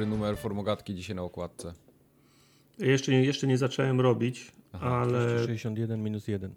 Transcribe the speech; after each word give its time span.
dobry 0.00 0.06
numer 0.06 0.38
formogatki 0.38 0.94
dzisiaj 0.94 1.16
na 1.16 1.22
okładce? 1.22 1.74
Jeszcze 2.78 3.12
nie, 3.12 3.24
jeszcze 3.24 3.46
nie 3.46 3.58
zacząłem 3.58 4.00
robić, 4.00 4.52
Aha, 4.72 4.96
ale... 4.96 5.38
61 5.38 6.02
minus 6.02 6.28
1. 6.28 6.54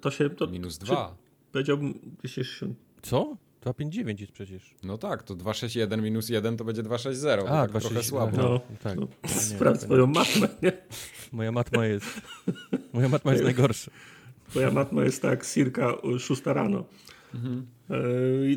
To 0.00 0.10
się... 0.10 0.30
To, 0.30 0.46
minus 0.46 0.78
2. 0.78 1.16
Powiedziałbym 1.52 2.16
60... 2.26 2.76
Co? 3.02 3.36
259 3.60 4.20
jest 4.20 4.32
przecież. 4.32 4.74
No 4.82 4.98
tak, 4.98 5.22
to 5.22 5.34
261 5.34 6.02
minus 6.02 6.28
1 6.28 6.56
to 6.56 6.64
będzie 6.64 6.82
260. 6.82 7.42
A, 7.42 7.44
tak 7.44 7.70
260, 7.70 7.92
trochę 7.92 8.08
słabo. 8.08 8.36
No, 8.36 8.48
no, 8.48 8.76
tak. 8.82 8.98
No, 8.98 9.08
sprawdź 9.28 9.80
swoją 9.80 10.06
matmę, 10.06 10.48
nie? 10.62 10.72
Moja 11.32 11.52
matma 11.52 11.86
jest... 11.86 12.20
Moja 12.92 13.08
matma 13.08 13.32
jest 13.32 13.44
najgorsza. 13.50 13.90
Twoja 14.48 14.70
matma 14.70 15.04
jest 15.04 15.22
tak 15.22 15.46
circa 15.46 15.92
6 16.18 16.42
rano. 16.44 16.84
Mhm. 17.34 17.66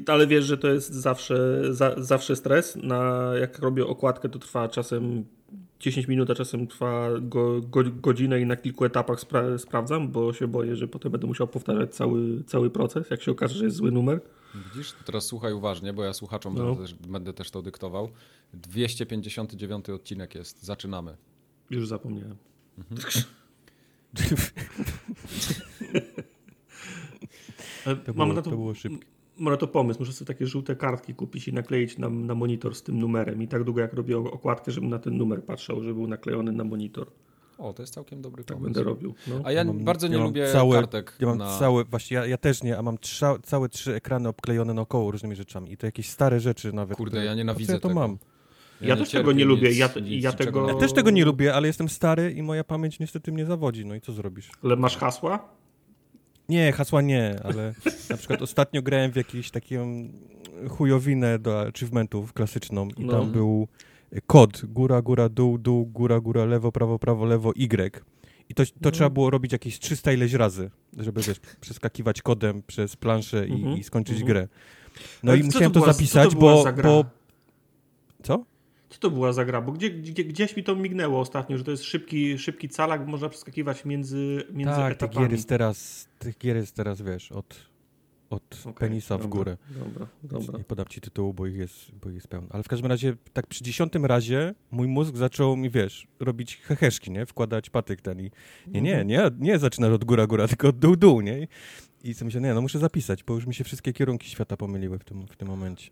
Ale 0.07 0.27
wiesz, 0.27 0.45
że 0.45 0.57
to 0.57 0.67
jest 0.67 0.93
zawsze, 0.93 1.63
za, 1.73 1.95
zawsze 1.97 2.35
stres. 2.35 2.75
Na, 2.75 3.31
jak 3.39 3.59
robię 3.59 3.87
okładkę, 3.87 4.29
to 4.29 4.39
trwa 4.39 4.67
czasem 4.67 5.25
10 5.79 6.07
minut, 6.07 6.29
a 6.29 6.35
czasem 6.35 6.67
trwa 6.67 7.09
go, 7.21 7.61
go, 7.61 7.83
godzinę 7.83 8.41
i 8.41 8.45
na 8.45 8.55
kilku 8.55 8.85
etapach 8.85 9.19
spra 9.19 9.57
sprawdzam, 9.57 10.11
bo 10.11 10.33
się 10.33 10.47
boję, 10.47 10.75
że 10.75 10.87
potem 10.87 11.11
będę 11.11 11.27
musiał 11.27 11.47
powtarzać 11.47 11.95
cały, 11.95 12.43
cały 12.43 12.69
proces, 12.69 13.09
jak 13.09 13.21
się 13.21 13.31
okaże, 13.31 13.55
że 13.55 13.65
jest 13.65 13.77
zły 13.77 13.91
numer. 13.91 14.21
Widzisz, 14.55 14.93
teraz 15.05 15.25
słuchaj 15.25 15.53
uważnie, 15.53 15.93
bo 15.93 16.03
ja 16.03 16.13
słuchaczom 16.13 16.55
no. 16.55 16.65
będę, 16.65 16.81
też, 16.81 16.93
będę 16.93 17.33
też 17.33 17.51
to 17.51 17.61
dyktował. 17.61 18.09
259 18.53 19.89
odcinek 19.89 20.35
jest. 20.35 20.63
Zaczynamy. 20.63 21.17
Już 21.69 21.87
zapomniałem. 21.87 22.35
Mhm. 22.77 23.01
to, 27.83 28.13
było, 28.13 28.25
na 28.25 28.33
to, 28.33 28.41
to 28.41 28.49
było 28.49 28.73
szybkie. 28.73 29.07
Mam 29.37 29.53
na 29.53 29.57
to 29.57 29.67
pomysł. 29.67 29.99
Muszę 29.99 30.13
sobie 30.13 30.27
takie 30.27 30.47
żółte 30.47 30.75
kartki 30.75 31.15
kupić 31.15 31.47
i 31.47 31.53
nakleić 31.53 31.97
na, 31.97 32.09
na 32.09 32.35
monitor 32.35 32.75
z 32.75 32.83
tym 32.83 32.99
numerem. 32.99 33.41
I 33.41 33.47
tak 33.47 33.63
długo 33.63 33.81
jak 33.81 33.93
robię 33.93 34.17
okładkę, 34.17 34.71
żebym 34.71 34.89
na 34.89 34.99
ten 34.99 35.17
numer 35.17 35.43
patrzał, 35.43 35.81
żeby 35.81 35.93
był 35.93 36.07
naklejony 36.07 36.51
na 36.51 36.63
monitor. 36.63 37.07
O, 37.57 37.73
to 37.73 37.83
jest 37.83 37.93
całkiem 37.93 38.21
dobry 38.21 38.43
tak 38.43 38.57
pomysł. 38.57 38.73
będę 38.73 38.89
robił. 38.89 39.13
No. 39.27 39.41
A 39.43 39.51
ja, 39.51 39.63
mam, 39.63 39.83
bardzo 39.83 40.07
nie 40.07 40.17
ja 40.17 40.23
lubię 40.23 40.51
całe, 40.51 40.75
kartek. 40.75 41.17
Ja 41.19 41.27
mam 41.27 41.37
na... 41.37 41.59
całe, 41.59 41.83
właśnie 41.83 42.17
ja, 42.17 42.25
ja 42.25 42.37
też 42.37 42.63
nie, 42.63 42.77
a 42.77 42.81
mam 42.81 42.97
trza, 42.97 43.37
całe 43.43 43.69
trzy 43.69 43.95
ekrany 43.95 44.29
obklejone 44.29 44.73
naokoło 44.73 45.11
różnymi 45.11 45.35
rzeczami. 45.35 45.71
I 45.71 45.77
to 45.77 45.85
jakieś 45.85 46.09
stare 46.09 46.39
rzeczy 46.39 46.73
nawet. 46.73 46.97
Kurde, 46.97 47.11
które, 47.11 47.25
ja 47.25 47.35
nienawidzę 47.35 47.73
ja 47.73 47.79
to 47.79 47.87
tego. 47.87 47.99
mam. 47.99 48.17
Ja, 48.81 48.87
ja 48.87 48.95
też 48.95 49.11
tego 49.11 49.31
nie 49.31 49.45
lubię. 49.45 49.71
Ja, 49.71 49.89
ja, 50.03 50.31
tego... 50.31 50.67
ja 50.67 50.73
też 50.75 50.93
tego 50.93 51.09
nie 51.09 51.25
lubię, 51.25 51.53
ale 51.55 51.67
jestem 51.67 51.89
stary 51.89 52.31
i 52.31 52.43
moja 52.43 52.63
pamięć 52.63 52.99
niestety 52.99 53.31
mnie 53.31 53.45
zawodzi. 53.45 53.85
No 53.85 53.95
i 53.95 54.01
co 54.01 54.13
zrobisz? 54.13 54.51
Ale 54.63 54.75
masz 54.75 54.97
hasła? 54.97 55.49
Nie, 56.49 56.71
hasła 56.71 57.01
nie, 57.01 57.39
ale 57.43 57.73
na 58.09 58.17
przykład 58.17 58.41
ostatnio 58.41 58.81
grałem 58.81 59.11
w 59.11 59.15
jakieś 59.15 59.51
taką 59.51 60.09
chujowinę 60.69 61.39
do 61.39 61.61
achievementów 61.61 62.33
klasyczną 62.33 62.87
i 62.97 63.05
no. 63.05 63.11
tam 63.11 63.31
był 63.31 63.67
kod 64.27 64.65
góra, 64.65 65.01
góra, 65.01 65.29
dół, 65.29 65.57
dół, 65.57 65.85
góra, 65.85 66.19
góra, 66.19 66.45
lewo, 66.45 66.71
prawo, 66.71 66.99
prawo, 66.99 67.25
lewo, 67.25 67.51
Y. 67.55 68.03
I 68.49 68.53
to, 68.53 68.65
to 68.65 68.71
no. 68.81 68.91
trzeba 68.91 69.09
było 69.09 69.29
robić 69.29 69.51
jakieś 69.51 69.79
300 69.79 70.11
ileś 70.11 70.33
razy, 70.33 70.71
żeby 70.97 71.21
wiesz, 71.21 71.39
przeskakiwać 71.61 72.21
kodem 72.21 72.63
przez 72.67 72.95
planszę 72.95 73.47
i, 73.47 73.53
mhm. 73.53 73.77
i 73.77 73.83
skończyć 73.83 74.21
mhm. 74.21 74.27
grę. 74.27 74.47
No 75.23 75.31
Ale 75.31 75.41
i 75.41 75.43
musiałem 75.43 75.71
to, 75.71 75.79
była, 75.79 75.93
zapisać, 75.93 76.29
to 76.29 76.39
bo, 76.39 76.63
bo... 76.83 77.05
Co? 78.23 78.45
Co 78.93 78.99
to 78.99 79.11
była 79.11 79.33
za 79.33 79.45
gra? 79.45 79.61
Bo 79.61 79.71
gdzie, 79.71 79.89
gdzie, 79.89 80.23
gdzieś 80.23 80.55
mi 80.55 80.63
to 80.63 80.75
mignęło 80.75 81.19
ostatnio, 81.19 81.57
że 81.57 81.63
to 81.63 81.71
jest 81.71 81.83
szybki, 81.83 82.37
szybki 82.37 82.69
calak, 82.69 83.07
można 83.07 83.29
przeskakiwać 83.29 83.85
między, 83.85 84.43
między 84.51 84.75
tak, 84.75 84.91
etapami. 84.93 85.15
Tak, 85.15 85.23
gier 85.23 85.31
jest 85.31 85.49
teraz, 85.49 86.07
tych 86.19 86.37
gier 86.37 86.55
jest 86.55 86.75
teraz, 86.75 87.01
wiesz, 87.01 87.31
od 87.31 87.73
od 88.33 88.59
okay, 88.61 88.73
penisa 88.73 89.17
w 89.17 89.27
górę. 89.27 89.57
Dobra, 89.69 90.07
dobra. 90.23 90.57
Nie 90.57 90.63
podam 90.63 90.85
ci 90.85 91.01
tytułu, 91.01 91.33
bo 91.33 91.47
ich, 91.47 91.55
jest, 91.55 91.91
bo 92.01 92.09
ich 92.09 92.15
jest 92.15 92.27
pełno. 92.27 92.47
Ale 92.51 92.63
w 92.63 92.67
każdym 92.67 92.89
razie, 92.89 93.15
tak 93.33 93.47
przy 93.47 93.63
dziesiątym 93.63 94.05
razie 94.05 94.53
mój 94.71 94.87
mózg 94.87 95.15
zaczął 95.15 95.57
mi, 95.57 95.69
wiesz, 95.69 96.07
robić 96.19 96.57
heheszki, 96.57 97.11
nie? 97.11 97.25
Wkładać 97.25 97.69
patyk 97.69 98.01
ten 98.01 98.19
i 98.19 98.31
nie, 98.67 98.81
nie, 98.81 99.01
mhm. 99.01 99.07
nie, 99.07 99.51
nie 99.51 99.59
zaczynasz 99.59 99.91
od 99.91 100.05
góra, 100.05 100.27
góra, 100.27 100.47
tylko 100.47 100.67
od 100.67 100.79
dół, 100.79 100.95
dół, 100.95 101.21
nie? 101.21 101.47
I 102.03 102.13
sobie 102.13 102.25
myślę, 102.25 102.41
nie, 102.41 102.53
no 102.53 102.61
muszę 102.61 102.79
zapisać, 102.79 103.23
bo 103.23 103.33
już 103.33 103.45
mi 103.45 103.53
się 103.53 103.63
wszystkie 103.63 103.93
kierunki 103.93 104.29
świata 104.29 104.57
pomyliły 104.57 104.99
w 104.99 105.03
tym, 105.03 105.27
w 105.27 105.37
tym 105.37 105.47
momencie. 105.47 105.91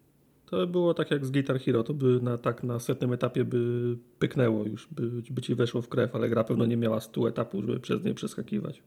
To 0.52 0.68
było 0.68 0.94
tak 0.94 1.12
jak 1.12 1.26
z 1.26 1.32
Guitar 1.32 1.60
Hero, 1.60 1.84
to 1.84 1.94
by 1.94 2.20
na, 2.22 2.38
tak 2.38 2.64
na 2.64 2.80
setnym 2.80 3.14
etapie 3.14 3.44
by 3.44 3.98
pyknęło 4.20 4.66
już, 4.66 4.88
by, 4.92 5.22
by 5.32 5.42
ci 5.42 5.56
weszło 5.56 5.82
w 5.82 5.90
krew, 5.90 6.16
ale 6.16 6.30
gra 6.30 6.44
pewno 6.44 6.66
nie 6.66 6.78
miała 6.78 7.00
stu 7.00 7.28
etapów, 7.28 7.66
żeby 7.66 7.80
przez 7.80 8.04
nie 8.04 8.14
przeskakiwać. 8.14 8.84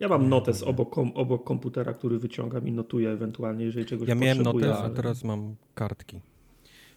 Ja 0.00 0.08
mam 0.08 0.28
notes 0.28 0.62
obok, 0.62 0.90
kom, 0.90 1.12
obok 1.14 1.44
komputera, 1.44 1.92
który 1.92 2.18
wyciągam 2.18 2.68
i 2.68 2.72
notuję 2.72 3.10
ewentualnie, 3.10 3.64
jeżeli 3.64 3.86
czegoś 3.86 4.08
Ja 4.08 4.14
miałem 4.14 4.42
notes, 4.42 4.76
ale... 4.76 4.84
a 4.84 4.90
teraz 4.90 5.24
mam 5.24 5.54
kartki. 5.74 6.20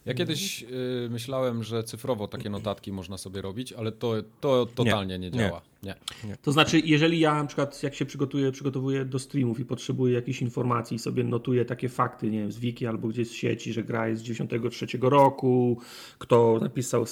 Ja 0.05 0.13
kiedyś 0.13 0.63
y, 0.63 1.07
myślałem, 1.09 1.63
że 1.63 1.83
cyfrowo 1.83 2.27
takie 2.27 2.49
notatki 2.49 2.91
można 2.91 3.17
sobie 3.17 3.41
robić, 3.41 3.73
ale 3.73 3.91
to, 3.91 4.13
to 4.41 4.65
totalnie 4.65 5.19
nie, 5.19 5.29
nie 5.29 5.37
działa. 5.37 5.61
Nie. 5.83 5.95
nie. 6.23 6.37
To 6.41 6.51
znaczy, 6.51 6.79
jeżeli 6.85 7.19
ja 7.19 7.33
na 7.35 7.45
przykład 7.45 7.83
jak 7.83 7.95
się 7.95 8.05
przygotuję, 8.05 8.51
przygotowuję 8.51 9.05
do 9.05 9.19
streamów 9.19 9.59
i 9.59 9.65
potrzebuję 9.65 10.13
jakichś 10.13 10.41
informacji 10.41 10.95
i 10.95 10.99
sobie 10.99 11.23
notuję 11.23 11.65
takie 11.65 11.89
fakty, 11.89 12.29
nie 12.29 12.39
wiem, 12.39 12.51
z 12.51 12.59
wiki 12.59 12.87
albo 12.87 13.07
gdzieś 13.07 13.27
z 13.27 13.31
sieci, 13.31 13.73
że 13.73 13.83
gra 13.83 14.07
jest 14.07 14.21
z 14.21 14.25
93 14.25 14.87
roku, 15.01 15.77
kto 16.19 16.59
napisał 16.61 17.05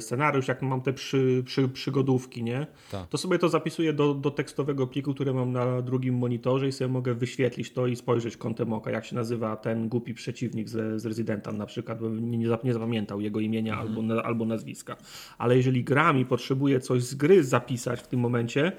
scenariusz, 0.00 0.48
jak 0.48 0.62
mam 0.62 0.80
te 0.80 0.92
przy, 0.92 1.42
przy, 1.46 1.68
przygodówki, 1.68 2.42
nie? 2.42 2.66
Ta. 2.90 3.06
To 3.06 3.18
sobie 3.18 3.38
to 3.38 3.48
zapisuję 3.48 3.92
do, 3.92 4.14
do 4.14 4.30
tekstowego 4.30 4.86
pliku, 4.86 5.14
który 5.14 5.34
mam 5.34 5.52
na 5.52 5.82
drugim 5.82 6.14
monitorze 6.18 6.68
i 6.68 6.72
sobie 6.72 6.88
mogę 6.88 7.14
wyświetlić 7.14 7.72
to 7.72 7.86
i 7.86 7.96
spojrzeć 7.96 8.36
kątem 8.36 8.72
oka, 8.72 8.90
jak 8.90 9.04
się 9.04 9.14
nazywa 9.14 9.56
ten 9.56 9.88
głupi 9.88 10.14
przeciwnik 10.14 10.68
z, 10.68 11.02
z 11.02 11.06
Residenta 11.06 11.52
na 11.52 11.66
przykład, 11.66 12.00
bo 12.00 12.08
nie, 12.22 12.48
nie 12.64 12.72
zapamiętał 12.72 13.20
jego 13.20 13.40
imienia 13.40 13.80
mhm. 13.80 13.98
albo, 13.98 14.24
albo 14.24 14.44
nazwiska. 14.44 14.96
Ale 15.38 15.56
jeżeli 15.56 15.84
gra 15.84 16.12
mi 16.12 16.24
potrzebuje 16.26 16.80
coś 16.80 17.02
z 17.02 17.14
gry 17.14 17.44
zapisać 17.44 18.00
w 18.00 18.06
tym 18.06 18.20
momencie, 18.20 18.72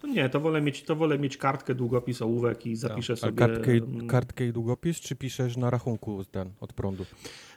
to 0.00 0.06
nie, 0.06 0.28
to 0.28 0.40
wolę 0.40 0.60
mieć, 0.60 0.82
to 0.82 0.96
wolę 0.96 1.18
mieć 1.18 1.36
kartkę, 1.36 1.74
długopis, 1.74 2.22
ołówek 2.22 2.66
i 2.66 2.76
zapiszę 2.76 3.12
tak. 3.12 3.20
sobie... 3.20 3.44
A 3.44 3.48
kartkę, 3.48 3.72
mm, 3.72 4.06
kartkę 4.06 4.46
i 4.46 4.52
długopis, 4.52 5.00
czy 5.00 5.16
piszesz 5.16 5.56
na 5.56 5.70
rachunku 5.70 6.24
ten, 6.24 6.50
od 6.60 6.72
prądu? 6.72 7.04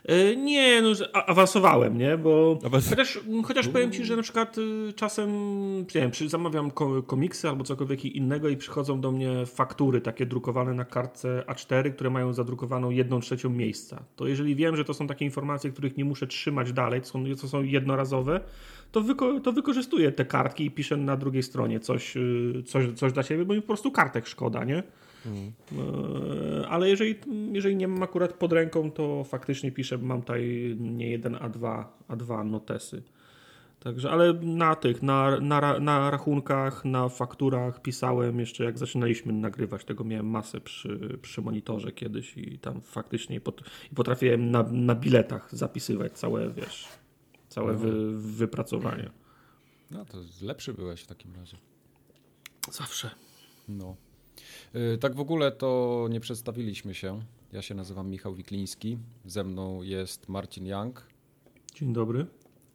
Yy, 0.08 0.36
nie, 0.36 0.82
no 0.82 0.88
awansowałem, 1.12 1.98
nie, 1.98 2.18
bo 2.18 2.58
Awans... 2.64 2.88
chociaż, 2.90 3.20
chociaż 3.44 3.68
powiem 3.68 3.92
ci, 3.92 4.04
że 4.04 4.16
na 4.16 4.22
przykład 4.22 4.58
y, 4.58 4.92
czasem 4.96 5.30
nie 5.78 6.00
wiem, 6.00 6.10
zamawiam 6.26 6.70
komiksy 7.06 7.48
albo 7.48 7.64
cokolwiek 7.64 8.04
innego 8.04 8.48
i 8.48 8.56
przychodzą 8.56 9.00
do 9.00 9.12
mnie 9.12 9.46
faktury 9.46 10.00
takie 10.00 10.26
drukowane 10.26 10.74
na 10.74 10.84
kartce 10.84 11.44
A4, 11.46 11.92
które 11.92 12.10
mają 12.10 12.32
zadrukowaną 12.32 12.90
jedną 12.90 13.20
trzecią 13.20 13.50
miejsca. 13.50 14.04
To 14.16 14.26
jeżeli 14.26 14.54
wiem, 14.54 14.76
że 14.76 14.84
to 14.84 14.94
są 14.94 15.06
takie 15.06 15.24
informacje, 15.24 15.70
których 15.70 15.96
nie 15.96 16.04
muszę 16.04 16.26
trzymać 16.26 16.72
dalej, 16.72 17.00
to 17.00 17.06
są, 17.06 17.24
to 17.40 17.48
są 17.48 17.62
jednorazowe, 17.62 18.40
to, 18.94 19.00
wyko 19.00 19.40
to 19.40 19.52
wykorzystuję 19.52 20.12
te 20.12 20.24
kartki 20.24 20.64
i 20.64 20.70
piszę 20.70 20.96
na 20.96 21.16
drugiej 21.16 21.42
stronie 21.42 21.80
coś, 21.80 22.16
y, 22.16 22.62
coś, 22.66 22.92
coś 22.92 23.12
dla 23.12 23.22
siebie, 23.22 23.44
bo 23.44 23.54
mi 23.54 23.60
po 23.60 23.66
prostu 23.66 23.90
kartek 23.90 24.26
szkoda, 24.26 24.64
nie? 24.64 24.82
Hmm. 25.24 25.52
Ale 26.68 26.88
jeżeli, 26.88 27.14
jeżeli 27.52 27.76
nie 27.76 27.88
mam 27.88 28.02
akurat 28.02 28.32
pod 28.32 28.52
ręką, 28.52 28.90
to 28.90 29.24
faktycznie 29.24 29.72
piszę, 29.72 29.98
mam 29.98 30.20
tutaj 30.20 30.76
nie 30.80 31.10
jeden, 31.10 31.36
a 31.40 31.48
dwa, 31.48 31.98
a 32.08 32.16
dwa 32.16 32.44
notesy. 32.44 33.02
Także, 33.80 34.10
ale 34.10 34.32
na 34.32 34.74
tych, 34.74 35.02
na, 35.02 35.40
na, 35.40 35.78
na 35.78 36.10
rachunkach, 36.10 36.84
na 36.84 37.08
fakturach 37.08 37.82
pisałem 37.82 38.40
jeszcze 38.40 38.64
jak 38.64 38.78
zaczynaliśmy 38.78 39.32
nagrywać, 39.32 39.84
tego 39.84 40.04
miałem 40.04 40.26
masę 40.26 40.60
przy, 40.60 41.18
przy 41.22 41.42
monitorze 41.42 41.92
kiedyś 41.92 42.36
i 42.36 42.58
tam 42.58 42.80
faktycznie 42.80 43.40
pot, 43.40 43.62
potrafiłem 43.94 44.50
na, 44.50 44.62
na 44.62 44.94
biletach 44.94 45.56
zapisywać 45.56 46.12
całe, 46.12 46.50
wiesz, 46.50 46.88
całe 47.54 47.72
no. 47.72 47.78
wy, 47.78 48.18
wypracowanie. 48.18 49.10
No 49.90 50.04
to 50.04 50.18
lepszy 50.42 50.74
byłeś 50.74 51.02
w 51.02 51.06
takim 51.06 51.34
razie. 51.34 51.56
Zawsze. 52.70 53.10
No. 53.68 53.96
Yy, 54.74 54.98
tak 54.98 55.14
w 55.14 55.20
ogóle 55.20 55.52
to 55.52 56.06
nie 56.10 56.20
przedstawiliśmy 56.20 56.94
się. 56.94 57.22
Ja 57.52 57.62
się 57.62 57.74
nazywam 57.74 58.10
Michał 58.10 58.34
Wikliński. 58.34 58.98
Ze 59.24 59.44
mną 59.44 59.82
jest 59.82 60.28
Marcin 60.28 60.66
Young. 60.66 61.06
Dzień 61.74 61.92
dobry. 61.92 62.26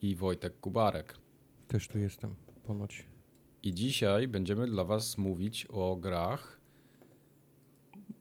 I 0.01 0.15
Wojtek 0.15 0.59
Kubarek. 0.59 1.17
Też 1.67 1.87
tu 1.87 1.99
jestem, 1.99 2.35
ponoć. 2.63 3.05
I 3.63 3.73
dzisiaj 3.73 4.27
będziemy 4.27 4.67
dla 4.67 4.83
Was 4.83 5.17
mówić 5.17 5.67
o 5.69 5.95
grach. 5.95 6.59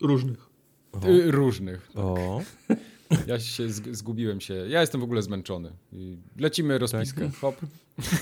Różnych. 0.02 0.50
Yy, 1.02 1.31
różnych. 1.31 1.87
Tak. 1.87 2.04
O. 2.04 2.40
Ja 3.26 3.40
się 3.40 3.69
zgubiłem 3.70 4.40
się. 4.40 4.55
Ja 4.55 4.81
jestem 4.81 5.00
w 5.00 5.05
ogóle 5.05 5.22
zmęczony. 5.22 5.72
Lecimy 6.38 6.78
rozpiskę. 6.78 7.20
Tak. 7.20 7.34
Hop. 7.34 7.56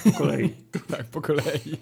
Po 0.05 0.13
kolei. 0.13 0.55
tak, 0.91 1.05
po 1.07 1.21
kolei. 1.21 1.77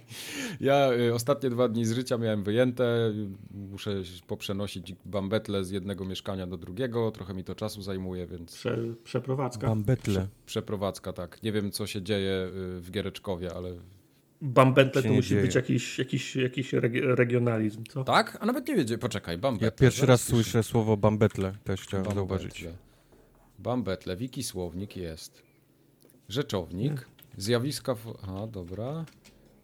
Ja 0.60 0.92
y, 0.92 1.14
ostatnie 1.14 1.50
dwa 1.50 1.68
dni 1.68 1.86
z 1.86 1.92
życia 1.92 2.18
miałem 2.18 2.42
wyjęte. 2.42 3.12
Muszę 3.50 4.02
poprzenosić 4.26 4.94
bambetle 5.04 5.64
z 5.64 5.70
jednego 5.70 6.04
mieszkania 6.04 6.46
do 6.46 6.56
drugiego. 6.56 7.10
Trochę 7.10 7.34
mi 7.34 7.44
to 7.44 7.54
czasu 7.54 7.82
zajmuje, 7.82 8.26
więc... 8.26 8.54
Prze, 8.54 8.78
przeprowadzka. 9.04 9.66
Bambetle. 9.66 10.14
Prze, 10.14 10.28
przeprowadzka, 10.46 11.12
tak. 11.12 11.42
Nie 11.42 11.52
wiem, 11.52 11.70
co 11.70 11.86
się 11.86 12.02
dzieje 12.02 12.48
y, 12.76 12.80
w 12.80 12.90
Giereczkowie, 12.90 13.54
ale 13.54 13.76
Bambetle 14.42 15.02
to 15.02 15.08
musi 15.08 15.28
dzieje. 15.28 15.42
być 15.42 15.54
jakiś, 15.54 15.98
jakiś, 15.98 16.36
jakiś 16.36 16.72
regionalizm, 17.02 17.84
co? 17.88 18.04
Tak? 18.04 18.38
A 18.40 18.46
nawet 18.46 18.68
nie 18.68 18.76
wiedzie. 18.76 18.98
Poczekaj, 18.98 19.38
bambetle. 19.38 19.66
Ja 19.66 19.70
pierwszy 19.70 20.06
raz 20.06 20.22
słyszę 20.22 20.42
słyszę 20.42 20.62
słowo 20.62 20.96
bambetle, 20.96 21.52
też 21.64 21.80
chciałem 21.80 22.04
bambetle. 22.06 22.20
zauważyć. 22.28 22.66
Bambetle, 23.58 24.16
wiki 24.16 24.42
słownik 24.42 24.96
jest. 24.96 25.42
Rzeczownik, 26.28 27.08
zjawiska... 27.36 27.94
W... 27.94 28.18
Aha, 28.22 28.46
dobra. 28.46 29.04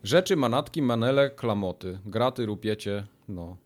Rzeczy, 0.05 0.37
manatki, 0.37 0.83
manele, 0.83 1.31
klamoty, 1.31 1.99
graty, 2.07 2.47
rupiecie, 2.47 3.07
no. 3.29 3.57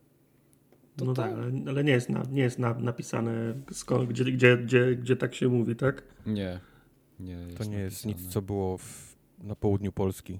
To 0.97 1.05
no 1.05 1.15
tak, 1.15 1.32
ale, 1.32 1.53
ale, 1.69 1.85
nie 1.85 1.93
jest, 1.93 2.09
na, 2.09 2.23
nie 2.31 2.43
jest 2.43 2.59
na, 2.59 2.75
napisane, 2.75 3.55
skąd, 3.73 4.09
gdzie, 4.09 4.25
gdzie, 4.25 4.56
gdzie, 4.56 4.97
gdzie 4.97 5.17
tak 5.17 5.35
się 5.35 5.49
mówi, 5.49 5.76
tak? 5.76 6.03
Nie. 6.27 6.61
nie 7.20 7.38
to 7.59 7.65
nie 7.65 7.79
jest 7.79 8.06
nic, 8.06 8.29
co 8.29 8.43
było 8.43 8.79
w, 8.79 9.17
na 9.43 9.55
południu 9.55 9.93
Polski. 9.93 10.38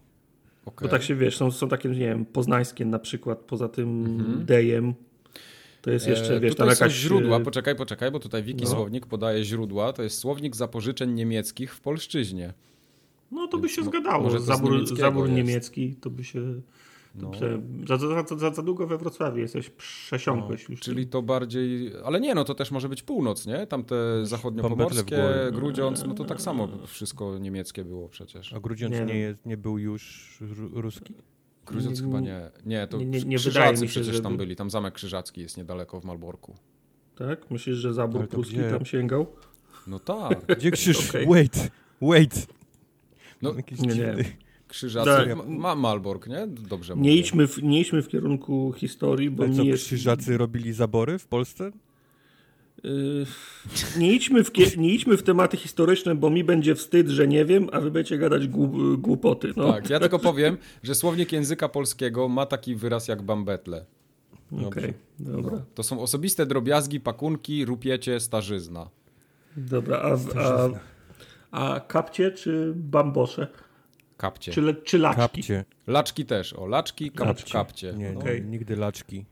Okay. 0.67 0.89
Bo 0.89 0.93
tak 0.93 1.03
się 1.03 1.15
wiesz, 1.15 1.37
są, 1.37 1.51
są 1.51 1.69
takie, 1.69 1.89
nie 1.89 1.95
wiem, 1.99 2.27
poznańskie 2.27 2.85
na 2.85 2.99
przykład, 2.99 3.39
poza 3.39 3.69
tym 3.69 4.07
mhm. 4.07 4.45
dejem. 4.45 4.95
To 5.85 5.91
jest 5.91 6.07
jeszcze, 6.07 6.37
e, 6.37 6.41
wiesz, 6.41 6.53
tutaj 6.53 6.67
tam 6.67 6.77
jakaś... 6.77 6.93
źródła, 6.93 7.37
e, 7.37 7.41
poczekaj, 7.41 7.77
poczekaj, 7.77 8.11
bo 8.11 8.21
tutaj 8.21 8.43
Wiki 8.43 8.65
no. 8.65 8.71
Słownik 8.71 9.07
podaje 9.07 9.45
źródła. 9.45 9.93
To 9.93 10.03
jest 10.03 10.19
słownik 10.19 10.57
zapożyczeń 10.57 11.13
niemieckich 11.13 11.75
w 11.75 11.81
polszczyźnie. 11.81 12.53
No 13.31 13.49
to 13.49 13.59
by 13.59 13.69
się 13.69 13.83
zgadało. 13.83 14.25
Może 14.25 14.41
zabór, 14.41 14.97
zabór 14.97 15.31
niemiecki 15.31 15.97
to 16.01 16.11
by 16.11 16.25
się 16.25 16.41
no. 17.15 17.31
Za, 17.89 17.97
za, 17.97 18.37
za, 18.37 18.51
za, 18.55 18.63
długo 18.63 18.87
we 18.87 18.99
Wrocławiu 18.99 19.39
jesteś, 19.39 19.71
przesiąkłeś 19.71 20.69
no, 20.69 20.73
już. 20.73 20.81
Czyli 20.81 21.07
to 21.07 21.23
bardziej, 21.23 21.93
ale 22.05 22.21
nie, 22.21 22.35
no 22.35 22.45
to 22.45 22.55
też 22.55 22.71
może 22.71 22.89
być 22.89 23.03
północ, 23.03 23.47
nie? 23.47 23.67
Tam 23.67 23.85
te 23.85 24.27
zachodniopomorskie, 24.27 25.23
Grudziądz, 25.53 26.05
no 26.07 26.15
to 26.15 26.25
tak 26.25 26.41
samo 26.41 26.69
wszystko 26.87 27.39
niemieckie 27.39 27.85
było 27.85 28.09
przecież. 28.09 28.53
A 28.53 28.61
Grudziądz 28.61 28.95
nie, 28.95 29.05
nie, 29.05 29.19
jest, 29.19 29.47
nie 29.47 29.57
był 29.57 29.79
już 29.79 30.35
ruski? 30.73 31.15
Grudziądz 31.67 32.01
chyba 32.01 32.21
nie. 32.21 32.51
Nie, 32.67 32.87
to 32.87 32.99
nie, 32.99 33.21
nie, 33.21 33.37
Krzyżacy 33.37 33.81
się, 33.81 33.87
przecież 33.87 34.07
żeby... 34.07 34.21
tam 34.21 34.37
byli. 34.37 34.57
Tam 34.57 34.71
Zamek 34.71 34.95
Krzyżacki 34.95 35.41
jest 35.41 35.57
niedaleko 35.57 36.01
w 36.01 36.05
Malborku. 36.05 36.55
Tak? 37.17 37.51
Myślisz, 37.51 37.77
że 37.77 37.95
zabór 37.95 38.29
pruski 38.29 38.55
gdzie... 38.57 38.71
tam 38.71 38.85
sięgał? 38.85 39.27
No 39.87 39.99
tak. 39.99 40.47
Gdzie 40.59 40.71
Krzyż... 40.71 41.11
okay. 41.11 41.27
Wait, 41.27 41.71
wait. 42.03 42.47
No, 43.43 43.55
nie, 43.81 43.95
nie. 43.95 44.15
Krzyżacy. 44.69 45.11
Tak. 45.11 45.49
Ma 45.49 45.75
Malbork, 45.75 46.27
nie? 46.27 46.47
Dobrze 46.47 46.95
nie 46.97 47.17
idźmy, 47.17 47.49
w, 47.49 47.63
nie 47.63 47.81
idźmy 47.81 48.03
w 48.03 48.09
kierunku 48.09 48.73
historii, 48.77 49.31
bo 49.31 49.47
nie 49.47 49.65
jest... 49.65 49.85
Krzyżacy 49.85 50.39
robili 50.39 50.73
zabory 50.73 51.19
w 51.19 51.27
Polsce? 51.27 51.71
Yy, 52.85 53.27
nie, 53.99 54.13
idźmy 54.13 54.45
w, 54.45 54.77
nie 54.77 54.95
idźmy 54.95 55.17
w 55.17 55.23
tematy 55.23 55.57
historyczne, 55.57 56.15
bo 56.15 56.31
mi 56.31 56.45
będzie 56.45 56.75
wstyd, 56.75 57.09
że 57.09 57.29
nie 57.29 57.45
wiem, 57.45 57.69
a 57.73 57.81
wy 57.81 57.91
będziecie 57.91 58.19
gadać 58.19 58.49
głupoty. 58.99 59.53
No. 59.57 59.73
Tak, 59.73 59.91
ja 59.91 60.01
tylko 60.01 60.19
powiem, 60.19 60.57
że 60.83 60.95
słownik 60.95 61.33
języka 61.33 61.69
polskiego 61.69 62.29
ma 62.29 62.47
taki 62.47 62.75
wyraz 62.75 63.09
jak 63.09 63.23
bambetle. 63.23 63.85
Okej, 64.53 64.67
okay, 64.67 64.95
dobra. 65.19 65.57
No, 65.57 65.63
to 65.75 65.83
są 65.83 66.01
osobiste 66.01 66.47
drobiazgi, 66.47 67.01
pakunki, 67.01 67.65
rupiecie, 67.65 68.21
starzyzna. 68.21 68.91
Dobra, 69.57 70.03
a, 70.03 70.41
a, 70.41 70.71
a 71.51 71.81
kapcie 71.81 72.31
czy 72.31 72.73
bambosze? 72.77 73.47
Kapcie. 74.17 74.53
Czy, 74.53 74.77
czy 74.85 74.99
laczki? 74.99 75.21
Kapcie. 75.21 75.65
Laczki 75.87 76.25
też, 76.25 76.53
o, 76.53 76.67
laczki, 76.67 77.11
kap, 77.11 77.27
kapcie. 77.27 77.53
kapcie. 77.53 77.93
Nie, 77.93 78.13
no. 78.13 78.21
okay. 78.21 78.41
nigdy 78.41 78.77
laczki. 78.77 79.25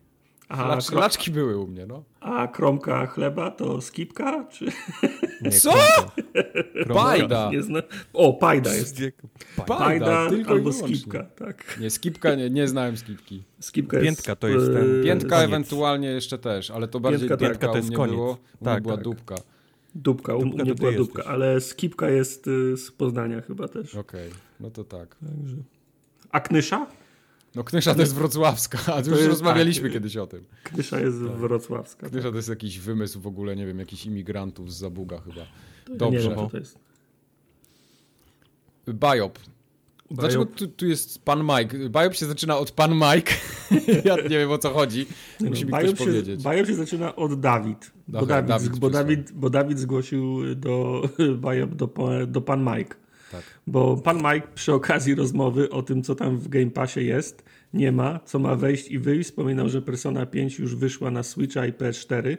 A 0.53 0.67
Lacz. 0.69 0.93
Laczki 0.93 1.31
były 1.31 1.59
u 1.59 1.67
mnie, 1.67 1.87
no. 1.87 2.03
A 2.21 2.49
kromka 2.49 3.07
chleba 3.07 3.51
to 3.51 3.81
skipka? 3.81 4.45
Czy... 4.45 4.67
Nie, 5.43 5.51
Co? 5.51 5.73
Kromka. 6.73 6.95
Pajda. 6.95 7.51
Nie 7.53 7.63
zna... 7.63 7.83
O, 8.13 8.33
pajda 8.33 8.75
jest. 8.75 8.97
Pajda, 9.57 9.77
pajda 9.77 10.29
tylko 10.29 10.51
albo 10.51 10.73
skipka, 10.73 11.23
tak. 11.25 11.79
Nie, 11.81 11.91
skipka, 11.91 12.35
nie, 12.35 12.51
nie 12.51 12.69
znałem 12.69 12.97
skipki. 12.97 13.43
Skipka 13.61 14.01
Piętka 14.01 14.37
to 14.37 14.49
jest 14.49 14.67
ten... 14.73 15.03
Piętka 15.05 15.37
koniec. 15.37 15.45
ewentualnie 15.45 16.09
jeszcze 16.09 16.39
też, 16.39 16.71
ale 16.71 16.89
to 16.89 17.01
bardziej 17.01 17.29
piętka, 17.29 17.47
piętka 17.47 17.69
to 17.69 17.77
jest 17.77 17.93
koniec. 17.95 18.17
Było, 18.17 18.39
u 18.61 18.65
tak, 18.65 18.83
była 18.83 18.95
tak. 18.95 19.05
dupka. 19.05 19.35
Dupka, 19.95 20.35
u 20.37 20.47
mnie 20.47 20.75
była 20.75 20.93
dupka, 20.93 21.25
ale 21.25 21.61
skipka 21.61 22.11
jest 22.11 22.47
y, 22.47 22.77
z 22.77 22.91
Poznania 22.91 23.41
chyba 23.41 23.69
też. 23.69 23.95
Okej, 23.95 24.29
okay. 24.29 24.41
no 24.61 24.71
to 24.71 24.85
tak. 24.85 25.17
Także. 25.17 25.57
A 26.31 26.41
Knysza? 26.41 26.87
No 27.55 27.65
Knysza 27.65 27.95
to 27.95 28.01
jest 28.01 28.15
wrocławska, 28.15 28.79
a 28.95 29.03
tu 29.03 29.11
już 29.11 29.19
jest, 29.19 29.31
rozmawialiśmy 29.31 29.83
tak, 29.83 29.93
kiedyś 29.93 30.17
o 30.17 30.27
tym. 30.27 30.45
Knysza 30.63 31.01
jest 31.01 31.19
tak. 31.27 31.37
wrocławska. 31.37 32.09
Knysza 32.09 32.31
to 32.31 32.37
jest 32.37 32.49
jakiś 32.49 32.79
wymysł 32.79 33.21
w 33.21 33.27
ogóle, 33.27 33.57
nie 33.57 33.67
wiem, 33.67 33.79
jakichś 33.79 34.07
imigrantów 34.07 34.73
z 34.73 34.77
Zabuga 34.77 35.21
chyba. 35.21 35.47
Dobrze. 35.97 36.29
Nie 36.29 36.37
wiem, 36.37 36.49
to 36.51 36.59
jest. 36.59 36.79
Biop. 38.89 39.39
Dlaczego 40.11 40.47
tu, 40.47 40.67
tu, 40.67 40.87
jest 40.87 41.25
pan 41.25 41.43
Mike? 41.43 41.79
Biop 41.79 42.15
się 42.15 42.27
zaczyna 42.27 42.59
od 42.59 42.71
pan 42.71 42.95
Mike. 42.95 43.33
ja 44.05 44.17
nie 44.17 44.39
wiem 44.39 44.51
o 44.51 44.59
co 44.59 44.71
chodzi. 44.71 45.07
Musi 45.41 45.67
mi 45.67 45.73
ktoś 45.73 45.91
się, 45.91 45.97
powiedzieć. 45.97 46.43
Biop 46.43 46.67
się 46.67 46.75
zaczyna 46.75 47.17
od 47.17 47.41
Dawid. 47.41 47.91
Bo, 48.09 48.27
Dawid, 48.27 48.49
Dawid, 48.49 48.79
bo, 48.79 48.91
Dawid, 48.91 49.33
bo 49.33 49.51
Dawid 49.51 49.79
zgłosił 49.79 50.55
do 50.55 51.03
Biop 51.51 51.75
do, 51.75 51.89
do 52.27 52.41
pan 52.41 52.65
Mike. 52.65 53.02
Tak. 53.33 53.43
Bo 53.67 53.97
pan 53.97 54.17
Mike 54.17 54.49
przy 54.55 54.73
okazji 54.73 55.15
rozmowy 55.15 55.71
o 55.71 55.83
tym, 55.83 56.03
co 56.03 56.15
tam 56.15 56.39
w 56.39 56.49
Game 56.49 56.71
Passie 56.71 57.07
jest, 57.07 57.45
nie 57.75 57.93
ma, 57.93 58.21
co 58.25 58.39
ma 58.39 58.57
wejść 58.57 58.91
i 58.91 58.99
wyjść. 58.99 59.31
Wspominał, 59.31 59.69
że 59.69 59.83
Persona 59.83 60.27
5 60.27 60.59
już 60.59 60.77
wyszła 60.77 61.11
na 61.11 61.23
Switcha 61.23 61.67
i 61.67 61.73
PS4 61.73 62.37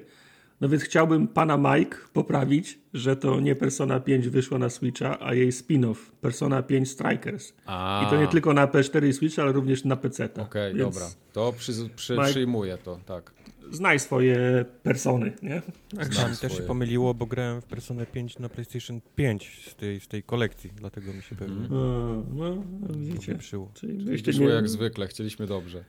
no 0.63 0.69
więc 0.69 0.83
chciałbym 0.83 1.27
pana 1.27 1.57
Mike 1.57 1.97
poprawić, 2.13 2.79
że 2.93 3.15
to 3.15 3.39
nie 3.39 3.55
Persona 3.55 3.99
5 3.99 4.27
wyszła 4.27 4.57
na 4.57 4.69
Switcha, 4.69 5.19
a 5.19 5.33
jej 5.33 5.51
spin-off 5.51 5.95
Persona 6.21 6.63
5 6.63 6.89
Strikers. 6.89 7.53
A. 7.65 8.03
I 8.07 8.09
to 8.09 8.21
nie 8.21 8.27
tylko 8.27 8.53
na 8.53 8.67
PS4 8.67 9.07
i 9.07 9.13
Switch, 9.13 9.39
ale 9.39 9.51
również 9.51 9.85
na 9.85 9.95
PC. 9.95 10.25
Okej, 10.25 10.43
okay, 10.43 10.73
więc... 10.73 10.95
dobra. 10.95 11.07
To 11.33 11.53
przy, 11.53 11.71
przy, 11.95 12.13
Mike, 12.13 12.25
przyjmuję 12.25 12.77
to, 12.77 12.99
tak. 13.05 13.31
Znaj 13.71 13.99
swoje 13.99 14.65
persony, 14.83 15.33
nie? 15.43 15.61
Tak, 15.97 16.37
też 16.37 16.57
się 16.57 16.63
pomyliło, 16.63 17.13
bo 17.13 17.25
grałem 17.25 17.61
w 17.61 17.65
Personę 17.65 18.05
5 18.05 18.39
na 18.39 18.49
PlayStation 18.49 19.01
5 19.15 19.67
z 19.71 19.75
tej, 19.75 19.99
z 19.99 20.07
tej 20.07 20.23
kolekcji, 20.23 20.71
dlatego 20.75 21.13
mi 21.13 21.21
się 21.21 21.35
pewnie. 21.35 21.55
Mm. 21.55 22.25
No, 22.33 22.63
widzicie. 22.89 23.37
Czyli 23.73 24.23
wyszło 24.23 24.45
nie... 24.45 24.53
jak 24.53 24.69
zwykle, 24.69 25.07
chcieliśmy 25.07 25.47
dobrze. 25.47 25.83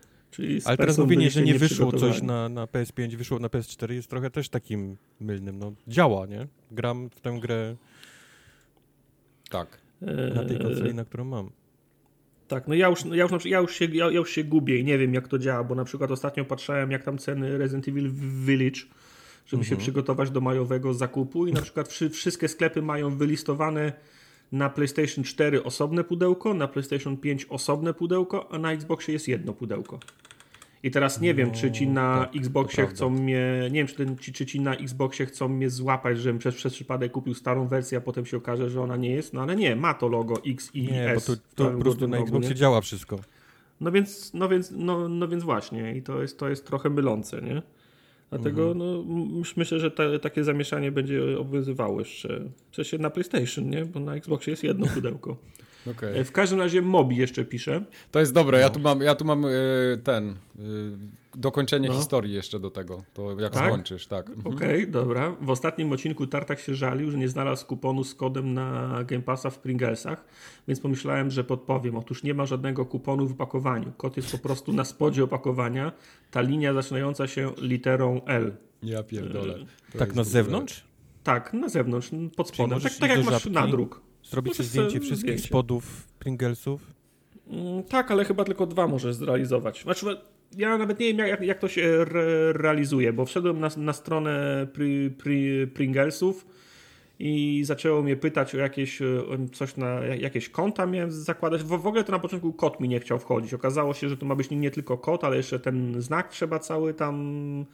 Ale 0.65 0.77
teraz 0.77 0.99
mówienie, 0.99 1.31
że 1.31 1.43
nie 1.43 1.59
wyszło 1.59 1.93
coś 1.93 2.23
na, 2.23 2.49
na 2.49 2.65
PS5, 2.65 3.17
wyszło 3.17 3.39
na 3.39 3.49
PS4 3.49 3.93
jest 3.93 4.11
trochę 4.11 4.31
też 4.31 4.49
takim 4.49 4.97
mylnym. 5.21 5.59
No, 5.59 5.73
działa, 5.89 6.27
nie? 6.27 6.47
Gram 6.71 7.11
w 7.11 7.21
tę 7.21 7.39
grę 7.41 7.77
tak. 9.51 9.81
na 10.35 10.45
tej 10.45 10.59
konsoli, 10.59 10.95
na 10.95 11.05
którą 11.05 11.25
mam. 11.25 11.51
Tak, 12.49 12.69
no 12.69 12.75
ja 12.75 12.89
już, 12.89 13.05
ja 13.05 13.23
już, 13.23 13.47
ja 13.47 13.59
już, 13.59 13.75
się, 13.75 13.85
ja, 13.85 14.07
już 14.07 14.31
się 14.31 14.45
gubię 14.45 14.79
i 14.79 14.85
nie 14.85 14.99
wiem 14.99 15.15
jak 15.15 15.29
to 15.29 15.39
działa, 15.39 15.65
bo 15.65 15.75
na 15.75 15.85
przykład 15.85 16.11
ostatnio 16.11 16.45
patrzałem 16.45 16.91
jak 16.91 17.03
tam 17.03 17.19
ceny 17.19 17.59
Resident 17.59 17.89
Evil 17.89 18.11
Village, 18.45 18.81
żeby 19.47 19.61
mhm. 19.61 19.65
się 19.65 19.77
przygotować 19.77 20.31
do 20.31 20.41
majowego 20.41 20.95
zakupu 20.95 21.47
i 21.47 21.53
na 21.53 21.63
przykład 21.63 21.89
wszy, 21.89 22.11
wszystkie 22.11 22.49
sklepy 22.49 22.83
mają 22.83 23.17
wylistowane 23.17 23.93
na 24.53 24.71
PlayStation 24.71 25.25
4 25.25 25.65
osobne 25.65 26.05
pudełko, 26.05 26.55
na 26.55 26.69
PlayStation 26.69 27.17
5 27.17 27.47
osobne 27.49 27.95
pudełko, 27.95 28.53
a 28.53 28.59
na 28.59 28.73
Xboxie 28.73 29.13
jest 29.13 29.29
jedno 29.29 29.53
pudełko. 29.53 30.01
I 30.85 30.91
teraz 30.91 31.21
nie 31.21 31.33
no, 31.33 31.37
wiem, 31.37 31.51
czy 31.51 31.73
ci 31.73 31.89
na 31.89 32.19
tak, 32.19 32.37
Xboxie 32.37 32.87
chcą 32.87 33.11
mnie, 33.11 33.69
nie 33.71 33.85
wiem, 33.85 33.87
czy, 33.87 34.17
czy, 34.21 34.33
czy, 34.33 34.47
ci 34.47 34.61
na 34.61 34.77
Xboxie 34.77 35.27
chcą 35.27 35.49
mnie 35.49 35.71
złapać, 35.71 36.19
żebym 36.19 36.39
przez, 36.39 36.55
przez 36.55 36.75
przypadek 36.75 37.13
kupił 37.13 37.35
starą 37.35 37.69
wersję, 37.69 37.99
a 37.99 38.01
potem 38.01 38.27
się 38.27 38.37
okaże, 38.37 38.71
że 38.71 38.83
ona 38.83 38.97
nie 38.97 39.11
jest, 39.11 39.33
no 39.33 39.43
ale 39.43 39.57
nie, 39.57 39.77
ma 39.77 39.95
to 39.95 40.09
logo 40.09 40.35
X 40.47 40.71
i 40.75 40.83
nie, 40.83 41.11
S. 41.11 41.29
Bo 41.29 41.37
to, 41.37 41.43
to 41.55 41.71
po 41.71 41.79
prostu 41.79 42.09
na 42.09 42.19
Xboxie 42.19 42.51
nie? 42.51 42.57
działa 42.57 42.81
wszystko. 42.81 43.19
No 43.81 43.93
więc, 43.93 44.35
no 44.35 44.49
więc, 44.49 44.71
no, 44.77 45.09
no 45.09 45.29
więc 45.29 45.45
właśnie 45.45 45.97
i 45.97 46.03
to 46.03 46.23
jest, 46.23 46.39
to 46.39 46.49
jest 46.49 46.67
trochę 46.67 46.91
mylące, 46.91 47.43
nie? 47.43 47.63
Dlatego 48.31 48.73
mhm. 48.73 48.79
no, 48.79 49.43
myślę, 49.57 49.81
że 49.81 49.91
te, 49.91 50.19
takie 50.19 50.45
zamieszanie 50.45 50.93
będzie 50.93 51.39
obowiązywało 51.39 51.99
jeszcze. 51.99 52.41
W 52.71 52.77
sensie 52.77 52.99
na 52.99 53.11
PlayStation, 53.11 53.71
nie? 53.71 53.85
Bo 53.85 54.01
na 54.01 54.15
Xboxie 54.15 54.51
jest 54.51 54.65
jedno 54.65 54.87
pudełko. 54.87 55.37
Okay. 55.91 56.15
E, 56.15 56.25
w 56.25 56.33
każdym 56.33 56.61
razie 56.61 56.83
Mobi 56.83 57.17
jeszcze 57.17 57.45
pisze. 57.45 57.85
To 58.11 58.21
jest 58.21 58.33
dobre, 58.33 58.59
no. 58.59 58.63
ja 58.63 58.71
tu 58.71 58.81
mam, 58.81 59.01
ja 59.01 59.15
tu 59.15 59.25
mam 59.25 59.43
yy, 59.43 60.01
ten 60.05 60.35
yy, 60.59 60.65
dokończenie 61.37 61.89
no. 61.89 61.95
historii 61.95 62.35
jeszcze 62.35 62.61
do 62.61 62.71
tego, 62.71 63.03
to 63.15 63.41
jak 63.41 63.53
tak? 63.53 63.67
skończysz, 63.67 64.07
tak. 64.07 64.31
Mhm. 64.31 64.57
Okej, 64.57 64.79
okay, 64.83 64.87
dobra. 64.87 65.37
W 65.41 65.51
ostatnim 65.51 65.93
odcinku 65.93 66.27
Tartak 66.27 66.61
się 66.61 66.75
żalił, 66.75 67.11
że 67.11 67.19
nie 67.19 67.29
znalazł 67.29 67.67
kuponu 67.67 68.05
z 68.05 68.15
kodem 68.15 68.55
na 68.55 68.99
Game 69.07 69.23
Passa 69.23 69.51
w 69.51 69.59
Pringlesach, 69.59 70.25
więc 70.69 70.81
pomyślałem, 70.81 71.31
że 71.31 71.45
podpowiem. 71.45 71.97
Otóż 71.97 72.23
nie 72.23 72.35
ma 72.35 72.47
żadnego 72.47 72.87
kuponu 72.87 73.27
w 73.27 73.33
opakowaniu. 73.33 73.93
Kod 73.97 74.17
jest 74.17 74.33
po 74.33 74.39
prostu 74.39 74.73
na 74.73 74.85
spodzie 74.85 75.25
opakowania, 75.25 75.93
ta 76.31 76.41
linia 76.41 76.73
zaczynająca 76.75 77.27
się 77.27 77.53
literą 77.59 78.21
L. 78.25 78.57
Ja 78.83 79.03
pierdolę. 79.03 79.55
To 79.93 79.99
tak 79.99 80.15
na 80.15 80.25
zewnątrz? 80.25 80.85
Tak, 81.23 81.53
na 81.53 81.69
zewnątrz, 81.69 82.11
pod 82.37 82.49
spodem. 82.49 82.81
Tak, 82.81 82.93
tak 83.01 83.11
jak 83.11 83.25
masz 83.25 83.47
nadruk. 83.47 84.01
Zrobić 84.25 84.57
sobie 84.57 84.69
zdjęcie 84.69 85.01
wszystkich 85.01 85.19
zdjęcie. 85.19 85.49
spodów 85.49 86.09
Pringlesów? 86.19 86.95
Mm, 87.47 87.83
tak, 87.83 88.11
ale 88.11 88.25
chyba 88.25 88.45
tylko 88.45 88.67
dwa 88.67 88.87
możesz 88.87 89.15
zrealizować. 89.15 89.83
Znaczy, 89.83 90.07
ja 90.57 90.79
nawet 90.79 91.01
nie 91.01 91.07
wiem, 91.07 91.27
jak, 91.27 91.41
jak 91.41 91.59
to 91.59 91.69
się 91.69 91.83
re 91.83 92.53
realizuje, 92.53 93.13
bo 93.13 93.25
wszedłem 93.25 93.61
na, 93.61 93.69
na 93.77 93.93
stronę 93.93 94.67
pri, 94.73 95.11
pri, 95.11 95.67
Pringlesów 95.67 96.47
i 97.19 97.63
zaczęło 97.65 98.03
mnie 98.03 98.17
pytać 98.17 98.55
o 98.55 98.59
jakieś 98.59 98.99
coś 99.53 99.77
na 99.77 100.01
jakieś 100.05 100.49
konta 100.49 100.87
miałem 100.87 101.13
zakładać. 101.13 101.63
W, 101.63 101.67
w 101.67 101.87
ogóle 101.87 102.05
to 102.05 102.13
na 102.13 102.19
początku 102.19 102.53
kod 102.53 102.81
mi 102.81 102.89
nie 102.89 103.01
chciał 103.01 103.19
wchodzić. 103.19 103.55
Okazało 103.55 103.95
się, 103.95 104.09
że 104.09 104.17
to 104.17 104.27
ma 104.27 104.35
być 104.35 104.51
nie 104.51 104.71
tylko 104.71 104.99
kod, 104.99 105.25
ale 105.25 105.37
jeszcze 105.37 105.61
ten 105.61 106.03
znak 106.03 106.29
trzeba 106.29 106.59
cały 106.59 106.95
tam 106.95 107.67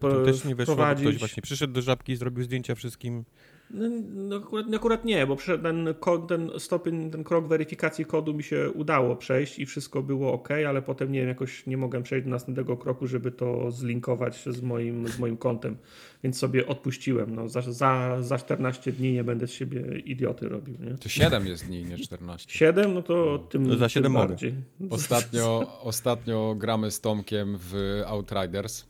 to 0.00 0.24
też 0.24 0.44
nie 0.44 0.54
weszło, 0.54 0.76
ktoś 0.96 1.18
właśnie 1.18 1.42
przyszedł 1.42 1.72
do 1.72 1.82
żabki 1.82 2.12
i 2.12 2.16
zrobił 2.16 2.44
zdjęcia 2.44 2.74
wszystkim. 2.74 3.24
No, 3.72 3.88
no 4.14 4.36
akurat, 4.36 4.66
no 4.68 4.76
akurat, 4.76 5.04
nie, 5.04 5.26
bo 5.26 5.36
ten, 5.62 5.94
ten 6.28 6.50
stopień, 6.58 7.10
ten 7.10 7.24
krok 7.24 7.48
weryfikacji 7.48 8.04
kodu 8.04 8.34
mi 8.34 8.42
się 8.42 8.70
udało 8.70 9.16
przejść 9.16 9.58
i 9.58 9.66
wszystko 9.66 10.02
było 10.02 10.32
ok, 10.32 10.48
ale 10.50 10.82
potem 10.82 11.12
nie 11.12 11.20
wiem, 11.20 11.28
jakoś 11.28 11.66
nie 11.66 11.76
mogłem 11.76 12.02
przejść 12.02 12.24
do 12.24 12.30
następnego 12.30 12.76
kroku, 12.76 13.06
żeby 13.06 13.30
to 13.30 13.70
zlinkować 13.70 14.44
z 14.46 14.62
moim, 14.62 15.08
z 15.08 15.18
moim 15.18 15.36
kontem, 15.36 15.76
więc 16.22 16.38
sobie 16.38 16.66
odpuściłem. 16.66 17.34
No, 17.34 17.48
za, 17.48 17.62
za, 17.62 18.22
za 18.22 18.38
14 18.38 18.92
dni 18.92 19.12
nie 19.12 19.24
będę 19.24 19.46
z 19.46 19.52
siebie 19.52 19.98
idioty 19.98 20.48
robił. 20.48 20.74
Nie? 20.80 20.98
To 20.98 21.08
7 21.08 21.46
jest 21.46 21.66
dni, 21.66 21.84
nie 21.84 21.98
14. 21.98 22.52
7? 22.52 22.94
No 22.94 23.02
to 23.02 23.38
tym, 23.38 23.68
to 23.68 23.76
za 23.76 23.88
7 23.88 24.12
tym 24.12 24.12
bardziej. 24.12 24.54
Ostatnio, 24.90 25.66
ostatnio 25.82 26.54
gramy 26.58 26.90
z 26.90 27.00
Tomkiem 27.00 27.58
w 27.58 28.02
Outriders. 28.06 28.84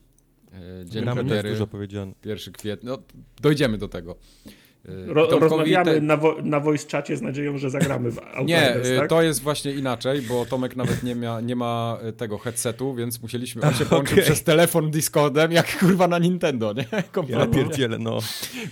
E, 0.53 0.85
dzień 0.85 1.03
gramy 1.03 1.23
premiery, 1.23 1.49
dużo 1.49 1.67
powiedziane. 1.67 2.13
1 2.25 2.53
kwietnia. 2.53 2.91
No, 2.91 2.97
dojdziemy 3.41 3.77
do 3.77 3.87
tego. 3.87 4.15
Y, 4.89 5.13
Ro, 5.13 5.39
rozmawiamy 5.39 5.93
te... 5.93 6.01
na, 6.01 6.17
vo, 6.17 6.35
na 6.43 6.59
voice 6.59 6.87
czacie 6.87 7.17
z 7.17 7.21
nadzieją, 7.21 7.57
że 7.57 7.69
zagramy 7.69 8.11
w 8.11 8.19
Outriders, 8.19 8.87
Nie, 8.87 8.93
y, 8.95 8.97
tak? 8.97 9.09
to 9.09 9.21
jest 9.21 9.41
właśnie 9.41 9.71
inaczej, 9.71 10.21
bo 10.21 10.45
Tomek 10.45 10.75
nawet 10.75 11.03
nie 11.03 11.15
ma, 11.15 11.41
nie 11.41 11.55
ma 11.55 11.97
y, 12.09 12.13
tego 12.13 12.37
headsetu, 12.37 12.95
więc 12.95 13.21
musieliśmy, 13.21 13.61
on 13.61 13.73
się 13.73 13.85
połączył 13.85 14.13
okay. 14.13 14.23
przez 14.23 14.43
telefon 14.43 14.91
Discordem, 14.91 15.51
jak 15.51 15.79
kurwa 15.79 16.07
na 16.07 16.19
Nintendo, 16.19 16.73
nie? 16.73 16.85
Kompletnie. 17.11 17.45
Ja 17.45 17.47
pierdzielę, 17.47 17.97
no. 17.99 18.19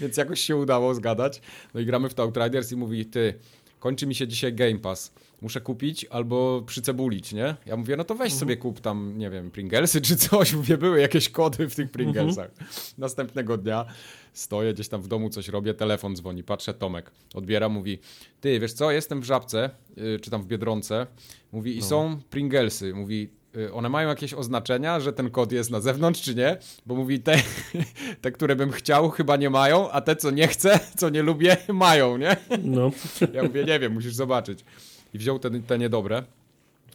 Więc 0.02 0.18
jakoś 0.18 0.42
się 0.42 0.56
udało 0.56 0.94
zgadać. 0.94 1.42
No 1.74 1.80
i 1.80 1.86
gramy 1.86 2.10
w 2.10 2.14
to 2.14 2.24
Outriders 2.24 2.72
i 2.72 2.76
mówi, 2.76 3.06
ty, 3.06 3.34
kończy 3.80 4.08
mi 4.08 4.16
się 4.16 4.28
dzisiaj 4.28 4.54
Game 4.54 4.80
Pass 4.80 5.14
muszę 5.42 5.62
kupić 5.62 6.06
albo 6.06 6.62
przycebulić, 6.62 7.34
nie? 7.34 7.56
Ja 7.66 7.78
mówię, 7.78 7.98
no 7.98 8.04
to 8.04 8.16
weź 8.16 8.26
mhm. 8.26 8.40
sobie 8.40 8.58
kup 8.58 8.80
tam, 8.80 9.18
nie 9.18 9.30
wiem, 9.30 9.52
Pringlesy 9.52 10.02
czy 10.02 10.16
coś. 10.16 10.54
Mówię, 10.62 10.78
były 10.78 11.02
jakieś 11.02 11.30
kody 11.30 11.70
w 11.70 11.76
tych 11.76 11.92
Pringlesach. 11.92 12.50
Mhm. 12.50 12.70
Następnego 12.98 13.58
dnia 13.58 13.86
stoję 14.34 14.74
gdzieś 14.74 14.88
tam 14.88 15.02
w 15.02 15.08
domu, 15.08 15.30
coś 15.30 15.48
robię, 15.48 15.74
telefon 15.74 16.16
dzwoni, 16.16 16.44
patrzę, 16.44 16.74
Tomek 16.74 17.12
odbiera, 17.34 17.70
mówi, 17.70 18.00
ty, 18.42 18.60
wiesz 18.60 18.74
co, 18.74 18.92
jestem 18.92 19.22
w 19.22 19.24
Żabce, 19.24 19.70
yy, 19.98 20.20
czy 20.20 20.32
tam 20.32 20.42
w 20.42 20.48
Biedronce, 20.48 21.08
mówi, 21.52 21.76
i 21.78 21.80
no. 21.80 21.86
są 21.86 22.20
Pringlesy, 22.30 22.94
mówi, 22.94 23.30
y, 23.56 23.74
one 23.74 23.90
mają 23.90 24.10
jakieś 24.10 24.34
oznaczenia, 24.34 25.00
że 25.00 25.14
ten 25.14 25.30
kod 25.30 25.52
jest 25.52 25.72
na 25.72 25.82
zewnątrz, 25.82 26.22
czy 26.22 26.36
nie? 26.36 26.58
Bo 26.86 26.96
mówi, 26.96 27.20
te, 27.20 27.36
te, 28.22 28.32
które 28.32 28.56
bym 28.56 28.72
chciał, 28.72 29.10
chyba 29.10 29.38
nie 29.38 29.50
mają, 29.50 29.92
a 29.92 30.02
te, 30.02 30.16
co 30.16 30.32
nie 30.32 30.48
chcę, 30.48 30.80
co 30.98 31.10
nie 31.10 31.24
lubię, 31.24 31.58
mają, 31.74 32.18
nie? 32.18 32.38
No. 32.64 32.92
Ja 33.34 33.44
mówię, 33.44 33.64
nie 33.64 33.80
wiem, 33.80 33.94
musisz 33.94 34.14
zobaczyć 34.14 34.66
i 35.14 35.18
wziął 35.18 35.40
te, 35.40 35.50
te 35.50 35.78
niedobre, 35.78 36.24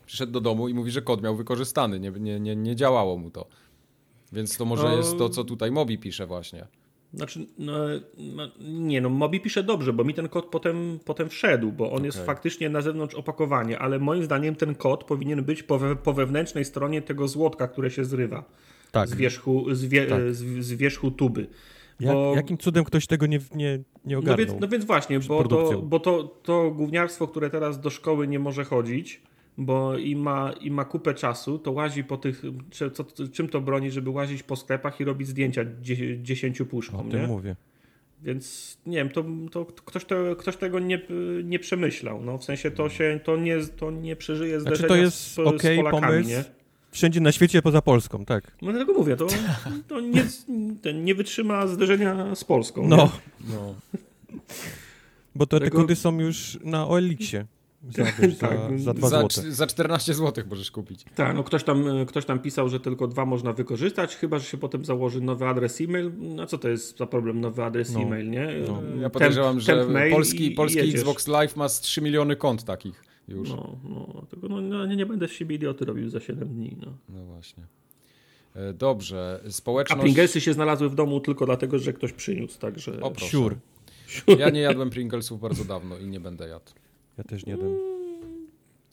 przyszedł 0.06 0.32
do 0.32 0.40
domu 0.40 0.68
i 0.68 0.74
mówi, 0.74 0.90
że 0.90 1.02
kod 1.02 1.22
miał 1.22 1.36
wykorzystany, 1.36 2.00
nie, 2.00 2.10
nie, 2.10 2.40
nie, 2.40 2.56
nie 2.56 2.76
działało 2.76 3.16
mu 3.18 3.30
to. 3.30 3.46
Więc 4.32 4.56
to 4.56 4.64
może 4.64 4.94
jest 4.96 5.18
to, 5.18 5.28
co 5.28 5.44
tutaj 5.44 5.70
Mobi 5.70 5.98
pisze 5.98 6.26
właśnie. 6.26 6.66
Znaczy, 7.14 7.46
no, 7.58 7.72
no, 8.18 8.50
nie 8.60 9.00
no, 9.00 9.08
Mobi 9.08 9.40
pisze 9.40 9.62
dobrze, 9.62 9.92
bo 9.92 10.04
mi 10.04 10.14
ten 10.14 10.28
kod 10.28 10.46
potem, 10.46 10.98
potem 11.04 11.28
wszedł, 11.28 11.72
bo 11.72 11.84
on 11.84 11.92
okay. 11.92 12.06
jest 12.06 12.26
faktycznie 12.26 12.68
na 12.68 12.80
zewnątrz 12.80 13.14
opakowania, 13.14 13.78
ale 13.78 13.98
moim 13.98 14.24
zdaniem 14.24 14.54
ten 14.54 14.74
kod 14.74 15.04
powinien 15.04 15.44
być 15.44 15.62
po, 15.62 15.78
we, 15.78 15.96
po 15.96 16.12
wewnętrznej 16.12 16.64
stronie 16.64 17.02
tego 17.02 17.28
złotka, 17.28 17.68
które 17.68 17.90
się 17.90 18.04
zrywa. 18.04 18.44
Tak. 18.92 19.08
Z 19.08 19.14
wierzchu, 19.14 19.74
z, 19.74 19.84
wie, 19.84 20.06
tak. 20.06 20.34
z, 20.34 20.64
z 20.64 20.72
wierzchu 20.72 21.10
tuby. 21.10 21.46
Bo... 22.00 22.28
Jak, 22.28 22.36
jakim 22.36 22.58
cudem 22.58 22.84
ktoś 22.84 23.06
tego 23.06 23.26
nie, 23.26 23.40
nie, 23.54 23.78
nie 24.04 24.18
ogarnął? 24.18 24.46
No 24.46 24.52
więc, 24.52 24.60
no 24.60 24.68
więc 24.68 24.84
właśnie, 24.84 25.20
bo, 25.20 25.44
to, 25.44 25.82
bo 25.82 26.00
to, 26.00 26.24
to 26.24 26.70
gówniarstwo, 26.70 27.28
które 27.28 27.50
teraz 27.50 27.80
do 27.80 27.90
szkoły 27.90 28.28
nie 28.28 28.38
może 28.38 28.64
chodzić, 28.64 29.22
bo 29.58 29.98
i 29.98 30.16
ma, 30.16 30.52
i 30.60 30.70
ma 30.70 30.84
kupę 30.84 31.14
czasu, 31.14 31.58
to 31.58 31.72
łazi 31.72 32.04
po 32.04 32.16
tych, 32.16 32.42
co, 32.92 33.04
czym 33.32 33.48
to 33.48 33.60
broni, 33.60 33.90
żeby 33.90 34.10
łazić 34.10 34.42
po 34.42 34.56
sklepach 34.56 35.00
i 35.00 35.04
robić 35.04 35.28
zdjęcia 35.28 35.64
dziesięciu 36.22 36.66
puszkom, 36.66 37.08
O 37.08 37.10
tym 37.10 37.26
mówię. 37.26 37.56
Więc 38.22 38.78
nie 38.86 38.96
wiem, 38.96 39.08
to, 39.08 39.24
to 39.50 39.64
ktoś, 39.64 40.04
to, 40.04 40.36
ktoś 40.36 40.56
tego 40.56 40.78
nie, 40.78 41.00
nie 41.44 41.58
przemyślał. 41.58 42.22
No, 42.22 42.38
w 42.38 42.44
sensie 42.44 42.70
to 42.70 42.88
się 42.88 43.20
to 43.24 43.36
nie, 43.36 43.58
to 43.76 43.90
nie 43.90 44.16
przeżyje 44.16 44.60
zderzenia 44.60 44.78
znaczy 44.78 44.88
to 44.88 44.96
jest 44.96 45.16
z, 45.16 45.38
okay, 45.38 45.74
z 45.74 45.76
Polakami, 45.76 46.02
pomysł. 46.02 46.28
nie? 46.28 46.44
Wszędzie 46.90 47.20
na 47.20 47.32
świecie 47.32 47.62
poza 47.62 47.82
Polską, 47.82 48.24
tak. 48.24 48.56
No 48.62 48.72
dlatego 48.72 48.92
mówię, 48.92 49.16
to, 49.16 49.26
to 49.88 50.00
nie, 50.00 50.24
nie 50.94 51.14
wytrzyma 51.14 51.66
zderzenia 51.66 52.34
z 52.34 52.44
Polską. 52.44 52.88
No. 52.88 53.12
no. 53.48 53.74
Bo 55.34 55.46
to, 55.46 55.60
te 55.60 55.70
kody 55.70 55.96
są 55.96 56.20
już 56.20 56.58
na 56.64 56.88
OLX-ie. 56.88 57.46
Za, 57.90 58.04
tak, 58.04 58.14
za, 58.78 58.94
za, 59.08 59.28
za, 59.28 59.42
za 59.50 59.66
14 59.66 60.14
zł 60.14 60.44
możesz 60.50 60.70
kupić. 60.70 61.04
Tak, 61.14 61.36
no 61.36 61.44
ktoś 61.44 61.64
tam, 61.64 62.06
ktoś 62.06 62.24
tam 62.24 62.38
pisał, 62.38 62.68
że 62.68 62.80
tylko 62.80 63.06
dwa 63.06 63.26
można 63.26 63.52
wykorzystać, 63.52 64.16
chyba, 64.16 64.38
że 64.38 64.44
się 64.44 64.56
potem 64.58 64.84
założy 64.84 65.20
nowy 65.20 65.46
adres 65.46 65.80
e-mail. 65.80 66.12
No 66.18 66.46
co 66.46 66.58
to 66.58 66.68
jest 66.68 66.98
za 66.98 67.06
problem, 67.06 67.40
nowy 67.40 67.64
adres 67.64 67.92
no, 67.92 68.00
e-mail, 68.00 68.30
nie? 68.30 68.48
No. 68.68 68.82
Ja 69.00 69.10
podejrzewam, 69.10 69.52
temp, 69.52 69.62
że 69.62 69.86
temp 69.86 70.10
polski, 70.10 70.50
polski 70.50 70.80
Xbox 70.80 71.28
Live 71.28 71.56
ma 71.56 71.68
3 71.68 72.02
miliony 72.02 72.36
kont 72.36 72.64
takich 72.64 73.04
już. 73.28 73.48
No, 73.48 73.78
no, 73.84 74.26
tylko 74.30 74.48
no, 74.48 74.60
no, 74.60 74.86
nie, 74.86 74.96
nie 74.96 75.06
będę 75.06 75.28
z 75.28 75.32
siebie 75.32 75.56
idioty 75.56 75.84
robił 75.84 76.08
za 76.08 76.20
7 76.20 76.48
dni. 76.48 76.76
No, 76.80 76.96
no 77.08 77.24
właśnie. 77.24 77.66
E, 78.54 78.72
dobrze, 78.72 79.40
społeczność... 79.48 80.00
A 80.00 80.02
Pringlesy 80.02 80.40
się 80.40 80.52
znalazły 80.52 80.88
w 80.88 80.94
domu 80.94 81.20
tylko 81.20 81.46
dlatego, 81.46 81.78
że 81.78 81.92
ktoś 81.92 82.12
przyniósł, 82.12 82.58
także... 82.58 83.00
O, 83.00 83.12
Sure. 83.18 83.56
Ja 84.38 84.50
nie 84.50 84.60
jadłem 84.60 84.90
Pringlesów 84.90 85.40
bardzo 85.40 85.64
dawno 85.64 85.98
i 85.98 86.06
nie 86.06 86.20
będę 86.20 86.48
jadł. 86.48 86.72
Ja 87.18 87.24
też 87.24 87.46
nie 87.46 87.52
jadłem. 87.52 87.70
Mm, 87.70 88.46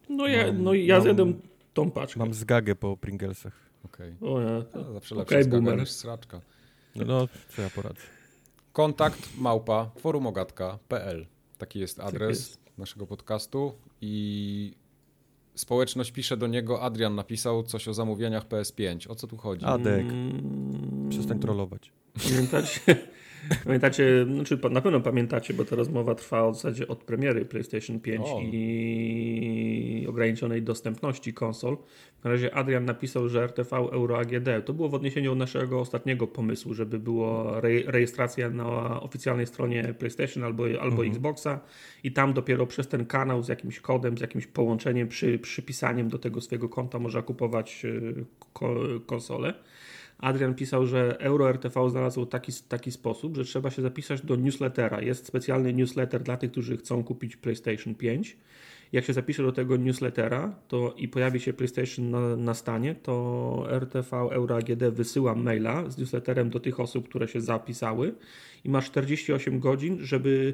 no 0.09 0.27
ja, 0.27 0.53
no, 0.53 0.73
ja 0.73 0.95
mam, 0.95 1.03
zjadłem 1.03 1.41
tą 1.73 1.91
paczkę. 1.91 2.19
Mam 2.19 2.33
zgagę 2.33 2.75
po 2.75 2.97
Pringlesach. 2.97 3.53
Okej. 3.85 4.13
Okay. 4.21 4.29
O 4.29 4.41
ja. 4.41 4.49
ja 4.49 4.93
zawsze 4.93 5.15
lepsza 5.15 5.35
okay, 5.35 5.43
zgaga 5.43 5.75
niż 5.75 5.91
sraczka. 5.91 6.41
No, 6.95 7.05
no, 7.05 7.27
co 7.55 7.61
ja 7.61 7.69
poradzę. 7.69 8.01
Kontakt 8.73 9.29
małpa 9.37 9.91
forumogatka.pl 9.99 11.25
Taki 11.57 11.79
jest 11.79 11.99
adres 11.99 12.19
tak 12.19 12.29
jest. 12.29 12.62
Naszego 12.77 13.07
podcastu 13.07 13.73
i 14.01 14.73
społeczność 15.55 16.11
pisze 16.11 16.37
do 16.37 16.47
niego, 16.47 16.81
Adrian 16.81 17.15
napisał 17.15 17.63
coś 17.63 17.87
o 17.87 17.93
zamówieniach 17.93 18.47
PS5. 18.47 19.11
O 19.11 19.15
co 19.15 19.27
tu 19.27 19.37
chodzi? 19.37 19.65
Adek, 19.65 20.05
mm, 20.05 21.07
przestań 21.09 21.39
trollować. 21.39 21.91
Pamiętacie, 22.23 22.97
pamiętacie, 23.65 24.25
znaczy 24.35 24.59
na 24.71 24.81
pewno 24.81 24.99
pamiętacie, 24.99 25.53
bo 25.53 25.65
ta 25.65 25.75
rozmowa 25.75 26.15
trwa 26.15 26.51
w 26.51 26.55
zasadzie 26.55 26.87
od 26.87 27.03
premiery 27.03 27.45
PlayStation 27.45 27.99
5 27.99 28.21
o. 28.25 28.39
i 28.43 30.05
ograniczonej 30.09 30.61
dostępności 30.61 31.33
konsol. 31.33 31.77
Na 32.23 32.31
razie 32.31 32.55
Adrian 32.55 32.85
napisał, 32.85 33.29
że 33.29 33.43
RTV 33.43 33.75
Euro 33.75 34.19
AGD. 34.19 34.65
To 34.65 34.73
było 34.73 34.89
w 34.89 34.93
odniesieniu 34.93 35.31
do 35.31 35.35
naszego 35.35 35.79
ostatniego 35.79 36.27
pomysłu, 36.27 36.73
żeby 36.73 36.99
było 36.99 37.57
re 37.57 37.69
rejestracja 37.85 38.49
na 38.49 39.01
oficjalnej 39.01 39.47
stronie 39.47 39.93
PlayStation 39.99 40.43
albo, 40.43 40.63
albo 40.63 41.03
mhm. 41.03 41.09
Xboxa 41.09 41.59
i 42.03 42.11
tam 42.11 42.33
dopiero 42.33 42.67
przez 42.67 42.87
ten 42.87 43.05
kanał 43.05 43.43
z 43.43 43.47
jakimś 43.47 43.79
kodem, 43.79 44.17
z 44.17 44.21
jakimś 44.21 44.47
połączeniem, 44.47 45.07
przy, 45.07 45.39
przypisaniem 45.39 46.09
do 46.09 46.19
tego 46.19 46.41
swojego 46.41 46.69
konta 46.69 46.99
można 46.99 47.21
kupować 47.21 47.85
y, 47.85 48.25
ko 48.53 48.75
konsolę. 49.05 49.53
Adrian 50.17 50.55
pisał, 50.55 50.85
że 50.85 51.17
EuroRTV 51.19 51.89
znalazł 51.89 52.25
taki, 52.25 52.51
taki 52.69 52.91
sposób, 52.91 53.35
że 53.35 53.43
trzeba 53.43 53.69
się 53.69 53.81
zapisać 53.81 54.21
do 54.21 54.35
newslettera. 54.35 55.01
Jest 55.01 55.25
specjalny 55.25 55.73
newsletter 55.73 56.23
dla 56.23 56.37
tych, 56.37 56.51
którzy 56.51 56.77
chcą 56.77 57.03
kupić 57.03 57.35
PlayStation 57.35 57.95
5. 57.95 58.37
Jak 58.91 59.05
się 59.05 59.13
zapisze 59.13 59.43
do 59.43 59.51
tego 59.51 59.77
newslettera 59.77 60.55
to 60.67 60.93
i 60.97 61.07
pojawi 61.07 61.39
się 61.39 61.53
PlayStation 61.53 62.11
na, 62.11 62.35
na 62.35 62.53
stanie, 62.53 62.95
to 62.95 63.65
RTV 63.69 64.17
EuroAGD 64.17 64.83
wysyła 64.91 65.35
maila 65.35 65.89
z 65.89 65.97
newsletterem 65.97 66.49
do 66.49 66.59
tych 66.59 66.79
osób, 66.79 67.09
które 67.09 67.27
się 67.27 67.41
zapisały 67.41 68.15
i 68.63 68.69
ma 68.69 68.81
48 68.81 69.59
godzin, 69.59 69.97
żeby 70.01 70.53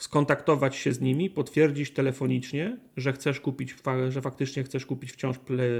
skontaktować 0.00 0.76
się 0.76 0.92
z 0.92 1.00
nimi, 1.00 1.30
potwierdzić 1.30 1.90
telefonicznie, 1.90 2.76
że 2.96 3.12
chcesz 3.12 3.40
kupić, 3.40 3.74
że 4.08 4.22
faktycznie 4.22 4.64
chcesz 4.64 4.86
kupić 4.86 5.12
wciąż 5.12 5.38
play, 5.38 5.70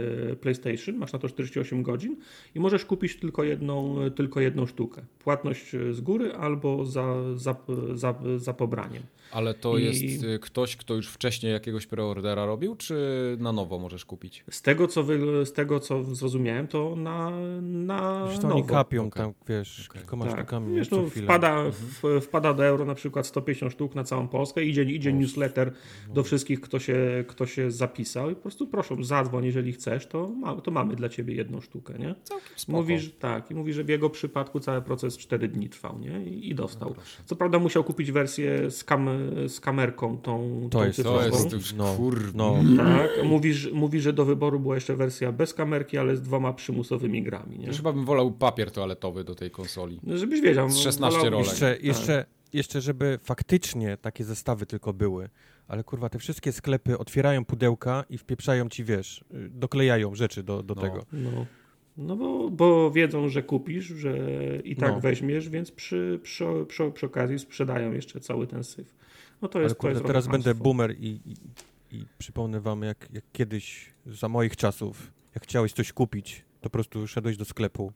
PlayStation, 0.40 0.96
masz 0.96 1.12
na 1.12 1.18
to 1.18 1.28
48 1.28 1.82
godzin 1.82 2.16
i 2.54 2.60
możesz 2.60 2.84
kupić 2.84 3.16
tylko 3.16 3.44
jedną, 3.44 3.96
tylko 4.10 4.40
jedną 4.40 4.66
sztukę. 4.66 5.02
Płatność 5.18 5.72
z 5.90 6.00
góry 6.00 6.32
albo 6.34 6.86
za, 6.86 7.36
za, 7.36 7.56
za, 7.94 8.14
za 8.36 8.54
pobraniem. 8.54 9.02
Ale 9.32 9.54
to 9.54 9.78
I... 9.78 9.84
jest 9.84 10.24
y, 10.24 10.38
ktoś, 10.38 10.76
kto 10.76 10.94
już 10.94 11.08
wcześniej 11.08 11.52
jakiegoś 11.52 11.86
preordera 11.86 12.46
robił, 12.46 12.76
czy 12.76 12.96
na 13.40 13.52
nowo 13.52 13.78
możesz 13.78 14.04
kupić? 14.04 14.44
Z 14.50 14.62
tego, 14.62 14.88
co, 14.88 15.02
wy, 15.02 15.46
z 15.46 15.52
tego, 15.52 15.80
co 15.80 16.04
zrozumiałem, 16.04 16.68
to 16.68 16.96
na, 16.96 17.30
na 17.60 18.26
Zresztą 18.26 18.48
nowo. 18.48 18.60
oni 18.60 18.68
kapią 18.68 19.06
okay. 19.06 19.22
tam, 19.22 19.32
wiesz, 19.48 19.88
okay. 19.90 20.00
kilkoma 20.00 20.24
tak. 20.24 20.34
sztukami 20.34 20.76
wiesz, 20.76 20.90
no, 20.90 21.10
wpada, 21.10 21.50
mhm. 21.50 21.72
w, 21.72 22.24
wpada 22.24 22.54
do 22.54 22.64
euro 22.64 22.84
na 22.84 22.94
przykład 22.94 23.26
150 23.26 23.72
sztuk 23.72 23.94
na 23.94 24.04
całą 24.10 24.28
Polskę, 24.28 24.64
idzie, 24.64 24.82
idzie 24.82 25.12
newsletter 25.12 25.72
do 26.14 26.22
wszystkich, 26.22 26.60
kto 26.60 26.78
się, 26.78 27.24
kto 27.28 27.46
się 27.46 27.70
zapisał 27.70 28.30
i 28.30 28.34
po 28.34 28.40
prostu 28.40 28.66
proszę, 28.66 28.96
zadzwoń, 29.00 29.44
jeżeli 29.44 29.72
chcesz, 29.72 30.06
to, 30.06 30.28
ma, 30.28 30.56
to 30.56 30.70
mamy 30.70 30.96
dla 30.96 31.08
ciebie 31.08 31.34
jedną 31.34 31.60
sztukę, 31.60 31.98
nie? 31.98 32.14
Całkiem 32.24 32.48
spoko. 32.56 32.78
Mówisz, 32.78 33.12
tak, 33.18 33.50
i 33.50 33.54
mówi, 33.54 33.72
że 33.72 33.84
w 33.84 33.88
jego 33.88 34.10
przypadku 34.10 34.60
cały 34.60 34.82
proces 34.82 35.18
4 35.18 35.48
dni 35.48 35.68
trwał, 35.68 35.98
nie? 35.98 36.24
I, 36.24 36.50
i 36.50 36.54
dostał. 36.54 36.94
No 36.96 37.02
Co 37.26 37.36
prawda 37.36 37.58
musiał 37.58 37.84
kupić 37.84 38.12
wersję 38.12 38.70
z, 38.70 38.84
kam 38.84 39.08
z 39.48 39.60
kamerką 39.60 40.18
tą, 40.18 40.60
to 40.70 40.78
tą 40.78 40.84
jest, 40.84 41.02
to 41.02 41.26
jest 41.26 41.52
już 41.52 41.72
no, 41.72 41.94
kur... 41.96 42.34
no. 42.34 42.56
Tak, 42.76 43.10
mówi, 43.24 43.52
mówi, 43.72 44.00
że 44.00 44.12
do 44.12 44.24
wyboru 44.24 44.60
była 44.60 44.74
jeszcze 44.74 44.96
wersja 44.96 45.32
bez 45.32 45.54
kamerki, 45.54 45.98
ale 45.98 46.16
z 46.16 46.22
dwoma 46.22 46.52
przymusowymi 46.52 47.22
grami, 47.22 47.58
nie? 47.58 47.66
Ja 47.66 47.72
chyba 47.72 47.92
bym 47.92 48.04
wolał 48.04 48.32
papier 48.32 48.70
toaletowy 48.70 49.24
do 49.24 49.34
tej 49.34 49.50
konsoli. 49.50 50.00
No, 50.02 50.16
żebyś 50.16 50.40
wiedział. 50.40 50.70
Z 50.70 50.78
16 50.78 51.20
no, 51.24 51.30
rolek. 51.30 51.46
Jeszcze, 51.46 51.78
jeszcze, 51.82 52.26
jeszcze, 52.52 52.80
żeby 52.80 53.18
faktycznie 53.22 53.96
takie 53.96 54.24
zestawy 54.24 54.66
tylko 54.66 54.92
były, 54.92 55.28
ale 55.68 55.84
kurwa, 55.84 56.08
te 56.08 56.18
wszystkie 56.18 56.52
sklepy 56.52 56.98
otwierają 56.98 57.44
pudełka 57.44 58.04
i 58.10 58.18
wpieprzają 58.18 58.68
ci, 58.68 58.84
wiesz, 58.84 59.24
doklejają 59.50 60.14
rzeczy 60.14 60.42
do, 60.42 60.62
do 60.62 60.74
no. 60.74 60.82
tego. 60.82 61.06
No. 61.12 61.46
No 61.96 62.16
bo, 62.16 62.50
bo 62.50 62.90
wiedzą, 62.90 63.28
że 63.28 63.42
kupisz, 63.42 63.84
że 63.84 64.16
i 64.64 64.76
tak 64.76 64.92
no. 64.92 65.00
weźmiesz, 65.00 65.48
więc 65.48 65.70
przy, 65.70 66.20
przy, 66.22 66.44
przy, 66.68 66.90
przy, 66.90 67.06
okazji 67.06 67.38
sprzedają 67.38 67.92
jeszcze 67.92 68.20
cały 68.20 68.46
ten 68.46 68.64
syf. 68.64 68.94
No 69.42 69.48
to 69.48 69.60
jest, 69.60 69.72
Ale 69.72 69.76
kurde, 69.76 69.94
to 69.94 69.98
jest 69.98 70.06
teraz 70.06 70.26
będę 70.26 70.54
boomer 70.54 70.94
i, 70.98 71.20
i, 71.26 71.34
i, 71.96 72.04
przypomnę 72.18 72.60
wam, 72.60 72.82
jak, 72.82 73.08
jak 73.12 73.24
kiedyś 73.32 73.92
za 74.06 74.28
moich 74.28 74.56
czasów, 74.56 75.12
jak 75.34 75.44
chciałeś 75.44 75.72
coś 75.72 75.92
kupić, 75.92 76.44
to 76.60 76.62
po 76.62 76.70
prostu 76.70 77.06
szedłeś 77.06 77.36
do 77.36 77.44
sklepu 77.44 77.92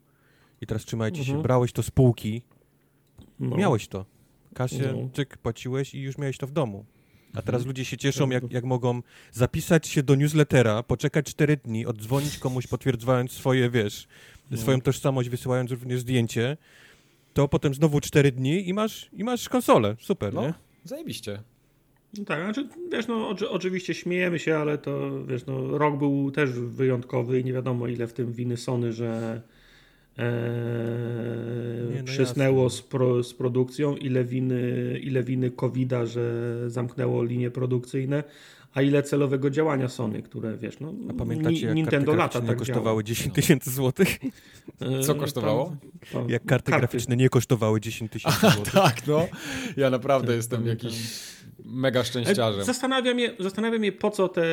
i 0.61 0.67
teraz 0.67 0.85
trzymajcie 0.85 1.19
mhm. 1.19 1.39
się, 1.39 1.43
brałeś 1.43 1.73
to 1.73 1.83
z 1.83 1.91
półki, 1.91 2.43
no. 3.41 3.57
miałeś 3.57 3.89
to. 3.89 4.07
Kasie, 4.55 4.93
no. 4.97 5.09
czyk, 5.13 5.39
płaciłeś 5.39 5.95
i 5.95 6.01
już 6.01 6.19
miałeś 6.19 6.39
to 6.39 6.47
w 6.47 6.51
domu. 6.51 6.85
A 7.35 7.43
teraz 7.43 7.61
mhm. 7.61 7.67
ludzie 7.67 7.85
się 7.85 7.97
cieszą, 7.97 8.31
jak, 8.31 8.53
jak 8.53 8.65
mogą 8.65 9.03
zapisać 9.33 9.89
się 9.89 10.03
do 10.03 10.15
newslettera, 10.15 10.83
poczekać 10.83 11.27
4 11.27 11.57
dni, 11.57 11.87
oddzwonić 11.87 12.39
komuś, 12.39 12.67
potwierdzając 12.67 13.33
swoje, 13.33 13.71
wiesz, 13.71 14.07
no. 14.51 14.57
swoją 14.57 14.81
tożsamość, 14.81 15.29
wysyłając 15.29 15.71
również 15.71 16.01
zdjęcie, 16.01 16.57
to 17.35 17.49
potem 17.49 17.75
znowu 17.75 18.01
4 18.01 18.33
dni 18.33 18.69
i 18.69 18.75
masz, 18.75 19.11
i 19.13 19.25
masz 19.25 19.49
konsolę. 19.49 19.97
Super, 20.01 20.35
no, 20.35 20.43
nie? 20.43 20.55
Zajebiście. 20.85 21.43
No 22.19 22.25
tak, 22.25 22.43
znaczy, 22.45 22.69
wiesz, 22.93 23.07
no 23.07 23.29
oczywiście 23.51 23.95
śmiejemy 23.95 24.39
się, 24.39 24.57
ale 24.57 24.79
to, 24.79 25.25
wiesz, 25.25 25.47
no 25.47 25.79
rok 25.79 25.99
był 25.99 26.31
też 26.31 26.51
wyjątkowy 26.51 27.41
i 27.41 27.45
nie 27.45 27.53
wiadomo 27.53 27.89
ile 27.89 28.07
w 28.07 28.13
tym 28.13 28.33
winy 28.33 28.57
Sony, 28.57 28.93
że 28.93 29.43
Eee, 30.19 30.25
no 31.99 32.05
przysnęło 32.05 32.71
z, 32.71 32.83
pro, 32.83 33.23
z, 33.23 33.35
produkcją, 33.35 33.97
ile 33.97 34.25
winy, 34.25 34.99
ile 35.03 35.23
winy 35.23 35.51
COVID-a, 35.51 36.07
że 36.07 36.55
zamknęło 36.71 37.25
linie 37.25 37.51
produkcyjne, 37.51 38.25
a 38.75 38.83
ile 38.83 39.03
celowego 39.03 39.51
działania 39.51 39.89
Sony, 39.89 40.23
które 40.23 40.57
wiesz, 40.57 40.81
no, 40.81 40.95
a 41.11 41.13
pamiętacie, 41.13 41.67
jak 41.67 41.75
Nintendo 41.75 42.15
lata 42.15 42.41
tak 42.41 42.59
kosztowały 42.59 43.05
10 43.05 43.35
tysięcy 43.35 43.71
złotych? 43.71 44.19
Co 45.07 45.15
kosztowało? 45.15 45.67
Tam, 45.67 45.77
tam, 46.13 46.31
jak 46.31 46.45
karty, 46.45 46.71
karty, 46.71 46.81
graficzne 46.81 47.17
nie 47.17 47.29
kosztowały 47.29 47.81
10 47.81 48.11
tysięcy 48.11 48.41
złotych. 48.41 48.73
Tak, 48.73 49.07
no. 49.07 49.27
Ja 49.77 49.91
naprawdę 49.91 50.27
tak, 50.27 50.37
jestem 50.37 50.67
jakiś 50.67 50.95
mega 51.65 52.05
szczęściarzem. 52.05 52.65
Zastanawiam 52.65 53.19
się, 53.19 53.31
zastanawiam 53.41 53.85
się, 53.85 53.93
po 53.93 54.11
co 54.11 54.29
te. 54.29 54.45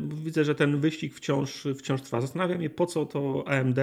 Widzę, 0.00 0.44
że 0.44 0.54
ten 0.54 0.80
wyścig 0.80 1.14
wciąż, 1.14 1.66
wciąż 1.78 2.02
trwa. 2.02 2.20
Zastanawiam 2.20 2.62
się, 2.62 2.70
po 2.70 2.86
co 2.86 3.06
to 3.06 3.44
AMD 3.46 3.78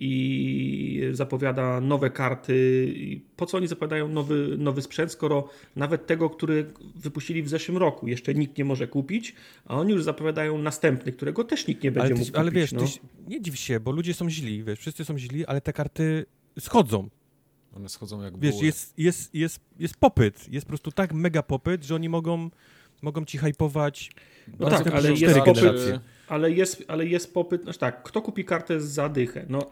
i 0.00 1.02
zapowiada 1.12 1.80
nowe 1.80 2.10
karty. 2.10 2.94
Po 3.36 3.46
co 3.46 3.56
oni 3.56 3.66
zapowiadają 3.66 4.08
nowy, 4.08 4.56
nowy 4.58 4.82
sprzęt, 4.82 5.12
skoro 5.12 5.48
nawet 5.76 6.06
tego, 6.06 6.30
który 6.30 6.66
wypuścili 6.96 7.42
w 7.42 7.48
zeszłym 7.48 7.76
roku, 7.76 8.08
jeszcze 8.08 8.34
nikt 8.34 8.58
nie 8.58 8.64
może 8.64 8.88
kupić, 8.88 9.34
a 9.66 9.76
oni 9.76 9.92
już 9.92 10.04
zapowiadają 10.04 10.58
następny, 10.58 11.12
którego 11.12 11.44
też 11.44 11.66
nikt 11.66 11.82
nie 11.82 11.92
będzie 11.92 12.06
ale 12.06 12.14
ty, 12.14 12.20
mógł 12.20 12.38
ale 12.38 12.50
kupić. 12.50 12.72
Ale 12.72 12.82
wiesz, 12.82 12.98
no. 13.02 13.10
nie 13.28 13.40
dziw 13.40 13.58
się, 13.58 13.80
bo 13.80 13.90
ludzie 13.90 14.14
są 14.14 14.30
źli, 14.30 14.64
wiesz, 14.64 14.78
wszyscy 14.78 15.04
są 15.04 15.18
źli, 15.18 15.46
ale 15.46 15.60
te 15.60 15.72
karty 15.72 16.26
schodzą. 16.58 17.08
One 17.76 17.88
schodzą 17.88 18.22
jak 18.22 18.38
Wiesz, 18.38 18.62
jest, 18.62 18.98
jest, 18.98 19.34
jest, 19.34 19.60
jest 19.78 19.96
popyt, 19.96 20.52
jest 20.52 20.66
po 20.66 20.68
prostu 20.68 20.92
tak 20.92 21.12
mega 21.12 21.42
popyt, 21.42 21.84
że 21.84 21.94
oni 21.94 22.08
mogą, 22.08 22.50
mogą 23.02 23.24
ci 23.24 23.38
hypować 23.38 24.10
no 24.58 24.70
tak, 24.70 24.86
ale 24.86 25.12
jest, 25.12 25.38
popyt, 25.38 26.00
ale, 26.28 26.50
jest, 26.52 26.84
ale 26.88 27.06
jest 27.06 27.34
popyt, 27.34 27.62
znaczy 27.62 27.78
tak, 27.78 28.02
kto 28.02 28.22
kupi 28.22 28.44
kartę 28.44 28.80
za 28.80 29.08
dychę? 29.08 29.46
No 29.48 29.70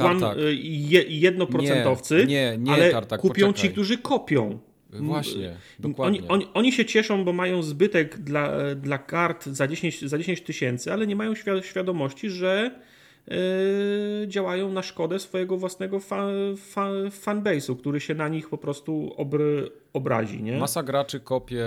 One, 0.00 0.36
y, 0.36 0.54
je, 0.62 1.02
jednoprocentowcy, 1.08 2.16
nie, 2.16 2.26
nie, 2.26 2.58
nie 2.58 2.72
ale 2.72 2.90
tartak, 2.90 3.20
kupią 3.20 3.46
poczekaj. 3.46 3.68
ci, 3.68 3.72
którzy 3.72 3.98
kopią. 3.98 4.58
Właśnie, 4.92 5.56
dokładnie. 5.78 6.18
Oni, 6.18 6.28
oni, 6.28 6.46
oni, 6.54 6.72
się 6.72 6.84
cieszą, 6.84 7.24
bo 7.24 7.32
mają 7.32 7.62
zbytek 7.62 8.18
dla, 8.18 8.74
dla 8.74 8.98
kart 8.98 9.46
za 9.46 9.68
10, 9.68 10.04
za 10.04 10.18
10 10.18 10.40
tysięcy, 10.40 10.92
ale 10.92 11.06
nie 11.06 11.16
mają 11.16 11.34
świadomości, 11.62 12.30
że 12.30 12.80
yy, 13.26 13.34
działają 14.28 14.72
na 14.72 14.82
szkodę 14.82 15.18
swojego 15.18 15.56
własnego 15.56 16.00
fa, 16.00 16.26
fa, 16.56 16.88
fanbase'u, 17.08 17.76
który 17.76 18.00
się 18.00 18.14
na 18.14 18.28
nich 18.28 18.48
po 18.48 18.58
prostu 18.58 19.14
obry, 19.16 19.70
obrazi. 19.92 20.42
Nie? 20.42 20.58
Masa 20.58 20.82
graczy 20.82 21.20
kopie 21.20 21.64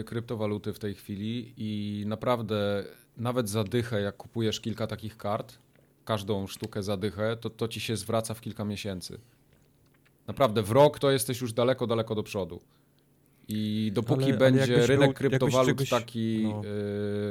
y, 0.00 0.04
kryptowaluty 0.04 0.72
w 0.72 0.78
tej 0.78 0.94
chwili 0.94 1.54
i 1.56 2.04
naprawdę 2.06 2.84
nawet 3.16 3.48
za 3.48 3.64
dychę, 3.64 4.00
jak 4.00 4.16
kupujesz 4.16 4.60
kilka 4.60 4.86
takich 4.86 5.16
kart, 5.16 5.58
każdą 6.04 6.46
sztukę 6.46 6.82
zadychę, 6.82 7.36
to 7.36 7.50
to 7.50 7.68
ci 7.68 7.80
się 7.80 7.96
zwraca 7.96 8.34
w 8.34 8.40
kilka 8.40 8.64
miesięcy. 8.64 9.18
Naprawdę, 10.26 10.62
w 10.62 10.70
rok 10.70 10.98
to 10.98 11.10
jesteś 11.10 11.40
już 11.40 11.52
daleko, 11.52 11.86
daleko 11.86 12.14
do 12.14 12.22
przodu. 12.22 12.60
I 13.48 13.90
dopóki 13.94 14.24
ale, 14.24 14.36
będzie 14.36 14.74
ale 14.74 14.86
rynek 14.86 15.14
kryptowalut 15.14 15.68
czegoś, 15.68 15.88
taki 15.88 16.42
no. 16.44 16.62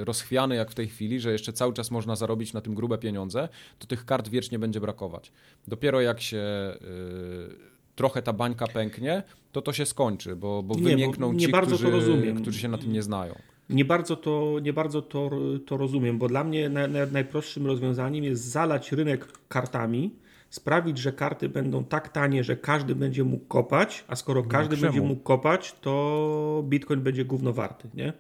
y, 0.02 0.06
rozchwiany 0.06 0.56
jak 0.56 0.72
w 0.72 0.76
tej 0.76 0.88
chwili, 0.88 1.20
że 1.20 1.32
jeszcze 1.32 1.54
cały 1.54 1.74
czas 1.74 1.92
można 1.92 2.16
zarobić 2.16 2.54
na 2.54 2.62
tym 2.62 2.76
grube 2.76 2.98
pieniądze, 2.98 3.50
to 3.80 3.88
tych 3.88 4.06
kart 4.06 4.30
wiecznie 4.30 4.60
będzie 4.60 4.80
brakować. 4.80 5.32
Dopiero 5.68 6.02
jak 6.02 6.22
się 6.22 6.38
y, 6.38 7.72
trochę 7.96 8.22
ta 8.22 8.34
bańka 8.34 8.68
pęknie, 8.68 9.24
to 9.52 9.62
to 9.62 9.74
się 9.74 9.86
skończy, 9.86 10.36
bo, 10.36 10.64
bo 10.64 10.76
nie, 10.76 10.82
wymiękną 10.82 11.34
bo 11.34 11.40
ci, 11.40 11.52
którzy, 11.52 12.36
którzy 12.42 12.60
się 12.60 12.68
na 12.68 12.78
tym 12.78 12.94
nie 12.94 13.04
znają. 13.04 13.36
Nie 13.72 13.86
bardzo 13.86 14.16
to, 14.16 14.56
nie 14.62 14.74
bardzo 14.74 15.02
to, 15.02 15.30
to 15.66 15.78
rozumiem, 15.78 16.18
bo 16.18 16.28
dla 16.28 16.44
mnie 16.44 16.70
na, 16.70 16.88
na, 16.88 17.06
najprostszym 17.06 17.68
rozwiązaniem 17.68 18.24
jest 18.24 18.44
zalać 18.44 18.92
rynek 18.92 19.28
kartami, 19.48 20.16
sprawić, 20.50 20.98
że 20.98 21.12
karty 21.12 21.50
będą 21.50 21.84
tak 21.84 22.10
tanie, 22.10 22.44
że 22.44 22.56
każdy 22.56 22.96
będzie 22.96 23.24
mógł 23.24 23.46
kopać, 23.46 24.04
a 24.08 24.16
skoro 24.16 24.42
no, 24.42 24.50
każdy 24.50 24.78
będzie 24.78 25.02
mógł 25.02 25.22
kopać, 25.22 25.76
to 25.82 26.64
Bitcoin 26.68 27.02
będzie 27.02 27.26
gówno 27.26 27.54
warty, 27.54 27.90
nie? 27.94 28.14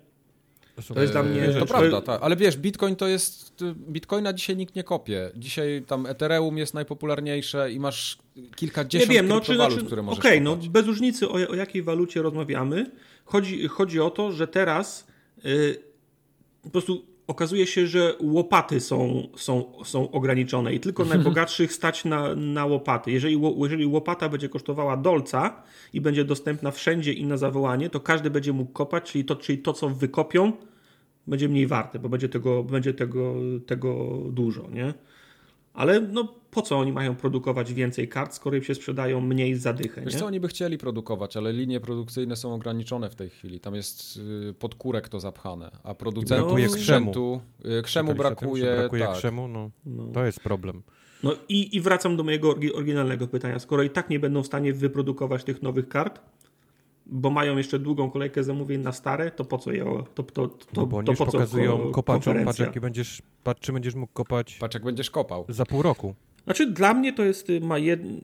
To 0.94 1.02
jest 1.02 1.14
dla 1.14 1.24
mnie. 1.24 1.48
To, 1.48 1.60
to 1.60 1.66
prawda, 1.66 2.02
tak. 2.02 2.22
ale 2.24 2.36
wiesz, 2.36 2.58
Bitcoin 2.58 2.96
to 2.96 3.08
jest. 3.08 3.64
Bitcoina 3.90 4.34
dzisiaj 4.34 4.58
nikt 4.58 4.76
nie 4.76 4.84
kopie. 4.84 5.32
Dzisiaj 5.36 5.84
tam 5.88 6.06
Ethereum 6.06 6.58
jest 6.58 6.74
najpopularniejsze 6.74 7.72
i 7.72 7.80
masz 7.80 8.18
kilkadziesiąt 8.56 9.10
nie 9.10 9.16
wiem, 9.16 9.28
no, 9.28 9.42
czy, 9.42 9.56
znaczy, 9.56 9.86
które 9.86 10.02
możesz 10.02 10.20
Okej, 10.20 10.32
okay, 10.32 10.44
no 10.44 10.70
bez 10.70 10.86
różnicy 10.86 11.30
o, 11.30 11.34
o 11.34 11.56
jakiej 11.56 11.84
walucie 11.84 12.22
rozmawiamy. 12.22 12.92
Chodzi, 13.26 13.68
chodzi 13.68 14.00
o 14.00 14.10
to, 14.10 14.32
że 14.32 14.48
teraz 14.48 15.11
po 16.62 16.70
prostu 16.70 17.06
okazuje 17.28 17.68
się, 17.68 17.88
że 17.88 18.16
łopaty 18.20 18.80
są, 18.80 19.28
są, 19.36 19.74
są 19.86 20.12
ograniczone 20.12 20.74
i 20.74 20.80
tylko 20.80 21.06
najbogatszych 21.16 21.74
stać 21.74 22.06
na, 22.06 22.36
na 22.36 22.66
łopaty. 22.66 23.12
Jeżeli, 23.12 23.42
jeżeli 23.62 23.86
łopata 23.86 24.30
będzie 24.30 24.50
kosztowała 24.50 24.98
dolca 24.98 25.64
i 25.94 26.02
będzie 26.02 26.26
dostępna 26.26 26.72
wszędzie 26.72 27.14
i 27.14 27.26
na 27.26 27.38
zawołanie, 27.38 27.90
to 27.90 28.00
każdy 28.00 28.30
będzie 28.30 28.54
mógł 28.54 28.72
kopać, 28.72 29.12
czyli 29.12 29.26
to, 29.26 29.36
czyli 29.36 29.58
to 29.58 29.74
co 29.74 29.90
wykopią, 29.90 30.54
będzie 31.28 31.50
mniej 31.50 31.68
warte, 31.68 32.00
bo 32.00 32.10
będzie 32.10 32.30
tego, 32.30 32.64
będzie 32.64 32.94
tego, 32.94 33.36
tego 33.66 34.18
dużo, 34.30 34.70
nie? 34.70 34.94
Ale 35.74 36.02
no, 36.02 36.28
po 36.52 36.62
co 36.62 36.80
oni 36.80 36.92
mają 36.92 37.16
produkować 37.16 37.74
więcej 37.74 38.08
kart, 38.08 38.34
skoro 38.34 38.56
im 38.56 38.64
się 38.64 38.76
sprzedają 38.76 39.22
mniej 39.22 39.56
za 39.56 39.74
dychę? 39.74 40.02
Wiesz 40.02 40.14
nie? 40.14 40.20
co, 40.20 40.26
oni 40.26 40.40
by 40.40 40.48
chcieli 40.48 40.78
produkować, 40.78 41.38
ale 41.38 41.54
linie 41.54 41.80
produkcyjne 41.80 42.36
są 42.36 42.54
ograniczone 42.54 43.10
w 43.10 43.16
tej 43.16 43.30
chwili. 43.30 43.60
Tam 43.60 43.76
jest 43.76 44.18
y, 44.50 44.54
pod 44.60 44.76
kurek 44.76 45.10
to 45.10 45.20
zapchane, 45.20 45.72
a 45.84 45.96
producentów 45.96 46.60
no, 46.60 46.70
sprzętu 46.70 47.42
krzemu, 47.62 47.84
krzemu 47.84 48.16
brakuje. 48.16 48.66
Tym, 48.66 48.76
brakuje 48.76 49.06
tak. 49.06 49.18
krzemu, 49.18 49.48
no, 49.48 49.72
no. 49.86 50.08
to 50.14 50.26
jest 50.26 50.40
problem. 50.40 50.84
No 51.24 51.36
i, 51.50 51.76
i 51.76 51.82
wracam 51.82 52.18
do 52.18 52.24
mojego 52.24 52.56
oryginalnego 52.76 53.28
pytania. 53.28 53.60
Skoro 53.60 53.84
i 53.84 53.90
tak 53.90 54.10
nie 54.10 54.20
będą 54.20 54.44
w 54.44 54.48
stanie 54.48 54.74
wyprodukować 54.74 55.44
tych 55.44 55.62
nowych 55.62 55.88
kart, 55.88 56.20
bo 57.12 57.30
mają 57.30 57.58
jeszcze 57.58 57.80
długą 57.80 58.12
kolejkę 58.12 58.44
zamówień 58.44 58.82
na 58.82 58.92
stare, 58.92 59.32
to 59.32 59.46
po 59.46 59.58
co 59.58 59.72
je, 59.72 59.86
to, 60.16 60.24
to, 60.24 60.48
to, 60.48 60.58
no 60.76 60.86
bo 60.86 61.04
to 61.04 61.14
po 61.14 61.26
co 61.26 61.32
pokazują 61.32 61.78
ko 61.78 61.92
kopaczom, 61.92 62.46
patrz, 62.46 62.60
jaki 62.60 62.80
będziesz, 62.80 63.22
patrz, 63.44 63.62
czy 63.62 63.74
będziesz 63.74 63.96
mógł 63.96 64.14
kopać 64.14 64.58
patrz 64.60 64.74
jak 64.74 64.84
będziesz 64.84 65.12
kopał 65.12 65.46
za 65.50 65.66
pół 65.66 65.82
roku. 65.82 66.16
Znaczy 66.44 66.72
dla 66.72 66.94
mnie 66.94 67.14
to 67.14 67.24
jest, 67.24 67.48
ma 67.62 67.78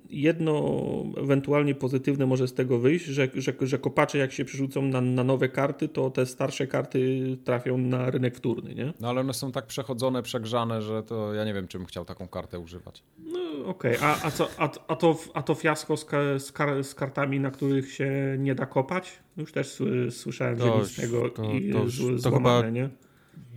jedno 0.10 0.84
ewentualnie 1.17 1.75
pozytywne 1.75 2.25
może 2.25 2.47
z 2.47 2.53
tego 2.53 2.80
wyjść, 2.80 3.06
że, 3.06 3.27
że, 3.34 3.53
że 3.62 3.80
kopacze 3.80 4.17
jak 4.17 4.32
się 4.32 4.45
przerzucą 4.45 4.82
na, 4.82 5.01
na 5.01 5.23
nowe 5.23 5.49
karty, 5.49 5.88
to 5.88 6.10
te 6.10 6.25
starsze 6.25 6.67
karty 6.67 7.38
trafią 7.43 7.77
na 7.77 8.12
rynek 8.12 8.36
wtórny, 8.36 8.75
nie? 8.75 8.93
No 8.99 9.10
ale 9.10 9.21
one 9.21 9.34
są 9.34 9.51
tak 9.51 9.65
przechodzone, 9.65 10.23
przegrzane, 10.23 10.82
że 10.82 11.03
to 11.03 11.34
ja 11.34 11.45
nie 11.45 11.53
wiem, 11.53 11.67
czym 11.67 11.86
chciał 11.86 12.06
taką 12.06 12.27
kartę 12.27 12.60
używać. 12.60 13.03
No 13.19 13.39
okej, 13.65 13.97
okay. 13.97 14.10
a, 14.10 14.25
a, 14.25 14.32
co, 14.32 14.47
a, 14.58 14.69
a, 14.88 14.95
to, 14.95 15.17
a 15.34 15.43
to 15.43 15.56
fiasko 15.56 15.97
z, 15.97 16.08
z, 16.38 16.51
kar, 16.51 16.84
z, 16.84 16.95
kartami, 16.95 17.39
na 17.39 17.51
których 17.51 17.91
się 17.91 18.12
nie 18.39 18.56
da 18.56 18.65
kopać? 18.65 19.19
Już 19.38 19.51
też 19.51 19.84
słyszałem, 20.10 20.58
to, 20.58 20.80
że 20.80 20.86
z 20.86 20.95
tego 20.95 21.30
to, 21.30 21.43
i 21.43 21.71
to, 21.73 21.89
z, 21.89 22.23
to 22.23 22.32
chyba 22.32 22.69
nie? 22.69 22.89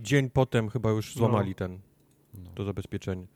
dzień 0.01 0.29
potem 0.29 0.69
chyba 0.69 0.91
już 0.91 1.15
złamali 1.15 1.49
no. 1.49 1.55
ten, 1.55 1.79
to 2.55 2.63
zabezpieczenie. 2.63 3.27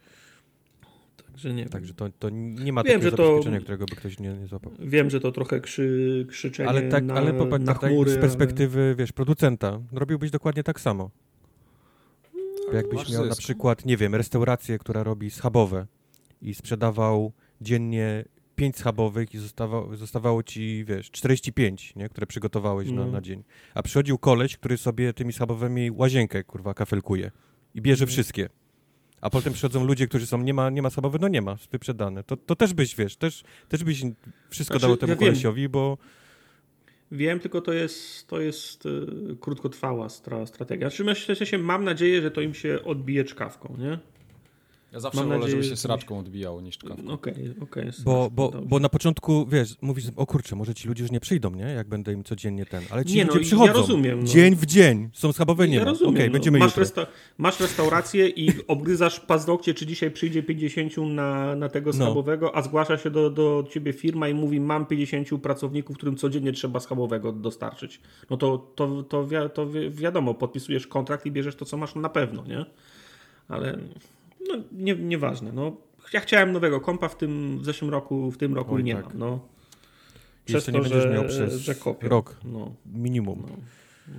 Także 1.36 1.54
nie 1.54 1.66
Także 1.66 1.94
to, 1.94 2.10
to 2.20 2.30
nie 2.30 2.74
ma 2.74 2.84
wiem, 2.84 3.02
takiego 3.02 3.18
zabezpieczenia, 3.18 3.58
to, 3.58 3.64
którego 3.64 3.86
by 3.86 3.96
ktoś 3.96 4.20
nie, 4.20 4.34
nie 4.34 4.48
złapał. 4.48 4.72
Wiem, 4.80 5.10
że 5.10 5.20
to 5.20 5.32
trochę 5.32 5.62
krzy, 5.62 6.26
krzyczenie 6.30 6.70
ale 6.70 6.82
tak, 6.82 7.04
na, 7.04 7.14
ale 7.14 7.34
popatrz, 7.34 7.66
na 7.66 7.74
tak, 7.74 7.92
chmury, 7.92 8.12
z 8.12 8.18
perspektywy, 8.18 8.82
ale... 8.82 8.96
wiesz, 8.96 9.12
producenta, 9.12 9.82
robiłbyś 9.92 10.32
dokładnie 10.32 10.64
tak 10.64 10.80
samo. 10.80 11.12
No, 12.68 12.74
jakbyś 12.74 13.10
miał 13.10 13.24
zysk. 13.24 13.30
na 13.30 13.36
przykład, 13.36 13.86
nie 13.86 13.98
wiem, 13.98 14.16
restaurację, 14.16 14.80
która 14.80 15.04
robi 15.04 15.30
schabowe 15.30 15.88
i 16.42 16.54
sprzedawał 16.54 17.32
dziennie 17.62 18.26
5 18.56 18.78
schabowych 18.78 19.34
i 19.34 19.38
zostawało, 19.38 19.96
zostawało 19.96 20.44
ci, 20.44 20.86
wiesz, 20.88 21.12
45, 21.12 21.96
nie? 21.96 22.10
które 22.10 22.28
przygotowałeś 22.28 22.92
na, 22.92 23.02
mm. 23.02 23.12
na 23.12 23.22
dzień. 23.22 23.44
A 23.74 23.84
przychodził 23.84 24.18
koleś, 24.18 24.58
który 24.58 24.78
sobie 24.78 25.14
tymi 25.14 25.34
schabowymi 25.34 25.92
łazienkę, 25.92 26.44
kurwa, 26.44 26.74
kafelkuje 26.74 27.32
i 27.74 27.82
bierze 27.82 28.04
mm. 28.04 28.12
wszystkie 28.12 28.50
a 29.26 29.30
potem 29.30 29.54
przychodzą 29.54 29.86
ludzie, 29.86 30.08
którzy 30.08 30.28
są, 30.28 30.42
nie 30.42 30.54
ma, 30.54 30.70
nie 30.70 30.82
ma 30.82 30.90
schabowy, 30.90 31.20
no 31.22 31.28
nie 31.28 31.42
ma, 31.42 31.58
wyprzedane. 31.72 32.24
To, 32.24 32.38
to 32.38 32.56
też 32.56 32.74
byś, 32.74 32.96
wiesz, 32.96 33.16
też, 33.16 33.44
też 33.70 33.84
byś 33.84 34.02
wszystko 34.50 34.74
znaczy, 34.74 34.82
dało 34.82 34.98
temu 34.98 35.12
ja 35.12 35.18
kolesiowi, 35.18 35.70
bo... 35.70 35.98
Wiem, 37.12 37.40
tylko 37.40 37.62
to 37.62 37.74
jest, 37.74 38.28
to 38.28 38.42
jest 38.42 38.86
y, 38.86 39.08
krótkotrwała 39.40 40.10
stra, 40.10 40.46
strategia. 40.46 40.90
Znaczy, 40.90 41.04
myślę, 41.04 41.36
się, 41.36 41.58
mam 41.58 41.84
nadzieję, 41.84 42.22
że 42.22 42.32
to 42.32 42.42
im 42.42 42.54
się 42.54 42.84
odbije 42.84 43.24
czkawką, 43.24 43.76
nie? 43.80 44.00
Ja 44.96 45.02
zawsze 45.02 45.20
Mam 45.20 45.28
wolę, 45.28 45.40
nadzieję, 45.40 45.64
żeby 45.64 45.76
się 45.76 45.82
sraczką 45.82 46.20
odbijało 46.20 46.62
niż 46.62 46.78
czkawką. 46.78 47.12
Okej, 47.12 47.34
okay, 47.34 47.56
okej. 47.62 47.90
Okay, 47.90 48.04
bo, 48.06 48.30
bo, 48.32 48.52
bo 48.66 48.80
na 48.80 48.90
początku, 48.90 49.46
wiesz, 49.46 49.76
mówisz, 49.82 50.06
o 50.16 50.26
kurczę, 50.26 50.56
może 50.56 50.74
ci 50.74 50.88
ludzie 50.88 51.04
już 51.04 51.12
nie 51.12 51.20
przyjdą, 51.20 51.52
nie? 51.52 51.64
Jak 51.64 51.88
będę 51.88 52.14
im 52.14 52.24
codziennie 52.24 52.66
ten, 52.66 52.84
ale 52.90 53.06
ci 53.06 53.16
nie, 53.16 53.26
ludzie 53.26 53.40
no, 53.40 53.46
przychodzą. 53.46 53.74
Ja 53.74 53.74
rozumiem. 53.74 54.20
No. 54.20 54.26
Dzień 54.26 54.56
w 54.56 54.66
dzień. 54.66 55.10
Są 55.14 55.34
schabowe, 55.34 55.68
nie 55.68 55.76
ja 55.76 55.86
ma. 55.86 55.90
Rozumiem, 55.92 56.16
okay, 56.16 56.28
no. 56.28 56.34
będziemy 56.34 56.60
masz, 56.60 56.78
resta 56.78 57.08
masz 57.38 57.60
restaurację 57.60 58.28
i 58.28 58.52
obgryzasz 58.68 59.20
paznokcie, 59.20 59.74
czy 59.74 59.86
dzisiaj 59.86 60.12
przyjdzie 60.12 60.44
50 60.44 60.98
na, 60.98 61.56
na 61.56 61.70
tego 61.70 61.92
no. 61.92 61.94
schabowego, 61.94 62.46
no. 62.46 62.56
a 62.56 62.62
zgłasza 62.62 62.98
się 62.98 63.10
do, 63.10 63.30
do 63.30 63.68
ciebie 63.70 63.94
firma 63.94 64.28
i 64.28 64.34
mówi, 64.34 64.60
mam 64.60 64.86
50 64.86 65.42
pracowników, 65.42 65.98
którym 65.98 66.16
codziennie 66.16 66.52
trzeba 66.52 66.80
schabowego 66.80 67.32
dostarczyć. 67.32 68.02
No 68.30 68.38
to, 68.38 68.58
to, 68.76 69.04
to, 69.04 69.28
wi 69.28 69.36
to 69.54 69.68
wi 69.68 69.90
wiadomo, 69.90 70.34
podpisujesz 70.34 70.88
kontrakt 70.88 71.26
i 71.26 71.32
bierzesz 71.32 71.56
to, 71.56 71.66
co 71.66 71.78
masz 71.78 71.96
na 71.96 72.10
pewno, 72.10 72.44
nie? 72.46 72.66
Ale 73.48 73.80
no, 74.48 74.56
nie, 74.72 74.96
nieważne. 74.96 75.52
No, 75.52 75.78
ja 76.14 76.20
chciałem 76.20 76.52
nowego 76.52 76.82
kompa 76.82 77.10
w 77.10 77.18
tym 77.18 77.60
w 77.60 77.66
zeszłym 77.66 77.92
roku, 77.92 78.32
w 78.32 78.38
tym 78.38 78.56
roku 78.56 78.76
Oj, 78.76 78.82
i 78.82 78.84
nie 78.84 78.96
tak. 78.96 79.06
mam. 79.06 79.18
No. 79.18 79.40
Przez 80.46 80.66
to, 80.66 80.72
nie 80.72 80.80
będziesz 80.80 81.04
że, 81.04 81.10
miał 81.10 81.28
przez 81.28 81.56
że 81.56 81.76
kopię. 81.76 82.08
rok 82.08 82.38
no. 82.44 82.76
minimum. 82.86 83.44
No. 83.48 83.56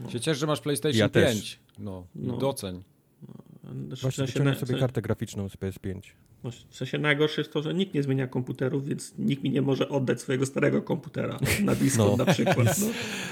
No. 0.02 0.10
Się 0.10 0.20
ciesz, 0.20 0.38
że 0.38 0.46
masz 0.46 0.60
PlayStation 0.60 0.98
ja 0.98 1.08
5. 1.08 1.40
Też. 1.40 1.58
No, 1.78 2.06
no. 2.14 2.36
doceń. 2.36 2.82
No. 3.22 3.96
Właśnie 4.02 4.26
wyciągnę 4.26 4.54
sobie 4.54 4.78
kartę 4.78 5.02
graficzną 5.02 5.48
z 5.48 5.56
PS5. 5.56 6.00
No, 6.44 6.50
w 6.70 6.76
sensie 6.76 6.98
najgorsze 6.98 7.40
jest 7.40 7.52
to, 7.52 7.62
że 7.62 7.74
nikt 7.74 7.94
nie 7.94 8.02
zmienia 8.02 8.26
komputerów, 8.26 8.84
więc 8.84 9.14
nikt 9.18 9.42
mi 9.42 9.50
nie 9.50 9.62
może 9.62 9.88
oddać 9.88 10.20
swojego 10.20 10.46
starego 10.46 10.82
komputera 10.82 11.38
na 11.64 11.74
Discord 11.74 12.18
no. 12.18 12.24
na 12.24 12.32
przykład. 12.32 12.78
No. 12.80 12.86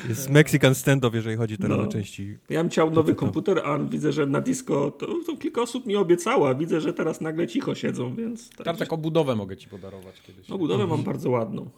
Jest 0.08 0.30
Mexican 0.30 0.74
standoff, 0.74 1.14
jeżeli 1.14 1.36
chodzi 1.36 1.58
teraz 1.58 1.78
no. 1.78 1.84
o 1.84 1.86
części. 1.86 2.38
Ja 2.48 2.60
bym 2.60 2.70
chciał 2.70 2.90
nowy 2.90 3.14
komputer, 3.14 3.60
a 3.64 3.78
widzę, 3.78 4.12
że 4.12 4.26
na 4.26 4.40
Disco 4.40 4.90
to, 4.90 5.06
to, 5.26 5.36
kilka 5.36 5.62
osób 5.62 5.86
mi 5.86 5.96
obiecała. 5.96 6.54
Widzę, 6.54 6.80
że 6.80 6.92
teraz 6.92 7.20
nagle 7.20 7.46
cicho 7.46 7.74
siedzą, 7.74 8.14
więc... 8.14 8.50
Tak, 8.50 8.64
tak 8.66 8.76
taką 8.76 8.96
budowę 8.96 9.36
mogę 9.36 9.56
ci 9.56 9.68
podarować 9.68 10.22
kiedyś. 10.22 10.48
No 10.48 10.58
budowę 10.58 10.82
mhm. 10.82 11.00
mam 11.00 11.06
bardzo 11.06 11.30
ładną. 11.30 11.70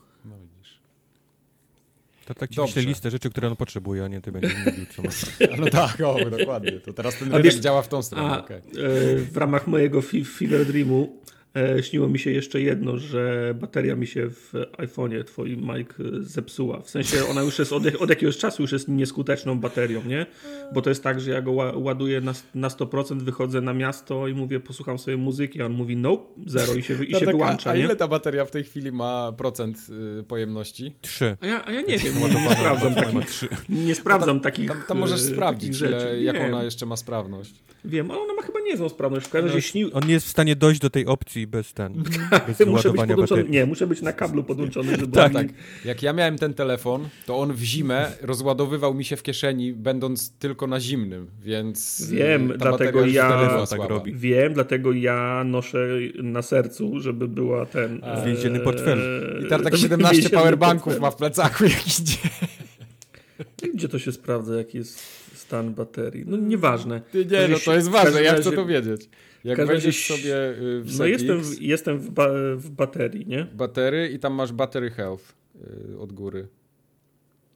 To 2.27 2.35
tak 2.35 2.51
ci 2.51 2.81
listę 2.81 3.11
rzeczy, 3.11 3.31
które 3.31 3.49
on 3.49 3.57
potrzebuje, 3.57 4.05
a 4.05 4.09
nie 4.09 4.21
ty 4.21 4.33
będziesz 4.33 4.57
mówił, 4.67 4.87
co 4.97 5.03
masz. 5.03 5.27
No 5.61 5.67
tak, 5.67 6.01
o, 6.01 6.31
dokładnie. 6.31 6.73
To 6.73 6.93
teraz 6.93 7.19
ten 7.19 7.29
rynek 7.29 7.45
wiesz, 7.45 7.55
działa 7.55 7.83
w 7.83 7.89
tą 7.89 8.03
stronę. 8.03 8.35
A, 8.35 8.45
okay. 8.45 8.57
e, 8.57 8.63
w 9.17 9.37
ramach 9.37 9.67
mojego 9.67 10.03
Fever 10.03 10.67
Dreamu 10.67 11.23
śniło 11.81 12.09
mi 12.09 12.19
się 12.19 12.31
jeszcze 12.31 12.61
jedno, 12.61 12.99
że 12.99 13.55
bateria 13.61 13.97
mi 13.97 14.07
się 14.07 14.31
w 14.31 14.53
iPhone'ie 14.79 15.25
twoim 15.25 15.61
Mike 15.61 15.95
zepsuła. 16.21 16.81
W 16.81 16.91
sensie 16.91 17.27
ona 17.31 17.43
już 17.43 17.59
jest 17.59 17.73
od, 17.73 17.83
od, 17.99 18.11
jakiegoś 18.11 18.39
czasu 18.39 18.63
już 18.63 18.73
jest 18.73 18.89
nieskuteczną 18.89 19.61
baterią, 19.61 20.03
nie? 20.05 20.27
Bo 20.75 20.83
to 20.83 20.91
jest 20.91 21.03
tak, 21.03 21.21
że 21.21 21.31
ja 21.31 21.43
go 21.43 21.53
ładuję 21.77 22.21
na, 22.21 22.33
na 22.55 22.69
100%, 22.69 23.23
wychodzę 23.23 23.61
na 23.61 23.75
miasto 23.75 24.29
i 24.29 24.35
mówię, 24.35 24.61
posłucham 24.61 24.99
sobie 24.99 25.17
muzyki, 25.17 25.63
a 25.63 25.67
on 25.67 25.73
mówi 25.73 25.97
no, 25.97 26.27
zero 26.47 26.75
i 26.75 26.83
się, 26.83 27.05
i 27.05 27.15
się 27.15 27.27
wyłącza, 27.27 27.71
a, 27.71 27.73
a 27.73 27.77
ile 27.77 27.97
ta 27.97 28.09
bateria 28.09 28.45
w 28.45 28.51
tej 28.51 28.65
chwili 28.65 28.93
ma 28.93 29.33
procent 29.33 29.79
y, 30.21 30.23
pojemności? 30.23 30.95
Trzy. 31.01 31.37
A 31.41 31.47
ja, 31.47 31.67
a 31.67 31.73
ja 31.73 31.81
nie 31.81 31.99
wiem, 31.99 32.15
nie, 32.15 32.41
nie 32.41 32.51
sprawdzam 32.51 32.95
takich, 32.95 33.49
nie 33.69 33.95
sprawdzam 33.95 34.29
tam, 34.29 34.41
takich 34.41 34.69
Tam, 34.69 34.83
tam 34.89 34.99
możesz 34.99 35.21
y, 35.21 35.25
sprawdzić, 35.25 35.81
ile, 35.81 36.23
jak 36.23 36.37
ona 36.49 36.65
jeszcze 36.65 36.87
ma 36.87 36.97
sprawność. 36.97 37.55
Wiem, 37.85 38.11
ale 38.11 38.21
ona 38.21 38.35
ma 38.35 38.43
chyba 38.43 38.61
niezłą 38.61 38.89
sprawność. 38.89 39.27
W 39.27 39.31
każdym 39.31 39.49
razie 39.49 39.63
śnił... 39.63 39.91
On 39.93 40.07
nie 40.07 40.13
jest 40.13 40.27
w 40.27 40.31
stanie 40.31 40.57
dojść 40.57 40.81
do 40.81 40.91
tej 40.91 41.07
opcji 41.07 41.46
bez 41.47 41.73
ten, 41.73 42.03
bez 42.47 42.61
muszę 42.67 42.91
być 42.93 43.01
podłączony, 43.01 43.45
Nie, 43.49 43.67
muszę 43.67 43.87
być 43.87 44.03
na 44.03 44.13
kablu 44.13 44.45
podłączony, 44.45 44.97
żeby... 44.97 45.17
tak, 45.23 45.33
tak. 45.33 45.47
Jak 45.85 46.03
ja 46.03 46.13
miałem 46.13 46.39
ten 46.39 46.55
telefon, 46.55 47.09
to 47.27 47.39
on 47.39 47.53
w 47.53 47.63
zimę 47.63 48.13
rozładowywał 48.23 48.95
mi 48.95 49.05
się 49.05 49.17
w 49.17 49.23
kieszeni, 49.23 49.73
będąc 49.73 50.33
tylko 50.39 50.67
na 50.67 50.81
zimnym, 50.81 51.31
więc... 51.43 52.11
Wiem, 52.11 52.53
dlatego 52.59 53.07
ja... 53.07 53.67
Tak 53.71 53.81
robi. 53.89 54.15
Wiem, 54.15 54.55
dlatego 54.55 54.93
ja 54.93 55.43
noszę 55.45 55.89
na 56.23 56.43
sercu, 56.43 57.01
żeby 57.01 57.29
była 57.29 57.67
ten... 57.67 58.01
W 58.23 58.27
więziennym 58.27 58.63
portfelu. 58.63 59.03
I 59.47 59.49
teraz 59.49 59.65
tak 59.65 59.77
17 59.77 60.31
powerbanków 60.31 61.01
ma 61.01 61.11
w 61.11 61.17
plecaku 61.17 61.65
jakiś 61.65 61.97
dzień. 61.97 62.31
Gdzie 63.75 63.89
to 63.89 63.99
się 63.99 64.13
sprawdza, 64.13 64.55
jaki 64.55 64.79
jest 64.79 65.26
stan 65.47 65.75
baterii. 65.75 66.25
No 66.27 66.37
nieważne. 66.37 67.03
Nie, 67.15 67.25
nie 67.25 67.49
no 67.49 67.57
to 67.65 67.75
jest 67.75 67.89
ważne, 67.89 68.23
ja 68.23 68.35
chcę 68.35 68.53
to 68.53 68.67
wiedzieć. 68.67 69.09
Jak 69.45 69.67
wejdziesz 69.67 70.07
sobie 70.07 70.51
y, 70.51 70.83
w 70.83 70.99
No 70.99 71.07
jestem, 71.07 71.43
w, 71.43 71.63
jestem 71.63 71.99
w, 71.99 72.11
ba 72.11 72.29
w 72.57 72.71
baterii, 72.71 73.27
nie? 73.27 73.45
Batery 73.45 74.09
i 74.09 74.19
tam 74.19 74.35
masz 74.35 74.53
battery 74.53 74.91
health 74.91 75.35
yy, 75.55 75.99
od 75.99 76.13
góry. 76.13 76.49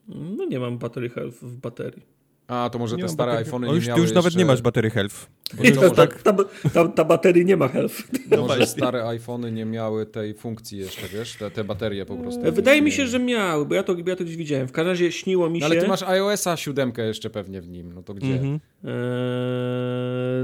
No 0.09 0.45
nie 0.45 0.61
mam 0.61 0.79
battery 0.79 1.09
health 1.09 1.37
w 1.43 1.57
baterii. 1.57 2.20
A, 2.51 2.71
to 2.71 2.79
może 2.79 2.97
nie 2.97 3.03
te 3.03 3.09
stare 3.09 3.33
iPhony 3.33 3.67
nie 3.67 3.73
miały 3.73 3.95
Ty 3.95 4.01
już 4.01 4.13
nawet 4.13 4.37
nie 4.37 4.45
masz 4.45 4.63
batery 4.63 4.91
health. 4.91 5.27
Nie, 5.59 5.73
to, 5.73 5.91
tak, 5.91 6.23
ta, 6.23 6.35
ta, 6.75 6.89
ta, 6.89 7.05
baterii 7.05 7.45
nie 7.45 7.57
ma 7.57 7.69
health. 7.69 8.03
No 8.31 8.47
może 8.47 8.67
stare 8.67 9.07
iPhony 9.07 9.53
nie 9.53 9.65
miały 9.65 10.07
tej 10.07 10.35
funkcji 10.35 10.79
jeszcze, 10.79 11.09
wiesz? 11.09 11.37
Te, 11.37 11.51
te 11.51 11.65
baterie 11.65 12.07
po 12.07 12.17
prostu. 12.17 12.47
E, 12.47 12.53
wydaje 12.53 12.83
mi 12.83 12.93
się, 12.93 13.07
że 13.07 13.19
miały, 13.19 13.67
bo 13.67 13.75
ja 13.75 13.83
to, 13.83 13.97
ja 14.07 14.17
to 14.17 14.25
gdzieś 14.25 14.37
widziałem. 14.37 14.69
W 14.69 14.73
każdym 14.73 14.91
razie 14.91 15.13
śniło 15.13 15.51
mi 15.51 15.61
no, 15.61 15.69
się... 15.69 15.73
ale 15.73 15.83
ty 15.83 15.89
masz 15.89 16.03
iOS-a 16.03 16.57
siódemkę 16.57 17.07
jeszcze 17.07 17.31
pewnie 17.31 17.61
w 17.61 17.69
nim, 17.69 17.93
no 17.93 18.03
to 18.03 18.15
gdzie? 18.15 18.35
Mhm. 18.35 18.61
Eee, 18.85 18.91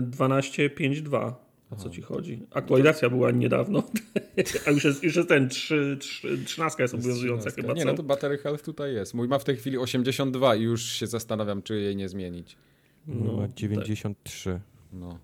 12.5.2. 0.03 1.46
O 1.71 1.77
co 1.77 1.91
ci 1.91 2.03
chodzi? 2.03 2.43
Aktualizacja 2.51 3.11
była 3.11 3.31
niedawno, 3.31 3.83
a 4.67 4.71
już 4.71 4.85
jest, 4.85 5.03
już 5.03 5.17
jest 5.17 5.29
ten 5.29 5.49
3, 5.49 5.97
3, 6.01 6.39
13 6.45 6.83
jest 6.83 6.95
obowiązująca 6.95 7.51
chyba. 7.51 7.73
Nie, 7.73 7.85
no 7.85 7.95
to 7.95 8.03
battery 8.03 8.39
health 8.39 8.65
tutaj 8.65 8.95
jest. 8.95 9.15
Mój 9.15 9.29
ma 9.29 9.39
w 9.39 9.45
tej 9.45 9.57
chwili 9.57 9.79
82 9.79 10.57
i 10.57 10.63
już 10.63 10.83
się 10.83 11.07
zastanawiam, 11.07 11.63
czy 11.63 11.81
jej 11.81 11.97
nie 11.97 12.09
zmienić. 12.09 12.57
No, 13.07 13.33
ma 13.33 13.49
93. 13.49 14.51
Tak. 14.51 14.61
No. 14.93 15.19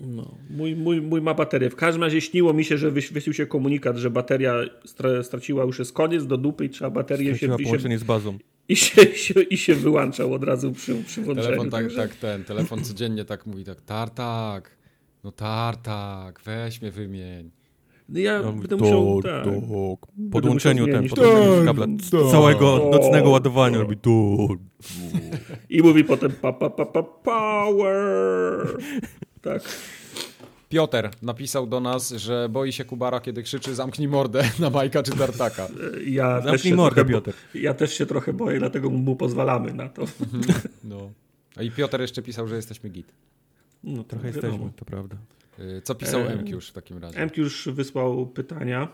No, 0.00 0.34
mój, 0.50 0.76
mój, 0.76 1.00
mój 1.00 1.20
ma 1.20 1.34
baterię. 1.34 1.70
W 1.70 1.76
każdym 1.76 2.02
razie 2.02 2.20
śniło 2.20 2.52
mi 2.52 2.64
się, 2.64 2.78
że 2.78 2.90
wyświecił 2.90 3.32
się 3.32 3.46
komunikat, 3.46 3.96
że 3.96 4.10
bateria 4.10 4.54
straciła 5.22 5.64
już 5.64 5.78
jest 5.78 5.92
koniec 5.92 6.26
do 6.26 6.36
dupy 6.36 6.64
i 6.64 6.70
trzeba 6.70 6.90
baterię 6.90 7.36
straciła 7.36 7.58
się... 7.58 7.64
połączenie 7.64 7.98
z 7.98 8.04
bazą. 8.04 8.38
I 8.68 8.76
się, 8.76 9.14
się, 9.14 9.42
I 9.42 9.56
się 9.56 9.74
wyłączał 9.74 10.34
od 10.34 10.44
razu 10.44 10.72
przy, 10.72 10.94
przy 11.04 11.22
włączeniu. 11.22 11.48
Telefon 11.48 11.70
tak, 11.70 11.92
tak, 11.92 12.14
ten, 12.16 12.44
telefon 12.44 12.84
codziennie 12.84 13.24
tak 13.24 13.46
mówi 13.46 13.64
tak, 13.64 13.80
tartak, 13.80 14.76
no 15.24 15.32
tartak, 15.32 16.40
weź 16.44 16.82
mnie 16.82 16.90
wymień. 16.90 17.50
No 18.08 18.18
ja 18.18 18.42
no, 18.42 18.52
będę 18.52 18.76
musiał, 18.76 19.22
tak. 19.22 19.44
Po 19.44 19.98
podłączeniu 20.32 20.86
ten, 20.86 21.08
podłączeniu 21.08 21.64
kabla 21.64 21.86
całego 22.30 22.88
nocnego 22.92 23.30
ładowania 23.30 23.78
robi 23.78 23.96
to. 23.96 24.10
I 25.70 25.82
mówi 25.82 26.04
potem 26.04 26.32
pa, 26.32 26.52
pa, 26.52 26.70
pa, 26.70 26.86
pa, 26.86 27.02
power. 27.02 28.66
Tak. 29.42 29.62
Piotr 30.68 31.10
napisał 31.22 31.66
do 31.66 31.80
nas, 31.80 32.10
że 32.10 32.48
boi 32.48 32.72
się 32.72 32.84
Kubara, 32.84 33.20
kiedy 33.20 33.42
krzyczy 33.42 33.74
zamknij 33.74 34.08
mordę 34.08 34.42
na 34.58 34.70
bajka 34.70 35.02
czy 35.02 35.12
tartaka. 35.12 35.68
Ja 36.06 36.40
zamknij 36.40 36.74
mordę, 36.74 36.94
trochę, 36.94 37.10
Piotr. 37.10 37.32
Ja 37.54 37.74
też 37.74 37.94
się 37.94 38.06
trochę 38.06 38.32
boję, 38.32 38.58
dlatego 38.58 38.90
mu 38.90 39.16
pozwalamy 39.16 39.74
na 39.74 39.88
to. 39.88 40.04
No. 40.84 41.10
A 41.56 41.62
i 41.62 41.70
Piotr 41.70 42.00
jeszcze 42.00 42.22
pisał, 42.22 42.48
że 42.48 42.56
jesteśmy 42.56 42.90
git. 42.90 43.12
No, 43.84 44.04
trochę 44.04 44.26
jesteśmy, 44.26 44.70
to 44.76 44.84
prawda. 44.84 45.16
Co 45.82 45.94
pisał 45.94 46.20
e, 46.20 46.32
MQ 46.32 46.50
już 46.54 46.68
w 46.68 46.72
takim 46.72 46.98
razie? 46.98 47.18
MQ 47.18 47.42
już 47.42 47.68
wysłał 47.68 48.26
pytania 48.26 48.88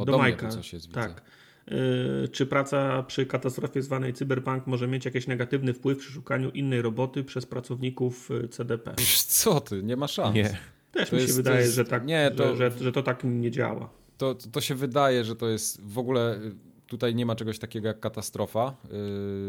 e, 0.00 0.04
do 0.04 0.18
Majka. 0.18 0.48
Coś 0.48 0.72
jest, 0.72 0.92
tak. 0.92 1.22
E, 1.68 2.28
czy 2.28 2.46
praca 2.46 3.02
przy 3.02 3.26
katastrofie 3.26 3.82
zwanej 3.82 4.12
Cyberpunk 4.12 4.66
może 4.66 4.88
mieć 4.88 5.04
jakiś 5.04 5.26
negatywny 5.26 5.74
wpływ 5.74 5.98
przy 5.98 6.12
szukaniu 6.12 6.50
innej 6.50 6.82
roboty 6.82 7.24
przez 7.24 7.46
pracowników 7.46 8.30
e, 8.30 8.48
CDP? 8.48 8.94
Co 9.26 9.60
ty, 9.60 9.82
nie 9.82 9.96
ma 9.96 10.08
szans. 10.08 10.34
Nie. 10.34 10.58
Też 10.92 11.10
to 11.10 11.16
mi 11.16 11.22
się 11.22 11.26
jest, 11.26 11.36
wydaje, 11.36 11.60
jest, 11.60 11.74
że, 11.74 11.84
tak, 11.84 12.06
nie, 12.06 12.30
to, 12.36 12.56
że, 12.56 12.70
że, 12.70 12.78
że, 12.78 12.92
to 12.92 13.02
tak 13.02 13.24
nie 13.24 13.50
działa. 13.50 13.90
To, 14.18 14.34
to 14.34 14.60
się 14.60 14.74
wydaje, 14.74 15.24
że 15.24 15.36
to 15.36 15.48
jest 15.48 15.80
w 15.82 15.98
ogóle 15.98 16.40
tutaj 16.92 17.14
nie 17.14 17.26
ma 17.26 17.36
czegoś 17.36 17.58
takiego 17.58 17.88
jak 17.88 18.00
katastrofa, 18.00 18.76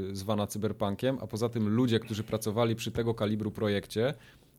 yy, 0.07 0.15
zwana 0.15 0.47
cyberpunkiem, 0.47 1.17
a 1.21 1.27
poza 1.27 1.49
tym 1.49 1.69
ludzie, 1.69 1.99
którzy 1.99 2.23
pracowali 2.23 2.75
przy 2.75 2.91
tego 2.91 3.13
kalibru 3.13 3.51
projekcie, 3.51 4.13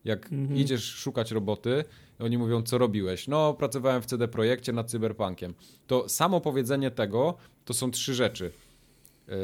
jak 0.05 0.33
mhm. 0.33 0.61
idziesz 0.61 0.85
szukać 0.85 1.31
roboty, 1.31 1.85
oni 2.19 2.39
mówią, 2.39 2.63
co 2.63 2.79
robiłeś? 2.79 3.29
No, 3.29 3.55
pracowałem 3.55 4.03
w 4.03 4.07
CD 4.07 4.29
Projekcie 4.29 4.73
nad 4.73 4.91
cyberpunkiem. 4.91 5.55
To 5.87 6.09
samo 6.09 6.41
powiedzenie 6.41 6.91
tego 6.91 7.35
to 7.65 7.75
są 7.75 7.91
trzy 7.91 8.15
rzeczy. 8.15 8.53
Yy, 9.29 9.35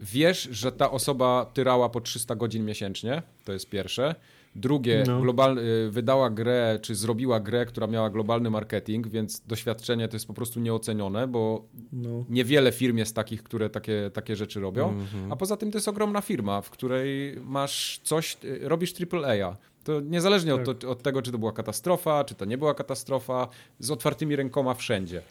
wiesz, 0.00 0.48
że 0.52 0.72
ta 0.72 0.90
osoba 0.90 1.50
tyrała 1.54 1.88
po 1.88 2.00
300 2.00 2.36
godzin 2.36 2.64
miesięcznie, 2.64 3.22
to 3.44 3.52
jest 3.52 3.68
pierwsze. 3.68 4.14
Drugie, 4.54 5.04
no. 5.06 5.20
global, 5.20 5.58
y, 5.58 5.90
wydała 5.90 6.30
grę, 6.30 6.78
czy 6.82 6.94
zrobiła 6.94 7.40
grę, 7.40 7.66
która 7.66 7.86
miała 7.86 8.10
globalny 8.10 8.50
marketing, 8.50 9.08
więc 9.08 9.40
doświadczenie 9.40 10.08
to 10.08 10.16
jest 10.16 10.26
po 10.26 10.34
prostu 10.34 10.60
nieocenione, 10.60 11.28
bo 11.28 11.64
no. 11.92 12.24
niewiele 12.28 12.72
firm 12.72 12.96
jest 12.96 13.14
takich, 13.14 13.42
które 13.42 13.70
takie, 13.70 14.10
takie 14.14 14.36
rzeczy 14.36 14.60
robią. 14.60 14.88
Mm 14.88 15.04
-hmm. 15.06 15.32
A 15.32 15.36
poza 15.36 15.56
tym 15.56 15.70
to 15.70 15.78
jest 15.78 15.88
ogromna 15.88 16.20
firma, 16.20 16.60
w 16.60 16.70
której 16.70 17.36
masz 17.44 18.00
coś, 18.04 18.36
y, 18.44 18.68
robisz 18.68 18.94
AAA. 19.12 19.56
To 19.84 20.00
niezależnie 20.00 20.52
tak. 20.56 20.68
od, 20.68 20.84
od 20.84 21.02
tego, 21.02 21.22
czy 21.22 21.32
to 21.32 21.38
była 21.38 21.52
katastrofa, 21.52 22.24
czy 22.24 22.34
to 22.34 22.44
nie 22.44 22.58
była 22.58 22.74
katastrofa, 22.74 23.48
z 23.78 23.90
otwartymi 23.90 24.36
rękoma 24.36 24.74
wszędzie. 24.74 25.22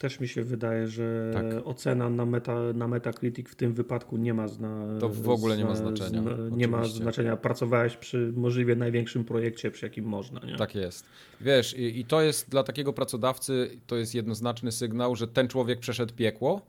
Też 0.00 0.20
mi 0.20 0.28
się 0.28 0.44
wydaje, 0.44 0.88
że 0.88 1.30
tak. 1.34 1.44
ocena 1.64 2.10
na, 2.10 2.26
meta, 2.26 2.72
na 2.74 2.88
Metacritic 2.88 3.48
w 3.48 3.54
tym 3.54 3.74
wypadku 3.74 4.16
nie 4.16 4.34
ma 4.34 4.48
zna, 4.48 4.86
To 5.00 5.08
w 5.08 5.28
ogóle 5.28 5.56
nie 5.56 5.64
ma 5.64 5.74
znaczenia. 5.74 6.22
Zna, 6.22 6.32
nie 6.50 6.68
ma 6.68 6.84
znaczenia. 6.84 7.36
Pracowałeś 7.36 7.96
przy 7.96 8.32
możliwie 8.36 8.76
największym 8.76 9.24
projekcie, 9.24 9.70
przy 9.70 9.86
jakim 9.86 10.04
można. 10.04 10.40
Nie? 10.40 10.56
Tak 10.56 10.74
jest. 10.74 11.06
Wiesz, 11.40 11.78
i, 11.78 12.00
i 12.00 12.04
to 12.04 12.22
jest 12.22 12.50
dla 12.50 12.62
takiego 12.62 12.92
pracodawcy, 12.92 13.70
to 13.86 13.96
jest 13.96 14.14
jednoznaczny 14.14 14.72
sygnał, 14.72 15.16
że 15.16 15.28
ten 15.28 15.48
człowiek 15.48 15.80
przeszedł 15.80 16.14
piekło 16.14 16.62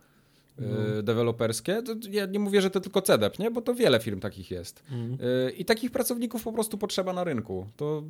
no. 0.60 1.04
deweloperskie. 1.04 1.82
Ja 2.12 2.26
nie 2.26 2.40
mówię, 2.40 2.62
że 2.62 2.70
to 2.70 2.80
tylko 2.80 3.02
CDEP, 3.02 3.40
nie? 3.40 3.52
bo 3.52 3.62
to 3.62 3.76
wiele 3.76 4.00
firm 4.00 4.20
takich 4.20 4.52
jest. 4.52 4.84
Mm. 4.92 5.18
I 5.58 5.66
takich 5.66 5.92
pracowników 5.92 6.44
po 6.44 6.54
prostu 6.54 6.78
potrzeba 6.78 7.14
na 7.14 7.24
rynku. 7.24 7.68
To 7.78 8.04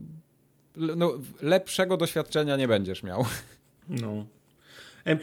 no, 0.76 1.14
lepszego 1.42 1.98
doświadczenia 1.98 2.58
nie 2.58 2.68
będziesz 2.68 3.04
miał. 3.04 3.26
No. 3.90 4.26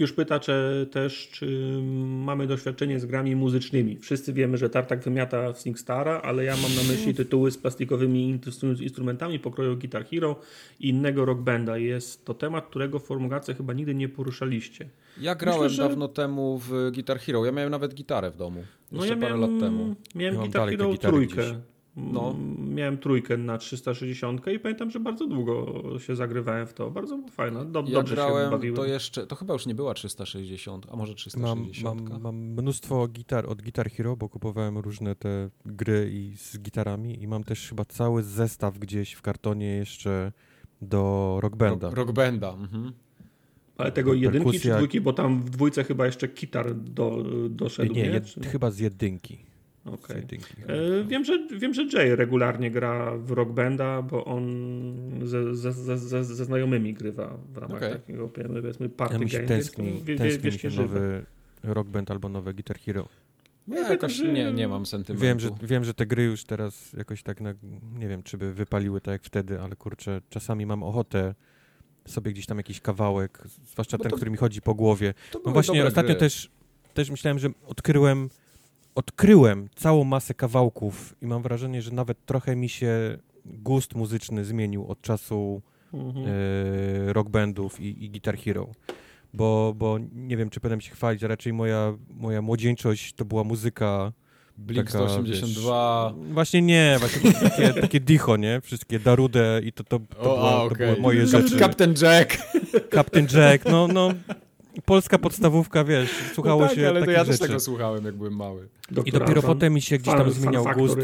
Już 0.01 0.13
pyta 0.13 0.41
czy, 0.41 0.87
też, 0.91 1.29
czy 1.33 1.79
mamy 2.07 2.47
doświadczenie 2.47 3.01
z 3.01 3.07
grami 3.07 3.37
muzycznymi. 3.37 3.99
Wszyscy 3.99 4.33
wiemy, 4.33 4.57
że 4.57 4.71
Tartak 4.71 5.03
wymiata 5.03 5.55
SingStara, 5.55 6.21
ale 6.23 6.45
ja 6.45 6.57
mam 6.57 6.75
na 6.75 6.93
myśli 6.93 7.15
tytuły 7.15 7.51
z 7.51 7.59
plastikowymi 7.59 8.41
instrumentami 8.81 9.39
pokroju 9.39 9.77
Guitar 9.77 10.07
Hero 10.07 10.37
i 10.81 10.89
innego 10.89 11.25
rock 11.25 11.41
banda. 11.41 11.79
Jest 11.79 12.25
to 12.25 12.35
temat, 12.35 12.67
którego 12.67 12.99
w 12.99 13.09
chyba 13.57 13.73
nigdy 13.73 13.95
nie 13.95 14.09
poruszaliście. 14.09 14.89
Ja 15.21 15.35
grałem 15.35 15.63
Myślę, 15.63 15.77
że... 15.77 15.89
dawno 15.89 16.09
temu 16.09 16.59
w 16.59 16.91
Guitar 16.95 17.19
Hero. 17.19 17.45
Ja 17.45 17.53
miałem 17.53 17.71
nawet 17.71 17.95
gitarę 17.95 18.31
w 18.31 18.37
domu. 18.37 18.65
Jeszcze 18.93 19.15
no 19.15 19.15
ja 19.15 19.21
parę 19.21 19.39
miałem, 19.39 19.53
lat 19.53 19.61
temu. 19.61 19.95
Miałem 20.15 20.35
ja 20.35 20.41
Guitar 20.41 20.69
Hero 20.71 20.97
trójkę. 20.97 21.43
Gdzieś. 21.43 21.74
No. 21.97 22.37
Miałem 22.59 22.99
trójkę 22.99 23.37
na 23.37 23.59
360 23.59 24.47
i 24.47 24.59
pamiętam, 24.59 24.91
że 24.91 25.01
bardzo 25.01 25.27
długo 25.27 25.83
się 25.99 26.17
zagrywałem 26.17 26.67
w 26.67 26.75
to. 26.75 26.91
Bardzo 26.91 27.19
fajne. 27.31 27.65
Dob 27.65 27.89
ja 27.89 27.95
dobrze 27.95 28.15
grałem, 28.15 28.45
się 28.45 28.51
bawiłem. 28.51 28.77
To 28.77 28.85
jeszcze, 28.85 29.27
to 29.27 29.37
chyba 29.37 29.53
już 29.53 29.67
nie 29.67 29.75
była 29.75 29.95
360, 29.95 30.87
a 30.91 30.97
może 30.97 31.15
360. 31.15 31.83
Mam, 31.83 32.11
mam, 32.11 32.23
mam 32.23 32.37
mnóstwo 32.37 33.09
gitar 33.09 33.47
od 33.47 33.63
Guitar 33.63 33.91
Hero, 33.91 34.17
bo 34.17 34.29
kupowałem 34.29 34.79
różne 34.79 35.15
te 35.15 35.51
gry 35.67 36.11
i 36.13 36.37
z 36.37 36.59
gitarami 36.59 37.23
i 37.23 37.29
mam 37.29 37.45
też 37.45 37.69
chyba 37.69 37.85
cały 37.85 38.23
zestaw 38.23 38.79
gdzieś 38.79 39.13
w 39.13 39.23
kartonie 39.23 39.67
jeszcze 39.67 40.33
do 40.83 41.39
Rock 41.43 41.57
Banda. 41.57 41.87
Rock, 41.87 41.97
rock 41.97 42.13
Banda, 42.13 42.53
mhm. 42.53 42.93
Ale 43.77 43.93
tego 43.93 44.15
jedynki 44.15 44.61
czy 44.61 44.71
dwójki, 44.71 45.01
bo 45.01 45.13
tam 45.13 45.43
w 45.43 45.51
dwójce 45.51 45.85
chyba 45.85 46.07
jeszcze 46.07 46.29
kitar 46.29 46.75
do, 46.75 47.25
doszedł, 47.51 47.95
nie? 47.95 48.03
nie? 48.03 48.09
Jed, 48.09 48.35
chyba 48.53 48.71
z 48.71 48.79
jedynki. 48.79 49.54
Okay. 49.85 50.27
E, 50.69 51.05
wiem, 51.05 51.25
że, 51.25 51.47
wiem, 51.59 51.75
że 51.75 51.85
Jay 51.93 52.17
regularnie 52.17 52.71
gra 52.71 53.17
w 53.17 53.31
Rock 53.31 53.53
Banda, 53.53 54.03
bo 54.03 54.25
on 54.25 54.45
ze, 55.23 55.57
ze, 55.57 55.73
ze, 55.99 56.25
ze 56.25 56.45
znajomymi 56.45 56.95
grywa 56.95 57.39
w 57.53 57.57
ramach 57.57 57.77
okay. 57.77 57.93
takiego 57.93 58.29
powiedzmy 58.29 58.89
party 58.89 59.15
ja 59.15 59.21
mi 59.21 59.31
się 59.31 59.37
game. 59.37 59.49
Tęskni, 59.49 60.03
wie, 60.05 60.17
tęskni 60.17 60.51
mi 60.51 60.59
się 60.59 60.71
nowy 60.71 61.25
Rock 61.63 61.89
Band 61.89 62.11
albo 62.11 62.29
nowe 62.29 62.55
Guitar 62.55 62.79
Hero. 62.79 63.09
Ja 63.69 63.89
jakoś 63.89 64.19
nie, 64.19 64.53
nie 64.53 64.69
mam 64.69 64.87
sentymentu. 64.87 65.25
Wiem 65.25 65.41
że, 65.41 65.51
wiem, 65.63 65.85
że 65.85 65.95
te 65.95 66.07
gry 66.07 66.23
już 66.25 66.45
teraz 66.45 66.93
jakoś 66.93 67.23
tak, 67.23 67.41
na, 67.41 67.55
nie 67.99 68.09
wiem, 68.09 68.23
czy 68.23 68.39
by 68.39 68.55
wypaliły 68.55 69.01
tak 69.01 69.13
jak 69.13 69.23
wtedy, 69.23 69.61
ale 69.61 69.77
kurczę, 69.77 70.21
czasami 70.31 70.67
mam 70.67 70.83
ochotę 70.83 71.35
sobie 72.07 72.33
gdzieś 72.33 72.47
tam 72.47 72.57
jakiś 72.57 72.81
kawałek, 72.81 73.43
zwłaszcza 73.65 73.99
ten, 73.99 74.11
to, 74.11 74.17
który 74.17 74.31
mi 74.31 74.37
chodzi 74.37 74.63
po 74.63 74.75
głowie. 74.75 75.15
No 75.47 75.53
właśnie, 75.53 75.87
ostatnio 75.87 76.15
też, 76.15 76.51
też 76.95 77.11
myślałem, 77.11 77.39
że 77.39 77.49
odkryłem, 77.67 78.29
odkryłem 78.95 79.69
całą 79.75 80.05
masę 80.05 80.35
kawałków 80.35 81.15
i 81.23 81.27
mam 81.27 81.43
wrażenie, 81.43 81.83
że 81.83 81.91
nawet 81.91 82.27
trochę 82.27 82.57
mi 82.57 82.69
się 82.69 83.19
gust 83.45 83.95
muzyczny 83.95 84.45
zmienił 84.45 84.87
od 84.87 85.01
czasu 85.01 85.63
mhm. 85.95 86.27
e, 86.27 87.13
rock 87.13 87.29
bandów 87.29 87.81
i, 87.81 88.05
i 88.05 88.11
Guitar 88.11 88.39
Hero. 88.39 88.69
Bo, 89.35 89.75
bo 89.77 89.99
nie 90.13 90.37
wiem, 90.37 90.51
czy 90.51 90.61
będę 90.61 90.81
się 90.81 90.91
chwalić, 90.91 91.25
a 91.25 91.29
raczej 91.29 91.53
moja, 91.53 91.97
moja 92.11 92.43
młodzieńczość 92.43 93.13
to 93.13 93.25
była 93.25 93.45
muzyka 93.45 94.13
Blink 94.59 94.91
182. 94.91 96.15
Wiesz, 96.19 96.33
właśnie 96.33 96.63
nie, 96.63 96.97
właśnie 96.99 97.33
takie, 97.33 97.75
takie 97.83 98.01
dicho, 98.01 98.37
nie? 98.37 98.61
Wszystkie 98.61 98.99
Darude 98.99 99.61
i 99.65 99.73
to, 99.73 99.85
to, 99.85 99.99
to, 99.99 100.21
o, 100.21 100.23
było, 100.23 100.51
a, 100.51 100.63
okay. 100.63 100.79
to 100.79 100.85
były 100.85 101.01
moje 101.01 101.27
rzeczy. 101.27 101.59
Captain 101.59 101.95
Jack. 102.03 102.39
Captain 102.95 103.27
Jack, 103.35 103.65
no, 103.65 103.89
no. 103.89 104.15
Polska 104.83 105.19
podstawówka, 105.19 105.85
wiesz, 105.85 106.11
słuchało 106.35 106.61
no 106.61 106.67
tak, 106.67 106.77
się 106.77 106.89
ale 106.89 107.05
to 107.05 107.11
ja 107.11 107.25
też 107.25 107.39
tego 107.39 107.61
słuchałem, 107.61 108.05
jak 108.05 108.15
byłem 108.15 108.37
mały. 108.37 108.69
I 109.05 109.13
dopiero 109.13 109.43
potem 109.43 109.75
mi 109.75 109.83
się 109.83 109.99
gdzieś 109.99 110.15
tam 110.15 110.31
zmieniał 110.31 110.65
gust. 110.77 110.99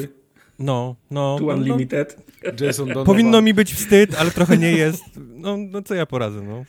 No, 0.58 0.96
no. 1.10 1.36
Tu 1.38 1.46
no, 1.46 1.54
Unlimited. 1.54 2.18
No. 2.44 2.66
Jason 2.66 2.88
Powinno 3.04 3.42
mi 3.42 3.54
być 3.54 3.74
wstyd, 3.74 4.14
ale 4.14 4.30
trochę 4.30 4.58
nie 4.58 4.72
jest. 4.72 5.04
No, 5.16 5.56
no 5.56 5.82
co 5.82 5.94
ja 5.94 6.06
poradzę, 6.06 6.42
no. 6.42 6.64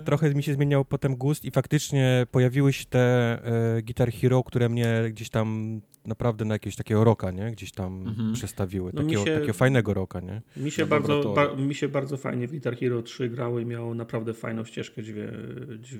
Trochę 0.00 0.30
mi 0.30 0.42
się 0.42 0.54
zmieniał 0.54 0.84
potem 0.84 1.16
gust 1.16 1.44
i 1.44 1.50
faktycznie 1.50 2.26
pojawiły 2.30 2.72
się 2.72 2.84
te 2.84 2.98
e, 2.98 3.82
Guitar 3.82 4.12
Hero, 4.12 4.44
które 4.44 4.68
mnie 4.68 5.02
gdzieś 5.10 5.30
tam 5.30 5.80
naprawdę 6.06 6.44
na 6.44 6.54
jakiegoś 6.54 6.76
takiego 6.76 7.04
roka, 7.04 7.30
nie? 7.30 7.50
Gdzieś 7.50 7.72
tam 7.72 8.08
mhm. 8.08 8.32
przestawiły. 8.32 8.90
No 8.94 9.02
takiego, 9.02 9.24
się, 9.24 9.34
takiego 9.34 9.52
fajnego 9.52 9.94
roka, 9.94 10.20
nie? 10.20 10.42
Mi 10.56 10.70
się, 10.70 10.86
bardzo, 10.86 11.32
ba, 11.34 11.54
mi 11.54 11.74
się 11.74 11.88
bardzo 11.88 12.16
fajnie 12.16 12.48
w 12.48 12.50
Guitar 12.50 12.76
Hero 12.76 13.02
3 13.02 13.28
grało 13.28 13.60
i 13.60 13.66
miało 13.66 13.94
naprawdę 13.94 14.34
fajną 14.34 14.64
ścieżkę, 14.64 15.02
dźwię, 15.02 15.32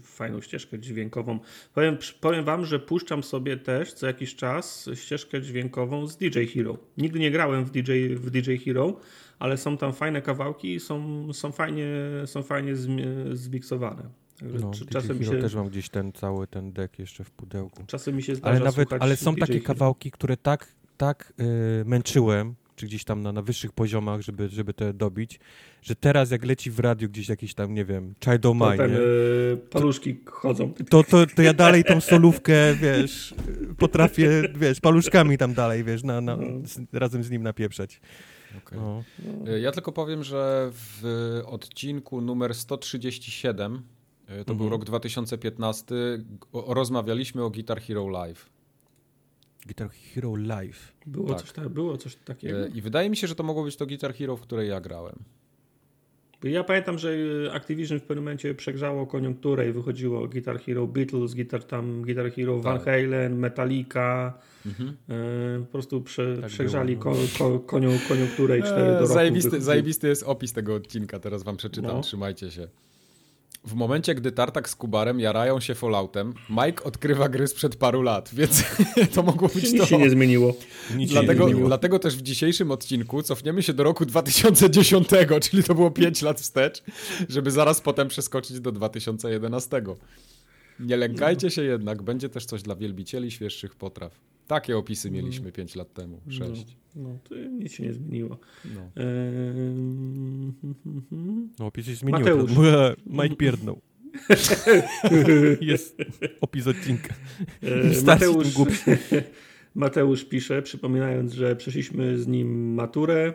fajną 0.02 0.40
ścieżkę 0.40 0.78
dźwiękową. 0.78 1.38
Powiem, 1.74 1.98
powiem 2.20 2.44
wam, 2.44 2.64
że 2.64 2.78
puszczam 2.78 3.22
sobie 3.22 3.56
też 3.56 3.92
co 3.92 4.06
jakiś 4.06 4.34
czas 4.34 4.90
ścieżkę 4.94 5.42
dźwiękową 5.42 6.06
z 6.06 6.16
DJ 6.16 6.44
Hero. 6.54 6.78
Nigdy 6.98 7.18
nie 7.18 7.30
grałem 7.30 7.64
w 7.64 7.70
DJ, 7.70 7.92
w 8.14 8.30
DJ 8.30 8.56
Hero, 8.56 8.96
ale 9.38 9.56
są 9.56 9.76
tam 9.76 9.92
fajne 9.92 10.22
kawałki 10.22 10.74
i 10.74 10.80
są, 10.80 11.32
są 11.32 11.52
fajnie, 11.52 11.86
są 12.26 12.42
fajnie 12.42 12.72
zmiksowane. 13.32 14.23
No, 14.42 14.70
czasem 14.90 15.18
mi 15.18 15.24
się... 15.24 15.38
też 15.38 15.54
mam 15.54 15.68
gdzieś 15.68 15.88
ten 15.88 16.12
cały 16.12 16.46
ten 16.46 16.72
deck 16.72 16.98
jeszcze 16.98 17.24
w 17.24 17.30
pudełku. 17.30 17.84
Czasem 17.86 18.16
mi 18.16 18.22
się 18.22 18.34
zdarza 18.34 18.56
ale 18.56 18.64
nawet, 18.64 18.92
Ale 18.92 19.16
są 19.16 19.34
takie 19.34 19.60
kawałki, 19.60 20.10
które 20.10 20.36
tak, 20.36 20.68
tak 20.96 21.32
yy, 21.38 21.44
męczyłem, 21.84 22.54
czy 22.76 22.86
gdzieś 22.86 23.04
tam 23.04 23.22
na, 23.22 23.32
na 23.32 23.42
wyższych 23.42 23.72
poziomach, 23.72 24.20
żeby, 24.20 24.48
żeby 24.48 24.74
te 24.74 24.94
dobić, 24.94 25.40
że 25.82 25.96
teraz 25.96 26.30
jak 26.30 26.44
leci 26.44 26.70
w 26.70 26.78
radiu 26.78 27.08
gdzieś 27.08 27.28
jakiś 27.28 27.54
tam, 27.54 27.74
nie 27.74 27.84
wiem, 27.84 28.14
Child 28.24 28.46
of 28.46 28.56
Mine, 28.56 28.88
yy, 28.88 29.56
paluszki 29.70 30.16
to, 30.16 30.30
chodzą. 30.30 30.74
To, 30.90 31.04
to, 31.04 31.26
to 31.26 31.42
ja 31.42 31.54
dalej 31.54 31.84
tą 31.84 32.00
solówkę, 32.00 32.74
wiesz, 32.74 33.34
potrafię, 33.78 34.42
wiesz, 34.54 34.80
paluszkami 34.80 35.38
tam 35.38 35.54
dalej, 35.54 35.84
wiesz, 35.84 36.02
na, 36.02 36.20
na, 36.20 36.36
no. 36.36 36.66
z, 36.66 36.80
razem 36.92 37.22
z 37.22 37.30
nim 37.30 37.42
napieprzać. 37.42 38.00
Okay. 38.58 38.78
No. 38.78 39.02
Ja 39.56 39.72
tylko 39.72 39.92
powiem, 39.92 40.24
że 40.24 40.70
w 40.72 41.02
odcinku 41.46 42.20
numer 42.20 42.54
137 42.54 43.82
to 44.26 44.32
mhm. 44.32 44.58
był 44.58 44.68
rok 44.68 44.84
2015. 44.84 45.94
rozmawialiśmy 46.52 47.44
o 47.44 47.50
Guitar 47.50 47.80
Hero 47.80 48.08
Live. 48.08 48.50
Guitar 49.66 49.90
Hero 49.90 50.36
Live. 50.36 50.92
Było, 51.06 51.28
tak. 51.28 51.40
coś, 51.40 51.52
ta, 51.52 51.68
było 51.68 51.96
coś 51.96 52.16
takiego. 52.16 52.66
I 52.66 52.80
wydaje 52.80 53.10
mi 53.10 53.16
się, 53.16 53.26
że 53.26 53.34
to 53.34 53.42
mogło 53.42 53.64
być 53.64 53.76
to 53.76 53.86
Guitar 53.86 54.14
Hero, 54.14 54.36
w 54.36 54.40
której 54.40 54.68
ja 54.68 54.80
grałem. 54.80 55.18
Ja 56.44 56.64
pamiętam, 56.64 56.98
że 56.98 57.16
Activision 57.52 58.00
w 58.00 58.02
pewnym 58.02 58.24
momencie 58.24 58.54
przegrzało 58.54 59.06
koniunkturę 59.06 59.68
i 59.68 59.72
wychodziło 59.72 60.28
Guitar 60.28 60.60
Hero 60.60 60.86
Beatles, 60.86 61.34
Guitar, 61.34 61.64
tam, 61.64 62.02
Guitar 62.02 62.32
Hero 62.32 62.60
Van 62.60 62.78
tak. 62.78 62.84
Halen, 62.84 63.38
Metallica. 63.38 64.38
Mhm. 64.66 64.96
E, 65.08 65.60
po 65.60 65.72
prostu 65.72 66.00
prze, 66.00 66.36
tak 66.36 66.50
przegrzali 66.50 66.96
ko, 66.96 67.14
ko, 67.38 67.58
koniu, 67.58 67.90
koniunkturę 68.08 68.58
i 68.58 68.62
cztery 68.62 68.92
do 68.92 69.00
roku. 69.00 69.12
Zajebisty, 69.12 69.60
zajebisty 69.60 70.08
jest 70.08 70.22
opis 70.22 70.52
tego 70.52 70.74
odcinka, 70.74 71.18
teraz 71.18 71.42
wam 71.42 71.56
przeczytam, 71.56 71.96
no. 71.96 72.00
trzymajcie 72.00 72.50
się. 72.50 72.68
W 73.66 73.74
momencie, 73.74 74.14
gdy 74.14 74.32
Tartak 74.32 74.68
z 74.68 74.76
Kubarem 74.76 75.20
jarają 75.20 75.60
się 75.60 75.74
Falloutem, 75.74 76.34
Mike 76.50 76.84
odkrywa 76.84 77.28
gry 77.28 77.46
sprzed 77.48 77.76
paru 77.76 78.02
lat, 78.02 78.30
więc 78.32 78.64
to 79.14 79.22
mogło 79.22 79.48
być 79.48 79.64
Nic 79.72 79.78
to. 79.80 79.86
się 79.86 79.98
nie 79.98 80.10
zmieniło. 80.10 80.54
Nic 80.96 81.10
dlatego, 81.10 81.42
nie 81.44 81.48
zmieniło. 81.48 81.68
dlatego 81.68 81.98
też 81.98 82.16
w 82.16 82.22
dzisiejszym 82.22 82.70
odcinku 82.70 83.22
cofniemy 83.22 83.62
się 83.62 83.72
do 83.72 83.84
roku 83.84 84.06
2010, 84.06 85.08
czyli 85.40 85.62
to 85.64 85.74
było 85.74 85.90
5 85.90 86.22
lat 86.22 86.40
wstecz, 86.40 86.82
żeby 87.28 87.50
zaraz 87.50 87.80
potem 87.80 88.08
przeskoczyć 88.08 88.60
do 88.60 88.72
2011. 88.72 89.82
Nie 90.80 90.96
lękajcie 90.96 91.50
się 91.50 91.62
jednak, 91.62 92.02
będzie 92.02 92.28
też 92.28 92.44
coś 92.46 92.62
dla 92.62 92.74
wielbicieli 92.76 93.30
świeższych 93.30 93.74
potraw. 93.74 94.20
Takie 94.46 94.76
opisy 94.76 95.10
no. 95.10 95.16
mieliśmy 95.16 95.52
5 95.52 95.76
lat 95.76 95.92
temu, 95.92 96.20
6. 96.28 96.76
No, 96.96 97.08
no, 97.08 97.18
to 97.24 97.34
nic 97.34 97.72
się 97.72 97.82
nie 97.82 97.92
zmieniło. 97.92 98.38
No, 98.74 98.90
no 101.58 101.66
opis 101.66 101.86
się 101.86 101.94
zmienił. 101.94 102.20
Mateusz. 102.20 102.50
Mike 103.22 103.36
pierdnął. 103.36 103.80
Jest 105.60 105.96
opis 106.40 106.66
odcinka. 106.66 107.14
Mateusz, 108.06 108.48
Mateusz 109.74 110.24
pisze, 110.24 110.62
przypominając, 110.62 111.32
że 111.32 111.56
przeszliśmy 111.56 112.18
z 112.18 112.26
nim 112.26 112.74
maturę, 112.74 113.34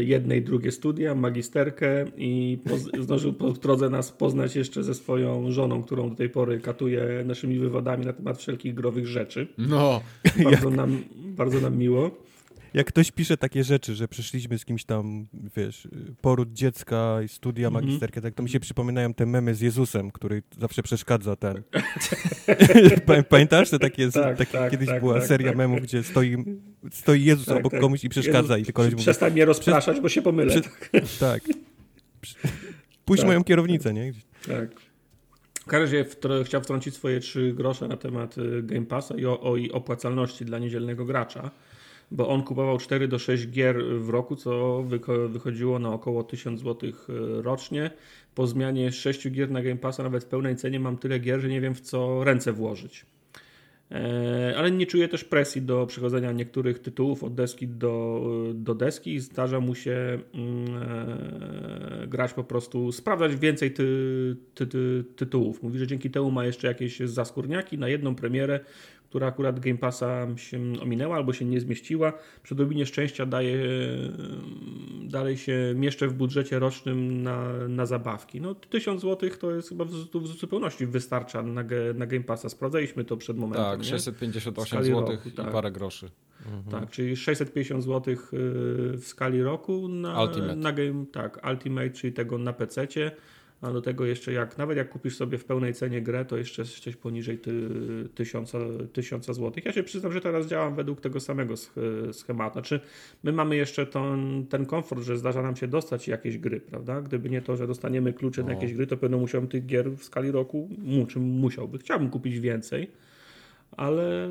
jedne 0.00 0.36
i 0.36 0.42
drugie 0.42 0.72
studia, 0.72 1.14
magisterkę 1.14 2.04
i 2.16 2.58
zdążył 3.04 3.32
po 3.32 3.52
drodze 3.52 3.90
nas 3.90 4.12
poznać 4.12 4.56
jeszcze 4.56 4.84
ze 4.84 4.94
swoją 4.94 5.52
żoną, 5.52 5.82
którą 5.82 6.10
do 6.10 6.16
tej 6.16 6.28
pory 6.28 6.60
katuje 6.60 7.24
naszymi 7.24 7.58
wywodami 7.58 8.06
na 8.06 8.12
temat 8.12 8.38
wszelkich 8.38 8.74
growych 8.74 9.06
rzeczy. 9.06 9.46
No. 9.58 10.00
Bardzo, 10.44 10.70
nam, 10.80 11.04
bardzo 11.16 11.60
nam 11.60 11.76
miło 11.76 12.29
jak 12.74 12.86
ktoś 12.86 13.10
pisze 13.10 13.36
takie 13.36 13.64
rzeczy, 13.64 13.94
że 13.94 14.08
przyszliśmy 14.08 14.58
z 14.58 14.64
kimś 14.64 14.84
tam, 14.84 15.26
wiesz, 15.56 15.88
poród 16.20 16.52
dziecka 16.52 17.22
i 17.24 17.28
studia 17.28 17.68
mm 17.68 17.82
-hmm. 17.82 17.86
magisterskie, 17.86 18.20
tak 18.20 18.34
to 18.34 18.42
mi 18.42 18.50
się 18.50 18.60
przypominają 18.60 19.14
te 19.14 19.26
memy 19.26 19.54
z 19.54 19.60
Jezusem, 19.60 20.10
który 20.10 20.42
zawsze 20.58 20.82
przeszkadza 20.82 21.36
ten. 21.36 21.62
Pamiętasz? 23.28 23.70
To 23.70 23.78
takie, 23.78 24.10
tak, 24.10 24.38
takie 24.38 24.58
tak, 24.58 24.70
kiedyś 24.70 24.88
tak, 24.88 25.00
była 25.00 25.14
tak, 25.14 25.28
seria 25.28 25.48
tak. 25.48 25.56
memów, 25.56 25.80
gdzie 25.80 26.02
stoi, 26.02 26.36
stoi 26.92 27.24
Jezus 27.24 27.46
tak, 27.46 27.56
obok 27.56 27.72
tak. 27.72 27.80
komuś 27.80 28.04
i 28.04 28.08
przeszkadza 28.08 28.56
Jezus, 28.56 28.70
i 28.70 28.72
koleś 28.72 28.92
mówi... 28.92 29.02
Przestań 29.02 29.32
mnie 29.32 29.44
rozpraszać, 29.44 30.00
bo 30.00 30.08
się 30.08 30.22
pomylę. 30.22 30.54
Prze 31.02 31.20
tak. 31.20 31.42
Puść 33.04 33.24
moją 33.24 33.44
kierownicę, 33.44 33.92
nie? 33.92 34.12
Tak. 34.46 34.70
W 35.60 35.64
każdym 35.64 35.82
razie 35.82 36.04
w, 36.04 36.44
chciał 36.44 36.62
wtrącić 36.62 36.94
swoje 36.94 37.20
trzy 37.20 37.52
grosze 37.52 37.88
na 37.88 37.96
temat 37.96 38.38
y, 38.38 38.62
Game 38.62 38.86
Passa 38.86 39.14
i 39.16 39.26
o, 39.26 39.40
o 39.40 39.56
i 39.56 39.72
opłacalności 39.72 40.44
dla 40.44 40.58
niedzielnego 40.58 41.04
gracza 41.04 41.50
bo 42.10 42.28
on 42.28 42.42
kupował 42.42 42.78
4 42.78 43.08
do 43.08 43.18
6 43.18 43.48
gier 43.48 43.84
w 43.84 44.08
roku, 44.08 44.36
co 44.36 44.82
wychodziło 45.28 45.78
na 45.78 45.92
około 45.92 46.24
1000 46.24 46.60
zł 46.60 46.90
e, 46.90 47.42
rocznie. 47.42 47.90
Po 48.34 48.46
zmianie 48.46 48.92
6 48.92 49.30
gier 49.30 49.50
na 49.50 49.62
Game 49.62 49.76
Passa, 49.76 50.02
nawet 50.02 50.24
w 50.24 50.26
pełnej 50.26 50.56
cenie, 50.56 50.80
mam 50.80 50.98
tyle 50.98 51.18
gier, 51.18 51.40
że 51.40 51.48
nie 51.48 51.60
wiem 51.60 51.74
w 51.74 51.80
co 51.80 52.24
ręce 52.24 52.52
włożyć. 52.52 53.06
E, 53.90 54.54
ale 54.56 54.70
nie 54.70 54.86
czuję 54.86 55.08
też 55.08 55.24
presji 55.24 55.62
do 55.62 55.86
przechodzenia 55.86 56.32
niektórych 56.32 56.78
tytułów 56.78 57.24
od 57.24 57.34
deski 57.34 57.68
do, 57.68 58.24
do 58.54 58.74
deski 58.74 59.14
i 59.14 59.20
zdarza 59.20 59.60
mu 59.60 59.74
się 59.74 60.18
mm, 60.34 60.82
e, 62.02 62.06
grać 62.06 62.32
po 62.32 62.44
prostu, 62.44 62.92
sprawdzać 62.92 63.36
więcej 63.36 63.70
ty, 63.70 63.86
ty, 64.54 64.66
ty, 64.66 65.04
tytułów. 65.16 65.62
Mówi, 65.62 65.78
że 65.78 65.86
dzięki 65.86 66.10
temu 66.10 66.30
ma 66.30 66.44
jeszcze 66.44 66.68
jakieś 66.68 67.00
zaskórniaki 67.00 67.78
na 67.78 67.88
jedną 67.88 68.14
premierę, 68.14 68.60
która 69.10 69.26
akurat 69.26 69.60
Game 69.60 69.78
Passa 69.78 70.26
się 70.36 70.60
ominęła 70.82 71.16
albo 71.16 71.32
się 71.32 71.44
nie 71.44 71.60
zmieściła. 71.60 72.12
Przy 72.42 72.54
odrobinie 72.54 72.86
szczęścia 72.86 73.26
daje, 73.26 73.58
dalej 75.02 75.36
się 75.36 75.72
mieszczę 75.76 76.08
w 76.08 76.14
budżecie 76.14 76.58
rocznym 76.58 77.22
na, 77.22 77.68
na 77.68 77.86
zabawki. 77.86 78.40
No 78.40 78.54
1000 78.54 79.02
zł 79.02 79.30
to 79.40 79.50
jest 79.50 79.68
chyba 79.68 79.84
w, 79.84 79.90
w 79.90 80.26
zupełności 80.26 80.86
wystarcza 80.86 81.42
na, 81.42 81.64
na 81.94 82.06
Game 82.06 82.24
Passa. 82.24 82.48
Sprawdzaliśmy 82.48 83.04
to 83.04 83.16
przed 83.16 83.36
momentem. 83.36 83.64
Tak, 83.64 83.84
658 83.84 84.84
zł 84.84 85.00
roku, 85.00 85.28
i 85.28 85.32
tak. 85.32 85.52
parę 85.52 85.70
groszy. 85.70 86.10
Mhm. 86.46 86.64
Tak, 86.80 86.90
czyli 86.90 87.16
650 87.16 87.84
zł 87.84 88.14
y, 88.14 88.16
w 88.96 89.04
skali 89.04 89.42
roku 89.42 89.88
na, 89.88 90.22
Ultimate. 90.22 90.56
na 90.56 90.72
game, 90.72 91.04
tak, 91.12 91.46
Ultimate, 91.50 91.90
czyli 91.90 92.12
tego 92.12 92.38
na 92.38 92.52
PC-cie 92.52 93.10
a 93.62 93.70
do 93.70 93.82
tego 93.82 94.06
jeszcze 94.06 94.32
jak, 94.32 94.58
nawet 94.58 94.76
jak 94.76 94.88
kupisz 94.88 95.16
sobie 95.16 95.38
w 95.38 95.44
pełnej 95.44 95.74
cenie 95.74 96.02
grę, 96.02 96.24
to 96.24 96.36
jeszcze 96.36 96.62
jesteś 96.62 96.96
poniżej 96.96 97.38
ty, 97.38 97.68
tysiąca, 98.14 98.58
tysiąca 98.92 99.32
złotych. 99.32 99.64
Ja 99.64 99.72
się 99.72 99.82
przyznam, 99.82 100.12
że 100.12 100.20
teraz 100.20 100.46
działam 100.46 100.74
według 100.74 101.00
tego 101.00 101.20
samego 101.20 101.54
schematu. 102.12 102.52
Znaczy, 102.52 102.80
my 103.22 103.32
mamy 103.32 103.56
jeszcze 103.56 103.86
ten, 103.86 104.46
ten 104.46 104.66
komfort, 104.66 105.02
że 105.02 105.18
zdarza 105.18 105.42
nam 105.42 105.56
się 105.56 105.68
dostać 105.68 106.08
jakieś 106.08 106.38
gry, 106.38 106.60
prawda? 106.60 107.02
Gdyby 107.02 107.30
nie 107.30 107.42
to, 107.42 107.56
że 107.56 107.66
dostaniemy 107.66 108.12
klucze 108.12 108.42
na 108.42 108.52
jakieś 108.52 108.74
gry, 108.74 108.86
to 108.86 108.96
pewno 108.96 109.18
musiałbym 109.18 109.50
tych 109.50 109.66
gier 109.66 109.90
w 109.90 110.04
skali 110.04 110.30
roku, 110.30 110.68
czym 111.08 111.22
musiałby. 111.22 111.78
Chciałbym 111.78 112.10
kupić 112.10 112.40
więcej, 112.40 112.90
ale, 113.76 114.28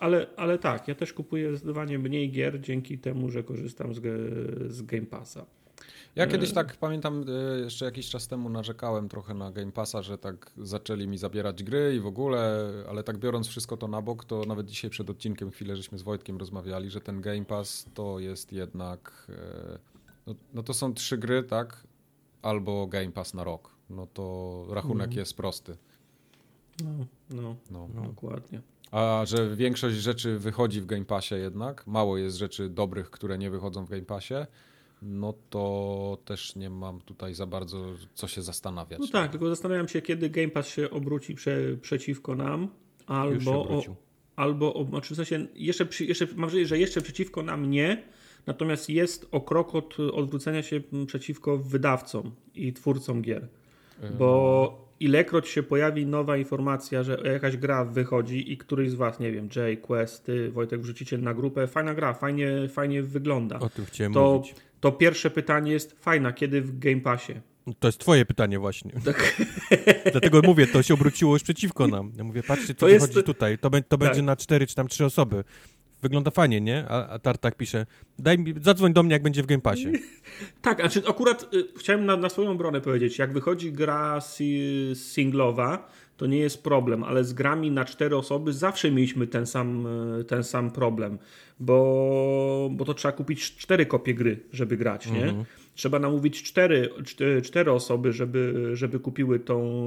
ale, 0.00 0.26
ale 0.36 0.58
tak, 0.58 0.88
ja 0.88 0.94
też 0.94 1.12
kupuję 1.12 1.50
zdecydowanie 1.50 1.98
mniej 1.98 2.30
gier 2.30 2.60
dzięki 2.60 2.98
temu, 2.98 3.30
że 3.30 3.42
korzystam 3.42 3.94
z, 3.94 4.00
z 4.72 4.82
Game 4.82 5.06
Passa. 5.06 5.46
Ja 6.16 6.26
kiedyś 6.26 6.52
tak 6.52 6.76
pamiętam, 6.76 7.24
e, 7.56 7.60
jeszcze 7.60 7.84
jakiś 7.84 8.08
czas 8.08 8.28
temu 8.28 8.48
narzekałem 8.48 9.08
trochę 9.08 9.34
na 9.34 9.52
Game 9.52 9.72
Passa, 9.72 10.02
że 10.02 10.18
tak 10.18 10.52
zaczęli 10.58 11.08
mi 11.08 11.18
zabierać 11.18 11.62
gry 11.62 11.94
i 11.96 12.00
w 12.00 12.06
ogóle, 12.06 12.68
ale 12.88 13.02
tak 13.02 13.18
biorąc 13.18 13.48
wszystko 13.48 13.76
to 13.76 13.88
na 13.88 14.02
bok, 14.02 14.24
to 14.24 14.44
nawet 14.44 14.66
dzisiaj 14.66 14.90
przed 14.90 15.10
odcinkiem 15.10 15.50
chwilę 15.50 15.76
żeśmy 15.76 15.98
z 15.98 16.02
Wojtkiem 16.02 16.38
rozmawiali, 16.38 16.90
że 16.90 17.00
ten 17.00 17.20
Game 17.20 17.44
Pass 17.44 17.86
to 17.94 18.18
jest 18.18 18.52
jednak, 18.52 19.26
e, 19.28 19.78
no, 20.26 20.34
no 20.54 20.62
to 20.62 20.74
są 20.74 20.94
trzy 20.94 21.18
gry, 21.18 21.42
tak? 21.42 21.86
Albo 22.42 22.86
Game 22.86 23.12
Pass 23.12 23.34
na 23.34 23.44
rok. 23.44 23.70
No 23.90 24.06
to 24.06 24.66
rachunek 24.70 25.06
mm. 25.06 25.18
jest 25.18 25.36
prosty. 25.36 25.76
No, 26.84 27.06
no, 27.30 27.56
no, 27.70 27.88
no, 27.94 28.02
dokładnie. 28.02 28.62
A 28.90 29.22
że 29.26 29.56
większość 29.56 29.96
rzeczy 29.96 30.38
wychodzi 30.38 30.80
w 30.80 30.86
Game 30.86 31.04
Passie 31.04 31.34
jednak, 31.34 31.86
mało 31.86 32.18
jest 32.18 32.36
rzeczy 32.36 32.68
dobrych, 32.68 33.10
które 33.10 33.38
nie 33.38 33.50
wychodzą 33.50 33.84
w 33.84 33.90
Game 33.90 34.04
Passie, 34.04 34.34
no 35.02 35.34
to 35.50 36.18
też 36.24 36.56
nie 36.56 36.70
mam 36.70 37.00
tutaj 37.00 37.34
za 37.34 37.46
bardzo 37.46 37.94
co 38.14 38.28
się 38.28 38.42
zastanawiać. 38.42 39.00
No 39.00 39.06
tak, 39.06 39.30
tylko 39.30 39.48
zastanawiam 39.48 39.88
się, 39.88 40.02
kiedy 40.02 40.30
Game 40.30 40.48
Pass 40.48 40.68
się 40.68 40.90
obróci 40.90 41.34
prze, 41.34 41.76
przeciwko 41.82 42.34
nam, 42.34 42.68
albo, 43.06 43.52
o, 43.52 43.82
albo 44.36 44.74
o, 44.74 44.84
znaczy 44.84 45.14
w 45.14 45.16
sensie 45.16 45.46
jeszcze, 45.54 45.86
jeszcze, 46.00 46.26
mam 46.26 46.36
wrażenie, 46.36 46.66
że 46.66 46.78
jeszcze 46.78 47.00
przeciwko 47.00 47.42
nam 47.42 47.70
nie, 47.70 48.02
natomiast 48.46 48.90
jest 48.90 49.28
o 49.30 49.40
krok 49.40 49.74
od 49.74 50.00
odwrócenia 50.00 50.62
się 50.62 50.80
przeciwko 51.06 51.58
wydawcom 51.58 52.30
i 52.54 52.72
twórcom 52.72 53.22
gier. 53.22 53.48
Bo 54.18 54.90
ilekroć 55.00 55.48
się 55.48 55.62
pojawi 55.62 56.06
nowa 56.06 56.36
informacja, 56.36 57.02
że 57.02 57.22
jakaś 57.24 57.56
gra 57.56 57.84
wychodzi 57.84 58.52
i 58.52 58.56
któryś 58.56 58.90
z 58.90 58.94
was, 58.94 59.20
nie 59.20 59.32
wiem, 59.32 59.48
Jay, 59.56 59.76
Quest, 59.76 60.24
ty, 60.24 60.50
Wojtek, 60.50 60.80
wrzucicie 60.80 61.18
na 61.18 61.34
grupę, 61.34 61.66
fajna 61.66 61.94
gra, 61.94 62.14
fajnie, 62.14 62.68
fajnie 62.68 63.02
wygląda. 63.02 63.58
O 63.58 63.68
tym 63.68 63.84
chciałem 63.84 64.12
to, 64.12 64.32
mówić 64.32 64.54
to 64.80 64.92
pierwsze 64.92 65.30
pytanie 65.30 65.72
jest 65.72 65.96
fajna, 66.00 66.32
kiedy 66.32 66.62
w 66.62 66.78
Game 66.78 67.00
Passie? 67.00 67.32
To 67.78 67.88
jest 67.88 67.98
twoje 67.98 68.24
pytanie 68.24 68.58
właśnie. 68.58 68.92
Tak. 69.04 69.36
Dlatego 70.12 70.40
mówię, 70.44 70.66
to 70.66 70.82
się 70.82 70.94
obróciło 70.94 71.34
już 71.34 71.42
przeciwko 71.42 71.86
nam. 71.86 72.12
Ja 72.16 72.24
mówię, 72.24 72.42
patrzcie, 72.42 72.74
co 72.74 72.80
to 72.80 72.86
wychodzi 72.86 73.14
jest... 73.14 73.26
tutaj. 73.26 73.58
To, 73.58 73.70
be, 73.70 73.82
to 73.82 73.98
tak. 73.98 74.08
będzie 74.08 74.22
na 74.22 74.36
cztery 74.36 74.66
czy 74.66 74.74
tam 74.74 74.88
trzy 74.88 75.04
osoby. 75.04 75.44
Wygląda 76.02 76.30
fajnie, 76.30 76.60
nie? 76.60 76.86
A, 76.88 77.08
a 77.08 77.18
Tartak 77.18 77.56
pisze, 77.56 77.86
daj 78.18 78.38
mi, 78.38 78.54
zadzwoń 78.62 78.92
do 78.92 79.02
mnie, 79.02 79.12
jak 79.12 79.22
będzie 79.22 79.42
w 79.42 79.46
Game 79.46 79.60
Passie. 79.60 79.92
tak, 80.62 80.80
znaczy 80.80 81.02
akurat 81.08 81.54
y, 81.54 81.64
chciałem 81.78 82.06
na, 82.06 82.16
na, 82.16 82.28
swoją 82.28 82.50
obronę 82.50 82.80
powiedzieć, 82.80 83.18
jak 83.18 83.32
wychodzi 83.32 83.72
gra 83.72 84.20
si, 84.20 84.92
singlowa, 84.94 85.88
to 86.20 86.26
nie 86.26 86.38
jest 86.38 86.62
problem, 86.62 87.04
ale 87.04 87.24
z 87.24 87.32
grami 87.32 87.70
na 87.70 87.84
cztery 87.84 88.16
osoby 88.16 88.52
zawsze 88.52 88.90
mieliśmy 88.90 89.26
ten 89.26 89.46
sam, 89.46 89.86
y, 90.20 90.24
ten 90.24 90.44
sam 90.44 90.70
problem 90.70 91.18
bo, 91.60 92.70
bo 92.72 92.84
to 92.84 92.94
trzeba 92.94 93.12
kupić 93.12 93.56
cztery 93.56 93.86
kopie 93.86 94.14
gry, 94.14 94.40
żeby 94.52 94.76
grać, 94.76 95.10
nie? 95.10 95.24
Mhm. 95.24 95.44
Trzeba 95.74 95.98
namówić 95.98 96.42
cztery, 96.42 96.88
cztery 97.42 97.72
osoby, 97.72 98.12
żeby, 98.12 98.70
żeby 98.72 99.00
kupiły 99.00 99.38
tą, 99.38 99.82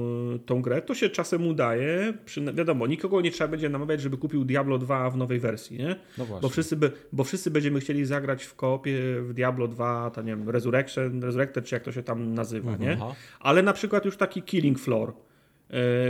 tą 0.46 0.62
grę. 0.62 0.82
To 0.82 0.94
się 0.94 1.10
czasem 1.10 1.46
udaje. 1.46 2.14
Przy, 2.24 2.42
wiadomo, 2.42 2.86
nikogo 2.86 3.20
nie 3.20 3.30
trzeba 3.30 3.48
będzie 3.48 3.68
namawiać, 3.68 4.00
żeby 4.00 4.16
kupił 4.16 4.44
Diablo 4.44 4.78
2 4.78 5.10
w 5.10 5.16
nowej 5.16 5.40
wersji, 5.40 5.78
nie? 5.78 5.96
No 6.18 6.26
bo, 6.40 6.48
wszyscy 6.48 6.76
by, 6.76 6.92
bo 7.12 7.24
wszyscy 7.24 7.50
będziemy 7.50 7.80
chcieli 7.80 8.04
zagrać 8.04 8.44
w 8.44 8.54
koopie 8.54 8.98
w 9.20 9.32
Diablo 9.32 9.68
2, 9.68 10.10
to 10.10 10.22
nie 10.22 10.36
wiem, 10.36 10.50
Resurrection, 10.50 11.22
Resurrected, 11.22 11.64
czy 11.64 11.74
jak 11.74 11.84
to 11.84 11.92
się 11.92 12.02
tam 12.02 12.34
nazywa, 12.34 12.72
mhm. 12.72 12.90
nie? 12.90 13.04
Ale 13.40 13.62
na 13.62 13.72
przykład 13.72 14.04
już 14.04 14.16
taki 14.16 14.42
Killing 14.42 14.78
Floor 14.78 15.12
E, 15.12 15.14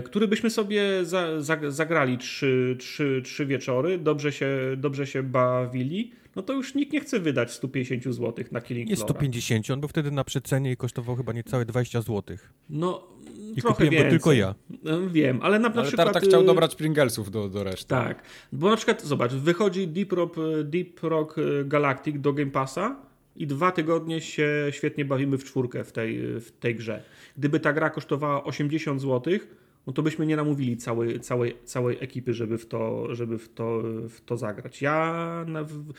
który 0.04 0.28
byśmy 0.28 0.50
sobie 0.50 1.04
za, 1.04 1.40
za, 1.40 1.58
zagrali 1.68 2.18
trzy, 2.18 2.76
trzy, 2.78 3.22
trzy 3.24 3.46
wieczory, 3.46 3.98
dobrze 3.98 4.32
się, 4.32 4.48
dobrze 4.76 5.06
się 5.06 5.22
bawili. 5.22 6.12
no 6.36 6.42
to 6.42 6.52
już 6.52 6.74
nikt 6.74 6.92
nie 6.92 7.00
chce 7.00 7.20
wydać 7.20 7.52
150 7.52 8.04
zł 8.04 8.44
na 8.52 8.60
Killing 8.60 8.90
Nie 8.90 8.96
150, 8.96 9.70
on 9.70 9.80
był 9.80 9.88
wtedy 9.88 10.10
na 10.10 10.24
przecenie 10.24 10.72
i 10.72 10.76
kosztował 10.76 11.16
chyba 11.16 11.32
niecałe 11.32 11.64
20 11.64 12.00
zł. 12.00 12.36
No, 12.70 13.06
I 13.56 13.62
trochę 13.62 13.84
kupiłem 13.84 14.04
go 14.04 14.10
tylko 14.10 14.32
ja. 14.32 14.54
No, 14.82 15.10
wiem, 15.10 15.38
ale 15.42 15.58
na, 15.58 15.68
na 15.68 15.74
ale 15.74 15.86
przykład... 15.86 16.24
Chciał 16.24 16.42
y, 16.42 16.46
dobrać 16.46 16.76
Pringlesów 16.76 17.30
do, 17.30 17.48
do 17.48 17.64
reszty. 17.64 17.88
Tak, 17.88 18.22
bo 18.52 18.70
na 18.70 18.76
przykład, 18.76 19.02
zobacz, 19.02 19.32
wychodzi 19.32 19.88
Deep 19.88 20.12
Rock, 20.12 20.36
Deep 20.64 21.00
Rock 21.02 21.36
Galactic 21.64 22.20
do 22.20 22.32
Game 22.32 22.50
Passa 22.50 22.96
i 23.36 23.46
dwa 23.46 23.72
tygodnie 23.72 24.20
się 24.20 24.66
świetnie 24.70 25.04
bawimy 25.04 25.38
w 25.38 25.44
czwórkę 25.44 25.84
w 25.84 25.92
tej, 25.92 26.40
w 26.40 26.50
tej 26.60 26.74
grze. 26.74 27.02
Gdyby 27.36 27.60
ta 27.60 27.72
gra 27.72 27.90
kosztowała 27.90 28.44
80 28.44 29.00
zł, 29.00 29.38
no 29.86 29.92
to 29.92 30.02
byśmy 30.02 30.26
nie 30.26 30.36
namówili 30.36 30.76
całej, 30.76 31.20
całej, 31.20 31.56
całej 31.64 31.96
ekipy, 32.00 32.34
żeby 32.34 32.58
w 32.58 32.66
to, 32.66 33.14
żeby 33.14 33.38
w 33.38 33.48
to, 33.48 33.82
w 34.08 34.20
to 34.20 34.36
zagrać. 34.36 34.82
Ja 34.82 35.44
na, 35.48 35.64
w, 35.64 35.92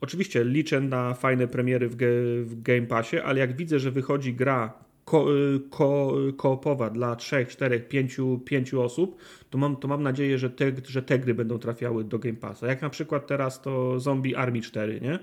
oczywiście 0.00 0.44
liczę 0.44 0.80
na 0.80 1.14
fajne 1.14 1.48
premiery 1.48 1.88
w, 1.88 1.96
ge, 1.96 2.06
w 2.42 2.62
Game 2.62 2.86
Passie, 2.86 3.18
ale 3.18 3.40
jak 3.40 3.56
widzę, 3.56 3.78
że 3.78 3.90
wychodzi 3.90 4.34
gra 4.34 4.72
ko, 5.04 5.26
ko, 5.70 6.14
koopowa 6.36 6.90
dla 6.90 7.16
3, 7.16 7.46
4, 7.46 7.80
5, 7.80 8.16
5 8.44 8.74
osób, 8.74 9.16
to 9.50 9.58
mam, 9.58 9.76
to 9.76 9.88
mam 9.88 10.02
nadzieję, 10.02 10.38
że 10.38 10.50
te, 10.50 10.72
że 10.88 11.02
te 11.02 11.18
gry 11.18 11.34
będą 11.34 11.58
trafiały 11.58 12.04
do 12.04 12.18
Game 12.18 12.36
Passa. 12.36 12.66
Jak 12.66 12.82
na 12.82 12.90
przykład 12.90 13.26
teraz 13.26 13.62
to 13.62 14.00
Zombie 14.00 14.34
Army 14.34 14.60
4, 14.60 15.00
nie? 15.00 15.18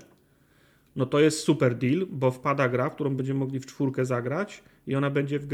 No 0.96 1.06
to 1.06 1.20
jest 1.20 1.40
super 1.40 1.78
deal, 1.78 2.06
bo 2.10 2.30
wpada 2.30 2.68
gra, 2.68 2.90
w 2.90 2.94
którą 2.94 3.16
będziemy 3.16 3.38
mogli 3.38 3.60
w 3.60 3.66
czwórkę 3.66 4.04
zagrać 4.04 4.62
i 4.86 4.94
ona 4.94 5.10
będzie 5.10 5.38
w, 5.38 5.46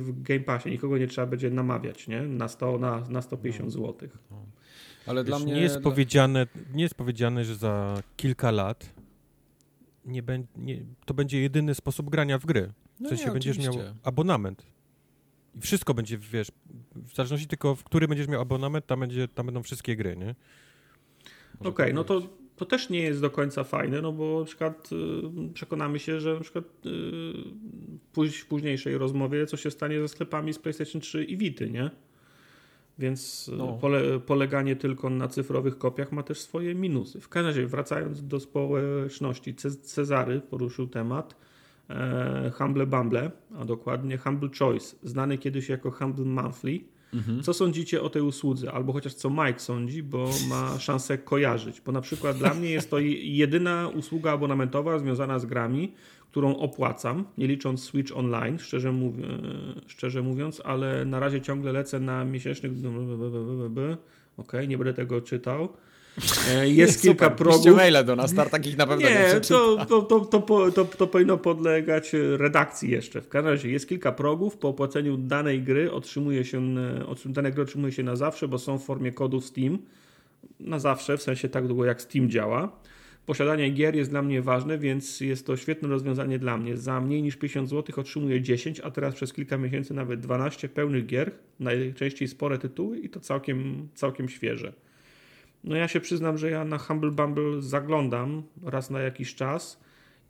w 0.00 0.22
Game 0.22 0.40
Passie. 0.40 0.70
Nikogo 0.70 0.98
nie 0.98 1.06
trzeba 1.06 1.26
będzie 1.26 1.50
namawiać, 1.50 2.08
nie? 2.08 2.22
Na, 2.22 2.48
100, 2.48 2.78
na, 2.78 3.02
na 3.08 3.22
150 3.22 3.72
zł. 3.72 4.08
No. 4.30 4.46
Ale 5.06 5.24
Wiesz, 5.24 5.28
dla 5.28 5.38
mnie... 5.38 5.54
Nie 5.54 5.60
jest, 5.60 5.80
powiedziane, 5.80 6.46
nie 6.74 6.82
jest 6.82 6.94
powiedziane, 6.94 7.44
że 7.44 7.56
za 7.56 8.02
kilka 8.16 8.50
lat 8.50 8.94
nie 10.04 10.22
będzie, 10.22 10.48
nie, 10.56 10.84
to 11.04 11.14
będzie 11.14 11.40
jedyny 11.40 11.74
sposób 11.74 12.10
grania 12.10 12.38
w 12.38 12.46
gry. 12.46 12.72
W 12.96 13.00
no 13.00 13.08
sensie 13.08 13.24
nie, 13.24 13.32
będziesz 13.32 13.58
miał 13.58 13.74
abonament. 14.02 14.66
I 15.54 15.60
wszystko 15.60 15.94
będzie, 15.94 16.18
wiesz, 16.18 16.52
w 16.94 17.14
zależności 17.14 17.46
tylko, 17.46 17.74
w 17.74 17.84
który 17.84 18.08
będziesz 18.08 18.28
miał 18.28 18.40
abonament, 18.40 18.86
tam, 18.86 19.00
będzie, 19.00 19.28
tam 19.28 19.46
będą 19.46 19.62
wszystkie 19.62 19.96
gry, 19.96 20.16
nie? 20.16 20.34
Okej, 21.60 21.70
okay, 21.70 21.92
no 21.92 22.04
to 22.04 22.22
to 22.56 22.64
też 22.64 22.90
nie 22.90 23.02
jest 23.02 23.20
do 23.20 23.30
końca 23.30 23.64
fajne, 23.64 24.02
no 24.02 24.12
bo 24.12 24.40
na 24.40 24.46
przykład 24.46 24.90
y, 24.92 25.52
przekonamy 25.54 25.98
się, 25.98 26.20
że 26.20 26.34
na 26.34 26.40
przykład 26.40 26.64
y, 26.86 28.30
w 28.30 28.46
późniejszej 28.48 28.98
rozmowie 28.98 29.46
co 29.46 29.56
się 29.56 29.70
stanie 29.70 30.00
ze 30.00 30.08
sklepami 30.08 30.52
z 30.52 30.58
PlayStation 30.58 31.00
3 31.00 31.24
i 31.24 31.36
Vity, 31.36 31.70
nie? 31.70 31.90
Więc 32.98 33.48
y, 33.48 33.56
no. 33.56 33.72
pole, 33.72 34.20
poleganie 34.20 34.76
tylko 34.76 35.10
na 35.10 35.28
cyfrowych 35.28 35.78
kopiach 35.78 36.12
ma 36.12 36.22
też 36.22 36.40
swoje 36.40 36.74
minusy. 36.74 37.20
W 37.20 37.28
każdym 37.28 37.48
razie, 37.48 37.66
wracając 37.66 38.26
do 38.26 38.40
społeczności, 38.40 39.54
Cezary 39.82 40.40
poruszył 40.40 40.86
temat 40.86 41.36
e, 41.90 42.52
Humble 42.54 42.86
Bumble, 42.86 43.30
a 43.58 43.64
dokładnie 43.64 44.18
Humble 44.18 44.48
Choice, 44.58 44.96
znany 45.02 45.38
kiedyś 45.38 45.68
jako 45.68 45.90
Humble 45.90 46.24
Monthly, 46.24 46.80
Mhm. 47.14 47.42
Co 47.42 47.54
sądzicie 47.54 48.02
o 48.02 48.10
tej 48.10 48.22
usłudze? 48.22 48.72
Albo 48.72 48.92
chociaż 48.92 49.14
co 49.14 49.30
Mike 49.30 49.58
sądzi, 49.58 50.02
bo 50.02 50.30
ma 50.48 50.78
szansę 50.78 51.18
kojarzyć. 51.18 51.80
Bo 51.80 51.92
na 51.92 52.00
przykład 52.00 52.36
dla 52.36 52.54
mnie 52.54 52.70
jest 52.70 52.90
to 52.90 52.98
jedyna 53.22 53.88
usługa 53.94 54.32
abonamentowa 54.32 54.98
związana 54.98 55.38
z 55.38 55.46
grami, 55.46 55.92
którą 56.30 56.56
opłacam, 56.56 57.24
nie 57.38 57.46
licząc 57.46 57.84
Switch 57.84 58.16
Online, 58.16 58.58
szczerze, 58.58 58.92
mów 58.92 59.14
szczerze 59.86 60.22
mówiąc, 60.22 60.62
ale 60.64 61.04
na 61.04 61.20
razie 61.20 61.40
ciągle 61.40 61.72
lecę 61.72 62.00
na 62.00 62.24
miesięcznych. 62.24 62.72
Ok, 64.36 64.52
nie 64.68 64.78
będę 64.78 64.94
tego 64.94 65.20
czytał. 65.20 65.68
E, 66.48 66.68
jest 66.68 67.02
kilka 67.02 67.24
super, 67.24 67.36
progów. 67.36 67.76
maile 67.76 68.04
do 68.04 68.16
nas, 68.16 68.34
takich 68.50 68.76
na 68.76 68.86
pewno 68.86 69.08
nie, 69.08 69.14
nie 69.14 69.40
to, 69.40 69.86
to, 69.86 70.02
to, 70.02 70.20
to, 70.20 70.70
to, 70.70 70.84
to 70.84 71.06
powinno 71.06 71.38
podlegać 71.38 72.12
redakcji 72.36 72.90
jeszcze. 72.90 73.20
W 73.20 73.28
każdym 73.28 73.52
razie 73.52 73.70
jest 73.70 73.88
kilka 73.88 74.12
progów. 74.12 74.56
Po 74.56 74.68
opłaceniu 74.68 75.16
danej 75.16 75.62
gry 75.62 75.92
otrzymuje 75.92 76.44
się, 76.44 76.74
dane 77.26 77.52
gry 77.52 77.62
otrzymuje 77.62 77.92
się 77.92 78.02
na 78.02 78.16
zawsze, 78.16 78.48
bo 78.48 78.58
są 78.58 78.78
w 78.78 78.84
formie 78.84 79.12
kodu 79.12 79.40
Steam. 79.40 79.78
Na 80.60 80.78
zawsze, 80.78 81.16
w 81.16 81.22
sensie 81.22 81.48
tak 81.48 81.66
długo 81.66 81.84
jak 81.84 82.02
Steam 82.02 82.30
działa. 82.30 82.72
Posiadanie 83.26 83.70
gier 83.70 83.96
jest 83.96 84.10
dla 84.10 84.22
mnie 84.22 84.42
ważne, 84.42 84.78
więc 84.78 85.20
jest 85.20 85.46
to 85.46 85.56
świetne 85.56 85.88
rozwiązanie 85.88 86.38
dla 86.38 86.56
mnie. 86.56 86.76
Za 86.76 87.00
mniej 87.00 87.22
niż 87.22 87.36
50 87.36 87.68
zł 87.68 88.00
otrzymuję 88.00 88.40
10, 88.40 88.80
a 88.80 88.90
teraz 88.90 89.14
przez 89.14 89.32
kilka 89.32 89.58
miesięcy 89.58 89.94
nawet 89.94 90.20
12 90.20 90.68
pełnych 90.68 91.06
gier, 91.06 91.30
najczęściej 91.60 92.28
spore 92.28 92.58
tytuły 92.58 92.98
i 92.98 93.08
to 93.08 93.20
całkiem, 93.20 93.88
całkiem 93.94 94.28
świeże. 94.28 94.72
No 95.64 95.76
ja 95.76 95.88
się 95.88 96.00
przyznam, 96.00 96.38
że 96.38 96.50
ja 96.50 96.64
na 96.64 96.78
Humble 96.78 97.10
Bumble 97.10 97.62
zaglądam 97.62 98.42
raz 98.62 98.90
na 98.90 99.00
jakiś 99.00 99.34
czas 99.34 99.84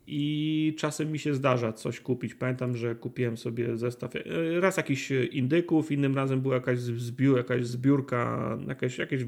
i 0.07 0.73
czasem 0.77 1.11
mi 1.11 1.19
się 1.19 1.33
zdarza 1.33 1.73
coś 1.73 1.99
kupić. 1.99 2.35
Pamiętam, 2.35 2.75
że 2.75 2.95
kupiłem 2.95 3.37
sobie 3.37 3.77
zestaw 3.77 4.15
e, 4.15 4.21
raz 4.59 4.77
jakiś 4.77 5.11
indyków, 5.11 5.91
innym 5.91 6.15
razem 6.15 6.41
była 6.41 6.55
jakaś, 6.55 6.79
zbiór, 6.79 7.37
jakaś 7.37 7.65
zbiórka, 7.65 8.57
jakieś, 8.67 8.97
jakieś 8.97 9.25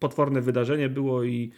potworne 0.00 0.40
wydarzenie 0.40 0.88
było 0.88 1.24
i 1.24 1.50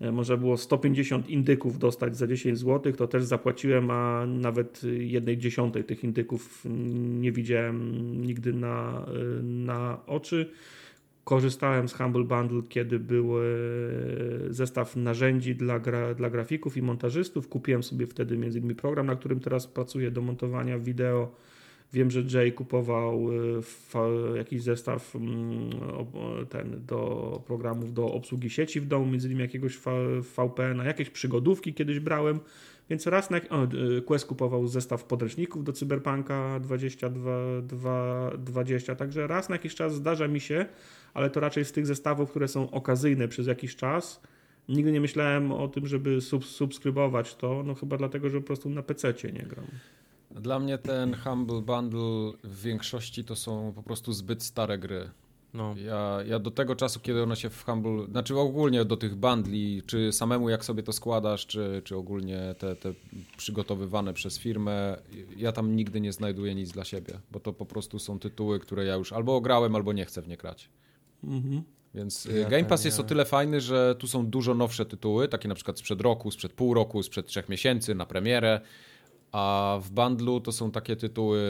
e, 0.00 0.12
można 0.12 0.36
było 0.36 0.56
150 0.56 1.30
indyków 1.30 1.78
dostać 1.78 2.16
za 2.16 2.26
10 2.26 2.58
zł, 2.58 2.92
to 2.92 3.06
też 3.08 3.24
zapłaciłem, 3.24 3.90
a 3.90 4.26
nawet 4.26 4.82
jednej 4.98 5.38
dziesiątej 5.38 5.84
tych 5.84 6.04
indyków 6.04 6.64
nie 7.20 7.32
widziałem 7.32 8.02
nigdy 8.22 8.52
na, 8.52 9.06
e, 9.08 9.42
na 9.42 10.06
oczy. 10.06 10.50
Korzystałem 11.26 11.88
z 11.88 11.94
Humble 11.94 12.24
Bundle, 12.24 12.62
kiedy 12.68 12.98
był 12.98 13.38
e, 13.38 13.42
zestaw 14.50 14.96
narzędzi 14.96 15.54
dla, 15.54 15.78
gra, 15.78 16.14
dla 16.14 16.30
grafików 16.30 16.76
i 16.76 16.82
montażystów. 16.82 17.48
Kupiłem 17.48 17.82
sobie 17.82 18.06
wtedy 18.06 18.34
m.in. 18.34 18.74
program, 18.74 19.06
na 19.06 19.16
którym 19.16 19.40
teraz 19.40 19.66
pracuję 19.66 20.10
do 20.10 20.22
montowania 20.22 20.78
wideo. 20.78 21.32
Wiem, 21.92 22.10
że 22.10 22.22
Jay 22.32 22.52
kupował 22.52 23.28
e, 24.32 24.36
jakiś 24.36 24.62
zestaw 24.62 25.16
mm, 25.16 25.70
ten, 26.48 26.84
do 26.86 27.42
programów 27.46 27.92
do 27.92 28.04
obsługi 28.04 28.50
sieci 28.50 28.80
w 28.80 28.86
domu, 28.86 29.06
między 29.06 29.28
innymi 29.28 29.42
jakiegoś 29.42 29.78
VPN-a, 30.36 30.84
jakieś 30.84 31.10
przygodówki 31.10 31.74
kiedyś 31.74 32.00
brałem. 32.00 32.40
Więc 32.90 33.06
raz 33.06 33.30
na. 33.30 33.36
O, 33.36 33.66
Quest 34.06 34.26
kupował 34.26 34.68
zestaw 34.68 35.04
podręczników 35.04 35.64
do 35.64 35.72
Cyberpunka 35.72 36.60
2020, 36.60 38.94
także 38.94 39.26
raz 39.26 39.48
na 39.48 39.54
jakiś 39.54 39.74
czas 39.74 39.94
zdarza 39.94 40.28
mi 40.28 40.40
się 40.40 40.66
ale 41.16 41.30
to 41.30 41.40
raczej 41.40 41.64
z 41.64 41.72
tych 41.72 41.86
zestawów, 41.86 42.30
które 42.30 42.48
są 42.48 42.70
okazyjne 42.70 43.28
przez 43.28 43.46
jakiś 43.46 43.76
czas. 43.76 44.20
Nigdy 44.68 44.92
nie 44.92 45.00
myślałem 45.00 45.52
o 45.52 45.68
tym, 45.68 45.86
żeby 45.86 46.20
sub 46.20 46.44
subskrybować 46.44 47.34
to, 47.34 47.62
no 47.66 47.74
chyba 47.74 47.96
dlatego, 47.96 48.30
że 48.30 48.40
po 48.40 48.46
prostu 48.46 48.70
na 48.70 48.82
PC 48.82 49.14
nie 49.32 49.42
gram. 49.42 49.64
Dla 50.30 50.58
mnie 50.58 50.78
ten 50.78 51.14
Humble 51.14 51.62
Bundle 51.62 52.32
w 52.44 52.62
większości 52.62 53.24
to 53.24 53.36
są 53.36 53.72
po 53.76 53.82
prostu 53.82 54.12
zbyt 54.12 54.42
stare 54.42 54.78
gry. 54.78 55.10
No. 55.56 55.74
Ja, 55.84 56.18
ja 56.26 56.38
do 56.38 56.50
tego 56.50 56.76
czasu, 56.76 57.00
kiedy 57.00 57.22
one 57.22 57.36
się 57.36 57.50
w 57.50 57.64
Humble, 57.64 58.06
znaczy 58.10 58.38
ogólnie 58.38 58.84
do 58.84 58.96
tych 58.96 59.14
bundli, 59.14 59.82
czy 59.86 60.12
samemu 60.12 60.50
jak 60.50 60.64
sobie 60.64 60.82
to 60.82 60.92
składasz, 60.92 61.46
czy, 61.46 61.82
czy 61.84 61.96
ogólnie 61.96 62.54
te, 62.58 62.76
te 62.76 62.94
przygotowywane 63.36 64.14
przez 64.14 64.38
firmę, 64.38 64.96
ja 65.36 65.52
tam 65.52 65.76
nigdy 65.76 66.00
nie 66.00 66.12
znajduję 66.12 66.54
nic 66.54 66.72
dla 66.72 66.84
siebie, 66.84 67.20
bo 67.30 67.40
to 67.40 67.52
po 67.52 67.66
prostu 67.66 67.98
są 67.98 68.18
tytuły, 68.18 68.60
które 68.60 68.84
ja 68.84 68.94
już 68.94 69.12
albo 69.12 69.40
grałem, 69.40 69.76
albo 69.76 69.92
nie 69.92 70.04
chcę 70.04 70.22
w 70.22 70.28
nie 70.28 70.36
grać. 70.36 70.70
Mhm. 71.24 71.62
Więc 71.94 72.26
y, 72.26 72.38
ja 72.38 72.48
Game 72.48 72.64
Pass 72.64 72.84
jest 72.84 73.00
o 73.00 73.04
tyle 73.04 73.24
fajny, 73.24 73.60
że 73.60 73.94
tu 73.98 74.06
są 74.06 74.26
dużo 74.26 74.54
nowsze 74.54 74.86
tytuły, 74.86 75.28
takie 75.28 75.48
na 75.48 75.54
przykład 75.54 75.78
sprzed 75.78 76.00
roku, 76.00 76.30
sprzed 76.30 76.52
pół 76.52 76.74
roku, 76.74 77.02
sprzed 77.02 77.26
trzech 77.26 77.48
miesięcy 77.48 77.94
na 77.94 78.06
premierę. 78.06 78.60
A 79.36 79.78
w 79.82 79.90
bundlu 79.90 80.40
to 80.40 80.52
są 80.52 80.70
takie 80.70 80.96
tytuły 80.96 81.40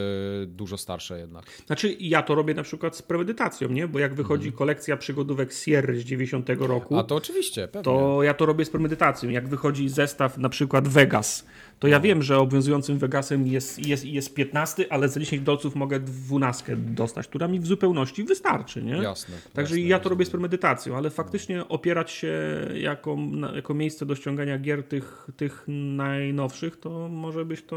dużo 0.47 0.77
starsze 0.77 1.19
jednak. 1.19 1.45
Znaczy, 1.65 1.95
ja 1.99 2.21
to 2.21 2.35
robię 2.35 2.53
na 2.53 2.63
przykład 2.63 2.95
z 2.95 3.01
premedytacją, 3.01 3.69
nie? 3.69 3.87
Bo 3.87 3.99
jak 3.99 4.13
wychodzi 4.13 4.47
mm. 4.47 4.57
kolekcja 4.57 4.97
przygodówek 4.97 5.53
Sierra 5.53 5.93
z 5.93 5.97
90 5.97 6.49
roku. 6.49 6.97
A 6.97 7.03
to 7.03 7.15
oczywiście, 7.15 7.67
pewnie. 7.67 7.83
To 7.83 8.23
ja 8.23 8.33
to 8.33 8.45
robię 8.45 8.65
z 8.65 8.69
premedytacją. 8.69 9.29
Jak 9.29 9.47
wychodzi 9.47 9.89
zestaw 9.89 10.37
na 10.37 10.49
przykład 10.49 10.87
Vegas 10.87 11.45
to 11.79 11.87
ja 11.87 11.99
wiem, 11.99 12.23
że 12.23 12.37
obowiązującym 12.37 12.97
Vegasem 12.97 13.47
jest, 13.47 13.87
jest, 13.87 14.05
jest 14.05 14.33
15, 14.33 14.85
ale 14.89 15.09
za 15.09 15.19
10 15.19 15.43
dolców 15.43 15.75
mogę 15.75 15.99
12 15.99 16.75
dostać, 16.77 17.27
która 17.27 17.47
mi 17.47 17.59
w 17.59 17.67
zupełności 17.67 18.23
wystarczy. 18.23 18.83
Nie? 18.83 18.91
Jasne. 18.91 19.35
Także 19.53 19.75
jasne, 19.75 19.89
ja 19.89 19.99
to 19.99 20.09
robię 20.09 20.25
z 20.25 20.29
premedytacją, 20.29 20.97
ale 20.97 21.09
faktycznie 21.09 21.67
opierać 21.67 22.11
się 22.11 22.37
jako, 22.73 23.17
jako 23.55 23.73
miejsce 23.73 24.05
do 24.05 24.15
ściągania 24.15 24.59
gier 24.59 24.83
tych, 24.83 25.27
tych 25.37 25.63
najnowszych, 25.67 26.77
to 26.79 27.09
może 27.09 27.45
być 27.45 27.61
to 27.61 27.76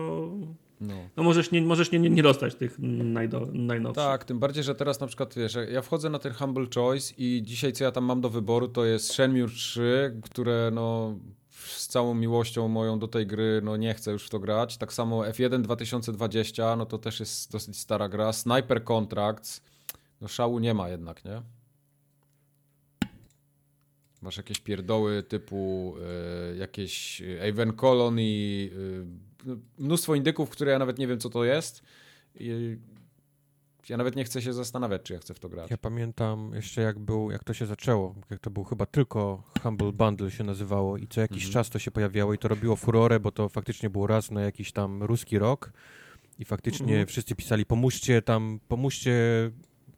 no. 0.81 0.95
no, 1.17 1.23
możesz, 1.23 1.51
nie, 1.51 1.63
możesz 1.63 1.93
nie, 1.93 1.99
nie, 1.99 2.11
nie 2.11 2.23
dostać 2.23 2.55
tych 2.55 2.79
najdo, 2.79 3.49
najnowszych. 3.53 4.05
Tak, 4.05 4.25
tym 4.25 4.39
bardziej, 4.39 4.65
że 4.65 4.75
teraz 4.75 5.01
na 5.01 5.07
przykład, 5.07 5.35
wiesz, 5.35 5.57
ja 5.73 5.83
wchodzę 5.83 6.11
na 6.11 6.19
ten 6.19 6.33
Humble 6.33 6.67
Choice 6.75 7.15
i 7.19 7.43
dzisiaj 7.45 7.73
co 7.73 7.85
ja 7.85 7.93
tam 7.93 8.05
mam 8.05 8.21
do 8.21 8.31
wyboru, 8.31 8.69
to 8.69 8.85
jest 8.85 9.11
Shenmue 9.13 9.49
3, 9.49 10.21
które 10.23 10.71
no 10.75 11.19
z 11.51 11.87
całą 11.87 12.15
miłością 12.15 12.69
moją 12.69 12.99
do 12.99 13.09
tej 13.09 13.27
gry, 13.27 13.61
no 13.65 13.77
nie 13.77 13.95
chcę 13.95 14.13
już 14.13 14.27
w 14.27 14.31
to 14.31 14.39
grać. 14.39 14.77
Tak 14.77 14.93
samo 14.93 15.21
F1 15.21 15.63
2020, 15.63 16.77
no 16.77 16.87
to 16.87 16.99
też 16.99 17.21
jest 17.21 17.53
dosyć 17.53 17.79
stara 17.79 18.09
gra. 18.09 18.33
Sniper 18.33 18.85
Contracts, 18.85 19.63
no 20.21 20.29
szału 20.29 20.59
nie 20.59 20.75
ma 20.75 20.89
jednak, 20.89 21.25
nie? 21.25 21.43
Masz 24.23 24.37
jakieś 24.37 24.61
pierdoły 24.61 25.23
typu 25.23 25.95
y, 26.53 26.57
jakieś 26.57 27.23
Avon 27.49 27.73
Colony, 27.73 28.23
y, 28.23 29.30
mnóstwo 29.79 30.15
indyków, 30.15 30.51
które 30.51 30.73
ja 30.73 30.79
nawet 30.79 30.99
nie 30.99 31.07
wiem, 31.07 31.19
co 31.19 31.31
to 31.31 31.45
jest. 31.45 31.83
I 32.35 32.77
ja 33.89 33.97
nawet 33.97 34.17
nie 34.17 34.25
chcę 34.25 34.43
się 34.43 34.53
zastanawiać, 34.53 35.03
czy 35.03 35.13
ja 35.13 35.19
chcę 35.19 35.35
w 35.35 35.39
to 35.39 35.49
grać. 35.49 35.71
Ja 35.71 35.79
pamiętam 35.79 36.51
jeszcze 36.55 36.83
jak 36.83 36.99
był, 36.99 37.31
jak 37.31 37.45
to 37.45 37.55
się 37.55 37.67
zaczęło, 37.67 38.15
jak 38.31 38.41
to 38.41 38.51
był 38.51 38.65
chyba 38.65 38.87
tylko 38.87 39.43
Humble 39.63 39.93
Bundle 39.93 40.31
się 40.31 40.45
nazywało 40.45 40.97
i 40.97 41.07
co 41.07 41.21
jakiś 41.21 41.45
mhm. 41.45 41.53
czas 41.53 41.71
to 41.71 41.79
się 41.79 41.91
pojawiało 41.91 42.35
i 42.35 42.39
to 42.39 42.49
robiło 42.49 42.77
furorę, 42.77 43.21
bo 43.21 43.33
to 43.33 43.49
faktycznie 43.49 43.91
było 43.91 44.07
raz 44.07 44.31
na 44.31 44.41
jakiś 44.43 44.73
tam 44.73 45.03
ruski 45.03 45.39
rok 45.39 45.73
i 46.39 46.45
faktycznie 46.45 46.93
mhm. 46.93 47.07
wszyscy 47.07 47.35
pisali 47.35 47.67
pomóżcie 47.67 48.23
tam, 48.23 48.61
pomóżcie 48.69 49.13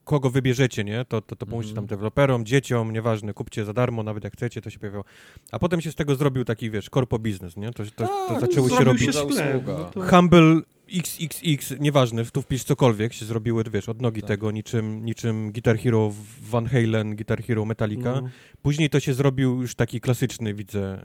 kogo 0.04 0.30
wybierzecie, 0.30 0.84
nie? 0.84 1.04
To, 1.04 1.20
to, 1.20 1.36
to 1.36 1.46
pomóżcie 1.46 1.74
tam 1.74 1.86
deweloperom, 1.86 2.46
dzieciom, 2.46 2.92
nieważne, 2.92 3.34
kupcie 3.34 3.64
za 3.64 3.72
darmo, 3.72 4.02
nawet 4.02 4.24
jak 4.24 4.32
chcecie, 4.32 4.62
to 4.62 4.70
się 4.70 4.78
pojawiało. 4.78 5.04
A 5.52 5.58
potem 5.58 5.80
się 5.80 5.92
z 5.92 5.94
tego 5.94 6.14
zrobił 6.14 6.44
taki, 6.44 6.70
wiesz, 6.70 6.90
korpo 6.90 7.18
biznes, 7.18 7.56
nie? 7.56 7.72
To, 7.72 7.84
to, 7.84 7.90
to, 8.06 8.34
to 8.34 8.40
zaczęły 8.40 8.70
się 8.70 8.84
robić... 8.84 9.04
Się 9.04 9.12
sklep, 9.12 9.62
no 9.66 9.84
to... 9.84 10.02
Humble 10.02 10.60
XXX, 10.94 11.80
nieważne, 11.80 12.24
tu 12.24 12.42
wpisz 12.42 12.64
cokolwiek, 12.64 13.12
się 13.12 13.24
zrobiły, 13.24 13.64
wiesz, 13.72 13.88
od 13.88 14.02
nogi 14.02 14.20
tak. 14.20 14.28
tego, 14.28 14.50
niczym, 14.50 15.04
niczym 15.04 15.52
Guitar 15.52 15.78
Hero 15.78 16.12
Van 16.40 16.66
Halen, 16.66 17.16
Guitar 17.16 17.42
Hero 17.42 17.64
Metallica. 17.64 18.20
No. 18.20 18.28
Później 18.62 18.90
to 18.90 19.00
się 19.00 19.14
zrobił 19.14 19.60
już 19.60 19.74
taki 19.74 20.00
klasyczny, 20.00 20.54
widzę, 20.54 20.98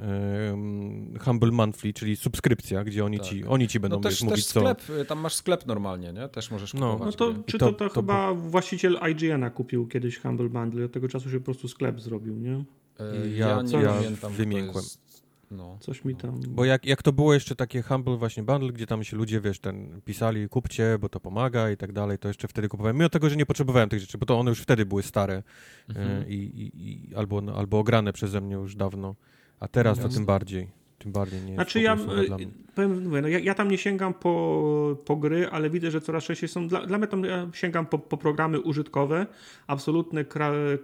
um, 0.49 1.19
Humble 1.19 1.51
Monthly, 1.51 1.93
czyli 1.93 2.15
subskrypcja, 2.15 2.83
gdzie 2.83 3.05
oni, 3.05 3.17
tak. 3.17 3.27
ci, 3.27 3.45
oni 3.45 3.67
ci 3.67 3.79
będą 3.79 3.97
no 3.97 4.03
też, 4.03 4.21
mówić, 4.21 4.35
też 4.35 4.45
sklep, 4.45 4.81
co... 4.81 5.05
Tam 5.05 5.19
masz 5.19 5.35
sklep 5.35 5.65
normalnie, 5.65 6.13
nie? 6.13 6.29
Też 6.29 6.51
możesz 6.51 6.73
no. 6.73 6.93
kupować. 6.93 7.17
No 7.19 7.33
to, 7.33 7.43
czy 7.43 7.57
to, 7.57 7.73
to, 7.73 7.89
to 7.89 7.93
chyba 7.93 8.33
właściciel 8.33 8.99
IGN-a 9.11 9.49
kupił 9.49 9.87
kiedyś 9.87 10.19
Humble 10.19 10.49
Bundle, 10.49 10.85
od 10.85 10.91
tego 10.91 11.07
czasu 11.07 11.29
się 11.29 11.37
po 11.39 11.45
prostu 11.45 11.67
sklep 11.67 12.01
zrobił, 12.01 12.35
nie? 12.35 12.63
E, 12.99 13.29
ja, 13.35 13.47
ja 13.47 13.61
nie 13.61 13.77
ja 13.77 13.93
pamiętam, 13.93 14.33
wymiękłem. 14.33 14.85
No, 15.51 15.77
Coś 15.79 16.05
mi 16.05 16.15
tam... 16.15 16.41
Bo 16.47 16.65
jak, 16.65 16.85
jak 16.85 17.03
to 17.03 17.13
było 17.13 17.33
jeszcze 17.33 17.55
takie 17.55 17.81
Humble 17.81 18.17
właśnie 18.17 18.43
bundle, 18.43 18.71
gdzie 18.71 18.87
tam 18.87 19.03
się 19.03 19.17
ludzie, 19.17 19.41
wiesz, 19.41 19.59
ten 19.59 20.01
pisali 20.05 20.49
kupcie, 20.49 20.97
bo 20.99 21.09
to 21.09 21.19
pomaga 21.19 21.71
i 21.71 21.77
tak 21.77 21.91
dalej, 21.91 22.17
to 22.17 22.27
jeszcze 22.27 22.47
wtedy 22.47 22.69
kupowałem. 22.69 22.97
Mimo 22.97 23.09
tego, 23.09 23.29
że 23.29 23.35
nie 23.35 23.45
potrzebowałem 23.45 23.89
tych 23.89 23.99
rzeczy, 23.99 24.17
bo 24.17 24.25
to 24.25 24.39
one 24.39 24.49
już 24.49 24.61
wtedy 24.61 24.85
były 24.85 25.03
stare 25.03 25.33
e, 25.33 25.43
mhm. 25.87 26.29
i, 26.29 26.33
i, 26.33 26.89
i, 26.89 27.15
albo, 27.15 27.41
albo 27.55 27.79
ograne 27.79 28.13
przeze 28.13 28.41
mnie 28.41 28.55
już 28.55 28.75
dawno, 28.75 29.15
a 29.59 29.67
teraz 29.67 29.99
to 29.99 30.09
tym 30.09 30.25
bardziej. 30.25 30.67
Tym 31.07 31.11
bardziej 31.13 31.41
nie 31.41 31.53
Znaczy 31.53 31.81
ja, 31.81 31.97
powiem, 32.77 33.03
mówię, 33.03 33.21
no 33.21 33.27
ja, 33.27 33.39
ja, 33.39 33.53
tam 33.53 33.71
nie 33.71 33.77
sięgam 33.77 34.13
po, 34.13 34.97
po 35.05 35.15
gry, 35.15 35.49
ale 35.49 35.69
widzę, 35.69 35.91
że 35.91 36.01
coraz 36.01 36.23
częściej 36.23 36.49
są, 36.49 36.67
dla, 36.67 36.85
dla 36.85 36.97
mnie 36.97 37.07
tam 37.07 37.23
ja 37.23 37.49
sięgam 37.53 37.85
po, 37.85 37.99
po 37.99 38.17
programy 38.17 38.61
użytkowe, 38.61 39.27
absolutne 39.67 40.25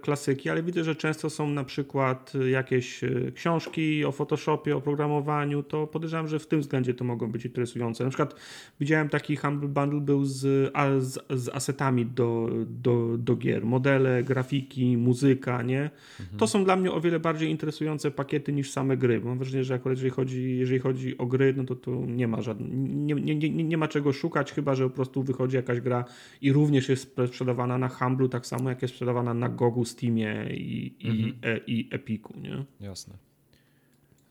klasyki, 0.00 0.50
ale 0.50 0.62
widzę, 0.62 0.84
że 0.84 0.96
często 0.96 1.30
są 1.30 1.48
na 1.48 1.64
przykład 1.64 2.32
jakieś 2.50 3.04
e, 3.04 3.32
książki 3.34 4.04
o 4.04 4.12
Photoshopie, 4.12 4.76
o 4.76 4.80
programowaniu, 4.80 5.62
to 5.62 5.86
podejrzewam, 5.86 6.28
że 6.28 6.38
w 6.38 6.46
tym 6.46 6.60
względzie 6.60 6.94
to 6.94 7.04
mogą 7.04 7.32
być 7.32 7.44
interesujące. 7.44 8.04
Na 8.04 8.10
przykład 8.10 8.34
widziałem 8.80 9.08
taki 9.08 9.36
Humble 9.36 9.68
Bundle 9.68 10.00
był 10.00 10.24
z, 10.24 10.72
z, 10.98 11.18
z 11.30 11.48
asetami 11.48 12.06
do, 12.06 12.48
do, 12.66 13.18
do 13.18 13.36
gier, 13.36 13.64
modele, 13.64 14.22
grafiki, 14.22 14.96
muzyka, 14.96 15.62
nie? 15.62 15.90
Mhm. 16.20 16.38
To 16.38 16.46
są 16.46 16.64
dla 16.64 16.76
mnie 16.76 16.92
o 16.92 17.00
wiele 17.00 17.20
bardziej 17.20 17.50
interesujące 17.50 18.10
pakiety 18.10 18.52
niż 18.52 18.70
same 18.70 18.96
gry. 18.96 19.20
Mam 19.20 19.38
wrażenie, 19.38 19.64
że 19.64 19.74
akurat 19.74 19.98
jeżeli 19.98 20.10
chodzi, 20.14 20.58
jeżeli 20.58 20.78
chodzi 20.78 21.18
o 21.18 21.26
gry, 21.26 21.54
no 21.56 21.64
to 21.64 21.74
tu 21.74 22.04
nie 22.04 22.28
ma 22.28 22.42
żadnych, 22.42 22.70
nie, 22.72 23.14
nie, 23.14 23.34
nie, 23.34 23.64
nie 23.64 23.76
ma 23.76 23.88
czego 23.88 24.12
szukać, 24.12 24.52
chyba 24.52 24.74
że 24.74 24.84
po 24.84 24.94
prostu 24.94 25.22
wychodzi 25.22 25.56
jakaś 25.56 25.80
gra 25.80 26.04
i 26.40 26.52
również 26.52 26.88
jest 26.88 27.16
sprzedawana 27.26 27.78
na 27.78 27.88
Humblu, 27.88 28.28
tak 28.28 28.46
samo 28.46 28.68
jak 28.68 28.82
jest 28.82 28.94
sprzedawana 28.94 29.34
na 29.34 29.48
Gogu, 29.48 29.84
Steamie 29.84 30.46
i, 30.50 30.96
mhm. 31.04 31.18
i, 31.18 31.34
e, 31.42 31.58
i 31.66 31.88
Epiku, 31.92 32.34
nie? 32.40 32.64
Jasne. 32.80 33.14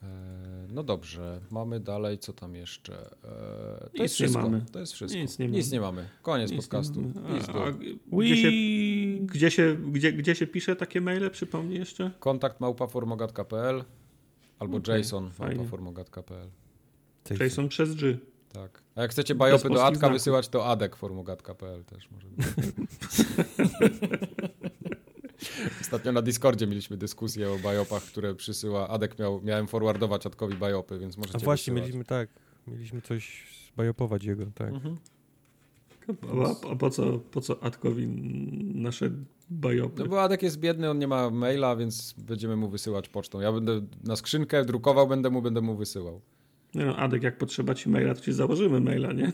E, 0.04 0.68
no 0.70 0.84
dobrze, 0.84 1.42
mamy 1.52 1.80
dalej, 1.80 2.18
co 2.18 2.34
tam 2.34 2.56
jeszcze? 2.56 2.94
E, 3.24 3.80
to 3.80 3.90
Nic 3.94 4.02
jest 4.02 4.16
wszystko. 4.16 4.42
Mamy. 4.42 4.66
To 4.72 4.80
jest 4.80 4.94
wszystko. 4.94 5.20
Nic 5.20 5.40
nie, 5.40 5.48
Nic 5.48 5.72
nie 5.72 5.82
mamy. 5.82 6.10
Koniec 6.22 6.52
Nic 6.52 6.62
podcastu. 6.62 7.04
A, 7.48 7.66
a, 7.66 7.72
gdzie, 8.18 8.38
się, 8.38 8.52
gdzie, 9.22 9.52
się, 9.52 9.78
gdzie, 9.92 10.14
gdzie 10.14 10.36
się 10.36 10.48
pisze 10.48 10.76
takie 10.76 11.02
maile? 11.02 11.30
Przypomnij 11.30 11.80
jeszcze. 11.80 12.12
Kontakt 12.20 12.60
małpaformogat.pl 12.60 13.84
Albo 14.60 14.78
okay, 14.78 14.97
Jason, 14.97 15.32
formogat.pl. 15.70 16.49
Jason 17.39 17.70
przez 17.70 17.95
G. 17.95 18.18
Tak. 18.54 18.84
A 18.95 19.01
jak 19.01 19.12
chcecie 19.12 19.36
bajopy 19.36 19.70
do 19.70 19.86
Adka 19.86 19.99
znaków. 19.99 20.16
wysyłać, 20.16 20.47
to 20.47 20.66
adek.formogat.pl 20.66 21.84
też 21.84 22.12
może 22.12 22.28
być. 22.28 22.45
Ostatnio 25.82 26.12
na 26.12 26.22
Discordzie 26.22 26.68
mieliśmy 26.68 26.97
dyskusję 26.97 27.51
o 27.51 27.60
bajopach, 27.60 28.04
które 28.04 28.36
przysyła. 28.36 28.88
Adek 28.88 29.20
miał, 29.20 29.41
miałem 29.41 29.68
forwardować 29.68 30.26
Adkowi 30.26 30.56
bajopy, 30.56 30.99
więc 30.99 31.18
możecie 31.18 31.38
A 31.38 31.39
właśnie, 31.39 31.74
wysyłać. 31.74 31.82
mieliśmy 31.82 32.06
tak, 32.06 32.30
mieliśmy 32.68 33.01
coś 33.01 33.43
bajopować 33.78 34.24
jego, 34.24 34.45
tak. 34.56 34.70
Mhm. 34.70 34.97
A, 36.45 36.72
a, 36.72 36.76
po, 36.76 36.89
co, 36.89 37.20
po 37.20 37.41
co 37.41 37.64
Adkowi 37.64 38.08
nasze 38.76 39.12
bajopy? 39.50 40.02
No 40.02 40.08
bo 40.08 40.22
Adek 40.22 40.44
jest 40.44 40.60
biedny, 40.60 40.89
on 40.89 41.00
nie 41.00 41.08
ma 41.08 41.30
maila, 41.30 41.76
więc 41.76 42.14
będziemy 42.18 42.56
mu 42.56 42.70
wysyłać 42.70 43.10
pocztą. 43.10 43.39
Ja 43.39 43.52
będę 43.52 43.82
na 44.04 44.16
skrzynkę 44.16 44.66
drukował, 44.66 45.08
będę 45.08 45.30
mu, 45.30 45.41
będę 45.41 45.62
mu 45.62 45.76
wysyłał. 45.76 46.22
No, 46.76 46.86
no 46.86 46.96
Adek, 46.96 47.24
jak 47.24 47.38
potrzeba 47.38 47.76
ci 47.76 47.89
maila, 47.89 48.16
to 48.16 48.22
ci 48.22 48.34
założymy 48.34 48.80
maila, 48.80 49.14
nie? 49.14 49.32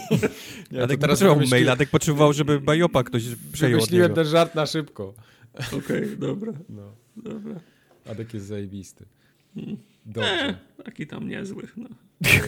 nie 0.72 0.82
Adek 0.82 1.00
teraz 1.00 1.14
potrzebował 1.14 1.36
myśli... 1.36 1.50
maila, 1.50 1.72
Adek 1.72 1.90
potrzebował, 1.90 2.32
żeby 2.32 2.60
bajopa 2.60 3.02
ktoś 3.02 3.24
przejął 3.52 3.80
Wymyśliłem 3.80 4.14
ten 4.14 4.24
żart 4.24 4.54
na 4.54 4.66
szybko. 4.66 5.14
Okej, 5.66 5.78
okay, 5.78 6.16
dobra. 6.16 6.52
No. 6.68 6.94
dobra. 7.16 7.60
Adek 8.06 8.34
jest 8.34 8.46
zajebisty. 8.46 9.04
Hmm. 9.54 9.76
Dobrze. 10.06 10.58
E, 10.78 10.82
taki 10.84 11.06
tam 11.06 11.28
niezły. 11.28 11.62
No. 11.76 11.88
E, 12.24 12.38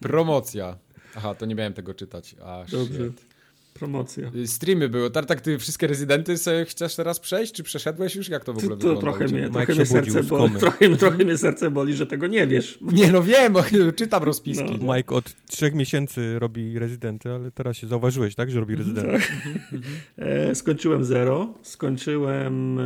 promocja. 0.00 0.78
Aha, 1.16 1.34
to 1.34 1.46
nie 1.46 1.54
miałem 1.54 1.72
tego 1.72 1.94
czytać. 1.94 2.36
A, 2.44 2.64
Dobrze. 2.70 3.04
Shit. 3.04 3.35
Promocja. 3.78 4.30
Y, 4.34 4.46
streamy 4.46 4.88
były. 4.88 5.10
Tak, 5.10 5.40
ty 5.40 5.58
wszystkie 5.58 5.86
rezydenty 5.86 6.38
sobie 6.38 6.64
chcesz 6.64 6.96
teraz 6.96 7.20
przejść? 7.20 7.52
Czy 7.52 7.62
przeszedłeś 7.62 8.16
już? 8.16 8.28
Jak 8.28 8.44
to 8.44 8.52
w 8.52 8.58
ogóle 8.58 8.70
to, 8.70 8.76
wygląda? 8.76 9.00
Trochę 9.00 9.24
mnie, 9.24 9.50
trochę, 9.50 9.74
mnie 9.74 9.86
serce 9.86 10.22
boli, 10.22 10.54
trochę, 10.54 10.96
trochę 10.96 11.24
mnie 11.24 11.38
serce 11.38 11.70
boli, 11.70 11.94
że 11.94 12.06
tego 12.06 12.26
nie 12.26 12.46
wiesz. 12.46 12.78
Nie, 12.92 13.12
no 13.12 13.22
wiem, 13.22 13.54
czytam 13.96 14.22
rozpiski. 14.22 14.78
No. 14.80 14.94
Mike 14.94 15.14
od 15.14 15.46
trzech 15.46 15.74
miesięcy 15.74 16.38
robi 16.38 16.78
rezydenty, 16.78 17.30
ale 17.30 17.50
teraz 17.50 17.76
się 17.76 17.86
zauważyłeś, 17.86 18.34
tak, 18.34 18.50
że 18.50 18.60
robi 18.60 18.74
mhm, 18.74 18.96
rezydenty. 18.96 19.26
Tak. 19.26 19.80
e, 20.16 20.54
skończyłem 20.54 21.04
zero, 21.04 21.54
skończyłem 21.62 22.78
e, 22.78 22.82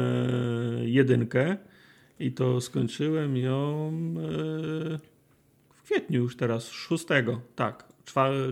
jedynkę 0.84 1.56
i 2.20 2.32
to 2.32 2.60
skończyłem 2.60 3.36
ją 3.36 3.88
e, 4.94 4.98
w 5.74 5.82
kwietniu 5.82 6.22
już 6.22 6.36
teraz, 6.36 6.68
szóstego, 6.68 7.40
tak 7.56 7.89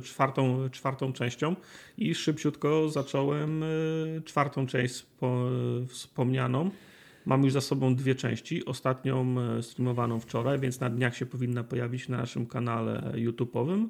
czwartą, 0.03 0.71
czwartą 0.71 1.13
częścią 1.13 1.57
i 1.99 2.15
szybciutko 2.15 2.89
zacząłem 2.89 3.63
e, 3.63 3.67
czwartą 4.25 4.67
część 4.67 5.07
wspomnianą. 5.89 6.71
Mam 7.27 7.45
już 7.45 7.53
za 7.53 7.61
sobą 7.61 7.95
dwie 7.95 8.15
części. 8.15 8.65
Ostatnią 8.65 9.35
e, 9.41 9.63
streamowaną 9.63 10.21
wczoraj, 10.21 10.59
więc 10.59 10.81
na 10.81 10.91
dniach 10.91 11.17
się 11.17 11.27
powinna 11.27 11.65
pojawić 11.65 12.09
na 12.09 12.17
naszym 12.17 12.47
kanale 12.47 13.13
YouTube'owym. 13.15 13.89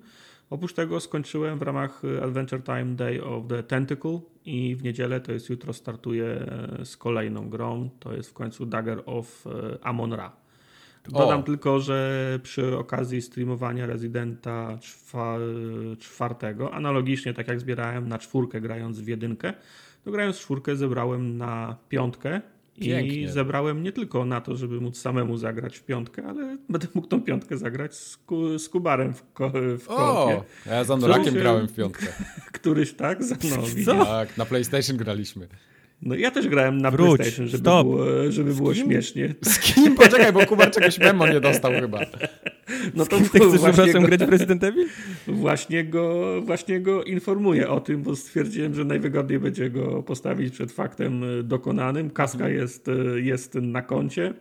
Oprócz 0.50 0.72
tego 0.72 1.00
skończyłem 1.00 1.58
w 1.58 1.62
ramach 1.62 2.02
Adventure 2.22 2.62
Time 2.62 2.94
Day 2.94 3.24
of 3.24 3.46
the 3.48 3.62
Tentacle 3.62 4.20
i 4.44 4.76
w 4.76 4.82
niedzielę, 4.82 5.20
to 5.20 5.32
jest 5.32 5.50
jutro, 5.50 5.72
startuję 5.72 6.26
e, 6.26 6.84
z 6.84 6.96
kolejną 6.96 7.48
grą. 7.48 7.90
To 8.00 8.12
jest 8.12 8.30
w 8.30 8.32
końcu 8.32 8.66
Dagger 8.66 9.02
of 9.06 9.44
Amon-Ra. 9.82 10.37
Dodam 11.08 11.40
o. 11.40 11.42
tylko, 11.42 11.80
że 11.80 12.40
przy 12.42 12.78
okazji 12.78 13.22
streamowania 13.22 13.86
Residenta 13.86 14.78
czwartego, 15.98 16.74
analogicznie 16.74 17.34
tak 17.34 17.48
jak 17.48 17.60
zbierałem 17.60 18.08
na 18.08 18.18
czwórkę 18.18 18.60
grając 18.60 19.00
w 19.00 19.08
jedynkę, 19.08 19.52
to 20.04 20.10
grając 20.10 20.38
czwórkę 20.38 20.76
zebrałem 20.76 21.36
na 21.36 21.76
piątkę 21.88 22.40
Pięknie. 22.80 23.22
I 23.22 23.28
zebrałem 23.28 23.82
nie 23.82 23.92
tylko 23.92 24.24
na 24.24 24.40
to, 24.40 24.56
żeby 24.56 24.80
móc 24.80 24.98
samemu 24.98 25.36
zagrać 25.36 25.78
w 25.78 25.84
piątkę, 25.84 26.24
ale 26.26 26.56
będę 26.68 26.86
mógł 26.94 27.08
tą 27.08 27.22
piątkę 27.22 27.58
zagrać 27.58 27.94
z, 27.94 28.16
ku, 28.16 28.58
z 28.58 28.68
Kubarem 28.68 29.14
w, 29.14 29.32
ko, 29.32 29.52
w 29.78 29.84
O, 29.88 30.44
ja 30.66 30.84
z 30.84 30.90
Anorakiem 30.90 31.34
grałem 31.34 31.68
w 31.68 31.74
piątkę. 31.74 32.06
Któryś 32.52 32.92
tak? 32.92 33.18
No, 33.86 34.04
tak, 34.04 34.36
na 34.36 34.46
PlayStation 34.46 34.96
graliśmy. 34.96 35.48
No 36.02 36.14
ja 36.14 36.30
też 36.30 36.48
grałem 36.48 36.78
na 36.78 36.90
Wróć, 36.90 37.16
PlayStation, 37.16 37.48
żeby 37.48 37.62
stop. 37.62 37.86
było, 37.86 38.06
żeby 38.28 38.54
było 38.54 38.74
śmiesznie. 38.74 39.34
Z 39.42 39.58
kim? 39.58 39.94
Poczekaj, 39.94 40.32
bo 40.32 40.46
Kubar 40.46 40.70
czegoś 40.70 40.98
memo 40.98 41.28
nie 41.28 41.40
dostał 41.40 41.72
chyba. 41.72 42.00
No 42.94 43.06
to 43.06 43.18
ty 43.18 43.24
chcesz 43.28 43.60
właśnie 43.60 43.92
grać 43.92 44.20
Resident 44.20 44.64
Evil? 44.64 44.88
Właśnie 45.26 45.84
go, 45.84 46.40
właśnie 46.42 46.80
go 46.80 47.04
informuję 47.04 47.68
o 47.68 47.80
tym, 47.80 48.02
bo 48.02 48.16
stwierdziłem, 48.16 48.74
że 48.74 48.84
najwygodniej 48.84 49.38
będzie 49.38 49.70
go 49.70 50.02
postawić 50.02 50.54
przed 50.54 50.72
faktem 50.72 51.24
dokonanym. 51.44 52.10
Kaska 52.10 52.44
mhm. 52.44 52.56
jest, 52.56 52.90
jest 53.16 53.54
na 53.54 53.82
koncie. 53.82 54.34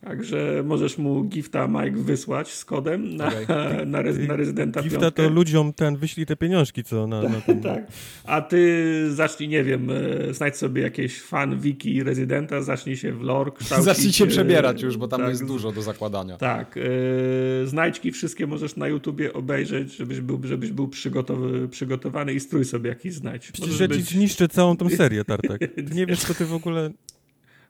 Także 0.00 0.62
możesz 0.64 0.98
mu 0.98 1.24
gifta 1.24 1.68
Mike 1.68 1.96
wysłać 1.96 2.52
z 2.52 2.64
kodem 2.64 3.16
na, 3.16 3.26
okay. 3.26 3.46
na, 3.86 4.02
na 4.28 4.36
rezydenta 4.36 4.82
Gifta 4.82 5.00
piątkę. 5.00 5.22
to 5.22 5.28
ludziom 5.28 5.72
ten 5.72 5.96
wyślij 5.96 6.26
te 6.26 6.36
pieniążki, 6.36 6.84
co 6.84 7.06
na, 7.06 7.22
na 7.22 7.40
ten... 7.40 7.62
tak. 7.74 7.86
A 8.24 8.40
ty 8.40 9.14
zacznij, 9.14 9.48
nie 9.48 9.64
wiem, 9.64 9.90
e, 9.90 10.34
znajdź 10.34 10.56
sobie 10.56 10.82
jakieś 10.82 11.22
fan 11.22 11.60
wiki 11.60 12.02
rezydenta, 12.02 12.62
zacznij 12.62 12.96
się 12.96 13.12
w 13.12 13.20
lore 13.20 13.50
kształcić. 13.58 13.84
Zacznij 13.84 14.12
się 14.12 14.26
przebierać 14.26 14.82
już, 14.82 14.96
bo 14.96 15.08
tam 15.08 15.20
tak, 15.20 15.30
jest 15.30 15.46
dużo 15.46 15.72
do 15.72 15.82
zakładania. 15.82 16.36
Tak. 16.36 16.76
Yy, 16.76 17.66
znajdźki 17.66 18.12
wszystkie 18.12 18.46
możesz 18.46 18.76
na 18.76 18.88
YouTubie 18.88 19.32
obejrzeć, 19.32 19.96
żebyś 19.96 20.20
był, 20.20 20.40
żebyś 20.44 20.72
był 20.72 20.88
przygotowy, 20.88 21.68
przygotowany 21.68 22.34
i 22.34 22.40
strój 22.40 22.64
sobie 22.64 22.88
jakiś 22.88 23.14
znajdź. 23.14 23.52
Przecież 23.52 23.80
ja 23.80 23.88
ci 23.88 24.02
zniszczę 24.02 24.48
całą 24.48 24.76
tą 24.76 24.90
serię, 24.90 25.24
Tartak. 25.24 25.58
Ty 25.58 25.94
nie 25.94 26.06
wiesz, 26.06 26.20
co 26.20 26.34
ty 26.34 26.44
w 26.44 26.54
ogóle... 26.54 26.90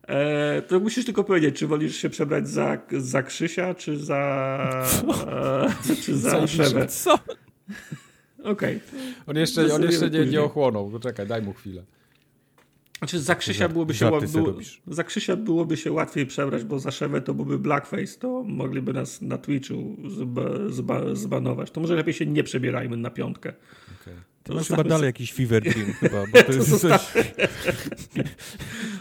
E, 0.09 0.63
to 0.63 0.81
musisz 0.81 1.05
tylko 1.05 1.25
powiedzieć, 1.25 1.57
czy 1.57 1.67
wolisz 1.67 1.97
się 1.97 2.11
przebrać 2.11 2.49
za, 2.49 2.79
za 2.93 3.23
Krzysia, 3.23 3.75
czy 3.75 3.99
za. 3.99 4.89
E, 5.91 5.95
czy 6.05 6.17
za 6.17 6.47
Szewę. 6.47 6.87
Co? 6.87 7.15
Okej. 8.45 8.53
Okay. 8.77 8.81
On 9.27 9.37
jeszcze, 9.37 9.75
on 9.75 9.83
jeszcze 9.83 10.11
nie, 10.11 10.27
nie 10.27 10.43
ochłonął. 10.43 10.99
Czekaj, 10.99 11.27
daj 11.27 11.43
mu 11.43 11.53
chwilę. 11.53 11.85
Znaczy 12.99 13.21
za 13.21 13.35
Krzysia, 13.35 13.69
byłoby 13.69 13.95
się, 13.95 14.11
było, 14.33 14.55
za 14.87 15.05
Krzysia 15.05 15.37
byłoby 15.37 15.77
się 15.77 15.93
łatwiej 15.93 16.27
przebrać, 16.27 16.65
bo 16.65 16.79
za 16.79 16.91
Szewę 16.91 17.21
to 17.21 17.35
byłby 17.35 17.59
blackface, 17.59 18.19
to 18.19 18.43
mogliby 18.47 18.93
nas 18.93 19.23
na 19.23 19.39
Twitchu 19.39 19.97
zba, 20.09 20.43
zba, 20.69 21.15
zbanować. 21.15 21.71
To 21.71 21.81
może 21.81 21.95
lepiej 21.95 22.15
się 22.15 22.27
nie 22.27 22.45
przebierajmy 22.45 22.97
na 22.97 23.11
piątkę. 23.11 23.53
To 24.49 24.55
masz 24.55 24.68
chyba 24.68 24.84
dalej 24.84 25.07
jakiś 25.07 25.32
fever 25.32 25.62
dream 25.62 25.92
chyba, 26.01 26.26
bo 26.32 26.38
to, 26.38 26.44
to 26.44 26.53
jest 26.53 26.80
coś... 26.80 27.12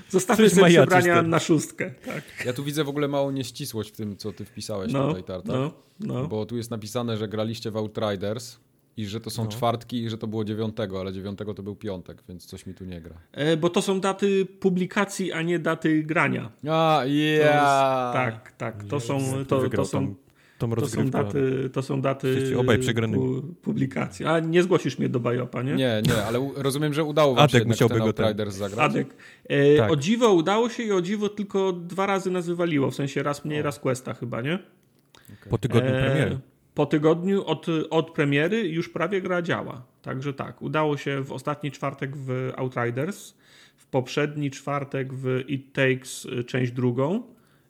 Zostawmy 0.09 0.49
sobie 0.49 0.69
przebrania 0.69 1.21
na 1.21 1.39
szóstkę. 1.39 1.91
Tak. 2.05 2.23
Ja 2.45 2.53
tu 2.53 2.63
widzę 2.63 2.83
w 2.83 2.89
ogóle 2.89 3.07
małą 3.07 3.31
nieścisłość 3.31 3.91
w 3.91 3.97
tym, 3.97 4.17
co 4.17 4.33
ty 4.33 4.45
wpisałeś 4.45 4.93
no, 4.93 5.07
tutaj, 5.07 5.23
Tartak. 5.23 5.55
No, 5.55 5.73
no. 5.99 6.27
Bo 6.27 6.45
tu 6.45 6.57
jest 6.57 6.71
napisane, 6.71 7.17
że 7.17 7.27
graliście 7.27 7.71
w 7.71 7.77
Outriders 7.77 8.57
i 8.97 9.05
że 9.05 9.21
to 9.21 9.29
są 9.29 9.43
no. 9.43 9.51
czwartki 9.51 10.03
i 10.03 10.09
że 10.09 10.17
to 10.17 10.27
było 10.27 10.45
dziewiątego, 10.45 10.99
ale 10.99 11.13
dziewiątego 11.13 11.53
to 11.53 11.63
był 11.63 11.75
piątek, 11.75 12.23
więc 12.29 12.45
coś 12.45 12.65
mi 12.65 12.73
tu 12.73 12.85
nie 12.85 13.01
gra. 13.01 13.15
E, 13.31 13.57
bo 13.57 13.69
to 13.69 13.81
są 13.81 13.99
daty 13.99 14.45
publikacji, 14.45 15.31
a 15.31 15.41
nie 15.41 15.59
daty 15.59 16.03
grania. 16.03 16.51
A, 16.69 17.01
yeah. 17.05 18.13
tak, 18.13 18.51
tak. 18.51 18.83
To 18.83 18.99
są, 18.99 19.45
to, 19.47 19.69
to 19.69 19.85
są 19.85 20.15
tą 20.57 20.71
to 20.71 20.87
są 20.87 21.09
daty, 21.09 21.69
to 21.73 21.81
są 21.81 22.01
daty 22.01 22.57
obaj 22.57 22.79
pu, 23.13 23.41
publikacji. 23.61 24.25
A 24.25 24.39
nie 24.39 24.63
zgłosisz 24.63 24.99
mnie 24.99 25.09
do 25.09 25.19
Bajopa, 25.19 25.63
nie? 25.63 25.75
Nie, 25.75 26.01
nie, 26.07 26.25
ale 26.27 26.51
rozumiem, 26.55 26.93
że 26.93 27.03
udało 27.03 27.35
wam 27.35 27.43
Adek 27.43 27.63
się 27.63 27.67
musiałby 27.67 27.95
ten 27.95 28.03
Outriders 28.03 28.55
zagrać. 28.55 28.91
Adek. 28.91 29.15
E, 29.49 29.77
tak. 29.77 29.91
O 29.91 29.95
dziwo 29.95 30.33
udało 30.33 30.69
się 30.69 30.83
i 30.83 30.91
o 30.91 31.01
dziwo 31.01 31.29
tylko 31.29 31.73
dwa 31.73 32.05
razy 32.05 32.31
nas 32.31 32.47
wywaliło, 32.47 32.91
w 32.91 32.95
sensie 32.95 33.23
raz 33.23 33.45
mniej, 33.45 33.59
o. 33.59 33.63
raz 33.63 33.79
Questa 33.79 34.13
chyba, 34.13 34.41
nie? 34.41 34.53
Okay. 34.53 35.49
Po 35.49 35.57
tygodniu 35.57 35.89
e, 35.89 36.03
premiery. 36.03 36.39
Po 36.73 36.85
tygodniu 36.85 37.45
od, 37.45 37.65
od 37.89 38.11
premiery 38.11 38.67
już 38.67 38.89
prawie 38.89 39.21
gra 39.21 39.41
działa. 39.41 39.81
Także 40.01 40.33
tak, 40.33 40.61
udało 40.61 40.97
się 40.97 41.23
w 41.23 41.31
ostatni 41.31 41.71
czwartek 41.71 42.17
w 42.17 42.51
Outriders, 42.55 43.33
w 43.77 43.85
poprzedni 43.87 44.51
czwartek 44.51 45.13
w 45.13 45.43
It 45.47 45.73
Takes 45.73 46.25
y, 46.25 46.43
część 46.43 46.71
drugą, 46.71 47.23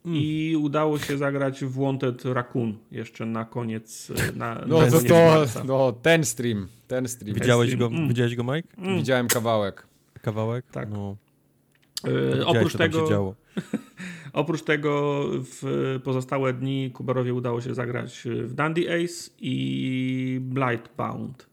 Mm. 0.07 0.19
I 0.19 0.55
udało 0.55 0.99
się 0.99 1.17
zagrać 1.17 1.65
w 1.65 1.79
Wanted 1.79 2.25
Raccoon 2.25 2.77
jeszcze 2.91 3.25
na 3.25 3.45
koniec. 3.45 4.11
Na, 4.35 4.55
no 4.67 4.79
to, 4.87 4.99
to 5.01 5.45
no, 5.65 5.91
ten 5.91 6.25
stream. 6.25 6.67
Ten 6.87 7.07
stream. 7.07 7.35
Widziałeś 7.35 7.75
go, 7.75 7.85
mm. 7.85 8.07
widziałeś 8.07 8.35
go 8.35 8.43
Mike? 8.43 8.67
Mm. 8.77 8.97
Widziałem 8.97 9.27
kawałek. 9.27 9.87
Kawałek? 10.21 10.65
Tak. 10.71 10.89
No. 10.89 11.15
Yy, 12.03 12.45
oprócz 12.45 12.73
tego, 12.73 13.35
oprócz 14.33 14.63
tego 14.63 15.23
w 15.31 15.99
pozostałe 16.03 16.53
dni 16.53 16.91
Kubarowie 16.91 17.33
udało 17.33 17.61
się 17.61 17.73
zagrać 17.73 18.21
w 18.25 18.53
Dandy 18.53 18.81
Ace 18.93 19.31
i 19.39 20.37
Blightbound. 20.41 21.47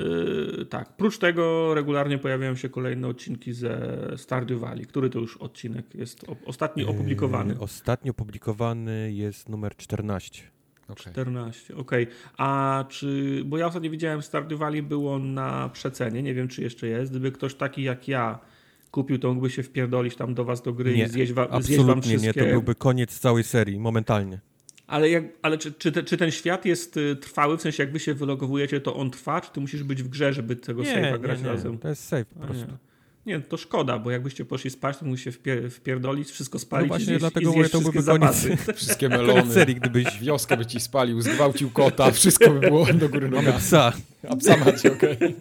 Yy, 0.00 0.66
tak. 0.66 0.96
Prócz 0.96 1.18
tego 1.18 1.74
regularnie 1.74 2.18
pojawiają 2.18 2.54
się 2.54 2.68
kolejne 2.68 3.08
odcinki 3.08 3.52
ze 3.52 3.98
Stardew 4.16 4.60
Valley. 4.60 4.86
Który 4.86 5.10
to 5.10 5.18
już 5.18 5.36
odcinek 5.36 5.94
jest 5.94 6.24
ostatni 6.46 6.84
opublikowany? 6.84 7.54
Yy, 7.54 7.60
ostatnio 7.60 8.10
opublikowany 8.10 9.12
jest 9.12 9.48
numer 9.48 9.76
14. 9.76 10.42
Okay. 10.88 11.12
14, 11.12 11.76
okej. 11.76 12.04
Okay. 12.04 12.16
A 12.36 12.84
czy, 12.88 13.42
bo 13.46 13.58
ja 13.58 13.66
ostatnio 13.66 13.90
widziałem 13.90 14.22
Stardew 14.22 14.58
Valley 14.58 14.82
było 14.82 15.18
na 15.18 15.68
przecenie, 15.68 16.22
nie 16.22 16.34
wiem 16.34 16.48
czy 16.48 16.62
jeszcze 16.62 16.86
jest. 16.86 17.10
Gdyby 17.10 17.32
ktoś 17.32 17.54
taki 17.54 17.82
jak 17.82 18.08
ja 18.08 18.38
kupił, 18.90 19.18
to 19.18 19.28
mógłby 19.28 19.50
się 19.50 19.62
wpierdolić 19.62 20.16
tam 20.16 20.34
do 20.34 20.44
was 20.44 20.62
do 20.62 20.72
gry 20.72 20.96
nie, 20.96 21.04
i 21.04 21.08
zjeść, 21.08 21.32
wa 21.32 21.42
absolutnie 21.42 21.66
zjeść 21.66 21.86
wam 21.86 22.02
wszystkie... 22.02 22.26
nie, 22.26 22.34
to 22.34 22.44
byłby 22.44 22.74
koniec 22.74 23.18
całej 23.18 23.44
serii, 23.44 23.78
momentalnie. 23.78 24.40
Ale, 24.86 25.10
jak, 25.10 25.24
ale 25.42 25.58
czy, 25.58 25.72
czy, 25.72 25.92
te, 25.92 26.02
czy, 26.02 26.16
ten 26.16 26.30
świat 26.30 26.64
jest 26.64 26.96
y, 26.96 27.16
trwały? 27.16 27.58
W 27.58 27.62
sensie, 27.62 27.82
jak 27.82 27.92
wy 27.92 28.00
się 28.00 28.14
wylogowujecie, 28.14 28.80
to 28.80 28.96
on 28.96 29.10
trwa? 29.10 29.40
Czy 29.40 29.50
ty 29.52 29.60
musisz 29.60 29.82
być 29.82 30.02
w 30.02 30.08
grze, 30.08 30.32
żeby 30.32 30.56
tego 30.56 30.82
save'a 30.82 31.20
grać 31.20 31.38
nie, 31.38 31.44
nie. 31.44 31.50
razem? 31.50 31.78
To 31.78 31.88
jest 31.88 32.04
save 32.04 32.24
po 32.24 32.40
prostu. 32.40 32.66
Nie. 33.26 33.40
to 33.40 33.56
szkoda, 33.56 33.98
bo 33.98 34.10
jakbyście 34.10 34.44
poszli 34.44 34.70
spać, 34.70 34.98
to 34.98 35.04
musicie 35.04 35.32
wpier 35.32 35.70
wpierdolić, 35.70 36.30
wszystko 36.30 36.58
spalić 36.58 36.90
no 36.90 36.96
właśnie, 36.96 37.14
i 37.14 37.18
dlatego 37.18 37.52
mówię, 37.52 37.68
to 37.68 37.80
byłby 37.80 38.02
koniec, 38.02 38.46
Wszystkie 38.76 39.08
melony. 39.08 39.54
serii, 39.54 39.74
gdybyś... 39.74 40.20
Wioskę 40.20 40.56
by 40.56 40.66
ci 40.66 40.80
spalił, 40.80 41.20
zgwałcił 41.20 41.70
kota, 41.70 42.10
wszystko 42.10 42.50
by 42.50 42.60
było 42.60 42.86
do 42.92 43.08
góry 43.08 43.28
nogami. 43.28 43.58
Psa. 43.58 43.92
A 44.28 44.36
psa 44.36 44.56
macie, 44.56 44.92
okej. 44.92 45.12
Okay. 45.12 45.34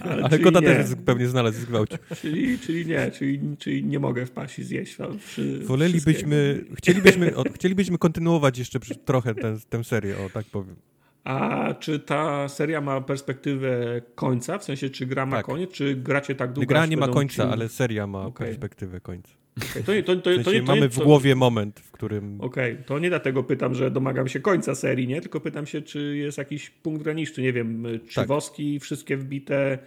Ale, 0.10 0.24
Ale 0.24 0.38
kota 0.38 0.60
nie. 0.60 0.66
też 0.66 0.86
pewnie 1.06 1.28
znalazł 1.28 1.60
zgwałcił. 1.60 1.98
Czyli, 2.20 2.58
czyli 2.58 2.86
nie, 2.86 3.10
czyli, 3.10 3.40
czyli 3.58 3.84
nie 3.84 3.98
mogę 3.98 4.26
wpaść 4.26 4.58
i 4.58 4.64
zjeść 4.64 4.96
przy, 5.26 5.58
Wolelibyśmy, 5.58 6.64
chcielibyśmy, 6.78 7.36
o, 7.36 7.44
chcielibyśmy 7.54 7.98
kontynuować 7.98 8.58
jeszcze 8.58 8.80
trochę 9.04 9.34
tę 9.68 9.84
serię, 9.84 10.16
o 10.26 10.30
tak 10.30 10.46
powiem. 10.46 10.76
A 11.24 11.68
czy 11.74 11.98
ta 11.98 12.48
seria 12.48 12.80
ma 12.80 13.00
perspektywę 13.00 14.02
końca? 14.14 14.58
W 14.58 14.64
sensie, 14.64 14.90
czy 14.90 15.06
gra 15.06 15.26
ma 15.26 15.36
tak. 15.36 15.46
koniec, 15.46 15.70
czy 15.70 15.96
gracie 15.96 16.34
tak 16.34 16.52
długo? 16.52 16.68
Gra 16.68 16.86
nie 16.86 16.96
ma 16.96 17.08
końca, 17.08 17.50
ale 17.50 17.68
seria 17.68 18.06
ma 18.06 18.26
okay. 18.26 18.46
perspektywę 18.46 19.00
końca. 19.00 19.32
Okay, 19.80 20.02
to, 20.02 20.16
to, 20.16 20.22
to, 20.22 20.30
w 20.30 20.44
sensie 20.44 20.62
mamy 20.62 20.88
w 20.88 20.98
głowie 20.98 21.34
moment, 21.34 21.80
w 21.80 21.90
którym... 21.90 22.40
Okej, 22.40 22.72
okay, 22.72 22.84
to 22.84 22.98
nie 22.98 23.08
dlatego 23.08 23.44
pytam, 23.44 23.74
że 23.74 23.90
domagam 23.90 24.28
się 24.28 24.40
końca 24.40 24.74
serii, 24.74 25.08
nie? 25.08 25.20
Tylko 25.20 25.40
pytam 25.40 25.66
się, 25.66 25.82
czy 25.82 26.16
jest 26.16 26.38
jakiś 26.38 26.70
punkt 26.70 27.02
graniczny, 27.02 27.42
nie 27.42 27.52
wiem, 27.52 27.84
czy 28.08 28.14
tak. 28.14 28.28
woski 28.28 28.80
wszystkie 28.80 29.16
wbite 29.16 29.78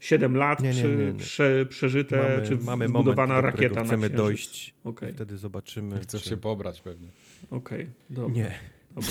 7 0.00 0.36
lat, 0.36 0.62
nie, 0.62 0.68
nie, 0.68 0.82
czy 0.82 0.96
nie, 0.96 1.18
prze, 1.18 1.66
przeżyte, 1.66 2.16
mamy, 2.16 2.48
czy 2.48 2.56
mamy 2.64 2.88
wbudowana 2.88 3.34
moment, 3.34 3.54
rakieta 3.54 3.84
chcemy 3.84 4.08
na 4.08 4.16
dojść, 4.16 4.74
okay. 4.84 5.12
wtedy 5.12 5.36
zobaczymy. 5.36 6.00
Chcesz 6.00 6.22
czy... 6.22 6.28
się 6.28 6.36
pobrać 6.36 6.80
pewnie. 6.80 7.08
Okej, 7.50 7.80
okay, 7.80 7.86
dobra. 8.10 8.34
Nie. 8.34 8.58
Dobra. 8.94 9.10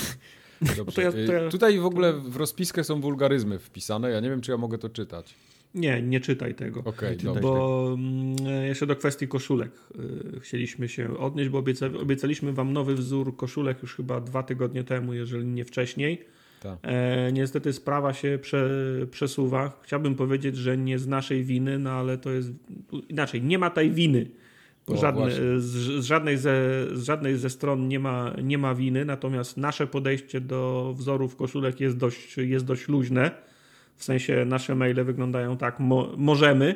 Dobrze. 0.78 0.96
To 0.96 1.02
ja, 1.02 1.12
to 1.12 1.34
ja... 1.34 1.50
Tutaj 1.50 1.80
w 1.80 1.86
ogóle 1.86 2.14
w 2.14 2.36
rozpiskę 2.36 2.84
są 2.84 3.02
wulgaryzmy 3.02 3.60
wpisane, 3.60 4.12
ja 4.12 4.20
nie 4.20 4.30
wiem, 4.30 4.42
czy 4.42 4.52
ja 4.52 4.58
mogę 4.58 4.78
to 4.78 4.90
czytać. 4.90 5.36
Nie, 5.76 6.02
nie 6.02 6.20
czytaj 6.20 6.56
tego. 6.56 6.80
Okay, 6.80 7.18
bo 7.24 7.34
tego. 7.34 7.98
jeszcze 8.68 8.88
do 8.88 8.96
kwestii 8.96 9.28
koszulek 9.28 9.72
y, 10.36 10.40
chcieliśmy 10.40 10.90
się 10.90 11.18
odnieść, 11.18 11.50
bo 11.50 11.58
obieca, 11.58 11.86
obiecaliśmy 12.02 12.54
wam 12.54 12.74
nowy 12.74 12.96
wzór 12.96 13.36
koszulek 13.36 13.82
już 13.82 13.96
chyba 13.96 14.22
dwa 14.22 14.44
tygodnie 14.44 14.84
temu, 14.84 15.14
jeżeli 15.14 15.46
nie 15.46 15.66
wcześniej. 15.66 16.26
Tak. 16.60 16.80
E, 16.84 17.32
niestety 17.32 17.74
sprawa 17.74 18.14
się 18.14 18.40
prze, 18.42 18.70
przesuwa. 19.12 19.82
Chciałbym 19.84 20.16
powiedzieć, 20.16 20.58
że 20.58 20.78
nie 20.78 21.00
z 21.00 21.08
naszej 21.08 21.44
winy, 21.44 21.80
no 21.80 21.92
ale 21.92 22.18
to 22.18 22.32
jest 22.32 22.52
inaczej. 23.10 23.42
Nie 23.42 23.60
ma 23.60 23.70
tej 23.70 23.92
winy. 23.92 24.30
Z, 25.32 25.64
z, 25.64 26.06
żadnej 26.06 26.38
ze, 26.38 26.86
z 26.94 27.04
żadnej 27.04 27.38
ze 27.38 27.50
stron 27.50 27.88
nie 27.88 28.00
ma, 28.00 28.34
nie 28.44 28.58
ma 28.58 28.76
winy, 28.76 29.06
natomiast 29.06 29.58
nasze 29.58 29.88
podejście 29.88 30.42
do 30.42 30.94
wzorów 30.98 31.36
koszulek 31.36 31.80
jest 31.80 31.98
dość, 31.98 32.38
jest 32.38 32.66
dość 32.66 32.88
luźne 32.88 33.32
w 33.96 34.04
sensie 34.04 34.46
nasze 34.46 34.76
maile 34.76 35.04
wyglądają 35.04 35.58
tak, 35.58 35.80
mo 35.80 36.10
możemy, 36.18 36.76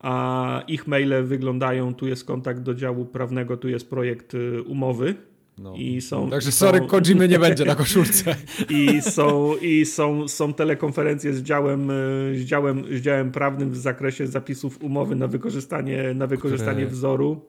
a 0.00 0.62
ich 0.68 0.86
maile 0.86 1.24
wyglądają, 1.24 1.94
tu 1.94 2.06
jest 2.06 2.24
kontakt 2.24 2.60
do 2.60 2.74
działu 2.74 3.04
prawnego, 3.04 3.56
tu 3.56 3.68
jest 3.68 3.90
projekt 3.90 4.34
y, 4.34 4.62
umowy. 4.62 5.14
No. 5.58 5.74
I 5.76 6.00
są, 6.00 6.30
Także 6.30 6.52
sorry, 6.52 6.78
są, 6.78 6.86
Kojimy 6.86 7.28
nie 7.28 7.38
będzie 7.38 7.64
na 7.64 7.74
koszulce. 7.74 8.36
I 8.70 9.02
są, 9.02 9.56
i 9.56 9.86
są, 9.86 10.28
są 10.28 10.54
telekonferencje 10.54 11.34
z 11.34 11.42
działem, 11.42 11.90
y, 11.90 12.34
z, 12.38 12.44
działem, 12.44 12.84
z 12.98 13.00
działem 13.00 13.32
prawnym 13.32 13.70
w 13.70 13.76
zakresie 13.76 14.26
zapisów 14.26 14.82
umowy 14.82 15.16
na 15.16 15.26
wykorzystanie, 15.26 16.14
na 16.14 16.26
wykorzystanie 16.26 16.82
które, 16.82 16.90
wzoru. 16.90 17.40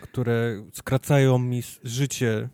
Które 0.00 0.64
skracają 0.72 1.38
mi 1.38 1.62
życie 1.84 2.48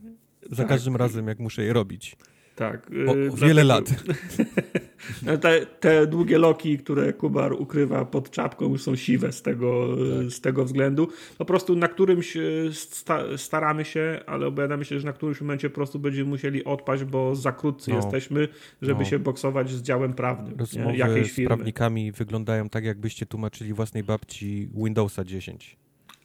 za 0.50 0.56
tak. 0.56 0.68
każdym 0.68 0.96
razem, 0.96 1.26
jak 1.26 1.38
muszę 1.38 1.62
je 1.62 1.72
robić. 1.72 2.16
Tak. 2.56 2.90
O, 3.08 3.16
y, 3.16 3.30
wiele 3.36 3.64
lat. 3.64 3.84
te, 5.42 5.66
te, 5.66 6.06
długie 6.06 6.38
loki, 6.38 6.78
które 6.78 7.12
Kubar 7.12 7.52
ukrywa 7.52 8.04
pod 8.04 8.30
czapką, 8.30 8.68
już 8.68 8.82
są 8.82 8.96
siwe 8.96 9.32
z 9.32 9.42
tego, 9.42 9.88
tak. 9.88 10.30
z 10.30 10.40
tego 10.40 10.64
względu. 10.64 11.08
Po 11.38 11.44
prostu 11.44 11.76
na 11.76 11.88
którymś 11.88 12.36
y, 12.36 12.70
sta, 12.72 13.22
staramy 13.36 13.84
się, 13.84 14.20
ale 14.26 14.46
obawiamy 14.46 14.84
się, 14.84 15.00
że 15.00 15.06
na 15.06 15.12
którymś 15.12 15.40
momencie 15.40 15.70
po 15.70 15.74
prostu 15.74 15.98
będziemy 15.98 16.30
musieli 16.30 16.64
odpaść, 16.64 17.04
bo 17.04 17.36
za 17.36 17.52
krótcy 17.52 17.90
no. 17.90 17.96
jesteśmy, 17.96 18.48
żeby 18.82 19.00
no. 19.00 19.10
się 19.10 19.18
boksować 19.18 19.70
z 19.70 19.82
działem 19.82 20.12
prawnym 20.12 20.54
Rozmowy 20.58 20.96
jakiejś 20.96 21.32
firmy. 21.32 21.46
z 21.46 21.56
prawnikami 21.56 22.12
wyglądają 22.12 22.68
tak, 22.68 22.84
jakbyście 22.84 23.26
tłumaczyli 23.26 23.72
własnej 23.72 24.04
babci 24.04 24.68
Windowsa 24.74 25.24
10. 25.24 25.76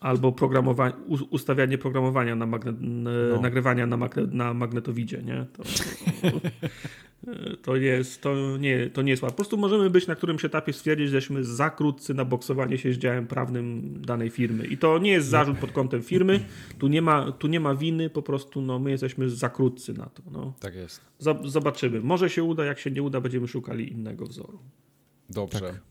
Albo 0.02 0.32
programowanie, 0.32 0.94
ustawianie 1.30 1.78
programowania 1.78 2.36
na 2.36 2.46
magne, 2.46 2.74
no. 2.82 3.42
nagrywania 3.42 3.88
na, 3.88 3.98
magne, 3.98 4.24
na 4.32 4.54
magnetowidzie, 4.54 5.24
nie? 5.24 5.46
To, 5.54 5.64
to, 7.64 7.76
jest, 7.76 8.22
to, 8.22 8.58
nie, 8.58 8.90
to 8.90 9.02
nie 9.02 9.12
jest 9.12 9.24
łatwe. 9.24 9.34
Po 9.34 9.38
prostu 9.38 9.58
możemy 9.58 9.90
być 9.90 10.08
na 10.08 10.16
którymś 10.16 10.46
etapie 10.46 10.74
stwierdzić, 10.74 11.10
że 11.10 11.16
jesteśmy 11.16 11.44
za 11.44 11.70
krótcy 11.70 12.14
na 12.14 12.26
boksowanie 12.26 12.78
się 12.78 12.94
z 12.94 12.98
działem 12.98 13.28
prawnym 13.28 13.98
danej 14.02 14.30
firmy. 14.30 14.66
I 14.66 14.78
to 14.78 14.98
nie 14.98 15.12
jest 15.12 15.28
zarzut 15.28 15.58
pod 15.58 15.72
kątem 15.72 16.02
firmy. 16.02 16.40
Tu 16.80 16.88
nie 16.88 17.02
ma, 17.02 17.32
tu 17.32 17.48
nie 17.48 17.60
ma 17.60 17.76
winy, 17.76 18.10
po 18.10 18.22
prostu 18.22 18.62
no, 18.62 18.80
my 18.80 18.92
jesteśmy 18.92 19.30
za 19.30 19.50
krótcy 19.50 19.94
na 19.94 20.06
to. 20.06 20.24
No. 20.32 20.54
Tak 20.60 20.76
jest. 20.76 21.02
Zobaczymy. 21.46 22.02
Może 22.02 22.30
się 22.30 22.44
uda, 22.44 22.66
jak 22.66 22.80
się 22.80 22.92
nie 22.92 23.04
uda, 23.04 23.22
będziemy 23.22 23.48
szukali 23.48 23.92
innego 23.92 24.26
wzoru. 24.26 24.60
Dobrze. 25.30 25.60
Tak. 25.60 25.91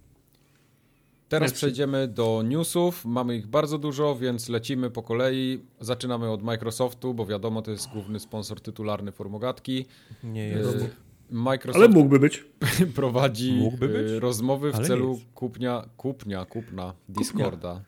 Teraz 1.30 1.52
przejdziemy 1.52 2.08
do 2.08 2.42
newsów. 2.42 3.04
Mamy 3.04 3.36
ich 3.36 3.46
bardzo 3.46 3.78
dużo, 3.78 4.16
więc 4.16 4.48
lecimy 4.48 4.90
po 4.90 5.02
kolei. 5.02 5.60
Zaczynamy 5.80 6.30
od 6.30 6.42
Microsoftu, 6.42 7.14
bo 7.14 7.26
wiadomo, 7.26 7.62
to 7.62 7.70
jest 7.70 7.88
główny 7.88 8.20
sponsor 8.20 8.60
tytularny 8.60 9.12
Formogatki. 9.12 9.86
Nie 10.24 10.48
jest. 10.48 10.86
Microsoft 11.30 11.84
Ale 11.84 11.94
mógłby 11.94 12.18
być. 12.18 12.44
prowadzi 12.94 13.52
mógłby 13.52 13.88
być? 13.88 14.10
Y, 14.10 14.20
rozmowy 14.20 14.72
w 14.72 14.74
Ale 14.74 14.86
celu 14.86 15.18
kupnia, 15.34 15.84
kupnia, 15.96 16.44
kupna 16.44 16.94
Discorda. 17.08 17.82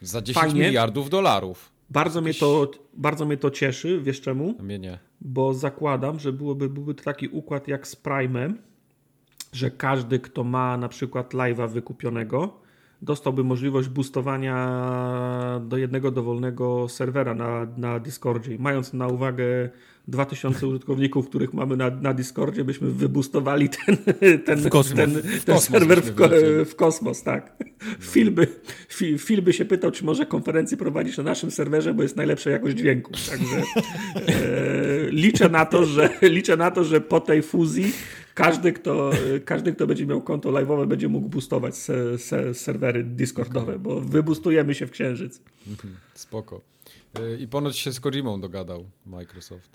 Za 0.00 0.22
10 0.22 0.44
Fajnie. 0.44 0.60
miliardów 0.60 1.10
dolarów. 1.10 1.72
Bardzo 1.90 2.20
mnie, 2.20 2.34
to, 2.34 2.70
bardzo 2.94 3.26
mnie 3.26 3.36
to 3.36 3.50
cieszy, 3.50 4.00
wiesz 4.00 4.20
czemu? 4.20 4.54
Mnie 4.62 4.78
nie. 4.78 4.98
Bo 5.20 5.54
zakładam, 5.54 6.20
że 6.20 6.32
byłoby, 6.32 6.68
byłby 6.68 6.94
to 6.94 7.04
taki 7.04 7.28
układ 7.28 7.68
jak 7.68 7.86
z 7.88 7.96
Prime'em, 8.02 8.54
że 9.52 9.70
każdy, 9.70 10.18
kto 10.18 10.44
ma 10.44 10.76
na 10.76 10.88
przykład 10.88 11.34
live'a 11.34 11.70
wykupionego, 11.70 12.62
dostałby 13.02 13.44
możliwość 13.44 13.88
boostowania 13.88 15.60
do 15.68 15.76
jednego 15.76 16.10
dowolnego 16.10 16.88
serwera 16.88 17.34
na, 17.34 17.66
na 17.76 18.00
Discordzie. 18.00 18.56
Mając 18.58 18.92
na 18.92 19.06
uwagę 19.06 19.70
2000 20.08 20.66
użytkowników, 20.66 21.28
których 21.28 21.54
mamy 21.54 21.76
na, 21.76 21.90
na 21.90 22.14
Discordzie, 22.14 22.64
byśmy 22.64 22.90
wybustowali 22.90 23.68
ten, 23.68 23.96
ten, 24.46 24.60
w 24.60 24.68
kosmos. 24.68 24.96
ten, 24.96 25.22
ten 25.44 25.58
w 25.58 25.60
serwer 25.60 26.02
w, 26.02 26.14
ko, 26.14 26.28
w, 26.66 26.74
kosmos. 26.74 27.22
Tak. 27.22 27.56
Phil, 28.00 28.30
by, 28.30 28.46
Phil 29.18 29.42
by 29.42 29.52
się 29.52 29.64
pytał, 29.64 29.90
czy 29.90 30.04
może 30.04 30.26
konferencję 30.26 30.76
prowadzić 30.76 31.16
na 31.16 31.22
naszym 31.22 31.50
serwerze, 31.50 31.94
bo 31.94 32.02
jest 32.02 32.16
najlepsza 32.16 32.50
jakość 32.50 32.76
dźwięku. 32.76 33.12
Także 33.30 33.56
e, 33.56 35.10
liczę, 35.10 35.48
na 35.48 35.66
to, 35.66 35.84
że, 35.84 36.10
liczę 36.22 36.56
na 36.56 36.70
to, 36.70 36.84
że 36.84 37.00
po 37.00 37.20
tej 37.20 37.42
fuzji 37.42 37.92
każdy, 38.34 38.72
kto, 38.72 39.10
każdy, 39.44 39.72
kto 39.72 39.86
będzie 39.86 40.06
miał 40.06 40.22
konto 40.22 40.50
live'owe, 40.50 40.86
będzie 40.86 41.08
mógł 41.08 41.28
boostować 41.28 41.76
se, 41.76 42.18
se, 42.18 42.54
serwery 42.54 43.04
Discordowe, 43.04 43.78
bo 43.78 44.00
wybustujemy 44.00 44.74
się 44.74 44.86
w 44.86 44.90
księżyc. 44.90 45.40
Spoko. 46.14 46.60
Y, 47.18 47.38
I 47.40 47.48
ponoć 47.48 47.76
się 47.76 47.92
z 47.92 48.00
Kojimą 48.00 48.40
dogadał 48.40 48.84
Microsoft. 49.06 49.70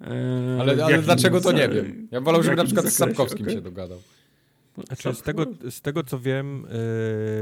Eee, 0.00 0.60
ale, 0.60 0.84
ale 0.84 1.02
dlaczego 1.02 1.40
to 1.40 1.52
nie 1.52 1.68
wiem. 1.68 2.08
Ja 2.10 2.20
wolał, 2.20 2.42
żeby 2.42 2.56
na 2.56 2.64
przykład 2.64 2.84
zakresie? 2.84 2.96
z 2.96 3.16
Sapkowskim 3.16 3.42
okay. 3.42 3.54
się 3.54 3.60
dogadał. 3.60 3.98
Znaczy, 4.86 5.14
z, 5.14 5.22
tego, 5.22 5.46
z 5.70 5.80
tego 5.80 6.04
co 6.04 6.18
wiem, 6.18 6.66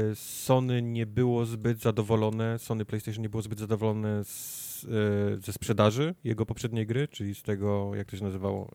yy, 0.09 0.15
Sony 0.15 0.81
nie 0.81 1.05
było 1.05 1.45
zbyt 1.45 1.81
zadowolone, 1.81 2.59
Sony 2.59 2.85
PlayStation 2.85 3.21
nie 3.21 3.29
było 3.29 3.41
zbyt 3.41 3.59
zadowolone 3.59 4.23
z 4.23 4.62
E, 4.85 5.41
ze 5.41 5.53
sprzedaży 5.53 6.15
jego 6.23 6.45
poprzedniej 6.45 6.87
gry, 6.87 7.07
czyli 7.07 7.35
z 7.35 7.41
tego, 7.41 7.95
jak 7.95 8.11
to 8.11 8.17
się 8.17 8.23
nazywało? 8.23 8.71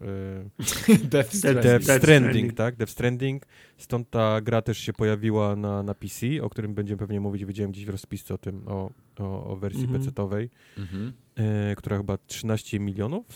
E, 0.89 0.99
Death 1.05 1.35
Stranding. 1.35 1.65
Death 1.65 2.03
Stranding, 2.03 2.53
tak? 2.55 2.77
Death 2.77 2.93
Stranding. 2.93 3.47
Stąd 3.79 4.11
ta 4.11 4.41
gra 4.41 4.63
też 4.63 4.79
się 4.79 4.93
pojawiła 4.93 5.57
na, 5.57 5.83
na 5.83 5.95
PC, 5.95 6.27
o 6.43 6.51
którym 6.51 6.75
będziemy 6.75 6.99
pewnie 6.99 7.21
mówić. 7.21 7.45
Widziałem 7.45 7.73
gdzieś 7.73 7.85
w 7.85 7.89
rozpisce 7.89 8.35
o 8.35 8.39
tym, 8.39 8.69
o, 8.69 8.91
o, 9.19 9.47
o 9.47 9.57
wersji 9.57 9.85
mm 9.85 10.03
-hmm. 10.03 10.05
PC-owej, 10.05 10.51
mm 10.79 10.89
-hmm. 10.89 11.13
e, 11.71 11.77
która 11.77 11.97
chyba 11.97 12.19
13 12.19 12.81
milionów 12.81 13.27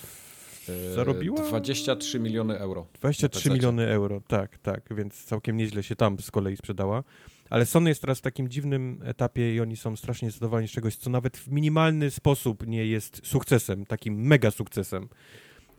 zarobiła? 0.94 1.42
23 1.42 2.20
miliony 2.20 2.58
euro. 2.58 2.86
23 2.94 3.50
miliony 3.50 3.88
euro, 3.88 4.20
tak, 4.28 4.58
tak, 4.58 4.82
więc 4.90 5.24
całkiem 5.24 5.56
nieźle 5.56 5.82
się 5.82 5.96
tam 5.96 6.18
z 6.18 6.30
kolei 6.30 6.56
sprzedała. 6.56 7.04
Ale 7.52 7.66
Sony 7.66 7.90
jest 7.90 8.00
teraz 8.00 8.18
w 8.18 8.22
takim 8.22 8.48
dziwnym 8.48 9.00
etapie 9.04 9.54
i 9.54 9.60
oni 9.60 9.76
są 9.76 9.96
strasznie 9.96 10.30
zadowoleni 10.30 10.68
z 10.68 10.70
czegoś, 10.70 10.96
co 10.96 11.10
nawet 11.10 11.36
w 11.36 11.48
minimalny 11.48 12.10
sposób 12.10 12.66
nie 12.66 12.86
jest 12.86 13.20
sukcesem, 13.24 13.86
takim 13.86 14.26
mega 14.26 14.50
sukcesem. 14.50 15.08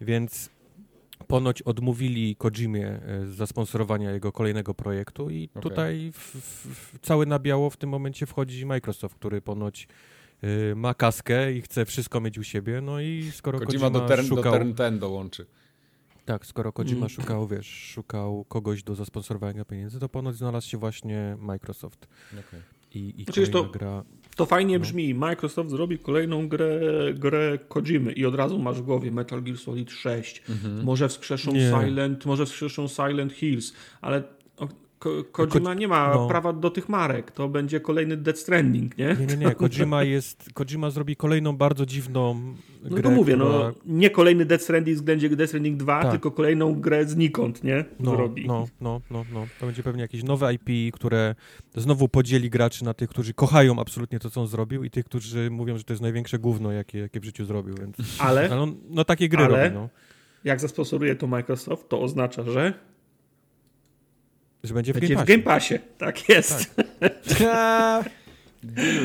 Więc 0.01 0.49
ponoć 1.28 1.61
odmówili 1.61 2.36
Kojimie 2.36 2.88
e, 2.88 3.26
zasponsorowania 3.26 4.11
jego 4.11 4.32
kolejnego 4.32 4.74
projektu 4.74 5.30
i 5.30 5.49
okay. 5.49 5.63
tutaj 5.63 6.11
w, 6.13 6.36
w, 6.76 6.99
cały 6.99 7.26
na 7.26 7.39
biało 7.39 7.69
w 7.69 7.78
tym 7.78 7.89
momencie 7.89 8.26
wchodzi 8.26 8.65
Microsoft, 8.65 9.15
który 9.15 9.41
ponoć 9.41 9.88
y, 10.43 10.76
ma 10.76 10.93
kaskę 10.93 11.53
i 11.53 11.61
chce 11.61 11.86
wszystko 11.86 12.21
mieć 12.21 12.38
u 12.38 12.43
siebie, 12.43 12.82
no 12.82 13.01
i 13.01 13.32
skoro 13.36 13.59
Kojima, 13.59 13.89
Kojima 13.89 14.07
do, 14.07 14.24
szukał... 14.24 14.74
do 14.74 14.91
dołączy. 14.91 15.45
Tak, 16.26 16.45
skoro 16.45 16.71
Kojima 16.71 16.97
mm. 16.97 17.09
szukał, 17.09 17.47
wiesz, 17.47 17.67
szukał 17.67 18.45
kogoś 18.49 18.84
do 18.84 18.95
zasponsorowania 18.95 19.65
pieniędzy, 19.65 19.99
to 19.99 20.09
ponoć 20.09 20.36
znalazł 20.36 20.69
się 20.69 20.78
właśnie 20.78 21.38
Microsoft. 21.39 22.07
Okay. 22.32 22.61
I, 22.93 23.21
i 23.21 23.24
znaczy, 23.24 23.47
to, 23.47 23.63
gra... 23.63 24.03
To 24.36 24.45
fajnie 24.45 24.80
no. 24.80 24.82
brzmi. 24.82 25.13
Microsoft 25.13 25.69
zrobi 25.69 25.99
kolejną 25.99 26.47
grę, 26.47 26.80
grę 27.13 27.59
Kojimy 27.67 28.11
i 28.11 28.26
od 28.26 28.36
razu 28.36 28.59
masz 28.59 28.82
w 28.82 28.86
głowie 28.86 29.11
Metal 29.11 29.43
Gear 29.43 29.57
Solid 29.57 29.91
6. 29.91 30.43
Mm 30.49 30.59
-hmm. 30.61 30.84
Może 30.84 31.09
wskrzeszą 31.09 31.53
Nie. 31.53 31.69
Silent, 31.69 32.26
może 32.26 32.45
wskrzeszą 32.45 32.88
Silent 32.88 33.34
Hills, 33.34 33.74
ale 34.01 34.24
Ko 35.04 35.47
Kojima 35.47 35.74
nie 35.74 35.88
ma 35.88 36.14
no. 36.14 36.28
prawa 36.28 36.54
do 36.54 36.70
tych 36.70 36.89
marek. 36.89 37.32
To 37.32 37.49
będzie 37.49 37.80
kolejny 37.80 38.18
Death 38.18 38.39
Stranding, 38.39 38.97
nie? 38.97 39.16
Nie, 39.20 39.26
nie, 39.26 39.38
nie. 39.38 39.56
Kojima, 39.70 40.04
jest, 40.04 40.49
Kojima 40.54 40.89
zrobi 40.89 41.16
kolejną 41.16 41.58
bardzo 41.58 41.86
dziwną 41.86 42.56
grę. 42.84 42.95
No 42.95 43.01
to 43.01 43.12
mówię, 43.12 43.38
no, 43.38 43.45
która... 43.45 43.68
no 43.68 43.74
nie 43.86 44.10
kolejny 44.10 44.45
Death 44.45 44.64
Stranding 44.64 44.97
względzie 44.97 45.30
Death 45.30 45.49
Stranding 45.49 45.78
2, 45.78 46.01
tak. 46.01 46.12
tylko 46.12 46.32
kolejną 46.32 46.76
grę 46.82 47.06
znikąd, 47.06 47.64
nie? 47.64 47.86
No, 47.99 48.12
zrobi. 48.12 48.47
No, 48.47 48.68
no, 48.82 49.01
no, 49.12 49.26
no. 49.34 49.47
To 49.60 49.66
będzie 49.66 49.84
pewnie 49.84 50.01
jakieś 50.01 50.24
nowe 50.24 50.54
IP, 50.54 50.95
które 50.95 51.36
znowu 51.76 52.08
podzieli 52.08 52.49
graczy 52.49 52.86
na 52.86 52.93
tych, 52.93 53.10
którzy 53.10 53.34
kochają 53.34 53.80
absolutnie 53.80 54.20
to, 54.20 54.30
co 54.30 54.41
on 54.41 54.47
zrobił 54.47 54.84
i 54.84 54.89
tych, 54.89 55.06
którzy 55.06 55.49
mówią, 55.51 55.78
że 55.78 55.84
to 55.84 55.93
jest 55.93 56.01
największe 56.01 56.39
gówno, 56.39 56.72
jakie, 56.72 56.99
jakie 56.99 57.20
w 57.20 57.24
życiu 57.24 57.45
zrobił, 57.45 57.76
więc... 57.80 57.97
Ale... 58.20 58.49
No, 58.49 58.68
no 58.89 59.06
takie 59.06 59.30
gry 59.30 59.43
ale, 59.43 59.64
robi, 59.64 59.76
no. 59.76 59.89
jak 60.43 60.60
zasponsoruje 60.60 61.16
to 61.16 61.28
Microsoft, 61.28 61.89
to 61.89 62.01
oznacza, 62.01 62.43
że 62.43 62.74
że 64.64 64.74
będzie 64.74 64.93
w 64.93 64.99
będzie 64.99 65.16
Game 65.16 65.26
Passie. 65.26 65.26
w 65.26 65.38
Game 65.38 65.43
Passie, 65.43 65.80
tak 65.97 66.30
jest. 66.30 66.76
Tak. 67.39 68.09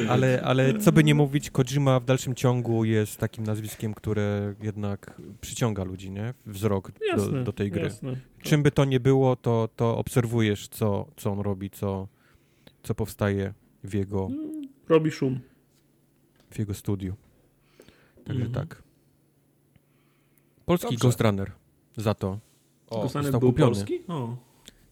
ale, 0.08 0.42
ale 0.42 0.78
co 0.78 0.92
by 0.92 1.04
nie 1.04 1.14
mówić, 1.14 1.50
Kojima 1.50 2.00
w 2.00 2.04
dalszym 2.04 2.34
ciągu 2.34 2.84
jest 2.84 3.16
takim 3.16 3.44
nazwiskiem, 3.44 3.94
które 3.94 4.54
jednak 4.62 5.20
przyciąga 5.40 5.84
ludzi, 5.84 6.10
nie? 6.10 6.34
Wzrok 6.46 6.92
jasne, 7.08 7.32
do, 7.32 7.44
do, 7.44 7.52
tej 7.52 7.70
gry. 7.70 7.82
Jasne. 7.82 8.16
Czym 8.42 8.62
by 8.62 8.70
to 8.70 8.84
nie 8.84 9.00
było, 9.00 9.36
to, 9.36 9.68
to 9.76 9.98
obserwujesz, 9.98 10.68
co, 10.68 11.06
co 11.16 11.32
on 11.32 11.40
robi, 11.40 11.70
co, 11.70 12.08
co 12.82 12.94
powstaje 12.94 13.54
w 13.84 13.94
jego... 13.94 14.28
Robi 14.88 15.10
szum. 15.10 15.40
W 16.50 16.58
jego 16.58 16.74
studiu. 16.74 17.14
Także 18.24 18.44
mhm. 18.44 18.52
tak. 18.66 18.82
Polski 20.64 20.86
Dobrze. 20.86 21.02
Ghost 21.02 21.20
Runner 21.20 21.52
za 21.96 22.14
to. 22.14 22.38
O, 22.90 23.00
Ghost 23.00 23.14
Runner 23.14 23.32
był 23.32 23.40
kupiony. 23.40 23.70
polski? 23.70 24.00
O. 24.08 24.47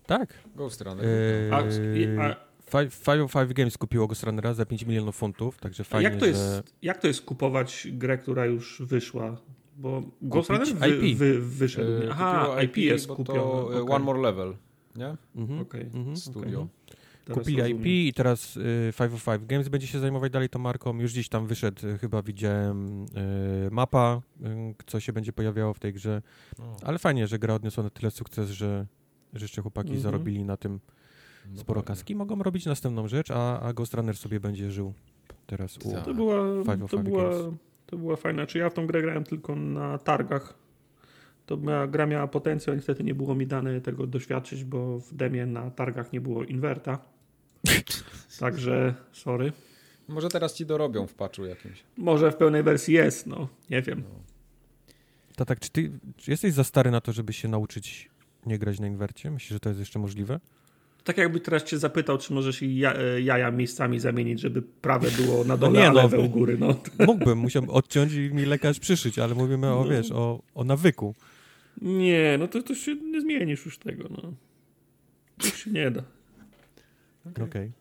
Tak. 0.06 0.34
Ghost 0.56 0.80
Runner. 0.80 1.04
Eee, 1.04 2.20
a, 2.20 2.46
Five, 2.70 2.94
five, 2.94 3.28
five 3.30 3.52
Games 3.52 3.78
kupiło 3.78 4.06
Ghost 4.06 4.22
Runnera 4.22 4.54
za 4.54 4.66
5 4.66 4.86
milionów 4.86 5.16
funtów, 5.16 5.58
także 5.58 5.84
fajnie, 5.84 6.04
jak 6.10 6.16
to, 6.16 6.26
jest, 6.26 6.40
że... 6.40 6.62
jak 6.82 6.98
to 6.98 7.06
jest 7.06 7.22
kupować 7.22 7.88
grę, 7.92 8.18
która 8.18 8.46
już 8.46 8.82
wyszła? 8.84 9.36
Bo 9.76 10.02
Ghost 10.22 10.50
Runner 10.50 10.68
wy, 10.68 11.08
IP. 11.08 11.18
Wy, 11.18 11.40
wyszedł. 11.40 12.02
Eee, 12.02 12.08
Aha, 12.10 12.62
IP, 12.62 12.76
jest 12.76 13.06
kupione. 13.06 13.40
To 13.40 13.66
okay. 13.66 13.94
One 13.94 14.04
More 14.04 14.20
Level, 14.20 14.56
nie? 14.96 15.16
Mhm. 15.36 15.60
Okay. 15.60 15.90
Mhm. 15.94 16.16
Studio. 16.16 16.60
Okay. 16.60 17.34
Kupili 17.34 17.58
rozumiem. 17.60 17.80
IP 17.80 17.86
i 17.86 18.12
teraz 18.16 18.56
y, 18.56 18.92
505 18.98 19.46
Games 19.46 19.68
będzie 19.68 19.86
się 19.86 19.98
zajmować 19.98 20.32
dalej 20.32 20.48
tą 20.48 20.58
marką. 20.58 20.98
Już 20.98 21.12
gdzieś 21.12 21.28
tam 21.28 21.46
wyszedł, 21.46 21.86
y, 21.86 21.98
chyba 21.98 22.22
widziałem 22.22 23.04
y, 23.04 23.06
mapa, 23.70 24.20
y, 24.40 24.74
co 24.86 25.00
się 25.00 25.12
będzie 25.12 25.32
pojawiało 25.32 25.74
w 25.74 25.78
tej 25.78 25.92
grze. 25.92 26.22
Ale 26.82 26.98
fajnie, 26.98 27.26
że 27.26 27.38
gra 27.38 27.54
odniosła 27.54 27.84
na 27.84 27.90
tyle 27.90 28.10
sukces, 28.10 28.50
że 28.50 28.86
że 29.34 29.44
jeszcze 29.44 29.62
chłopaki 29.62 29.88
mm 29.88 30.00
-hmm. 30.00 30.02
zarobili 30.02 30.44
na 30.44 30.56
tym 30.56 30.80
no 31.50 31.60
sporo 31.60 31.82
kaski. 31.82 32.14
Mogą 32.14 32.42
robić 32.42 32.66
następną 32.66 33.08
rzecz, 33.08 33.30
a, 33.30 33.60
a 33.60 33.72
Ghost 33.72 33.94
Runner 33.94 34.16
sobie 34.16 34.40
będzie 34.40 34.70
żył 34.70 34.92
teraz 35.46 35.76
u 35.76 35.80
to 35.80 36.14
była, 36.14 36.36
to 36.90 36.98
była, 36.98 37.30
to 37.86 37.96
była 37.96 38.16
fajna. 38.16 38.46
Czy 38.46 38.58
ja 38.58 38.70
w 38.70 38.74
tą 38.74 38.86
grę 38.86 39.02
grałem 39.02 39.24
tylko 39.24 39.56
na 39.56 39.98
targach. 39.98 40.54
To 41.46 41.56
miała, 41.56 41.86
gra 41.86 42.06
miała 42.06 42.26
potencjał, 42.26 42.76
niestety 42.76 43.04
nie 43.04 43.14
było 43.14 43.34
mi 43.34 43.46
dane 43.46 43.80
tego 43.80 44.06
doświadczyć, 44.06 44.64
bo 44.64 44.98
w 44.98 45.14
demie 45.14 45.46
na 45.46 45.70
targach 45.70 46.12
nie 46.12 46.20
było 46.20 46.44
inwerta. 46.44 46.98
Także 48.40 48.94
sorry. 49.12 49.52
Może 50.08 50.28
teraz 50.28 50.54
ci 50.54 50.66
dorobią 50.66 51.06
w 51.06 51.14
patchu 51.14 51.44
jakimś. 51.44 51.84
Może 51.96 52.32
w 52.32 52.36
pełnej 52.36 52.62
wersji 52.62 52.94
jest, 52.94 53.26
no. 53.26 53.48
Nie 53.70 53.82
wiem. 53.82 54.02
No. 54.08 54.20
To 55.36 55.44
tak, 55.44 55.60
czy 55.60 55.70
ty 55.70 55.90
czy 56.16 56.30
jesteś 56.30 56.52
za 56.52 56.64
stary 56.64 56.90
na 56.90 57.00
to, 57.00 57.12
żeby 57.12 57.32
się 57.32 57.48
nauczyć 57.48 58.10
nie 58.46 58.58
grać 58.58 58.80
na 58.80 58.86
inwercie? 58.86 59.30
Myślisz, 59.30 59.52
że 59.52 59.60
to 59.60 59.68
jest 59.68 59.80
jeszcze 59.80 59.98
możliwe? 59.98 60.40
tak 61.06 61.18
jakby 61.18 61.40
teraz 61.40 61.64
cię 61.64 61.78
zapytał, 61.78 62.18
czy 62.18 62.32
możesz 62.32 62.62
jaja 63.22 63.50
miejscami 63.50 64.00
zamienić, 64.00 64.40
żeby 64.40 64.62
prawe 64.62 65.10
było 65.10 65.44
na 65.44 65.56
dole, 65.56 65.72
no 65.72 65.80
nie, 65.80 65.88
a 65.88 65.92
no. 65.92 66.02
lewe 66.02 66.18
u 66.18 66.28
góry. 66.28 66.58
No. 66.58 66.80
Mógłbym, 67.06 67.38
musiał 67.38 67.62
odciąć 67.68 68.12
i 68.12 68.18
mi 68.18 68.44
lekarz 68.44 68.80
przyszyć, 68.80 69.18
ale 69.18 69.34
mówimy 69.34 69.66
o, 69.66 69.84
no. 69.84 69.90
wiesz, 69.90 70.12
o, 70.12 70.42
o 70.54 70.64
nawyku. 70.64 71.14
Nie, 71.82 72.36
no 72.38 72.48
to, 72.48 72.62
to 72.62 72.74
się 72.74 72.94
nie 72.94 73.20
zmienisz 73.20 73.64
już 73.64 73.78
tego, 73.78 74.08
no. 74.10 74.32
To 75.38 75.46
się 75.46 75.70
nie 75.70 75.90
da. 75.90 76.02
Okej. 77.30 77.44
Okay. 77.44 77.72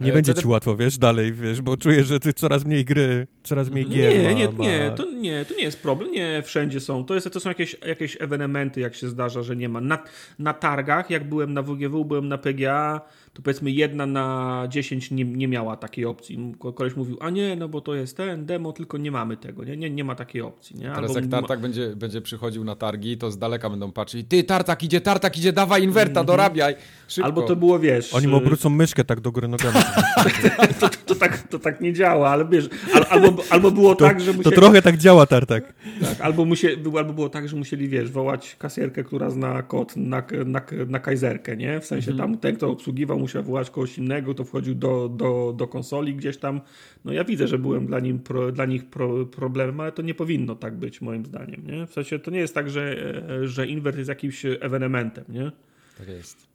Nie 0.00 0.12
będzie 0.12 0.34
ci 0.34 0.46
łatwo, 0.46 0.76
wiesz, 0.76 0.98
dalej, 0.98 1.32
wiesz, 1.32 1.62
bo 1.62 1.76
czuję, 1.76 2.04
że 2.04 2.20
ty 2.20 2.32
coraz 2.32 2.64
mniej 2.64 2.84
gry, 2.84 3.26
coraz 3.42 3.70
mniej 3.70 3.88
gier 3.88 4.18
Nie, 4.18 4.24
ma, 4.24 4.32
nie, 4.32 4.48
ma... 4.50 4.64
nie, 4.64 4.92
to 4.96 5.04
nie, 5.10 5.44
to 5.44 5.54
nie 5.54 5.62
jest 5.62 5.82
problem, 5.82 6.12
nie, 6.12 6.42
wszędzie 6.42 6.80
są. 6.80 7.04
To, 7.04 7.14
jest, 7.14 7.32
to 7.32 7.40
są 7.40 7.48
jakieś, 7.48 7.76
jakieś 7.86 8.16
ewenementy, 8.20 8.80
jak 8.80 8.94
się 8.94 9.08
zdarza, 9.08 9.42
że 9.42 9.56
nie 9.56 9.68
ma. 9.68 9.80
Na, 9.80 9.98
na 10.38 10.54
targach, 10.54 11.10
jak 11.10 11.28
byłem 11.28 11.54
na 11.54 11.62
WGW, 11.62 12.04
byłem 12.04 12.28
na 12.28 12.38
PGA, 12.38 13.00
to 13.32 13.42
powiedzmy 13.42 13.70
jedna 13.70 14.06
na 14.06 14.64
10 14.68 15.10
nie, 15.10 15.24
nie 15.24 15.48
miała 15.48 15.76
takiej 15.76 16.04
opcji. 16.04 16.54
Koleś 16.74 16.96
mówił, 16.96 17.16
a 17.20 17.30
nie, 17.30 17.56
no 17.56 17.68
bo 17.68 17.80
to 17.80 17.94
jest 17.94 18.16
ten 18.16 18.46
demo, 18.46 18.72
tylko 18.72 18.98
nie 18.98 19.10
mamy 19.10 19.36
tego, 19.36 19.64
nie, 19.64 19.76
nie, 19.76 19.90
nie 19.90 20.04
ma 20.04 20.14
takiej 20.14 20.42
opcji. 20.42 20.76
Nie? 20.76 20.92
Teraz 20.94 21.14
jak 21.14 21.26
Tartak 21.26 21.58
ma... 21.58 21.62
będzie, 21.62 21.96
będzie 21.96 22.20
przychodził 22.20 22.64
na 22.64 22.76
targi, 22.76 23.18
to 23.18 23.30
z 23.30 23.38
daleka 23.38 23.70
będą 23.70 23.92
patrzeć, 23.92 24.26
ty 24.28 24.44
Tartak 24.44 24.82
idzie, 24.82 25.00
Tartak 25.00 25.38
idzie, 25.38 25.52
dawaj 25.52 25.82
inwerta, 25.82 26.20
mm 26.20 26.24
-hmm. 26.24 26.26
dorabiaj, 26.26 26.74
szybko. 27.08 27.26
Albo 27.26 27.42
to 27.42 27.56
było, 27.56 27.78
wiesz... 27.78 28.14
Oni 28.14 28.28
mu 28.28 28.36
obrócą 28.36 28.70
myszkę 28.70 29.04
tak 29.04 29.20
do 29.20 29.32
góry 29.32 29.48
nogami. 29.48 29.74
to, 30.80 30.88
to, 30.88 30.96
to, 31.06 31.14
tak, 31.14 31.48
to 31.48 31.58
tak 31.58 31.80
nie 31.80 31.92
działa, 31.92 32.30
ale 32.30 32.44
wiesz, 32.44 32.68
albo, 33.10 33.42
albo 33.50 33.70
było 33.70 33.94
to, 33.94 34.04
tak, 34.04 34.20
że 34.20 34.32
musieli... 34.32 34.44
To 34.44 34.60
trochę 34.60 34.82
tak 34.82 34.96
działa 34.96 35.26
Tartak. 35.26 35.74
Tak, 36.00 36.20
albo, 36.20 36.44
musieli, 36.44 36.76
albo 36.98 37.12
było 37.12 37.28
tak, 37.28 37.48
że 37.48 37.56
musieli, 37.56 37.88
wiesz, 37.88 38.10
wołać 38.10 38.56
kasjerkę, 38.58 39.04
która 39.04 39.30
zna 39.30 39.62
kod 39.62 39.96
na, 39.96 40.22
na, 40.46 40.62
na 40.88 40.98
kajzerkę, 40.98 41.56
nie? 41.56 41.80
W 41.80 41.86
sensie 41.86 42.10
mm 42.10 42.18
-hmm. 42.18 42.30
tam 42.30 42.38
ten, 42.38 42.56
kto 42.56 42.70
obsługiwał, 42.70 43.19
musiał 43.20 43.42
wołać 43.42 43.70
kogoś 43.70 43.98
innego, 43.98 44.34
to 44.34 44.44
wchodził 44.44 44.74
do, 44.74 45.08
do, 45.08 45.54
do 45.56 45.68
konsoli 45.68 46.14
gdzieś 46.14 46.36
tam. 46.36 46.60
No 47.04 47.12
ja 47.12 47.24
widzę, 47.24 47.48
że 47.48 47.58
byłem 47.58 47.86
dla, 47.86 48.00
nim 48.00 48.18
pro, 48.18 48.52
dla 48.52 48.66
nich 48.66 48.84
pro, 48.84 49.26
problemem, 49.26 49.80
ale 49.80 49.92
to 49.92 50.02
nie 50.02 50.14
powinno 50.14 50.54
tak 50.54 50.76
być 50.76 51.00
moim 51.00 51.26
zdaniem. 51.26 51.66
Nie? 51.66 51.86
W 51.86 51.92
sensie 51.92 52.18
to 52.18 52.30
nie 52.30 52.38
jest 52.38 52.54
tak, 52.54 52.70
że, 52.70 52.96
że 53.42 53.66
Invert 53.66 53.96
jest 53.96 54.08
jakimś 54.08 54.44
ewenementem. 54.44 55.24
Nie? 55.28 55.52
Tak 55.98 56.08
jest. 56.08 56.50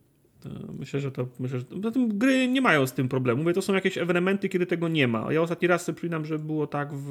Myślę, 0.80 0.99
że 0.99 1.11
to. 1.11 1.28
Myślę, 1.39 1.59
że 1.59 1.66
to, 1.66 1.91
gry 2.07 2.47
nie 2.47 2.61
mają 2.61 2.88
z 2.88 2.93
tym 2.93 3.09
problemu. 3.09 3.41
Mówię, 3.41 3.53
to 3.53 3.61
są 3.61 3.74
jakieś 3.74 3.97
ewenementy, 3.97 4.49
kiedy 4.49 4.66
tego 4.66 4.88
nie 4.88 5.07
ma. 5.07 5.34
Ja 5.34 5.41
ostatni 5.41 5.68
raz 5.68 5.86
sobie 5.86 5.95
przypominam, 5.95 6.26
że 6.26 6.39
było 6.39 6.68
tak 6.68 6.93
w, 6.93 7.09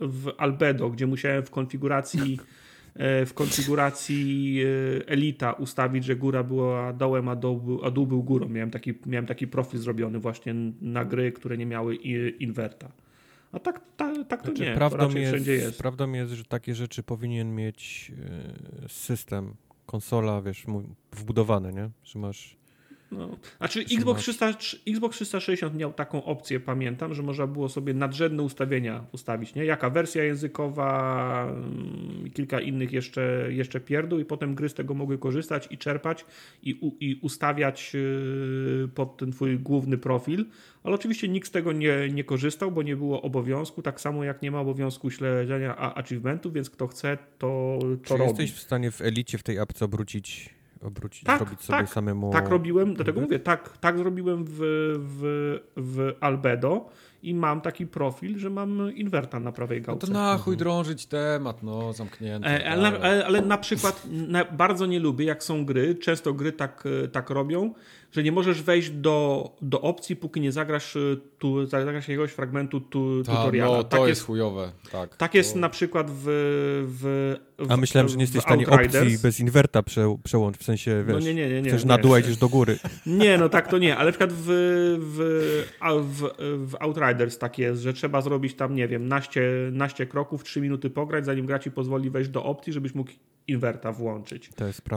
w 0.00 0.30
Albedo, 0.38 0.90
gdzie 0.90 1.06
musiałem 1.06 1.42
w 1.42 1.50
konfiguracji 1.50 2.38
w 3.26 3.30
konfiguracji 3.34 4.60
e, 4.62 5.08
Elita 5.08 5.52
ustawić, 5.52 6.04
że 6.04 6.16
góra 6.16 6.42
była 6.42 6.92
dołem, 6.92 7.28
a 7.28 7.36
dół, 7.36 7.80
a 7.84 7.90
dół 7.90 8.06
był 8.06 8.22
górą. 8.22 8.48
Miałem 8.48 8.70
taki, 8.70 8.94
miałem 9.06 9.26
taki 9.26 9.46
profil 9.46 9.80
zrobiony 9.80 10.18
właśnie 10.18 10.54
na 10.80 11.04
gry, 11.04 11.32
które 11.32 11.58
nie 11.58 11.66
miały 11.66 11.94
inwerta. 11.94 12.92
A 13.52 13.58
tak, 13.58 13.80
tak, 13.96 14.16
tak 14.28 14.42
to 14.42 14.46
znaczy, 14.46 14.62
nie, 14.62 14.74
prawdą 14.74 15.10
to 15.10 15.18
jest, 15.18 15.46
jest. 15.46 15.78
Prawdą 15.78 16.12
jest, 16.12 16.32
że 16.32 16.44
takie 16.44 16.74
rzeczy 16.74 17.02
powinien 17.02 17.54
mieć 17.54 18.12
e, 18.84 18.88
system, 18.88 19.54
konsola, 19.86 20.42
wiesz, 20.42 20.64
wbudowane, 21.12 21.72
nie? 21.72 21.90
Że 22.04 22.18
masz 22.18 22.56
no. 23.12 23.36
Znaczy 23.58 23.80
Xbox, 23.80 24.22
300, 24.22 24.52
Xbox 24.88 25.16
360 25.16 25.74
miał 25.74 25.92
taką 25.92 26.24
opcję, 26.24 26.60
pamiętam, 26.60 27.14
że 27.14 27.22
można 27.22 27.46
było 27.46 27.68
sobie 27.68 27.94
nadrzędne 27.94 28.42
ustawienia 28.42 29.04
ustawić, 29.12 29.54
nie? 29.54 29.64
Jaka 29.64 29.90
wersja 29.90 30.24
językowa, 30.24 31.46
mm, 31.50 32.30
kilka 32.34 32.60
innych 32.60 32.92
jeszcze, 32.92 33.46
jeszcze 33.48 33.80
pierdół 33.80 34.18
i 34.18 34.24
potem 34.24 34.54
gry 34.54 34.68
z 34.68 34.74
tego 34.74 34.94
mogły 34.94 35.18
korzystać 35.18 35.68
i 35.70 35.78
czerpać 35.78 36.24
i, 36.62 36.74
u, 36.74 36.92
i 37.00 37.18
ustawiać 37.22 37.92
y, 37.94 38.88
pod 38.94 39.16
ten 39.16 39.32
twój 39.32 39.58
główny 39.58 39.98
profil, 39.98 40.44
ale 40.84 40.94
oczywiście 40.94 41.28
nikt 41.28 41.48
z 41.48 41.50
tego 41.50 41.72
nie, 41.72 42.08
nie 42.12 42.24
korzystał, 42.24 42.72
bo 42.72 42.82
nie 42.82 42.96
było 42.96 43.22
obowiązku, 43.22 43.82
tak 43.82 44.00
samo 44.00 44.24
jak 44.24 44.42
nie 44.42 44.50
ma 44.50 44.60
obowiązku 44.60 45.10
śledzenia 45.10 45.94
achievementów, 45.94 46.52
więc 46.52 46.70
kto 46.70 46.86
chce, 46.86 47.18
to, 47.38 47.78
to 47.80 47.96
Czy 48.04 48.16
robi. 48.16 48.24
jesteś 48.28 48.52
w 48.52 48.58
stanie 48.58 48.90
w 48.90 49.00
Elicie 49.00 49.38
w 49.38 49.42
tej 49.42 49.58
apce 49.58 49.84
obrócić 49.84 50.54
obrócić, 50.82 51.24
tak, 51.24 51.38
zrobić 51.38 51.60
sobie 51.60 51.78
tak, 51.78 51.88
samemu. 51.88 52.32
Tak 52.32 52.48
robiłem, 52.48 52.94
dlatego 52.94 53.20
mówię, 53.20 53.38
tak, 53.38 53.78
tak 53.78 53.98
zrobiłem 53.98 54.44
w, 54.44 54.58
w, 54.98 55.58
w 55.76 56.12
Albedo 56.20 56.88
i 57.22 57.34
mam 57.34 57.60
taki 57.60 57.86
profil, 57.86 58.38
że 58.38 58.50
mam 58.50 58.94
inwerta 58.94 59.40
na 59.40 59.52
prawej 59.52 59.82
gałce. 59.82 60.06
No 60.06 60.12
to 60.12 60.18
na 60.18 60.38
chuj 60.38 60.54
mhm. 60.54 60.58
drążyć 60.58 61.06
temat, 61.06 61.62
no 61.62 61.92
zamknięty. 61.92 62.48
E, 62.48 62.70
ale, 62.70 62.88
ale, 62.88 63.26
ale, 63.26 63.42
na 63.42 63.58
przykład 63.58 64.06
na, 64.10 64.44
bardzo 64.44 64.86
nie 64.86 65.00
lubię, 65.00 65.24
jak 65.24 65.44
są 65.44 65.64
gry, 65.64 65.94
często 65.94 66.34
gry 66.34 66.52
tak, 66.52 66.84
tak 67.12 67.30
robią, 67.30 67.74
że 68.12 68.22
nie 68.22 68.32
możesz 68.32 68.62
wejść 68.62 68.90
do, 68.90 69.50
do 69.62 69.80
opcji, 69.80 70.16
póki 70.16 70.40
nie 70.40 70.52
zagrasz, 70.52 70.96
y, 70.96 71.20
tu, 71.38 71.66
zagrasz 71.66 72.08
jakiegoś 72.08 72.30
fragmentu 72.30 72.80
tu, 72.80 73.22
Ta, 73.24 73.36
tutoriala. 73.36 73.76
No, 73.76 73.84
to 73.84 73.88
tak 73.88 74.00
jest, 74.00 74.08
jest 74.08 74.22
chujowe. 74.22 74.72
Tak, 74.92 75.16
tak 75.16 75.32
to... 75.32 75.38
jest 75.38 75.56
na 75.56 75.68
przykład 75.68 76.10
w, 76.10 76.24
w, 76.88 77.36
w 77.58 77.72
A 77.72 77.76
myślałem, 77.76 78.08
że 78.08 78.16
nie 78.16 78.22
jesteś 78.22 78.40
w 78.40 78.44
stanie 78.44 78.66
opcji 78.66 79.18
bez 79.22 79.40
inwerta 79.40 79.82
prze, 79.82 80.16
przełączyć, 80.24 80.62
w 80.62 80.64
sensie, 80.64 81.04
no 81.06 81.14
wiesz, 81.14 81.24
no 81.24 81.30
nie, 81.30 81.34
nie, 81.34 81.48
nie, 81.48 81.62
nie, 81.62 81.70
chcesz 81.70 81.84
na 81.84 81.98
dół, 81.98 82.16
idziesz 82.16 82.36
do 82.36 82.48
góry. 82.48 82.78
Nie, 83.06 83.38
no 83.38 83.48
tak 83.48 83.68
to 83.68 83.78
nie, 83.78 83.96
ale 83.96 84.06
na 84.06 84.12
przykład 84.12 84.32
w, 84.32 84.46
w, 84.98 85.64
w, 86.02 86.28
w 86.70 86.74
Outriders 86.80 87.38
tak 87.38 87.58
jest, 87.58 87.82
że 87.82 87.92
trzeba 87.92 88.20
zrobić 88.20 88.54
tam, 88.54 88.74
nie 88.74 88.88
wiem, 88.88 89.08
naście, 89.08 89.42
naście 89.72 90.06
kroków, 90.06 90.44
trzy 90.44 90.60
minuty 90.60 90.90
pograć, 90.90 91.24
zanim 91.24 91.46
gra 91.46 91.58
ci 91.58 91.70
pozwoli 91.70 92.10
wejść 92.10 92.30
do 92.30 92.44
opcji, 92.44 92.72
żebyś 92.72 92.94
mógł 92.94 93.10
inwerta 93.48 93.92
włączyć. 93.92 94.50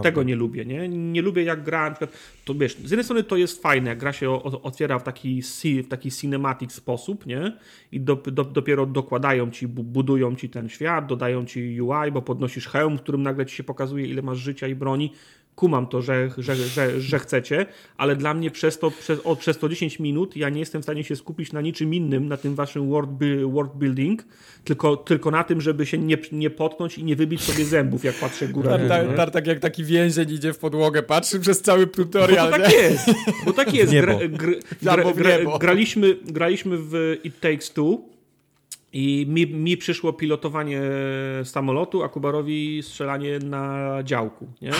Tego 0.03 0.23
nie 0.23 0.35
lubię, 0.35 0.65
nie? 0.65 0.89
Nie 0.89 1.21
lubię 1.21 1.43
jak 1.43 1.63
gra, 1.63 1.89
na 1.89 1.91
przykład, 1.91 2.11
to 2.45 2.53
wiesz, 2.55 2.75
z 2.77 2.91
jednej 2.91 3.03
strony 3.03 3.23
to 3.23 3.37
jest 3.37 3.61
fajne, 3.61 3.89
jak 3.89 3.99
gra 3.99 4.13
się 4.13 4.43
otwiera 4.43 4.99
w 4.99 5.03
taki, 5.03 5.41
w 5.83 5.87
taki 5.87 6.11
cinematic 6.11 6.71
sposób, 6.71 7.25
nie? 7.25 7.57
I 7.91 8.01
do, 8.01 8.15
do, 8.15 8.43
dopiero 8.43 8.85
dokładają 8.85 9.51
ci, 9.51 9.67
budują 9.67 10.35
ci 10.35 10.49
ten 10.49 10.69
świat, 10.69 11.05
dodają 11.07 11.45
ci 11.45 11.81
UI, 11.81 12.11
bo 12.11 12.21
podnosisz 12.21 12.67
hełm, 12.67 12.97
w 12.97 13.01
którym 13.01 13.23
nagle 13.23 13.45
ci 13.45 13.55
się 13.55 13.63
pokazuje, 13.63 14.05
ile 14.05 14.21
masz 14.21 14.37
życia 14.37 14.67
i 14.67 14.75
broni 14.75 15.11
kumam 15.55 15.87
to, 15.87 16.01
że, 16.01 16.29
że, 16.37 16.55
że, 16.55 17.01
że 17.01 17.19
chcecie, 17.19 17.65
ale 17.97 18.15
dla 18.15 18.33
mnie 18.33 18.51
przez 18.51 18.79
to, 18.79 18.91
przez, 18.91 19.19
o, 19.23 19.35
przez 19.35 19.57
to 19.57 19.69
10 19.69 19.99
minut 19.99 20.35
ja 20.35 20.49
nie 20.49 20.59
jestem 20.59 20.81
w 20.81 20.85
stanie 20.85 21.03
się 21.03 21.15
skupić 21.15 21.53
na 21.53 21.61
niczym 21.61 21.93
innym, 21.93 22.27
na 22.27 22.37
tym 22.37 22.55
waszym 22.55 22.89
world, 22.89 23.09
world 23.45 23.71
building, 23.75 24.25
tylko, 24.63 24.97
tylko 24.97 25.31
na 25.31 25.43
tym, 25.43 25.61
żeby 25.61 25.85
się 25.85 25.97
nie, 25.97 26.17
nie 26.31 26.49
potknąć 26.49 26.97
i 26.97 27.03
nie 27.03 27.15
wybić 27.15 27.41
sobie 27.41 27.65
zębów, 27.65 28.03
jak 28.03 28.15
patrzę 28.15 28.47
górę. 28.47 28.79
Tak, 28.87 29.15
tak, 29.15 29.31
tak 29.31 29.47
jak 29.47 29.59
taki 29.59 29.83
więzień 29.83 30.31
idzie 30.31 30.53
w 30.53 30.57
podłogę, 30.57 31.03
patrzy 31.03 31.39
przez 31.39 31.61
cały 31.61 31.87
tutorial. 31.87 32.51
Bo 32.51 32.57
tak 32.57 32.73
jest, 32.73 33.11
bo 33.45 33.53
tak 33.53 33.73
jest. 33.73 33.93
Gra, 33.93 34.17
gra, 34.81 35.13
gra, 35.13 35.57
graliśmy, 35.59 36.17
graliśmy 36.25 36.77
w 36.77 37.17
It 37.23 37.39
Takes 37.39 37.73
Two 37.73 38.15
i 38.93 39.25
mi, 39.29 39.47
mi 39.47 39.77
przyszło 39.77 40.13
pilotowanie 40.13 40.81
samolotu, 41.43 42.03
a 42.03 42.09
Kubarowi 42.09 42.83
strzelanie 42.83 43.39
na 43.39 43.89
działku, 44.03 44.47
nie? 44.61 44.71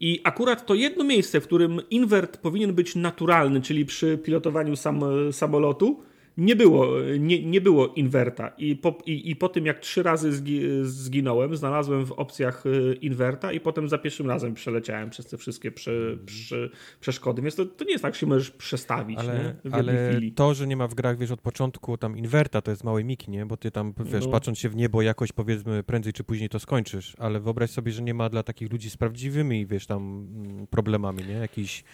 I 0.00 0.20
akurat 0.24 0.66
to 0.66 0.74
jedno 0.74 1.04
miejsce, 1.04 1.40
w 1.40 1.44
którym 1.44 1.80
inwert 1.90 2.36
powinien 2.36 2.74
być 2.74 2.94
naturalny, 2.94 3.60
czyli 3.60 3.86
przy 3.86 4.18
pilotowaniu 4.18 4.76
sam, 4.76 5.00
samolotu, 5.32 6.02
nie 6.36 6.56
było, 6.56 6.88
nie, 7.18 7.42
nie 7.42 7.60
było 7.60 7.88
inwerta. 7.88 8.48
I 8.48 8.76
po, 8.76 8.98
i, 9.06 9.30
I 9.30 9.36
po 9.36 9.48
tym, 9.48 9.66
jak 9.66 9.78
trzy 9.78 10.02
razy 10.02 10.32
zgi, 10.32 10.60
zginąłem, 10.82 11.56
znalazłem 11.56 12.06
w 12.06 12.12
opcjach 12.12 12.66
y, 12.66 12.98
inwerta 13.00 13.52
i 13.52 13.60
potem 13.60 13.88
za 13.88 13.98
pierwszym 13.98 14.26
razem 14.26 14.54
przeleciałem 14.54 15.10
przez 15.10 15.26
te 15.26 15.36
wszystkie 15.36 15.72
prze, 15.72 16.16
prze, 16.26 16.70
przeszkody. 17.00 17.42
Więc 17.42 17.54
to, 17.54 17.66
to 17.66 17.84
nie 17.84 17.92
jest 17.92 18.02
tak, 18.02 18.14
że 18.14 18.20
się 18.20 18.26
możesz 18.26 18.50
przestawić 18.50 19.18
ale, 19.18 19.56
nie? 19.64 19.70
w 19.70 19.74
ale 19.74 20.10
chwili. 20.10 20.32
to, 20.32 20.54
że 20.54 20.66
nie 20.66 20.76
ma 20.76 20.88
w 20.88 20.94
grach, 20.94 21.18
wiesz, 21.18 21.30
od 21.30 21.40
początku 21.40 21.96
tam 21.98 22.18
inwerta, 22.18 22.62
to 22.62 22.70
jest 22.70 22.84
małe 22.84 23.04
miki, 23.04 23.30
nie? 23.30 23.46
Bo 23.46 23.56
ty 23.56 23.70
tam, 23.70 23.94
wiesz, 24.04 24.24
no. 24.24 24.32
patrząc 24.32 24.58
się 24.58 24.68
w 24.68 24.76
niebo, 24.76 25.02
jakoś 25.02 25.32
powiedzmy 25.32 25.82
prędzej 25.82 26.12
czy 26.12 26.24
później 26.24 26.48
to 26.48 26.58
skończysz. 26.58 27.14
Ale 27.18 27.40
wyobraź 27.40 27.70
sobie, 27.70 27.92
że 27.92 28.02
nie 28.02 28.14
ma 28.14 28.28
dla 28.28 28.42
takich 28.42 28.72
ludzi 28.72 28.90
z 28.90 28.96
prawdziwymi, 28.96 29.66
wiesz, 29.66 29.86
tam 29.86 30.28
mm, 30.36 30.66
problemami, 30.66 31.24
nie? 31.24 31.34
Jakichś 31.34 31.84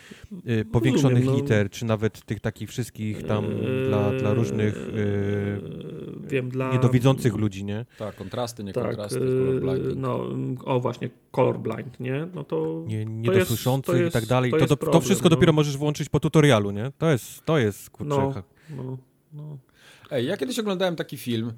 y, 0.48 0.64
powiększonych 0.64 1.24
Rozumiem, 1.24 1.38
no. 1.38 1.42
liter, 1.42 1.70
czy 1.70 1.84
nawet 1.84 2.24
tych 2.24 2.40
takich 2.40 2.68
wszystkich 2.68 3.22
tam 3.22 3.44
yy... 3.44 3.86
dla, 3.88 4.12
dla 4.34 4.42
różnych 4.42 4.74
yy, 4.74 5.62
Wiem, 6.28 6.50
dla... 6.50 6.72
niedowidzących 6.72 7.34
ludzi, 7.34 7.64
nie? 7.64 7.86
Tak, 7.98 8.16
kontrasty, 8.16 8.64
nie 8.64 8.72
tak, 8.72 8.84
kontrasty, 8.84 9.20
yy, 9.20 9.94
No, 9.96 10.26
o 10.64 10.80
właśnie, 10.80 11.10
colorblind, 11.30 12.00
nie? 12.00 12.26
No 12.34 12.44
to 12.44 12.84
nie, 12.86 13.04
niedosłyszących 13.04 14.08
i 14.08 14.10
tak 14.10 14.26
dalej. 14.26 14.50
To, 14.50 14.66
to, 14.66 14.76
problem, 14.76 14.92
to 14.92 15.04
wszystko 15.04 15.26
no. 15.28 15.30
dopiero 15.36 15.52
możesz 15.52 15.76
włączyć 15.76 16.08
po 16.08 16.20
tutorialu, 16.20 16.70
nie? 16.70 16.92
To 16.98 17.10
jest, 17.10 17.44
to 17.44 17.58
jest 17.58 17.90
kurczę. 17.90 18.14
No, 18.16 18.42
no, 18.76 18.98
no. 19.32 19.58
Ej, 20.10 20.26
ja 20.26 20.36
kiedyś 20.36 20.58
oglądałem 20.58 20.96
taki 20.96 21.16
film, 21.16 21.52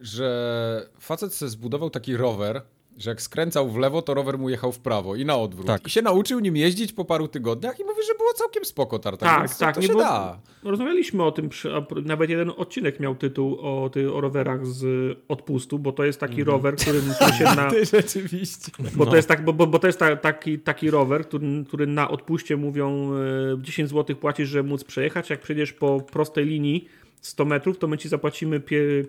że 0.00 0.88
facet 1.00 1.34
sobie 1.34 1.50
zbudował 1.50 1.90
taki 1.90 2.16
rower 2.16 2.62
że 2.98 3.10
jak 3.10 3.22
skręcał 3.22 3.70
w 3.70 3.76
lewo, 3.76 4.02
to 4.02 4.14
rower 4.14 4.38
mu 4.38 4.48
jechał 4.48 4.72
w 4.72 4.78
prawo 4.78 5.16
i 5.16 5.24
na 5.24 5.36
odwrót. 5.36 5.66
Tak. 5.66 5.86
I 5.86 5.90
się 5.90 6.02
nauczył 6.02 6.40
nim 6.40 6.56
jeździć 6.56 6.92
po 6.92 7.04
paru 7.04 7.28
tygodniach 7.28 7.80
i 7.80 7.84
mówi, 7.84 8.02
że 8.08 8.14
było 8.14 8.32
całkiem 8.32 8.64
spoko 8.64 8.98
tartak. 8.98 9.28
Tak, 9.28 9.58
tak. 9.58 9.74
To 9.74 9.80
nie 9.80 9.86
się 9.86 9.92
było, 9.92 10.04
da. 10.04 10.38
Rozmawialiśmy 10.62 11.24
o 11.24 11.32
tym, 11.32 11.48
przy, 11.48 11.70
nawet 12.04 12.30
jeden 12.30 12.52
odcinek 12.56 13.00
miał 13.00 13.14
tytuł 13.14 13.58
o, 13.60 13.90
ty, 13.90 14.12
o 14.12 14.20
rowerach 14.20 14.66
z 14.66 14.86
odpustu, 15.28 15.78
bo 15.78 15.92
to 15.92 16.04
jest 16.04 16.20
taki 16.20 16.34
mm. 16.34 16.46
rower, 16.46 16.76
którym 16.76 17.04
się 17.38 17.44
na... 17.56 17.70
Ty 17.70 17.84
rzeczywiście. 17.84 18.72
Bo 18.96 19.04
no. 19.04 19.10
to 19.10 19.16
jest, 19.16 19.28
tak, 19.28 19.44
bo, 19.44 19.52
bo, 19.52 19.66
bo 19.66 19.78
to 19.78 19.86
jest 19.86 19.98
ta, 19.98 20.16
taki, 20.16 20.58
taki 20.58 20.90
rower, 20.90 21.26
który, 21.26 21.64
który 21.68 21.86
na 21.86 22.10
odpuście 22.10 22.56
mówią 22.56 23.10
10 23.58 23.86
e, 23.86 23.94
zł 23.94 24.16
płacisz, 24.16 24.48
żeby 24.48 24.68
móc 24.68 24.84
przejechać, 24.84 25.30
jak 25.30 25.40
przejdziesz 25.40 25.72
po 25.72 26.00
prostej 26.00 26.46
linii 26.46 26.88
100 27.20 27.44
metrów, 27.44 27.78
to 27.78 27.88
my 27.88 27.98
ci 27.98 28.08
zapłacimy 28.08 28.60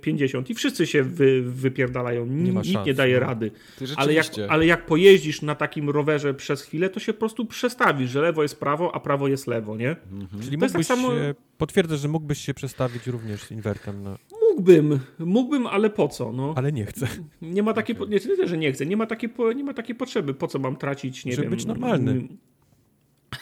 50 0.01 0.49
i 0.49 0.53
wszyscy 0.53 0.87
się 0.87 1.03
wy, 1.03 1.41
wypierdalają. 1.41 2.25
Nie 2.25 2.51
Nikt 2.51 2.67
szans, 2.67 2.87
nie 2.87 2.93
daje 2.93 3.19
no. 3.19 3.19
rady. 3.19 3.51
Ale 3.95 4.13
jak, 4.13 4.25
ale 4.49 4.65
jak 4.65 4.85
pojeździsz 4.85 5.41
na 5.41 5.55
takim 5.55 5.89
rowerze 5.89 6.33
przez 6.33 6.61
chwilę, 6.61 6.89
to 6.89 6.99
się 6.99 7.13
po 7.13 7.19
prostu 7.19 7.45
przestawisz, 7.45 8.09
że 8.09 8.21
lewo 8.21 8.43
jest 8.43 8.59
prawo, 8.59 8.95
a 8.95 8.99
prawo 8.99 9.27
jest 9.27 9.47
lewo, 9.47 9.77
nie? 9.77 9.95
Mhm. 10.11 10.43
Czyli 10.43 10.57
to 10.57 10.65
mógłbyś 10.65 10.87
tak 10.87 10.97
samo... 10.97 11.09
potwierdzasz, 11.57 11.99
że 11.99 12.07
mógłbyś 12.07 12.39
się 12.39 12.53
przestawić 12.53 13.07
również 13.07 13.43
z 13.43 13.51
inwertem 13.51 14.03
na... 14.03 14.17
Mógłbym, 14.49 14.99
mógłbym, 15.19 15.67
ale 15.67 15.89
po 15.89 16.07
co? 16.07 16.31
No. 16.31 16.53
Ale 16.57 16.71
nie 16.71 16.85
chcę. 16.85 17.07
Nie 17.41 17.63
ma 17.63 17.73
takiej, 17.73 17.95
nie 18.09 18.19
tyle, 18.19 18.47
że 18.47 18.57
nie 18.57 18.71
chcę, 18.71 18.85
nie 18.85 18.97
ma 18.97 19.05
takiej, 19.05 19.29
nie 19.55 19.63
ma 19.63 19.73
takiej 19.73 19.95
potrzeby. 19.95 20.33
Po 20.33 20.47
co 20.47 20.59
mam 20.59 20.75
tracić, 20.75 21.25
nie 21.25 21.31
Żeby 21.31 21.43
wiem... 21.43 21.51
być 21.51 21.65
normalny. 21.65 22.21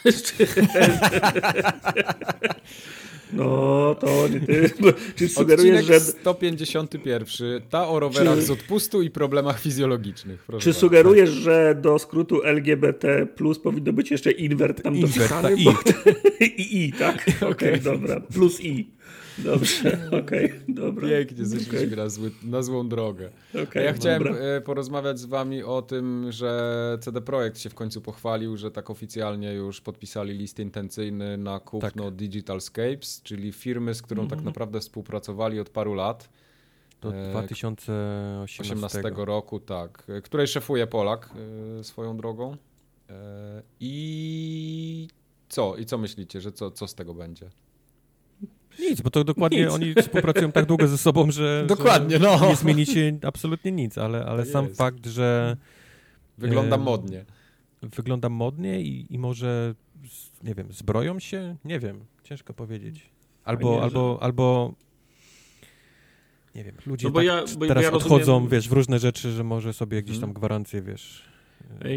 No, 3.34 3.96
to 4.00 4.28
nie 4.28 4.40
ty. 4.40 4.72
Czy 5.16 5.30
sugerujesz, 5.30 5.86
że. 5.86 6.00
151. 6.00 7.28
Ta 7.70 7.88
o 7.88 8.00
rowerach 8.00 8.36
czy... 8.36 8.42
z 8.42 8.52
odpustu 8.52 9.02
i 9.02 9.10
problemach 9.10 9.60
fizjologicznych. 9.60 10.44
Proszę 10.48 10.64
czy 10.64 10.74
sugerujesz, 10.74 11.30
że 11.30 11.76
do 11.82 12.00
skrótu 12.00 12.44
LGBT 12.44 13.26
plus 13.26 13.60
powinno 13.60 13.94
być 13.94 14.12
jeszcze 14.12 14.32
invert 14.32 14.84
tam 14.84 14.96
invert, 14.96 15.16
dopisany? 15.16 15.56
I. 15.56 15.66
Bo... 15.66 15.72
I, 16.46 16.86
I, 16.86 16.94
tak? 16.94 17.16
Okej, 17.22 17.36
okay, 17.36 17.50
okay, 17.50 17.80
dobra. 17.80 18.20
Plus 18.20 18.64
I. 18.64 18.90
Dobrze, 19.44 20.00
okej, 20.24 20.46
okay, 20.46 20.62
dobra. 20.68 21.08
Pięknie, 21.08 21.46
zeszliśmy 21.46 21.80
okay. 21.80 21.96
na, 21.96 22.10
zły, 22.10 22.32
na 22.44 22.62
złą 22.62 22.90
drogę. 22.90 23.30
Okay, 23.64 23.84
ja 23.84 23.94
chciałem 23.94 24.24
dobra. 24.24 24.40
E, 24.40 24.62
porozmawiać 24.62 25.20
z 25.20 25.26
wami 25.26 25.64
o 25.64 25.82
tym, 25.82 26.32
że 26.32 26.98
CD 27.02 27.22
Projekt 27.22 27.60
się 27.60 27.70
w 27.70 27.76
końcu 27.76 28.02
pochwalił, 28.02 28.58
że 28.58 28.72
tak 28.72 28.90
oficjalnie 28.90 29.54
już 29.54 29.82
podpisali 29.82 30.34
list 30.34 30.60
intencyjny 30.60 31.38
na 31.38 31.60
kupno 31.60 32.06
tak. 32.06 32.16
Digitalscapes, 32.16 33.22
czyli 33.24 33.52
firmy, 33.52 33.94
z 33.94 34.02
którą 34.02 34.22
mm 34.22 34.28
-hmm. 34.28 34.30
tak 34.30 34.40
mhm. 34.40 34.46
naprawdę 34.46 34.80
współpracowali 34.80 35.60
od 35.60 35.70
paru 35.70 35.94
lat. 35.94 36.30
Do 37.02 37.12
2018 37.12 39.00
e, 39.00 39.26
roku, 39.26 39.60
tak. 39.60 40.04
E, 40.10 40.22
której 40.22 40.48
szefuje 40.48 40.88
Polak 40.88 41.30
swoją 41.82 42.18
drogą. 42.18 42.58
I 43.80 45.08
co? 45.50 45.76
I 45.76 45.86
co 45.86 45.98
myślicie, 45.98 46.42
że 46.42 46.52
co, 46.52 46.72
co 46.72 46.88
z 46.88 46.96
tego 46.96 47.14
będzie? 47.14 47.50
Nic, 48.80 49.02
bo 49.02 49.10
to 49.10 49.24
dokładnie 49.24 49.60
nic. 49.60 49.74
oni 49.74 49.94
współpracują 49.94 50.52
tak 50.52 50.66
długo 50.66 50.88
ze 50.88 50.98
sobą, 50.98 51.32
że, 51.32 51.66
dokładnie, 51.68 52.18
że 52.18 52.24
no. 52.24 52.50
nie 52.50 52.56
zmieni 52.56 52.86
się 52.86 53.20
absolutnie 53.24 53.72
nic, 53.72 53.98
ale, 53.98 54.26
ale 54.26 54.46
sam 54.46 54.66
jest. 54.66 54.78
fakt, 54.78 55.06
że 55.06 55.58
wygląda 56.38 56.76
e, 56.76 56.80
modnie. 56.80 57.26
Wygląda 57.82 58.30
modnie 58.30 58.82
i, 58.82 59.14
i 59.14 59.20
może 59.20 59.76
nie 60.44 60.56
wiem, 60.56 60.74
zbroją 60.74 61.20
się? 61.20 61.56
Nie 61.66 61.80
wiem, 61.80 62.06
ciężko 62.24 62.54
powiedzieć. 62.54 63.10
Albo, 63.44 63.72
nie, 63.76 63.82
albo, 63.82 64.18
że... 64.18 64.24
albo 64.24 64.74
nie 66.56 66.64
wiem, 66.64 66.76
ludzie 66.86 67.08
no 67.08 67.14
tak 67.14 67.26
ja, 67.26 67.44
teraz 67.68 67.84
ja 67.84 67.90
rozumiem... 67.90 67.94
odchodzą, 67.94 68.48
wiesz, 68.48 68.70
w 68.70 68.72
różne 68.72 69.00
rzeczy, 69.00 69.32
że 69.32 69.44
może 69.44 69.74
sobie 69.74 70.04
gdzieś 70.04 70.16
tam 70.16 70.22
hmm. 70.22 70.34
gwarancje, 70.34 70.82
wiesz, 70.82 71.24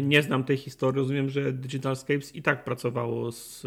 nie 0.01 0.21
znam 0.21 0.43
tej 0.43 0.57
historii, 0.57 0.99
rozumiem, 0.99 1.29
że 1.29 1.53
Digitalscapes 1.53 2.35
i 2.35 2.41
tak 2.41 2.63
pracowało 2.63 3.31
z, 3.31 3.61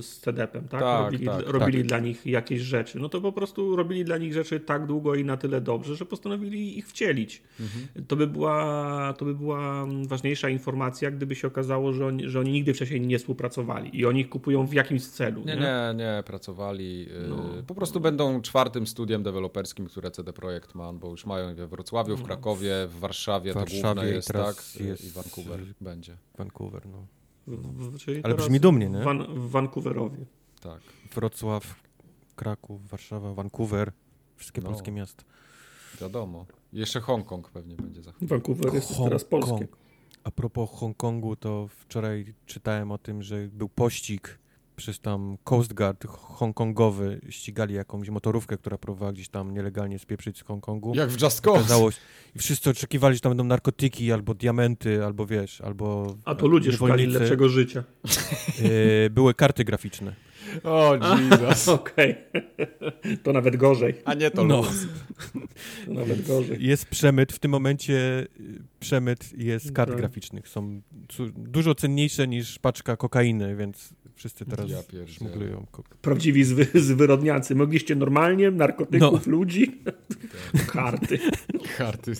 z 0.00 0.20
CDP-em, 0.20 0.68
tak? 0.68 0.80
tak? 0.80 1.04
robili, 1.04 1.26
tak, 1.26 1.46
robili 1.46 1.78
tak. 1.78 1.86
dla 1.86 1.98
nich 1.98 2.26
jakieś 2.26 2.60
rzeczy. 2.60 2.98
No 2.98 3.08
to 3.08 3.20
po 3.20 3.32
prostu 3.32 3.76
robili 3.76 4.04
dla 4.04 4.18
nich 4.18 4.32
rzeczy 4.32 4.60
tak 4.60 4.86
długo 4.86 5.14
i 5.14 5.24
na 5.24 5.36
tyle 5.36 5.60
dobrze, 5.60 5.96
że 5.96 6.06
postanowili 6.06 6.78
ich 6.78 6.88
wcielić. 6.88 7.42
Mhm. 7.60 8.06
To, 8.06 8.16
by 8.16 8.26
była, 8.26 9.14
to 9.18 9.24
by 9.24 9.34
była 9.34 9.86
ważniejsza 10.06 10.48
informacja, 10.48 11.10
gdyby 11.10 11.34
się 11.34 11.48
okazało, 11.48 11.92
że 11.92 12.06
oni, 12.06 12.28
że 12.28 12.40
oni 12.40 12.52
nigdy 12.52 12.74
wcześniej 12.74 13.00
nie 13.00 13.18
współpracowali 13.18 13.98
i 13.98 14.06
oni 14.06 14.20
ich 14.20 14.28
kupują 14.28 14.66
w 14.66 14.72
jakimś 14.72 15.06
celu. 15.06 15.40
Nie, 15.44 15.56
nie, 15.56 15.60
nie, 15.60 15.94
nie 15.94 16.22
pracowali. 16.26 17.06
Y, 17.24 17.28
no. 17.28 17.44
Po 17.66 17.74
prostu 17.74 18.00
będą 18.00 18.42
czwartym 18.42 18.86
studiem 18.86 19.22
deweloperskim, 19.22 19.86
które 19.86 20.10
CD 20.10 20.32
Projekt 20.32 20.74
ma, 20.74 20.92
bo 20.92 21.10
już 21.10 21.26
mają 21.26 21.54
we 21.54 21.66
Wrocławiu, 21.66 22.16
w 22.16 22.20
no. 22.20 22.26
Krakowie, 22.26 22.86
w 22.88 22.98
Warszawie, 22.98 23.52
Warszawie 23.52 23.52
to 23.52 23.64
główne 23.92 24.10
jest, 24.10 24.28
tak? 24.32 24.56
Jest... 24.80 25.04
I 25.04 25.10
Vancouver. 25.10 25.51
Vancouver 25.56 25.74
będzie. 25.80 26.16
Vancouver, 26.38 26.86
no. 26.86 27.06
Ale 28.22 28.34
brzmi 28.34 28.60
dumnie, 28.60 28.90
nie? 28.90 29.00
Van, 29.00 29.26
w 29.34 29.50
Vancouverowie. 29.50 30.26
Tak. 30.60 30.80
Wrocław, 31.14 31.74
Kraków, 32.36 32.88
Warszawa, 32.88 33.34
Vancouver. 33.34 33.92
Wszystkie 34.36 34.60
no. 34.60 34.70
polskie 34.70 34.92
miasta. 34.92 35.24
Wiadomo. 36.00 36.46
Jeszcze 36.72 37.00
Hongkong 37.00 37.50
pewnie 37.50 37.76
będzie 37.76 38.02
za 38.02 38.12
chwilę. 38.12 38.28
Vancouver 38.28 38.74
jest 38.74 38.94
Hong 38.94 39.08
teraz 39.08 39.24
polskie. 39.24 39.68
A 40.24 40.30
propos 40.30 40.70
Hongkongu, 40.72 41.36
to 41.36 41.68
wczoraj 41.68 42.34
czytałem 42.46 42.92
o 42.92 42.98
tym, 42.98 43.22
że 43.22 43.48
był 43.48 43.68
pościg 43.68 44.38
przez 44.76 45.00
tam 45.00 45.36
Coast 45.44 45.72
Guard 45.72 46.06
hongkongowy 46.06 47.20
ścigali 47.30 47.74
jakąś 47.74 48.08
motorówkę, 48.08 48.56
która 48.56 48.78
próbowała 48.78 49.12
gdzieś 49.12 49.28
tam 49.28 49.54
nielegalnie 49.54 49.98
spieprzyć 49.98 50.38
z 50.38 50.42
Hongkongu. 50.42 50.94
Jak 50.94 51.10
w 51.10 51.22
Just 51.22 51.40
Cause. 51.40 51.88
I 52.36 52.38
wszyscy 52.38 52.70
oczekiwali, 52.70 53.14
że 53.14 53.20
tam 53.20 53.30
będą 53.30 53.44
narkotyki, 53.44 54.12
albo 54.12 54.34
diamenty, 54.34 55.04
albo 55.04 55.26
wiesz, 55.26 55.60
albo... 55.60 56.16
A 56.24 56.34
to 56.34 56.46
ludzie 56.46 56.72
szukali 56.72 57.06
lepszego 57.06 57.48
życia. 57.48 57.84
E, 59.06 59.10
były 59.10 59.34
karty 59.34 59.64
graficzne. 59.64 60.14
O, 60.64 60.96
Jesus. 60.96 61.68
Okej. 61.78 62.16
Okay. 62.28 63.16
To 63.22 63.32
nawet 63.32 63.56
gorzej. 63.56 63.94
A 64.04 64.14
nie 64.14 64.30
to 64.30 64.44
no. 64.44 64.62
To 65.86 65.92
nawet 65.92 66.26
gorzej. 66.26 66.66
Jest 66.66 66.86
przemyt, 66.86 67.32
w 67.32 67.38
tym 67.38 67.50
momencie 67.50 68.26
y, 68.40 68.62
przemyt 68.80 69.38
jest 69.38 69.72
kart 69.72 69.90
tak. 69.90 70.00
graficznych. 70.00 70.48
Są 70.48 70.80
dużo 71.36 71.74
cenniejsze 71.74 72.28
niż 72.28 72.58
paczka 72.58 72.96
kokainy, 72.96 73.56
więc 73.56 73.94
Wszyscy 74.22 74.44
teraz 74.44 74.70
ja 74.70 75.06
szmuglują. 75.06 75.66
Prawdziwi 76.02 76.44
zwy, 76.44 76.66
zwyrodniacy. 76.74 77.54
Mogliście 77.54 77.94
normalnie 77.94 78.50
narkotyków, 78.50 79.26
no. 79.26 79.32
ludzi? 79.32 79.82
Karty. 80.72 81.18
Karty. 81.78 82.12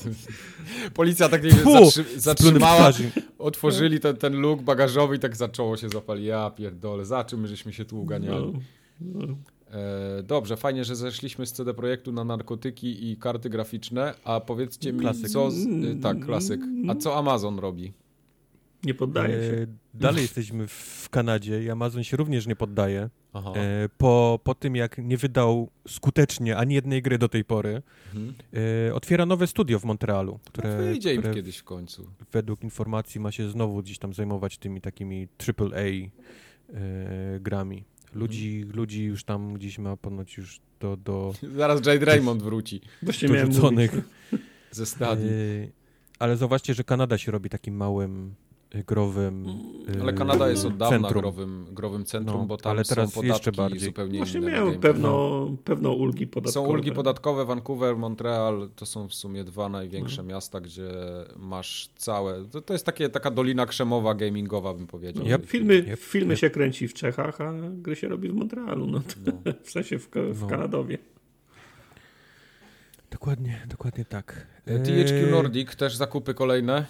Policja 0.95 1.29
tak 1.29 1.45
nie 1.45 1.51
zatrzy, 1.51 2.05
zatrzymała, 2.17 2.91
otworzyli 3.39 4.01
ten, 4.01 4.17
ten 4.17 4.41
luk 4.41 4.63
bagażowy 4.63 5.17
i 5.17 5.19
tak 5.19 5.37
zaczęło 5.37 5.77
się 5.77 5.89
zapalić. 5.89 6.27
Ja 6.27 6.51
pierdolę, 6.51 7.05
za 7.05 7.25
czym 7.25 7.47
żeśmy 7.47 7.73
się 7.73 7.85
tu 7.85 8.05
uganiali? 8.17 8.53
No. 9.01 9.27
No. 9.27 9.37
E, 9.71 10.23
dobrze, 10.23 10.57
fajnie, 10.57 10.85
że 10.85 10.97
zeszliśmy 10.97 11.47
z 11.47 11.53
CD 11.53 11.75
Projektu 11.75 12.13
na 12.13 12.25
narkotyki 12.25 13.11
i 13.11 13.17
karty 13.17 13.51
graficzne, 13.51 14.15
a 14.25 14.41
powiedzcie 14.41 14.93
mi, 14.93 15.01
klasyk. 15.01 15.29
co... 15.29 15.51
Z, 15.51 15.67
e, 15.67 16.01
tak, 16.03 16.25
klasyk. 16.25 16.61
A 16.89 16.95
co 16.95 17.17
Amazon 17.17 17.59
robi? 17.59 17.93
Nie 18.85 18.95
poddaje 18.95 19.35
się. 19.35 19.63
E, 19.63 19.67
dalej 19.95 20.23
jesteśmy 20.23 20.69
w 20.69 21.09
Kanadzie 21.11 21.65
i 21.65 21.71
Amazon 21.71 22.05
się 22.05 22.17
również 22.17 22.47
nie 22.47 22.57
poddaje. 22.57 23.11
E, 23.35 23.89
po, 23.99 24.41
po 24.45 24.55
tym, 24.55 24.77
jak 24.77 24.99
nie 24.99 25.17
wydał 25.17 25.71
skutecznie 25.89 26.57
ani 26.57 26.75
jednej 26.75 27.03
gry 27.03 27.19
do 27.19 27.29
tej 27.29 27.45
pory, 27.45 27.83
mhm. 28.15 28.35
e, 28.89 28.95
otwiera 28.95 29.27
nowe 29.27 29.47
studio 29.47 29.79
w 29.79 29.85
Montrealu, 29.85 30.39
które, 30.45 30.77
no 30.77 30.77
wyjdzie 30.77 31.19
które 31.19 31.35
kiedyś 31.35 31.57
w 31.57 31.65
końcu. 31.65 32.07
Według 32.33 32.65
informacji 32.65 33.21
ma 33.21 33.33
się 33.33 33.51
znowu 33.51 33.83
gdzieś 33.83 33.99
tam 33.99 34.15
zajmować 34.15 34.59
tymi 34.59 34.81
takimi 34.81 35.29
AAA 35.59 35.79
e, 35.79 36.11
grami. 37.41 37.85
Ludzi, 38.15 38.57
mhm. 38.57 38.77
ludzi 38.77 39.05
już 39.05 39.25
tam 39.25 39.55
gdzieś 39.55 39.79
ma 39.79 39.97
ponoć 39.97 40.37
już 40.37 40.61
do... 40.81 40.97
do 40.97 41.33
Zaraz 41.57 41.87
Jade 41.87 42.05
Raymond 42.05 42.43
wróci. 42.43 42.81
Właśnie 43.03 43.29
dorzuconych. 43.29 43.93
Ze 44.71 44.87
stadii. 44.87 45.29
E, 45.29 45.69
ale 46.19 46.37
zauważcie, 46.37 46.75
że 46.75 46.85
Kanada 46.85 47.19
się 47.19 47.33
robi 47.33 47.51
takim 47.51 47.77
małym 47.77 48.35
growym 48.87 49.47
Ale 50.03 50.13
Kanada 50.13 50.49
jest 50.49 50.65
od 50.65 50.77
dawna 50.77 50.99
centrum. 50.99 51.23
Growym, 51.23 51.67
growym 51.71 52.05
centrum, 52.05 52.41
no, 52.41 52.47
bo 52.47 52.57
tam 52.57 52.71
ale 52.71 52.85
teraz 52.85 53.09
są 53.09 53.15
podatki 53.15 53.29
jeszcze 53.29 53.53
bardziej. 53.53 53.81
zupełnie 53.81 54.19
Właśnie 54.19 54.41
inne. 54.41 54.51
Właśnie 54.51 54.65
miałem 54.65 54.81
pewno, 54.81 55.09
no. 55.11 55.57
pewno 55.65 55.93
ulgi 55.93 56.27
podatkowe. 56.27 56.67
Są 56.67 56.73
ulgi 56.73 56.93
podatkowe, 56.93 57.45
Vancouver, 57.45 57.97
Montreal, 57.97 58.71
to 58.77 58.87
są 58.87 59.09
w 59.09 59.15
sumie 59.15 59.45
dwa 59.45 59.69
największe 59.69 60.17
hmm. 60.17 60.35
miasta, 60.35 60.61
gdzie 60.61 60.91
masz 61.37 61.91
całe, 61.97 62.45
to, 62.45 62.63
to 62.63 62.73
jest 62.73 62.87
takie, 62.87 63.09
taka 63.09 63.31
dolina 63.31 63.67
krzemowa, 63.67 64.15
gamingowa 64.15 64.75
bym 64.75 64.87
powiedział. 64.87 65.27
Yep. 65.27 65.47
Filmy, 65.47 65.75
yep. 65.75 66.01
filmy 66.01 66.35
yep. 66.35 66.41
się 66.41 66.51
kręci 66.51 66.89
w 66.89 66.95
Czechach, 66.95 67.41
a 67.41 67.53
gry 67.71 67.97
się 67.97 68.09
robi 68.09 68.29
w 68.29 68.35
Montrealu, 68.35 68.87
no, 68.87 69.03
no. 69.27 69.53
w 69.65 69.71
sensie 69.71 69.99
w, 69.99 70.09
w 70.33 70.43
no. 70.43 70.47
Kanadowie. 70.47 70.99
Dokładnie, 73.11 73.67
dokładnie 73.71 74.05
tak. 74.05 74.47
THQ 74.65 75.31
Nordic 75.31 75.77
też 75.77 75.97
zakupy 75.97 76.35
kolejne. 76.35 76.87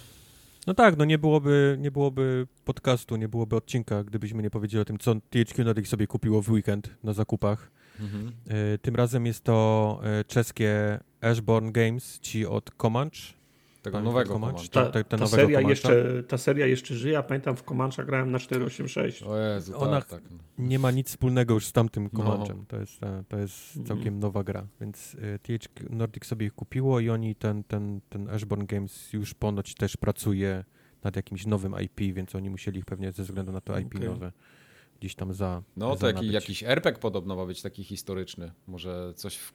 No 0.67 0.75
tak, 0.75 0.97
no 0.97 1.05
nie 1.05 1.19
byłoby, 1.19 1.77
nie 1.81 1.91
byłoby 1.91 2.47
podcastu, 2.65 3.17
nie 3.17 3.29
byłoby 3.29 3.57
odcinka, 3.57 4.05
gdybyśmy 4.05 4.43
nie 4.43 4.51
powiedzieli 4.51 4.81
o 4.81 4.85
tym, 4.85 4.99
co 4.99 5.15
THQ 5.15 5.65
Nordic 5.65 5.89
sobie 5.89 6.07
kupiło 6.07 6.43
w 6.43 6.51
weekend 6.51 6.91
na 7.03 7.13
zakupach. 7.13 7.71
Mhm. 8.01 8.33
E, 8.49 8.79
tym 8.79 8.97
razem 8.97 9.27
jest 9.27 9.45
to 9.45 10.01
e, 10.05 10.25
czeskie 10.25 11.01
Ashborn 11.21 11.73
Games, 11.73 12.21
ci 12.21 12.47
od 12.47 12.71
Comanche. 12.71 13.42
Tego 13.83 14.01
nowego 14.01 14.33
Comanche. 14.33 14.69
Ta, 14.69 14.91
ta, 14.91 15.05
ta, 15.05 15.27
seria 15.27 15.61
jeszcze, 15.61 16.23
ta 16.23 16.39
seria 16.39 16.67
jeszcze 16.67 16.95
żyje, 16.95 17.15
ja 17.15 17.23
pamiętam 17.23 17.57
w 17.57 17.63
Comanche 17.63 18.05
grałem 18.05 18.31
na 18.31 18.39
486. 18.39 19.23
O 19.23 19.39
Jezu, 19.39 19.73
Ona 19.77 20.01
tak, 20.01 20.09
tak. 20.09 20.23
nie 20.59 20.79
ma 20.79 20.91
nic 20.91 21.09
wspólnego 21.09 21.55
już 21.55 21.67
z 21.67 21.73
tamtym 21.73 22.11
Comanchem. 22.11 22.59
No. 22.59 22.65
To 22.69 22.77
jest, 22.77 23.03
e, 23.03 23.25
to 23.29 23.39
jest 23.39 23.77
mhm. 23.77 23.87
całkiem 23.87 24.19
nowa 24.19 24.45
gra, 24.45 24.67
więc 24.81 25.17
e, 25.21 25.39
THQ 25.39 25.87
Nordic 25.91 26.27
sobie 26.27 26.47
ich 26.47 26.55
kupiło 26.55 27.01
i 27.01 27.11
oni 27.11 27.35
ten, 27.35 27.65
ten, 27.65 28.01
ten 28.09 28.31
Ashborn 28.31 28.67
Games 28.67 29.13
już 29.13 29.35
ponoć 29.35 29.75
też 29.75 29.97
pracuje 29.97 30.65
nad 31.05 31.17
jakimś 31.17 31.47
nowym 31.47 31.75
IP, 31.81 32.15
więc 32.15 32.35
oni 32.35 32.51
musieli 32.51 32.79
ich 32.79 32.85
pewnie 32.85 33.13
ze 33.13 33.23
względu 33.23 33.53
na 33.53 33.61
to 33.61 33.79
IP 33.79 33.97
okay. 33.97 34.09
nowe 34.09 34.33
gdzieś 35.03 35.15
tam 35.15 35.35
za. 35.35 35.63
No 35.77 35.97
to 35.97 36.07
jaki, 36.07 36.33
jakiś 36.33 36.63
RPG 36.63 37.01
podobno 37.01 37.37
ma 37.37 37.47
być 37.47 37.63
taki 37.63 37.85
historyczny. 37.85 38.53
Może 38.67 39.13
coś 39.17 39.37
w, 39.37 39.53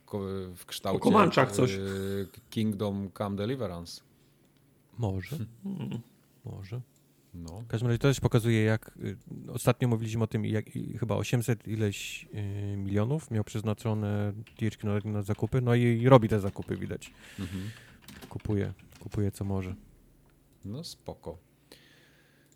w 0.55 0.65
kształcie. 0.65 0.97
O 0.97 0.99
Komanczach 0.99 1.51
coś. 1.51 1.73
Y, 1.73 2.27
Kingdom 2.49 3.09
Come 3.17 3.35
Deliverance. 3.35 4.01
Może. 4.97 5.37
Hmm. 5.63 5.99
Może. 6.45 6.81
No. 7.33 7.61
W 7.61 7.67
każdym 7.67 7.87
razie 7.87 7.99
to 7.99 8.07
też 8.07 8.19
pokazuje, 8.19 8.63
jak 8.63 8.91
y, 8.97 9.17
ostatnio 9.53 9.87
mówiliśmy 9.87 10.23
o 10.23 10.27
tym, 10.27 10.45
jak 10.45 10.65
chyba 10.99 11.15
800 11.15 11.67
ileś 11.67 12.27
y, 12.73 12.77
milionów 12.77 13.31
miał 13.31 13.43
przeznaczone 13.43 14.33
THQ 14.55 14.87
na, 14.87 15.11
na 15.11 15.21
zakupy, 15.21 15.61
no 15.61 15.75
i 15.75 16.09
robi 16.09 16.29
te 16.29 16.39
zakupy, 16.39 16.77
widać. 16.77 17.13
Mhm. 17.39 17.69
Kupuje, 18.29 18.73
kupuje 18.99 19.31
co 19.31 19.45
może. 19.45 19.75
No 20.65 20.83
spoko. 20.83 21.37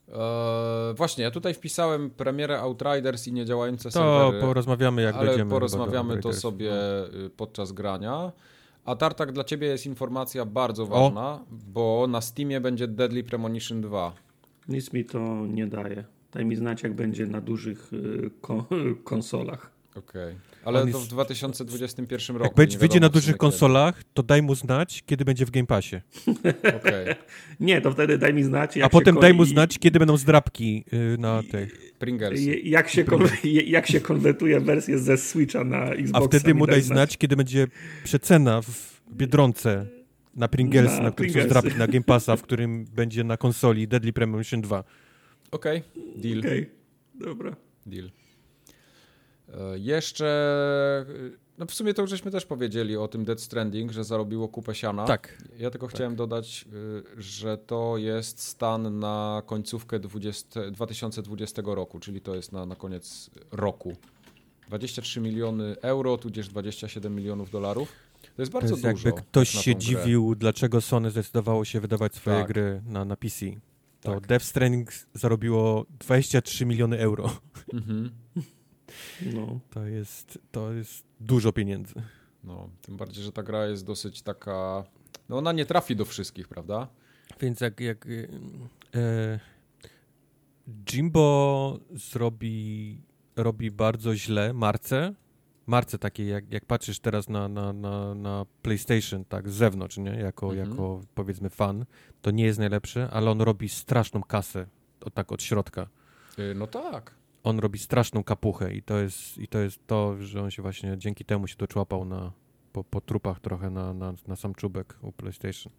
Eee, 0.08 0.94
właśnie, 0.96 1.24
ja 1.24 1.32
tutaj 1.32 1.54
wpisałem 1.54 2.10
premierę 2.10 2.60
Outriders 2.60 3.28
i 3.28 3.34
niedziałające 3.34 3.84
to 3.84 3.92
serwery. 3.92 4.42
To 4.42 4.48
porozmawiamy 4.48 5.02
jak 5.02 5.16
ale 5.16 5.28
będziemy. 5.28 5.52
porozmawiamy 5.52 6.18
to 6.18 6.34
sobie 6.34 6.72
no. 7.14 7.30
podczas 7.38 7.72
grania. 7.72 8.32
A 8.86 8.96
Tartak, 8.96 9.32
dla 9.32 9.44
ciebie 9.44 9.68
jest 9.68 9.86
informacja 9.86 10.46
bardzo 10.46 10.86
ważna, 10.86 11.34
o. 11.34 11.46
bo 11.50 12.08
na 12.10 12.22
Steamie 12.22 12.62
będzie 12.62 12.88
Deadly 12.88 13.24
Premonition 13.24 13.82
2. 13.82 14.14
Nic 14.68 14.94
mi 14.94 15.06
to 15.06 15.46
nie 15.48 15.68
daje. 15.68 16.06
Daj 16.32 16.46
mi 16.46 16.56
znać, 16.56 16.84
jak 16.84 16.94
będzie 16.94 17.28
na 17.28 17.42
dużych 17.42 17.94
y, 17.94 18.32
konsolach. 19.04 19.72
Okej, 19.96 20.24
okay. 20.24 20.36
Ale 20.66 20.80
jest... 20.80 20.92
to 20.92 21.00
w 21.00 21.08
2021 21.08 22.36
roku. 22.36 22.46
Jak 22.46 22.56
będzie, 22.56 22.78
wyjdzie 22.78 23.00
na 23.00 23.10
dużych 23.10 23.38
konsolach, 23.38 23.96
kiedy. 23.96 24.10
to 24.14 24.24
daj 24.24 24.42
mu 24.42 24.56
znać, 24.56 25.04
kiedy 25.06 25.26
będzie 25.26 25.46
w 25.46 25.52
Game 25.52 25.68
Passie. 25.68 25.96
Okay. 26.82 27.16
nie, 27.60 27.82
to 27.82 27.92
wtedy 27.92 28.18
daj 28.18 28.34
mi 28.34 28.44
znać. 28.44 28.78
A 28.78 28.90
potem 28.90 29.16
daj 29.16 29.34
mu 29.34 29.46
znać, 29.46 29.80
kiedy 29.80 30.00
będą 30.00 30.18
zdrabki 30.18 30.86
yy, 30.92 31.18
na 31.18 31.44
tych. 31.44 31.94
Pringles. 32.00 32.42
Jak 32.64 32.90
się, 32.90 33.06
jak 33.66 33.88
się 33.88 34.00
konwertuje 34.00 34.60
wersję 34.60 35.00
ze 35.00 35.18
Switcha 35.18 35.64
na 35.64 35.92
Xbox. 35.92 36.26
A 36.26 36.28
wtedy 36.28 36.54
mu 36.54 36.68
daj 36.68 36.82
znać, 36.82 37.18
kiedy 37.18 37.36
będzie 37.36 37.68
przecena 38.04 38.62
w 38.62 39.02
Biedronce 39.12 39.86
na 40.36 40.48
Pringles, 40.48 40.98
na, 40.98 41.04
na 41.04 41.12
których 41.12 41.32
są 41.32 41.42
zdrabki 41.44 41.78
na 41.78 41.88
Game 41.88 42.04
Passa, 42.04 42.36
w 42.36 42.42
którym 42.48 42.86
będzie 42.86 43.24
na 43.24 43.38
konsoli 43.38 43.88
Deadly 43.88 44.14
Premonition 44.14 44.62
2. 44.62 44.84
Okej, 45.52 45.78
okay. 45.78 46.22
deal. 46.22 46.40
Okej, 46.40 46.62
okay. 46.62 47.28
dobra. 47.28 47.56
Deal. 47.86 48.12
E, 49.54 49.80
jeszcze, 49.80 50.26
e, 51.10 51.38
no 51.58 51.66
w 51.66 51.74
sumie 51.74 51.94
to 51.94 52.02
już 52.02 52.12
żeśmy 52.12 52.32
też 52.32 52.46
powiedzieli 52.46 52.98
o 52.98 53.08
tym 53.08 53.26
Dead 53.26 53.42
Stranding, 53.42 53.92
że 53.92 54.04
zarobiło 54.04 54.48
kupę 54.48 54.76
siana. 54.76 55.06
Tak. 55.06 55.44
Ja 55.60 55.70
tylko 55.70 55.88
tak. 55.88 55.96
chciałem 55.96 56.16
dodać, 56.16 56.66
e, 57.18 57.22
że 57.22 57.58
to 57.58 57.98
jest 57.98 58.42
stan 58.42 59.00
na 59.00 59.42
końcówkę 59.46 60.00
20, 60.00 60.72
2020 60.72 61.62
roku, 61.66 62.00
czyli 62.00 62.22
to 62.22 62.36
jest 62.36 62.52
na, 62.52 62.66
na 62.66 62.76
koniec 62.76 63.30
roku. 63.52 63.96
23 64.68 65.22
miliony 65.22 65.76
euro, 65.82 66.18
tudzież 66.18 66.48
27 66.48 67.16
milionów 67.16 67.52
dolarów. 67.52 67.94
To 68.36 68.42
jest 68.42 68.52
bardzo 68.52 68.70
to 68.70 68.76
jest 68.76 68.90
dużo. 68.92 69.10
Jakby 69.10 69.22
ktoś 69.22 69.50
się 69.50 69.76
dziwił, 69.76 70.36
dlaczego 70.36 70.82
Sony 70.82 71.12
zdecydowało 71.12 71.66
się 71.66 71.80
wydawać 71.80 72.16
swoje 72.16 72.38
tak. 72.38 72.48
gry 72.48 72.82
na, 72.86 73.06
na 73.06 73.16
PC. 73.16 73.46
To 74.02 74.14
tak. 74.14 74.28
Death 74.28 74.46
Stranding 74.46 74.90
zarobiło 75.14 75.86
23 76.00 76.66
miliony 76.66 77.00
euro. 77.00 77.30
Mhm. 77.74 78.12
No. 79.34 79.60
To, 79.70 79.86
jest, 79.86 80.40
to 80.52 80.74
jest 80.74 81.06
dużo 81.20 81.52
pieniędzy. 81.52 81.94
No, 82.44 82.70
tym 82.82 82.98
bardziej, 82.98 83.24
że 83.24 83.32
ta 83.32 83.44
gra 83.44 83.66
jest 83.66 83.86
dosyć 83.86 84.22
taka. 84.22 84.84
No 85.30 85.38
ona 85.38 85.52
nie 85.52 85.66
trafi 85.66 85.96
do 85.96 86.06
wszystkich, 86.06 86.48
prawda? 86.48 86.88
Więc 87.40 87.62
jak, 87.62 87.80
jak 87.80 88.08
e, 88.96 89.40
Jimbo 90.94 91.80
zrobi 91.92 93.02
robi 93.36 93.72
bardzo 93.72 94.16
źle 94.16 94.54
marce, 94.54 95.14
marce 95.68 95.98
takie, 95.98 96.26
jak, 96.26 96.52
jak 96.52 96.66
patrzysz 96.66 97.00
teraz 97.00 97.30
na, 97.30 97.48
na, 97.48 97.74
na, 97.74 98.16
na 98.16 98.46
PlayStation, 98.62 99.26
tak, 99.26 99.50
z 99.50 99.54
zewnątrz, 99.54 99.98
nie? 99.98 100.12
Jako, 100.12 100.50
mhm. 100.50 100.70
jako 100.70 101.02
powiedzmy 101.16 101.50
fan, 101.50 101.86
to 102.22 102.32
nie 102.32 102.44
jest 102.44 102.60
najlepsze, 102.60 103.10
ale 103.12 103.32
on 103.32 103.42
robi 103.42 103.70
straszną 103.70 104.24
kasę, 104.24 104.68
o, 105.02 105.10
tak 105.10 105.32
od 105.32 105.44
środka. 105.44 105.88
Y, 106.40 106.56
no 106.56 106.68
tak 106.68 107.21
on 107.44 107.60
robi 107.60 107.80
straszną 107.80 108.24
kapuchę 108.24 108.74
i 108.74 108.84
to 108.84 108.98
jest, 108.98 109.38
i 109.38 109.48
to, 109.48 109.60
jest 109.60 109.88
to, 109.88 110.18
że 110.18 110.44
on 110.44 110.52
się 110.52 110.62
właśnie 110.62 110.98
dzięki 110.98 111.26
temu 111.26 111.48
się 111.48 111.56
doczłapał 111.58 112.06
na, 112.06 112.32
po, 112.74 112.84
po 112.84 113.02
trupach 113.02 113.40
trochę 113.40 113.70
na, 113.70 113.94
na, 113.94 114.14
na 114.28 114.36
sam 114.36 114.56
czubek 114.56 114.98
u 115.02 115.12
PlayStation. 115.12 115.74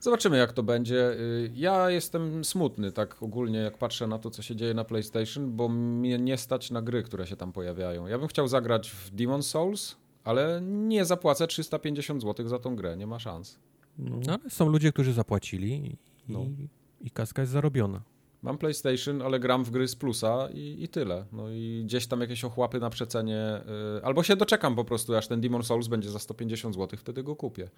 Zobaczymy, 0.00 0.38
jak 0.38 0.52
to 0.52 0.62
będzie. 0.62 1.10
Y, 1.12 1.50
ja 1.54 1.90
jestem 1.90 2.44
smutny, 2.44 2.92
tak 2.92 3.22
ogólnie, 3.22 3.58
jak 3.58 3.78
patrzę 3.78 4.06
na 4.06 4.18
to, 4.18 4.30
co 4.30 4.42
się 4.42 4.56
dzieje 4.56 4.74
na 4.74 4.84
PlayStation, 4.84 5.56
bo 5.56 5.68
mnie 5.68 6.18
nie 6.18 6.36
stać 6.36 6.70
na 6.70 6.82
gry, 6.82 7.02
które 7.02 7.26
się 7.26 7.36
tam 7.36 7.52
pojawiają. 7.52 8.06
Ja 8.06 8.18
bym 8.18 8.28
chciał 8.28 8.48
zagrać 8.48 8.90
w 8.90 9.10
Demon 9.10 9.42
Souls, 9.42 9.96
ale 10.24 10.60
nie 10.62 11.04
zapłacę 11.04 11.46
350 11.46 12.22
zł 12.22 12.48
za 12.48 12.58
tą 12.58 12.76
grę, 12.76 12.96
nie 12.96 13.06
ma 13.06 13.18
szans. 13.18 13.58
No, 13.98 14.20
ale 14.28 14.50
są 14.50 14.68
ludzie, 14.68 14.92
którzy 14.92 15.12
zapłacili 15.12 15.86
i, 15.86 15.96
no. 16.28 16.46
i 17.00 17.10
kaska 17.10 17.42
jest 17.42 17.52
zarobiona. 17.52 18.02
Mam 18.42 18.58
PlayStation, 18.58 19.22
ale 19.22 19.40
gram 19.40 19.64
w 19.64 19.70
gry 19.70 19.88
z 19.88 19.96
plusa 19.96 20.48
i, 20.54 20.76
i 20.80 20.88
tyle. 20.88 21.24
No 21.32 21.50
i 21.50 21.82
gdzieś 21.84 22.06
tam 22.06 22.20
jakieś 22.20 22.44
ochłapy 22.44 22.80
na 22.80 22.90
przecenie. 22.90 23.60
Yy, 23.94 24.04
albo 24.04 24.22
się 24.22 24.36
doczekam 24.36 24.76
po 24.76 24.84
prostu, 24.84 25.16
aż 25.16 25.28
ten 25.28 25.40
Demon 25.40 25.62
Souls 25.62 25.88
będzie 25.88 26.10
za 26.10 26.18
150 26.18 26.74
zł, 26.74 26.98
wtedy 26.98 27.22
go 27.22 27.36
kupię. 27.36 27.68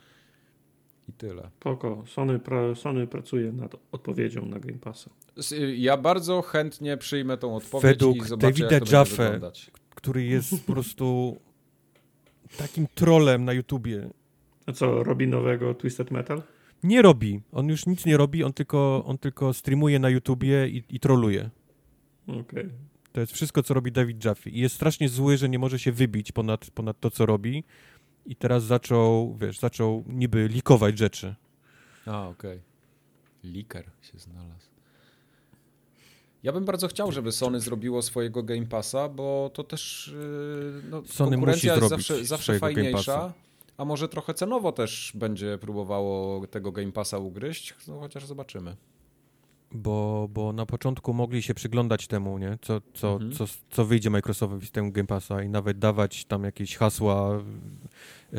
I 1.08 1.12
tyle. 1.12 1.50
Poko, 1.60 2.04
Sony, 2.06 2.38
pra, 2.38 2.74
Sony 2.74 3.06
pracuje 3.06 3.52
nad 3.52 3.76
odpowiedzią 3.92 4.46
na 4.46 4.60
Game 4.60 4.78
Passa. 4.78 5.10
Y, 5.52 5.76
ja 5.76 5.96
bardzo 5.96 6.42
chętnie 6.42 6.96
przyjmę 6.96 7.36
tą 7.36 7.56
odpowiedź 7.56 7.82
Według 7.82 8.16
i 8.16 8.20
zobaczę, 8.24 8.52
Davida 8.52 8.74
jak 8.74 8.84
to 8.84 8.96
Jaffe, 8.96 9.40
który 9.94 10.24
jest 10.24 10.66
po 10.66 10.72
prostu 10.72 11.36
takim 12.56 12.86
trolem 12.94 13.44
na 13.44 13.52
YouTubie. 13.52 14.10
A 14.66 14.72
co, 14.72 15.04
robi 15.04 15.28
nowego 15.28 15.74
Twisted 15.74 16.10
Metal? 16.10 16.42
Nie 16.82 17.02
robi. 17.02 17.40
On 17.52 17.68
już 17.68 17.86
nic 17.86 18.06
nie 18.06 18.16
robi, 18.16 18.44
on 18.44 18.52
tylko, 18.52 19.04
on 19.06 19.18
tylko 19.18 19.54
streamuje 19.54 19.98
na 19.98 20.08
YouTubie 20.08 20.68
i, 20.68 20.84
i 20.88 21.00
troluje. 21.00 21.50
Okej. 22.26 22.40
Okay. 22.40 22.70
To 23.12 23.20
jest 23.20 23.32
wszystko, 23.32 23.62
co 23.62 23.74
robi 23.74 23.92
David 23.92 24.24
Jaffe. 24.24 24.50
I 24.50 24.60
jest 24.60 24.74
strasznie 24.74 25.08
zły, 25.08 25.36
że 25.36 25.48
nie 25.48 25.58
może 25.58 25.78
się 25.78 25.92
wybić 25.92 26.32
ponad, 26.32 26.70
ponad 26.70 27.00
to, 27.00 27.10
co 27.10 27.26
robi. 27.26 27.64
I 28.26 28.36
teraz 28.36 28.64
zaczął, 28.64 29.36
wiesz, 29.40 29.58
zaczął 29.58 30.04
niby 30.08 30.48
likować 30.48 30.98
rzeczy. 30.98 31.34
A, 32.06 32.28
okej. 32.28 32.50
Okay. 32.50 33.52
Liker 33.52 33.90
się 34.02 34.18
znalazł. 34.18 34.70
Ja 36.42 36.52
bym 36.52 36.64
bardzo 36.64 36.88
chciał, 36.88 37.12
żeby 37.12 37.32
Sony 37.32 37.60
zrobiło 37.60 38.02
swojego 38.02 38.42
Game 38.42 38.66
Passa, 38.66 39.08
bo 39.08 39.50
to 39.54 39.64
też 39.64 40.12
yy, 40.14 40.82
no, 40.90 41.02
Sony 41.04 41.30
konkurencja 41.30 41.74
musi 41.74 41.82
jest 41.82 41.90
zawsze, 41.90 42.24
zawsze 42.24 42.58
fajniejsza. 42.58 43.32
A 43.80 43.84
może 43.84 44.08
trochę 44.08 44.34
cenowo 44.34 44.72
też 44.72 45.12
będzie 45.14 45.58
próbowało 45.58 46.46
tego 46.46 46.72
Game 46.72 46.92
Passa 46.92 47.18
ugryźć, 47.18 47.74
no 47.88 48.00
chociaż 48.00 48.26
zobaczymy. 48.26 48.76
Bo, 49.72 50.28
bo 50.32 50.52
na 50.52 50.66
początku 50.66 51.14
mogli 51.14 51.42
się 51.42 51.54
przyglądać 51.54 52.06
temu, 52.06 52.38
nie? 52.38 52.58
Co, 52.62 52.80
co, 52.94 53.12
mhm. 53.12 53.32
co, 53.32 53.44
co 53.70 53.84
wyjdzie 53.84 54.10
Microsoftowi 54.10 54.66
z 54.66 54.70
tego 54.70 54.90
Game 54.90 55.06
Passa 55.06 55.42
i 55.42 55.48
nawet 55.48 55.78
dawać 55.78 56.24
tam 56.24 56.44
jakieś 56.44 56.76
hasła 56.76 57.42
yy, 58.32 58.38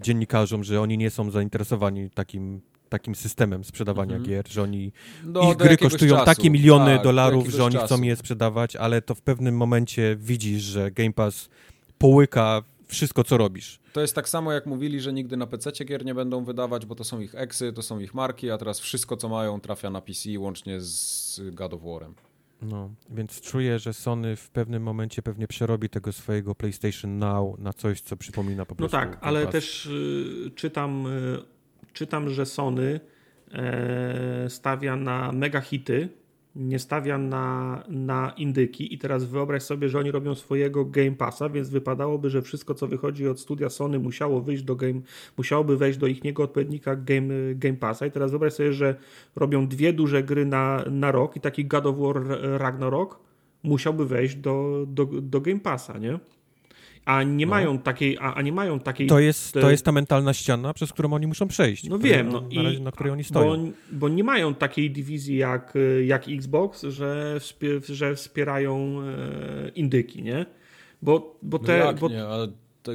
dziennikarzom, 0.00 0.64
że 0.64 0.80
oni 0.80 0.98
nie 0.98 1.10
są 1.10 1.30
zainteresowani 1.30 2.10
takim 2.10 2.60
takim 2.88 3.14
systemem 3.14 3.64
sprzedawania 3.64 4.16
mhm. 4.16 4.30
gier, 4.30 4.48
że 4.48 4.62
oni 4.62 4.92
no, 5.24 5.50
ich 5.50 5.56
gry 5.56 5.76
kosztują 5.76 6.14
czasu. 6.14 6.26
takie 6.26 6.50
miliony 6.50 6.94
tak, 6.94 7.04
dolarów, 7.04 7.48
że 7.48 7.64
oni 7.64 7.74
czasu. 7.74 7.86
chcą 7.86 8.02
je 8.02 8.16
sprzedawać, 8.16 8.76
ale 8.76 9.02
to 9.02 9.14
w 9.14 9.20
pewnym 9.20 9.56
momencie 9.56 10.16
widzisz, 10.20 10.62
że 10.62 10.90
Game 10.90 11.12
Pass 11.12 11.48
połyka 11.98 12.62
wszystko, 12.86 13.24
co 13.24 13.36
robisz. 13.36 13.80
To 13.92 14.00
jest 14.00 14.14
tak 14.14 14.28
samo, 14.28 14.52
jak 14.52 14.66
mówili, 14.66 15.00
że 15.00 15.12
nigdy 15.12 15.36
na 15.36 15.46
PC 15.46 15.84
gier 15.84 16.04
nie 16.04 16.14
będą 16.14 16.44
wydawać, 16.44 16.86
bo 16.86 16.94
to 16.94 17.04
są 17.04 17.20
ich 17.20 17.34
eksy, 17.34 17.72
to 17.72 17.82
są 17.82 17.98
ich 17.98 18.14
marki, 18.14 18.50
a 18.50 18.58
teraz 18.58 18.80
wszystko, 18.80 19.16
co 19.16 19.28
mają, 19.28 19.60
trafia 19.60 19.90
na 19.90 20.00
PC, 20.00 20.38
łącznie 20.38 20.80
z 20.80 21.40
God 21.52 21.74
of 21.74 21.82
War'em. 21.82 22.12
No, 22.62 22.90
więc 23.10 23.40
czuję, 23.40 23.78
że 23.78 23.94
Sony 23.94 24.36
w 24.36 24.50
pewnym 24.50 24.82
momencie 24.82 25.22
pewnie 25.22 25.48
przerobi 25.48 25.88
tego 25.88 26.12
swojego 26.12 26.54
PlayStation 26.54 27.18
Now 27.18 27.58
na 27.58 27.72
coś, 27.72 28.00
co 28.00 28.16
przypomina 28.16 28.64
po 28.64 28.74
no 28.74 28.76
prostu. 28.76 28.96
No 28.96 29.02
tak, 29.02 29.18
ale 29.20 29.46
też 29.46 29.86
y, 29.86 30.50
czytam, 30.54 31.06
y, 31.06 31.92
czytam, 31.92 32.30
że 32.30 32.46
Sony 32.46 33.00
e, 33.52 34.50
stawia 34.50 34.96
na 34.96 35.32
mega 35.32 35.60
hity 35.60 36.08
nie 36.56 36.78
stawia 36.78 37.18
na, 37.18 37.82
na 37.88 38.32
indyki 38.36 38.94
i 38.94 38.98
teraz 38.98 39.24
wyobraź 39.24 39.62
sobie, 39.62 39.88
że 39.88 39.98
oni 39.98 40.10
robią 40.10 40.34
swojego 40.34 40.84
Game 40.84 41.12
Passa, 41.12 41.48
więc 41.48 41.70
wypadałoby, 41.70 42.30
że 42.30 42.42
wszystko 42.42 42.74
co 42.74 42.86
wychodzi 42.86 43.28
od 43.28 43.40
studia 43.40 43.68
Sony 43.68 43.98
musiało 43.98 44.40
wyjść 44.40 44.62
do 44.62 44.76
game, 44.76 45.00
musiałoby 45.36 45.76
wejść 45.76 45.98
do 45.98 46.06
ich 46.06 46.24
niego 46.24 46.42
odpowiednika 46.42 46.96
Game, 46.96 47.34
game 47.54 47.76
Passa 47.76 48.06
i 48.06 48.10
teraz 48.10 48.30
wyobraź 48.30 48.52
sobie, 48.52 48.72
że 48.72 48.94
robią 49.36 49.68
dwie 49.68 49.92
duże 49.92 50.22
gry 50.22 50.46
na, 50.46 50.84
na 50.90 51.12
rok 51.12 51.36
i 51.36 51.40
taki 51.40 51.64
God 51.64 51.86
of 51.86 51.96
War 51.98 52.24
Ragnarok 52.40 53.18
musiałby 53.62 54.06
wejść 54.06 54.36
do, 54.36 54.84
do, 54.86 55.06
do 55.06 55.40
Game 55.40 55.60
Passa, 55.60 55.98
nie? 55.98 56.18
A 57.08 57.22
nie 57.22 57.46
no. 57.46 57.50
mają 57.50 57.78
takiej, 57.78 58.18
a, 58.20 58.34
a, 58.34 58.42
nie 58.42 58.52
mają 58.52 58.80
takiej... 58.80 59.06
To 59.06 59.18
jest, 59.18 59.52
to 59.52 59.70
jest 59.70 59.84
ta 59.84 59.92
mentalna 59.92 60.34
ściana, 60.34 60.74
przez 60.74 60.92
którą 60.92 61.12
oni 61.12 61.26
muszą 61.26 61.48
przejść. 61.48 61.88
No 61.88 61.98
wiem, 61.98 62.28
no 62.28 62.42
na, 62.54 62.62
razie, 62.62 62.80
na 62.80 62.92
której 62.92 63.12
oni 63.12 63.24
stoją. 63.24 63.66
Bo, 63.66 63.72
bo, 63.92 64.08
nie 64.08 64.24
mają 64.24 64.54
takiej 64.54 64.90
dywizji 64.90 65.36
jak, 65.36 65.74
jak 66.04 66.28
Xbox, 66.28 66.82
że, 66.82 67.40
że 67.88 68.14
wspierają 68.14 69.00
e, 69.02 69.68
indyki, 69.68 70.22
nie? 70.22 70.46
Bo, 71.02 71.38
bo 71.42 71.58
no 71.58 71.64
te... 71.64 71.78
No 71.78 71.84
jak 71.84 71.98
bo, 71.98 72.08
nie, 72.08 72.24
ale 72.24 72.48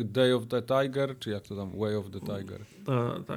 Day 0.03 0.35
of 0.35 0.47
the 0.47 0.61
Tiger, 0.61 1.19
czy 1.19 1.29
jak 1.29 1.47
to 1.47 1.55
tam? 1.55 1.79
Way 1.79 1.95
of 1.95 2.05
the 2.11 2.19
Tiger. 2.19 2.59
Ta, 2.85 3.19
ta, 3.27 3.35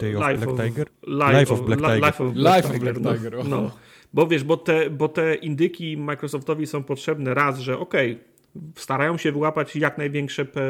Day 0.00 0.16
of 0.16 0.20
Black 0.20 0.48
of, 0.48 0.60
Tiger? 0.60 0.86
Life, 1.06 1.38
life 1.38 1.54
of, 1.54 1.66
Black 1.66 1.80
Tiger. 1.80 2.00
Life 2.06 2.24
of 2.24 2.34
Black, 2.34 2.56
life 2.56 2.78
Tiger, 2.78 2.96
of 2.96 3.02
Black 3.02 3.18
Tiger. 3.18 3.44
No, 3.44 3.60
no. 3.60 3.70
Bo 4.12 4.26
wiesz, 4.26 4.44
bo 4.44 4.56
te, 4.56 4.90
bo 4.90 5.08
te 5.08 5.34
indyki 5.34 5.96
Microsoftowi 5.96 6.66
są 6.66 6.82
potrzebne 6.82 7.34
raz, 7.34 7.58
że 7.58 7.78
okej, 7.78 8.12
okay, 8.12 8.29
starają 8.74 9.18
się 9.18 9.32
wyłapać 9.32 9.76
jak 9.76 9.98
największe 9.98 10.44
pe 10.44 10.62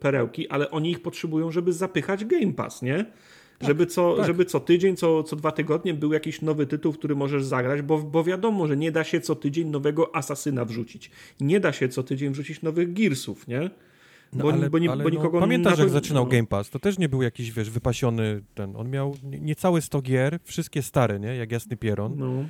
perełki, 0.00 0.48
ale 0.48 0.70
oni 0.70 0.90
ich 0.90 1.02
potrzebują, 1.02 1.50
żeby 1.50 1.72
zapychać 1.72 2.24
Game 2.24 2.52
Pass, 2.52 2.82
nie? 2.82 3.04
Tak, 3.58 3.68
żeby, 3.68 3.86
co, 3.86 4.16
tak. 4.16 4.26
żeby 4.26 4.44
co 4.44 4.60
tydzień, 4.60 4.96
co, 4.96 5.22
co 5.22 5.36
dwa 5.36 5.52
tygodnie 5.52 5.94
był 5.94 6.12
jakiś 6.12 6.42
nowy 6.42 6.66
tytuł, 6.66 6.92
który 6.92 7.16
możesz 7.16 7.44
zagrać, 7.44 7.82
bo, 7.82 7.98
bo 7.98 8.24
wiadomo, 8.24 8.66
że 8.66 8.76
nie 8.76 8.92
da 8.92 9.04
się 9.04 9.20
co 9.20 9.34
tydzień 9.34 9.68
nowego 9.68 10.16
Asasyna 10.16 10.64
wrzucić. 10.64 11.10
Nie 11.40 11.60
da 11.60 11.72
się 11.72 11.88
co 11.88 12.02
tydzień 12.02 12.32
wrzucić 12.32 12.62
nowych 12.62 12.92
Gearsów, 12.92 13.48
nie? 13.48 13.70
No, 14.32 14.44
bo, 14.44 14.52
ale, 14.52 14.70
bo, 14.70 14.78
nie, 14.78 14.90
ale 14.90 15.04
bo 15.04 15.10
no, 15.10 15.16
nikogo 15.16 15.40
no, 15.40 15.40
Pamiętasz, 15.40 15.78
jak 15.78 15.88
zaczynał. 15.88 16.26
Game 16.26 16.46
Pass? 16.46 16.70
To 16.70 16.78
też 16.78 16.98
nie 16.98 17.08
był 17.08 17.22
jakiś, 17.22 17.52
wiesz, 17.52 17.70
wypasiony 17.70 18.42
ten. 18.54 18.76
On 18.76 18.90
miał 18.90 19.16
niecałe 19.22 19.80
100 19.80 20.02
gier, 20.02 20.38
wszystkie 20.44 20.82
stare, 20.82 21.20
nie? 21.20 21.36
Jak 21.36 21.52
jasny 21.52 21.76
pieron. 21.76 22.14
No. 22.16 22.44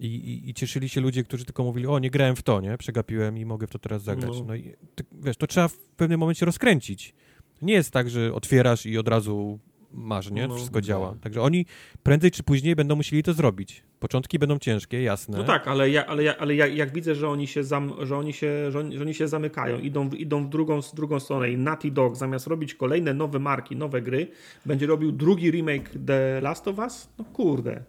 I, 0.00 0.06
i, 0.06 0.50
I, 0.50 0.54
cieszyli 0.54 0.88
się 0.88 1.00
ludzie, 1.00 1.24
którzy 1.24 1.44
tylko 1.44 1.64
mówili, 1.64 1.86
o, 1.86 1.98
nie 1.98 2.10
grałem 2.10 2.36
w 2.36 2.42
to, 2.42 2.60
nie? 2.60 2.78
Przegapiłem 2.78 3.38
i 3.38 3.44
mogę 3.44 3.66
w 3.66 3.70
to 3.70 3.78
teraz 3.78 4.02
zagrać. 4.02 4.38
No, 4.38 4.44
no 4.44 4.54
i 4.54 4.74
ty, 4.94 5.04
wiesz, 5.12 5.36
to 5.36 5.46
trzeba 5.46 5.68
w 5.68 5.76
pewnym 5.76 6.20
momencie 6.20 6.46
rozkręcić. 6.46 7.14
Nie 7.62 7.74
jest 7.74 7.90
tak, 7.90 8.10
że 8.10 8.34
otwierasz 8.34 8.86
i 8.86 8.98
od 8.98 9.08
razu 9.08 9.58
masz, 9.92 10.30
nie? 10.30 10.48
No, 10.48 10.54
Wszystko 10.56 10.78
no. 10.78 10.80
działa. 10.80 11.14
Także 11.20 11.42
oni 11.42 11.66
prędzej 12.02 12.30
czy 12.30 12.42
później 12.42 12.76
będą 12.76 12.96
musieli 12.96 13.22
to 13.22 13.32
zrobić. 13.32 13.82
Początki 13.98 14.38
będą 14.38 14.58
ciężkie, 14.58 15.02
jasne. 15.02 15.38
No 15.38 15.44
tak, 15.44 15.68
ale, 15.68 15.90
ja, 15.90 16.06
ale, 16.06 16.22
ja, 16.22 16.36
ale 16.36 16.54
ja, 16.54 16.66
jak 16.66 16.92
widzę, 16.92 17.14
że 17.14 17.28
oni 17.28 17.46
się, 17.46 17.64
zam, 17.64 17.92
że 18.02 18.16
oni 18.16 18.32
się, 18.32 18.70
że 18.70 18.78
oni, 18.78 18.96
że 18.96 19.02
oni 19.02 19.14
się 19.14 19.28
zamykają, 19.28 19.78
idą, 19.78 20.10
idą 20.10 20.44
w 20.44 20.48
drugą, 20.48 20.82
w 20.82 20.94
drugą 20.94 21.20
stronę 21.20 21.50
i 21.50 21.56
Naughty 21.56 21.90
Dog 21.90 22.16
zamiast 22.16 22.46
robić 22.46 22.74
kolejne 22.74 23.14
nowe 23.14 23.38
marki, 23.38 23.76
nowe 23.76 24.02
gry, 24.02 24.28
będzie 24.66 24.86
robił 24.86 25.12
drugi 25.12 25.50
remake 25.50 25.90
The 26.06 26.40
Last 26.40 26.68
of 26.68 26.78
Us, 26.78 27.08
no 27.18 27.24
kurde. 27.24 27.84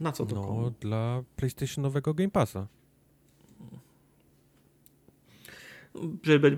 Na 0.00 0.12
co 0.12 0.26
to 0.26 0.34
No, 0.34 0.42
komu? 0.42 0.70
dla 0.80 1.22
PlayStationowego 1.36 2.14
Game 2.14 2.30
Passa. 2.30 2.66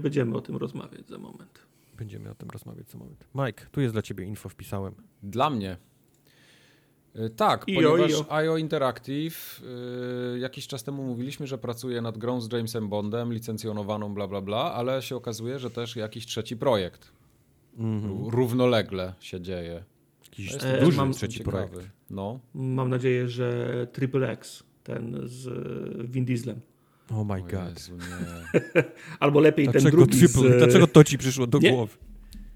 Będziemy 0.03 0.37
o 0.37 0.41
tym 0.41 0.57
rozmawiać 0.57 1.09
za 1.09 1.19
moment. 1.19 1.67
Będziemy 1.99 2.31
o 2.31 2.35
tym 2.35 2.51
rozmawiać 2.51 2.91
za 2.91 2.99
moment. 2.99 3.25
Mike, 3.35 3.67
tu 3.73 3.81
jest 3.81 3.95
dla 3.95 4.03
ciebie 4.03 4.25
info, 4.25 4.49
wpisałem. 4.49 4.95
Dla 5.23 5.51
mnie. 5.51 5.77
Y, 7.17 7.31
tak, 7.31 7.69
IO, 7.69 7.75
ponieważ 7.75 8.13
IO, 8.13 8.27
IO 8.37 8.57
Interactive 8.57 9.63
yy, 10.33 10.39
jakiś 10.39 10.67
czas 10.67 10.85
temu 10.85 11.03
mówiliśmy, 11.03 11.47
że 11.47 11.59
pracuje 11.59 12.03
nad 12.03 12.19
grą 12.19 12.41
z 12.41 12.53
Jamesem 12.53 12.89
Bondem, 12.89 13.33
licencjonowaną, 13.33 14.15
bla, 14.15 14.29
bla, 14.29 14.41
bla, 14.41 14.73
ale 14.73 15.03
się 15.03 15.17
okazuje, 15.17 15.59
że 15.59 15.71
też 15.71 15.97
jakiś 15.97 16.27
trzeci 16.27 16.57
projekt 16.57 17.13
mm 17.79 18.01
-hmm. 18.01 18.31
równolegle 18.31 19.15
się 19.21 19.41
dzieje. 19.41 19.85
Jakiś 20.39 20.65
e, 20.65 20.81
duży 20.85 20.97
mam, 20.97 21.13
trzeci 21.13 21.39
ciekawy. 21.39 21.69
projekt. 21.69 21.91
No. 22.11 22.41
Mam 22.55 22.91
nadzieję, 22.91 23.29
że 23.29 23.87
Triple 23.93 24.31
X, 24.31 24.63
ten 24.85 25.21
z 25.25 25.49
Vin 26.11 26.25
Dieslem. 26.25 26.61
Oh 27.11 27.35
my 27.35 27.41
god. 27.41 27.75
Jezu, 27.75 27.93
Albo 29.21 29.41
lepiej 29.41 29.65
dlaczego 29.65 29.85
ten 29.85 29.91
drugi 29.91 30.19
triple, 30.19 30.51
z... 30.51 30.59
Dlaczego 30.59 30.87
to 30.87 31.05
ci 31.05 31.19
przyszło 31.19 31.47
do 31.47 31.59
nie? 31.59 31.71
głowy? 31.71 31.97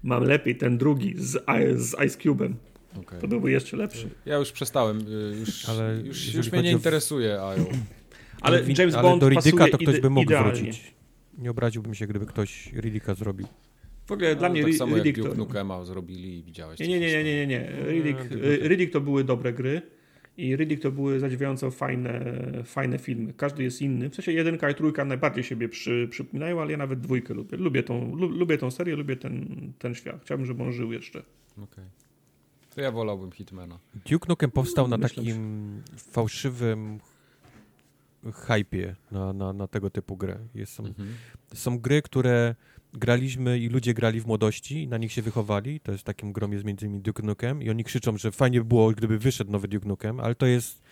Mam 0.03 0.23
lepiej 0.23 0.55
ten 0.55 0.77
drugi 0.77 1.13
z, 1.17 1.45
z 1.75 1.93
Ice 2.05 2.19
Cube'em. 2.19 2.53
Okay. 2.99 3.21
To 3.21 3.27
byłby 3.27 3.51
jeszcze 3.51 3.77
lepszy. 3.77 4.09
Ja 4.25 4.37
już 4.37 4.51
przestałem. 4.51 4.99
Y, 4.99 5.37
już, 5.39 5.69
ale 5.69 6.01
już, 6.05 6.33
już 6.33 6.51
mnie 6.51 6.61
nie 6.61 6.71
interesuje. 6.71 7.39
Ale 8.41 8.63
James 8.77 8.95
ale 8.95 9.03
Bond 9.03 9.21
do 9.21 9.29
Riddicka 9.29 9.67
to 9.67 9.77
ktoś 9.77 9.99
by 9.99 10.09
mógł 10.09 10.23
idealnie. 10.23 10.51
wrócić. 10.51 10.93
Nie 11.37 11.51
obraziłbym 11.51 11.95
się, 11.95 12.07
gdyby 12.07 12.25
ktoś 12.25 12.73
Riddicka 12.73 13.15
zrobił. 13.15 13.47
W 14.07 14.11
ogóle 14.11 14.33
no, 14.33 14.39
dla 14.39 14.49
mnie 14.49 14.63
tak 14.63 14.73
samo 14.73 14.95
Riddick 14.95 15.17
jak 15.17 15.27
Duke 15.27 15.37
Nukema 15.37 15.85
zrobili 15.85 16.37
i 16.37 16.43
widziałeś. 16.43 16.79
Nie, 16.79 16.87
nie, 16.87 16.99
nie, 16.99 17.23
nie, 17.23 17.23
nie, 17.23 17.47
nie. 17.47 17.71
Riddick, 17.87 18.19
Riddick 18.61 18.93
to 18.93 19.01
były 19.01 19.23
dobre 19.23 19.53
gry 19.53 19.81
i 20.37 20.55
Riddick 20.55 20.81
to 20.81 20.91
były 20.91 21.19
zadziwiająco 21.19 21.71
fajne, 21.71 22.21
fajne 22.63 22.99
filmy. 22.99 23.33
Każdy 23.33 23.63
jest 23.63 23.81
inny. 23.81 24.09
W 24.09 24.15
sensie 24.15 24.31
jedynka 24.31 24.69
i 24.69 24.75
trójka 24.75 25.05
najbardziej 25.05 25.43
siebie 25.43 25.69
przy, 25.69 26.07
przypominają, 26.11 26.61
ale 26.61 26.71
ja 26.71 26.77
nawet 26.77 26.99
dwójkę 26.99 27.33
lubię. 27.33 27.57
Lubię 27.57 27.83
tą, 27.83 28.15
lubię 28.15 28.57
tą 28.57 28.71
serię, 28.71 28.95
lubię 28.95 29.15
ten, 29.15 29.57
ten 29.79 29.95
świat. 29.95 30.21
Chciałbym, 30.21 30.45
żeby 30.45 30.63
on 30.63 30.71
żył 30.71 30.93
jeszcze. 30.93 31.19
Okej. 31.19 31.63
Okay. 31.63 31.85
To 32.75 32.81
ja 32.81 32.91
wolałbym 32.91 33.31
Hitmana. 33.31 33.79
Duke 34.09 34.25
Nukem 34.29 34.51
powstał 34.51 34.87
na 34.87 34.97
Myślę, 34.97 35.23
takim 35.23 35.81
że... 35.93 35.99
fałszywym 35.99 36.99
hypie 38.33 38.95
na, 39.11 39.33
na, 39.33 39.53
na, 39.53 39.67
tego 39.67 39.89
typu 39.89 40.17
grę. 40.17 40.39
Jest, 40.55 40.73
są, 40.73 40.85
mhm. 40.85 41.09
są 41.53 41.79
gry, 41.79 42.01
które 42.01 42.55
graliśmy 42.93 43.59
i 43.59 43.69
ludzie 43.69 43.93
grali 43.93 44.21
w 44.21 44.27
młodości 44.27 44.87
na 44.87 44.97
nich 44.97 45.11
się 45.11 45.21
wychowali. 45.21 45.79
To 45.79 45.91
jest 45.91 46.03
takim 46.03 46.33
grom 46.33 46.53
jest 46.53 46.65
między 46.65 46.85
innymi 46.85 47.01
Duke 47.01 47.23
Nukem 47.23 47.61
i 47.63 47.69
oni 47.69 47.83
krzyczą, 47.83 48.17
że 48.17 48.31
fajnie 48.31 48.59
by 48.59 48.65
było, 48.65 48.91
gdyby 48.91 49.19
wyszedł 49.19 49.51
nowy 49.51 49.67
Duke 49.67 49.87
Nukem, 49.87 50.19
ale 50.19 50.35
to 50.35 50.45
jest 50.45 50.86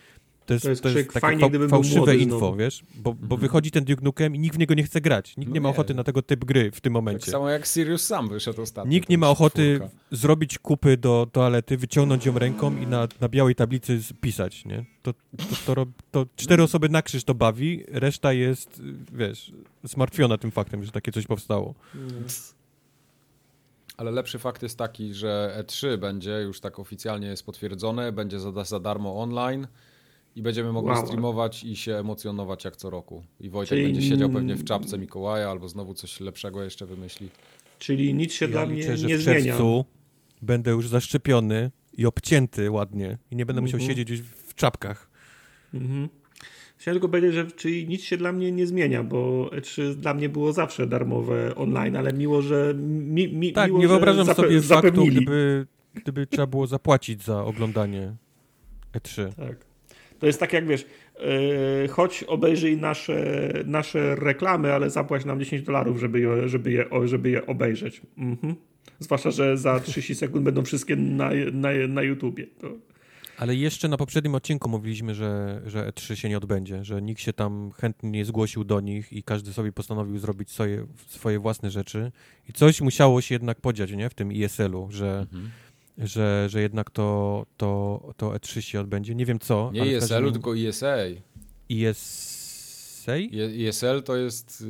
to 0.46 0.54
jest, 0.54 0.64
to 0.64 0.70
jest, 0.70 0.82
to 0.82 0.88
jest 0.88 1.08
takie 1.08 1.20
fajnie, 1.20 1.50
fa 1.50 1.68
fałszywe 1.68 2.16
info, 2.16 2.38
znowu. 2.38 2.56
wiesz? 2.56 2.82
Bo, 2.94 3.14
bo 3.14 3.22
mhm. 3.22 3.40
wychodzi 3.40 3.70
ten 3.70 3.84
Duke 3.84 4.04
Nukem 4.04 4.36
i 4.36 4.38
nikt 4.38 4.56
w 4.56 4.58
niego 4.58 4.74
nie 4.74 4.82
chce 4.82 5.00
grać. 5.00 5.36
Nikt 5.36 5.48
no 5.48 5.54
nie 5.54 5.60
ma 5.60 5.68
ochoty 5.68 5.94
na 5.94 6.04
tego 6.04 6.22
typ 6.22 6.44
gry 6.44 6.70
w 6.70 6.80
tym 6.80 6.92
momencie. 6.92 7.20
Tak 7.20 7.30
samo 7.30 7.50
jak 7.50 7.66
Sirius 7.66 8.06
sam 8.06 8.28
wyszedł 8.28 8.62
ostatnio. 8.62 8.90
Nikt 8.90 9.08
nie 9.08 9.18
ma 9.18 9.30
ochoty 9.30 9.76
czwórka. 9.76 9.96
zrobić 10.10 10.58
kupy 10.58 10.96
do 10.96 11.26
toalety, 11.32 11.76
wyciągnąć 11.76 12.26
ją 12.26 12.38
ręką 12.38 12.76
i 12.76 12.86
na, 12.86 13.08
na 13.20 13.28
białej 13.28 13.54
tablicy 13.54 14.00
pisać, 14.20 14.64
nie? 14.64 14.84
To, 15.02 15.12
to, 15.66 15.74
to, 15.74 15.86
to, 16.10 16.26
cztery 16.36 16.62
osoby 16.62 16.88
na 16.88 17.02
krzyż 17.02 17.24
to 17.24 17.34
bawi, 17.34 17.84
reszta 17.88 18.32
jest, 18.32 18.82
wiesz, 19.12 19.52
zmartwiona 19.84 20.38
tym 20.38 20.50
faktem, 20.50 20.84
że 20.84 20.92
takie 20.92 21.12
coś 21.12 21.26
powstało. 21.26 21.74
Ale 23.96 24.10
lepszy 24.10 24.38
fakt 24.38 24.62
jest 24.62 24.78
taki, 24.78 25.14
że 25.14 25.62
E3 25.64 25.96
będzie, 25.96 26.30
już 26.30 26.60
tak 26.60 26.78
oficjalnie 26.78 27.28
jest 27.28 27.46
potwierdzone, 27.46 28.12
będzie 28.12 28.40
za, 28.40 28.64
za 28.64 28.80
darmo 28.80 29.22
online 29.22 29.66
i 30.36 30.42
będziemy 30.42 30.72
mogli 30.72 30.90
wow. 30.90 31.06
streamować 31.06 31.64
i 31.64 31.76
się 31.76 31.94
emocjonować 31.94 32.64
jak 32.64 32.76
co 32.76 32.90
roku. 32.90 33.24
I 33.40 33.50
Wojtek 33.50 33.68
Czyli... 33.68 33.82
będzie 33.82 34.02
siedział 34.02 34.30
pewnie 34.30 34.54
w 34.54 34.64
czapce 34.64 34.98
Mikołaja 34.98 35.50
albo 35.50 35.68
znowu 35.68 35.94
coś 35.94 36.20
lepszego 36.20 36.62
jeszcze 36.62 36.86
wymyśli. 36.86 37.28
Czyli 37.78 38.14
nic 38.14 38.32
się 38.32 38.46
ja 38.46 38.52
dla 38.52 38.66
mnie 38.66 38.76
liczę, 38.76 39.06
nie 39.06 39.18
w 39.18 39.22
zmienia. 39.22 39.56
będę 40.42 40.70
już 40.70 40.88
zaszczepiony 40.88 41.70
i 41.92 42.06
obcięty 42.06 42.70
ładnie 42.70 43.18
i 43.30 43.36
nie 43.36 43.46
będę 43.46 43.62
musiał 43.62 43.80
mhm. 43.80 43.96
siedzieć 43.96 44.20
w 44.20 44.54
czapkach. 44.54 45.10
Mhm. 45.74 46.08
Chciałem 46.76 46.94
tylko 46.94 47.08
powiedzieć, 47.08 47.34
że 47.34 47.46
czyli 47.46 47.88
nic 47.88 48.02
się 48.02 48.16
dla 48.16 48.32
mnie 48.32 48.52
nie 48.52 48.66
zmienia, 48.66 49.02
bo 49.02 49.50
E3 49.52 49.94
dla 49.94 50.14
mnie 50.14 50.28
było 50.28 50.52
zawsze 50.52 50.86
darmowe 50.86 51.54
online, 51.54 51.96
ale 51.96 52.12
miło, 52.12 52.42
że 52.42 52.74
mi, 52.74 53.28
mi, 53.32 53.52
Tak, 53.52 53.68
miło, 53.68 53.78
nie 53.78 53.88
wyobrażam 53.88 54.26
sobie 54.26 54.62
faktu, 54.62 55.06
gdyby, 55.06 55.66
gdyby 55.94 56.26
trzeba 56.26 56.46
było 56.46 56.66
zapłacić 56.66 57.22
za 57.22 57.44
oglądanie 57.44 58.14
E3. 58.92 59.32
Tak. 59.32 59.65
To 60.18 60.26
jest 60.26 60.40
tak 60.40 60.52
jak 60.52 60.66
wiesz, 60.66 60.86
yy, 61.82 61.88
choć 61.88 62.24
obejrzyj 62.24 62.76
nasze, 62.76 63.52
nasze 63.64 64.14
reklamy, 64.14 64.72
ale 64.72 64.90
zapłać 64.90 65.24
nam 65.24 65.40
10 65.40 65.62
dolarów, 65.62 66.00
żeby 66.00 66.20
je, 66.20 66.48
żeby, 66.48 66.72
je, 66.72 66.86
żeby 67.04 67.30
je 67.30 67.46
obejrzeć. 67.46 68.02
Mhm. 68.18 68.54
Zwłaszcza, 68.98 69.30
że 69.30 69.56
za 69.56 69.80
30 69.80 70.14
sekund 70.24 70.44
będą 70.44 70.64
wszystkie 70.64 70.96
na, 70.96 71.30
na, 71.52 71.68
na 71.88 72.02
YouTubie. 72.02 72.46
To... 72.46 72.68
Ale 73.38 73.54
jeszcze 73.54 73.88
na 73.88 73.96
poprzednim 73.96 74.34
odcinku 74.34 74.68
mówiliśmy, 74.68 75.14
że, 75.14 75.62
że 75.66 75.88
E3 75.88 76.14
się 76.14 76.28
nie 76.28 76.36
odbędzie, 76.36 76.84
że 76.84 77.02
nikt 77.02 77.20
się 77.20 77.32
tam 77.32 77.70
chętnie 77.80 78.10
nie 78.10 78.24
zgłosił 78.24 78.64
do 78.64 78.80
nich 78.80 79.12
i 79.12 79.22
każdy 79.22 79.52
sobie 79.52 79.72
postanowił 79.72 80.18
zrobić 80.18 80.50
swoje, 80.50 80.86
swoje 81.06 81.38
własne 81.38 81.70
rzeczy. 81.70 82.12
I 82.48 82.52
coś 82.52 82.80
musiało 82.80 83.20
się 83.20 83.34
jednak 83.34 83.60
podziać 83.60 83.92
nie? 83.92 84.10
w 84.10 84.14
tym 84.14 84.32
ISL-u, 84.32 84.88
że 84.90 85.18
mhm 85.18 85.50
że, 85.98 86.46
że 86.48 86.60
jednak 86.60 86.90
to, 86.90 87.46
to, 87.56 88.00
to 88.16 88.30
E3 88.30 88.60
się 88.60 88.80
odbędzie. 88.80 89.14
Nie 89.14 89.26
wiem 89.26 89.38
co. 89.38 89.70
Nie 89.72 89.96
ESL-u, 89.96 90.32
tylko 90.32 90.56
ESA. 90.56 90.96
ES... 91.70 92.35
ESA? 93.12 93.86
ESL 93.86 94.02
to 94.02 94.16
jest 94.16 94.64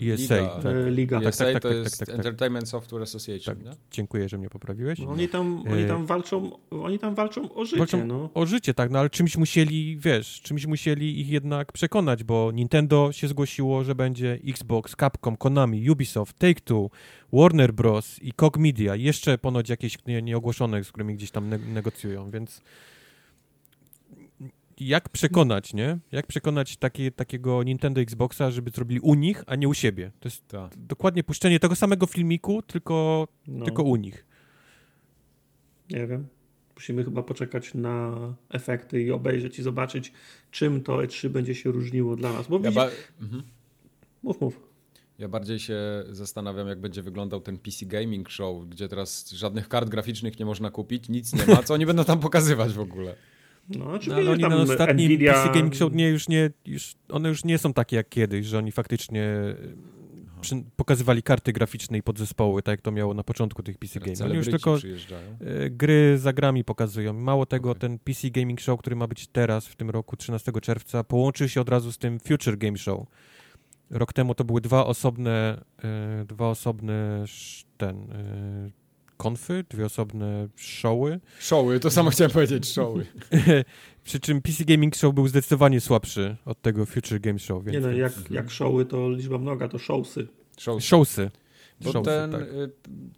yy, 0.00 0.14
ESA, 0.14 0.34
liga. 0.36 0.48
Tak. 0.62 0.74
liga. 0.86 1.20
ESA 1.20 1.44
tak, 1.44 1.52
tak, 1.52 1.52
tak, 1.52 1.62
to 1.62 1.68
tak, 1.68 1.78
jest 1.78 1.98
tak, 1.98 2.08
tak, 2.08 2.16
Entertainment 2.16 2.68
Software 2.68 3.02
Association. 3.02 3.56
Tak, 3.56 3.74
dziękuję, 3.90 4.28
że 4.28 4.38
mnie 4.38 4.50
poprawiłeś. 4.50 4.98
No, 4.98 5.10
oni, 5.10 5.28
tam, 5.28 5.64
oni, 5.72 5.86
tam 5.86 6.06
walczą, 6.06 6.50
oni 6.70 6.98
tam 6.98 7.14
walczą 7.14 7.54
o 7.54 7.64
życie. 7.64 7.78
Walczą 7.78 8.06
no. 8.06 8.30
O 8.34 8.46
życie, 8.46 8.74
tak, 8.74 8.90
no 8.90 8.98
ale 8.98 9.10
czymś 9.10 9.36
musieli, 9.36 9.96
wiesz, 9.98 10.40
czymś 10.40 10.66
musieli 10.66 11.20
ich 11.20 11.28
jednak 11.28 11.72
przekonać, 11.72 12.24
bo 12.24 12.52
Nintendo 12.52 13.12
się 13.12 13.28
zgłosiło, 13.28 13.84
że 13.84 13.94
będzie 13.94 14.38
Xbox, 14.48 14.96
Capcom, 14.96 15.36
Konami, 15.36 15.90
Ubisoft, 15.90 16.38
Take-Two, 16.38 16.88
Warner 17.32 17.72
Bros. 17.72 18.18
i 18.22 18.32
Koch 18.32 18.56
Media. 18.56 18.96
Jeszcze 18.96 19.38
ponoć 19.38 19.68
jakieś 19.68 19.98
nieogłoszone, 20.22 20.84
z 20.84 20.88
którymi 20.88 21.14
gdzieś 21.14 21.30
tam 21.30 21.50
negocjują, 21.72 22.30
więc 22.30 22.62
jak 24.80 25.08
przekonać, 25.08 25.74
nie? 25.74 25.98
Jak 26.12 26.26
przekonać 26.26 26.76
takie, 26.76 27.10
takiego 27.10 27.62
Nintendo 27.62 28.00
Xboxa, 28.00 28.50
żeby 28.50 28.70
zrobili 28.70 29.00
u 29.00 29.14
nich, 29.14 29.44
a 29.46 29.56
nie 29.56 29.68
u 29.68 29.74
siebie? 29.74 30.12
To 30.20 30.28
jest 30.28 30.48
Ta. 30.48 30.70
dokładnie 30.76 31.24
puszczenie 31.24 31.60
tego 31.60 31.76
samego 31.76 32.06
filmiku, 32.06 32.62
tylko, 32.62 33.28
no. 33.46 33.64
tylko 33.64 33.82
u 33.82 33.96
nich. 33.96 34.24
Nie 35.90 36.06
wiem. 36.06 36.26
Musimy 36.74 37.04
chyba 37.04 37.22
poczekać 37.22 37.74
na 37.74 38.16
efekty 38.50 39.02
i 39.02 39.10
obejrzeć 39.10 39.58
i 39.58 39.62
zobaczyć, 39.62 40.12
czym 40.50 40.82
to 40.82 40.96
E3 40.96 41.28
będzie 41.28 41.54
się 41.54 41.70
różniło 41.70 42.16
dla 42.16 42.32
nas. 42.32 42.48
Bo 42.48 42.60
ja 42.62 42.70
widzi... 42.70 42.80
mhm. 43.20 43.42
Mów, 44.22 44.40
mów. 44.40 44.60
Ja 45.18 45.28
bardziej 45.28 45.58
się 45.58 45.78
zastanawiam, 46.10 46.68
jak 46.68 46.80
będzie 46.80 47.02
wyglądał 47.02 47.40
ten 47.40 47.58
PC 47.58 47.86
Gaming 47.86 48.30
Show, 48.30 48.68
gdzie 48.68 48.88
teraz 48.88 49.30
żadnych 49.30 49.68
kart 49.68 49.88
graficznych 49.88 50.38
nie 50.38 50.44
można 50.44 50.70
kupić, 50.70 51.08
nic 51.08 51.32
nie 51.32 51.54
ma. 51.54 51.62
Co 51.62 51.74
oni 51.74 51.86
będą 51.86 52.04
tam 52.04 52.20
pokazywać 52.20 52.72
w 52.72 52.80
ogóle? 52.80 53.16
No, 53.78 53.98
no 54.08 54.14
ale 54.14 54.30
oni 54.30 54.42
na 54.42 54.56
ostatnim 54.56 55.06
Nvidia... 55.06 55.32
PC 55.32 55.54
Gaming 55.54 55.74
Show 55.74 55.92
nie, 55.92 56.08
już 56.08 56.28
nie, 56.28 56.50
już, 56.66 56.94
one 57.08 57.28
już 57.28 57.44
nie 57.44 57.58
są 57.58 57.72
takie 57.72 57.96
jak 57.96 58.08
kiedyś, 58.08 58.46
że 58.46 58.58
oni 58.58 58.72
faktycznie 58.72 59.22
e, 59.22 59.56
przy, 60.40 60.64
pokazywali 60.76 61.22
karty 61.22 61.52
graficzne 61.52 61.98
i 61.98 62.02
podzespoły, 62.02 62.62
tak 62.62 62.72
jak 62.72 62.80
to 62.80 62.92
miało 62.92 63.14
na 63.14 63.24
początku 63.24 63.62
tych 63.62 63.78
PC 63.78 64.00
Gaming. 64.00 64.20
Oni 64.20 64.34
już 64.34 64.46
tylko 64.46 64.76
e, 64.76 65.70
gry 65.70 66.18
za 66.18 66.32
grami 66.32 66.64
pokazują. 66.64 67.12
Mało 67.12 67.46
tego, 67.46 67.70
okay. 67.70 67.80
ten 67.80 67.98
PC 67.98 68.30
Gaming 68.30 68.60
Show, 68.60 68.80
który 68.80 68.96
ma 68.96 69.06
być 69.06 69.26
teraz, 69.26 69.66
w 69.66 69.76
tym 69.76 69.90
roku, 69.90 70.16
13 70.16 70.52
czerwca, 70.62 71.04
połączył 71.04 71.48
się 71.48 71.60
od 71.60 71.68
razu 71.68 71.92
z 71.92 71.98
tym 71.98 72.20
Future 72.20 72.58
Game 72.58 72.78
Show. 72.78 73.06
Rok 73.90 74.12
temu 74.12 74.34
to 74.34 74.44
były 74.44 74.60
dwa 74.60 74.86
osobne, 74.86 75.64
e, 75.84 76.24
dwa 76.24 76.48
osobne 76.48 77.24
ten, 77.76 78.06
konfy, 79.20 79.64
dwie 79.68 79.84
osobne 79.84 80.48
showy. 80.56 81.20
Showy, 81.38 81.80
to 81.80 81.90
samo 81.90 82.10
chciałem 82.10 82.30
powiedzieć, 82.30 82.68
showy. 82.68 83.06
Przy 84.04 84.20
czym 84.20 84.42
PC 84.42 84.64
Gaming 84.64 84.96
Show 84.96 85.14
był 85.14 85.28
zdecydowanie 85.28 85.80
słabszy 85.80 86.36
od 86.44 86.62
tego 86.62 86.86
Future 86.86 87.20
Game 87.20 87.38
Show. 87.38 87.64
Więc, 87.64 87.74
nie 87.74 87.80
no, 87.80 87.92
jak, 87.92 88.12
jak 88.30 88.50
showy 88.50 88.84
to 88.84 89.10
liczba 89.10 89.38
mnoga, 89.38 89.68
to 89.68 89.78
showsy. 89.78 90.28
Showsy. 90.58 90.86
showsy. 90.86 91.30
Bo 91.80 91.92
showsy, 91.92 92.10
ten, 92.10 92.32
tak. 92.32 92.42
Y, 92.42 92.70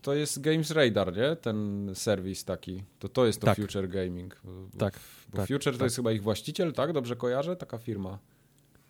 to 0.03 0.15
jest 0.15 0.41
Games 0.41 0.71
Radar, 0.71 1.17
nie? 1.17 1.37
Ten 1.37 1.91
serwis 1.95 2.45
taki. 2.45 2.83
To 2.99 3.09
to 3.09 3.27
jest 3.27 3.41
to 3.41 3.47
tak. 3.47 3.57
Future 3.57 3.89
Gaming. 3.89 4.41
Bo, 4.45 4.79
tak. 4.79 5.01
Bo 5.31 5.37
tak, 5.37 5.49
Future 5.49 5.73
to 5.73 5.79
tak. 5.79 5.85
jest 5.85 5.97
chyba 5.97 6.13
ich 6.13 6.23
właściciel, 6.23 6.73
tak? 6.73 6.93
Dobrze 6.93 7.17
kojarzę? 7.17 7.57
Taka 7.57 7.79
firma. 7.79 8.19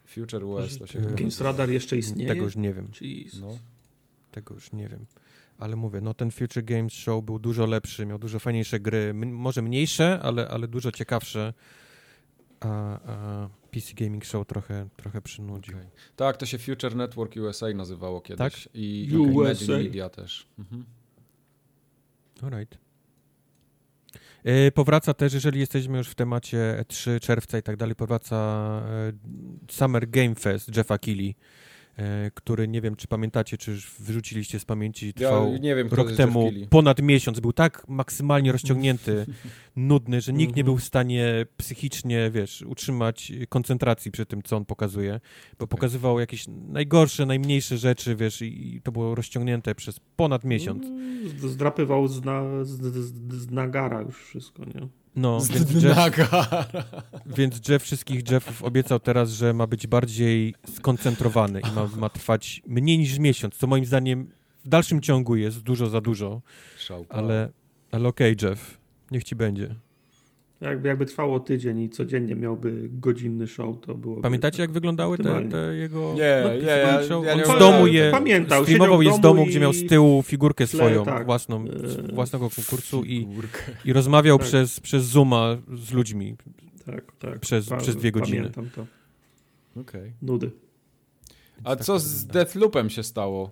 Future 0.07 0.45
US 0.45 0.79
to 0.79 0.87
się 0.87 1.01
Games 1.01 1.41
Radar 1.41 1.71
jeszcze 1.71 1.97
istnieje? 1.97 2.29
Tego 2.29 2.45
już 2.45 2.57
nie 2.57 2.75
wiem. 2.75 2.89
No. 3.41 3.59
Tego 4.31 4.55
już 4.55 4.73
nie 4.73 4.89
wiem 4.89 5.07
ale 5.59 5.77
mówię, 5.77 6.01
no 6.01 6.15
ten 6.15 6.31
Future 6.31 6.65
Games 6.65 6.93
Show 6.93 7.25
był 7.25 7.39
dużo 7.39 7.67
lepszy, 7.67 8.07
miał 8.07 8.19
dużo 8.19 8.39
fajniejsze 8.39 8.81
gry, 8.81 9.15
może 9.15 9.63
mniejsze, 9.63 10.21
ale, 10.23 10.49
ale 10.49 10.69
dużo 10.69 10.93
ciekawsze, 10.93 11.53
a, 12.61 13.01
a 13.07 13.49
PC 13.71 13.95
Gaming 13.95 14.25
Show 14.25 14.47
trochę, 14.47 14.89
trochę 14.97 15.23
przynudził. 15.23 15.77
Okay. 15.77 15.91
Tak, 16.17 16.37
to 16.37 16.47
się 16.47 16.59
Future 16.59 16.97
Network 16.97 17.37
USA 17.37 17.67
nazywało 17.75 18.21
kiedyś 18.21 18.39
tak? 18.39 18.75
i 18.75 19.17
USA. 19.17 19.73
Media 19.73 20.09
też. 20.09 20.47
Mhm. 20.59 20.85
Alright. 22.43 22.79
E, 24.45 24.73
powraca 24.73 25.15
też, 25.15 25.33
jeżeli 25.35 25.61
jesteśmy 25.61 25.99
już 25.99 26.09
w 26.09 26.15
temacie 26.15 26.85
3 26.89 27.21
czerwca 27.21 27.59
i 27.59 27.63
tak 27.63 27.77
dalej, 27.77 27.95
powraca 27.95 28.37
e, 28.37 29.13
Summer 29.71 30.11
Game 30.11 30.35
Fest 30.35 30.77
Jeffa 30.77 30.99
Keighley 30.99 31.29
E, 31.31 31.35
który 32.35 32.69
nie 32.69 32.81
wiem, 32.81 32.97
czy 32.97 33.09
pamiętacie, 33.09 33.59
czy 33.59 33.71
już 33.71 33.91
wyrzuciliście 33.99 34.59
z 34.59 34.65
pamięci, 34.65 35.15
trwał 35.15 35.53
ja 35.53 35.59
nie 35.59 35.77
wiem, 35.77 35.89
rok 35.91 36.13
temu 36.13 36.53
ponad 36.71 37.03
miesiąc. 37.03 37.41
Był 37.41 37.53
tak 37.53 37.89
maksymalnie 37.89 38.53
rozciągnięty, 38.57 39.27
nudny, 39.77 40.21
że 40.21 40.33
nikt 40.33 40.57
nie 40.57 40.65
był 40.65 40.77
w 40.77 40.85
stanie 40.85 41.47
psychicznie, 41.57 42.31
wiesz, 42.31 42.63
utrzymać 42.63 43.33
koncentracji 43.49 44.11
przy 44.11 44.27
tym, 44.27 44.43
co 44.43 44.57
on 44.57 44.65
pokazuje, 44.65 45.21
bo 45.59 45.67
pokazywał 45.67 46.21
jakieś 46.21 46.45
najgorsze, 46.49 47.27
najmniejsze 47.27 47.79
rzeczy, 47.79 48.17
wiesz, 48.17 48.43
i 48.43 48.81
to 48.85 48.93
było 48.93 49.15
rozciągnięte 49.15 49.75
przez 49.75 50.01
ponad 50.17 50.45
miesiąc. 50.45 50.87
Zdrapywał 51.39 52.09
z, 52.09 52.25
na, 52.25 52.65
z, 52.65 52.81
z, 52.95 53.33
z 53.33 53.51
nagara 53.51 54.01
już 54.01 54.25
wszystko, 54.25 54.65
nie? 54.65 55.02
No, 55.17 55.41
więc 55.41 55.85
Jeff, 55.85 55.97
więc 57.37 57.69
Jeff 57.69 57.83
wszystkich 57.83 58.31
Jeffów 58.31 58.63
obiecał 58.63 59.01
teraz, 59.01 59.31
że 59.31 59.53
ma 59.53 59.67
być 59.67 59.87
bardziej 59.87 60.55
skoncentrowany 60.77 61.61
i 61.61 61.73
ma, 61.75 61.89
ma 61.97 62.09
trwać 62.09 62.63
mniej 62.67 62.99
niż 62.99 63.19
miesiąc, 63.19 63.55
co 63.55 63.67
moim 63.67 63.85
zdaniem 63.85 64.31
w 64.65 64.69
dalszym 64.69 65.01
ciągu 65.01 65.37
jest 65.37 65.61
dużo 65.61 65.87
za 65.87 66.01
dużo. 66.01 66.43
Ale, 67.09 67.49
ale 67.93 68.09
okej, 68.09 68.33
okay, 68.33 68.51
Jeff, 68.51 68.79
niech 69.11 69.25
ci 69.25 69.37
będzie. 69.37 69.75
Jakby, 70.63 70.89
jakby 70.89 71.07
trwało 71.07 71.41
tydzień 71.41 71.81
i 71.81 71.91
codziennie 71.91 72.35
miałby 72.35 72.89
godzinny 72.93 73.47
show, 73.47 73.81
to 73.81 73.95
było. 73.95 74.21
Pamiętacie, 74.21 74.57
tak 74.57 74.61
jak 74.61 74.73
wyglądały 74.73 75.19
te, 75.19 75.49
te, 75.49 75.75
jego. 75.77 76.15
Nie, 76.15 76.43
no, 76.45 76.55
nie, 76.55 76.61
ja, 76.61 76.77
ja, 76.77 77.35
nie 77.35 77.45
z 77.45 77.59
domu 77.59 77.87
je. 77.87 78.11
Pamiętał, 78.11 78.63
streamował 78.65 79.03
je 79.03 79.13
z 79.15 79.21
domu, 79.21 79.45
i... 79.45 79.47
gdzie 79.47 79.61
miał 79.61 79.73
z 79.73 79.87
tyłu 79.87 80.23
figurkę 80.23 80.67
swoją, 80.67 81.05
tak. 81.05 81.27
własną, 81.27 81.65
e, 81.65 82.13
własnego 82.13 82.51
konkursu 82.51 83.05
i, 83.05 83.29
i 83.85 83.93
rozmawiał 83.93 84.39
tak. 84.39 84.47
przez, 84.47 84.81
przez 84.81 85.05
Zooma 85.05 85.57
z 85.75 85.93
ludźmi. 85.93 86.37
Tak, 86.87 87.13
tak. 87.19 87.39
Przez, 87.39 87.69
pa, 87.69 87.77
przez 87.77 87.97
dwie 87.97 88.13
godziny. 88.13 88.39
Pamiętam 88.39 88.71
to. 88.75 88.87
Okej. 89.81 90.01
Okay. 90.01 90.13
Nudy. 90.23 90.51
A 91.65 91.77
co 91.77 91.99
z 91.99 92.27
Deathloopem 92.27 92.91
się 92.91 93.03
stało? 93.03 93.51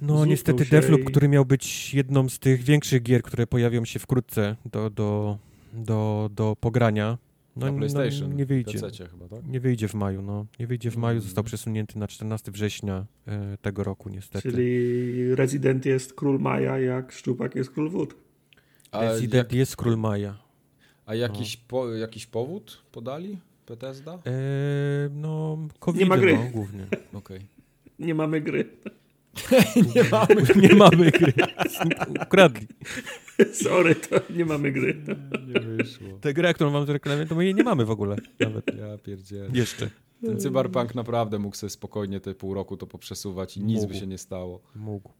No 0.00 0.24
niestety 0.24 0.64
Deathloop, 0.64 1.00
i... 1.00 1.04
który 1.04 1.28
miał 1.28 1.44
być 1.44 1.94
jedną 1.94 2.28
z 2.28 2.38
tych 2.38 2.62
większych 2.62 3.02
gier, 3.02 3.22
które 3.22 3.46
pojawią 3.46 3.84
się 3.84 3.98
wkrótce 3.98 4.56
do, 4.72 4.90
do 4.90 5.38
do, 5.74 6.30
do 6.32 6.56
pogrania. 6.60 7.18
No, 7.56 7.66
na 7.66 7.78
PlayStation, 7.78 8.30
no, 8.30 8.36
nie 8.36 8.46
wyjdzie. 8.46 8.78
chyba, 9.10 9.28
tak? 9.28 9.46
Nie 9.46 9.60
wyjdzie 9.60 9.88
w 9.88 9.94
maju, 9.94 10.22
no. 10.22 10.46
Nie 10.58 10.66
wyjdzie 10.66 10.90
w 10.90 10.96
maju, 10.96 11.20
został 11.20 11.42
mm. 11.42 11.46
przesunięty 11.46 11.98
na 11.98 12.08
14 12.08 12.50
września 12.50 13.06
e, 13.26 13.58
tego 13.62 13.84
roku 13.84 14.08
niestety. 14.08 14.50
Czyli 14.50 15.34
Resident 15.34 15.86
jest 15.86 16.14
król 16.14 16.40
maja, 16.40 16.78
jak 16.78 17.12
Szczupak 17.12 17.54
jest 17.54 17.70
król 17.70 17.90
wód. 17.90 18.14
A 18.90 19.00
Resident 19.00 19.34
jak... 19.34 19.52
jest 19.52 19.76
król 19.76 19.96
maja. 19.96 20.38
A 21.06 21.14
jakiś, 21.14 21.56
no. 21.56 21.62
po, 21.68 21.94
jakiś 21.94 22.26
powód 22.26 22.82
podali 22.92 23.38
Bethesda? 23.68 24.12
E, 24.14 24.30
no, 25.10 25.58
COVID 25.78 26.00
nie 26.00 26.06
ma 26.06 26.18
gry. 26.18 26.36
No, 26.36 26.50
głównie. 26.52 26.86
Okay. 27.14 27.40
Nie 27.98 28.14
mamy 28.14 28.40
gry. 28.40 28.68
nie, 29.94 30.04
mamy. 30.10 30.42
nie 30.68 30.74
mamy 30.74 31.10
gry. 31.10 31.32
Ukradli. 32.22 32.66
Sorry, 33.64 33.94
to 33.94 34.20
nie 34.30 34.44
mamy 34.44 34.72
gry. 34.72 35.02
Nie 35.46 35.60
wyszło. 35.60 36.18
Tę 36.20 36.34
grę, 36.34 36.54
którą 36.54 36.70
wam 36.70 36.86
zreklamuję, 36.86 37.26
to 37.26 37.34
my 37.34 37.44
jej 37.44 37.54
nie 37.54 37.64
mamy 37.64 37.84
w 37.84 37.90
ogóle. 37.90 38.16
Nawet. 38.40 38.64
Ja 38.78 38.98
pierdzielę. 38.98 39.48
Jeszcze. 39.52 39.90
Ten 40.24 40.40
cyberpunk 40.40 40.94
naprawdę 40.94 41.38
mógł 41.38 41.56
sobie 41.56 41.70
spokojnie 41.70 42.20
te 42.20 42.34
pół 42.34 42.54
roku 42.54 42.76
to 42.76 42.86
poprzesuwać 42.86 43.56
i 43.56 43.64
nic 43.64 43.80
mógł. 43.80 43.92
by 43.92 43.98
się 43.98 44.06
nie 44.06 44.18
stało. 44.18 44.62
Mógł. 44.74 45.12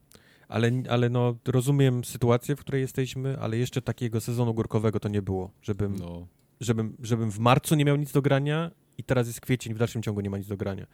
Ale, 0.49 0.70
ale 0.89 1.11
no, 1.11 1.36
rozumiem 1.47 2.05
sytuację, 2.05 2.57
w 2.57 2.61
której 2.61 2.81
jesteśmy, 2.81 3.39
ale 3.39 3.57
jeszcze 3.57 3.82
takiego 3.82 4.20
sezonu 4.20 4.55
górkowego 4.55 5.01
to 5.01 5.09
nie 5.09 5.23
było, 5.23 5.51
żebym, 5.62 5.97
no. 5.99 6.27
żebym, 6.61 6.97
żebym 7.03 7.31
w 7.31 7.39
marcu 7.39 7.74
nie 7.74 7.85
miał 7.85 7.97
nic 7.97 8.12
do 8.12 8.23
grania 8.23 8.70
i 8.99 9.05
teraz 9.05 9.27
jest 9.27 9.41
kwiecień, 9.41 9.74
w 9.74 9.78
dalszym 9.78 10.03
ciągu 10.03 10.20
nie 10.20 10.31
ma 10.31 10.39
nic 10.39 10.47
do 10.47 10.57
grania. 10.57 10.86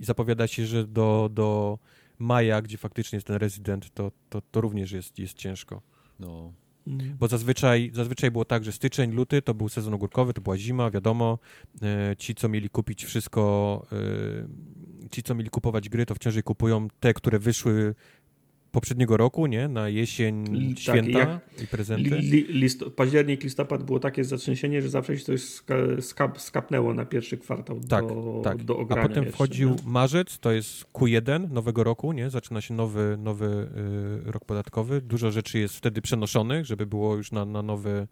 I 0.00 0.04
zapowiada 0.04 0.46
się, 0.46 0.66
że 0.66 0.86
do, 0.86 1.30
do 1.32 1.78
maja, 2.18 2.62
gdzie 2.62 2.78
faktycznie 2.78 3.16
jest 3.16 3.26
ten 3.26 3.36
rezydent, 3.36 3.94
to, 3.94 4.12
to, 4.28 4.42
to 4.50 4.60
również 4.60 4.92
jest, 4.92 5.18
jest 5.18 5.34
ciężko. 5.34 5.82
No. 6.20 6.52
Mhm. 6.86 7.16
Bo 7.18 7.28
zazwyczaj, 7.28 7.90
zazwyczaj 7.94 8.30
było 8.30 8.44
tak, 8.44 8.64
że 8.64 8.72
styczeń, 8.72 9.12
luty 9.12 9.42
to 9.42 9.54
był 9.54 9.68
sezon 9.68 9.94
ogórkowy, 9.94 10.32
to 10.32 10.40
była 10.40 10.58
zima, 10.58 10.90
wiadomo. 10.90 11.38
E, 11.82 12.16
ci, 12.16 12.34
co 12.34 12.48
mieli 12.48 12.70
kupić 12.70 13.04
wszystko, 13.04 13.86
e, 13.92 15.08
ci, 15.10 15.22
co 15.22 15.34
mieli 15.34 15.50
kupować 15.50 15.88
gry, 15.88 16.06
to 16.06 16.14
wciąż 16.14 16.34
kupują 16.44 16.88
te, 17.00 17.14
które 17.14 17.38
wyszły 17.38 17.94
poprzedniego 18.76 19.16
roku, 19.16 19.46
nie? 19.46 19.68
Na 19.68 19.88
jesień, 19.88 20.44
tak, 20.46 20.78
święta 20.78 21.40
i 21.62 21.66
prezenty. 21.66 22.10
Li, 22.10 22.44
list, 22.48 22.84
październik, 22.96 23.44
listopad 23.44 23.82
było 23.82 24.00
takie 24.00 24.24
zatrzęsienie, 24.24 24.82
że 24.82 24.88
zawsze 24.88 25.18
się 25.18 25.24
coś 25.24 25.42
skap, 26.00 26.40
skapnęło 26.40 26.94
na 26.94 27.04
pierwszy 27.04 27.38
kwartał 27.38 27.80
tak, 27.80 28.06
do, 28.06 28.40
tak. 28.44 28.64
do 28.64 28.78
ogrania. 28.78 29.04
A 29.04 29.08
potem 29.08 29.24
jeszcze, 29.24 29.36
wchodził 29.36 29.70
nie? 29.70 29.76
marzec, 29.84 30.38
to 30.38 30.52
jest 30.52 30.84
Q1 30.92 31.50
nowego 31.50 31.84
roku, 31.84 32.12
nie? 32.12 32.30
Zaczyna 32.30 32.60
się 32.60 32.74
nowy, 32.74 33.16
nowy 33.18 33.68
y, 34.26 34.32
rok 34.32 34.44
podatkowy. 34.44 35.00
Dużo 35.00 35.30
rzeczy 35.30 35.58
jest 35.58 35.76
wtedy 35.76 36.02
przenoszonych, 36.02 36.66
żeby 36.66 36.86
było 36.86 37.16
już 37.16 37.32
na, 37.32 37.44
na, 37.44 37.62
nowy, 37.62 38.06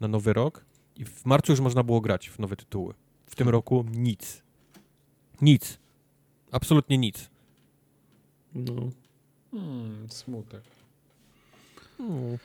na 0.00 0.08
nowy 0.08 0.32
rok. 0.32 0.64
I 0.96 1.04
w 1.04 1.24
marcu 1.24 1.52
już 1.52 1.60
można 1.60 1.82
było 1.82 2.00
grać 2.00 2.30
w 2.30 2.38
nowe 2.38 2.56
tytuły. 2.56 2.94
W 3.26 3.34
tym 3.34 3.48
roku 3.48 3.84
nic. 3.92 4.42
Nic. 5.40 5.78
Absolutnie 6.52 6.98
nic. 6.98 7.30
No. 8.54 8.90
Hmm, 9.56 10.10
smutek. 10.10 10.62
Hmm. 11.98 12.38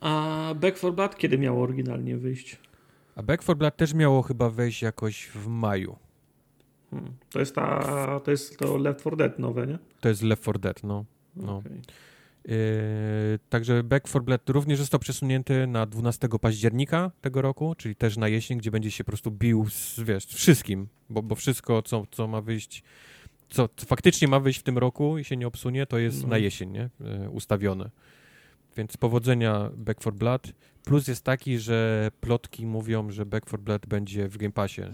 A 0.00 0.54
Back 0.54 0.78
4 0.78 0.92
Blood 0.92 1.16
kiedy 1.16 1.38
miało 1.38 1.62
oryginalnie 1.62 2.16
wyjść? 2.16 2.58
A 3.16 3.22
Back 3.22 3.42
4 3.42 3.56
Blood 3.56 3.76
też 3.76 3.94
miało 3.94 4.22
chyba 4.22 4.50
wejść 4.50 4.82
jakoś 4.82 5.26
w 5.26 5.46
maju. 5.46 5.96
Hmm. 6.90 7.12
To 7.30 7.38
jest 7.40 7.54
ta, 7.54 8.20
to 8.24 8.30
jest 8.30 8.58
to 8.58 8.76
Left 8.76 9.00
4 9.00 9.16
Dead 9.16 9.38
nowe, 9.38 9.66
nie? 9.66 9.78
To 10.00 10.08
jest 10.08 10.22
Left 10.22 10.42
4 10.42 10.58
Dead, 10.58 10.82
no. 10.82 11.04
no. 11.36 11.56
Okay. 11.56 11.80
Yy, 12.44 13.38
także 13.48 13.82
Back 13.82 14.08
4 14.08 14.24
Blood 14.24 14.50
również 14.50 14.78
został 14.78 15.00
przesunięty 15.00 15.66
na 15.66 15.86
12 15.86 16.28
października 16.40 17.10
tego 17.20 17.42
roku, 17.42 17.74
czyli 17.74 17.96
też 17.96 18.16
na 18.16 18.28
jesień, 18.28 18.58
gdzie 18.58 18.70
będzie 18.70 18.90
się 18.90 19.04
po 19.04 19.10
prostu 19.10 19.30
bił 19.30 19.66
z, 19.70 20.00
wiesz, 20.00 20.26
wszystkim, 20.26 20.88
bo, 21.10 21.22
bo 21.22 21.34
wszystko, 21.34 21.82
co, 21.82 22.04
co 22.10 22.28
ma 22.28 22.40
wyjść, 22.40 22.82
co, 23.54 23.68
co 23.76 23.86
faktycznie 23.86 24.28
ma 24.28 24.40
wyjść 24.40 24.60
w 24.60 24.62
tym 24.62 24.78
roku 24.78 25.18
i 25.18 25.24
się 25.24 25.36
nie 25.36 25.46
obsunie, 25.46 25.86
to 25.86 25.98
jest 25.98 26.22
no. 26.22 26.28
na 26.28 26.38
jesień, 26.38 26.70
nie? 26.70 26.90
Yy, 27.00 27.30
ustawione. 27.30 27.90
Więc 28.76 28.96
powodzenia 28.96 29.70
Back 29.76 30.00
4 30.00 30.16
Blood. 30.16 30.52
Plus 30.84 31.08
jest 31.08 31.24
taki, 31.24 31.58
że 31.58 32.10
plotki 32.20 32.66
mówią, 32.66 33.10
że 33.10 33.26
Back 33.26 33.46
4 33.46 33.62
Blood 33.62 33.86
będzie 33.86 34.28
w 34.28 34.36
Game 34.36 34.52
Passie. 34.52 34.80
Yy, 34.80 34.88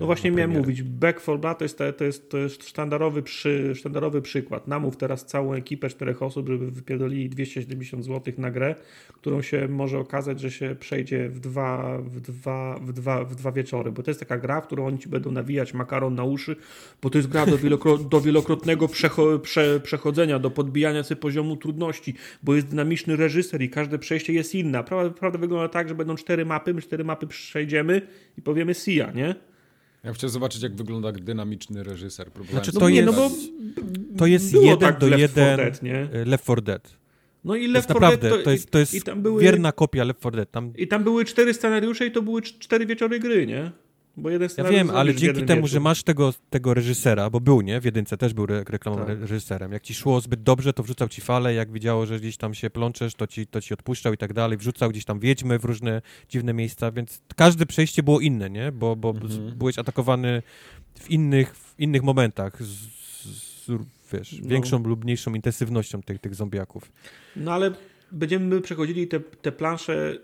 no 0.00 0.06
właśnie 0.06 0.30
miałem 0.30 0.50
mówić, 0.50 0.82
Back 0.82 1.22
4 1.22 1.38
Blood 1.38 1.58
to 1.58 1.64
jest, 1.64 1.78
to 1.98 2.04
jest, 2.04 2.30
to 2.30 2.38
jest 2.38 2.68
sztandarowy, 2.68 3.22
przy, 3.22 3.74
sztandarowy 3.74 4.22
przykład. 4.22 4.68
Namów 4.68 4.96
teraz 4.96 5.26
całą 5.26 5.52
ekipę 5.54 5.88
czterech 5.88 6.22
osób, 6.22 6.48
żeby 6.48 6.70
wypierdolili 6.70 7.28
270 7.28 8.04
zł 8.04 8.34
na 8.38 8.50
grę, 8.50 8.74
którą 9.08 9.42
się 9.42 9.68
może 9.68 9.98
okazać, 9.98 10.40
że 10.40 10.50
się 10.50 10.76
przejdzie 10.80 11.28
w 11.28 11.40
dwa, 11.40 11.98
w 11.98 12.20
dwa, 12.20 12.78
w 12.82 12.92
dwa, 12.92 13.24
w 13.24 13.34
dwa 13.34 13.52
wieczory, 13.52 13.92
bo 13.92 14.02
to 14.02 14.10
jest 14.10 14.20
taka 14.20 14.38
gra, 14.38 14.60
w 14.60 14.66
którą 14.66 14.86
oni 14.86 14.98
ci 14.98 15.08
będą 15.08 15.30
nawijać 15.30 15.74
makaron 15.74 16.14
na 16.14 16.24
uszy, 16.24 16.56
bo 17.02 17.10
to 17.10 17.18
jest 17.18 17.28
gra 17.28 17.46
do, 17.46 17.58
wielokrot, 17.58 18.08
do 18.08 18.20
wielokrotnego 18.20 18.88
przecho, 18.88 19.38
prze, 19.38 19.80
przechodzenia, 19.80 20.38
do 20.38 20.50
podbijania 20.50 21.02
sobie 21.02 21.20
poziomu 21.20 21.56
trudności, 21.56 22.14
bo 22.42 22.54
jest 22.54 22.68
dynamiczny 22.68 23.16
reżyser 23.16 23.62
i 23.62 23.70
każde 23.70 23.98
przejście 23.98 24.32
jest 24.32 24.54
inne. 24.54 24.84
Prawda, 24.84 25.21
naprawdę 25.22 25.38
wygląda 25.38 25.68
tak, 25.68 25.88
że 25.88 25.94
będą 25.94 26.16
cztery 26.16 26.44
mapy, 26.44 26.74
my 26.74 26.82
cztery 26.82 27.04
mapy 27.04 27.26
przejdziemy 27.26 28.02
i 28.38 28.42
powiemy 28.42 28.74
Sia, 28.74 29.10
nie? 29.10 29.34
Ja 30.04 30.12
chciałem 30.12 30.32
zobaczyć, 30.32 30.62
jak 30.62 30.74
wygląda 30.74 31.12
dynamiczny 31.12 31.82
reżyser. 31.82 32.30
Próbowałem 32.32 32.64
znaczy, 32.64 32.78
to, 32.78 32.88
jest, 32.88 33.06
no 33.06 33.12
bo 33.12 33.30
to 34.18 34.26
jest 34.26 34.52
jeden 34.52 34.78
tak 34.78 34.98
do 34.98 35.08
jeden 35.08 35.56
Dead, 35.56 35.82
nie? 35.82 36.08
Left 36.26 36.44
4 36.44 36.62
Dead. 36.62 36.96
No 37.44 37.56
i 37.56 37.68
Left 37.68 37.90
4 37.90 38.00
Dead 38.00 38.20
to, 38.20 38.42
to 38.42 38.50
jest, 38.50 38.70
to 38.70 38.78
jest 38.78 39.10
były, 39.16 39.42
wierna 39.42 39.72
kopia 39.72 40.04
Left 40.04 40.20
4 40.20 40.36
Dead. 40.36 40.50
Tam... 40.50 40.72
I 40.76 40.88
tam 40.88 41.04
były 41.04 41.24
cztery 41.24 41.54
scenariusze 41.54 42.06
i 42.06 42.10
to 42.10 42.22
były 42.22 42.42
cztery 42.42 42.86
wieczory 42.86 43.20
gry, 43.20 43.46
nie? 43.46 43.70
Bo 44.16 44.30
jeden 44.30 44.48
ja 44.58 44.64
wiem, 44.64 44.90
ale 44.90 45.14
dzięki 45.14 45.42
temu, 45.42 45.66
że 45.66 45.80
masz 45.80 46.02
tego, 46.02 46.34
tego 46.50 46.74
reżysera, 46.74 47.30
bo 47.30 47.40
był, 47.40 47.60
nie? 47.60 47.80
W 47.80 47.84
jedynce 47.84 48.16
też 48.16 48.34
był 48.34 48.44
re 48.44 48.64
reklamowym 48.68 49.06
tak. 49.06 49.20
reżyserem. 49.20 49.72
Jak 49.72 49.82
ci 49.82 49.94
szło 49.94 50.20
zbyt 50.20 50.42
dobrze, 50.42 50.72
to 50.72 50.82
wrzucał 50.82 51.08
ci 51.08 51.20
fale, 51.20 51.54
jak 51.54 51.72
widziało, 51.72 52.06
że 52.06 52.20
gdzieś 52.20 52.36
tam 52.36 52.54
się 52.54 52.70
plączesz, 52.70 53.14
to 53.14 53.26
ci, 53.26 53.46
to 53.46 53.60
ci 53.60 53.74
odpuszczał 53.74 54.12
i 54.12 54.16
tak 54.16 54.32
dalej. 54.32 54.58
Wrzucał 54.58 54.90
gdzieś 54.90 55.04
tam 55.04 55.20
wiedźmy 55.20 55.58
w 55.58 55.64
różne 55.64 56.02
dziwne 56.28 56.54
miejsca, 56.54 56.92
więc 56.92 57.20
każde 57.36 57.66
przejście 57.66 58.02
było 58.02 58.20
inne, 58.20 58.50
nie? 58.50 58.72
Bo, 58.72 58.96
bo 58.96 59.10
mhm. 59.10 59.58
byłeś 59.58 59.78
atakowany 59.78 60.42
w 60.94 61.10
innych, 61.10 61.56
w 61.56 61.74
innych 61.78 62.02
momentach 62.02 62.62
z, 62.62 62.68
z 63.24 63.70
wiesz, 64.12 64.38
no. 64.42 64.48
większą 64.48 64.82
lub 64.82 65.04
mniejszą 65.04 65.34
intensywnością 65.34 66.02
tych, 66.02 66.18
tych 66.18 66.34
zombiaków. 66.34 66.92
No 67.36 67.52
ale 67.52 67.70
będziemy 68.12 68.60
przechodzili 68.60 69.08
te, 69.08 69.20
te 69.20 69.52
plansze 69.52 70.18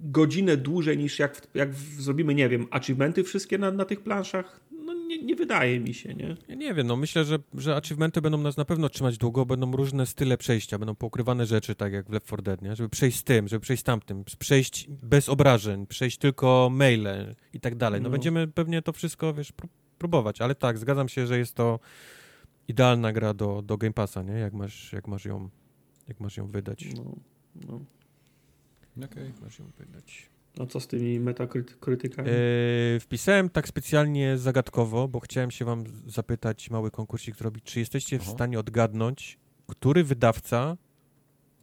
godzinę 0.00 0.56
dłużej 0.56 0.98
niż 0.98 1.18
jak, 1.18 1.46
jak 1.54 1.74
zrobimy, 1.74 2.34
nie 2.34 2.48
wiem, 2.48 2.66
achievementy 2.70 3.24
wszystkie 3.24 3.58
na, 3.58 3.70
na 3.70 3.84
tych 3.84 4.00
planszach, 4.00 4.60
no 4.84 4.94
nie, 4.94 5.22
nie 5.22 5.36
wydaje 5.36 5.80
mi 5.80 5.94
się, 5.94 6.14
nie? 6.14 6.36
Ja 6.48 6.54
nie 6.54 6.74
wiem, 6.74 6.86
no 6.86 6.96
myślę, 6.96 7.24
że, 7.24 7.38
że 7.54 7.76
achievementy 7.76 8.20
będą 8.20 8.38
nas 8.38 8.56
na 8.56 8.64
pewno 8.64 8.88
trzymać 8.88 9.18
długo, 9.18 9.46
będą 9.46 9.72
różne 9.72 10.06
style 10.06 10.38
przejścia, 10.38 10.78
będą 10.78 10.94
poukrywane 10.94 11.46
rzeczy, 11.46 11.74
tak 11.74 11.92
jak 11.92 12.06
w 12.06 12.12
Left 12.12 12.26
4 12.26 12.42
Dead, 12.42 12.62
nie? 12.62 12.76
Żeby 12.76 12.88
przejść 12.88 13.18
z 13.18 13.24
tym, 13.24 13.48
żeby 13.48 13.60
przejść 13.60 13.80
z 13.80 13.84
tamtym, 13.84 14.24
przejść 14.38 14.88
bez 15.02 15.28
obrażeń, 15.28 15.86
przejść 15.86 16.18
tylko 16.18 16.68
maile 16.72 17.34
i 17.54 17.60
tak 17.60 17.74
dalej. 17.74 18.00
No, 18.00 18.04
no. 18.04 18.10
będziemy 18.10 18.48
pewnie 18.48 18.82
to 18.82 18.92
wszystko, 18.92 19.34
wiesz, 19.34 19.52
próbować, 19.98 20.40
ale 20.40 20.54
tak, 20.54 20.78
zgadzam 20.78 21.08
się, 21.08 21.26
że 21.26 21.38
jest 21.38 21.54
to 21.54 21.80
idealna 22.68 23.12
gra 23.12 23.34
do, 23.34 23.62
do 23.62 23.78
Game 23.78 23.92
Passa, 23.92 24.22
nie? 24.22 24.34
Jak 24.34 24.52
masz, 24.52 24.92
jak 24.92 25.08
masz 25.08 25.24
ją 25.24 25.50
jak 26.10 26.20
masz 26.20 26.36
ją 26.36 26.46
wydać. 26.46 26.86
No, 26.96 27.16
no. 27.68 27.80
Okej, 28.96 29.08
okay. 29.08 29.32
masz 29.42 29.58
ją 29.58 29.70
wydać. 29.78 30.30
A 30.58 30.66
co 30.66 30.80
z 30.80 30.86
tymi 30.86 31.20
metakrytykami? 31.20 32.28
Yy, 32.28 33.00
wpisałem 33.00 33.50
tak 33.50 33.68
specjalnie 33.68 34.38
zagadkowo, 34.38 35.08
bo 35.08 35.20
chciałem 35.20 35.50
się 35.50 35.64
wam 35.64 35.84
zapytać, 36.06 36.70
mały 36.70 36.90
konkursik 36.90 37.36
zrobić, 37.36 37.64
czy 37.64 37.80
jesteście 37.80 38.16
Aha. 38.20 38.30
w 38.30 38.34
stanie 38.34 38.58
odgadnąć, 38.58 39.38
który 39.66 40.04
wydawca 40.04 40.76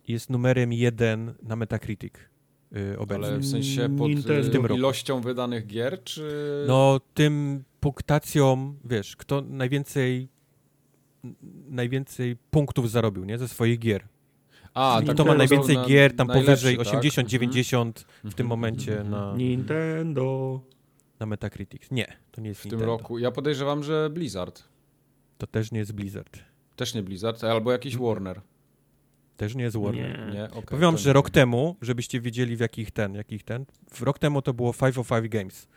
jest 0.08 0.30
numerem 0.30 0.74
jeden 0.74 1.34
na 1.44 1.56
Metacritic 1.56 2.14
yy, 2.72 3.00
obecnie? 3.00 3.28
Ale 3.28 3.38
w 3.38 3.46
sensie 3.46 3.96
pod 3.98 4.10
Nintendo. 4.10 4.76
ilością 4.76 5.22
wydanych 5.22 5.68
gier, 5.68 6.04
czy... 6.04 6.66
No, 6.68 7.00
tym 7.14 7.64
punktacją, 7.80 8.76
wiesz, 8.86 9.16
kto 9.16 9.42
najwięcej 9.42 10.30
najwięcej 11.70 12.38
punktów 12.52 12.92
zarobił, 12.92 13.26
nie, 13.26 13.38
ze 13.38 13.48
swoich 13.48 13.80
gier. 13.80 14.08
A, 14.78 15.02
tak, 15.06 15.18
to 15.18 15.26
ma 15.26 15.36
najwięcej 15.36 15.78
gier, 15.88 16.16
tam 16.16 16.28
powyżej 16.28 16.78
80-90 16.78 17.94
tak? 17.94 18.04
Mhm. 18.06 18.32
w 18.32 18.34
tym 18.36 18.48
momencie 18.48 18.92
mhm. 18.92 19.10
na... 19.10 19.38
Nintendo. 19.38 20.62
Na 21.20 21.26
Metacritic. 21.26 21.92
Nie, 21.92 22.18
to 22.32 22.42
nie 22.42 22.50
jest 22.50 22.62
W 22.62 22.66
Nintendo. 22.66 22.86
tym 22.86 22.90
roku. 22.90 23.20
Ja 23.20 23.32
podejrzewam, 23.32 23.84
że 23.84 24.10
Blizzard. 24.10 24.64
To 25.38 25.48
też 25.48 25.72
nie 25.72 25.80
jest 25.80 25.92
Blizzard. 25.92 26.40
Też 26.76 26.94
nie 26.94 27.04
Blizzard, 27.04 27.44
albo 27.44 27.72
jakiś 27.72 27.94
mhm. 27.94 28.10
Warner. 28.10 28.42
Też 29.38 29.56
nie 29.56 29.64
jest 29.64 29.78
Warner. 29.78 30.28
Nie. 30.28 30.34
nie? 30.34 30.44
Okay, 30.44 30.62
Powiem 30.62 30.98
że 30.98 31.14
rok 31.14 31.30
temu, 31.30 31.76
żebyście 31.82 32.22
wiedzieli 32.22 32.56
w 32.56 32.60
jakich 32.60 32.92
ten, 32.92 33.14
jakich 33.14 33.44
ten, 33.44 33.66
w 33.92 34.02
rok 34.02 34.20
temu 34.20 34.42
to 34.42 34.54
było 34.54 34.74
505 34.74 35.30
Games. 35.30 35.68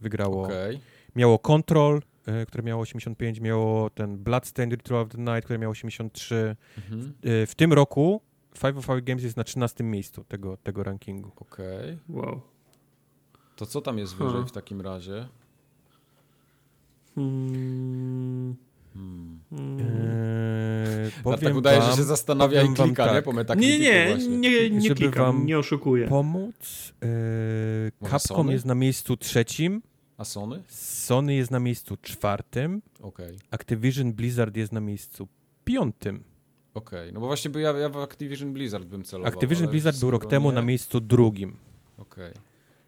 Wygrało. 0.00 0.42
Okay. 0.44 0.80
Miało 1.16 1.38
Control, 1.38 2.02
y, 2.42 2.46
które 2.46 2.62
miało 2.62 2.82
85, 2.82 3.40
miało 3.40 3.90
ten 3.90 4.18
Bloodstained 4.18 4.78
Ritual 4.78 5.02
of 5.02 5.08
the 5.08 5.18
Night, 5.18 5.44
które 5.44 5.58
miało 5.58 5.72
83. 5.72 6.56
Mhm. 6.76 7.12
Y, 7.24 7.46
w 7.46 7.54
tym 7.54 7.72
roku 7.72 8.20
Five 8.56 8.78
of 8.78 8.90
Our 8.90 9.02
Games 9.02 9.22
jest 9.22 9.36
na 9.36 9.44
13 9.44 9.84
miejscu 9.84 10.24
tego, 10.24 10.56
tego 10.56 10.82
rankingu. 10.82 11.32
Okej. 11.36 11.76
Okay. 11.76 11.98
Wow. 12.08 12.40
To 13.56 13.66
co 13.66 13.80
tam 13.80 13.98
jest 13.98 14.12
wyżej 14.12 14.30
hmm. 14.30 14.48
w 14.48 14.52
takim 14.52 14.80
razie? 14.80 15.28
Hmm. 17.14 18.56
Hmm. 18.94 19.40
Eee, 19.52 21.10
powiem 21.22 21.40
tak 21.40 21.56
udaje, 21.56 21.80
wam, 21.80 21.90
że 21.90 21.96
się 21.96 22.04
zastanawia 22.04 22.62
i 22.62 22.74
klika, 22.74 23.06
tak. 23.06 23.14
nie? 23.14 23.22
Po 23.22 23.32
Nie, 23.54 23.78
nie, 23.78 24.16
nie, 24.16 24.70
nie 24.70 24.80
Żeby 24.80 24.94
klikam, 24.94 25.24
wam 25.24 25.46
nie 25.46 25.58
oszukuję. 25.58 26.08
pomóc, 26.08 26.92
eee, 27.02 28.10
Capcom 28.10 28.36
Sony? 28.36 28.52
jest 28.52 28.64
na 28.64 28.74
miejscu 28.74 29.16
trzecim. 29.16 29.82
A 30.18 30.24
Sony? 30.24 30.62
Sony 30.68 31.34
jest 31.34 31.50
na 31.50 31.60
miejscu 31.60 31.96
czwartym. 32.02 32.82
Okay. 33.00 33.36
Activision 33.50 34.12
Blizzard 34.12 34.56
jest 34.56 34.72
na 34.72 34.80
miejscu 34.80 35.28
piątym. 35.64 36.24
Okej, 36.76 37.00
okay. 37.00 37.12
no 37.12 37.20
bo 37.20 37.26
właśnie 37.26 37.50
by 37.50 37.60
ja, 37.60 37.72
ja 37.72 37.88
w 37.88 37.96
Activision 37.96 38.52
Blizzard 38.52 38.84
bym 38.84 39.04
celował. 39.04 39.32
Activision 39.32 39.68
Blizzard 39.68 40.00
był 40.00 40.10
rok 40.10 40.26
temu 40.26 40.48
nie. 40.48 40.54
na 40.54 40.62
miejscu 40.62 41.00
drugim. 41.00 41.56
Okej. 41.98 42.30
Okay. 42.30 42.42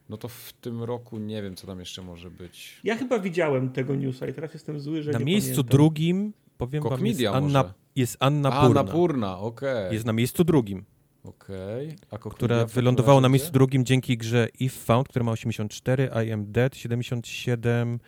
No 0.09 0.17
to 0.17 0.29
w 0.29 0.53
tym 0.61 0.83
roku 0.83 1.19
nie 1.19 1.43
wiem, 1.43 1.57
co 1.57 1.67
tam 1.67 1.81
jeszcze 1.81 2.03
może 2.03 2.31
być. 2.31 2.81
Ja 2.85 2.97
chyba 2.97 3.19
widziałem 3.19 3.71
tego 3.71 3.95
newsa 3.95 4.27
i 4.27 4.33
teraz 4.33 4.55
jestem 4.55 4.81
zły, 4.81 5.03
że 5.03 5.11
Na 5.11 5.19
nie 5.19 5.25
miejscu 5.25 5.51
pamiętam. 5.51 5.71
drugim, 5.71 6.33
powiem 6.59 6.83
Koch 6.83 6.93
wam, 6.93 7.07
jest 7.07 7.27
Anna, 7.27 7.75
jest 7.97 8.17
Anna 8.21 8.51
Purna. 8.51 8.81
Anna 8.81 8.93
Purna, 8.93 9.39
okej. 9.39 9.85
Okay. 9.85 9.95
Jest 9.95 10.07
na 10.07 10.13
miejscu 10.13 10.45
drugim. 10.45 10.85
Okej. 11.25 11.97
Okay. 12.11 12.33
Która 12.33 12.67
wylądowała 12.67 13.21
na 13.21 13.29
miejscu 13.29 13.53
drugim 13.53 13.85
dzięki 13.85 14.17
grze 14.17 14.49
If 14.61 14.79
Found, 14.85 15.09
która 15.09 15.25
ma 15.25 15.33
84, 15.33 16.11
I 16.27 16.33
Am 16.33 16.53
Dead 16.53 16.77
77, 16.77 17.95
e, 17.95 17.99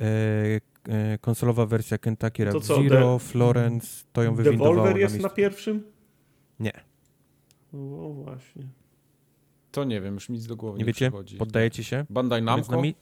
E, 0.00 0.60
konsolowa 1.20 1.66
wersja 1.66 1.98
Kentucky 1.98 2.44
Route 2.44 2.66
Zero, 2.66 3.18
Florence, 3.18 4.04
to 4.12 4.22
ją 4.22 4.34
wywindowało 4.34 4.74
Devolver 4.74 4.98
jest 5.00 5.16
na, 5.16 5.22
na 5.22 5.28
pierwszym? 5.28 5.82
Nie. 6.60 6.72
No 7.72 8.10
właśnie. 8.10 8.66
To 9.70 9.84
nie 9.84 10.00
wiem, 10.00 10.14
już 10.14 10.28
nic 10.28 10.46
do 10.46 10.56
głowy 10.56 10.78
nie, 10.78 10.82
nie 10.82 10.86
wiecie? 10.86 11.10
Przychodzi. 11.10 11.36
Poddajecie 11.36 11.84
się? 11.84 12.04
Bandai 12.10 12.42
Namco? 12.42 12.72
Na 12.72 12.82
mi... 12.82 12.94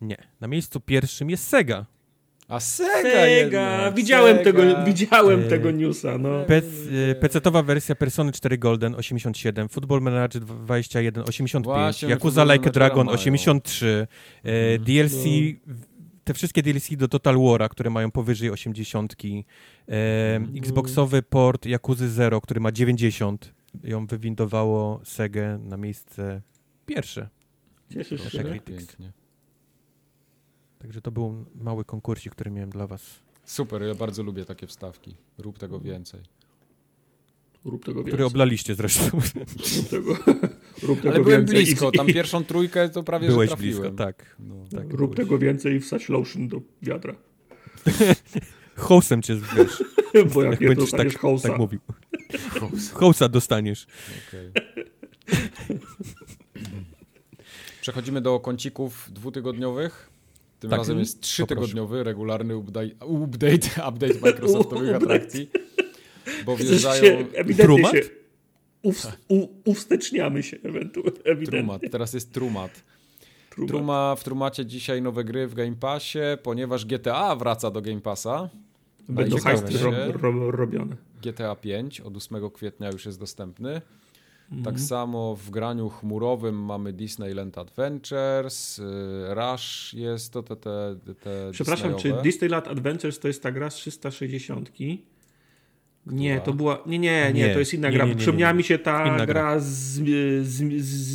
Nie. 0.00 0.16
Na 0.40 0.48
miejscu 0.48 0.80
pierwszym 0.80 1.30
jest 1.30 1.48
Sega. 1.48 1.86
A 2.48 2.60
Sega! 2.60 3.02
Sega! 3.02 3.92
Widziałem, 3.92 4.36
Sega. 4.36 4.52
Tego, 4.52 4.84
widziałem 4.84 5.40
e... 5.40 5.44
tego 5.44 5.70
newsa, 5.70 6.18
no. 6.18 6.44
PC-towa 7.20 7.62
wersja 7.62 7.94
Persony 7.94 8.32
4 8.32 8.58
Golden 8.58 8.94
87, 8.94 9.68
Football 9.68 10.00
Manager 10.00 10.42
21 10.42 11.24
85, 11.28 11.64
Właśnie, 11.64 12.08
Yakuza 12.08 12.44
Like 12.44 12.68
a 12.68 12.72
Dragon 12.72 13.08
83, 13.08 14.06
e, 14.44 14.78
DLC 14.78 15.24
no 15.66 15.95
te 16.26 16.34
wszystkie 16.34 16.62
DLC 16.62 16.96
do 16.96 17.08
Total 17.08 17.34
War'a, 17.34 17.68
które 17.68 17.90
mają 17.90 18.10
powyżej 18.10 18.50
80, 18.50 19.14
e, 19.88 20.36
mm. 20.36 20.56
Xboxowy 20.56 21.22
port 21.22 21.66
Yakuzy 21.66 22.10
Zero, 22.10 22.40
który 22.40 22.60
ma 22.60 22.72
90, 22.72 23.54
ją 23.84 24.06
wywindowało 24.06 25.00
Sega 25.04 25.58
na 25.58 25.76
miejsce 25.76 26.42
pierwsze. 26.86 27.28
Cieszysz 27.92 28.32
się? 28.32 28.44
Pięknie. 28.64 29.12
Także 30.78 31.00
to 31.00 31.10
był 31.10 31.44
mały 31.54 31.84
konkursik, 31.84 32.32
który 32.32 32.50
miałem 32.50 32.70
dla 32.70 32.86
was. 32.86 33.02
Super, 33.44 33.82
ja 33.82 33.94
bardzo 33.94 34.22
lubię 34.22 34.44
takie 34.44 34.66
wstawki. 34.66 35.16
Rób 35.38 35.58
tego 35.58 35.80
więcej. 35.80 36.20
Rób 37.64 37.84
tego 37.84 37.94
więcej. 37.94 38.12
Który 38.12 38.24
oblaliście 38.24 38.74
zresztą. 38.74 39.04
Rób 39.10 39.88
tego, 39.90 40.16
rób 40.82 41.00
tego 41.00 41.14
Ale 41.14 41.24
byłem 41.24 41.40
więcej 41.40 41.64
blisko, 41.64 41.90
i- 41.90 41.96
tam 41.96 42.06
pierwszą 42.06 42.44
trójkę 42.44 42.88
to 42.88 43.02
prawie 43.02 43.28
Byłeś 43.28 43.50
że 43.50 43.56
trafiłem. 43.56 43.80
blisko, 43.80 43.96
tak. 44.04 44.36
No. 44.38 44.54
tak 44.70 44.90
Rób 44.92 45.14
byłeś. 45.14 45.16
tego 45.16 45.38
więcej 45.38 45.74
i 45.76 45.80
wsadź 45.80 46.08
lotion 46.08 46.48
do 46.48 46.60
wiadra. 46.82 47.14
Hołsem 48.76 49.22
cię 49.22 49.36
wiesz, 49.56 49.84
Bo 50.34 50.42
jak 50.42 50.50
jak 50.52 50.60
nie 50.60 50.68
będziesz 50.68 50.90
tak, 50.90 51.18
hołsa. 51.18 51.48
tak 51.48 51.58
mówił. 51.58 51.80
Hołsa 52.94 53.28
dostaniesz. 53.28 53.86
Okej. 54.28 54.50
Przechodzimy 57.80 58.20
do 58.20 58.40
kącików 58.40 59.08
dwutygodniowych. 59.12 60.10
Tym 60.60 60.70
Tak. 60.70 60.78
razem 60.78 60.98
jest 60.98 61.20
trzytygodniowy, 61.20 62.04
regularny 62.04 62.56
update, 62.56 62.90
update, 63.06 63.88
update 63.88 64.14
Microsoftowych 64.22 64.94
atrakcji. 64.96 65.50
Bo 66.46 66.56
wjeżdżają 66.56 67.02
się, 67.04 67.16
ewidentnie 67.34 67.54
Trumat? 67.64 67.94
Uws, 68.82 69.08
u, 69.28 69.48
uwsteczniamy 69.64 70.42
się 70.42 70.56
ewentualnie. 70.62 71.46
Trumat, 71.46 71.82
teraz 71.90 72.14
jest 72.14 72.32
Trumat. 72.32 72.82
Trumat. 73.50 73.70
Truma, 73.70 74.16
w 74.18 74.24
Trumacie 74.24 74.66
dzisiaj 74.66 75.02
nowe 75.02 75.24
gry 75.24 75.46
w 75.46 75.54
Game 75.54 75.76
Passie, 75.80 76.18
ponieważ 76.42 76.84
GTA 76.84 77.36
wraca 77.36 77.70
do 77.70 77.82
Game 77.82 78.00
Passa. 78.00 78.48
Będą 79.08 79.38
hajsty 79.38 79.78
ro, 79.78 79.92
ro, 80.12 80.50
robione. 80.50 80.96
GTA 81.22 81.56
5 81.56 82.00
od 82.00 82.16
8 82.16 82.50
kwietnia 82.50 82.90
już 82.90 83.06
jest 83.06 83.20
dostępny. 83.20 83.80
Mhm. 84.50 84.64
Tak 84.64 84.80
samo 84.80 85.36
w 85.36 85.50
graniu 85.50 85.88
chmurowym 85.88 86.64
mamy 86.64 86.92
Disneyland 86.92 87.58
Adventures, 87.58 88.78
y, 88.78 88.82
Rush 89.34 89.94
jest 89.94 90.32
to 90.32 90.42
te, 90.42 90.56
te, 90.56 90.96
te 91.20 91.50
Przepraszam, 91.52 91.94
czy. 91.94 92.12
Disneyland 92.22 92.68
Adventures 92.68 93.18
to 93.18 93.28
jest 93.28 93.42
ta 93.42 93.52
gra 93.52 93.70
z 93.70 93.74
360? 93.74 94.72
Nie, 96.06 96.40
to 96.40 96.52
była. 96.52 96.82
Nie, 96.86 96.98
nie, 96.98 97.32
nie, 97.34 97.42
Nie, 97.42 97.52
to 97.52 97.58
jest 97.58 97.74
inna 97.74 97.88
nie, 97.88 97.96
gra. 97.96 98.06
nie, 98.06 98.16
Przypomniała 98.16 98.52
mi 98.52 98.64
się 98.64 98.78
ta 98.78 99.04
gra, 99.16 99.26
gra. 99.26 99.60
z, 99.60 99.64
z, 99.64 100.46
z, 100.46 100.62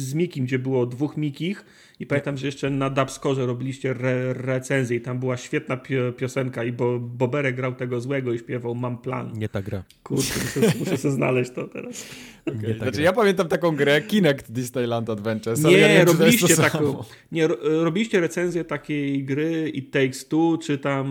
z 0.10 0.14
Mikim, 0.14 0.46
gdzie 0.46 0.60
było 0.60 0.86
dwóch 0.86 1.18
Mikich. 1.18 1.66
I 2.02 2.06
pamiętam, 2.06 2.38
że 2.38 2.46
jeszcze 2.46 2.70
na 2.70 2.90
Dubscore 2.90 3.46
robiliście 3.46 3.90
re, 3.90 4.34
recenzję 4.34 4.98
i 4.98 5.02
tam 5.02 5.20
była 5.20 5.38
świetna 5.38 5.78
pio, 5.78 6.12
piosenka 6.18 6.64
i 6.64 6.72
bo, 6.72 7.00
Boberek 7.00 7.56
grał 7.56 7.74
tego 7.76 8.02
złego 8.02 8.34
i 8.34 8.40
śpiewał 8.40 8.76
Mam 8.76 8.98
plan. 8.98 9.32
Nie 9.36 9.50
ta 9.50 9.62
gra. 9.62 9.84
Kurczę, 10.04 10.34
muszę, 10.56 10.74
muszę 10.80 10.98
sobie 10.98 11.14
znaleźć 11.14 11.52
to 11.52 11.68
teraz. 11.68 12.06
Nie 12.48 12.74
ta 12.74 12.78
Znaczy, 12.84 12.92
gra. 12.92 13.04
ja 13.04 13.14
pamiętam 13.14 13.48
taką 13.48 13.76
grę 13.76 14.02
Kinect 14.02 14.52
Disneyland 14.52 15.10
Adventures. 15.10 15.66
ale 15.66 15.78
ja 15.78 15.88
Nie, 15.88 15.94
wiem, 15.94 16.06
to 16.06 16.12
to 16.14 16.18
robiliście 16.20 16.56
samo. 16.56 16.70
taką. 16.70 17.04
Nie, 17.32 17.48
ro, 17.48 17.56
robiliście 17.84 18.20
recenzję 18.20 18.64
takiej 18.66 19.24
gry 19.26 19.70
It 19.70 19.92
Takes 19.92 20.28
Two, 20.28 20.58
czy 20.64 20.78
tam 20.78 21.06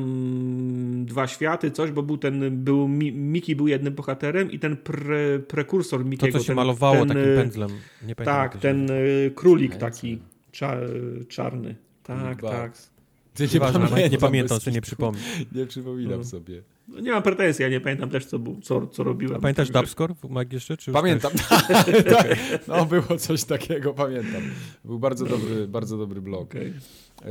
Dwa 1.06 1.26
Światy, 1.26 1.70
coś, 1.70 1.90
bo 1.90 2.02
był 2.02 2.18
ten, 2.18 2.64
był, 2.64 2.88
Mi- 2.88 3.12
Miki 3.12 3.56
był 3.56 3.68
jednym 3.68 3.94
bohaterem 3.94 4.50
i 4.50 4.58
ten 4.58 4.76
pre, 4.76 5.38
prekursor 5.48 6.00
To, 6.00 6.06
Mikiego. 6.08 6.32
co 6.38 6.44
się 6.44 6.46
ten, 6.46 6.56
malowało 6.56 6.98
ten, 6.98 7.08
takim 7.08 7.22
pędzlem. 7.36 7.70
Nie 8.06 8.14
pamiętam, 8.14 8.34
Tak, 8.36 8.52
to 8.52 8.58
ten 8.58 8.90
y, 8.90 9.32
królik 9.34 9.76
taki 9.76 10.18
cza, 10.52 10.76
czarny. 11.28 11.76
Tak, 12.02 12.42
tak. 12.42 12.72
Ty 13.34 13.42
nie, 13.42 13.48
Nieważne, 13.54 13.80
pamiętam, 13.88 14.12
nie 14.12 14.18
pamiętam, 14.18 14.60
sobie 14.60 14.74
nie 14.74 14.80
przypomnę. 14.80 15.20
Nie 15.54 15.66
przypominam 15.66 16.18
No. 16.18 16.24
sobie. 16.24 16.62
No, 16.88 17.00
nie 17.00 17.10
mam 17.12 17.22
pretensji, 17.22 17.62
ja 17.62 17.68
nie 17.68 17.80
pamiętam 17.80 18.10
też, 18.10 18.24
co, 18.26 18.38
był, 18.38 18.60
co, 18.60 18.86
co 18.86 19.04
robiłem. 19.04 19.36
A 19.36 19.40
pamiętasz 19.40 19.68
Także- 19.68 19.80
Dubscore 19.82 20.14
w 20.14 20.30
Mag 20.30 20.52
jeszcze? 20.52 20.76
Czy 20.76 20.92
Pamiętam. 20.92 21.32
tak, 22.10 22.38
no 22.68 22.86
było 22.86 23.16
coś 23.18 23.44
takiego, 23.44 23.94
pamiętam. 23.94 24.42
Był 24.84 24.98
bardzo 24.98 25.26
dobry, 25.26 25.68
bardzo 25.68 25.98
dobry 25.98 26.20
blog. 26.20 26.42
Okej. 26.42 26.72
Yy, 27.24 27.30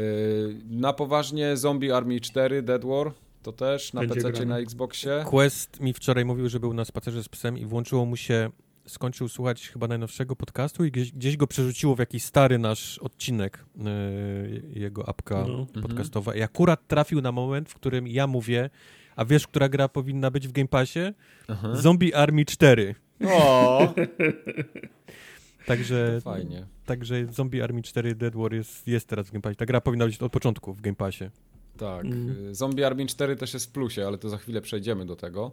Na 0.69 0.93
poważnie 0.93 1.57
Zombie 1.57 1.91
Army 1.91 2.19
4 2.19 2.61
Dead 2.61 2.85
War 2.85 3.11
to 3.43 3.51
też 3.51 3.93
na 3.93 4.01
PC 4.07 4.45
na 4.45 4.59
Xboxie. 4.59 5.23
Quest 5.25 5.79
mi 5.79 5.93
wczoraj 5.93 6.25
mówił, 6.25 6.49
że 6.49 6.59
był 6.59 6.73
na 6.73 6.85
spacerze 6.85 7.23
z 7.23 7.29
psem 7.29 7.57
i 7.57 7.65
włączyło 7.65 8.05
mu 8.05 8.15
się, 8.15 8.49
skończył 8.89 9.27
słuchać 9.29 9.69
chyba 9.69 9.87
najnowszego 9.87 10.35
podcastu 10.35 10.85
i 10.85 10.91
gdzieś, 10.91 11.11
gdzieś 11.11 11.37
go 11.37 11.47
przerzuciło 11.47 11.95
w 11.95 11.99
jakiś 11.99 12.23
stary 12.23 12.57
nasz 12.57 12.97
odcinek 12.97 13.65
yy, 13.75 14.79
jego 14.79 15.09
apka 15.09 15.45
No. 15.47 15.81
podcastowa 15.81 16.35
i 16.35 16.41
akurat 16.41 16.87
trafił 16.87 17.21
na 17.21 17.31
moment, 17.31 17.69
w 17.69 17.75
którym 17.75 18.07
ja 18.07 18.27
mówię, 18.27 18.69
a 19.15 19.25
wiesz, 19.25 19.47
która 19.47 19.69
gra 19.69 19.87
powinna 19.89 20.31
być 20.31 20.47
w 20.47 20.51
Game 20.51 20.67
Passie? 20.67 20.99
Aha. 21.47 21.75
Zombie 21.75 22.13
Army 22.13 22.45
4. 22.45 22.95
O, 23.27 23.93
Także, 25.65 26.21
fajnie. 26.21 26.65
także 26.85 27.25
Zombie 27.31 27.61
Army 27.61 27.81
4 27.81 28.15
Dead 28.15 28.35
War 28.35 28.53
jest, 28.53 28.87
jest 28.87 29.07
teraz 29.07 29.27
w 29.27 29.31
Game 29.31 29.41
Passie. 29.41 29.55
Ta 29.55 29.65
gra 29.65 29.81
powinna 29.81 30.05
być 30.05 30.17
od 30.21 30.31
początku 30.31 30.73
w 30.73 30.81
Game 30.81 30.95
Passie. 30.95 31.25
Tak. 31.77 32.05
Mm. 32.05 32.55
Zombie 32.55 32.83
Army 32.83 33.05
4 33.05 33.35
też 33.35 33.53
jest 33.53 33.65
w 33.65 33.71
plusie, 33.71 34.07
ale 34.07 34.17
to 34.17 34.29
za 34.29 34.37
chwilę 34.37 34.61
przejdziemy 34.61 35.05
do 35.05 35.15
tego. 35.15 35.51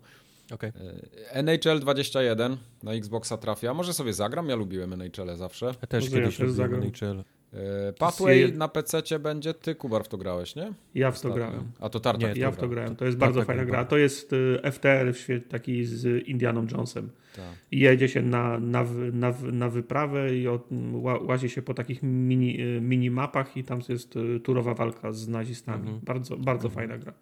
Okej. 0.52 0.72
Yy, 0.80 1.30
NHL 1.30 1.80
21 1.80 2.56
na 2.82 2.92
Xboxa 2.92 3.36
trafia. 3.36 3.74
Może 3.74 3.92
sobie 3.92 4.12
zagram, 4.12 4.48
ja 4.48 4.56
lubiłem 4.56 4.92
NHL 4.92 5.36
zawsze. 5.36 5.66
Ja 5.66 5.86
też 5.86 6.04
Może 6.04 6.16
ja 6.16 6.22
kiedyś 6.22 6.38
robiłem 6.38 6.56
zagram. 6.56 6.82
NHL. 6.82 7.24
Yy, 7.52 7.92
Pathway 7.98 8.52
na 8.52 8.68
PC 8.68 9.18
będzie. 9.18 9.54
Ty, 9.54 9.74
Kubar, 9.74 10.04
w 10.04 10.08
to 10.08 10.18
grałeś, 10.18 10.56
nie? 10.56 10.72
Ja 10.94 11.10
w 11.10 11.20
to 11.20 11.30
grałem. 11.30 11.64
A 11.80 11.88
to 11.88 12.00
Tartak. 12.00 12.34
Nie, 12.36 12.40
Ja 12.40 12.50
w 12.50 12.56
to 12.56 12.68
grałem. 12.68 12.96
To 12.96 13.04
jest 13.04 13.18
bardzo 13.18 13.42
fajna 13.44 13.64
gra. 13.64 13.84
To 13.84 13.96
jest 13.96 14.32
y, 14.32 14.60
FTR 14.72 15.12
w 15.14 15.16
świe- 15.18 15.40
taki 15.48 15.84
z 15.84 16.28
Indianą 16.28 16.66
Jonesem. 16.70 17.10
Tak. 17.36 17.44
I 17.70 17.78
jedzie 17.78 18.08
się 18.08 18.22
na, 18.22 18.58
na, 18.58 18.84
na, 19.12 19.34
na 19.52 19.68
wyprawę 19.68 20.36
i 20.36 20.48
od, 20.48 20.68
ła, 20.92 21.18
łazi 21.18 21.48
się 21.50 21.62
po 21.62 21.74
takich 21.74 22.02
mini, 22.02 22.60
y, 22.60 22.80
minimapach 22.80 23.56
i 23.56 23.64
tam 23.64 23.80
jest 23.88 24.16
y, 24.16 24.40
turowa 24.40 24.74
walka 24.74 25.12
z 25.12 25.28
nazistami. 25.28 25.80
Mhm. 25.82 26.00
Bardzo, 26.02 26.36
bardzo 26.36 26.68
fajna 26.70 26.98
gra. 26.98 27.12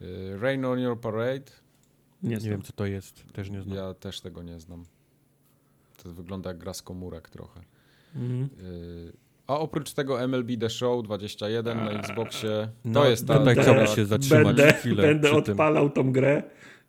Yy, 0.00 0.38
Rain 0.40 0.64
on 0.64 0.80
Your 0.80 1.00
Parade. 1.00 1.52
Nie, 2.26 2.34
Nie 2.34 2.40
znam. 2.40 2.50
wiem, 2.50 2.62
co 2.62 2.72
to 2.72 2.86
jest. 2.86 3.24
Też 3.32 3.50
nie 3.50 3.62
znam. 3.62 3.76
Ja 3.76 3.94
też 3.94 4.20
tego 4.20 4.42
nie 4.42 4.60
znam. 4.60 4.84
To 6.02 6.12
wygląda 6.12 6.50
jak 6.50 6.58
gra 6.58 6.74
z 6.74 6.82
komórek 6.82 7.28
trochę. 7.30 7.60
Mhm. 8.16 8.40
Yy, 8.42 9.12
A 9.46 9.58
oprócz 9.58 9.92
tego 9.92 10.22
MLB 10.28 10.50
The 10.60 10.70
Show 10.70 11.04
21 11.04 11.78
na 11.84 11.90
Xboxie. 11.90 12.48
To 12.48 12.68
No, 12.84 13.04
jest 13.08 13.26
ta. 13.26 13.38
tutaj 13.38 13.56
ta- 13.56 13.62
chciałbym 13.62 13.86
się 13.86 14.06
zatrzymać 14.06 14.56
będę, 14.56 14.72
chwilę 14.72 15.02
będę 15.02 15.28
przy 15.32 15.42
tym. 15.42 15.52
odpalał 15.52 15.90
tą 15.90 16.12
grę 16.12 16.42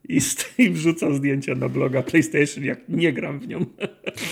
i, 0.09 0.19
i 0.57 0.69
wrzucał 0.69 1.13
zdjęcia 1.13 1.55
na 1.55 1.69
bloga 1.69 2.03
PlayStation, 2.03 2.63
jak 2.63 2.89
nie 2.89 3.13
gram 3.13 3.39
w 3.39 3.47
nią. 3.47 3.65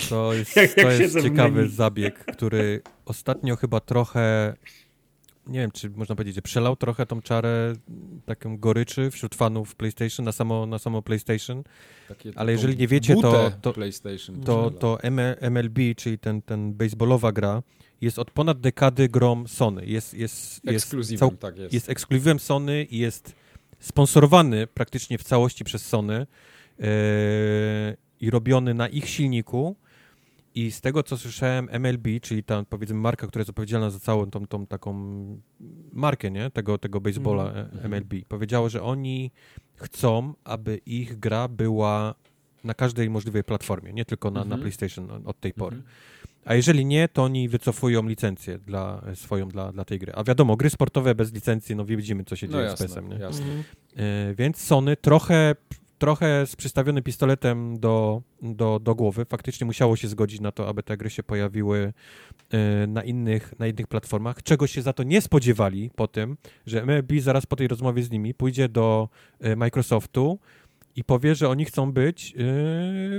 To 0.08 0.32
jest, 0.34 0.56
Jak- 0.56 0.76
jak 0.76 0.86
to 0.86 0.90
jest 0.92 1.02
siedzę 1.02 1.20
w 1.20 1.22
ciekawy 1.22 1.68
zabieg, 1.68 2.24
który 2.24 2.82
ostatnio 3.04 3.56
chyba 3.56 3.80
trochę, 3.80 4.54
nie 5.46 5.60
wiem, 5.60 5.70
czy 5.70 5.90
można 5.90 6.14
powiedzieć, 6.14 6.34
że 6.34 6.42
przelał 6.42 6.76
trochę 6.76 7.06
tą 7.06 7.22
czarę 7.22 7.72
taką 8.26 8.58
goryczy 8.58 9.10
wśród 9.10 9.34
fanów 9.34 9.74
PlayStation 9.74 10.24
na 10.26 10.32
samo, 10.32 10.66
na 10.66 10.78
samo 10.78 11.02
PlayStation. 11.02 11.62
takie- 12.08 12.32
Ale 12.36 12.52
jeżeli 12.52 12.76
nie 12.76 12.88
wiecie, 12.88 13.14
to- 13.14 13.50
to- 13.62 13.72
PlayStation. 13.72 14.40
To, 14.40 14.70
to 14.70 14.98
MLB, 15.50 15.78
czyli 15.96 16.18
ten, 16.18 16.42
ten 16.42 16.74
baseballowa 16.74 17.32
gra, 17.32 17.62
jest 18.00 18.18
od 18.18 18.30
ponad 18.30 18.60
dekady 18.60 19.08
grom 19.08 19.48
Sony. 19.48 19.86
Jest, 19.86 20.14
jest, 20.14 20.64
jest, 20.64 20.94
cał- 21.20 21.36
tak 21.36 21.56
jest. 21.58 21.74
jest 21.74 21.90
ekskluzywem 21.90 22.38
Sony 22.38 22.84
i 22.84 22.98
jest 22.98 23.34
sponsorowany 23.80 24.66
praktycznie 24.66 25.18
w 25.18 25.22
całości 25.24 25.64
przez 25.64 25.86
Sony 25.86 26.26
yy, 26.78 26.86
i 28.20 28.30
robiony 28.30 28.74
na 28.74 28.88
ich 28.88 29.08
silniku. 29.08 29.76
I 30.56 30.70
z 30.70 30.80
tego, 30.80 31.02
co 31.02 31.16
słyszałem, 31.18 31.68
MLB, 31.80 32.08
czyli 32.22 32.42
ta, 32.44 32.64
powiedzmy, 32.68 32.96
marka, 32.96 33.26
która 33.26 33.40
jest 33.40 33.50
odpowiedzialna 33.50 33.90
za 33.90 33.98
całą 34.00 34.30
tą, 34.30 34.46
tą 34.46 34.66
taką 34.66 34.94
markę, 35.92 36.30
nie? 36.30 36.50
Tego, 36.50 36.78
tego 36.78 37.00
baseballa 37.00 37.44
Mhm. 37.48 37.68
e, 37.82 37.88
MLB, 37.88 38.14
powiedziało, 38.28 38.68
że 38.68 38.82
oni 38.82 39.30
chcą, 39.74 40.34
aby 40.44 40.76
ich 40.86 41.18
gra 41.18 41.48
była 41.48 42.14
na 42.64 42.74
każdej 42.74 43.10
możliwej 43.10 43.44
platformie, 43.44 43.92
nie 43.92 44.04
tylko 44.04 44.30
na, 44.30 44.40
na 44.40 44.44
Mhm. 44.44 44.60
PlayStation 44.60 45.10
od 45.26 45.40
tej 45.40 45.52
pory. 45.52 45.76
Mhm. 45.76 45.94
A 46.44 46.54
jeżeli 46.54 46.86
nie, 46.86 47.08
to 47.08 47.22
oni 47.24 47.48
wycofują 47.48 48.08
licencję 48.08 48.58
dla, 48.58 49.02
swoją 49.14 49.48
dla, 49.48 49.72
dla 49.72 49.84
tej 49.84 49.98
gry. 49.98 50.12
A 50.14 50.24
wiadomo, 50.24 50.56
gry 50.56 50.70
sportowe 50.70 51.14
bez 51.14 51.32
licencji, 51.32 51.76
no 51.76 51.84
widzimy, 51.84 52.24
co 52.24 52.36
się 52.36 52.46
No 52.46 52.52
dzieje 52.52 52.68
z 52.68 52.70
jasne, 52.70 52.86
PES-em, 52.86 53.08
nie? 53.08 53.16
jasne. 53.18 53.46
E, 53.96 54.34
więc 54.34 54.60
Sony 54.60 54.96
trochę, 54.96 55.54
trochę 55.98 56.46
z 56.46 56.56
przystawionym 56.56 57.02
pistoletem 57.02 57.80
do, 57.80 58.22
do, 58.42 58.78
do 58.78 58.94
głowy. 58.94 59.24
Faktycznie 59.24 59.66
musiało 59.66 59.96
się 59.96 60.08
zgodzić 60.08 60.40
na 60.40 60.52
to, 60.52 60.68
aby 60.68 60.82
te 60.82 60.96
gry 60.96 61.10
się 61.10 61.22
pojawiły 61.22 61.92
e, 62.50 62.86
na 62.86 63.02
innych, 63.02 63.58
na 63.58 63.66
innych 63.66 63.86
platformach, 63.86 64.42
czego 64.42 64.66
się 64.66 64.82
za 64.82 64.92
to 64.92 65.02
nie 65.02 65.20
spodziewali 65.20 65.90
po 65.94 66.08
tym, 66.08 66.36
że 66.66 66.82
MLB 66.82 67.12
zaraz 67.20 67.46
po 67.46 67.56
tej 67.56 67.68
rozmowie 67.68 68.02
z 68.02 68.10
nimi 68.10 68.34
pójdzie 68.34 68.68
do 68.68 69.08
e, 69.40 69.56
Microsoftu 69.56 70.38
i 70.96 71.04
powie, 71.04 71.34
że 71.34 71.48
oni 71.48 71.64
chcą 71.64 71.92
być 71.92 72.30
e, 72.32 72.34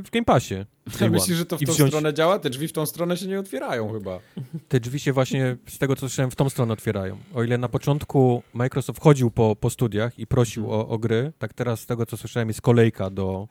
w 0.02 0.10
Game 0.12 0.26
Passie. 0.26 0.56
Ja 1.02 1.10
myślisz, 1.10 1.38
że 1.38 1.46
to 1.46 1.58
w 1.58 1.64
tą 1.64 1.74
wziąć- 1.74 1.90
stronę 1.90 2.14
działa? 2.14 2.40
Te 2.40 2.50
drzwi 2.50 2.68
w 2.68 2.74
tą 2.74 2.86
stronę 2.86 3.18
się 3.18 3.28
nie 3.28 3.40
otwierają 3.40 3.94
chyba. 3.94 4.20
te 4.68 4.80
drzwi 4.80 5.00
się 5.00 5.14
właśnie, 5.14 5.58
z 5.70 5.78
tego 5.78 5.96
co 5.96 6.00
słyszałem, 6.00 6.32
w 6.32 6.36
tą 6.36 6.50
stronę 6.50 6.74
otwierają. 6.74 7.18
O 7.34 7.44
ile 7.44 7.58
na 7.58 7.70
początku 7.70 8.44
Microsoft 8.54 9.02
chodził 9.02 9.32
po, 9.32 9.56
po 9.56 9.70
studiach 9.70 10.20
i 10.20 10.28
prosił 10.28 10.64
Mhm. 10.64 10.82
o, 10.82 10.88
o 10.88 10.98
gry, 10.98 11.34
tak 11.40 11.54
teraz 11.54 11.80
z 11.80 11.86
tego 11.86 12.06
co 12.06 12.18
słyszałem 12.18 12.48
jest 12.48 12.62
kolejka 12.62 13.10
do 13.10 13.48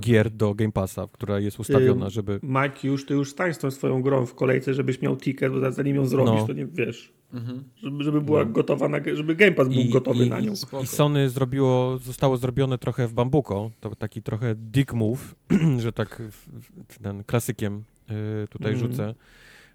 gier 0.00 0.30
do 0.30 0.54
Game 0.54 0.72
Passa, 0.72 1.08
która 1.12 1.40
jest 1.40 1.60
ustawiona, 1.60 2.10
żeby... 2.10 2.40
Mike, 2.42 2.88
już 2.88 3.06
ty 3.06 3.14
już 3.14 3.30
stań 3.30 3.54
z 3.54 3.58
tą 3.58 3.70
swoją 3.70 4.02
grą 4.02 4.26
w 4.26 4.34
kolejce, 4.34 4.74
żebyś 4.74 5.02
miał 5.02 5.16
ticket, 5.16 5.52
bo 5.52 5.72
zanim 5.72 5.96
ją 5.96 6.06
zrobisz, 6.06 6.40
no. 6.40 6.46
to 6.46 6.52
nie 6.52 6.66
wiesz. 6.66 7.12
Mhm. 7.32 7.64
Żeby, 7.76 8.04
żeby 8.04 8.20
była 8.20 8.44
no. 8.44 8.50
gotowa, 8.50 8.88
na, 8.88 8.98
żeby 9.14 9.34
Game 9.34 9.52
Pass 9.52 9.68
był 9.68 9.80
I, 9.80 9.88
gotowy 9.88 10.26
i, 10.26 10.30
na 10.30 10.40
nią. 10.40 10.52
I 10.82 10.86
Sony 10.86 11.30
zrobiło, 11.30 11.98
zostało 11.98 12.36
zrobione 12.36 12.78
trochę 12.78 13.08
w 13.08 13.12
bambuko, 13.12 13.70
to 13.80 13.96
taki 13.96 14.22
trochę 14.22 14.54
dick 14.54 14.92
move, 14.92 15.34
że 15.78 15.92
tak 15.92 16.22
ten 17.02 17.24
klasykiem 17.24 17.84
y, 18.44 18.48
tutaj 18.48 18.72
mm. 18.72 18.80
rzucę 18.80 19.14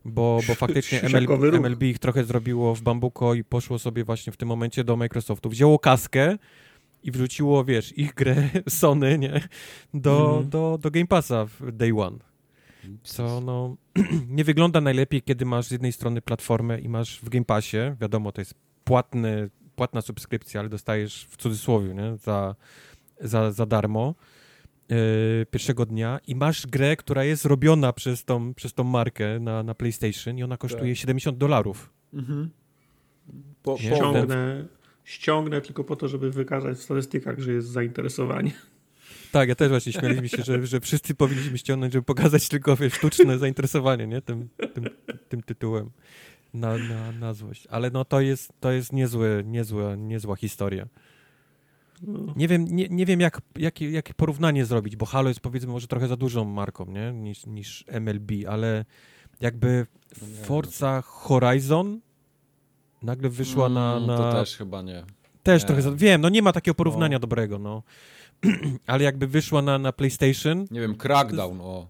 bo, 0.05 0.39
bo 0.47 0.55
faktycznie 0.55 1.01
MLB, 1.01 1.53
MLB 1.59 1.83
ich 1.83 1.99
trochę 1.99 2.23
zrobiło 2.23 2.75
w 2.75 2.81
bambuko 2.81 3.33
i 3.33 3.43
poszło 3.43 3.79
sobie 3.79 4.03
właśnie 4.03 4.33
w 4.33 4.37
tym 4.37 4.47
momencie 4.47 4.83
do 4.83 4.97
Microsoftu. 4.97 5.49
Wzięło 5.49 5.79
kaskę 5.79 6.37
i 7.03 7.11
wrzuciło, 7.11 7.65
wiesz, 7.65 7.97
ich 7.97 8.13
grę 8.13 8.49
Sony, 8.69 9.19
nie? 9.19 9.41
Do, 9.93 10.37
mm. 10.37 10.49
do, 10.49 10.79
do 10.81 10.91
Game 10.91 11.07
Passa 11.07 11.45
w 11.45 11.71
Day 11.71 11.91
One. 11.99 12.17
Co, 13.03 13.41
no, 13.41 13.75
nie 14.37 14.43
wygląda 14.43 14.81
najlepiej, 14.81 15.21
kiedy 15.21 15.45
masz 15.45 15.65
z 15.65 15.71
jednej 15.71 15.91
strony 15.91 16.21
platformę 16.21 16.79
i 16.79 16.89
masz 16.89 17.19
w 17.19 17.29
Game 17.29 17.45
Passie, 17.45 17.77
wiadomo, 18.01 18.31
to 18.31 18.41
jest 18.41 18.53
płatny, 18.83 19.49
płatna 19.75 20.01
subskrypcja, 20.01 20.59
ale 20.59 20.69
dostajesz 20.69 21.27
w 21.29 21.37
cudzysłowie, 21.37 21.93
nie? 21.93 22.17
Za, 22.17 22.55
za, 23.21 23.51
za 23.51 23.65
darmo 23.65 24.15
yy, 24.89 24.97
pierwszego 25.51 25.85
dnia 25.85 26.19
i 26.27 26.35
masz 26.35 26.67
grę, 26.67 26.95
która 26.95 27.23
jest 27.23 27.45
robiona 27.45 27.93
przez 27.93 28.25
tą, 28.25 28.53
przez 28.53 28.73
tą 28.73 28.83
markę 28.83 29.39
na, 29.39 29.63
na 29.63 29.75
PlayStation 29.75 30.37
i 30.37 30.43
ona 30.43 30.57
kosztuje 30.57 30.91
tak. 30.91 30.99
70 30.99 31.37
dolarów. 31.37 31.93
Mhm. 32.13 32.49
Po, 33.63 33.77
ściągnę, 33.77 34.65
ściągnę 35.09 35.61
tylko 35.61 35.83
po 35.83 35.95
to, 35.95 36.07
żeby 36.07 36.31
wykazać 36.31 36.77
w 36.77 36.81
statystykach, 36.81 37.39
że 37.39 37.53
jest 37.53 37.67
zainteresowanie. 37.67 38.51
Tak, 39.31 39.49
ja 39.49 39.55
też 39.55 39.69
właśnie 39.69 39.93
śmialiśmy 39.93 40.29
się, 40.29 40.43
że, 40.43 40.65
że 40.65 40.79
wszyscy 40.79 41.15
powinniśmy 41.15 41.57
ściągnąć, 41.57 41.93
żeby 41.93 42.05
pokazać 42.05 42.49
tylko 42.49 42.75
wiesz, 42.75 42.93
sztuczne 42.93 43.37
zainteresowanie 43.37 44.07
nie? 44.07 44.21
Tym, 44.21 44.49
tym, 44.73 44.89
tym 45.29 45.43
tytułem 45.43 45.89
na, 46.53 46.77
na, 46.77 47.11
na 47.11 47.33
złość. 47.33 47.67
Ale 47.67 47.89
no 47.89 48.05
to 48.05 48.21
jest, 48.21 48.53
to 48.59 48.71
jest 48.71 48.93
niezły, 48.93 49.43
niezła, 49.45 49.95
niezła 49.95 50.35
historia. 50.35 50.87
Nie 52.35 52.47
wiem, 52.47 52.65
nie, 52.65 52.87
nie 52.89 53.05
wiem 53.05 53.19
jak, 53.19 53.41
jakie, 53.57 53.91
jakie 53.91 54.13
porównanie 54.13 54.65
zrobić, 54.65 54.95
bo 54.95 55.05
Halo 55.05 55.29
jest 55.29 55.39
powiedzmy 55.39 55.71
może 55.71 55.87
trochę 55.87 56.07
za 56.07 56.15
dużą 56.15 56.45
marką 56.45 56.85
nie? 56.85 57.13
Niż, 57.13 57.45
niż 57.45 57.85
MLB, 57.87 58.31
ale 58.47 58.85
jakby 59.41 59.85
no 60.21 60.27
Forza 60.45 61.01
Horizon 61.01 61.99
nagle 63.03 63.29
wyszła 63.29 63.65
mm, 63.65 63.73
na, 63.73 63.99
na... 63.99 64.17
To 64.17 64.31
też 64.31 64.57
chyba 64.57 64.81
nie. 64.81 65.03
Też 65.43 65.61
nie. 65.61 65.67
trochę, 65.67 65.81
za... 65.81 65.91
wiem, 65.91 66.21
no 66.21 66.29
nie 66.29 66.41
ma 66.41 66.53
takiego 66.53 66.75
porównania 66.75 67.15
no. 67.15 67.19
dobrego, 67.19 67.59
no. 67.59 67.83
ale 68.87 69.03
jakby 69.03 69.27
wyszła 69.27 69.61
na, 69.61 69.77
na 69.79 69.91
PlayStation... 69.91 70.65
Nie 70.71 70.81
wiem, 70.81 70.95
Crackdown, 70.95 71.61
o. 71.61 71.87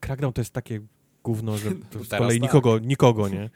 Crackdown 0.00 0.32
to 0.32 0.40
jest 0.40 0.52
takie 0.52 0.80
gówno, 1.24 1.58
że 1.58 1.70
to 1.90 2.04
z 2.04 2.08
kolei 2.08 2.40
tak. 2.40 2.42
nikogo, 2.42 2.78
nikogo, 2.78 3.28
nie? 3.28 3.50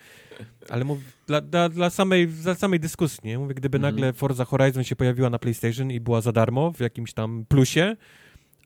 Ale 0.71 0.85
mów, 0.85 0.99
dla, 1.27 1.41
dla, 1.41 1.69
dla, 1.69 1.91
samej, 1.91 2.29
dla 2.29 2.55
samej 2.55 2.81
dyskusji, 2.81 3.21
nie? 3.25 3.39
Mówię, 3.39 3.55
gdyby 3.55 3.79
mm. 3.79 3.91
nagle 3.91 4.13
Forza 4.13 4.45
Horizon 4.45 4.85
się 4.85 4.97
pojawiła 4.97 5.31
na 5.31 5.39
PlayStation 5.39 5.91
i 5.91 6.01
była 6.01 6.21
za 6.21 6.33
darmo 6.33 6.73
w 6.73 6.81
jakimś 6.81 7.13
tam 7.13 7.45
plusie, 7.49 7.97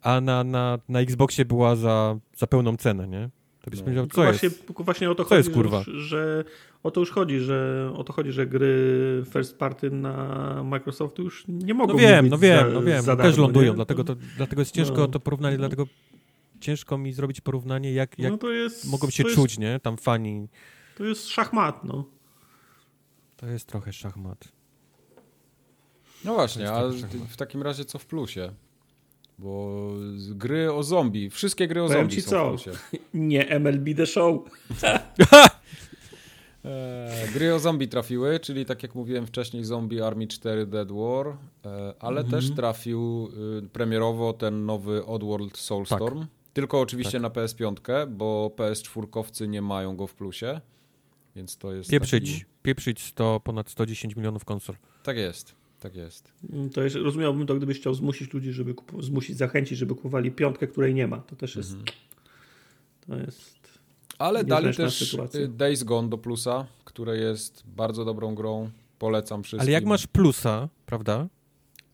a 0.02 0.20
na, 0.20 0.44
na, 0.44 0.78
na 0.88 1.00
Xboxie 1.00 1.44
była 1.44 1.76
za, 1.76 2.18
za 2.36 2.46
pełną 2.46 2.76
cenę, 2.76 3.08
nie? 3.08 3.28
To 3.68 3.70
byś 3.70 3.80
no. 3.80 3.84
powiedział, 3.84 4.06
co 4.06 4.22
właśnie, 4.22 4.48
jest? 4.48 4.72
Właśnie 4.78 5.10
o 5.10 5.14
to 5.14 5.24
co 5.24 5.28
chodzi, 5.28 5.38
jest, 5.38 5.50
kurwa? 5.50 5.82
Że, 5.82 6.00
że 6.00 6.44
o 6.82 6.90
to 6.90 7.00
już 7.00 7.10
chodzi, 7.10 7.38
że 7.38 7.90
o 7.96 8.04
to 8.04 8.12
chodzi, 8.12 8.32
że 8.32 8.46
gry 8.46 9.22
first 9.32 9.58
party 9.58 9.90
na 9.90 10.62
Microsoft 10.64 11.18
już 11.18 11.44
nie 11.48 11.74
mogą 11.74 11.92
No 11.92 11.98
wiem, 11.98 12.28
no 12.28 12.38
wiem, 12.38 12.68
za, 12.68 12.74
no 12.74 12.82
wiem, 12.82 13.04
no 13.06 13.16
też 13.16 13.36
lądują, 13.36 13.74
dlatego, 13.74 14.04
to, 14.04 14.16
dlatego 14.36 14.62
jest 14.62 14.74
ciężko 14.74 14.96
no. 14.96 15.08
to 15.08 15.20
porównanie, 15.20 15.56
no. 15.56 15.58
dlatego 15.58 15.86
ciężko 16.60 16.98
mi 16.98 17.12
zrobić 17.12 17.40
porównanie, 17.40 17.92
jak, 17.92 18.18
jak 18.18 18.42
no 18.42 18.50
jest, 18.50 18.90
mogą 18.90 19.10
się 19.10 19.24
czuć, 19.24 19.50
jest, 19.50 19.58
nie? 19.58 19.80
Tam 19.80 19.96
fani. 19.96 20.48
To 20.96 21.04
jest 21.04 21.28
szachmat, 21.28 21.84
no. 21.84 22.04
To 23.36 23.46
jest 23.46 23.66
trochę 23.66 23.92
szachmat. 23.92 24.48
No 26.24 26.34
właśnie, 26.34 26.72
a 26.72 26.88
w 27.30 27.36
takim 27.36 27.62
razie 27.62 27.84
co 27.84 27.98
w 27.98 28.06
plusie? 28.06 28.52
Bo 29.38 29.70
gry 30.30 30.72
o 30.72 30.82
zombie, 30.82 31.30
wszystkie 31.30 31.68
gry 31.68 31.82
o 31.82 31.86
Powiem 31.86 32.00
zombie 32.00 32.20
są 32.20 32.30
co? 32.30 32.46
w 32.46 32.48
plusie. 32.48 32.78
Nie 33.14 33.58
MLB 33.60 33.96
The 33.96 34.06
Show. 34.06 34.40
E, 36.64 37.28
gry 37.32 37.54
o 37.54 37.58
zombie 37.58 37.88
trafiły, 37.88 38.40
czyli 38.40 38.66
tak 38.66 38.82
jak 38.82 38.94
mówiłem 38.94 39.26
wcześniej 39.26 39.64
Zombie 39.64 40.00
Army 40.00 40.26
4 40.26 40.66
Dead 40.66 40.92
War, 40.92 41.26
e, 41.28 41.36
ale 41.98 42.20
mhm. 42.20 42.30
też 42.30 42.54
trafił 42.54 43.28
y, 43.58 43.68
premierowo 43.68 44.32
ten 44.32 44.66
nowy 44.66 45.06
Oddworld 45.06 45.56
Soulstorm. 45.56 46.20
Tak. 46.20 46.28
Tylko 46.52 46.80
oczywiście 46.80 47.20
tak. 47.20 47.22
na 47.22 47.28
PS5, 47.28 48.06
bo 48.08 48.52
PS4 48.56 49.48
nie 49.48 49.62
mają 49.62 49.96
go 49.96 50.06
w 50.06 50.14
plusie. 50.14 50.60
Więc 51.36 51.56
to 51.56 51.72
jest. 51.72 51.90
Pieprzyć, 51.90 52.32
taki... 52.32 52.44
pieprzyć 52.62 53.12
to 53.12 53.40
ponad 53.40 53.70
110 53.70 54.16
milionów 54.16 54.44
konsol. 54.44 54.76
Tak 55.02 55.16
jest. 55.16 55.57
Tak 55.80 55.96
jest. 55.96 56.32
Mm, 56.52 56.70
to 56.70 56.82
jest, 56.82 56.96
rozumiałbym 56.96 57.46
to, 57.46 57.54
gdybyś 57.54 57.80
chciał 57.80 57.94
zmusić 57.94 58.32
ludzi, 58.32 58.52
żeby 58.52 58.74
kup- 58.74 59.02
zmusić, 59.02 59.36
zachęcić, 59.36 59.78
żeby 59.78 59.94
kupowali 59.94 60.30
piątkę, 60.30 60.66
której 60.66 60.94
nie 60.94 61.06
ma. 61.06 61.18
To 61.18 61.36
też 61.36 61.56
jest. 61.56 61.70
Mhm. 61.70 61.86
To 63.06 63.16
jest. 63.16 63.78
Ale 64.18 64.44
dali 64.44 64.74
też 64.74 65.08
sytuacja. 65.08 65.48
Days 65.48 65.84
Gone 65.84 66.08
do 66.08 66.18
plusa, 66.18 66.66
które 66.84 67.18
jest 67.18 67.62
bardzo 67.66 68.04
dobrą 68.04 68.34
grą. 68.34 68.70
Polecam 68.98 69.42
wszystkim. 69.42 69.60
Ale 69.60 69.70
jak 69.70 69.84
masz 69.84 70.06
plusa, 70.06 70.68
prawda? 70.86 71.28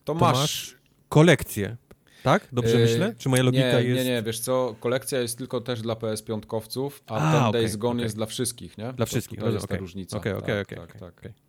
To, 0.03 0.13
to 0.13 0.19
masz... 0.19 0.37
masz 0.37 0.75
kolekcję. 1.09 1.77
Tak? 2.23 2.47
Dobrze 2.51 2.79
yy, 2.79 2.85
myślę? 2.85 3.15
Czy 3.17 3.29
moja 3.29 3.43
logika 3.43 3.81
nie, 3.81 3.87
jest... 3.87 4.05
Nie, 4.05 4.11
nie, 4.11 4.23
wiesz 4.23 4.39
co, 4.39 4.75
kolekcja 4.79 5.19
jest 5.19 5.37
tylko 5.37 5.61
też 5.61 5.81
dla 5.81 5.93
PS5-kowców, 5.93 6.91
a, 7.07 7.15
a 7.15 7.31
ten 7.31 7.41
okay, 7.41 7.51
Days 7.51 7.75
Gone 7.75 7.93
okay. 7.93 8.03
jest 8.03 8.15
dla 8.15 8.25
wszystkich, 8.25 8.77
nie? 8.77 8.93
Dla 8.93 9.05
wszystkich, 9.05 9.39
to, 9.39 9.45
to 9.45 9.51
jest 9.51 9.65
okay. 9.65 9.77
ta 9.77 9.81
różnica. 9.81 10.17
Okej, 10.17 10.33
okej, 10.33 10.59
okej. 10.59 11.44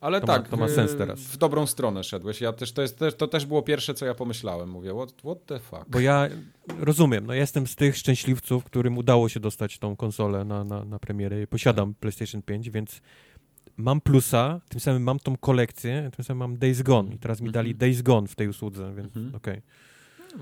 Ale 0.00 0.20
to 0.20 0.26
tak, 0.26 0.42
ma, 0.42 0.48
to 0.48 0.56
ma 0.56 0.68
sens 0.68 0.96
teraz. 0.96 1.20
W 1.20 1.36
dobrą 1.36 1.66
stronę 1.66 2.04
szedłeś. 2.04 2.40
Ja 2.40 2.52
też, 2.52 2.72
to, 2.72 2.82
jest, 2.82 2.98
to 3.16 3.28
też 3.28 3.46
było 3.46 3.62
pierwsze, 3.62 3.94
co 3.94 4.06
ja 4.06 4.14
pomyślałem. 4.14 4.68
Mówię, 4.68 4.94
what, 4.94 5.12
what 5.12 5.46
the 5.46 5.60
fuck? 5.60 5.84
Bo 5.88 6.00
ja 6.00 6.28
rozumiem, 6.78 7.26
no 7.26 7.34
jestem 7.34 7.66
z 7.66 7.76
tych 7.76 7.96
szczęśliwców, 7.96 8.64
którym 8.64 8.98
udało 8.98 9.28
się 9.28 9.40
dostać 9.40 9.78
tą 9.78 9.96
konsolę 9.96 10.44
na, 10.44 10.64
na, 10.64 10.84
na 10.84 10.98
premierę. 10.98 11.46
Posiadam 11.46 11.94
PlayStation 11.94 12.42
5, 12.42 12.70
więc 12.70 13.00
mam 13.76 14.00
plusa, 14.00 14.60
tym 14.68 14.80
samym 14.80 15.02
mam 15.02 15.18
tą 15.18 15.36
kolekcję, 15.36 16.10
tym 16.16 16.24
samym 16.24 16.38
mam 16.38 16.58
Days 16.58 16.82
Gone 16.82 17.14
i 17.14 17.18
teraz 17.18 17.40
mi 17.40 17.50
dali 17.50 17.74
Days 17.74 18.02
Gone 18.02 18.28
w 18.28 18.34
tej 18.34 18.48
usłudze, 18.48 18.94
więc 18.96 19.12
-hmm. 19.12 19.36
okej. 19.36 19.58
Okay. 19.58 19.62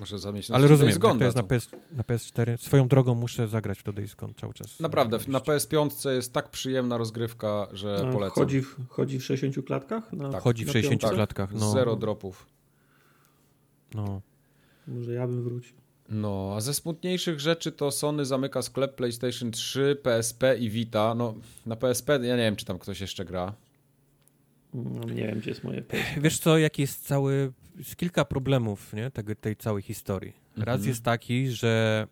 Muszę 0.01 0.19
zamieć 0.19 0.51
Ale 0.51 0.69
rozumiem, 0.69 0.99
Gone 0.99 1.19
to 1.19 1.25
jest 1.25 1.37
na, 1.37 1.43
PS, 1.43 1.69
na, 1.93 2.03
PS4. 2.03 2.57
Swoją 2.57 2.89
drogą 2.89 3.15
muszę 3.15 3.49
zagrać 3.49 3.79
w 3.79 3.83
to 3.83 3.93
Days 3.93 4.15
Gone 4.15 4.35
cały 4.35 4.55
czas. 4.55 4.81
Naprawdę, 4.81 5.19
na 5.29 5.39
PS5 5.39 6.11
jest 6.11 6.33
tak 6.33 6.51
przyjemna 6.51 6.99
rozgrywka, 6.99 7.69
że 7.73 8.05
A, 8.09 8.13
polecam. 8.13 8.35
Chodzi 8.35 8.63
w, 8.63 8.77
chodzi 8.89 9.19
w 9.19 9.25
60 9.25 9.67
klatkach? 9.67 10.13
Na, 10.13 10.31
tak, 10.31 10.43
chodzi 10.43 10.65
w 10.65 10.71
60 10.71 11.03
piątek? 11.03 11.17
klatkach. 11.17 11.53
No. 11.53 11.73
Zero 11.73 11.97
dropów. 11.97 12.47
No. 13.95 14.21
Może 14.89 15.13
ja 15.13 15.27
bym 15.27 15.43
wrócił. 15.43 15.77
No, 16.09 16.53
a 16.57 16.61
ze 16.61 16.75
smutniejszych 16.75 17.41
rzeczy 17.41 17.73
to 17.73 17.91
Sony 17.91 18.25
zamyka 18.25 18.63
sklep 18.63 18.95
PlayStation 18.95 19.51
3, 19.51 19.97
PSP 20.03 20.59
i 20.59 20.71
Vita. 20.71 21.15
No, 21.15 21.35
na 21.67 21.77
PSP 21.77 22.13
ja 22.23 22.37
nie 22.37 22.43
wiem, 22.43 22.57
czy 22.57 22.65
tam 22.65 22.79
ktoś 22.79 23.01
jeszcze 23.01 23.25
gra. 23.25 23.53
No, 24.75 25.05
nie 25.05 25.27
wiem, 25.27 25.39
gdzie 25.39 25.51
jest 25.51 25.65
moje 25.65 25.83
PSP. 25.83 26.21
Wiesz 26.21 26.39
co, 26.39 26.59
jaki 26.59 26.83
jest 26.83 27.07
cały 27.07 27.53
jest 27.79 27.97
kilka 27.97 28.25
problemów 28.25 28.93
nie, 28.93 29.11
tej, 29.11 29.37
tej 29.37 29.57
całej 29.57 29.83
historii. 29.83 30.33
Raz 30.57 30.75
mhm. 30.75 30.89
jest 30.89 31.03
taki, 31.03 31.51
że 31.51 32.07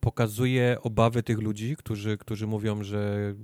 pokazuje 0.00 0.76
obawy 0.82 1.22
tych 1.22 1.38
ludzi, 1.38 1.76
którzy, 1.76 2.18
którzy 2.18 2.46
mówią, 2.46 2.82
że 2.82 3.34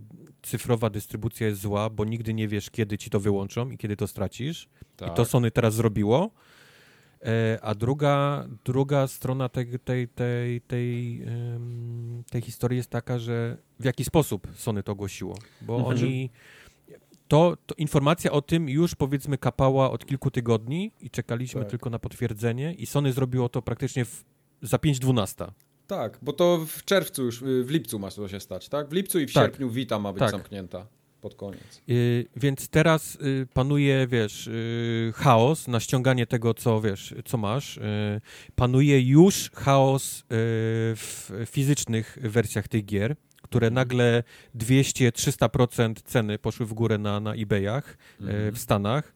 cyfrowa 0.43 0.91
dystrybucja 0.91 1.47
jest 1.47 1.61
zła, 1.61 1.91
bo 1.91 2.05
nigdy 2.05 2.35
nie 2.35 2.49
wiesz, 2.49 2.71
kiedy 2.71 2.99
ci 2.99 3.11
to 3.11 3.21
wyłączą 3.21 3.71
i 3.71 3.79
kiedy 3.79 3.97
to 3.97 4.07
stracisz. 4.07 4.69
Tak. 4.97 5.09
I 5.09 5.11
to 5.11 5.23
tak. 5.23 5.29
Sony 5.29 5.51
teraz 5.51 5.75
zrobiło. 5.75 6.31
E, 7.23 7.59
a 7.63 7.75
druga, 7.75 8.47
druga 8.65 9.07
strona 9.07 9.49
tej, 9.49 9.79
tej, 9.79 10.09
tej, 10.09 10.61
tej, 10.61 11.25
tej 12.31 12.43
historii 12.43 12.77
jest 12.77 12.91
taka, 12.91 13.19
że 13.19 13.57
w 13.81 13.85
jaki 13.85 14.05
sposób 14.05 14.49
Sony 14.55 14.83
to 14.83 14.93
ogłosiło. 14.93 15.39
Bo 15.61 15.77
mhm. 15.77 15.97
oni 15.97 16.31
to, 17.29 17.57
to, 17.67 17.75
informacja 17.75 18.33
o 18.33 18.43
tym 18.43 18.69
już 18.69 18.95
powiedzmy 18.95 19.39
kapała 19.39 19.91
od 19.91 20.07
kilku 20.07 20.31
tygodni 20.31 20.93
i 21.01 21.11
czekaliśmy 21.11 21.61
tak. 21.61 21.71
tylko 21.71 21.91
na 21.91 21.99
potwierdzenie 21.99 22.75
i 22.75 22.87
Sony 22.87 23.13
zrobiło 23.13 23.49
to 23.49 23.63
praktycznie 23.63 24.05
w, 24.05 24.25
za 24.63 24.77
5.12. 24.77 25.51
Tak, 25.87 26.19
bo 26.23 26.33
to 26.33 26.67
w 26.67 26.85
czerwcu 26.85 27.25
już, 27.25 27.43
y, 27.43 27.65
w 27.65 27.71
lipcu 27.71 27.99
ma 27.99 28.11
to 28.11 28.29
się 28.29 28.41
stać, 28.41 28.69
tak? 28.69 28.89
W 28.89 28.93
lipcu 28.93 29.21
i 29.21 29.27
w 29.27 29.33
tak. 29.33 29.45
sierpniu 29.45 29.71
Wita 29.71 29.99
ma 29.99 30.13
być 30.13 30.21
tak. 30.21 30.31
zamknięta 30.31 30.87
pod 31.21 31.35
koniec. 31.35 31.83
Yy, 31.87 32.27
więc 32.37 32.69
teraz 32.69 33.15
y, 33.15 33.47
panuje, 33.55 34.07
wiesz, 34.07 34.47
y, 34.47 35.13
chaos 35.17 35.69
na 35.69 35.81
ściąganie 35.81 36.27
tego, 36.27 36.55
co, 36.55 36.81
wiesz, 36.81 37.15
co 37.25 37.37
masz. 37.37 37.77
Y, 37.77 37.81
panuje 38.55 39.01
już 39.01 39.51
chaos 39.55 40.21
y, 40.21 40.25
w 40.97 41.31
fizycznych 41.47 42.19
wersjach 42.23 42.69
tych 42.69 42.85
gier 42.85 43.17
które 43.49 43.71
nagle 43.71 44.23
200-300% 44.59 45.95
ceny 46.05 46.39
poszły 46.39 46.67
w 46.67 46.75
górę 46.75 46.99
na, 46.99 47.21
na 47.21 47.35
eBayach 47.35 47.97
e, 48.21 48.25
mhm. 48.25 48.55
w 48.55 48.59
Stanach. 48.59 49.15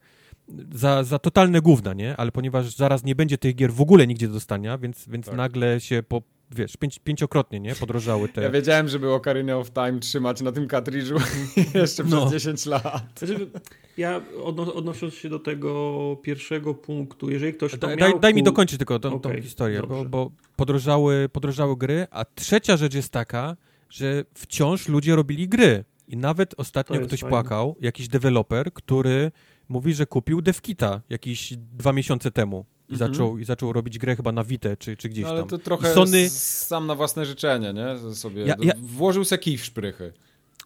za, 0.75 1.05
za 1.05 1.19
totalne 1.19 1.61
gówna, 1.61 1.95
nie? 1.95 2.17
Ale 2.17 2.33
ponieważ 2.33 2.77
zaraz 2.77 3.05
nie 3.05 3.15
będzie 3.15 3.39
tych 3.39 3.55
gier 3.55 3.73
w 3.73 3.81
ogóle 3.81 4.07
nigdzie 4.07 4.29
do 4.29 4.35
dostania, 4.35 4.79
więc, 4.79 5.09
więc 5.09 5.27
tak. 5.27 5.37
nagle 5.37 5.81
się 5.81 6.03
po, 6.09 6.23
wiesz, 6.51 6.77
pięć, 6.77 6.99
pięciokrotnie, 6.99 7.61
nie? 7.61 7.75
Podrożały 7.75 8.29
te... 8.29 8.43
Ja 8.43 8.51
wiedziałem, 8.51 8.89
żeby 8.89 9.13
Ocarina 9.13 9.57
of 9.57 9.71
Time 9.71 9.99
trzymać 10.01 10.41
na 10.41 10.53
tym 10.53 10.69
kartridżu 10.69 11.15
jeszcze 11.75 12.05
przez 12.05 12.11
no. 12.11 12.31
10 12.31 12.67
lat. 12.67 13.03
Znaczy, 13.19 13.51
ja 13.97 14.21
odno 14.45 14.75
odnosząc 14.75 15.15
się 15.15 15.29
do 15.29 15.39
tego 15.39 16.17
pierwszego 16.23 16.75
punktu, 16.75 17.31
jeżeli 17.31 17.55
ktoś 17.55 17.73
to 17.73 17.77
daj, 17.79 17.97
miał... 17.97 18.19
Daj 18.19 18.35
mi 18.35 18.43
dokończyć 18.43 18.79
tylko 18.79 18.99
tą, 18.99 19.15
okay, 19.15 19.35
tą 19.37 19.43
historię, 19.43 19.83
bo, 19.89 20.05
bo 20.05 20.31
podrożały, 20.57 21.29
podrożały 21.33 21.77
gry, 21.77 22.07
a 22.11 22.25
trzecia 22.25 22.77
rzecz 22.77 22.95
jest 22.95 23.13
taka, 23.13 23.57
że 23.93 24.25
wciąż 24.35 24.89
ludzie 24.89 25.17
robili 25.17 25.49
gry. 25.49 25.85
I 26.09 26.17
nawet 26.17 26.55
ostatnio 26.57 27.01
ktoś 27.01 27.21
fajne. 27.21 27.31
płakał, 27.31 27.77
jakiś 27.81 28.09
deweloper, 28.09 28.73
który 28.73 29.33
mówi, 29.69 29.95
że 29.95 30.07
kupił 30.07 30.43
DevKita 30.43 31.01
jakieś 31.11 31.55
dwa 31.57 31.93
miesiące 31.93 32.31
temu 32.31 32.65
i, 32.89 32.93
mhm. 32.93 33.13
zaczął, 33.13 33.39
i 33.39 33.45
zaczął 33.45 33.73
robić 33.73 33.99
grę 33.99 34.17
chyba 34.17 34.33
na 34.33 34.45
Vita 34.45 34.77
czy, 34.77 34.97
czy 34.97 35.09
gdzieś 35.09 35.25
no, 35.25 35.31
ale 35.31 35.41
tam. 35.41 35.49
Ale 35.51 35.59
to 35.59 35.65
trochę 35.65 35.95
Sony... 35.95 36.31
sam 36.31 36.87
na 36.87 36.95
własne 36.95 37.27
życzenie, 37.27 37.73
nie? 37.73 38.15
Sobie 38.15 38.43
ja, 38.43 38.55
ja... 38.63 38.73
Włożył 38.83 39.25
se 39.25 39.39
kij 39.39 39.59
w 39.59 39.65
szprychy. 39.65 40.13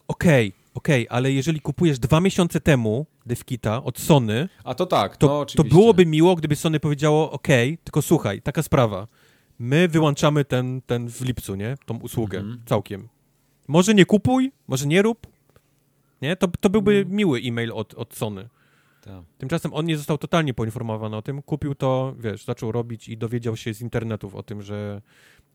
Okej, 0.08 0.48
okay, 0.48 0.70
okej, 0.74 1.08
okay, 1.08 1.16
ale 1.16 1.32
jeżeli 1.32 1.60
kupujesz 1.60 1.98
dwa 1.98 2.20
miesiące 2.20 2.60
temu 2.60 3.06
DevKita 3.26 3.84
od 3.84 3.98
Sony... 3.98 4.48
A 4.64 4.74
to 4.74 4.86
tak, 4.86 5.16
to, 5.16 5.26
no, 5.26 5.44
to 5.44 5.64
byłoby 5.64 6.06
miło, 6.06 6.36
gdyby 6.36 6.56
Sony 6.56 6.80
powiedziało, 6.80 7.30
okej, 7.30 7.72
okay, 7.72 7.84
tylko 7.84 8.02
słuchaj, 8.02 8.42
taka 8.42 8.62
sprawa, 8.62 9.06
my 9.58 9.88
wyłączamy 9.88 10.44
ten, 10.44 10.82
ten 10.86 11.10
w 11.10 11.20
lipcu, 11.20 11.54
nie? 11.54 11.74
Tą 11.86 11.98
usługę, 11.98 12.38
mhm. 12.38 12.62
całkiem. 12.66 13.08
Może 13.68 13.94
nie 13.94 14.06
kupuj, 14.06 14.52
może 14.68 14.86
nie 14.86 15.02
rób, 15.02 15.26
nie? 16.22 16.36
To, 16.36 16.48
to 16.60 16.70
byłby 16.70 16.92
mhm. 16.92 17.16
miły 17.16 17.38
e-mail 17.38 17.72
od, 17.72 17.94
od 17.94 18.14
Sony. 18.14 18.48
Tak. 19.00 19.24
Tymczasem 19.38 19.74
on 19.74 19.86
nie 19.86 19.96
został 19.96 20.18
totalnie 20.18 20.54
poinformowany 20.54 21.16
o 21.16 21.22
tym, 21.22 21.42
kupił 21.42 21.74
to, 21.74 22.14
wiesz, 22.18 22.44
zaczął 22.44 22.72
robić 22.72 23.08
i 23.08 23.16
dowiedział 23.16 23.56
się 23.56 23.74
z 23.74 23.80
internetów 23.80 24.34
o 24.34 24.42
tym, 24.42 24.62
że, 24.62 25.02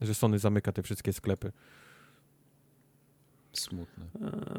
że 0.01 0.13
Sony 0.13 0.39
zamyka 0.39 0.71
te 0.71 0.83
wszystkie 0.83 1.13
sklepy. 1.13 1.51
Smutne. 3.53 4.05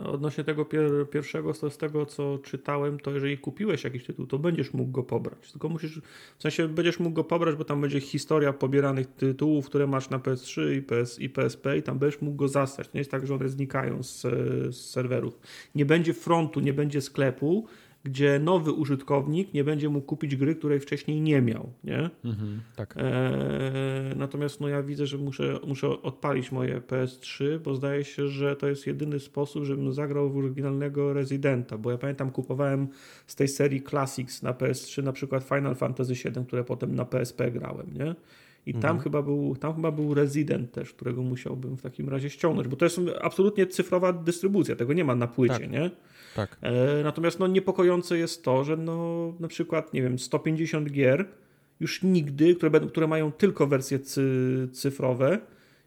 Odnośnie 0.05 0.45
tego 0.45 0.65
pier 0.65 1.11
pierwszego, 1.11 1.55
to 1.55 1.71
z 1.71 1.79
tego 1.79 2.07
co 2.07 2.39
czytałem, 2.39 2.99
to 2.99 3.11
jeżeli 3.11 3.39
kupiłeś 3.39 3.85
jakiś 3.85 4.05
tytuł, 4.05 4.27
to 4.27 4.39
będziesz 4.39 4.73
mógł 4.73 4.91
go 4.91 5.03
pobrać. 5.03 5.53
Tylko 5.53 5.69
musisz, 5.69 6.01
w 6.39 6.43
sensie 6.43 6.69
będziesz 6.69 7.01
mógł 7.01 7.15
go 7.15 7.25
pobrać, 7.25 7.57
bo 7.57 7.65
tam 7.65 7.81
będzie 7.81 8.01
historia 8.01 8.53
pobieranych 8.53 9.07
tytułów, 9.07 9.67
które 9.67 9.87
masz 9.87 10.11
na 10.11 10.19
PS3 10.19 10.73
i, 10.77 10.83
PS, 10.83 11.19
i 11.19 11.29
PSP 11.29 11.79
i 11.79 11.83
tam 11.83 11.99
będziesz 11.99 12.21
mógł 12.21 12.37
go 12.37 12.49
zastać. 12.49 12.93
Nie 12.95 13.01
jest 13.01 13.11
tak, 13.11 13.27
że 13.27 13.35
one 13.35 13.49
znikają 13.49 14.03
z, 14.03 14.21
z 14.77 14.91
serwerów. 14.91 15.39
Nie 15.75 15.87
będzie 15.87 16.15
frontu, 16.15 16.61
nie 16.61 16.73
będzie 16.73 17.01
sklepu, 17.01 17.67
gdzie 18.05 18.39
nowy 18.39 18.73
użytkownik 18.73 19.55
nie 19.55 19.65
będzie 19.65 19.89
mógł 19.89 20.07
kupić 20.07 20.37
gry, 20.37 20.55
której 20.55 20.81
wcześniej 20.81 21.21
nie 21.21 21.43
miał, 21.43 21.73
nie? 21.85 22.11
Mhm, 22.25 22.61
tak. 22.77 22.95
E, 22.97 24.15
natomiast 24.17 24.61
no 24.61 24.69
ja 24.69 24.83
widzę, 24.83 25.07
że 25.07 25.19
muszę, 25.19 25.59
muszę 25.67 26.03
odpalić 26.03 26.53
moje 26.53 26.81
PS3, 26.81 27.59
bo 27.59 27.75
zdaje 27.75 28.05
się, 28.05 28.29
że 28.29 28.57
to 28.57 28.69
jest 28.69 28.87
jedyny 28.87 29.21
sposób, 29.21 29.65
żebym 29.65 29.93
zagrał 29.93 30.31
w 30.31 30.37
oryginalnego 30.37 31.13
Residenta, 31.13 31.79
bo 31.79 31.91
ja 31.91 31.99
pamiętam 31.99 32.31
kupowałem 32.31 32.89
z 33.27 33.35
tej 33.35 33.49
serii 33.49 33.83
Classics 33.83 34.43
na 34.43 34.53
PS3 34.53 35.03
na 35.03 35.13
przykład 35.13 35.45
Final 35.45 35.75
Fantasy 35.75 36.15
VII, 36.15 36.47
które 36.47 36.65
potem 36.65 36.95
na 36.95 37.05
PSP 37.05 37.51
grałem, 37.51 37.87
nie? 37.95 38.15
I 38.67 38.73
tam, 38.73 38.81
mhm. 38.83 38.99
chyba 39.01 39.23
był, 39.23 39.57
tam 39.57 39.75
chyba 39.75 39.91
był 39.91 40.15
Resident 40.15 40.73
też, 40.73 40.93
którego 40.93 41.23
musiałbym 41.23 41.77
w 41.77 41.83
takim 41.83 42.09
razie 42.09 42.31
ściągnąć, 42.31 42.69
bo 42.69 42.77
to 42.77 42.85
jest 42.85 43.01
absolutnie 43.23 43.67
cyfrowa 43.67 44.13
dystrybucja, 44.13 44.77
tego 44.77 44.93
nie 44.93 45.05
ma 45.05 45.15
na 45.15 45.27
płycie, 45.27 45.59
tak. 45.59 45.71
nie? 45.71 45.91
Tak. 46.37 46.57
E, 46.63 47.03
natomiast 47.03 47.39
no, 47.39 47.47
niepokojące 47.47 48.19
jest 48.19 48.45
to, 48.45 48.65
że 48.65 48.77
no, 48.77 49.33
na 49.41 49.49
przykład, 49.49 49.95
nie 49.95 50.03
wiem, 50.03 50.19
150 50.19 50.91
gier 50.91 51.29
już 51.81 52.03
nigdy, 52.03 52.55
które, 52.55 52.71
będą, 52.71 52.89
które 52.89 53.07
mają 53.07 53.33
tylko 53.33 53.67
wersje 53.67 53.99
cy, 53.99 54.69
cyfrowe, 54.73 55.39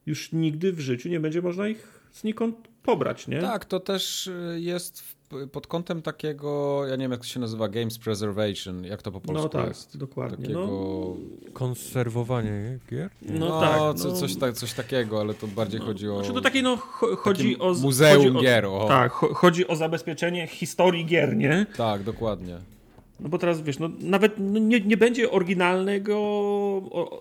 już 0.05 0.31
nigdy 0.31 0.73
w 0.73 0.79
życiu 0.79 1.09
nie 1.09 1.19
będzie 1.19 1.41
można 1.41 1.67
ich 1.67 1.99
znikąd 2.13 2.55
pobrać, 2.83 3.27
nie? 3.27 3.41
Tak, 3.41 3.65
to 3.65 3.79
też 3.79 4.27
y, 4.27 4.57
jest 4.59 5.01
w, 5.01 5.14
pod 5.51 5.67
kątem 5.67 6.01
takiego, 6.01 6.81
ja 6.87 6.95
nie 6.95 7.01
wiem 7.01 7.11
jak 7.11 7.19
to 7.19 7.25
się 7.27 7.39
nazywa, 7.39 7.67
Games 7.67 7.97
Preservation, 7.97 8.83
jak 8.83 9.01
to 9.01 9.11
po 9.11 9.21
polsku 9.21 9.43
no 9.43 9.49
tak, 9.49 9.67
jest? 9.67 9.97
dokładnie. 9.97 10.37
Takiego... 10.37 10.67
No. 10.67 11.15
Konserwowanie 11.53 12.79
gier? 12.89 13.09
No, 13.21 13.49
no 13.49 13.59
tak. 13.59 13.79
No... 13.79 13.93
Co, 13.93 14.11
coś, 14.11 14.35
ta, 14.35 14.53
coś 14.53 14.73
takiego, 14.73 15.19
ale 15.21 15.33
to 15.33 15.47
bardziej 15.47 15.79
no, 15.79 15.85
chodzi 15.85 16.09
o... 16.09 16.15
Znaczy 16.15 16.33
to 16.33 16.41
takie, 16.41 16.61
no, 16.61 16.77
chodzi 17.17 17.59
o... 17.59 17.73
Muzeum 17.73 18.23
chodzi 18.23 18.37
o, 18.37 18.41
gier. 18.41 18.65
O. 18.65 18.85
Tak, 18.87 19.11
chodzi 19.11 19.67
o 19.67 19.75
zabezpieczenie 19.75 20.47
historii 20.47 21.05
gier, 21.05 21.35
nie? 21.35 21.65
Tak, 21.77 22.03
dokładnie. 22.03 22.74
No 23.19 23.29
bo 23.29 23.37
teraz 23.37 23.61
wiesz, 23.61 23.79
no 23.79 23.89
nawet 23.99 24.33
no 24.37 24.59
nie, 24.59 24.79
nie 24.79 24.97
będzie 24.97 25.31
oryginalnego, 25.31 26.15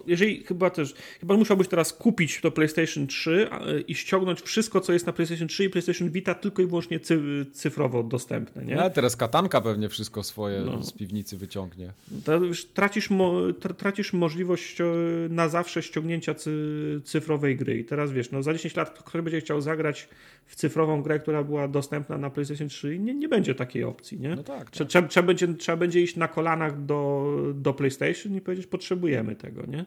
jeżeli 0.06 0.44
chyba 0.44 0.70
też, 0.70 0.94
chyba 1.20 1.36
musiałbyś 1.36 1.68
teraz 1.68 1.92
kupić 1.92 2.40
to 2.40 2.50
PlayStation 2.50 3.06
3 3.06 3.48
i 3.88 3.94
ściągnąć 3.94 4.40
wszystko, 4.42 4.80
co 4.80 4.92
jest 4.92 5.06
na 5.06 5.12
PlayStation 5.12 5.48
3 5.48 5.64
i 5.64 5.70
PlayStation 5.70 6.10
Vita 6.10 6.34
tylko 6.34 6.62
i 6.62 6.66
wyłącznie 6.66 7.00
cy, 7.00 7.20
cyfrowo 7.52 8.02
dostępne, 8.02 8.64
nie? 8.64 8.82
A 8.82 8.90
teraz 8.90 9.16
katanka 9.16 9.60
pewnie 9.60 9.88
wszystko 9.88 10.22
swoje 10.22 10.60
no. 10.60 10.82
z 10.82 10.92
piwnicy 10.92 11.36
wyciągnie. 11.36 11.92
To 12.24 12.36
już 12.36 12.64
tracisz, 12.64 13.10
mo, 13.10 13.32
tracisz 13.78 14.12
możliwość 14.12 14.80
e, 14.80 14.84
na 15.30 15.48
zawsze 15.48 15.82
ściągnięcia 15.82 16.34
cy, 16.34 17.00
cyfrowej 17.04 17.56
gry 17.56 17.78
i 17.78 17.84
teraz 17.84 18.12
wiesz, 18.12 18.30
no 18.30 18.42
za 18.42 18.52
10 18.52 18.76
lat 18.76 18.90
ktoś 18.90 19.22
będzie 19.22 19.40
chciał 19.40 19.60
zagrać 19.60 20.08
w 20.46 20.56
cyfrową 20.56 21.02
grę, 21.02 21.20
która 21.20 21.44
była 21.44 21.68
dostępna 21.68 22.18
na 22.18 22.30
PlayStation 22.30 22.68
3 22.68 22.94
i 22.94 23.00
nie, 23.00 23.14
nie 23.14 23.28
będzie 23.28 23.54
takiej 23.54 23.84
opcji, 23.84 24.20
nie? 24.20 24.36
No 24.36 24.42
tak. 24.42 24.70
tak. 24.70 24.88
Trzeba, 24.88 25.08
trzeba, 25.08 25.26
będzie, 25.26 25.54
trzeba 25.54 25.76
będzie 25.84 26.00
iść 26.00 26.16
na 26.16 26.28
kolanach 26.28 26.84
do, 26.84 27.32
do 27.54 27.74
PlayStation 27.74 28.36
i 28.36 28.40
powiedzieć, 28.40 28.66
potrzebujemy 28.66 29.36
tego, 29.36 29.66
nie? 29.66 29.84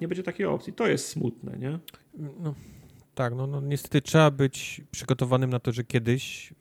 Nie 0.00 0.08
będzie 0.08 0.22
takiej 0.22 0.46
opcji. 0.46 0.72
To 0.72 0.86
jest 0.86 1.08
smutne, 1.08 1.58
nie? 1.58 1.78
No, 2.40 2.54
tak, 3.14 3.34
no, 3.34 3.46
no 3.46 3.60
niestety 3.60 4.02
trzeba 4.02 4.30
być 4.30 4.80
przygotowanym 4.90 5.50
na 5.50 5.60
to, 5.60 5.72
że 5.72 5.84
kiedyś 5.84 6.54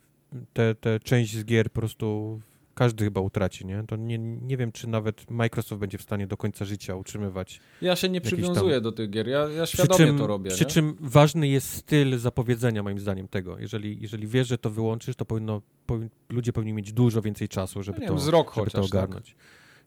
te, 0.53 0.75
te 0.75 0.99
część 0.99 1.35
z 1.35 1.45
gier 1.45 1.69
po 1.71 1.79
prostu 1.79 2.41
każdy 2.73 3.03
chyba 3.03 3.21
utraci, 3.21 3.65
nie? 3.65 3.83
To 3.87 3.95
nie, 3.95 4.17
nie 4.17 4.57
wiem, 4.57 4.71
czy 4.71 4.87
nawet 4.87 5.31
Microsoft 5.31 5.79
będzie 5.79 5.97
w 5.97 6.01
stanie 6.01 6.27
do 6.27 6.37
końca 6.37 6.65
życia 6.65 6.95
utrzymywać. 6.95 7.59
Ja 7.81 7.95
się 7.95 8.09
nie 8.09 8.21
przywiązuję 8.21 8.75
tam... 8.75 8.83
do 8.83 8.91
tych 8.91 9.09
gier, 9.09 9.27
ja, 9.27 9.49
ja 9.49 9.65
świadomie 9.65 10.05
czym, 10.05 10.17
to 10.17 10.27
robię. 10.27 10.51
Przy 10.51 10.63
nie? 10.63 10.69
czym 10.69 10.95
ważny 10.99 11.47
jest 11.47 11.69
styl 11.69 12.17
zapowiedzenia, 12.17 12.83
moim 12.83 12.99
zdaniem, 12.99 13.27
tego. 13.27 13.59
Jeżeli, 13.59 14.01
jeżeli 14.01 14.27
wiesz, 14.27 14.47
że 14.47 14.57
to 14.57 14.69
wyłączysz, 14.69 15.15
to 15.15 15.25
powinno, 15.25 15.61
powin, 15.85 16.09
ludzie 16.29 16.53
powinni 16.53 16.73
mieć 16.73 16.93
dużo 16.93 17.21
więcej 17.21 17.49
czasu, 17.49 17.83
żeby, 17.83 18.07
to, 18.07 18.31
rok 18.31 18.55
żeby 18.55 18.65
chociaż, 18.65 18.73
to 18.73 18.81
ogarnąć. 18.81 19.25
Tak. 19.29 19.35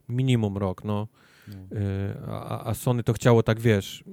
Minimum 0.09 0.57
rok, 0.57 0.83
no. 0.83 1.07
no. 1.47 1.77
Y, 1.77 2.17
a, 2.27 2.69
a 2.69 2.73
Sony 2.73 3.03
to 3.03 3.13
chciało 3.13 3.43
tak, 3.43 3.59
wiesz, 3.59 4.03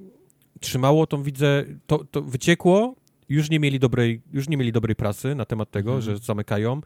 trzymało 0.59 1.07
tą, 1.07 1.23
widzę, 1.23 1.65
to, 1.87 2.05
to 2.11 2.21
wyciekło, 2.21 2.95
już 3.29 3.49
nie 3.49 3.59
mieli 3.59 3.79
dobrej, 3.79 4.21
już 4.33 4.49
nie 4.49 4.57
mieli 4.57 4.71
dobrej 4.71 4.95
prasy 4.95 5.35
na 5.35 5.45
temat 5.45 5.71
tego, 5.71 5.95
mhm. 5.95 6.01
że 6.01 6.17
zamykają. 6.17 6.81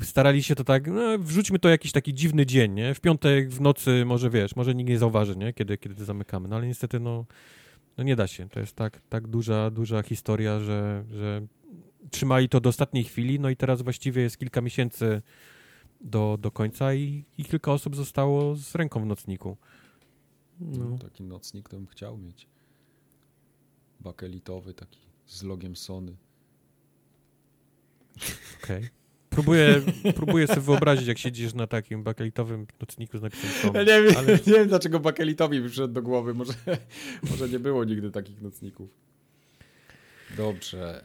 Starali 0.00 0.42
się 0.42 0.54
to 0.54 0.64
tak, 0.64 0.86
no, 0.86 1.18
wrzućmy 1.18 1.58
to 1.58 1.68
jakiś 1.68 1.92
taki 1.92 2.14
dziwny 2.14 2.46
dzień, 2.46 2.72
nie? 2.72 2.94
W 2.94 3.00
piątek 3.00 3.50
w 3.50 3.60
nocy 3.60 4.04
może, 4.04 4.30
wiesz, 4.30 4.56
może 4.56 4.74
nikt 4.74 4.90
nie 4.90 4.98
zauważy, 4.98 5.36
nie? 5.36 5.52
Kiedy, 5.52 5.78
kiedy 5.78 6.04
zamykamy. 6.04 6.48
No 6.48 6.56
ale 6.56 6.66
niestety, 6.66 7.00
no, 7.00 7.24
no 7.96 8.04
nie 8.04 8.16
da 8.16 8.26
się. 8.26 8.48
To 8.48 8.60
jest 8.60 8.76
tak, 8.76 9.00
tak 9.08 9.26
duża, 9.26 9.70
duża 9.70 10.02
historia, 10.02 10.60
że, 10.60 11.04
że 11.10 11.46
trzymali 12.10 12.48
to 12.48 12.60
do 12.60 12.68
ostatniej 12.68 13.04
chwili, 13.04 13.40
no 13.40 13.50
i 13.50 13.56
teraz 13.56 13.82
właściwie 13.82 14.22
jest 14.22 14.38
kilka 14.38 14.60
miesięcy 14.60 15.22
do, 16.00 16.38
do 16.40 16.50
końca 16.50 16.94
i, 16.94 17.24
i 17.38 17.44
kilka 17.44 17.72
osób 17.72 17.96
zostało 17.96 18.56
z 18.56 18.74
ręką 18.74 19.02
w 19.02 19.06
nocniku. 19.06 19.56
No. 20.60 20.98
Taki 20.98 21.22
nocnik 21.22 21.68
to 21.68 21.76
bym 21.76 21.86
chciał 21.86 22.18
mieć. 22.18 22.48
Bakelitowy 24.00 24.74
taki 24.74 25.00
z 25.26 25.42
logiem 25.42 25.76
Sony. 25.76 26.16
Okej. 28.62 28.76
Okay. 28.78 28.99
Próbuję, 29.40 29.80
próbuję 30.16 30.46
sobie 30.46 30.60
wyobrazić, 30.60 31.06
jak 31.06 31.18
siedzisz 31.18 31.54
na 31.54 31.66
takim 31.66 32.02
bakelitowym 32.02 32.66
nocniku 32.80 33.18
z 33.18 33.22
napisem 33.22 33.50
Sony. 33.50 33.78
Ja 33.78 33.84
nie 33.84 34.02
wiem, 34.02 34.14
ale... 34.18 34.32
nie 34.32 34.52
wiem 34.52 34.68
dlaczego 34.68 35.00
bakelitowi 35.00 35.60
wyszedł 35.60 35.94
do 35.94 36.02
głowy. 36.02 36.34
Może, 36.34 36.52
może 37.30 37.48
nie 37.48 37.58
było 37.58 37.84
nigdy 37.84 38.10
takich 38.10 38.42
nocników. 38.42 38.88
Dobrze. 40.36 41.04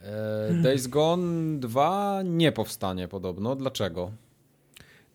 E, 0.50 0.62
Days 0.62 0.86
Gone 0.86 1.60
2 1.60 2.22
nie 2.24 2.52
powstanie 2.52 3.08
podobno. 3.08 3.56
Dlaczego? 3.56 4.10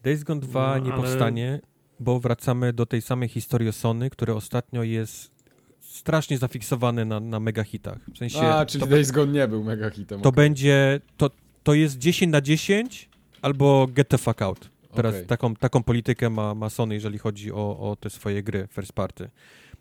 Days 0.04 0.24
Gone 0.24 0.42
2 0.42 0.78
no, 0.78 0.86
nie 0.86 0.94
ale... 0.94 1.02
powstanie, 1.02 1.60
bo 2.00 2.20
wracamy 2.20 2.74
do 2.74 2.86
tej 2.86 3.02
samej 3.02 3.30
historii 3.30 3.70
o 3.70 3.74
Sony, 3.74 4.10
które 4.10 4.36
ostatnio 4.36 4.84
jest 4.84 5.32
strasznie 5.80 6.38
zafiksowany 6.38 7.06
na, 7.06 7.20
na 7.20 7.40
megahitach. 7.40 8.00
W 8.14 8.18
sensie, 8.18 8.42
A, 8.42 8.66
czyli 8.66 8.84
to, 8.84 8.90
Days 8.90 9.12
Gone 9.12 9.32
nie 9.32 9.48
był 9.48 9.64
megahitem. 9.64 10.22
To 10.22 10.30
okay. 10.30 10.44
będzie, 10.44 11.00
to, 11.18 11.30
to 11.64 11.74
jest 11.74 11.98
10 11.98 12.32
na 12.32 12.42
10 12.42 13.11
albo 13.42 13.88
get 13.88 14.10
the 14.10 14.18
fuck 14.18 14.42
out. 14.42 14.70
Teraz 14.94 15.16
okay. 15.16 15.26
taką, 15.26 15.56
taką 15.56 15.84
politykę 15.84 16.30
ma, 16.30 16.56
ma 16.56 16.70
Sony, 16.70 16.96
jeżeli 16.96 17.18
chodzi 17.18 17.52
o, 17.52 17.80
o 17.80 17.96
te 17.96 18.10
swoje 18.10 18.44
gry 18.44 18.68
first 18.72 18.94
party. 18.94 19.30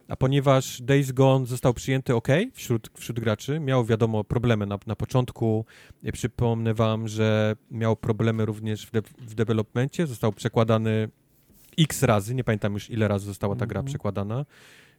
a 0.08 0.16
ponieważ 0.16 0.82
Days 0.82 1.12
Gone 1.12 1.46
został 1.46 1.74
przyjęty 1.74 2.14
ok 2.14 2.28
wśród, 2.52 2.90
wśród 2.94 3.20
graczy, 3.20 3.60
miał 3.60 3.84
wiadomo 3.84 4.24
problemy 4.24 4.66
na, 4.66 4.78
na 4.86 4.96
początku. 4.96 5.64
Przypomnę 6.12 6.74
wam, 6.74 7.08
że 7.08 7.56
miał 7.70 7.96
problemy 7.96 8.44
również 8.44 8.86
w, 8.86 8.90
de 8.90 9.02
w 9.02 9.34
developmencie, 9.34 10.06
został 10.06 10.32
przekładany 10.32 11.08
x 11.78 12.02
razy, 12.02 12.34
nie 12.34 12.44
pamiętam 12.44 12.74
już 12.74 12.90
ile 12.90 13.08
razy 13.08 13.26
została 13.26 13.56
ta 13.56 13.66
gra 13.66 13.80
-hmm. 13.80 13.86
przekładana. 13.86 14.46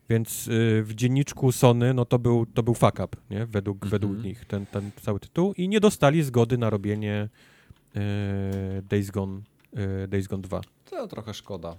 Więc 0.10 0.48
y, 0.48 0.84
w 0.84 0.94
dzienniczku 0.96 1.52
Sony, 1.52 1.94
no 1.94 2.06
to 2.06 2.20
był, 2.20 2.46
to 2.46 2.64
był 2.64 2.74
fuck 2.74 3.00
up, 3.06 3.18
nie? 3.30 3.46
Według, 3.46 3.78
mm 3.78 3.88
-hmm. 3.88 3.92
według 3.92 4.24
nich 4.24 4.46
ten, 4.46 4.66
ten 4.66 4.92
cały 5.02 5.20
tytuł 5.20 5.54
i 5.54 5.70
nie 5.70 5.80
dostali 5.80 6.24
zgody 6.24 6.58
na 6.58 6.70
robienie 6.70 7.30
Days, 8.84 9.12
Gone, 9.12 9.42
y, 10.04 10.08
Days 10.08 10.28
Gone 10.28 10.42
2. 10.42 10.62
To 10.86 11.08
trochę 11.08 11.34
szkoda. 11.34 11.78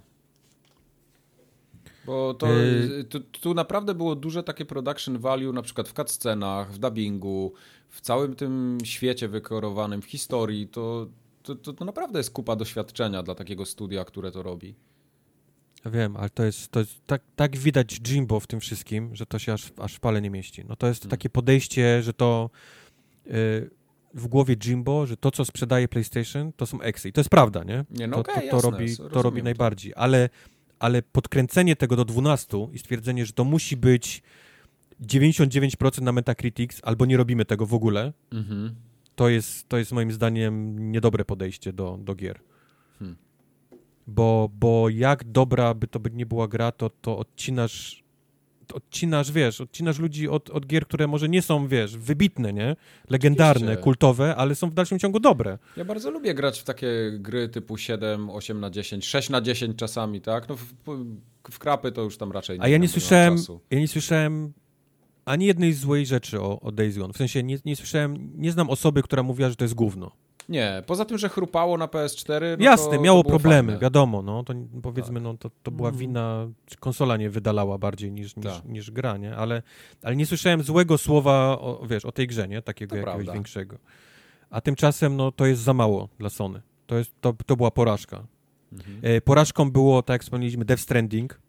Bo 2.05 2.33
to, 2.33 2.47
y, 2.61 3.03
tu, 3.03 3.19
tu, 3.19 3.53
naprawdę 3.53 3.95
było 3.95 4.15
duże 4.15 4.43
takie 4.43 4.65
production 4.65 5.17
value, 5.17 5.53
na 5.53 5.61
przykład 5.61 5.89
w 5.89 5.93
cutscenach, 5.93 6.73
w 6.73 6.77
dubbingu, 6.77 7.53
w 7.89 8.01
całym 8.01 8.35
tym 8.35 8.77
świecie 8.83 9.27
wykorowanym, 9.27 10.01
w 10.01 10.05
historii. 10.05 10.67
To, 10.67 11.07
to, 11.43 11.55
to, 11.55 11.73
to 11.73 11.85
naprawdę 11.85 12.19
jest 12.19 12.31
kupa 12.31 12.55
doświadczenia 12.55 13.23
dla 13.23 13.35
takiego 13.35 13.65
studia, 13.65 14.05
które 14.05 14.31
to 14.31 14.43
robi. 14.43 14.75
Ja 15.85 15.91
wiem, 15.91 16.17
ale 16.17 16.29
to 16.29 16.43
jest, 16.43 16.71
to 16.71 16.79
jest 16.79 17.05
tak, 17.05 17.21
tak 17.35 17.57
widać 17.57 17.99
Jimbo 18.07 18.39
w 18.39 18.47
tym 18.47 18.59
wszystkim, 18.59 19.15
że 19.15 19.25
to 19.25 19.39
się 19.39 19.53
aż, 19.53 19.71
aż 19.77 19.95
w 19.95 19.99
pale 19.99 20.21
nie 20.21 20.29
mieści. 20.29 20.65
No 20.67 20.75
to 20.75 20.87
jest 20.87 21.01
hmm. 21.01 21.11
takie 21.11 21.29
podejście, 21.29 22.01
że 22.01 22.13
to 22.13 22.49
yy, 23.25 23.69
w 24.13 24.27
głowie 24.27 24.55
Jimbo, 24.55 25.05
że 25.05 25.17
to, 25.17 25.31
co 25.31 25.45
sprzedaje 25.45 25.87
PlayStation, 25.87 26.51
to 26.53 26.65
są 26.65 26.81
eksy. 26.81 27.09
I 27.09 27.11
to 27.11 27.21
jest 27.21 27.29
prawda, 27.29 27.63
nie? 27.63 27.85
nie 27.91 28.07
no 28.07 28.23
to, 28.23 28.31
okay, 28.31 28.35
to, 28.35 28.49
to, 28.49 28.55
jasne, 28.55 28.71
robi, 28.71 28.97
to 29.13 29.21
robi 29.21 29.43
najbardziej. 29.43 29.93
Ale 29.95 30.29
ale 30.83 31.01
podkręcenie 31.01 31.75
tego 31.75 31.95
do 31.95 32.05
12 32.05 32.67
i 32.73 32.79
stwierdzenie, 32.79 33.25
że 33.25 33.33
to 33.33 33.43
musi 33.43 33.77
być 33.77 34.23
99% 35.01 36.01
na 36.01 36.11
Metacritics, 36.11 36.81
albo 36.83 37.05
nie 37.05 37.17
robimy 37.17 37.45
tego 37.45 37.65
w 37.65 37.73
ogóle, 37.73 38.13
mhm. 38.31 38.75
to, 39.15 39.29
jest, 39.29 39.69
to 39.69 39.77
jest 39.77 39.91
moim 39.91 40.11
zdaniem 40.11 40.79
niedobre 40.91 41.25
podejście 41.25 41.73
do, 41.73 41.97
do 42.01 42.15
gier. 42.15 42.39
Hmm. 42.99 43.17
Bo, 44.07 44.49
bo 44.59 44.89
jak 44.89 45.23
dobra 45.23 45.73
by 45.73 45.87
to 45.87 45.99
by 45.99 46.11
nie 46.11 46.25
była 46.25 46.47
gra, 46.47 46.71
to, 46.71 46.89
to 46.89 47.17
odcinasz 47.17 48.02
odcinasz, 48.73 49.31
wiesz, 49.31 49.61
odcinasz 49.61 49.99
ludzi 49.99 50.29
od, 50.29 50.49
od 50.49 50.65
gier, 50.65 50.87
które 50.87 51.07
może 51.07 51.29
nie 51.29 51.41
są, 51.41 51.67
wiesz, 51.67 51.97
wybitne, 51.97 52.53
nie? 52.53 52.75
Legendarne, 53.09 53.65
Oczywiście. 53.65 53.83
kultowe, 53.83 54.35
ale 54.35 54.55
są 54.55 54.69
w 54.69 54.73
dalszym 54.73 54.99
ciągu 54.99 55.19
dobre. 55.19 55.57
Ja 55.77 55.85
bardzo 55.85 56.11
lubię 56.11 56.33
grać 56.33 56.59
w 56.59 56.63
takie 56.63 56.87
gry 57.19 57.49
typu 57.49 57.77
7, 57.77 58.29
8 58.29 58.59
na 58.59 58.69
10, 58.69 59.05
6 59.07 59.29
na 59.29 59.41
10 59.41 59.77
czasami, 59.77 60.21
tak? 60.21 60.49
No 60.49 60.55
w, 60.55 60.73
w 61.51 61.59
krapy 61.59 61.91
to 61.91 62.01
już 62.01 62.17
tam 62.17 62.31
raczej 62.31 62.59
nie 62.59 62.65
A 62.65 62.67
ja 62.67 62.77
nie 62.77 62.87
słyszałem, 62.87 63.35
ja 63.71 63.79
nie 63.79 63.87
słyszałem 63.87 64.53
ani 65.25 65.45
jednej 65.45 65.73
złej 65.73 66.05
rzeczy 66.05 66.41
o, 66.41 66.59
o 66.59 66.71
Days 66.71 66.97
Gone. 66.97 67.13
W 67.13 67.17
sensie 67.17 67.43
nie, 67.43 67.57
nie 67.65 67.75
słyszałem, 67.75 68.31
nie 68.35 68.51
znam 68.51 68.69
osoby, 68.69 69.03
która 69.03 69.23
mówiła, 69.23 69.49
że 69.49 69.55
to 69.55 69.63
jest 69.63 69.73
gówno. 69.73 70.11
Nie, 70.49 70.83
poza 70.85 71.05
tym, 71.05 71.17
że 71.17 71.29
chrupało 71.29 71.77
na 71.77 71.87
PS4. 71.87 72.57
No 72.57 72.65
Jasne, 72.65 72.95
to, 72.97 73.01
miało 73.01 73.23
to 73.23 73.29
problemy, 73.29 73.67
fajne. 73.71 73.81
wiadomo, 73.81 74.21
no 74.21 74.43
to 74.43 74.53
powiedzmy, 74.81 75.13
tak. 75.13 75.23
no 75.23 75.37
to, 75.37 75.49
to 75.63 75.71
była 75.71 75.89
mm. 75.89 75.99
wina, 75.99 76.47
konsola 76.79 77.17
nie 77.17 77.29
wydalała 77.29 77.77
bardziej 77.77 78.11
niż, 78.11 78.35
niż, 78.35 78.45
tak. 78.45 78.65
niż 78.65 78.91
gra, 78.91 79.17
nie? 79.17 79.35
Ale, 79.35 79.61
ale 80.03 80.15
nie 80.15 80.25
słyszałem 80.25 80.63
złego 80.63 80.97
słowa, 80.97 81.59
o, 81.59 81.85
wiesz, 81.89 82.05
o 82.05 82.11
tej 82.11 82.27
grze, 82.27 82.47
nie? 82.47 82.61
Takiego 82.61 82.89
to 82.89 82.95
jakiegoś 82.95 83.15
prawda. 83.15 83.33
większego. 83.33 83.77
A 84.49 84.61
tymczasem, 84.61 85.15
no 85.15 85.31
to 85.31 85.45
jest 85.45 85.61
za 85.61 85.73
mało 85.73 86.09
dla 86.19 86.29
Sony. 86.29 86.61
To, 86.87 86.97
jest, 86.97 87.11
to, 87.21 87.33
to 87.45 87.55
była 87.55 87.71
porażka. 87.71 88.23
Mhm. 88.73 88.99
E, 89.01 89.21
porażką 89.21 89.71
było, 89.71 90.01
tak 90.01 90.13
jak 90.13 90.23
wspomnieliśmy, 90.23 90.65
Death 90.65 90.83
Stranding, 90.83 91.39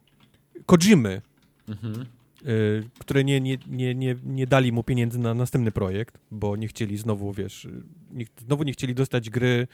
Kojimy, 0.66 1.22
mhm. 1.68 2.06
Y, 2.48 2.88
które 2.98 3.24
nie, 3.24 3.40
nie, 3.40 3.58
nie, 3.66 3.94
nie, 3.94 4.16
nie 4.24 4.46
dali 4.46 4.72
mu 4.72 4.82
pieniędzy 4.82 5.18
na 5.18 5.34
następny 5.34 5.72
projekt, 5.72 6.18
bo 6.30 6.56
nie 6.56 6.68
chcieli 6.68 6.96
znowu, 6.96 7.32
wiesz, 7.32 7.68
nie, 8.12 8.24
znowu 8.46 8.62
nie 8.62 8.72
chcieli 8.72 8.94
dostać 8.94 9.30
gry 9.30 9.66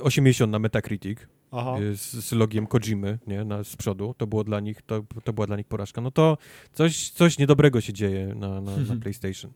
80 0.00 0.52
na 0.52 0.58
Metacritic 0.58 1.18
y, 1.20 1.96
z, 1.96 2.12
z, 2.12 2.32
logiem 2.32 2.66
Kojimy, 2.66 3.18
nie, 3.26 3.44
na, 3.44 3.64
z 3.64 3.76
przodu. 3.76 4.14
To 4.18 4.26
było 4.26 4.44
dla 4.44 4.60
nich, 4.60 4.82
to, 4.82 5.04
to 5.24 5.32
była 5.32 5.46
dla 5.46 5.56
nich 5.56 5.66
porażka. 5.66 6.00
No 6.00 6.10
to 6.10 6.38
coś, 6.72 7.10
coś 7.10 7.38
niedobrego 7.38 7.80
się 7.80 7.92
dzieje 7.92 8.34
na, 8.34 8.60
na, 8.60 8.76
na 8.76 8.96
PlayStation. 9.02 9.52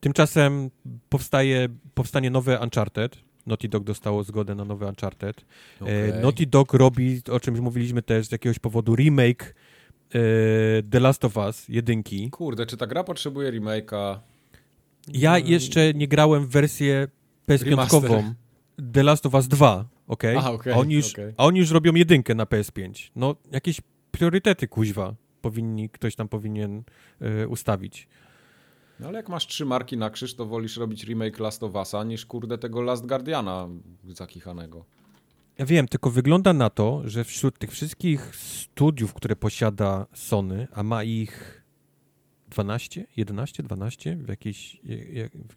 Tymczasem 0.00 0.70
powstaje, 1.08 1.68
powstanie 1.94 2.30
nowe 2.30 2.60
Uncharted, 2.60 3.16
Naughty 3.46 3.68
Dog 3.68 3.84
dostało 3.84 4.24
zgodę 4.24 4.54
na 4.54 4.64
nowe 4.64 4.86
Uncharted. 4.86 5.40
E, 5.40 5.84
okay. 5.84 6.22
Naughty 6.22 6.46
Dog 6.46 6.74
robi, 6.74 7.22
o 7.30 7.40
czym 7.40 7.62
mówiliśmy 7.62 8.02
też, 8.02 8.26
z 8.26 8.32
jakiegoś 8.32 8.58
powodu 8.58 8.94
remake 8.94 9.54
The 10.90 11.00
Last 11.00 11.24
of 11.24 11.36
Us 11.36 11.68
jedynki. 11.68 12.30
Kurde, 12.30 12.66
czy 12.66 12.76
ta 12.76 12.86
gra 12.86 13.04
potrzebuje 13.04 13.52
remake'a? 13.52 14.18
Ja 15.08 15.38
jeszcze 15.38 15.94
nie 15.94 16.08
grałem 16.08 16.46
w 16.46 16.50
wersję 16.50 17.08
PS5 17.48 18.32
The 18.92 19.02
Last 19.02 19.26
of 19.26 19.34
Us 19.34 19.48
2, 19.48 19.84
okay? 20.06 20.38
Aha, 20.38 20.50
okay, 20.50 20.74
a, 20.74 20.76
oni 20.76 20.94
już, 20.94 21.12
okay. 21.12 21.34
a 21.36 21.44
oni 21.44 21.58
już 21.58 21.70
robią 21.70 21.94
jedynkę 21.94 22.34
na 22.34 22.44
PS5. 22.44 23.10
No, 23.16 23.36
jakieś 23.52 23.80
priorytety, 24.10 24.68
kuźwa, 24.68 25.14
powinni, 25.42 25.88
ktoś 25.88 26.16
tam 26.16 26.28
powinien 26.28 26.82
y, 27.42 27.48
ustawić. 27.48 28.08
No 29.00 29.08
ale 29.08 29.16
jak 29.16 29.28
masz 29.28 29.46
trzy 29.46 29.64
marki 29.64 29.96
na 29.96 30.10
krzyż, 30.10 30.34
to 30.34 30.46
wolisz 30.46 30.76
robić 30.76 31.04
remake 31.04 31.38
Last 31.38 31.62
of 31.62 31.72
Us'a 31.72 32.06
niż 32.06 32.26
kurde 32.26 32.58
tego 32.58 32.82
Last 32.82 33.06
Guardiana 33.06 33.68
zakichanego. 34.08 34.84
Ja 35.60 35.66
wiem, 35.66 35.88
tylko 35.88 36.10
wygląda 36.10 36.52
na 36.52 36.70
to, 36.70 37.02
że 37.04 37.24
wśród 37.24 37.58
tych 37.58 37.70
wszystkich 37.70 38.36
studiów, 38.36 39.14
które 39.14 39.36
posiada 39.36 40.06
Sony, 40.12 40.68
a 40.72 40.82
ma 40.82 41.04
ich 41.04 41.64
12, 42.48 43.06
11, 43.16 43.62
12, 43.62 44.16
w 44.16 44.28
jakiejś, 44.28 44.80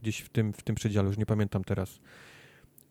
gdzieś 0.02 0.20
w 0.20 0.30
tym, 0.30 0.54
w 0.54 0.64
tym 0.64 0.76
przedziale, 0.76 1.08
już 1.08 1.18
nie 1.18 1.26
pamiętam 1.26 1.64
teraz, 1.64 2.00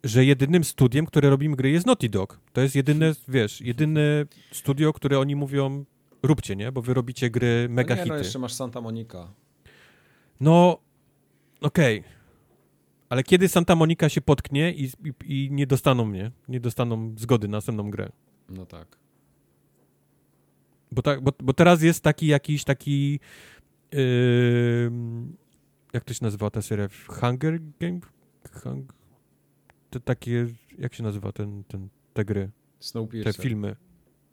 że 0.04 0.24
jedynym 0.24 0.64
studiem, 0.64 1.06
które 1.06 1.30
robimy 1.30 1.56
gry 1.56 1.70
jest 1.70 1.86
Naughty 1.86 2.08
Dog. 2.08 2.40
To 2.52 2.60
jest 2.60 2.74
jedyne, 2.74 3.12
wiesz, 3.28 3.60
jedyne 3.60 4.24
studio, 4.52 4.92
które 4.92 5.18
oni 5.18 5.36
mówią, 5.36 5.84
róbcie, 6.22 6.56
nie? 6.56 6.72
Bo 6.72 6.82
wy 6.82 6.94
robicie 6.94 7.30
gry 7.30 7.66
mega 7.70 7.94
no 7.94 7.98
nie, 7.98 8.04
hity. 8.04 8.16
No 8.16 8.18
jeszcze 8.18 8.38
masz 8.38 8.52
Santa 8.52 8.80
Monica. 8.80 9.32
No, 10.40 10.78
okej. 11.60 12.00
Okay 12.00 12.21
ale 13.12 13.22
kiedy 13.22 13.48
Santa 13.48 13.76
Monica 13.76 14.08
się 14.08 14.20
potknie 14.20 14.72
i, 14.72 14.84
i, 14.84 15.12
i, 15.24 15.50
nie 15.50 15.66
dostaną 15.66 16.04
mnie, 16.04 16.30
nie 16.48 16.60
dostaną 16.60 17.14
zgody 17.18 17.48
na 17.48 17.56
następną 17.56 17.90
grę. 17.90 18.08
No 18.48 18.66
tak. 18.66 18.96
Bo, 20.92 21.02
tak, 21.02 21.20
bo, 21.20 21.32
bo 21.42 21.52
teraz 21.52 21.82
jest 21.82 22.04
taki 22.04 22.26
jakiś 22.26 22.64
taki 22.64 23.20
yy, 23.92 24.92
jak 25.92 26.04
to 26.04 26.14
się 26.14 26.24
nazywa 26.24 26.50
ta 26.50 26.62
seria? 26.62 26.88
Hunger 27.08 27.58
Game? 27.80 28.00
Hung, 28.52 28.92
te 29.90 30.00
takie, 30.00 30.46
jak 30.78 30.94
się 30.94 31.02
nazywa 31.02 31.32
ten, 31.32 31.64
ten, 31.64 31.88
te 32.12 32.24
gry? 32.24 32.50
Snowpiercer. 32.80 33.36
Te 33.36 33.42
filmy. 33.42 33.76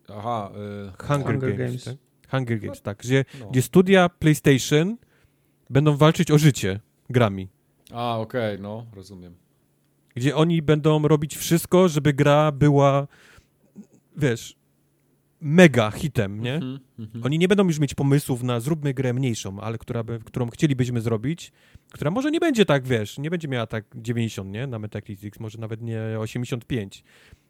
Aha. 0.09 0.51
Yy, 0.53 0.91
Hunger, 1.07 1.31
Hunger, 1.31 1.57
Games. 1.57 1.57
Games. 1.57 1.83
Tak? 1.83 1.97
Hunger 2.31 2.59
Games, 2.59 2.81
tak. 2.81 2.97
Gdzie, 2.97 3.25
no. 3.39 3.49
gdzie 3.49 3.61
studia 3.61 4.09
PlayStation 4.09 4.97
będą 5.69 5.97
walczyć 5.97 6.31
o 6.31 6.37
życie 6.37 6.79
grami. 7.09 7.58
A, 7.93 8.17
okej, 8.17 8.53
okay, 8.53 8.63
no, 8.63 8.85
rozumiem. 8.93 9.35
Gdzie 10.15 10.35
oni 10.35 10.61
będą 10.61 11.07
robić 11.07 11.37
wszystko, 11.37 11.87
żeby 11.87 12.13
gra 12.13 12.51
była, 12.51 13.07
wiesz, 14.17 14.55
mega 15.41 15.91
hitem, 15.91 16.41
nie? 16.41 16.55
Mm 16.55 16.79
-hmm. 16.99 17.25
Oni 17.25 17.39
nie 17.39 17.47
będą 17.47 17.67
już 17.67 17.79
mieć 17.79 17.93
pomysłów 17.93 18.43
na 18.43 18.59
zróbmy 18.59 18.93
grę 18.93 19.13
mniejszą, 19.13 19.59
ale 19.59 19.77
która 19.77 20.03
by, 20.03 20.19
którą 20.19 20.49
chcielibyśmy 20.49 21.01
zrobić, 21.01 21.51
która 21.91 22.11
może 22.11 22.31
nie 22.31 22.39
będzie 22.39 22.65
tak, 22.65 22.87
wiesz, 22.87 23.17
nie 23.17 23.29
będzie 23.29 23.47
miała 23.47 23.67
tak 23.67 23.85
90, 23.95 24.51
nie? 24.51 24.67
Na 24.67 24.79
Metacritic, 24.79 25.39
może 25.39 25.59
nawet 25.59 25.81
nie 25.81 26.01
85, 26.19 27.03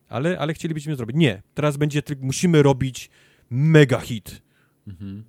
ale, 0.10 0.40
ale 0.40 0.54
chcielibyśmy 0.54 0.96
zrobić. 0.96 1.18
Nie, 1.18 1.42
teraz 1.54 1.78
będzie, 1.78 2.02
musimy 2.22 2.64
robić 2.64 3.10
mega 3.50 4.00
hit. 4.00 4.42
Mhm. 4.88 5.24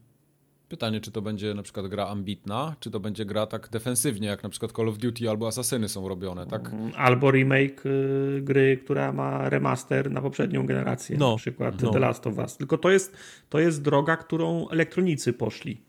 Pytanie, 0.71 1.01
czy 1.01 1.11
to 1.11 1.23
będzie 1.23 1.55
na 1.55 1.63
przykład 1.63 1.87
gra 1.87 2.07
ambitna, 2.07 2.77
czy 2.81 2.91
to 2.91 3.01
będzie 3.01 3.25
gra 3.25 3.47
tak 3.47 3.69
defensywnie, 3.69 4.29
jak 4.29 4.43
na 4.43 4.49
przykład 4.49 4.73
Call 4.73 4.89
of 4.89 4.99
Duty 4.99 5.31
albo 5.31 5.47
Asasyny 5.47 5.89
są 5.89 6.09
robione, 6.09 6.47
tak? 6.47 6.65
Mhm. 6.65 6.93
Albo 6.97 7.31
remake 7.31 7.87
y, 7.87 8.41
gry, 8.43 8.77
która 8.85 9.13
ma 9.13 9.49
remaster 9.49 10.11
na 10.11 10.21
poprzednią 10.21 10.67
generację, 10.67 11.17
no, 11.19 11.31
na 11.31 11.37
przykład 11.37 11.83
no. 11.83 11.91
The 11.91 11.99
Last 11.99 12.27
of 12.27 12.39
Us. 12.39 12.57
Tylko 12.57 12.79
to 12.79 12.91
jest, 12.91 13.17
to 13.49 13.59
jest 13.59 13.83
droga, 13.83 14.17
którą 14.17 14.69
elektronicy 14.69 15.33
poszli. 15.33 15.81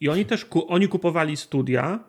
I 0.00 0.08
oni 0.08 0.24
też 0.24 0.44
ku, 0.44 0.72
oni 0.72 0.88
kupowali 0.88 1.36
studia, 1.36 2.00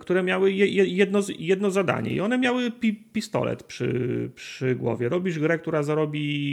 które 0.00 0.22
miały 0.22 0.52
jedno, 0.52 1.20
jedno 1.38 1.70
zadanie 1.70 2.10
i 2.10 2.20
one 2.20 2.38
miały 2.38 2.70
pi, 2.70 2.94
pistolet 2.94 3.62
przy, 3.62 4.30
przy 4.34 4.74
głowie. 4.74 5.08
Robisz 5.08 5.38
grę, 5.38 5.58
która 5.58 5.82
zarobi 5.82 6.52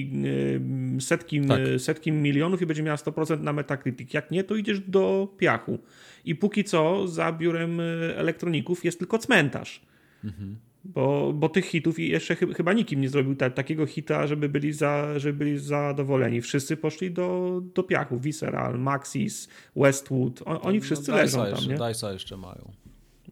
yy, 0.93 1.01
setki, 1.01 1.41
tak. 1.41 1.59
setki 1.77 2.11
milionów 2.11 2.61
i 2.61 2.65
będzie 2.65 2.83
miała 2.83 2.97
100% 2.97 3.41
na 3.41 3.53
Metacritic. 3.53 4.13
Jak 4.13 4.31
nie, 4.31 4.43
to 4.43 4.55
idziesz 4.55 4.79
do 4.79 5.27
piachu. 5.37 5.79
I 6.25 6.35
póki 6.35 6.63
co 6.63 7.07
za 7.07 7.31
biurem 7.31 7.77
yy, 7.77 8.15
elektroników 8.15 8.85
jest 8.85 8.99
tylko 8.99 9.17
cmentarz. 9.17 9.81
Mhm. 10.23 10.55
Bo, 10.93 11.33
bo 11.33 11.49
tych 11.49 11.65
hitów 11.65 11.99
jeszcze 11.99 12.35
ch 12.35 12.39
chyba 12.57 12.73
nikim 12.73 13.01
nie 13.01 13.09
zrobił 13.09 13.35
ta, 13.35 13.49
takiego 13.49 13.85
hita, 13.85 14.27
żeby 14.27 14.49
byli, 14.49 14.73
za, 14.73 15.19
żeby 15.19 15.37
byli 15.37 15.59
zadowoleni. 15.59 16.41
Wszyscy 16.41 16.77
poszli 16.77 17.11
do, 17.11 17.61
do 17.75 17.83
piachu. 17.83 18.19
Visceral, 18.19 18.79
Maxis, 18.79 19.47
Westwood. 19.75 20.41
On, 20.45 20.57
oni 20.61 20.77
no, 20.77 20.83
wszyscy 20.83 21.11
no, 21.11 21.17
leżą 21.17 21.45
jeszcze, 21.45 21.61
tam, 21.61 21.71
nie? 21.71 21.77
Dice'a 21.77 22.13
jeszcze 22.13 22.37
mają. 22.37 22.71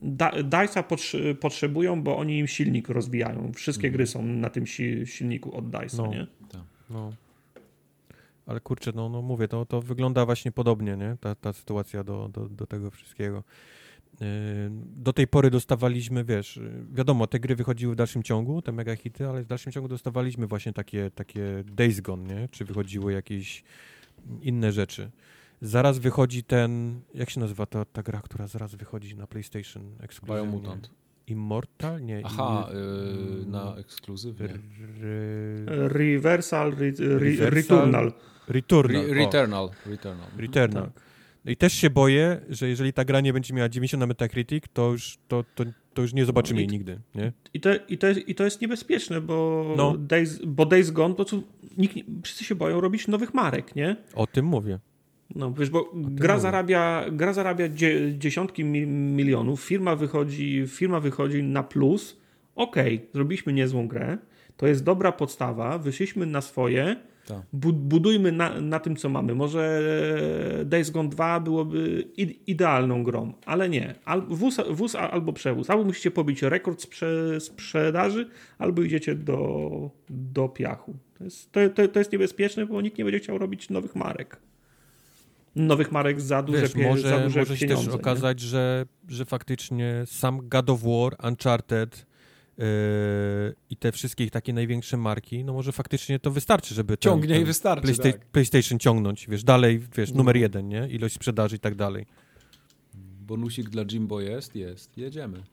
Da, 0.02 0.32
DICE'a 0.32 0.84
potrzebują, 1.36 2.03
bo 2.03 2.18
oni 2.18 2.40
im 2.40 2.48
silnik 2.48 2.90
rozwijają. 2.90 3.52
Wszystkie 3.53 3.88
mm. 3.88 3.98
gry 3.98 4.07
są 4.07 4.22
na 4.22 4.49
tym 4.49 4.68
si 4.68 5.07
silniku 5.07 5.57
od 5.57 5.65
DICE'a, 5.65 5.98
no, 5.98 6.07
nie? 6.07 6.27
Tak. 6.52 6.61
No. 6.90 7.14
Ale 8.45 8.60
kurczę, 8.60 8.91
no, 8.95 9.10
no 9.10 9.22
mówię, 9.22 9.48
to, 9.48 9.65
to 9.65 9.82
wygląda 9.82 10.26
właśnie 10.26 10.52
podobnie, 10.52 10.98
nie? 10.98 11.18
Ta, 11.22 11.36
ta 11.36 11.53
sytuacja 11.53 12.03
do, 12.03 12.30
do, 12.34 12.49
do 12.49 12.68
tego 12.68 12.91
wszystkiego. 12.91 13.44
Yy, 14.21 14.27
do 14.95 15.13
tej 15.13 15.27
pory 15.27 15.49
dostawaliśmy, 15.49 16.23
wiesz, 16.23 16.59
wiadomo, 16.93 17.27
te 17.27 17.39
gry 17.39 17.55
wychodziły 17.55 17.93
w 17.93 17.95
dalszym 17.95 18.23
ciągu, 18.23 18.61
te 18.61 18.71
mega 18.71 18.95
hity, 18.95 19.27
ale 19.27 19.43
w 19.43 19.45
dalszym 19.45 19.71
ciągu 19.71 19.87
dostawaliśmy 19.87 20.47
właśnie 20.47 20.73
takie, 20.73 21.11
takie 21.11 21.63
Days 21.65 22.01
Gone, 22.01 22.35
nie? 22.35 22.49
Czy 22.51 22.65
wychodziły 22.65 23.13
jakieś 23.13 23.63
inne 24.41 24.71
rzeczy. 24.71 25.11
Zaraz 25.61 25.99
wychodzi 25.99 26.43
ten, 26.43 27.01
jak 27.13 27.29
się 27.29 27.39
nazywa 27.39 27.65
ta, 27.65 27.85
ta 27.85 28.03
gra, 28.03 28.21
która 28.21 28.47
zaraz 28.47 28.75
wychodzi 28.75 29.15
na 29.15 29.27
PlayStation 29.27 29.83
ekskluzywnie? 29.99 30.43
Biomutant. 30.43 30.89
Immortal? 31.27 32.01
Nie. 32.01 32.21
Aha, 32.23 32.69
yy, 32.73 33.45
na 33.45 33.75
ekskluzywnie. 33.75 34.49
Reversal, 35.65 36.71
re, 36.71 36.91
re, 36.99 37.49
Returnal. 37.49 38.13
Returnal. 38.47 39.07
Re, 39.07 39.13
returnal. 39.13 39.69
Returnal. 39.85 40.27
Returnal. 40.37 40.89
No 41.45 41.51
I 41.51 41.57
też 41.57 41.73
się 41.73 41.89
boję, 41.89 42.41
że 42.49 42.69
jeżeli 42.69 42.93
ta 42.93 43.05
gra 43.05 43.22
nie 43.22 43.34
będzie 43.34 43.53
miała 43.53 43.69
90 43.69 43.99
na 43.99 44.07
Metacritic, 44.07 44.63
to 44.73 44.91
już, 44.91 45.17
to, 45.27 45.43
to, 45.55 45.63
to 45.93 46.01
już 46.01 46.13
nie 46.13 46.26
zobaczymy 46.26 46.57
no 46.57 46.61
jej 46.61 46.67
nigdy. 46.67 46.99
Nie? 47.15 47.31
I, 47.53 47.59
to, 47.59 47.69
i, 47.89 47.97
to 47.97 48.07
jest, 48.07 48.30
I 48.30 48.35
to 48.35 48.43
jest 48.43 48.61
niebezpieczne, 48.61 49.22
bo, 49.22 49.65
no. 49.77 49.97
Days, 49.97 50.45
bo 50.45 50.65
Days 50.65 50.91
Gone, 50.91 51.15
to 51.15 51.26
co, 51.26 51.41
nikt, 51.77 51.97
wszyscy 52.23 52.43
się 52.43 52.55
boją 52.55 52.81
robić 52.81 53.07
nowych 53.07 53.34
marek, 53.34 53.76
nie? 53.76 53.95
O 54.13 54.27
tym 54.27 54.45
mówię. 54.45 54.80
No 55.35 55.53
wiesz, 55.53 55.69
bo 55.69 55.91
gra 55.93 56.39
zarabia, 56.39 57.05
gra 57.11 57.34
zarabia 57.34 57.69
dzie, 57.69 58.17
dziesiątki 58.17 58.63
milionów, 58.63 59.61
firma 59.61 59.95
wychodzi, 59.95 60.63
firma 60.67 60.99
wychodzi 60.99 61.43
na 61.43 61.63
plus, 61.63 62.17
okej, 62.55 62.95
okay, 62.95 63.07
zrobiliśmy 63.13 63.53
niezłą 63.53 63.88
grę, 63.88 64.17
to 64.57 64.67
jest 64.67 64.84
dobra 64.84 65.11
podstawa, 65.11 65.77
wyszliśmy 65.77 66.26
na 66.26 66.41
swoje, 66.41 66.95
tak. 67.26 67.41
bu 67.53 67.73
budujmy 67.73 68.31
na, 68.31 68.61
na, 68.61 68.80
tym, 68.80 68.95
co 68.95 69.10
mamy. 69.10 69.35
Może 69.35 69.81
Days 70.65 70.89
Gone 70.89 71.10
2 71.10 71.39
byłoby 71.39 72.07
idealną 72.47 73.03
grą, 73.03 73.34
ale 73.45 73.69
nie. 73.69 73.95
Al 74.06 74.22
wóz, 74.22 74.57
wóz 74.69 74.95
albo 74.95 75.34
przewóz. 75.34 75.69
Albo 75.69 75.84
musicie 75.84 76.11
pobić 76.11 76.41
rekord 76.41 76.81
sprze 76.81 77.39
sprzedaży, 77.39 78.30
albo 78.57 78.81
idziecie 78.81 79.15
do, 79.15 79.91
do 80.10 80.49
piachu. 80.49 80.93
To 81.18 81.23
jest, 81.23 81.52
to, 81.52 81.69
to, 81.69 81.88
to 81.88 81.99
jest 81.99 82.11
niebezpieczne, 82.11 82.65
bo 82.65 82.81
nikt 82.81 82.97
nie 82.97 83.03
będzie 83.03 83.19
chciał 83.19 83.38
robić 83.38 83.69
nowych 83.69 83.95
marek 83.95 84.38
nowych 85.56 85.91
marek 85.91 86.22
za 86.22 86.43
duże, 86.43 86.61
Wiesz, 86.61 86.76
może, 86.76 87.10
za 87.10 87.19
duże 87.19 87.39
może 87.39 87.56
pieniądze. 87.56 87.84
się 87.84 87.89
też 87.89 87.95
okazać, 87.95 88.39
że, 88.39 88.85
że 89.07 89.26
faktycznie 89.26 90.03
sam 90.06 90.49
God 90.49 90.69
of 90.69 90.81
War, 90.81 91.27
Uncharted 91.27 92.06
yy, 92.57 92.65
i 93.69 93.77
te 93.77 93.91
wszystkie 93.91 94.30
takie 94.30 94.53
największe 94.53 94.98
marki, 94.98 95.44
no 95.44 95.53
może 95.53 95.72
faktycznie 95.72 96.19
to 96.19 96.32
wystarczy, 96.32 96.76
żeby 96.76 96.98
Ciągnie 96.98 97.27
ten, 97.27 97.36
ten 97.36 97.44
i 97.44 97.45
wystarczy, 97.45 97.84
Playsta 97.84 98.03
tak. 98.03 98.26
PlayStation 98.26 98.80
ciągnąć, 98.80 99.27
wiesz, 99.27 99.44
dalej, 99.44 99.82
wiesz, 99.98 100.11
no. 100.11 100.18
numer 100.18 100.38
jeden, 100.38 100.68
nie? 100.68 100.88
Ilość 100.88 101.15
sprzedaży 101.15 101.56
i 101.56 101.60
tak 101.60 101.76
dalej. 101.76 102.06
Bonusik 103.22 103.69
dla 103.69 103.86
Jimbo 103.86 104.22
jest? 104.22 104.56
Jest. 104.56 104.98
Jedziemy. 104.98 105.44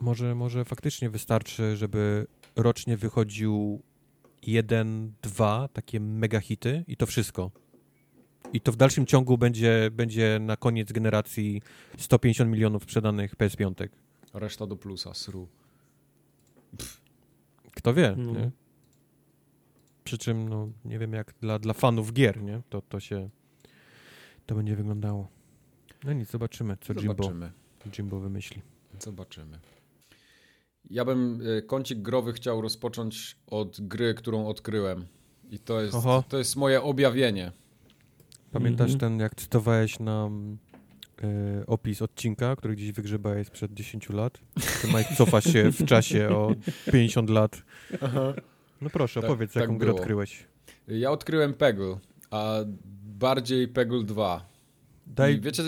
Może, 0.00 0.34
może 0.34 0.64
faktycznie 0.64 1.10
wystarczy, 1.10 1.76
żeby 1.76 2.26
rocznie 2.56 2.96
wychodził 2.96 3.82
jeden, 4.46 5.12
dwa 5.22 5.68
takie 5.72 6.00
mega 6.00 6.40
hity 6.40 6.84
i 6.88 6.96
to 6.96 7.06
wszystko. 7.06 7.50
I 8.52 8.60
to 8.60 8.72
w 8.72 8.76
dalszym 8.76 9.06
ciągu 9.06 9.38
będzie, 9.38 9.90
będzie 9.92 10.38
na 10.40 10.56
koniec 10.56 10.92
generacji 10.92 11.62
150 11.98 12.50
milionów 12.50 12.82
sprzedanych 12.82 13.36
PS5. 13.36 13.88
Reszta 14.32 14.66
do 14.66 14.76
plusa, 14.76 15.14
sru. 15.14 15.48
Kto 17.76 17.94
wie, 17.94 18.14
no. 18.16 18.32
nie? 18.32 18.50
Przy 20.04 20.18
czym, 20.18 20.48
no, 20.48 20.68
nie 20.84 20.98
wiem 20.98 21.12
jak 21.12 21.34
dla, 21.40 21.58
dla 21.58 21.72
fanów 21.72 22.12
gier, 22.12 22.42
nie? 22.42 22.62
To, 22.70 22.82
to 22.82 23.00
się, 23.00 23.30
to 24.46 24.54
będzie 24.54 24.76
wyglądało. 24.76 25.28
No 26.04 26.12
nic, 26.12 26.30
zobaczymy, 26.30 26.76
co 26.80 26.94
zobaczymy. 26.94 27.52
Jimbo, 27.84 27.96
Jimbo 27.98 28.20
wymyśli. 28.20 28.62
Zobaczymy. 28.98 29.58
Ja 30.90 31.04
bym 31.04 31.42
e, 31.58 31.62
kącik 31.62 32.02
growy 32.02 32.32
chciał 32.32 32.60
rozpocząć 32.60 33.36
od 33.46 33.80
gry, 33.80 34.14
którą 34.14 34.46
odkryłem. 34.46 35.06
I 35.50 35.58
to 35.58 35.80
jest, 35.80 35.96
to 36.28 36.38
jest 36.38 36.56
moje 36.56 36.82
objawienie. 36.82 37.52
Pamiętasz 38.52 38.90
mm 38.90 38.96
-hmm. 38.96 39.00
ten, 39.00 39.20
jak 39.20 39.34
cytowałeś 39.34 39.98
nam 39.98 40.58
y, 41.24 41.66
opis 41.66 42.02
odcinka, 42.02 42.56
który 42.56 42.74
gdzieś 42.74 42.92
wygrzebałeś 42.92 43.50
przed 43.50 43.74
10 43.74 44.08
lat? 44.08 44.40
To 44.82 44.88
Mike 44.88 45.14
cofa 45.16 45.40
się 45.40 45.72
w 45.72 45.84
czasie 45.84 46.28
o 46.28 46.54
50 46.92 47.30
lat. 47.30 47.62
Aha. 48.00 48.34
No 48.80 48.90
proszę, 48.90 49.20
tak, 49.20 49.30
opowiedz, 49.30 49.52
tak 49.52 49.60
jaką 49.60 49.78
grę 49.78 49.90
odkryłeś. 49.90 50.46
Ja 50.88 51.10
odkryłem 51.10 51.54
Peggle, 51.54 51.98
a 52.30 52.54
bardziej 53.18 53.68
Peggle 53.68 54.04
2. 54.04 54.50
Daj, 55.06 55.40
wiecie, 55.40 55.62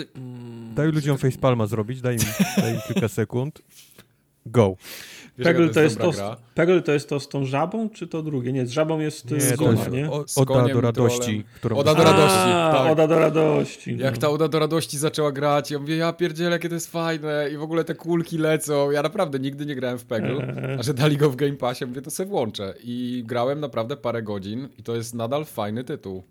daj 0.75 0.91
ludziom 0.91 1.17
facepalma 1.17 1.67
zrobić, 1.67 2.01
daj 2.01 2.15
im, 2.15 2.21
daj 2.57 2.73
im 2.73 2.81
kilka 2.87 3.07
sekund. 3.07 3.61
Go. 4.45 4.75
Wiesz, 5.37 5.45
Peggle 5.45 5.69
to, 5.69 5.81
jest 5.81 5.97
to, 5.97 6.11
Peggle 6.55 6.81
to 6.81 6.91
jest 6.91 7.09
to 7.09 7.19
z 7.19 7.29
tą 7.29 7.45
żabą, 7.45 7.89
czy 7.89 8.07
to 8.07 8.23
drugie? 8.23 8.53
Nie, 8.53 8.65
z 8.65 8.71
żabą 8.71 8.99
jest 8.99 9.31
nie, 9.31 9.35
jest 9.35 9.91
nie? 9.91 10.11
O, 10.11 10.25
oda 10.35 10.67
do 10.67 10.81
radości. 10.81 11.43
Którą... 11.55 11.77
Oda 11.77 11.95
do 11.95 12.03
radości, 12.03 12.39
A, 12.39 12.71
tak. 12.73 12.91
Oda 12.91 13.07
do 13.07 13.19
radości. 13.19 13.95
No. 13.95 14.03
Jak 14.03 14.17
ta 14.17 14.29
Oda 14.29 14.47
do 14.47 14.59
radości 14.59 14.97
zaczęła 14.97 15.31
grać, 15.31 15.71
ja 15.71 15.79
mówię, 15.79 15.95
ja 15.95 16.13
pierdzielę, 16.13 16.51
jakie 16.51 16.69
to 16.69 16.75
jest 16.75 16.91
fajne 16.91 17.49
i 17.53 17.57
w 17.57 17.63
ogóle 17.63 17.83
te 17.83 17.95
kulki 17.95 18.37
lecą. 18.37 18.91
Ja 18.91 19.01
naprawdę 19.01 19.39
nigdy 19.39 19.65
nie 19.65 19.75
grałem 19.75 19.97
w 19.97 20.05
Peggle, 20.05 20.47
eee. 20.47 20.79
a 20.79 20.83
że 20.83 20.93
dali 20.93 21.17
go 21.17 21.29
w 21.29 21.35
Game 21.35 21.55
Passie, 21.55 21.85
mówię, 21.85 22.01
to 22.01 22.11
sobie 22.11 22.29
włączę. 22.29 22.73
I 22.83 23.23
grałem 23.25 23.59
naprawdę 23.59 23.97
parę 23.97 24.23
godzin 24.23 24.69
i 24.77 24.83
to 24.83 24.95
jest 24.95 25.13
nadal 25.13 25.45
fajny 25.45 25.83
tytuł. 25.83 26.23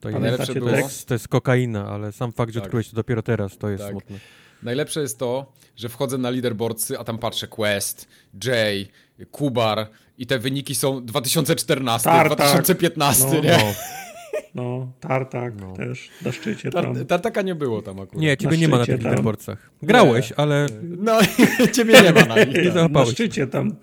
To, 0.00 0.08
jest, 0.08 0.20
najlepsze 0.20 0.54
było... 0.54 0.70
to, 0.70 0.76
jest, 0.76 1.08
to 1.08 1.14
jest 1.14 1.28
kokaina, 1.28 1.88
ale 1.88 2.12
sam 2.12 2.32
fakt, 2.32 2.52
że 2.52 2.60
tak. 2.60 2.64
odkryłeś 2.64 2.90
to 2.90 2.96
dopiero 2.96 3.22
teraz, 3.22 3.58
to 3.58 3.68
jest 3.68 3.84
tak. 3.84 3.92
smutne. 3.92 4.18
Najlepsze 4.62 5.00
jest 5.00 5.18
to, 5.18 5.52
że 5.76 5.88
wchodzę 5.88 6.18
na 6.18 6.30
leaderboardsy, 6.30 6.98
a 6.98 7.04
tam 7.04 7.18
patrzę 7.18 7.46
Quest, 7.46 8.08
Jay, 8.44 8.86
Kubar 9.30 9.88
i 10.18 10.26
te 10.26 10.38
wyniki 10.38 10.74
są 10.74 11.04
2014, 11.04 12.04
Tartak. 12.10 12.38
2015, 12.38 13.24
no, 13.24 13.40
nie? 13.40 13.50
No. 13.50 13.56
No, 14.54 14.92
Tartak 15.00 15.54
no. 15.60 15.76
też 15.76 16.10
na 16.22 16.32
szczycie 16.32 16.70
Tar 16.70 16.84
tam. 16.84 17.06
Tartaka 17.06 17.42
nie 17.42 17.54
było 17.54 17.82
tam 17.82 18.00
akurat. 18.00 18.22
Nie, 18.22 18.36
ciebie 18.36 18.58
nie 18.58 18.68
ma 18.68 18.78
na 18.78 18.86
tych 18.86 19.02
leaderboardsach. 19.02 19.70
Grałeś, 19.82 20.30
nie. 20.30 20.36
ale... 20.36 20.66
No, 20.82 21.18
ciebie 21.76 22.02
nie 22.02 22.12
ma 22.12 22.24
na 22.24 22.36
nich. 22.44 22.64
Nie 22.64 22.70
tak. 22.70 22.92
na 22.92 23.06
szczycie 23.06 23.46
tam. 23.46 23.76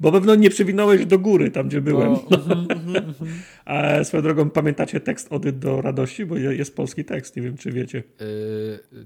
Bo 0.00 0.12
pewno 0.12 0.34
nie 0.34 0.50
przewinąłeś 0.50 1.06
do 1.06 1.18
góry, 1.18 1.50
tam 1.50 1.68
gdzie 1.68 1.80
byłem. 1.80 2.16
No. 2.30 2.38
A 3.64 4.04
swoją 4.04 4.22
drogą 4.22 4.50
pamiętacie 4.50 5.00
tekst 5.00 5.32
Ody 5.32 5.52
do 5.52 5.80
radości? 5.80 6.26
Bo 6.26 6.36
jest 6.36 6.76
polski 6.76 7.04
tekst, 7.04 7.36
nie 7.36 7.42
wiem 7.42 7.56
czy 7.56 7.72
wiecie. 7.72 8.02
Yy, 8.92 9.04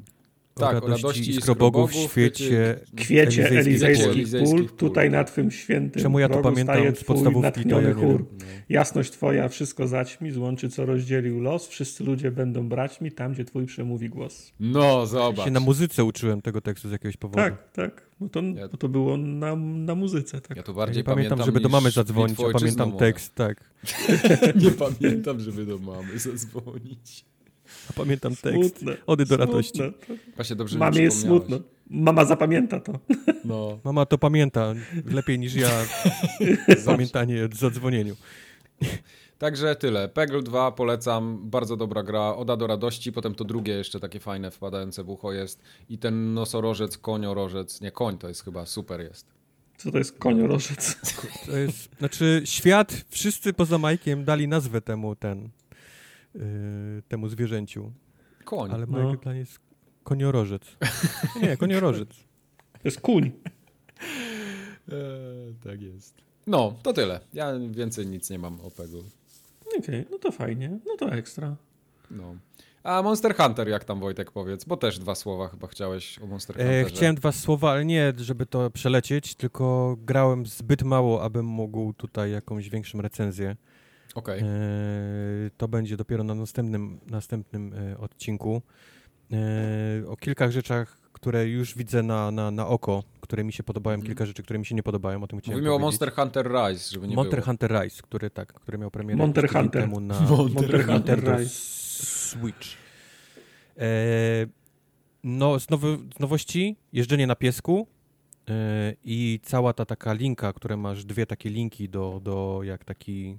tak, 0.59 0.75
radości, 0.75 1.03
radości 1.03 1.33
skrobogów 1.33 1.91
w 1.91 1.95
świecie 1.95 2.81
kwiecie 2.97 3.49
elizejskich 3.49 4.29
pól, 4.45 4.69
tutaj 4.69 5.11
na 5.11 5.25
twym 5.25 5.51
świętym 5.51 6.03
Czemu 6.03 6.19
ja 6.19 6.29
to 6.29 6.39
pamiętam 6.39 6.97
z 6.97 7.05
podstawówki, 7.05 7.65
to 7.65 7.81
ja 7.81 7.95
chór. 7.95 8.27
Jasność 8.69 9.11
twoja 9.11 9.49
wszystko 9.49 9.87
zaćmi, 9.87 10.31
złączy 10.31 10.69
co 10.69 10.87
rozdzielił 10.87 11.41
los, 11.41 11.69
wszyscy 11.69 12.05
ludzie 12.05 12.31
będą 12.31 12.69
braćmi 12.69 13.13
tam, 13.13 13.33
gdzie 13.33 13.45
twój 13.45 13.67
przemówi 13.67 14.09
głos. 14.09 14.53
No, 14.61 15.07
zobacz. 15.07 15.39
Ja 15.39 15.45
się 15.45 15.51
na 15.51 15.61
muzyce 15.61 16.05
uczyłem 16.05 16.43
tego 16.43 16.61
tekstu 16.61 16.89
z 16.89 16.93
jakiegoś 16.93 17.17
powodu. 17.17 17.43
Tak, 17.43 17.73
tak. 17.73 18.09
No 18.21 18.29
to, 18.29 18.43
ja... 18.43 18.69
to 18.69 18.89
było 18.89 19.17
na, 19.17 19.57
na 19.57 19.95
muzyce, 19.95 20.41
tak. 20.41 20.57
Ja 20.57 20.63
to 20.63 20.73
bardziej 20.73 21.01
ja 21.01 21.05
pamiętam, 21.05 21.39
pamiętam, 21.39 21.47
żeby 21.47 21.61
do 21.61 21.69
mamy 21.69 21.91
zadzwonić, 21.91 22.39
ja 22.39 22.51
pamiętam 22.53 22.93
tekst, 22.93 23.35
tak. 23.35 23.71
nie 24.63 24.71
pamiętam, 24.71 25.41
żeby 25.41 25.67
do 25.67 25.79
mamy 25.79 26.19
zadzwonić. 26.19 27.25
A 27.91 27.93
pamiętam 27.93 28.37
tekst. 28.37 28.61
Smutne, 28.61 28.97
Ody 29.07 29.27
do 29.27 29.37
radości. 29.37 29.81
Właśnie 30.37 30.57
dobrze 30.57 30.79
Mamie 30.79 31.03
jest 31.03 31.21
smutno. 31.21 31.61
Mama 31.91 32.25
zapamięta 32.25 32.81
to. 32.81 32.93
No. 33.45 33.79
Mama 33.85 34.07
to 34.07 34.19
pamięta 34.19 34.75
lepiej 35.05 35.39
niż 35.39 35.55
ja 35.55 35.71
pamiętanie 36.87 37.49
o 37.53 37.57
zadzwonieniu. 37.57 38.17
Także 39.39 39.77
tyle. 39.77 40.09
Peggle 40.09 40.43
2 40.43 40.73
polecam, 40.73 41.51
bardzo 41.51 41.77
dobra 41.77 42.03
gra. 42.03 42.35
Oda 42.37 42.57
do 42.57 42.67
radości, 42.67 43.13
potem 43.13 43.35
to 43.35 43.45
drugie 43.45 43.73
jeszcze 43.73 44.01
takie 44.01 44.21
fajne, 44.21 44.51
wpadające 44.51 45.05
w 45.05 45.11
ucho 45.11 45.33
jest. 45.33 45.63
I 45.89 45.99
ten 45.99 46.35
nosorożec, 46.35 46.99
koniorożec, 46.99 47.81
nie 47.81 47.91
koń, 47.91 48.19
to 48.19 48.29
jest 48.29 48.45
chyba 48.45 48.67
super 48.67 49.01
jest. 49.01 49.27
Co 49.77 49.93
to 49.93 49.99
jest 49.99 50.19
koniorożec? 50.19 50.97
To 51.47 51.57
jest, 51.57 51.89
znaczy 51.99 52.43
świat, 52.45 53.05
wszyscy 53.09 53.53
poza 53.53 53.79
Majkiem 53.79 54.25
dali 54.25 54.49
nazwę 54.49 54.81
temu 54.81 55.17
ten 55.17 55.49
temu 57.09 57.29
zwierzęciu. 57.29 57.93
Koń. 58.45 58.71
Ale 58.71 58.87
no. 58.87 59.17
dla 59.17 59.35
jest 59.35 59.61
koniorożec. 60.05 60.63
Nie, 61.43 61.57
koniorożec. 61.57 62.09
To 62.73 62.81
jest 62.85 63.01
kuń. 63.01 63.31
Eee, 64.93 65.55
tak 65.65 65.83
jest. 65.83 66.15
No, 66.47 66.75
to 66.83 66.93
tyle. 66.93 67.21
Ja 67.35 67.53
więcej 67.71 68.07
nic 68.07 68.31
nie 68.31 68.39
mam 68.39 68.61
o 68.61 68.71
Pegu. 68.71 68.99
Okej, 69.67 69.79
okay, 69.79 70.07
no 70.11 70.19
to 70.19 70.33
fajnie. 70.33 70.79
No 70.87 70.97
to 70.97 71.13
ekstra. 71.13 71.57
No. 72.11 72.37
A 72.83 73.03
Monster 73.03 73.37
Hunter, 73.37 73.69
jak 73.69 73.85
tam 73.85 74.01
Wojtek 74.01 74.31
powiedz? 74.31 74.65
Bo 74.65 74.77
też 74.77 74.99
dwa 74.99 75.15
słowa 75.15 75.49
chyba 75.49 75.67
chciałeś 75.67 76.19
o 76.19 76.27
Monster 76.27 76.57
e, 76.57 76.59
Hunterze. 76.59 76.81
E, 76.81 76.85
chciałem 76.85 77.15
dwa 77.15 77.33
słowa, 77.33 77.71
ale 77.71 77.85
nie, 77.85 78.13
żeby 78.17 78.47
to 78.47 78.71
przelecieć, 78.71 79.35
tylko 79.35 79.97
grałem 80.01 80.47
zbyt 80.47 80.83
mało, 80.83 81.23
abym 81.23 81.47
mógł 81.47 81.93
tutaj 81.93 82.31
jakąś 82.31 82.69
większą 82.69 83.03
recenzję. 83.03 83.57
Okay. 84.15 84.41
E, 84.41 84.45
to 85.57 85.69
będzie 85.69 85.97
dopiero 85.97 86.25
na 86.25 86.35
następnym, 86.35 87.01
następnym 87.07 87.75
e, 87.75 87.99
odcinku. 87.99 88.63
E, 89.33 90.09
o 90.09 90.17
kilka 90.17 90.51
rzeczach, 90.51 90.99
które 91.13 91.49
już 91.49 91.75
widzę 91.75 92.03
na, 92.03 92.31
na, 92.31 92.51
na 92.51 92.67
oko, 92.67 93.03
które 93.21 93.45
mi 93.45 93.53
się 93.53 93.63
podobają, 93.63 93.95
mm. 93.95 94.07
kilka 94.07 94.27
rzeczy, 94.27 94.43
które 94.43 94.59
mi 94.59 94.67
się 94.67 94.75
nie 94.75 94.83
podobają. 94.83 95.23
O 95.23 95.27
tym 95.27 95.37
Mówimy 95.37 95.53
powiedzieć. 95.53 95.73
o 95.73 95.79
Monster 95.79 96.13
Hunter 96.13 96.51
Rise, 96.51 96.93
żeby 96.93 97.09
nie 97.09 97.17
Monster 97.17 97.41
było. 97.41 97.47
Hunter 97.47 97.71
Rise, 97.83 98.03
który 98.03 98.31
tak, 98.31 98.53
który 98.53 98.79
miał 98.79 98.91
premierę 98.91 99.19
Monster 99.19 99.49
Hunter. 99.49 99.83
temu 99.83 100.01
na 100.01 100.21
Monster 100.55 100.87
Hunter 100.87 101.25
Rise. 101.25 101.55
Switch. 102.29 102.69
E, 103.79 103.87
no, 105.25 105.61
z, 105.61 105.71
nowy, 105.71 105.99
z 106.17 106.21
nowości, 106.21 106.77
jeżdżenie 106.93 107.27
na 107.27 107.37
piesku 107.37 107.87
i 109.05 109.41
cała 109.43 109.73
ta 109.73 109.85
taka 109.85 110.13
linka, 110.13 110.53
które 110.53 110.77
masz 110.77 111.05
dwie 111.05 111.27
takie 111.27 111.51
linki 111.51 111.89
do, 111.89 112.21
do 112.23 112.61
jak 112.63 112.85
taki 112.85 113.39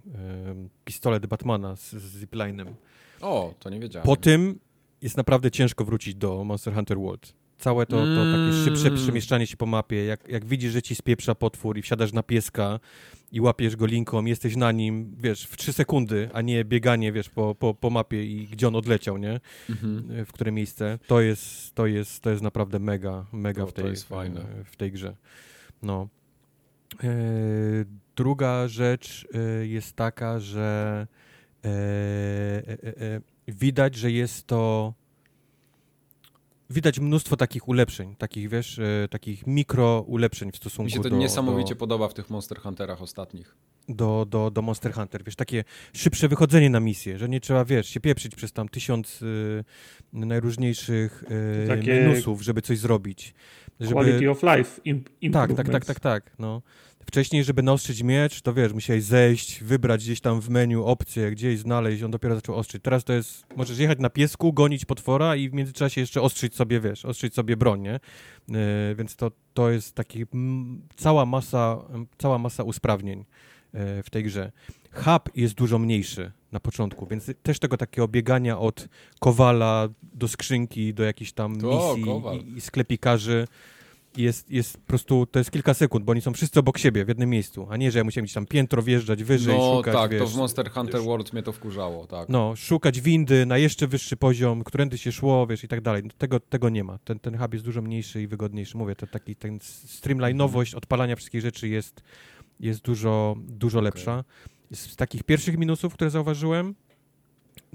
pistolet 0.86 1.26
Batmana 1.26 1.76
z, 1.76 1.92
z 1.92 2.20
ziplinem. 2.20 2.76
O, 3.22 3.54
to 3.60 3.70
nie 3.70 3.80
wiedziałem. 3.80 4.06
Po 4.06 4.16
tym 4.16 4.60
jest 5.02 5.18
naprawdę 5.18 5.52
ciężko 5.52 5.86
wrócić 5.86 6.16
do 6.16 6.44
Monster 6.44 6.74
Hunter 6.74 6.98
World. 6.98 7.34
Całe 7.60 7.86
to, 7.86 7.96
to 7.96 8.32
takie 8.32 8.64
szybsze 8.64 8.88
mm. 8.88 9.00
przemieszczanie 9.00 9.48
się 9.48 9.58
po 9.58 9.66
mapie, 9.66 10.06
jak, 10.06 10.30
jak 10.30 10.46
widzisz, 10.46 10.72
że 10.72 10.82
ci 10.82 10.96
spieprza 10.96 11.36
potwór 11.36 11.78
i 11.78 11.82
wsiadasz 11.82 12.14
na 12.14 12.24
pieska 12.24 12.80
i 13.32 13.42
łapiesz 13.42 13.76
go 13.76 13.86
linką, 13.86 14.26
jesteś 14.26 14.56
na 14.56 14.72
nim, 14.72 15.16
wiesz, 15.18 15.44
w 15.44 15.58
trzy 15.58 15.74
sekundy, 15.74 16.30
a 16.34 16.42
nie 16.42 16.66
bieganie, 16.66 17.12
wiesz, 17.12 17.30
po, 17.30 17.56
po, 17.56 17.74
po 17.74 17.90
mapie 17.90 18.24
i 18.24 18.48
gdzie 18.48 18.68
on 18.68 18.76
odleciał, 18.76 19.18
nie? 19.18 19.40
Mhm. 19.70 20.26
W 20.26 20.32
które 20.32 20.52
miejsce. 20.52 21.00
To 21.08 21.22
jest, 21.22 21.76
to 21.76 21.88
jest, 21.88 22.22
to 22.22 22.30
jest 22.30 22.44
naprawdę 22.44 22.80
mega, 22.80 23.26
mega 23.32 23.66
w, 23.66 23.74
tej, 23.74 23.96
w 24.66 24.76
tej 24.78 24.92
grze. 24.92 25.16
No. 25.82 26.08
E, 27.04 27.08
druga 28.16 28.68
rzecz 28.68 29.28
e, 29.34 29.68
jest 29.68 29.96
taka, 29.96 30.40
że 30.40 31.08
e, 31.64 31.70
e, 31.70 33.02
e 33.02 33.22
widać, 33.48 33.96
że 33.96 34.12
jest 34.12 34.48
to 34.48 34.94
widać 36.70 37.00
mnóstwo 37.00 37.38
takich 37.38 37.68
ulepszeń, 37.68 38.16
takich, 38.16 38.50
wiesz, 38.50 38.80
e, 38.80 39.08
takich 39.10 39.48
mikro 39.48 40.02
ulepszeń 40.02 40.52
w 40.52 40.56
stosunku 40.56 40.92
do... 40.92 40.98
Mi 40.98 41.04
się 41.04 41.04
to 41.04 41.10
do, 41.10 41.18
niesamowicie 41.18 41.76
do, 41.76 41.80
podoba 41.80 42.08
w 42.08 42.14
tych 42.14 42.30
Monster 42.30 42.60
Hunterach 42.60 43.02
ostatnich. 43.02 43.56
Do, 43.90 44.26
do, 44.30 44.52
do 44.52 44.62
Monster 44.62 44.94
Hunter, 44.94 45.24
wiesz, 45.24 45.36
takie 45.36 45.64
szybsze 45.94 46.28
wychodzenie 46.28 46.70
na 46.70 46.80
misję, 46.80 47.18
że 47.18 47.30
nie 47.30 47.40
trzeba, 47.40 47.66
wiesz, 47.66 47.90
się 47.90 48.00
pieprzyć 48.00 48.36
przez 48.36 48.52
tam 48.52 48.70
tysiąc 48.70 49.22
y, 49.22 49.64
najróżniejszych 50.14 51.24
y, 51.64 51.68
takie... 51.68 52.02
minusów, 52.02 52.42
żeby 52.42 52.62
coś 52.62 52.78
zrobić. 52.78 53.34
Żeby... 53.80 53.94
Quality 53.94 54.30
of 54.30 54.44
life, 54.44 54.82
tak, 55.32 55.54
tak, 55.54 55.70
tak, 55.70 55.86
tak, 55.86 56.00
tak, 56.00 56.32
no. 56.40 56.62
Wcześniej, 57.10 57.44
żeby 57.44 57.64
naostrzyć 57.64 58.04
miecz, 58.04 58.42
to 58.42 58.54
wiesz, 58.54 58.74
musiałeś 58.74 59.04
zejść, 59.04 59.64
wybrać 59.64 60.04
gdzieś 60.04 60.22
tam 60.22 60.42
w 60.42 60.50
menu 60.50 60.76
opcję, 60.76 61.32
gdzieś 61.32 61.60
znaleźć, 61.60 62.04
on 62.04 62.12
dopiero 62.12 62.36
zaczął 62.36 62.56
ostrzyć. 62.56 62.84
Teraz 62.84 63.04
to 63.04 63.14
jest, 63.14 63.46
możesz 63.56 63.80
jechać 63.80 64.00
na 64.00 64.10
piesku, 64.10 64.54
gonić 64.54 64.86
potwora 64.86 65.36
i 65.36 65.50
w 65.50 65.54
międzyczasie 65.54 66.02
jeszcze 66.02 66.22
ostrzyć 66.22 66.56
sobie, 66.56 66.80
wiesz, 66.80 67.06
ostrzyć 67.06 67.34
sobie 67.34 67.58
broń, 67.58 67.82
nie? 67.82 68.00
Yy, 68.48 68.96
więc 68.96 69.16
to, 69.16 69.32
to 69.54 69.70
jest 69.70 69.96
taki 69.96 70.26
m, 70.34 70.82
cała 70.96 71.26
masa, 71.26 71.78
cała 72.18 72.38
masa 72.38 72.64
usprawnień 72.64 73.20
yy, 73.74 74.04
w 74.04 74.10
tej 74.10 74.24
grze. 74.24 74.52
Hub 74.92 75.30
jest 75.36 75.54
dużo 75.54 75.80
mniejszy 75.80 76.32
na 76.52 76.60
początku, 76.60 77.08
więc 77.08 77.32
też 77.44 77.60
tego 77.60 77.78
takiego 77.78 78.08
biegania 78.08 78.60
od 78.60 78.88
kowala 79.20 79.90
do 80.14 80.28
skrzynki, 80.28 80.94
do 80.94 81.04
jakichś 81.04 81.32
tam 81.32 81.54
misji 81.54 82.04
i, 82.54 82.58
i 82.58 82.62
sklepikarzy 82.62 83.48
jest, 84.18 84.52
jest 84.52 84.78
po 84.78 84.84
prostu, 84.88 85.26
to 85.26 85.40
jest 85.40 85.52
kilka 85.52 85.74
sekund, 85.74 86.06
bo 86.06 86.12
oni 86.12 86.22
są 86.22 86.34
wszyscy 86.34 86.60
obok 86.60 86.78
siebie 86.78 87.06
w 87.06 87.08
jednym 87.08 87.30
miejscu, 87.30 87.68
a 87.70 87.78
nie, 87.78 87.92
że 87.92 88.00
ja 88.00 88.04
musiałem 88.04 88.24
gdzieś 88.24 88.34
tam 88.34 88.46
piętro 88.46 88.82
wjeżdżać 88.82 89.24
wyżej, 89.24 89.58
no, 89.58 89.78
szukać, 89.78 89.94
tak, 89.94 90.12
wiesz, 90.12 90.22
to 90.22 90.28
w 90.28 90.36
Monster 90.36 90.72
Hunter 90.72 91.02
World 91.02 91.34
mnie 91.34 91.44
to 91.44 91.52
wkurzało, 91.52 92.08
tak. 92.08 92.30
No, 92.30 92.56
szukać 92.56 93.02
windy 93.02 93.46
na 93.46 93.58
jeszcze 93.58 93.88
wyższy 93.88 94.18
poziom, 94.18 94.64
którędy 94.64 94.98
się 94.98 95.12
szło, 95.12 95.48
wiesz, 95.48 95.64
i 95.64 95.68
tak 95.68 95.82
dalej. 95.82 96.04
Tego, 96.18 96.40
tego 96.40 96.70
nie 96.70 96.84
ma. 96.84 96.98
Ten, 96.98 97.20
ten 97.20 97.38
hub 97.38 97.54
jest 97.54 97.66
dużo 97.66 97.82
mniejszy 97.82 98.22
i 98.22 98.28
wygodniejszy. 98.28 98.78
Mówię, 98.78 98.96
to 98.96 99.08
taki, 99.08 99.36
ten 99.36 99.60
streamlinowość 99.62 100.76
odpalania 100.76 101.16
wszystkich 101.16 101.42
rzeczy 101.42 101.68
jest, 101.68 102.04
jest 102.60 102.82
dużo, 102.82 103.36
dużo 103.38 103.80
okay. 103.80 103.86
lepsza. 103.86 104.24
Z 104.74 104.96
takich 104.96 105.24
pierwszych 105.24 105.58
minusów, 105.58 105.94
które 105.94 106.10
zauważyłem, 106.10 106.76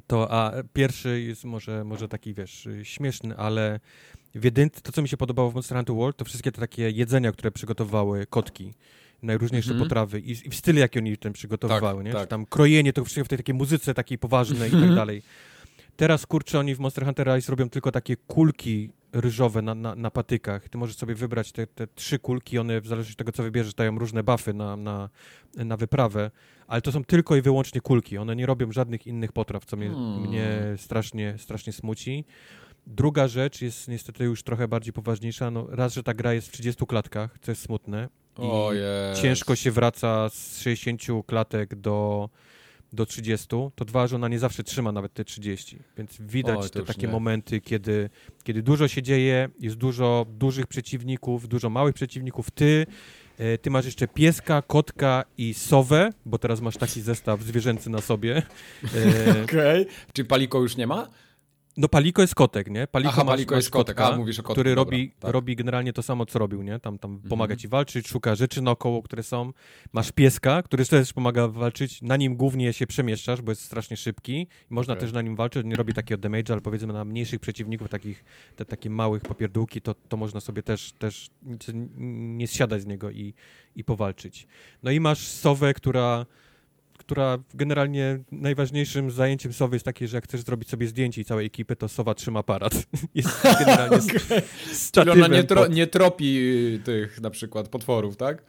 to, 0.06 0.32
a 0.32 0.52
pierwszy 0.72 1.20
jest 1.20 1.44
może, 1.44 1.84
może 1.84 2.08
taki, 2.08 2.34
wiesz, 2.34 2.68
śmieszny, 2.82 3.36
ale 3.36 3.80
w 4.34 4.44
jedynce, 4.44 4.80
to 4.80 4.92
co 4.92 5.02
mi 5.02 5.08
się 5.08 5.16
podobało 5.16 5.50
w 5.50 5.54
Monster 5.54 5.76
Hunter 5.76 5.96
World, 5.96 6.16
to 6.16 6.24
wszystkie 6.24 6.52
te 6.52 6.60
takie 6.60 6.90
jedzenia, 6.90 7.32
które 7.32 7.50
przygotowały 7.50 8.26
kotki, 8.26 8.74
najróżniejsze 9.22 9.70
mm 9.70 9.80
-hmm. 9.80 9.84
potrawy 9.84 10.20
i, 10.20 10.30
i, 10.30 10.50
w 10.50 10.54
stylu, 10.54 10.78
jaki 10.78 10.98
oni 10.98 11.16
ten 11.16 11.32
przygotowywały, 11.32 11.98
tak, 11.98 12.06
nie? 12.06 12.12
Tak. 12.12 12.22
Czy 12.22 12.28
tam 12.28 12.46
krojenie 12.46 12.92
tego 12.92 13.04
wszystkiego 13.04 13.24
w 13.24 13.28
tej 13.28 13.38
takiej 13.38 13.54
muzyce 13.54 13.94
takiej 13.94 14.18
poważnej 14.18 14.68
i 14.68 14.72
tak 14.72 14.80
mhm. 14.80 14.94
dalej. 14.94 15.22
Teraz, 15.96 16.26
kurczę, 16.26 16.58
oni 16.58 16.74
w 16.74 16.78
Monster 16.78 17.04
Hunter 17.04 17.26
Rise 17.26 17.52
robią 17.52 17.70
tylko 17.70 17.92
takie 17.92 18.16
kulki 18.16 18.90
ryżowe 19.12 19.62
na, 19.62 19.74
na, 19.74 19.94
na 19.94 20.10
patykach. 20.10 20.68
Ty 20.68 20.78
możesz 20.78 20.96
sobie 20.96 21.14
wybrać 21.14 21.52
te, 21.52 21.66
te 21.66 21.86
trzy 21.86 22.18
kulki, 22.18 22.58
one 22.58 22.80
w 22.80 22.86
zależności 22.86 23.12
od 23.12 23.18
tego, 23.18 23.32
co 23.32 23.42
wybierzesz, 23.42 23.74
dają 23.74 23.98
różne 23.98 24.22
buffy 24.22 24.54
na, 24.54 24.76
na, 24.76 25.10
na 25.56 25.76
wyprawę, 25.76 26.30
ale 26.66 26.82
to 26.82 26.92
są 26.92 27.04
tylko 27.04 27.36
i 27.36 27.42
wyłącznie 27.42 27.80
kulki. 27.80 28.18
One 28.18 28.36
nie 28.36 28.46
robią 28.46 28.72
żadnych 28.72 29.06
innych 29.06 29.32
potraw, 29.32 29.64
co 29.64 29.76
mnie, 29.76 29.88
hmm. 29.88 30.20
mnie 30.20 30.48
strasznie, 30.76 31.34
strasznie 31.38 31.72
smuci. 31.72 32.24
Druga 32.86 33.28
rzecz 33.28 33.62
jest 33.62 33.88
niestety 33.88 34.24
już 34.24 34.42
trochę 34.42 34.68
bardziej 34.68 34.92
poważniejsza. 34.92 35.50
No, 35.50 35.66
raz, 35.70 35.94
że 35.94 36.02
ta 36.02 36.14
gra 36.14 36.34
jest 36.34 36.48
w 36.48 36.52
30 36.52 36.86
klatkach, 36.86 37.38
co 37.42 37.50
jest 37.52 37.62
smutne. 37.62 38.08
I 38.38 39.22
ciężko 39.22 39.56
się 39.56 39.70
wraca 39.70 40.28
z 40.28 40.60
60 40.60 41.02
klatek 41.26 41.74
do, 41.74 42.28
do 42.92 43.06
30. 43.06 43.46
To 43.74 43.84
dwa, 43.84 44.06
że 44.06 44.16
ona 44.16 44.28
nie 44.28 44.38
zawsze 44.38 44.64
trzyma 44.64 44.92
nawet 44.92 45.14
te 45.14 45.24
30. 45.24 45.78
Więc 45.98 46.16
widać 46.20 46.58
Oj, 46.62 46.70
te 46.70 46.82
takie 46.82 47.06
nie. 47.06 47.12
momenty, 47.12 47.60
kiedy, 47.60 48.10
kiedy 48.44 48.62
dużo 48.62 48.88
się 48.88 49.02
dzieje, 49.02 49.48
jest 49.60 49.76
dużo 49.76 50.26
dużych 50.28 50.66
przeciwników, 50.66 51.48
dużo 51.48 51.70
małych 51.70 51.94
przeciwników. 51.94 52.50
Ty 52.50 52.86
e, 53.38 53.58
ty 53.58 53.70
masz 53.70 53.84
jeszcze 53.84 54.08
pieska, 54.08 54.62
kotka 54.62 55.24
i 55.38 55.54
sowę, 55.54 56.10
bo 56.26 56.38
teraz 56.38 56.60
masz 56.60 56.76
taki 56.76 57.00
zestaw 57.00 57.42
zwierzęcy 57.42 57.90
na 57.90 58.00
sobie. 58.00 58.36
E, 58.36 59.42
Okej. 59.44 59.82
Okay. 59.82 59.86
Czy 60.12 60.24
Paliko 60.24 60.60
już 60.60 60.76
nie 60.76 60.86
ma? 60.86 61.08
No 61.76 61.88
Paliko 61.88 62.22
jest 62.22 62.34
kotek, 62.34 62.70
nie? 62.70 62.86
Paliko, 62.86 63.10
Aha, 63.12 63.24
masz, 63.24 63.32
Paliko 63.32 63.56
jest 63.56 63.70
kotek, 63.70 63.96
kotka, 63.96 64.14
a 64.14 64.16
mówisz 64.16 64.38
o 64.38 64.42
kotku, 64.42 64.52
który 64.52 64.74
dobra, 64.74 64.84
robi, 64.84 65.10
tak. 65.20 65.30
robi 65.30 65.56
generalnie 65.56 65.92
to 65.92 66.02
samo, 66.02 66.26
co 66.26 66.38
robił, 66.38 66.62
nie? 66.62 66.80
Tam, 66.80 66.98
tam 66.98 67.10
mhm. 67.10 67.28
pomaga 67.28 67.56
ci 67.56 67.68
walczyć, 67.68 68.08
szuka 68.08 68.34
rzeczy 68.34 68.62
naokoło, 68.62 69.02
które 69.02 69.22
są. 69.22 69.52
Masz 69.92 70.12
pieska, 70.12 70.62
który 70.62 70.86
też 70.86 71.12
pomaga 71.12 71.48
walczyć, 71.48 72.02
na 72.02 72.16
nim 72.16 72.36
głównie 72.36 72.72
się 72.72 72.86
przemieszczasz, 72.86 73.42
bo 73.42 73.52
jest 73.52 73.62
strasznie 73.62 73.96
szybki. 73.96 74.46
Można 74.70 74.92
okay. 74.92 75.00
też 75.00 75.12
na 75.12 75.22
nim 75.22 75.36
walczyć, 75.36 75.66
nie 75.66 75.76
robi 75.76 75.94
takiego 75.94 76.20
damage, 76.20 76.52
ale 76.52 76.60
powiedzmy 76.60 76.92
na 76.92 77.04
mniejszych 77.04 77.40
przeciwników, 77.40 77.88
takich, 77.88 78.24
te, 78.56 78.64
takie 78.64 78.90
małych 78.90 79.22
popierdółki, 79.22 79.80
to, 79.80 79.94
to 80.08 80.16
można 80.16 80.40
sobie 80.40 80.62
też, 80.62 80.92
też 80.92 81.30
nie 81.98 82.48
zsiadać 82.48 82.82
z 82.82 82.86
niego 82.86 83.10
i, 83.10 83.34
i 83.76 83.84
powalczyć. 83.84 84.46
No 84.82 84.90
i 84.90 85.00
masz 85.00 85.18
sowę, 85.18 85.74
która 85.74 86.26
która 86.98 87.38
generalnie 87.54 88.18
najważniejszym 88.32 89.10
zajęciem 89.10 89.52
Sowy 89.52 89.76
jest 89.76 89.84
takie, 89.84 90.08
że 90.08 90.16
jak 90.16 90.24
chcesz 90.24 90.40
zrobić 90.40 90.68
sobie 90.68 90.86
zdjęcie 90.86 91.20
i 91.20 91.24
całej 91.24 91.46
ekipy, 91.46 91.76
to 91.76 91.88
Sowa 91.88 92.14
trzyma 92.14 92.40
aparat. 92.40 92.86
jest 93.14 93.42
generalnie 93.54 93.98
okay. 93.98 95.12
ona 95.12 95.28
nie, 95.28 95.44
tro, 95.44 95.66
nie 95.66 95.86
tropi 95.86 96.38
y, 96.38 96.78
tych 96.84 97.20
na 97.20 97.30
przykład 97.30 97.68
potworów, 97.68 98.16
tak? 98.16 98.42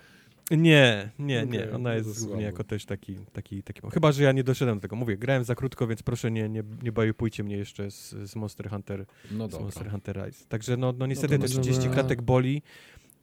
Nie, 0.52 1.10
nie, 1.20 1.38
okay, 1.38 1.52
nie. 1.52 1.72
Ona 1.72 1.94
jest 1.94 2.26
głównie 2.26 2.44
jako 2.44 2.64
też 2.64 2.86
taki, 2.86 3.16
taki, 3.34 3.64
taki... 3.64 3.82
Chyba, 3.94 4.12
że 4.12 4.24
ja 4.24 4.32
nie 4.32 4.44
doszedłem 4.44 4.78
do 4.78 4.82
tego. 4.82 4.96
Mówię, 4.96 5.18
grałem 5.18 5.44
za 5.44 5.56
krótko, 5.56 5.88
więc 5.88 6.04
proszę 6.04 6.32
nie, 6.32 6.50
nie, 6.50 6.64
nie 6.84 6.92
bajupujcie 6.92 7.44
mnie 7.44 7.58
jeszcze 7.58 7.92
z, 7.92 8.10
z 8.10 8.36
Monster 8.36 8.70
Hunter 8.70 9.06
no 9.32 9.50
z 9.50 9.60
Monster 9.60 9.92
Hunter 9.92 10.26
Rise. 10.26 10.46
Także 10.46 10.78
no, 10.78 10.94
no 10.98 11.06
niestety 11.06 11.38
no 11.38 11.46
te 11.46 11.62
30 11.62 11.90
klatek 11.90 12.22
boli 12.22 12.62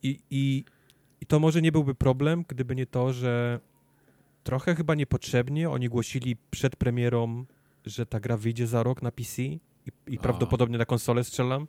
i, 0.03 0.19
i, 0.31 0.65
i 1.21 1.27
to 1.27 1.41
może 1.41 1.63
nie 1.63 1.73
byłby 1.73 1.95
problem, 1.95 2.45
gdyby 2.49 2.77
nie 2.77 2.87
to, 2.87 3.13
że 3.13 3.61
trochę 4.43 4.75
chyba 4.75 4.95
niepotrzebnie 4.95 5.71
oni 5.71 5.89
głosili 5.89 6.37
przed 6.51 6.77
premierą, 6.77 7.45
że 7.87 8.07
ta 8.07 8.21
gra 8.21 8.37
wyjdzie 8.37 8.67
za 8.67 8.83
rok 8.83 9.03
na 9.03 9.13
PC 9.13 9.43
i, 9.43 9.61
i 10.07 10.19
prawdopodobnie 10.19 10.79
na 10.79 10.85
konsolę 10.85 11.25
strzelam. 11.25 11.69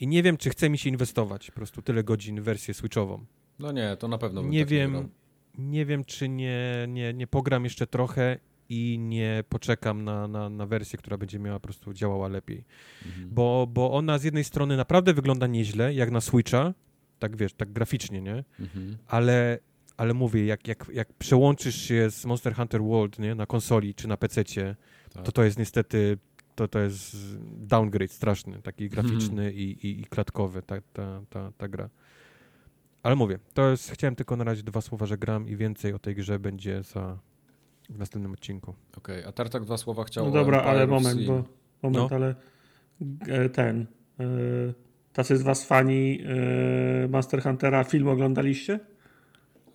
I 0.00 0.06
nie 0.06 0.22
wiem, 0.22 0.36
czy 0.36 0.50
chce 0.50 0.70
mi 0.70 0.78
się 0.78 0.90
inwestować 0.90 1.50
po 1.50 1.54
prostu 1.54 1.82
tyle 1.82 2.04
godzin 2.04 2.40
w 2.40 2.44
wersję 2.44 2.74
switchową. 2.74 3.24
No 3.58 3.72
nie, 3.72 3.96
to 3.96 4.08
na 4.08 4.18
pewno 4.18 4.42
bym 4.42 4.50
nie 4.50 4.60
tak 4.60 4.68
wiem, 4.68 4.92
nie, 4.92 5.08
nie 5.58 5.86
wiem, 5.86 6.04
czy 6.04 6.28
nie, 6.28 6.86
nie, 6.88 7.14
nie 7.14 7.26
pogram 7.26 7.64
jeszcze 7.64 7.86
trochę 7.86 8.38
i 8.68 8.98
nie 8.98 9.44
poczekam 9.48 10.04
na, 10.04 10.28
na, 10.28 10.48
na 10.48 10.66
wersję, 10.66 10.98
która 10.98 11.18
będzie 11.18 11.38
miała 11.38 11.60
po 11.60 11.62
prostu 11.62 11.92
działała 11.92 12.28
lepiej. 12.28 12.64
Mhm. 13.06 13.28
Bo, 13.34 13.66
bo 13.70 13.92
ona 13.92 14.18
z 14.18 14.24
jednej 14.24 14.44
strony 14.44 14.76
naprawdę 14.76 15.14
wygląda 15.14 15.46
nieźle, 15.46 15.94
jak 15.94 16.10
na 16.10 16.20
Switcha, 16.20 16.74
tak 17.18 17.36
wiesz, 17.36 17.52
tak 17.52 17.72
graficznie, 17.72 18.22
nie? 18.22 18.44
Mhm. 18.60 18.96
Ale, 19.06 19.58
ale 19.96 20.14
mówię, 20.14 20.46
jak, 20.46 20.68
jak, 20.68 20.86
jak 20.92 21.12
przełączysz 21.12 21.82
się 21.82 22.10
z 22.10 22.24
Monster 22.24 22.54
Hunter 22.54 22.82
World, 22.82 23.18
nie? 23.18 23.34
Na 23.34 23.46
konsoli 23.46 23.94
czy 23.94 24.08
na 24.08 24.16
PC-cie, 24.16 24.76
tak. 25.12 25.24
to 25.24 25.32
to 25.32 25.44
jest 25.44 25.58
niestety 25.58 26.18
to, 26.54 26.68
to 26.68 26.78
jest 26.78 27.16
downgrade 27.56 28.12
straszny, 28.12 28.62
taki 28.62 28.88
graficzny 28.88 29.42
mm. 29.42 29.54
i, 29.54 29.62
i, 29.62 30.00
i, 30.00 30.04
klatkowy, 30.04 30.62
ta, 30.62 30.76
ta, 30.92 31.20
ta, 31.30 31.52
ta 31.58 31.68
gra. 31.68 31.88
Ale 33.02 33.16
mówię, 33.16 33.38
to 33.54 33.70
jest, 33.70 33.90
chciałem 33.90 34.16
tylko 34.16 34.36
na 34.36 34.44
razie 34.44 34.62
dwa 34.62 34.80
słowa, 34.80 35.06
że 35.06 35.18
gram 35.18 35.48
i 35.48 35.56
więcej 35.56 35.92
o 35.92 35.98
tej 35.98 36.14
grze 36.14 36.38
będzie 36.38 36.82
za, 36.82 37.18
w 37.90 37.98
następnym 37.98 38.32
odcinku. 38.32 38.74
Okej, 38.96 39.18
okay, 39.18 39.28
a 39.28 39.32
Tartak 39.32 39.64
dwa 39.64 39.76
słowa 39.76 40.04
chciał... 40.04 40.24
No 40.24 40.30
dobra, 40.30 40.62
ale 40.62 40.86
moment, 40.86 41.26
bo, 41.26 41.44
moment, 41.82 42.10
no. 42.10 42.16
ale 42.16 42.34
e, 43.28 43.48
ten, 43.48 43.86
e, 44.20 44.24
tacy 45.12 45.36
z 45.36 45.42
was 45.42 45.64
fani 45.64 46.20
e, 47.04 47.08
Master 47.08 47.42
Huntera 47.42 47.84
film 47.84 48.08
oglądaliście? 48.08 48.80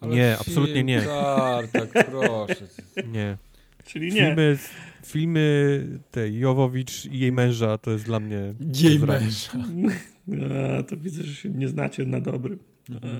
Ale 0.01 0.15
nie, 0.15 0.37
film, 0.37 0.37
absolutnie 0.39 0.83
nie. 0.83 1.01
Tartak, 1.01 1.89
proszę. 2.11 2.67
Nie. 3.07 3.37
Czyli 3.85 4.13
nie. 4.13 4.21
Filmy, 4.21 4.57
filmy 5.05 5.87
tej 6.11 6.39
Jowowicz 6.39 7.05
i 7.05 7.19
jej 7.19 7.31
męża 7.31 7.77
to 7.77 7.91
jest 7.91 8.05
dla 8.05 8.19
mnie... 8.19 8.53
Jej 8.81 8.99
męża. 8.99 9.51
A, 10.79 10.83
to 10.83 10.97
widzę, 10.97 11.23
że 11.23 11.35
się 11.35 11.49
nie 11.49 11.67
znacie 11.67 12.05
na 12.05 12.21
dobrym. 12.21 12.59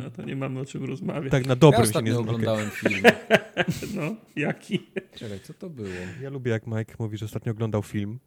A, 0.05 0.09
to 0.09 0.23
nie 0.23 0.35
mamy 0.35 0.59
o 0.59 0.65
czym 0.65 0.85
rozmawiać. 0.85 1.31
Tak, 1.31 1.45
na 1.45 1.55
dobrym 1.55 1.85
ja 1.85 1.93
się 1.93 2.01
nie 2.01 2.17
oglądałem 2.17 2.67
okay. 2.67 2.91
film. 2.91 3.03
No, 3.95 4.15
jaki? 4.35 4.79
Czekaj, 5.15 5.39
co 5.39 5.53
to 5.53 5.69
było? 5.69 5.87
Ja 6.21 6.29
lubię, 6.29 6.51
jak 6.51 6.67
Mike 6.67 6.95
mówi, 6.99 7.17
że 7.17 7.25
ostatnio 7.25 7.51
oglądał 7.51 7.83
film. 7.83 8.19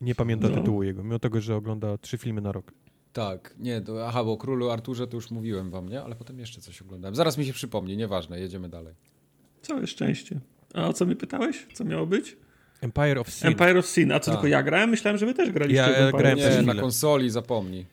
Nie 0.00 0.14
pamięta 0.14 0.48
no. 0.48 0.54
tytułu 0.54 0.82
jego, 0.82 1.04
mimo 1.04 1.18
tego, 1.18 1.40
że 1.40 1.56
ogląda 1.56 1.98
trzy 1.98 2.18
filmy 2.18 2.40
na 2.40 2.52
rok. 2.52 2.72
Tak, 3.12 3.54
nie, 3.58 3.80
to, 3.80 4.08
aha, 4.08 4.24
bo 4.24 4.32
o 4.32 4.36
Królu 4.36 4.70
Arturze 4.70 5.06
to 5.06 5.16
już 5.16 5.30
mówiłem 5.30 5.70
wam, 5.70 5.88
nie? 5.88 6.02
Ale 6.02 6.14
potem 6.14 6.38
jeszcze 6.38 6.60
coś 6.60 6.82
oglądałem. 6.82 7.14
Zaraz 7.14 7.38
mi 7.38 7.44
się 7.44 7.52
przypomni, 7.52 7.96
nieważne, 7.96 8.40
jedziemy 8.40 8.68
dalej. 8.68 8.94
Całe 9.62 9.86
szczęście. 9.86 10.40
A 10.74 10.88
o 10.88 10.92
co 10.92 11.06
mi 11.06 11.16
pytałeś? 11.16 11.66
Co 11.74 11.84
miało 11.84 12.06
być? 12.06 12.36
Empire 12.80 13.18
of 13.18 13.30
Sin. 13.30 13.48
Empire 13.48 13.78
of 13.78 13.86
Sin. 13.86 14.12
A 14.12 14.20
co, 14.20 14.30
tak. 14.30 14.40
tylko 14.40 14.48
ja 14.48 14.62
grałem? 14.62 14.90
Myślałem, 14.90 15.18
że 15.18 15.26
wy 15.26 15.34
też 15.34 15.50
graliście 15.50 15.82
ja, 15.82 16.08
w 16.08 16.12
grałem 16.12 16.38
Nie, 16.38 16.62
na 16.62 16.74
konsoli, 16.74 17.30
zapomnij. 17.30 17.86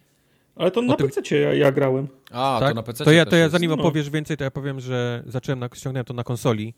Ale 0.56 0.72
to 0.72 0.82
na 0.82 0.96
tym... 0.96 1.10
PC 1.10 1.40
ja, 1.40 1.54
ja, 1.54 1.72
grałem. 1.72 2.08
A, 2.32 2.58
tak? 2.60 2.70
to 2.70 2.76
na 2.76 2.84
PC 2.84 3.04
To 3.04 3.12
ja, 3.12 3.26
to 3.26 3.36
ja 3.36 3.50
zanim 3.50 3.72
opowiesz 3.72 4.10
więcej, 4.10 4.38
to 4.38 4.44
ja 4.44 4.52
powiem, 4.52 4.80
że 4.80 5.24
zacząłem, 5.28 5.60
na, 5.60 5.70
ściągnąłem 5.74 6.06
to 6.06 6.14
na 6.14 6.24
konsoli 6.24 6.74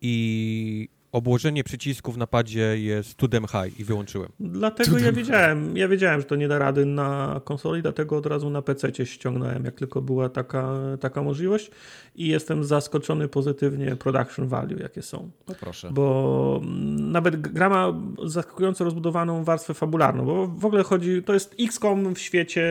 i 0.00 0.88
obłożenie 1.12 1.64
przycisków 1.64 2.14
w 2.14 2.18
napadzie 2.18 2.78
jest 2.78 3.14
to 3.14 3.28
them 3.28 3.46
high 3.46 3.80
i 3.80 3.84
wyłączyłem. 3.84 4.28
Dlatego 4.40 4.98
ja 4.98 5.12
wiedziałem, 5.12 5.76
ja 5.76 5.88
wiedziałem, 5.88 6.20
że 6.20 6.26
to 6.26 6.36
nie 6.36 6.48
da 6.48 6.58
rady 6.58 6.86
na 6.86 7.40
konsoli, 7.44 7.82
dlatego 7.82 8.16
od 8.16 8.26
razu 8.26 8.50
na 8.50 8.62
PC 8.62 9.06
ściągnąłem, 9.06 9.64
jak 9.64 9.74
tylko 9.74 10.02
była 10.02 10.28
taka, 10.28 10.74
taka 11.00 11.22
możliwość 11.22 11.70
i 12.16 12.28
jestem 12.28 12.64
zaskoczony 12.64 13.28
pozytywnie 13.28 13.96
production 13.96 14.48
value, 14.48 14.78
jakie 14.80 15.02
są. 15.02 15.30
No 15.48 15.54
proszę. 15.60 15.90
Bo 15.92 16.60
nawet 16.98 17.36
gra 17.36 17.68
ma 17.68 17.94
zaskakująco 18.24 18.84
rozbudowaną 18.84 19.44
warstwę 19.44 19.74
fabularną, 19.74 20.24
bo 20.24 20.46
w 20.46 20.64
ogóle 20.64 20.82
chodzi, 20.82 21.22
to 21.22 21.34
jest 21.34 21.54
XCOM 21.60 22.14
w 22.14 22.18
świecie, 22.18 22.64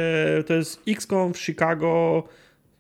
to 0.48 0.54
jest 0.54 0.82
XCOM 0.88 1.34
w 1.34 1.38
Chicago, 1.40 2.24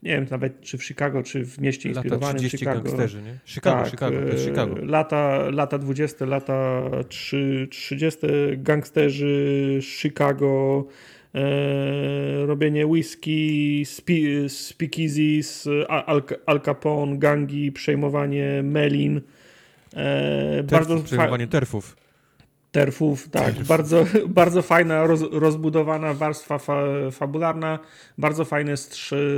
nie 0.03 0.11
wiem 0.11 0.25
nawet 0.31 0.61
czy 0.61 0.77
w 0.77 0.83
Chicago, 0.83 1.23
czy 1.23 1.45
w 1.45 1.59
mieście 1.59 1.89
inspirowanym 1.89 2.27
lata 2.27 2.39
30 2.39 2.57
Chicago. 2.57 2.81
gangsterzy, 2.81 3.21
nie? 3.21 3.37
Chicago, 3.45 3.81
tak, 3.81 3.91
Chicago, 3.91 4.17
to 4.21 4.27
jest 4.27 4.45
Chicago. 4.45 4.75
Lata, 4.81 5.49
lata 5.51 5.77
20, 5.77 6.25
lata 6.25 6.81
3, 7.09 7.67
30 7.71 8.19
gangsterzy 8.57 9.79
Chicago, 9.81 10.85
e, 11.35 12.45
robienie 12.45 12.87
whisky, 12.87 13.83
spi, 13.85 14.49
speakeasies, 14.49 15.67
Al, 15.87 16.23
Al 16.45 16.61
Capone, 16.61 17.17
gangi, 17.17 17.71
przejmowanie 17.71 18.63
melin. 18.63 19.21
E, 19.95 20.63
bardzo 20.63 20.99
przejmowanie 20.99 21.47
terfów 21.47 22.06
terfów, 22.77 23.29
tak. 23.29 23.63
Bardzo, 23.63 24.05
bardzo 24.41 24.61
fajna, 24.61 25.07
roz, 25.07 25.21
rozbudowana 25.31 26.13
warstwa 26.13 26.57
fa, 26.57 26.83
fabularna, 27.11 27.79
bardzo 28.17 28.45
fajne 28.45 28.73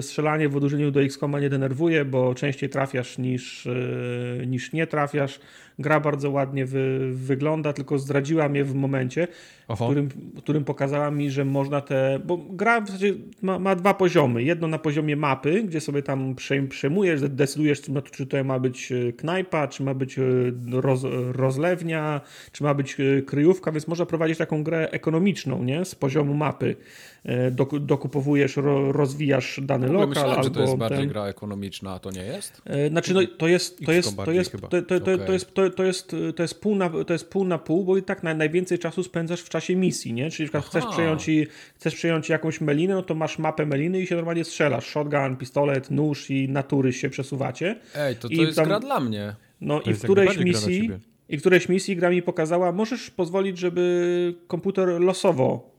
strzelanie 0.02 0.50
w 0.50 0.56
odróżnieniu 0.56 0.92
do 0.92 1.02
XCOMa 1.02 1.40
nie 1.40 1.50
denerwuje, 1.50 2.06
bo 2.06 2.36
częściej 2.36 2.70
trafiasz 2.70 3.18
niż, 3.18 3.68
e, 3.68 4.46
niż 4.46 4.74
nie 4.74 4.88
trafiasz. 4.88 5.40
Gra 5.80 6.00
bardzo 6.00 6.32
ładnie 6.32 6.66
wy, 6.66 7.12
wygląda, 7.14 7.74
tylko 7.74 8.00
zdradziła 8.00 8.50
mnie 8.50 8.64
w 8.64 8.76
momencie, 8.76 9.28
w 9.70 9.86
którym, 9.86 10.10
w 10.10 10.38
którym 10.38 10.64
pokazała 10.64 11.12
mi, 11.12 11.32
że 11.32 11.46
można 11.46 11.82
te. 11.82 12.20
Bo 12.26 12.38
gra 12.38 12.82
w 12.82 12.88
zasadzie 12.88 13.14
ma, 13.42 13.60
ma 13.60 13.76
dwa 13.76 13.94
poziomy. 13.94 14.44
Jedno 14.44 14.68
na 14.68 14.80
poziomie 14.80 15.16
mapy, 15.16 15.64
gdzie 15.64 15.82
sobie 15.82 16.04
tam 16.04 16.36
przejmujesz, 16.70 17.22
decydujesz, 17.22 17.82
czy 18.12 18.28
to 18.28 18.44
ma 18.44 18.60
być 18.60 18.92
e, 18.92 19.14
knajpa, 19.14 19.68
czy 19.68 19.84
ma 19.84 19.94
być 19.94 20.20
e, 20.20 20.24
roz, 20.72 21.06
rozlewnia, 21.32 22.22
czy 22.52 22.64
ma 22.64 22.74
być 22.74 22.98
e, 23.00 23.22
kryjówka, 23.22 23.72
więc 23.72 23.88
można 23.88 24.06
prowadzić 24.06 24.38
taką 24.38 24.64
grę 24.64 24.92
ekonomiczną, 24.92 25.64
nie? 25.64 25.86
Z 25.86 25.96
poziomu 25.96 26.34
mapy. 26.34 26.76
E, 27.26 27.52
dokupowujesz, 27.80 28.56
rozwijasz 28.92 29.60
dany 29.64 29.88
lokal. 29.88 30.10
Myślałem, 30.10 30.32
albo 30.32 30.44
że 30.44 30.52
to 30.52 30.62
jest 30.62 30.76
bardziej 30.76 31.08
gra 31.08 31.26
ekonomiczna, 31.26 31.92
a 31.94 32.00
to 32.00 32.12
nie 32.12 32.24
jest? 32.24 32.62
E, 32.66 32.90
znaczy, 32.90 33.14
no, 33.14 33.22
to 33.38 33.48
jest 33.48 33.86
to 33.86 33.92
jest 33.92 34.18
to 34.26 34.32
jest 34.32 34.52
to, 34.52 34.82
to, 34.82 35.00
to, 35.00 35.18
to 35.18 35.34
jest 35.34 35.54
to, 35.54 35.84
jest 35.84 36.16
to 36.36 36.44
jest 36.44 36.62
pół 36.62 36.76
na 36.76 36.90
to 36.90 37.14
jest 37.14 37.30
pół 37.30 37.46
na 37.46 37.58
pół, 37.58 37.84
bo 37.84 37.98
i 37.98 38.04
tak 38.04 38.24
na, 38.24 38.34
najwięcej 38.34 38.80
czasu 38.80 39.04
spędzasz 39.04 39.42
w 39.42 39.50
czasie 39.50 39.76
misji, 39.76 40.14
nie? 40.14 40.32
Czyli 40.32 40.50
na 40.54 40.62
chcesz 40.62 40.86
przejąć 40.86 41.30
chcesz 41.76 41.96
przejąć 41.96 42.30
jakąś 42.30 42.62
melinę, 42.62 42.94
no 42.94 43.04
to 43.04 43.16
masz 43.16 43.40
mapę 43.40 43.66
meliny 43.66 44.02
i 44.02 44.08
się 44.08 44.16
normalnie 44.16 44.44
strzelasz. 44.44 44.86
Shotgun, 44.86 45.36
pistolet, 45.38 45.92
nóż 45.92 46.30
i 46.30 46.50
natury 46.50 46.94
się 46.94 47.10
przesuwacie. 47.10 47.76
Ej, 47.96 48.16
to 48.16 48.28
to 48.28 48.34
I 48.34 48.38
jest 48.38 48.56
tam, 48.56 48.66
gra 48.66 48.80
dla 48.80 49.00
mnie. 49.00 49.36
No 49.62 49.80
to 49.80 49.92
i 49.92 49.94
w 49.94 50.04
którejś 50.04 50.38
misji 50.38 50.92
i 51.30 51.38
w 51.38 51.40
którejś 51.40 51.70
misji 51.70 51.96
gra 51.96 52.10
mi 52.10 52.22
pokazała, 52.22 52.72
możesz 52.72 53.12
pozwolić, 53.12 53.58
żeby 53.58 54.36
komputer 54.48 54.88
losowo 54.88 55.79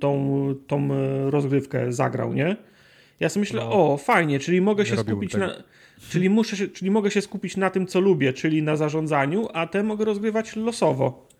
tą, 0.00 0.54
tą 0.66 0.88
e, 0.94 1.30
rozgrywkę 1.30 1.92
zagrał, 1.92 2.32
nie? 2.32 2.56
Ja 3.20 3.28
sobie 3.28 3.40
myślę, 3.40 3.60
no. 3.60 3.92
o, 3.92 3.96
fajnie, 3.96 4.38
czyli 4.38 4.60
mogę 4.60 4.86
się 4.86 4.96
skupić 4.96 5.34
na. 5.34 5.50
Czyli, 6.10 6.30
muszę 6.30 6.56
się, 6.56 6.68
czyli 6.68 6.90
mogę 6.90 7.10
się 7.10 7.22
skupić 7.22 7.56
na 7.56 7.70
tym, 7.70 7.86
co 7.86 8.00
lubię, 8.00 8.32
czyli 8.32 8.62
na 8.62 8.76
zarządzaniu, 8.76 9.48
a 9.54 9.66
te 9.66 9.82
mogę 9.82 10.04
rozgrywać 10.04 10.56
losowo 10.56 11.30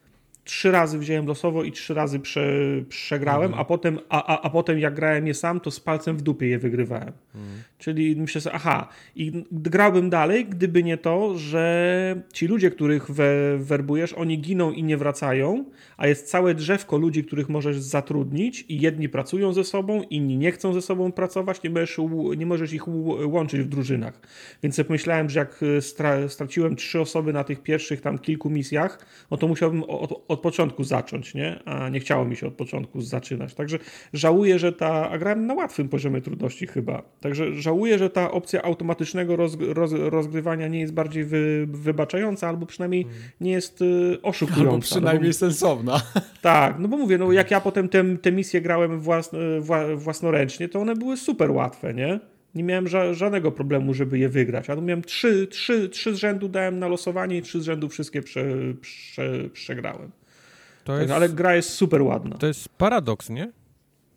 trzy 0.45 0.71
razy 0.71 0.99
wziąłem 0.99 1.27
losowo 1.27 1.65
i 1.65 1.73
trzy 1.73 1.95
razy 1.95 2.21
prze, 2.21 2.43
przegrałem, 2.89 3.47
mhm. 3.47 3.61
a, 3.61 3.65
potem, 3.65 3.99
a, 4.09 4.27
a, 4.27 4.43
a 4.43 4.51
potem 4.51 4.79
jak 4.79 4.95
grałem 4.95 5.27
je 5.27 5.35
sam, 5.35 5.61
to 5.61 5.71
z 5.71 5.81
palcem 5.81 6.17
w 6.17 6.23
dupie 6.23 6.47
je 6.47 6.59
wygrywałem. 6.59 7.13
Mhm. 7.35 7.63
Czyli 7.81 8.17
myślę 8.17 8.41
sobie, 8.41 8.57
aha, 8.57 8.89
i 9.17 9.45
grałbym 9.53 10.11
dalej, 10.11 10.47
gdyby 10.47 10.83
nie 10.83 10.97
to, 10.97 11.39
że 11.39 12.23
ci 12.33 12.47
ludzie, 12.47 12.71
których 12.71 13.11
we, 13.11 13.59
werbujesz, 13.59 14.13
oni 14.13 14.39
giną 14.39 14.71
i 14.73 14.83
nie 14.83 14.97
wracają, 14.97 15.65
a 15.97 16.07
jest 16.07 16.31
całe 16.31 16.55
drzewko 16.55 16.99
ludzi, 16.99 17.25
których 17.25 17.49
możesz 17.49 17.79
zatrudnić 17.79 18.65
i 18.69 18.81
jedni 18.81 19.09
pracują 19.09 19.53
ze 19.53 19.65
sobą, 19.65 20.03
inni 20.03 20.39
nie 20.39 20.53
chcą 20.53 20.73
ze 20.73 20.83
sobą 20.83 21.13
pracować, 21.13 21.63
nie 21.63 21.71
możesz, 21.71 21.99
nie 22.37 22.47
możesz 22.47 22.73
ich 22.73 22.89
łączyć 23.27 23.61
w 23.61 23.69
drużynach. 23.69 24.21
Więc 24.63 24.79
jak 24.79 24.91
myślałem, 24.91 25.31
że 25.31 25.39
jak 25.39 25.61
stra, 25.81 26.29
straciłem 26.29 26.77
trzy 26.77 27.01
osoby 27.01 27.33
na 27.33 27.45
tych 27.45 27.63
pierwszych 27.63 28.01
tam 28.01 28.19
kilku 28.19 28.51
misjach, 28.51 29.07
no 29.31 29.37
to 29.37 29.49
musiałbym 29.49 29.83
od, 29.83 30.25
od 30.29 30.41
początku 30.41 30.85
zacząć, 30.85 31.35
nie? 31.35 31.61
A 31.65 31.89
nie 31.89 32.01
chciało 32.01 32.25
mi 32.25 32.37
się 32.37 32.47
od 32.47 32.55
początku 32.55 33.01
zaczynać. 33.01 33.55
Także 33.55 33.79
żałuję, 34.13 34.59
że 34.59 34.73
ta. 34.73 35.11
A 35.11 35.19
grałem 35.19 35.47
na 35.47 35.55
łatwym 35.55 35.89
poziomie 35.89 36.21
trudności 36.21 36.67
chyba. 36.67 37.03
Także 37.21 37.55
żałuję, 37.55 37.70
że 37.99 38.11
ta 38.11 38.31
opcja 38.31 38.63
automatycznego 38.63 39.37
roz, 39.37 39.57
roz, 39.61 39.93
rozgrywania 39.93 40.69
nie 40.69 40.81
jest 40.81 40.93
bardziej 40.93 41.25
wy, 41.25 41.67
wybaczająca, 41.69 42.49
albo 42.49 42.67
przynajmniej 42.67 43.07
nie 43.41 43.51
jest 43.51 43.83
y, 43.83 44.19
oszukująca. 44.23 44.71
Albo 44.71 44.83
przynajmniej 44.83 45.29
no 45.29 45.35
bo, 45.35 45.39
sensowna. 45.39 46.03
Tak, 46.43 46.79
no 46.79 46.89
bo 46.89 46.97
mówię, 46.97 47.19
no 47.19 47.33
jak 47.33 47.51
ja 47.51 47.61
potem 47.61 47.89
te, 47.89 48.17
te 48.17 48.33
misje 48.33 48.61
grałem 48.61 49.01
własno, 49.01 49.39
własnoręcznie, 49.97 50.69
to 50.69 50.81
one 50.81 50.97
były 50.97 51.17
super 51.17 51.51
łatwe, 51.51 51.95
nie? 51.95 52.21
Nie 52.55 52.65
miałem 52.65 52.89
ża 52.89 53.15
żadnego 53.15 53.53
problemu, 53.53 53.95
żeby 53.95 54.19
je 54.19 54.29
wygrać. 54.29 54.71
A 54.71 54.77
tu 54.77 54.83
miałem 54.83 55.03
trzy, 55.03 55.47
trzy, 55.47 55.89
trzy 55.89 56.15
z 56.15 56.19
rzędu 56.19 56.49
dałem 56.49 56.79
na 56.79 56.89
losowanie 56.89 57.37
i 57.37 57.43
trzy 57.43 57.61
z 57.61 57.65
rzędu 57.65 57.89
wszystkie 57.89 58.23
prze, 58.23 58.45
prze, 58.81 59.51
przegrałem. 59.53 60.11
To 60.85 60.93
tak, 60.93 61.03
jest, 61.03 61.13
ale 61.13 61.29
gra 61.29 61.57
jest 61.57 61.71
super 61.71 62.03
ładna. 62.03 62.37
To 62.37 62.47
jest 62.47 62.69
paradoks, 62.69 63.31
nie? 63.31 63.53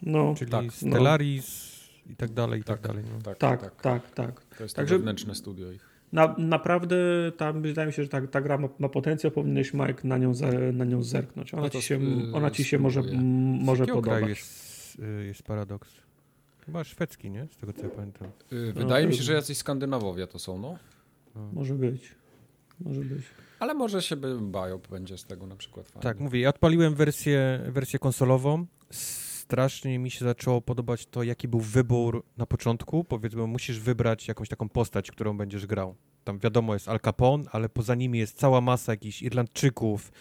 No, 0.01 0.35
Czyli 0.37 0.51
tak, 0.51 0.73
Stellaris 0.73 1.67
no. 1.67 1.72
I 2.09 2.15
tak 2.15 2.31
dalej, 2.31 2.61
i 2.61 2.63
tak, 2.63 2.79
tak 2.79 2.91
dalej. 2.91 3.05
No. 3.13 3.21
Tak, 3.21 3.37
tak, 3.37 3.61
tak, 3.61 3.81
tak, 3.81 4.11
tak. 4.11 4.45
To 4.57 4.63
jest 4.63 4.75
Także, 4.75 4.95
wewnętrzne 4.97 5.35
studio 5.35 5.71
ich. 5.71 5.93
Na, 6.13 6.35
naprawdę 6.37 6.97
tam 7.37 7.61
wydaje 7.61 7.87
mi 7.87 7.93
się, 7.93 8.03
że 8.03 8.09
ta, 8.09 8.27
ta 8.27 8.41
gra 8.41 8.57
ma, 8.57 8.67
ma 8.79 8.89
potencjał, 8.89 9.31
powinieneś 9.31 9.73
Mike 9.73 10.07
na 10.07 10.17
nią, 10.17 10.33
na 10.73 10.85
nią 10.85 11.03
zerknąć. 11.03 11.53
Ona 11.53 11.63
no 11.63 11.69
ci 11.69 11.81
się, 11.81 11.99
ona 12.33 12.51
ci 12.51 12.63
się 12.63 12.79
może, 12.79 13.01
może 13.61 13.85
podobać. 13.85 14.29
Jest, 14.29 14.99
y, 14.99 15.25
jest 15.25 15.43
paradoks. 15.43 15.89
Chyba 16.65 16.83
szwedzki, 16.83 17.31
nie? 17.31 17.47
Z 17.51 17.57
tego 17.57 17.73
co 17.73 17.83
ja 17.83 17.89
pamiętam. 17.89 18.27
Y, 18.53 18.73
wydaje 18.73 19.05
no, 19.05 19.11
mi 19.11 19.17
się, 19.17 19.23
że 19.23 19.33
jacyś 19.33 19.57
Skandynawowie 19.57 20.27
to 20.27 20.39
są, 20.39 20.59
no. 20.59 20.77
no. 21.35 21.49
Może 21.53 21.73
być. 21.73 22.11
Może 22.79 23.01
być. 23.01 23.23
Ale 23.59 23.73
może 23.73 24.01
się 24.01 24.15
by 24.15 24.39
Biop 24.41 24.87
będzie 24.87 25.17
z 25.17 25.25
tego 25.25 25.47
na 25.47 25.55
przykład 25.55 25.87
fajnie. 25.87 26.03
Tak, 26.03 26.19
mówię, 26.19 26.39
ja 26.39 26.49
odpaliłem 26.49 26.95
wersję, 26.95 27.59
wersję 27.67 27.99
konsolową. 27.99 28.65
Strasznie 29.53 29.99
mi 29.99 30.11
się 30.11 30.25
zaczęło 30.25 30.61
podobać 30.61 31.05
to, 31.05 31.23
jaki 31.23 31.47
był 31.47 31.59
wybór 31.59 32.23
na 32.37 32.45
początku. 32.45 33.03
Powiedzmy, 33.03 33.47
musisz 33.47 33.79
wybrać 33.79 34.27
jakąś 34.27 34.49
taką 34.49 34.69
postać, 34.69 35.11
którą 35.11 35.37
będziesz 35.37 35.65
grał. 35.65 35.95
Tam 36.23 36.39
wiadomo 36.39 36.73
jest 36.73 36.89
Al 36.89 36.99
Capone, 36.99 37.43
ale 37.51 37.69
poza 37.69 37.95
nimi 37.95 38.19
jest 38.19 38.37
cała 38.37 38.61
masa 38.61 38.91
jakichś 38.91 39.21
Irlandczyków, 39.21 40.11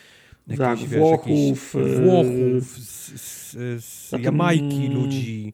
tak, 0.58 0.78
wiesz, 0.78 0.88
Włochów, 0.88 1.76
e, 1.76 2.02
Włochów, 2.02 2.64
z, 2.78 3.20
z, 3.20 3.84
z 3.84 4.12
Jamajki 4.22 4.88
ludzi. 4.88 5.52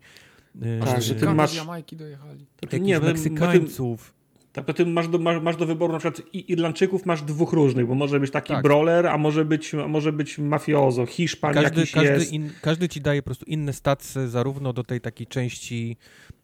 Tak, 0.84 1.02
że 1.02 1.14
ty 1.14 1.34
masz... 1.34 1.50
Z 1.50 1.54
Jamajki 1.54 1.96
dojechali. 1.96 2.46
Nie, 2.80 3.00
Meksykańców. 3.00 4.14
Tak, 4.58 4.66
to 4.66 4.74
ty 4.74 4.86
masz 4.86 5.08
do, 5.08 5.18
masz, 5.18 5.42
masz 5.42 5.56
do 5.56 5.66
wyboru 5.66 5.92
na 5.92 5.98
przykład 5.98 6.22
Irlandczyków 6.32 7.06
masz 7.06 7.22
dwóch 7.22 7.52
różnych, 7.52 7.86
bo 7.86 7.94
może 7.94 8.20
być 8.20 8.30
taki 8.30 8.52
tak. 8.52 8.62
brawler, 8.62 9.06
a 9.06 9.18
może 9.18 9.44
być, 9.44 9.74
a 9.74 9.88
może 9.88 10.12
być 10.12 10.38
mafiozo, 10.38 11.06
Hiszpan 11.06 11.54
każdy, 11.54 11.80
jakiś 11.80 11.92
każdy, 11.92 12.12
jest. 12.12 12.32
In, 12.32 12.50
każdy 12.62 12.88
ci 12.88 13.00
daje 13.00 13.22
po 13.22 13.24
prostu 13.26 13.44
inne 13.44 13.72
stacje 13.72 14.28
zarówno 14.28 14.72
do 14.72 14.84
tej 14.84 15.00
takiej 15.00 15.26
części 15.26 15.96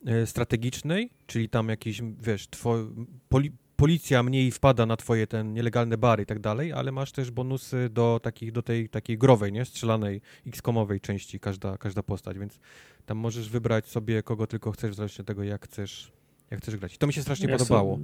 e, 0.07 0.27
strategicznej, 0.27 1.11
czyli 1.27 1.49
tam 1.49 1.69
jakieś, 1.69 2.03
wiesz, 2.21 2.47
two, 2.47 2.87
poli, 3.29 3.53
policja 3.77 4.23
mniej 4.23 4.51
wpada 4.51 4.87
na 4.87 4.97
twoje 4.97 5.27
ten 5.27 5.53
nielegalne 5.53 5.99
bary 5.99 6.23
i 6.23 6.27
tak 6.27 6.39
dalej, 6.39 6.73
ale 6.73 6.93
masz 6.93 7.13
też 7.13 7.31
bonusy 7.31 7.89
do, 7.91 8.21
takich, 8.23 8.53
do 8.53 8.63
tej 8.63 8.89
takiej 8.89 9.19
growej, 9.19 9.53
nie? 9.53 9.65
Strzelanej, 9.65 10.21
x-komowej 10.47 11.01
części 11.01 11.41
każda, 11.41 11.79
każda 11.79 12.03
postać, 12.03 12.39
więc 12.39 12.59
tam 13.07 13.19
możesz 13.19 13.49
wybrać 13.49 13.89
sobie 13.89 14.23
kogo 14.23 14.47
tylko 14.47 14.73
chcesz, 14.73 14.91
w 14.91 14.95
zależności 14.95 15.21
od 15.21 15.27
tego, 15.27 15.43
jak 15.43 15.65
chcesz 15.65 16.13
jak 16.51 16.61
chcesz 16.61 16.77
grać. 16.77 16.95
I 16.95 16.99
to 16.99 17.07
mi 17.07 17.13
się 17.13 17.23
strasznie 17.23 17.49
ja 17.49 17.59
podobało. 17.59 17.99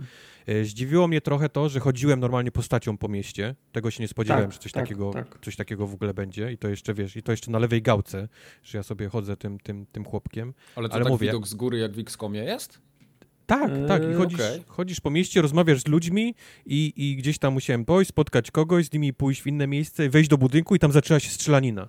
E, 0.47 0.65
zdziwiło 0.65 1.09
mnie 1.09 1.21
trochę 1.21 1.49
to, 1.49 1.69
że 1.69 1.81
chodziłem 1.81 2.21
normalnie 2.21 2.53
postacią 2.53 2.99
po 2.99 3.09
mieście. 3.09 3.55
Tego 3.73 3.91
się 3.91 4.03
nie 4.03 4.09
spodziewałem, 4.09 4.45
tak, 4.45 4.53
że 4.53 4.59
coś, 4.59 4.73
tak, 4.73 4.85
takiego, 4.85 5.11
tak. 5.11 5.39
coś 5.43 5.57
takiego 5.57 5.87
w 5.87 5.95
ogóle 5.95 6.15
będzie. 6.15 6.53
I 6.53 6.59
to 6.59 6.69
jeszcze, 6.69 6.95
wiesz, 6.95 7.17
i 7.17 7.23
to 7.23 7.33
jeszcze 7.33 7.51
na 7.51 7.59
lewej 7.59 7.83
gałce, 7.83 8.29
że 8.63 8.79
ja 8.79 8.83
sobie 8.83 9.09
chodzę 9.09 9.37
tym, 9.37 9.61
tym, 9.61 9.87
tym 9.93 10.05
chłopkiem. 10.05 10.55
Ale 10.77 10.89
to 10.89 10.95
Ale 10.95 11.05
tak 11.05 11.13
mówię, 11.13 11.27
widok 11.27 11.47
z 11.47 11.55
góry 11.55 11.79
jak 11.79 11.93
w 11.93 11.99
X-komie 11.99 12.45
jest? 12.45 12.81
Tak, 13.47 13.71
tak. 13.89 14.03
I 14.13 14.15
chodzisz, 14.15 14.41
okay. 14.41 14.61
chodzisz 14.67 15.01
po 15.01 15.11
mieście, 15.11 15.43
rozmawiasz 15.43 15.81
z 15.81 15.87
ludźmi 15.87 16.35
i, 16.67 16.93
i 16.97 17.17
gdzieś 17.17 17.39
tam 17.39 17.53
musiałem 17.53 17.85
pójść, 17.85 18.09
spotkać 18.09 18.51
kogoś, 18.51 18.87
z 18.87 18.93
nimi 18.93 19.13
pójść 19.13 19.43
w 19.43 19.47
inne 19.47 19.67
miejsce, 19.67 20.09
wejść 20.09 20.31
do 20.31 20.39
budynku 20.39 20.75
i 20.75 20.79
tam 20.79 20.93
zaczęła 20.93 21.21
się 21.21 21.31
strzelanina 21.31 21.89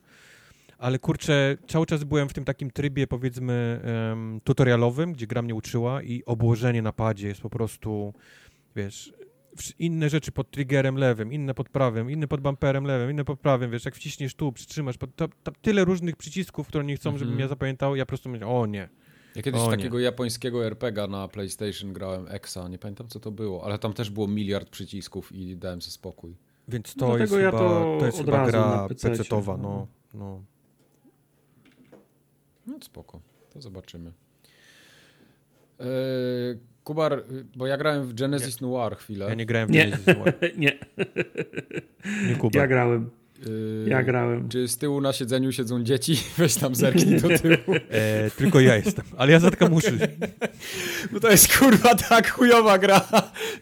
ale 0.81 0.99
kurczę, 0.99 1.57
cały 1.67 1.85
czas 1.85 2.03
byłem 2.03 2.29
w 2.29 2.33
tym 2.33 2.45
takim 2.45 2.71
trybie, 2.71 3.07
powiedzmy, 3.07 3.81
um, 4.09 4.41
tutorialowym, 4.43 5.13
gdzie 5.13 5.27
gra 5.27 5.41
mnie 5.41 5.55
uczyła 5.55 6.03
i 6.03 6.23
obłożenie 6.25 6.81
na 6.81 6.93
padzie 6.93 7.27
jest 7.27 7.41
po 7.41 7.49
prostu, 7.49 8.13
wiesz, 8.75 9.13
inne 9.79 10.09
rzeczy 10.09 10.31
pod 10.31 10.51
triggerem 10.51 10.95
lewym, 10.95 11.33
inne 11.33 11.53
pod 11.53 11.69
prawym, 11.69 12.11
inne 12.11 12.27
pod 12.27 12.41
bumperem 12.41 12.83
lewym, 12.83 13.11
inne 13.11 13.25
pod 13.25 13.39
prawym, 13.39 13.71
wiesz, 13.71 13.85
jak 13.85 13.95
wciśniesz 13.95 14.35
tu, 14.35 14.51
przytrzymasz, 14.51 14.95
to, 15.15 15.27
to, 15.43 15.51
tyle 15.61 15.85
różnych 15.85 16.15
przycisków, 16.15 16.67
które 16.67 16.83
nie 16.83 16.95
chcą, 16.95 17.11
-hmm. 17.11 17.17
żebym 17.17 17.39
ja 17.39 17.47
zapamiętał, 17.47 17.95
ja 17.95 18.05
po 18.05 18.07
prostu 18.07 18.29
myślę, 18.29 18.47
o 18.47 18.65
nie. 18.65 18.89
Ja 19.35 19.41
kiedyś 19.41 19.61
o, 19.61 19.69
takiego 19.69 19.97
nie. 19.97 20.03
japońskiego 20.03 20.65
RPGa 20.65 21.07
na 21.07 21.27
PlayStation 21.27 21.93
grałem, 21.93 22.27
Exa, 22.29 22.67
nie 22.69 22.77
pamiętam 22.77 23.07
co 23.07 23.19
to 23.19 23.31
było, 23.31 23.65
ale 23.65 23.79
tam 23.79 23.93
też 23.93 24.09
było 24.09 24.27
miliard 24.27 24.69
przycisków 24.69 25.31
i 25.31 25.57
dałem 25.57 25.81
sobie 25.81 25.91
spokój. 25.91 26.35
Więc 26.67 26.95
to 26.95 27.17
jest 27.17 27.33
ja 27.33 27.39
chyba, 27.39 27.59
to, 27.59 27.97
to 27.99 28.05
jest 28.05 28.17
chyba 28.17 28.45
gra 28.45 28.87
PC-towa, 28.87 29.59
no. 29.61 29.87
no. 30.13 30.43
No 32.67 32.77
spoko, 32.81 33.21
to 33.53 33.61
zobaczymy. 33.61 34.11
Eee, 35.79 35.87
Kubar, 36.83 37.23
bo 37.55 37.67
ja 37.67 37.77
grałem 37.77 38.07
w 38.07 38.13
Genesis 38.13 38.61
nie. 38.61 38.67
Noir 38.67 38.97
chwilę. 38.97 39.25
Ja 39.29 39.33
nie 39.33 39.45
grałem 39.45 39.67
w 39.67 39.71
nie. 39.71 39.83
Genesis 39.83 40.07
Noir. 40.07 40.33
nie. 40.57 40.79
Nie 42.27 42.35
Kubar. 42.35 42.61
Ja 42.61 42.67
grałem. 42.67 43.09
Yy, 43.45 43.89
ja 43.89 44.03
grałem. 44.03 44.49
Czy 44.49 44.67
z 44.67 44.77
tyłu 44.77 45.01
na 45.01 45.13
siedzeniu 45.13 45.51
siedzą 45.51 45.83
dzieci? 45.83 46.17
Weź 46.37 46.55
tam 46.55 46.75
zerknij 46.75 47.21
do 47.21 47.39
tyłu. 47.39 47.57
E, 47.89 48.31
tylko 48.31 48.59
ja 48.59 48.75
jestem, 48.75 49.05
ale 49.17 49.31
ja 49.31 49.39
zatkam 49.39 49.73
uszy. 49.73 49.97
Bo 51.11 51.19
to 51.19 51.31
jest 51.31 51.57
kurwa 51.57 51.95
tak 51.95 52.31
chujowa 52.31 52.77
gra, 52.77 53.07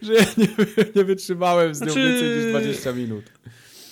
że 0.02 0.14
ja 0.14 0.24
nie, 0.38 0.48
nie 0.96 1.04
wytrzymałem 1.04 1.74
z 1.74 1.80
nią 1.80 1.86
znaczy... 1.86 2.08
więcej 2.08 2.36
niż 2.36 2.46
20 2.46 2.92
minut 2.92 3.24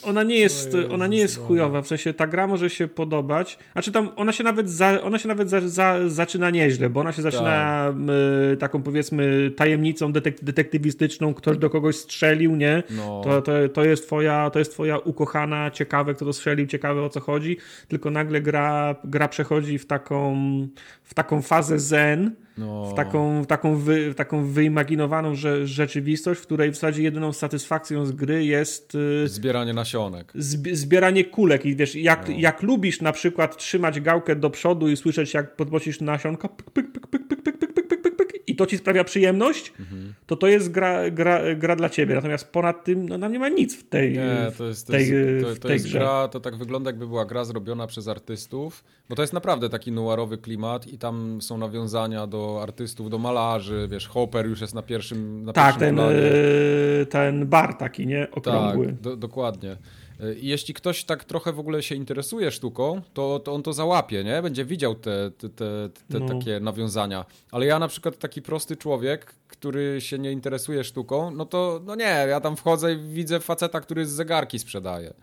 ona 0.09 0.22
nie 0.22 0.39
jest, 0.39 0.76
ona 0.90 1.06
nie 1.06 1.18
jest 1.18 1.39
chujowa, 1.39 1.82
w 1.82 1.86
sensie 1.86 2.14
ta 2.14 2.26
gra 2.26 2.47
może 2.47 2.70
się 2.70 2.89
podobać, 2.89 3.59
znaczy 3.72 3.93
tam 3.93 4.09
ona 4.16 4.32
się 4.32 4.44
nawet, 4.44 4.70
za, 4.70 5.02
ona 5.02 5.18
się 5.18 5.28
nawet 5.28 5.51
za, 5.51 5.68
za, 5.68 6.09
zaczyna 6.09 6.51
nieźle, 6.51 6.90
bo 6.90 7.01
ona 7.01 7.12
się 7.12 7.22
zaczyna 7.22 7.89
y, 8.52 8.56
taką 8.56 8.82
powiedzmy 8.82 9.51
tajemnicą 9.56 10.12
detek 10.12 10.44
detektywistyczną, 10.44 11.35
ktoś 11.35 11.59
do 11.59 11.70
kogoś 11.70 11.97
strzelił, 11.97 12.56
nie? 12.56 12.82
No. 12.90 13.20
To, 13.24 13.43
to, 13.43 13.52
to, 13.72 13.85
jest 13.85 14.06
twoja, 14.06 14.51
to 14.51 14.59
jest 14.59 14.72
twoja 14.72 14.98
ukochana, 14.98 15.70
ciekawe 15.70 16.14
kto 16.14 16.24
to 16.24 16.32
strzelił, 16.32 16.66
ciekawe 16.66 17.02
o 17.02 17.09
co 17.09 17.20
chodzi, 17.20 17.56
tylko 17.89 18.10
nagle 18.10 18.40
gra, 18.40 18.97
gra 19.05 19.28
przechodzi 19.28 19.78
w 19.78 19.86
taką, 19.86 20.36
w 21.02 21.14
taką 21.14 21.43
fazę 21.43 21.78
zen, 21.78 22.35
no. 22.59 22.90
w 22.90 22.94
taką, 22.94 23.43
w 23.43 23.47
taką, 23.47 23.76
wy, 23.76 24.10
w 24.10 24.14
taką 24.14 24.44
wyimaginowaną 24.44 25.35
że, 25.35 25.66
rzeczywistość, 25.66 26.40
w 26.40 26.43
której 26.43 26.70
w 26.70 26.74
zasadzie 26.74 27.02
jedyną 27.02 27.32
satysfakcją 27.32 28.06
z 28.06 28.12
gry 28.12 28.44
jest 28.44 28.94
y, 28.94 29.28
zbieranie 29.28 29.74
nasionek. 29.74 30.32
zbieranie 30.72 31.24
kulek 31.24 31.66
i 31.66 31.76
wiesz, 31.76 31.94
jak, 31.94 32.28
no. 32.28 32.35
jak 32.39 32.62
lubisz 32.62 33.01
na 33.01 33.12
przykład 33.12 33.56
trzymać 33.56 34.01
gałkę 34.01 34.36
do 34.36 34.51
przodu 34.51 34.89
i 34.89 34.97
słyszeć 34.97 35.35
jak 35.35 35.56
podnosisz 35.56 36.01
nasionka, 36.01 36.48
pyk, 36.48 36.70
pyk, 36.70 36.93
pyk, 36.93 37.06
pyk, 37.06 37.28
pyk, 37.28 37.43
pyk, 37.43 37.59
pyk, 37.59 37.74
pyk, 37.74 37.89
pyk, 37.89 38.02
pyk, 38.02 38.16
pyk, 38.16 38.43
i 38.47 38.47
to 38.59 38.66
ci 38.66 38.78
sprawia 38.78 39.05
przyjemność, 39.05 39.72
mhm. 39.80 40.14
to 40.26 40.36
to 40.36 40.47
jest 40.47 40.70
gra, 40.70 41.10
gra, 41.10 41.55
gra 41.55 41.76
dla 41.76 41.89
ciebie. 41.89 42.14
Natomiast 42.14 42.52
ponad 42.52 42.85
tym 42.85 43.09
no, 43.09 43.28
nie 43.28 43.39
ma 43.39 43.48
nic 43.48 43.76
w 43.76 43.89
tej 43.89 44.12
Nie, 44.12 44.52
to 44.59 44.66
jest, 44.66 44.86
to 44.86 44.93
tej, 44.93 45.10
jest, 45.10 45.60
to, 45.60 45.68
to 45.68 45.72
jest 45.72 45.93
gra, 45.93 46.28
to 46.28 46.40
tak 46.40 46.56
wygląda 46.56 46.89
jakby 46.89 47.06
była 47.06 47.24
gra 47.24 47.44
zrobiona 47.44 47.86
przez 47.86 48.09
artystów, 48.09 48.85
bo 49.09 49.16
to 49.16 49.22
jest 49.22 49.32
naprawdę 49.32 49.68
taki 49.68 49.93
noirowy 49.93 50.39
klimat 50.39 50.86
i 50.86 50.98
tam 50.98 51.43
są 51.43 51.59
nawiązania 51.59 52.26
do 52.26 52.62
artystów, 52.62 53.10
do 53.10 53.18
malarzy, 53.18 53.89
wiesz, 53.90 54.09
Hopper 54.09 54.47
już 54.47 54.60
jest 54.60 54.74
na 54.74 54.82
pierwszym 54.82 55.44
na 55.44 55.52
Tak, 55.52 55.76
ten, 55.76 55.94
planie. 55.94 56.20
ten 57.10 57.47
bar 57.47 57.74
taki, 57.74 58.06
nie? 58.06 58.30
Okrągły. 58.30 58.86
Tak, 58.86 59.01
do, 59.01 59.16
dokładnie. 59.16 59.76
I 60.40 60.47
jeśli 60.47 60.74
ktoś 60.74 61.05
tak 61.05 61.24
trochę 61.24 61.53
w 61.53 61.59
ogóle 61.59 61.82
się 61.82 61.95
interesuje 61.95 62.51
sztuką, 62.51 63.03
to, 63.15 63.40
to 63.40 63.55
on 63.55 63.62
to 63.62 63.73
załapie, 63.73 64.24
nie? 64.24 64.43
Będzie 64.43 64.65
widział 64.65 64.95
te, 64.95 65.31
te, 65.31 65.49
te, 65.49 65.89
te 66.09 66.20
no. 66.20 66.28
takie 66.28 66.61
nawiązania. 66.61 67.24
Ale 67.51 67.66
ja 67.66 67.78
na 67.78 67.89
przykład 67.89 68.19
taki 68.19 68.43
prosty 68.43 68.77
człowiek, 68.77 69.35
który 69.49 70.01
się 70.01 70.19
nie 70.19 70.32
interesuje 70.32 70.85
sztuką, 70.85 71.31
no 71.31 71.45
to 71.45 71.81
no 71.85 71.95
nie, 71.95 72.27
ja 72.28 72.40
tam 72.40 72.57
wchodzę 72.57 72.95
i 72.95 72.99
widzę 72.99 73.40
faceta, 73.40 73.81
który 73.81 74.07
z 74.07 74.11
zegarki 74.11 74.59
sprzedaje. 74.59 75.15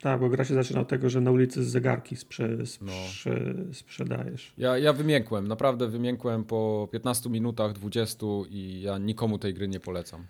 Tak, 0.00 0.20
bo 0.20 0.28
gra 0.28 0.44
się 0.44 0.54
zaczyna 0.54 0.80
od 0.80 0.88
tego, 0.88 1.10
że 1.10 1.20
na 1.20 1.30
ulicy 1.30 1.64
z 1.64 1.68
zegarki 1.68 2.16
sprze, 2.16 2.66
sprze, 2.66 3.54
no. 3.54 3.74
sprzedajesz. 3.74 4.52
Ja, 4.58 4.78
ja 4.78 4.92
wymiękłem, 4.92 5.48
naprawdę 5.48 5.88
wymiękłem 5.88 6.44
po 6.44 6.88
15 6.92 7.30
minutach, 7.30 7.72
20 7.72 8.26
i 8.50 8.80
ja 8.80 8.98
nikomu 8.98 9.38
tej 9.38 9.54
gry 9.54 9.68
nie 9.68 9.80
polecam. 9.80 10.26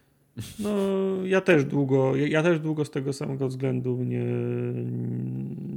No, 0.58 0.70
ja 1.24 1.40
też 1.40 1.64
długo, 1.64 2.16
ja 2.16 2.42
też 2.42 2.60
długo 2.60 2.84
z 2.84 2.90
tego 2.90 3.12
samego 3.12 3.48
względu 3.48 3.96
nie, 3.96 4.24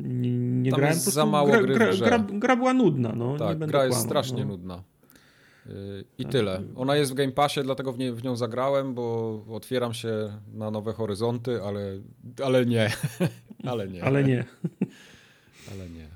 nie, 0.04 0.32
nie 0.38 0.72
grałem. 0.72 0.94
Jest 0.94 1.14
za 1.14 1.26
mało 1.26 1.48
gra, 1.48 1.62
gry 1.62 1.76
gra, 1.76 1.88
gra, 1.98 2.20
gra, 2.20 2.56
była 2.56 2.74
nudna, 2.74 3.14
no. 3.16 3.38
Tak, 3.38 3.58
gra 3.58 3.68
kłamał, 3.68 3.88
jest 3.88 4.02
strasznie 4.02 4.42
no. 4.42 4.48
nudna. 4.48 4.84
Y, 5.68 6.04
I 6.18 6.24
tak. 6.24 6.32
tyle. 6.32 6.62
Ona 6.76 6.96
jest 6.96 7.12
w 7.12 7.14
Game 7.16 7.32
Passie, 7.32 7.62
dlatego 7.64 7.92
w, 7.92 7.98
nie, 7.98 8.14
w 8.14 8.24
nią 8.24 8.36
zagrałem, 8.36 8.94
bo 8.94 9.40
otwieram 9.52 9.94
się 9.94 10.38
na 10.54 10.72
nowe 10.72 10.94
horyzonty, 10.94 11.62
ale, 11.64 12.00
ale 12.46 12.66
nie. 12.66 12.90
ale 13.72 13.88
nie. 13.88 14.04
Ale 14.04 14.24
nie. 14.24 14.46
ale 15.72 15.90
nie. 15.90 16.08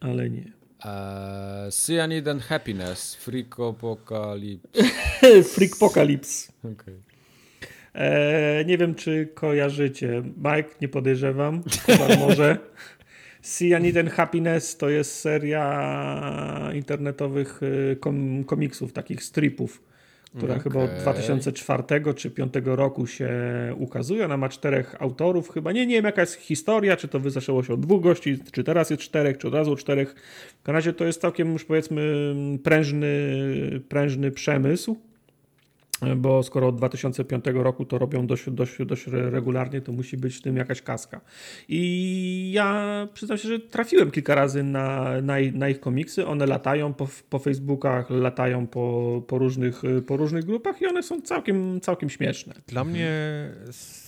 Ale 0.00 0.30
nie. 0.30 0.57
Uh, 0.84 1.70
Cyanide 1.70 2.30
and 2.30 2.42
Happiness, 2.42 3.14
Freakopocalypse. 3.14 4.68
Freakopocalypse. 5.54 6.52
Okay. 6.64 6.94
E, 7.94 8.64
nie 8.64 8.78
wiem, 8.78 8.94
czy 8.94 9.28
kojarzycie. 9.34 10.22
Mike, 10.36 10.68
nie 10.80 10.88
podejrzewam. 10.88 11.62
Chyba 11.86 12.16
może. 12.26 12.58
Cyanide 13.42 14.00
and 14.00 14.10
Happiness 14.10 14.76
to 14.76 14.88
jest 14.88 15.14
seria 15.20 16.70
internetowych 16.74 17.62
y, 17.62 17.96
kom 18.00 18.44
komiksów, 18.44 18.92
takich 18.92 19.24
stripów 19.24 19.87
która 20.36 20.54
okay. 20.54 20.62
chyba 20.62 20.84
od 20.84 20.90
2004 20.90 21.82
czy 21.82 22.00
2005 22.00 22.52
roku 22.64 23.06
się 23.06 23.30
ukazuje. 23.78 24.24
Ona 24.24 24.36
ma 24.36 24.48
czterech 24.48 25.02
autorów, 25.02 25.50
chyba 25.50 25.72
nie, 25.72 25.86
nie 25.86 25.94
wiem 25.94 26.04
jaka 26.04 26.20
jest 26.20 26.34
historia, 26.34 26.96
czy 26.96 27.08
to 27.08 27.30
zaczęło 27.30 27.62
się 27.62 27.74
od 27.74 27.80
dwóch 27.80 28.02
gości, 28.02 28.38
czy 28.52 28.64
teraz 28.64 28.90
jest 28.90 29.02
czterech, 29.02 29.38
czy 29.38 29.48
od 29.48 29.54
razu 29.54 29.76
czterech. 29.76 30.14
W 30.64 30.68
razie 30.68 30.92
to 30.92 31.04
jest 31.04 31.20
całkiem 31.20 31.52
już 31.52 31.64
powiedzmy 31.64 32.34
prężny, 32.62 33.08
prężny 33.88 34.30
przemysł. 34.30 34.96
Bo 36.16 36.42
skoro 36.42 36.68
od 36.68 36.76
2005 36.76 37.44
roku 37.54 37.84
to 37.84 37.98
robią 37.98 38.26
dość, 38.26 38.50
dość, 38.50 38.84
dość 38.86 39.06
regularnie, 39.06 39.80
to 39.80 39.92
musi 39.92 40.16
być 40.16 40.36
w 40.36 40.42
tym 40.42 40.56
jakaś 40.56 40.82
kaska. 40.82 41.20
I 41.68 42.50
ja 42.54 43.08
przyznam 43.14 43.38
się, 43.38 43.48
że 43.48 43.58
trafiłem 43.58 44.10
kilka 44.10 44.34
razy 44.34 44.62
na, 44.62 45.20
na, 45.22 45.34
na 45.52 45.68
ich 45.68 45.80
komiksy. 45.80 46.26
One 46.26 46.46
latają 46.46 46.94
po, 46.94 47.08
po 47.30 47.38
Facebookach, 47.38 48.10
latają 48.10 48.66
po, 48.66 49.22
po, 49.26 49.38
różnych, 49.38 49.82
po 50.06 50.16
różnych 50.16 50.44
grupach 50.44 50.82
i 50.82 50.86
one 50.86 51.02
są 51.02 51.22
całkiem, 51.22 51.80
całkiem 51.80 52.10
śmieszne. 52.10 52.54
Dla 52.66 52.84
mnie 52.84 53.10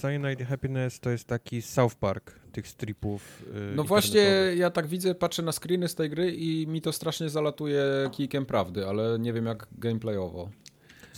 Cyanide 0.01 0.45
Happiness 0.45 1.01
to 1.01 1.11
jest 1.11 1.27
taki 1.27 1.63
South 1.63 1.95
Park 1.95 2.41
tych 2.53 2.69
stripów. 2.69 3.43
Yy, 3.55 3.77
no 3.77 3.85
właśnie, 3.85 4.21
ja 4.57 4.71
tak 4.71 4.87
widzę, 4.87 5.15
patrzę 5.15 5.43
na 5.43 5.53
screeny 5.53 5.89
z 5.89 5.95
tej 5.95 6.11
gry 6.11 6.31
i 6.31 6.67
mi 6.67 6.81
to 6.81 6.93
strasznie 6.93 7.29
zalatuje 7.29 7.85
kijkiem 8.13 8.47
prawdy, 8.47 8.87
ale 8.87 9.19
nie 9.19 9.33
wiem 9.33 9.47
jak 9.47 9.67
gameplayowo. 9.79 10.51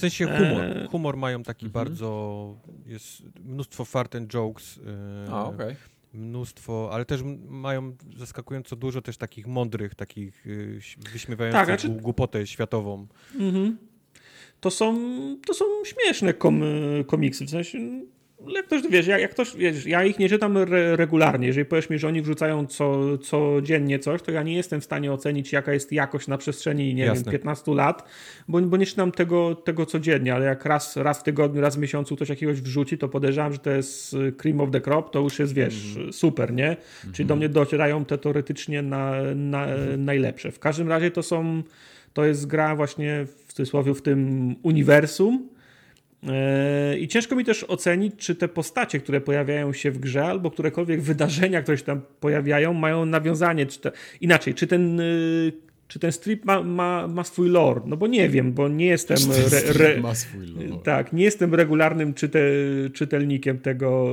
W 0.02 0.04
sensie 0.04 0.26
humor. 0.26 0.64
Eee. 0.64 0.88
Humor 0.88 1.16
mają 1.16 1.42
taki 1.42 1.66
mhm. 1.66 1.84
bardzo. 1.84 2.56
Jest 2.86 3.22
mnóstwo 3.44 3.84
fart 3.84 4.14
and 4.14 4.34
jokes. 4.34 4.76
Yy, 4.76 4.82
A, 5.30 5.44
okej. 5.44 5.66
Okay. 5.66 5.76
Mnóstwo, 6.14 6.88
ale 6.92 7.04
też 7.04 7.20
mają 7.48 7.96
zaskakująco 8.16 8.76
dużo 8.76 9.02
też 9.02 9.16
takich 9.16 9.46
mądrych, 9.46 9.94
takich 9.94 10.46
yy, 10.46 10.80
wyśmiewających 11.12 11.60
tak, 11.60 11.66
znaczy... 11.66 11.88
głupotę 11.88 12.46
światową. 12.46 13.06
Mhm. 13.34 13.78
To 14.60 14.70
są, 14.70 14.96
to 15.46 15.54
są 15.54 15.64
śmieszne 15.84 16.34
kom, 16.34 16.62
komiksy, 17.06 17.44
w 17.44 17.50
sensie 17.50 17.78
jak 18.48 18.66
ktoś, 18.66 18.82
wiesz, 18.90 19.06
jak, 19.06 19.20
jak 19.20 19.30
ktoś, 19.30 19.56
wiesz, 19.56 19.86
ja 19.86 20.04
ich 20.04 20.18
nie 20.18 20.28
czytam 20.28 20.56
re 20.56 20.96
regularnie. 20.96 21.46
Jeżeli 21.46 21.64
powiesz 21.64 21.90
mi, 21.90 21.98
że 21.98 22.08
oni 22.08 22.22
wrzucają 22.22 22.66
co, 22.66 23.18
codziennie 23.18 23.98
coś, 23.98 24.22
to 24.22 24.32
ja 24.32 24.42
nie 24.42 24.54
jestem 24.54 24.80
w 24.80 24.84
stanie 24.84 25.12
ocenić, 25.12 25.52
jaka 25.52 25.72
jest 25.72 25.92
jakość 25.92 26.28
na 26.28 26.38
przestrzeni, 26.38 26.94
nie 26.94 27.04
Jasne. 27.04 27.24
wiem, 27.24 27.32
15 27.32 27.74
lat, 27.74 28.08
bo, 28.48 28.60
bo 28.60 28.76
nie 28.76 28.86
czytam 28.86 29.12
tego, 29.12 29.54
tego 29.54 29.86
codziennie, 29.86 30.34
ale 30.34 30.44
jak 30.44 30.64
raz, 30.64 30.96
raz 30.96 31.20
w 31.20 31.22
tygodniu, 31.22 31.60
raz 31.60 31.76
w 31.76 31.78
miesiącu 31.78 32.16
ktoś 32.16 32.28
jakiegoś 32.28 32.60
wrzuci, 32.60 32.98
to 32.98 33.08
podejrzewam, 33.08 33.52
że 33.52 33.58
to 33.58 33.70
jest 33.70 34.14
y, 34.14 34.32
cream 34.32 34.60
of 34.60 34.70
the 34.70 34.80
crop, 34.80 35.10
to 35.10 35.20
już 35.20 35.38
jest, 35.38 35.54
wiesz, 35.54 35.96
mm. 35.96 36.12
super, 36.12 36.52
nie? 36.52 36.66
Mm 36.66 36.76
-hmm. 36.76 37.12
Czyli 37.12 37.26
do 37.26 37.36
mnie 37.36 37.48
docierają 37.48 38.04
te 38.04 38.18
teoretycznie 38.18 38.82
na, 38.82 39.12
na, 39.34 39.66
mm. 39.66 40.04
najlepsze. 40.04 40.52
W 40.52 40.58
każdym 40.58 40.88
razie 40.88 41.10
to 41.10 41.22
są, 41.22 41.62
to 42.12 42.24
jest 42.24 42.46
gra 42.46 42.76
właśnie 42.76 43.26
w 43.46 43.52
cudzysłowie 43.52 43.94
w 43.94 44.02
tym 44.02 44.54
uniwersum, 44.62 45.48
I 46.98 47.08
ciężko 47.08 47.36
mi 47.36 47.44
też 47.44 47.64
ocenić, 47.64 48.14
czy 48.16 48.34
te 48.34 48.48
postacie, 48.48 49.00
które 49.00 49.20
pojawiają 49.20 49.72
się 49.72 49.90
w 49.90 49.98
grze, 49.98 50.24
albo 50.24 50.50
którekolwiek 50.50 51.00
wydarzenia, 51.00 51.62
które 51.62 51.78
się 51.78 51.84
tam 51.84 52.00
pojawiają, 52.20 52.72
mają 52.72 53.06
nawiązanie. 53.06 53.66
Czy 53.66 53.80
te, 53.80 53.92
inaczej, 54.20 54.54
czy 54.54 54.66
ten, 54.66 55.00
y, 55.00 55.52
czy 55.88 55.98
ten 55.98 56.12
strip 56.12 56.44
ma, 56.44 56.62
ma, 56.62 57.08
ma 57.08 57.24
swój 57.24 57.48
lore? 57.48 57.80
No 57.86 57.96
bo 57.96 58.06
nie 58.06 58.28
wiem, 58.28 58.52
bo 58.52 58.68
nie 58.68 58.86
jestem. 58.86 59.16
Re, 59.52 59.86
re, 59.86 60.00
ma 60.00 60.14
swój 60.14 60.46
lore. 60.46 60.82
Tak, 60.84 61.12
nie 61.12 61.24
jestem 61.24 61.54
regularnym 61.54 62.14
czyte, 62.14 62.40
czytelnikiem 62.92 63.58
tego, 63.58 64.12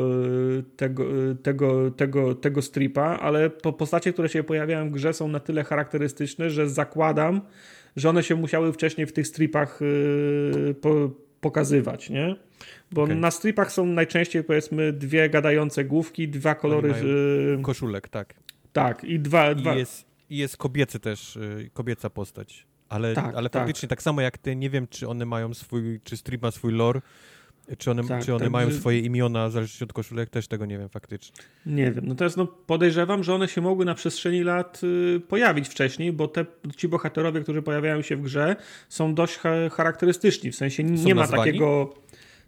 tego, 0.77 1.05
tego, 1.43 1.91
tego, 1.91 2.35
tego 2.35 2.61
stripa, 2.61 3.03
ale 3.03 3.49
postacie, 3.49 4.13
które 4.13 4.29
się 4.29 4.43
pojawiają 4.43 4.89
w 4.89 4.91
grze, 4.91 5.13
są 5.13 5.27
na 5.27 5.39
tyle 5.39 5.63
charakterystyczne, 5.63 6.49
że 6.49 6.69
zakładam, 6.69 7.41
że 7.95 8.09
one 8.09 8.23
się 8.23 8.35
musiały 8.35 8.73
wcześniej 8.73 9.07
w 9.07 9.13
tych 9.13 9.27
stripach 9.27 9.79
yy, 9.81 10.73
po, 10.73 11.11
pokazywać, 11.41 12.09
nie? 12.09 12.35
Bo 12.91 13.03
okay. 13.03 13.15
na 13.15 13.31
stripach 13.31 13.71
są 13.71 13.85
najczęściej 13.85 14.43
powiedzmy 14.43 14.93
dwie 14.93 15.29
gadające 15.29 15.85
główki, 15.85 16.27
dwa 16.27 16.55
kolory. 16.55 16.93
Yy... 17.57 17.63
Koszulek, 17.63 18.09
tak. 18.09 18.33
Tak, 18.73 19.03
i 19.03 19.19
dwa. 19.19 19.51
I 19.51 19.55
dwa... 19.55 19.75
Jest, 19.75 20.05
jest 20.29 20.57
kobiecy 20.57 20.99
też, 20.99 21.35
yy, 21.35 21.69
kobieca 21.73 22.09
postać. 22.09 22.67
Ale, 22.89 23.13
tak, 23.13 23.35
ale 23.35 23.49
tak. 23.49 23.61
faktycznie 23.61 23.89
tak 23.89 24.01
samo 24.01 24.21
jak 24.21 24.37
ty, 24.37 24.55
nie 24.55 24.69
wiem, 24.69 24.87
czy 24.87 25.07
one 25.07 25.25
mają 25.25 25.53
swój, 25.53 25.99
czy 26.03 26.17
strip 26.17 26.41
ma 26.41 26.51
swój 26.51 26.73
lore, 26.73 27.01
czy 27.77 27.91
one, 27.91 28.03
tak, 28.03 28.25
czy 28.25 28.33
one 28.33 28.45
tak, 28.45 28.51
mają 28.51 28.71
swoje 28.71 28.99
imiona, 28.99 29.49
zależnie 29.49 29.85
od 29.85 29.93
koszulek, 29.93 30.29
też 30.29 30.47
tego 30.47 30.65
nie 30.65 30.77
wiem 30.77 30.89
faktycznie. 30.89 31.43
Nie 31.65 31.91
wiem. 31.91 32.03
No 32.07 32.15
teraz 32.15 32.37
no, 32.37 32.47
podejrzewam, 32.47 33.23
że 33.23 33.33
one 33.33 33.47
się 33.47 33.61
mogły 33.61 33.85
na 33.85 33.95
przestrzeni 33.95 34.43
lat 34.43 34.81
y, 34.83 35.19
pojawić 35.27 35.67
wcześniej, 35.67 36.13
bo 36.13 36.27
te, 36.27 36.45
ci 36.77 36.87
bohaterowie, 36.87 37.41
którzy 37.41 37.61
pojawiają 37.61 38.01
się 38.01 38.15
w 38.15 38.21
grze, 38.21 38.55
są 38.89 39.15
dość 39.15 39.37
ha 39.37 39.49
charakterystyczni. 39.71 40.51
W 40.51 40.55
sensie 40.55 40.83
nie 40.83 40.97
są 40.97 41.09
ma 41.09 41.15
nazwani? 41.15 41.43
takiego. 41.43 41.93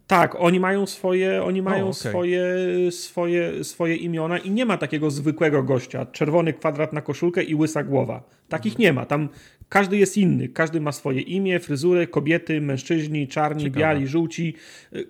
Tak, 0.07 0.35
oni 0.39 0.59
mają 0.59 0.85
swoje, 0.85 1.43
oni 1.43 1.61
mają 1.61 1.83
okay. 1.83 1.93
swoje, 1.93 2.45
swoje, 2.91 3.63
swoje 3.63 3.95
imiona 3.95 4.37
i 4.37 4.51
nie 4.51 4.65
ma 4.65 4.77
takiego 4.77 5.11
zwykłego 5.11 5.63
gościa. 5.63 6.05
Czerwony 6.05 6.53
kwadrat 6.53 6.93
na 6.93 7.01
koszulkę 7.01 7.43
i 7.43 7.55
łysa 7.55 7.83
głowa. 7.83 8.23
Takich 8.49 8.79
nie 8.79 8.93
ma. 8.93 9.05
Tam 9.05 9.29
każdy 9.71 9.97
jest 9.97 10.17
inny. 10.17 10.49
Każdy 10.49 10.81
ma 10.81 10.91
swoje 10.91 11.21
imię, 11.21 11.59
fryzurę, 11.59 12.07
kobiety, 12.07 12.61
mężczyźni, 12.61 13.27
czarni, 13.27 13.63
Ciekawe. 13.63 13.79
biali, 13.79 14.07
żółci. 14.07 14.55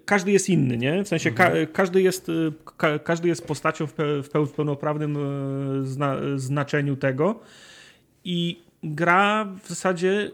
Każdy 0.05 0.31
jest 0.31 0.49
inny, 0.49 0.77
nie? 0.77 1.03
W 1.03 1.07
sensie 1.07 1.29
mhm. 1.29 1.67
ka 1.67 1.73
każdy, 1.73 2.01
jest, 2.01 2.31
ka 2.77 2.99
każdy 2.99 3.27
jest 3.27 3.47
postacią 3.47 3.87
w, 3.87 3.93
pe 3.93 4.23
w, 4.23 4.29
pe 4.29 4.45
w 4.45 4.51
pełnoprawnym 4.51 5.17
e, 5.17 5.85
zna 5.85 6.17
znaczeniu 6.35 6.95
tego. 6.95 7.39
I 8.23 8.61
gra 8.83 9.47
w 9.63 9.69
zasadzie 9.69 10.31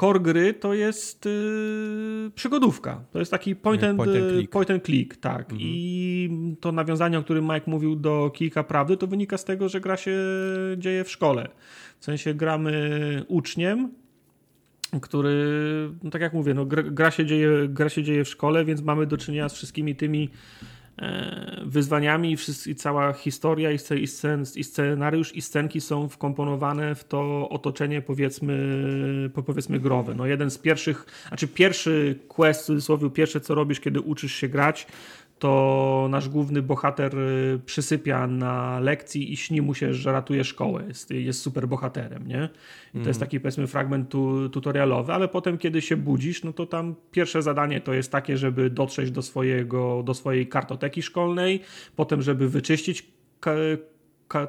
core 0.00 0.20
gry 0.20 0.54
to 0.54 0.74
jest 0.74 1.24
yy, 1.24 2.30
przygodówka. 2.34 3.04
To 3.12 3.18
jest 3.18 3.30
taki 3.30 3.56
point 3.56 3.84
and, 3.84 3.96
point 3.96 4.16
and 4.16 4.30
click, 4.30 4.52
point 4.52 4.70
and 4.70 4.84
click 4.84 5.16
tak. 5.16 5.40
Mhm. 5.40 5.60
I 5.60 6.56
to 6.60 6.72
nawiązanie, 6.72 7.18
o 7.18 7.22
którym 7.22 7.44
Mike 7.44 7.70
mówił 7.70 7.96
do 7.96 8.30
kilka 8.34 8.64
prawdy, 8.64 8.96
to 8.96 9.06
wynika 9.06 9.38
z 9.38 9.44
tego, 9.44 9.68
że 9.68 9.80
gra 9.80 9.96
się 9.96 10.16
dzieje 10.76 11.04
w 11.04 11.10
szkole. 11.10 11.48
W 12.00 12.04
sensie 12.04 12.34
gramy 12.34 13.24
uczniem, 13.28 13.90
który, 15.02 15.34
no 16.02 16.10
tak 16.10 16.22
jak 16.22 16.32
mówię, 16.32 16.54
no, 16.54 16.66
gra, 16.66 17.10
się 17.10 17.26
dzieje, 17.26 17.48
gra 17.68 17.88
się 17.88 18.02
dzieje 18.02 18.24
w 18.24 18.28
szkole, 18.28 18.64
więc 18.64 18.82
mamy 18.82 19.06
do 19.06 19.16
czynienia 19.16 19.48
z 19.48 19.54
wszystkimi 19.54 19.96
tymi 19.96 20.30
E, 21.02 21.60
wyzwaniami 21.66 22.32
i, 22.32 22.36
wszyscy, 22.36 22.70
i 22.70 22.74
cała 22.74 23.12
historia 23.12 23.70
i, 23.70 23.78
scen, 24.06 24.44
i, 24.56 24.64
scenariusz 24.64 25.36
i 25.36 25.42
scenki 25.42 25.80
są 25.80 26.08
wkomponowane 26.08 26.94
w 26.94 27.04
to 27.04 27.48
otoczenie 27.48 28.02
powiedzmy, 28.02 29.30
powiedzmy 29.46 29.80
growe. 29.80 30.14
No 30.14 30.26
jeden 30.26 30.50
z 30.50 30.58
pierwszych, 30.58 31.06
znaczy 31.28 31.48
pierwszy 31.48 32.18
quest, 32.28 32.62
w 32.62 32.64
cudzysłowie 32.64 33.10
pierwsze 33.10 33.40
co 33.40 33.54
robisz, 33.54 33.80
kiedy 33.80 34.00
uczysz 34.00 34.32
się 34.32 34.48
grać, 34.48 34.86
to 35.38 36.06
nasz 36.10 36.28
główny 36.28 36.62
bohater 36.62 37.18
y, 37.18 37.60
przysypia 37.66 38.26
na 38.26 38.80
lekcji 38.80 39.32
i 39.32 39.36
śni 39.36 39.62
mu 39.62 39.74
się, 39.74 39.94
że 39.94 40.12
ratuje 40.12 40.44
szkołę. 40.44 40.84
Jest, 40.88 41.10
jest 41.10 41.40
super 41.40 41.68
bohaterem, 41.68 42.26
nie? 42.26 42.48
I 42.88 42.92
to 42.92 43.08
jest 43.08 43.08
mhm. 43.08 43.18
taki 43.18 43.40
powiedzmy 43.40 43.66
fragment 43.66 44.08
tu, 44.08 44.48
tutorialowy, 44.48 45.12
ale 45.12 45.28
potem 45.28 45.58
kiedy 45.58 45.82
się 45.82 45.96
budzisz, 45.96 46.44
no 46.44 46.52
to 46.52 46.66
tam 46.66 46.94
pierwsze 47.10 47.42
zadanie 47.42 47.80
to 47.80 47.94
jest 47.94 48.12
takie, 48.12 48.36
żeby 48.36 48.70
dotrzeć 48.70 49.10
do 49.10 49.22
swojego, 49.22 50.02
do 50.02 50.14
swojej 50.14 50.46
kartoteki 50.46 51.02
szkolnej, 51.02 51.60
potem 51.96 52.22
żeby 52.22 52.48
wyczyścić 52.48 53.06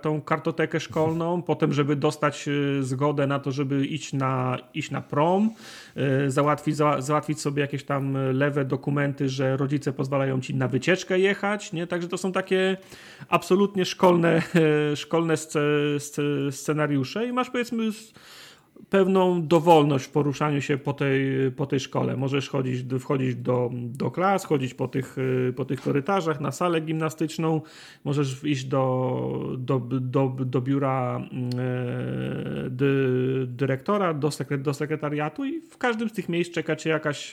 tą 0.01 0.21
kartotekę 0.21 0.79
szkolną, 0.79 1.41
potem, 1.47 1.73
żeby 1.73 1.95
dostać 1.95 2.47
y, 2.47 2.83
zgodę 2.83 3.27
na 3.27 3.39
to, 3.39 3.51
żeby 3.51 3.85
iść 3.85 4.13
na, 4.13 4.57
iść 4.73 4.91
na 4.91 5.01
prom, 5.01 5.51
y, 6.25 6.31
załatwić, 6.31 6.75
załatwić 6.99 7.41
sobie 7.41 7.61
jakieś 7.61 7.83
tam 7.83 8.17
lewe 8.33 8.65
dokumenty, 8.65 9.29
że 9.29 9.57
rodzice 9.57 9.93
pozwalają 9.93 10.41
ci 10.41 10.55
na 10.55 10.67
wycieczkę 10.67 11.19
jechać, 11.19 11.73
nie? 11.73 11.87
Także 11.87 12.07
to 12.07 12.17
są 12.17 12.31
takie 12.31 12.77
absolutnie 13.29 13.85
szkolne, 13.85 14.41
szkolne 14.95 15.35
scenariusze 16.51 17.27
i 17.27 17.33
masz 17.33 17.49
powiedzmy 17.49 17.91
pewną 18.89 19.47
dowolność 19.47 20.05
w 20.05 20.09
poruszaniu 20.09 20.61
się 20.61 20.77
po 20.77 20.93
tej, 20.93 21.51
po 21.51 21.65
tej 21.65 21.79
szkole. 21.79 22.17
Możesz 22.17 22.49
chodzić, 22.49 22.85
wchodzić 22.99 23.35
do, 23.35 23.69
do 23.73 24.11
klas, 24.11 24.45
chodzić 24.45 24.73
po 24.73 24.87
tych, 24.87 25.15
po 25.55 25.65
tych 25.65 25.81
korytarzach, 25.81 26.41
na 26.41 26.51
salę 26.51 26.81
gimnastyczną, 26.81 27.61
możesz 28.03 28.43
iść 28.43 28.65
do, 28.65 29.55
do, 29.57 29.79
do, 29.79 30.35
do 30.39 30.61
biura 30.61 31.21
dy, 32.69 33.45
dyrektora, 33.47 34.13
do, 34.13 34.31
sekre, 34.31 34.57
do 34.57 34.73
sekretariatu 34.73 35.45
i 35.45 35.61
w 35.61 35.77
każdym 35.77 36.09
z 36.09 36.13
tych 36.13 36.29
miejsc 36.29 36.51
czeka 36.51 36.75
cię 36.75 36.89
jakaś, 36.89 37.31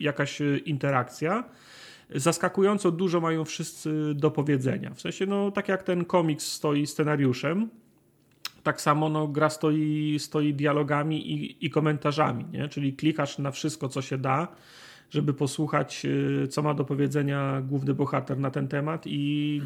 jakaś 0.00 0.38
interakcja 0.64 1.44
zaskakująco 2.14 2.90
dużo 2.90 3.20
mają 3.20 3.44
wszyscy 3.44 4.14
do 4.14 4.30
powiedzenia. 4.30 4.94
W 4.94 5.00
sensie, 5.00 5.26
no 5.26 5.50
tak 5.50 5.68
jak 5.68 5.82
ten 5.82 6.04
komiks 6.04 6.46
stoi 6.46 6.86
scenariuszem, 6.86 7.68
tak 8.68 8.80
samo 8.80 9.08
no, 9.08 9.26
gra 9.26 9.48
stoi, 9.48 10.18
stoi 10.20 10.52
dialogami 10.54 11.16
i, 11.32 11.66
i 11.66 11.70
komentarzami, 11.70 12.44
nie? 12.52 12.68
czyli 12.68 12.92
klikasz 12.92 13.38
na 13.38 13.50
wszystko, 13.50 13.88
co 13.88 14.02
się 14.02 14.18
da 14.18 14.48
żeby 15.10 15.34
posłuchać, 15.34 16.02
y, 16.44 16.48
co 16.48 16.62
ma 16.62 16.74
do 16.74 16.84
powiedzenia 16.84 17.62
główny 17.68 17.94
bohater 17.94 18.38
na 18.38 18.50
ten 18.50 18.68
temat 18.68 19.02
i 19.06 19.62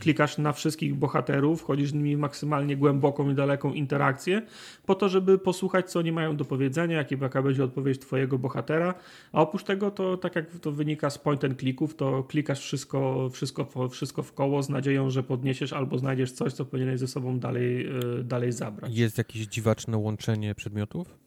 klikasz 0.00 0.38
na 0.38 0.52
wszystkich 0.52 0.94
bohaterów, 0.94 1.60
wchodzisz 1.60 1.90
z 1.90 1.94
nimi 1.94 2.16
maksymalnie 2.16 2.76
głęboką 2.76 3.30
i 3.30 3.34
daleką 3.34 3.72
interakcję, 3.72 4.42
po 4.86 4.94
to, 4.94 5.08
żeby 5.08 5.38
posłuchać, 5.38 5.90
co 5.90 5.98
oni 5.98 6.12
mają 6.12 6.36
do 6.36 6.44
powiedzenia, 6.44 7.04
jaka 7.20 7.42
będzie 7.42 7.64
odpowiedź 7.64 7.98
twojego 7.98 8.38
bohatera, 8.38 8.94
a 9.32 9.40
oprócz 9.40 9.64
tego, 9.64 9.90
to 9.90 10.16
tak 10.16 10.36
jak 10.36 10.50
to 10.50 10.72
wynika 10.72 11.10
z 11.10 11.18
point 11.18 11.44
and 11.44 11.58
clicków, 11.58 11.96
to 11.96 12.24
klikasz 12.24 12.60
wszystko, 12.60 13.30
wszystko, 13.32 13.88
wszystko 13.88 14.22
w 14.22 14.32
koło 14.32 14.62
z 14.62 14.68
nadzieją, 14.68 15.10
że 15.10 15.22
podniesiesz 15.22 15.72
albo 15.72 15.98
znajdziesz 15.98 16.32
coś, 16.32 16.52
co 16.52 16.64
powinieneś 16.64 17.00
ze 17.00 17.08
sobą 17.08 17.38
dalej, 17.38 17.86
y, 18.20 18.24
dalej 18.24 18.52
zabrać. 18.52 18.96
Jest 18.96 19.18
jakieś 19.18 19.46
dziwaczne 19.46 19.96
łączenie 19.96 20.54
przedmiotów? 20.54 21.23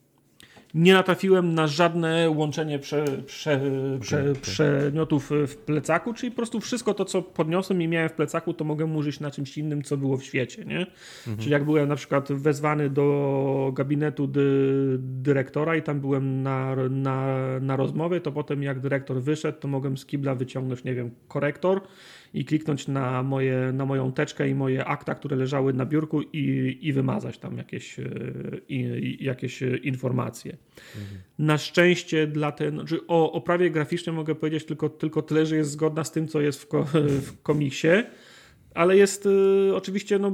Nie 0.74 0.92
natrafiłem 0.92 1.54
na 1.54 1.66
żadne 1.66 2.30
łączenie 2.30 2.78
prze, 2.78 3.04
prze, 3.26 3.60
prze, 4.00 4.32
przedmiotów 4.32 5.30
w 5.46 5.56
plecaku, 5.56 6.14
czyli 6.14 6.30
po 6.30 6.36
prostu 6.36 6.60
wszystko 6.60 6.94
to, 6.94 7.04
co 7.04 7.22
podniosłem 7.22 7.82
i 7.82 7.88
miałem 7.88 8.08
w 8.08 8.12
plecaku, 8.12 8.54
to 8.54 8.64
mogę 8.64 8.84
użyć 8.84 9.20
na 9.20 9.30
czymś 9.30 9.58
innym, 9.58 9.82
co 9.82 9.96
było 9.96 10.16
w 10.16 10.24
świecie, 10.24 10.64
nie? 10.64 10.78
Mhm. 10.78 11.36
Czyli 11.38 11.50
jak 11.50 11.64
byłem 11.64 11.88
na 11.88 11.96
przykład 11.96 12.32
wezwany 12.32 12.90
do 12.90 13.72
gabinetu 13.74 14.26
dy, 14.26 14.98
dyrektora 14.98 15.76
i 15.76 15.82
tam 15.82 16.00
byłem 16.00 16.42
na, 16.42 16.76
na, 16.90 17.38
na 17.60 17.76
rozmowie, 17.76 18.20
to 18.20 18.32
potem 18.32 18.62
jak 18.62 18.80
dyrektor 18.80 19.22
wyszedł, 19.22 19.58
to 19.60 19.68
mogłem 19.68 19.98
z 19.98 20.06
kibla 20.06 20.34
wyciągnąć, 20.34 20.84
nie 20.84 20.94
wiem, 20.94 21.10
korektor 21.28 21.80
i 22.34 22.44
kliknąć 22.44 22.88
na, 22.88 23.22
moje, 23.22 23.72
na 23.72 23.86
moją 23.86 24.12
teczkę 24.12 24.48
i 24.48 24.54
moje 24.54 24.84
akta, 24.84 25.14
które 25.14 25.36
leżały 25.36 25.72
na 25.72 25.86
biurku 25.86 26.22
i, 26.22 26.78
i 26.82 26.92
wymazać 26.92 27.38
tam 27.38 27.58
jakieś, 27.58 27.98
e, 27.98 28.04
i, 28.68 29.24
jakieś 29.24 29.62
informacje. 29.82 30.56
Mhm. 30.96 31.20
Na 31.38 31.58
szczęście 31.58 32.26
dla 32.26 32.52
ten, 32.52 32.74
znaczy 32.74 33.00
o 33.06 33.32
oprawie 33.32 33.70
graficznej 33.70 34.16
mogę 34.16 34.34
powiedzieć 34.34 34.64
tylko, 34.64 34.88
tylko 34.88 35.22
tyle, 35.22 35.46
że 35.46 35.56
jest 35.56 35.70
zgodna 35.70 36.04
z 36.04 36.12
tym, 36.12 36.28
co 36.28 36.40
jest 36.40 36.62
w, 36.62 36.68
ko, 36.68 36.84
w 37.28 37.42
komiksie 37.42 37.88
ale 38.74 38.96
jest 38.96 39.26
y, 39.26 39.70
oczywiście 39.74 40.18
no, 40.18 40.32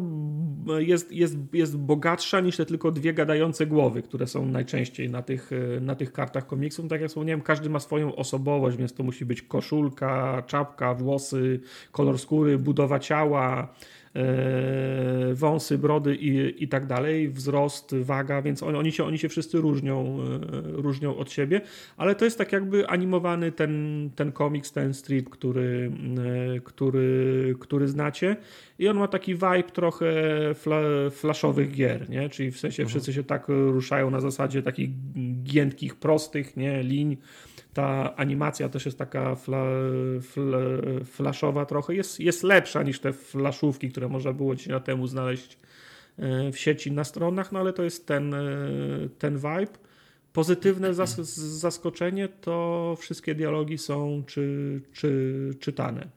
jest, 0.79 1.13
jest, 1.13 1.37
jest 1.53 1.79
bogatsza 1.79 2.41
niż 2.41 2.57
te 2.57 2.67
tylko 2.67 2.91
dwie 2.91 3.15
gadające 3.15 3.67
głowy, 3.67 4.03
które 4.03 4.27
są 4.27 4.47
najczęściej 4.47 5.11
na 5.11 5.23
tych, 5.23 5.53
y, 5.53 5.81
na 5.81 5.95
tych 5.95 6.13
kartach 6.13 6.47
komiksów. 6.47 6.89
Tak 6.89 7.01
jak 7.01 7.11
wspomniałem, 7.11 7.41
każdy 7.41 7.71
ma 7.71 7.81
swoją 7.81 8.17
osobowość, 8.17 8.77
więc 8.77 8.95
to 8.95 9.03
musi 9.03 9.25
być 9.25 9.43
koszulka, 9.43 10.43
czapka, 10.47 10.95
włosy, 10.95 11.61
kolor 11.93 12.19
skóry, 12.19 12.59
budowa 12.59 12.99
ciała, 12.99 13.75
wąsy, 15.35 15.79
brody 15.79 16.17
i, 16.17 16.65
i 16.65 16.69
tak 16.69 16.87
dalej, 16.87 17.29
wzrost, 17.29 17.95
waga, 17.95 18.43
więc 18.43 18.63
on, 18.63 18.77
oni, 18.77 18.93
się, 18.93 19.05
oni 19.05 19.19
się 19.19 19.29
wszyscy 19.29 19.61
różnią, 19.61 20.19
e, 20.21 20.83
różnią 20.83 21.17
od 21.17 21.33
siebie, 21.33 21.61
ale 21.97 22.15
to 22.15 22.25
jest 22.25 22.39
tak 22.39 22.53
jakby 22.53 22.89
animowany 22.89 23.53
ten, 23.53 24.11
ten 24.17 24.33
komiks, 24.33 24.73
ten 24.73 24.95
strip, 24.95 25.31
który, 25.31 25.93
e, 26.57 26.61
który, 26.61 27.55
który 27.61 27.89
znacie 27.89 28.37
i 28.79 28.89
on 28.89 28.97
ma 28.97 29.09
taki 29.09 29.35
vibe 29.35 29.71
trochę 29.73 30.15
fla, 30.55 30.81
flashowych 31.11 31.73
gier, 31.73 32.11
nie? 32.11 32.29
czyli 32.29 32.51
w 32.51 32.59
sensie 32.59 32.83
mhm. 32.83 32.89
wszyscy 32.89 33.13
się 33.13 33.25
tak 33.25 33.49
ruszają 33.49 34.11
na 34.11 34.21
zasadzie 34.21 34.63
takich 34.63 34.91
giętkich, 35.43 35.95
prostych 35.95 36.57
nie? 36.57 36.83
liń, 36.83 37.17
ta 37.75 38.17
animacja 38.17 38.69
też 38.69 38.87
jest 38.87 38.99
taka 38.99 39.35
fla, 39.35 39.65
fla, 40.23 40.59
flashowa 41.05 41.67
trochę. 41.67 41.95
Jest, 41.95 42.21
jest 42.21 42.43
lepsza 42.43 42.83
niż 42.83 43.01
te 43.01 43.13
flaszówki, 43.13 43.91
które 43.91 44.09
można 44.09 44.33
było 44.33 44.55
10 44.55 44.73
lat 44.73 44.85
temu 44.85 45.07
znaleźć 45.07 45.59
e, 46.19 46.53
w 46.53 46.59
sieci 46.59 46.93
na 46.93 47.05
stronach, 47.05 47.53
no 47.53 47.59
ale 47.59 47.73
to 47.73 47.83
jest 47.83 48.07
ten, 48.07 48.35
e, 48.35 48.49
ten 49.19 49.37
vibe. 49.37 49.79
Pozytywne 50.33 50.95
zas 50.95 51.17
zaskoczenie 51.37 52.29
to 52.29 52.97
wszystkie 52.99 53.35
dialogi 53.35 53.79
są 53.79 54.23
czy, 54.27 54.81
czy, 54.93 55.51
czytane. 55.61 56.09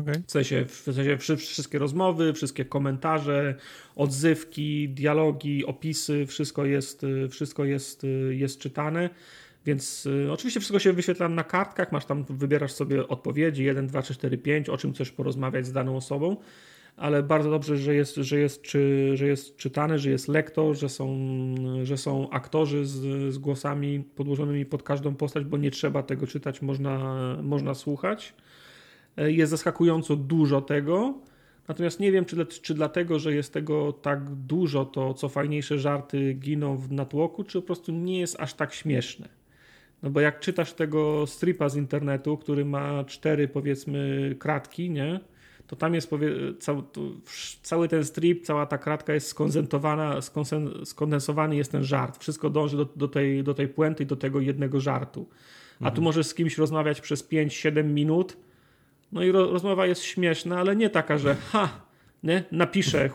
Okay. 0.00 0.22
W, 0.26 0.30
sensie, 0.30 0.64
w 0.64 0.94
sensie 0.94 1.36
wszystkie 1.36 1.78
rozmowy, 1.78 2.32
wszystkie 2.32 2.64
komentarze, 2.64 3.54
odzywki, 3.96 4.88
dialogi, 4.88 5.64
opisy, 5.64 6.26
wszystko 6.26 6.64
jest, 6.64 7.06
wszystko 7.30 7.64
jest, 7.64 8.06
jest 8.30 8.58
czytane. 8.58 9.10
Więc 9.66 10.06
y, 10.06 10.32
oczywiście 10.32 10.60
wszystko 10.60 10.78
się 10.78 10.92
wyświetla 10.92 11.28
na 11.28 11.44
kartkach, 11.44 11.92
masz 11.92 12.04
tam, 12.04 12.24
wybierasz 12.24 12.72
sobie 12.72 13.08
odpowiedzi 13.08 13.64
1, 13.64 13.86
2, 13.86 14.02
3, 14.02 14.14
4, 14.14 14.38
5, 14.38 14.68
o 14.68 14.76
czym 14.76 14.92
chcesz 14.92 15.12
porozmawiać 15.12 15.66
z 15.66 15.72
daną 15.72 15.96
osobą, 15.96 16.36
ale 16.96 17.22
bardzo 17.22 17.50
dobrze, 17.50 17.76
że 17.76 17.94
jest, 17.94 18.14
że 18.14 18.38
jest, 18.38 18.62
czy, 18.62 19.10
że 19.14 19.26
jest 19.26 19.56
czytane, 19.56 19.98
że 19.98 20.10
jest 20.10 20.28
lektor, 20.28 20.76
że 20.76 20.88
są, 20.88 21.08
że 21.82 21.96
są 21.96 22.30
aktorzy 22.30 22.86
z, 22.86 23.32
z 23.34 23.38
głosami 23.38 24.00
podłożonymi 24.00 24.66
pod 24.66 24.82
każdą 24.82 25.14
postać, 25.14 25.44
bo 25.44 25.56
nie 25.56 25.70
trzeba 25.70 26.02
tego 26.02 26.26
czytać, 26.26 26.62
można, 26.62 27.16
można 27.42 27.74
słuchać. 27.74 28.34
E, 29.16 29.32
jest 29.32 29.50
zaskakująco 29.50 30.16
dużo 30.16 30.60
tego. 30.60 31.14
Natomiast 31.68 32.00
nie 32.00 32.12
wiem, 32.12 32.24
czy, 32.24 32.46
czy 32.46 32.74
dlatego, 32.74 33.18
że 33.18 33.34
jest 33.34 33.52
tego 33.52 33.92
tak 33.92 34.30
dużo, 34.30 34.84
to 34.84 35.14
co 35.14 35.28
fajniejsze 35.28 35.78
żarty 35.78 36.34
giną 36.34 36.76
w 36.76 36.92
natłoku, 36.92 37.44
czy 37.44 37.60
po 37.60 37.66
prostu 37.66 37.92
nie 37.92 38.20
jest 38.20 38.40
aż 38.40 38.54
tak 38.54 38.74
śmieszne. 38.74 39.43
No 40.04 40.10
bo 40.10 40.20
jak 40.20 40.40
czytasz 40.40 40.72
tego 40.72 41.26
stripa 41.26 41.68
z 41.68 41.76
internetu, 41.76 42.36
który 42.36 42.64
ma 42.64 43.04
cztery 43.04 43.48
powiedzmy 43.48 44.34
kratki, 44.38 44.90
nie? 44.90 45.20
To 45.66 45.76
tam 45.76 45.94
jest 45.94 46.10
powie, 46.10 46.30
cały, 46.58 46.82
cały 47.62 47.88
ten 47.88 48.04
strip, 48.04 48.44
cała 48.44 48.66
ta 48.66 48.78
kratka 48.78 49.14
jest 49.14 49.26
skondensowana, 49.26 50.16
skondensowany 50.84 51.56
jest 51.56 51.72
ten 51.72 51.84
żart. 51.84 52.18
Wszystko 52.20 52.50
dąży 52.50 52.76
do, 52.76 52.84
do, 52.84 53.08
tej, 53.08 53.44
do 53.44 53.54
tej 53.54 53.68
puenty 53.68 54.02
i 54.02 54.06
do 54.06 54.16
tego 54.16 54.40
jednego 54.40 54.80
żartu. 54.80 55.26
A 55.74 55.78
mhm. 55.78 55.94
tu 55.94 56.02
możesz 56.02 56.26
z 56.26 56.34
kimś 56.34 56.58
rozmawiać 56.58 57.00
przez 57.00 57.28
5-7 57.28 57.84
minut, 57.84 58.36
no 59.12 59.22
i 59.22 59.32
ro, 59.32 59.50
rozmowa 59.50 59.86
jest 59.86 60.02
śmieszna, 60.02 60.58
ale 60.58 60.76
nie 60.76 60.90
taka, 60.90 61.18
że 61.18 61.34
ha, 61.34 61.68
nie? 62.22 62.44
napiszę 62.52 63.08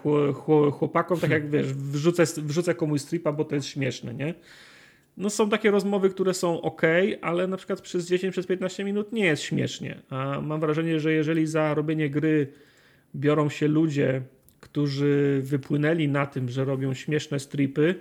chłopakom, 0.72 1.20
tak 1.20 1.30
jak 1.30 1.50
wiesz, 1.50 1.74
wrzucę, 1.74 2.24
wrzucę 2.38 2.76
komuś 2.76 3.02
stripa, 3.02 3.32
bo 3.32 3.46
to 3.46 3.56
jest 3.56 3.68
śmieszne, 3.68 4.14
nie? 4.14 4.34
No 5.20 5.30
są 5.30 5.50
takie 5.50 5.72
rozmowy, 5.72 6.10
które 6.10 6.34
są 6.34 6.62
ok, 6.62 6.82
ale 7.22 7.48
na 7.48 7.58
przykład 7.58 7.82
przez 7.82 8.08
10, 8.08 8.32
przez 8.32 8.46
15 8.46 8.84
minut 8.84 9.14
nie 9.14 9.26
jest 9.26 9.44
śmiesznie. 9.44 10.02
A 10.10 10.42
mam 10.42 10.60
wrażenie, 10.60 11.00
że 11.00 11.14
jeżeli 11.14 11.48
za 11.48 11.74
robienie 11.74 12.10
gry 12.10 12.48
biorą 13.16 13.50
się 13.50 13.68
ludzie, 13.68 14.22
którzy 14.60 15.42
wypłynęli 15.44 16.08
na 16.08 16.26
tym, 16.26 16.50
że 16.50 16.66
robią 16.66 16.94
śmieszne 16.94 17.40
stripy, 17.40 17.96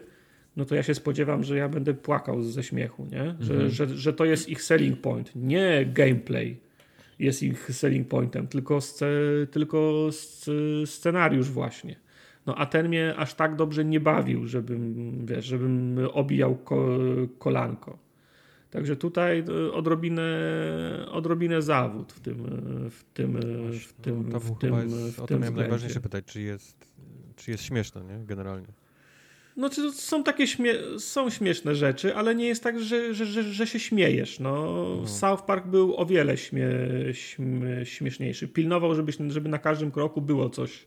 no 0.57 0.65
to 0.65 0.75
ja 0.75 0.83
się 0.83 0.95
spodziewam, 0.95 1.45
że 1.45 1.57
ja 1.57 1.69
będę 1.69 1.95
płakał 1.95 2.43
ze 2.43 2.63
śmiechu, 2.63 3.07
nie? 3.13 3.35
Że, 3.41 3.55
mhm. 3.55 3.71
że, 3.71 3.89
że 3.89 4.13
to 4.13 4.25
jest 4.25 4.49
ich 4.49 4.63
selling 4.63 5.01
point, 5.01 5.33
nie 5.37 5.87
gameplay 5.93 6.57
jest 7.19 7.43
ich 7.43 7.75
selling 7.75 8.09
pointem, 8.09 8.47
tylko, 8.47 8.81
sce, 8.81 9.07
tylko 9.51 10.09
scenariusz 10.87 11.51
właśnie. 11.51 11.97
No 12.49 12.55
a 12.55 12.67
ten 12.67 12.89
mnie 12.89 13.15
aż 13.17 13.35
tak 13.35 13.57
dobrze 13.57 13.85
nie 13.85 14.01
bawił, 14.01 14.47
żebym, 14.47 15.27
wiesz, 15.27 15.45
żebym 15.45 15.99
obijał 16.13 16.55
ko 16.57 16.99
kolanko. 17.39 17.99
Także 18.71 18.97
tutaj 18.97 19.45
e, 19.69 19.73
odrobinę, 19.73 20.23
odrobinę 21.11 21.63
zawód 21.63 22.13
w 22.13 22.21
tym, 22.21 22.37
w 22.91 23.05
tym, 23.15 23.41
w 23.73 23.93
tym, 23.93 24.29
no, 24.29 24.41
w 24.41 24.59
tym, 24.59 24.75
jest, 24.75 25.21
w 25.21 25.27
tym 25.27 25.41
miałem 25.41 25.57
najważniejsze 25.57 26.01
pytać, 26.01 26.25
czy 26.25 26.41
jest, 26.41 26.77
czy 27.37 27.51
jest 27.51 27.65
śmieszne, 27.65 28.05
nie? 28.05 28.27
Generalnie. 28.27 28.67
No, 29.57 29.71
są 29.93 30.25
takie 30.25 30.47
śmie 30.47 30.75
są 30.99 31.31
śmieszne 31.31 31.75
rzeczy, 31.75 32.17
ale 32.17 32.35
nie 32.35 32.47
jest 32.47 32.63
tak, 32.63 32.81
że, 32.81 33.15
że, 33.15 33.27
że, 33.27 33.43
że 33.43 33.67
się 33.67 33.81
śmiejesz. 33.81 34.41
No, 34.41 34.53
no. 35.01 35.09
South 35.09 35.43
Park 35.43 35.67
był 35.67 35.97
o 35.97 36.07
wiele 36.07 36.37
śmie 36.37 36.69
śmie 37.13 37.87
śmieszniejszy. 37.87 38.49
Pilnował, 38.49 38.95
żeby, 38.95 39.13
żeby 39.29 39.49
na 39.49 39.59
każdym 39.59 39.91
kroku 39.91 40.23
było 40.23 40.51
coś, 40.51 40.87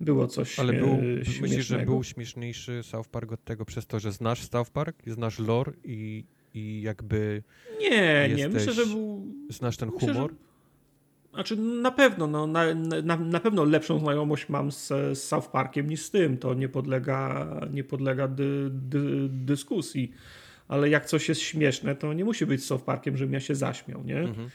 było 0.00 0.26
coś 0.26 0.58
Ale 0.58 0.72
był, 0.72 0.98
śmiesznego. 1.24 1.42
myślisz, 1.42 1.66
że 1.66 1.78
był 1.78 2.04
śmieszniejszy 2.04 2.82
South 2.82 3.08
Park 3.08 3.32
od 3.32 3.44
tego 3.44 3.64
przez 3.64 3.86
to, 3.86 4.00
że 4.00 4.12
znasz 4.12 4.48
South 4.48 4.70
Park, 4.70 4.96
znasz 5.06 5.38
lore 5.38 5.72
i, 5.84 6.24
i 6.54 6.82
jakby 6.82 7.42
Nie, 7.80 8.28
nie, 8.36 8.48
myślę, 8.48 8.72
że 8.72 8.86
był... 8.86 9.26
Znasz 9.48 9.76
ten 9.76 9.90
myślę, 9.94 10.12
humor? 10.14 10.30
Że... 10.30 10.36
Znaczy 11.34 11.56
na 11.56 11.90
pewno, 11.90 12.26
no, 12.26 12.46
na, 12.46 12.74
na, 13.02 13.16
na 13.16 13.40
pewno 13.40 13.64
lepszą 13.64 13.98
znajomość 13.98 14.48
mam 14.48 14.72
z, 14.72 14.88
z 14.88 15.22
South 15.22 15.48
Parkiem 15.48 15.90
niż 15.90 16.02
z 16.02 16.10
tym, 16.10 16.38
to 16.38 16.54
nie 16.54 16.68
podlega, 16.68 17.46
nie 17.72 17.84
podlega 17.84 18.28
dy, 18.28 18.70
dy, 18.70 19.28
dyskusji 19.28 20.12
ale 20.74 20.88
jak 20.88 21.06
coś 21.06 21.28
jest 21.28 21.40
śmieszne, 21.40 21.96
to 21.96 22.12
nie 22.12 22.24
musi 22.24 22.46
być 22.46 22.64
South 22.64 22.84
Parkiem, 22.84 23.16
żebym 23.16 23.34
ja 23.34 23.40
się 23.40 23.54
zaśmiał, 23.54 24.04
nie? 24.04 24.18
Mm 24.18 24.34
-hmm, 24.34 24.48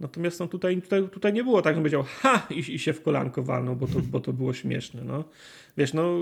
Natomiast 0.00 0.40
no, 0.40 0.46
tutaj, 0.48 0.82
tutaj, 0.82 1.08
tutaj 1.08 1.32
nie 1.32 1.44
było 1.44 1.62
tak, 1.62 1.74
że 1.74 1.80
powiedział 1.80 2.02
ha 2.02 2.46
i, 2.50 2.74
i 2.74 2.78
się 2.78 2.92
w 2.92 3.02
kolanko 3.02 3.42
walnął, 3.42 3.76
bo 3.76 3.86
to, 3.86 4.00
bo 4.00 4.20
to 4.20 4.32
było 4.32 4.52
śmieszne, 4.52 5.04
no. 5.04 5.24
Wiesz, 5.76 5.94
no 5.94 6.18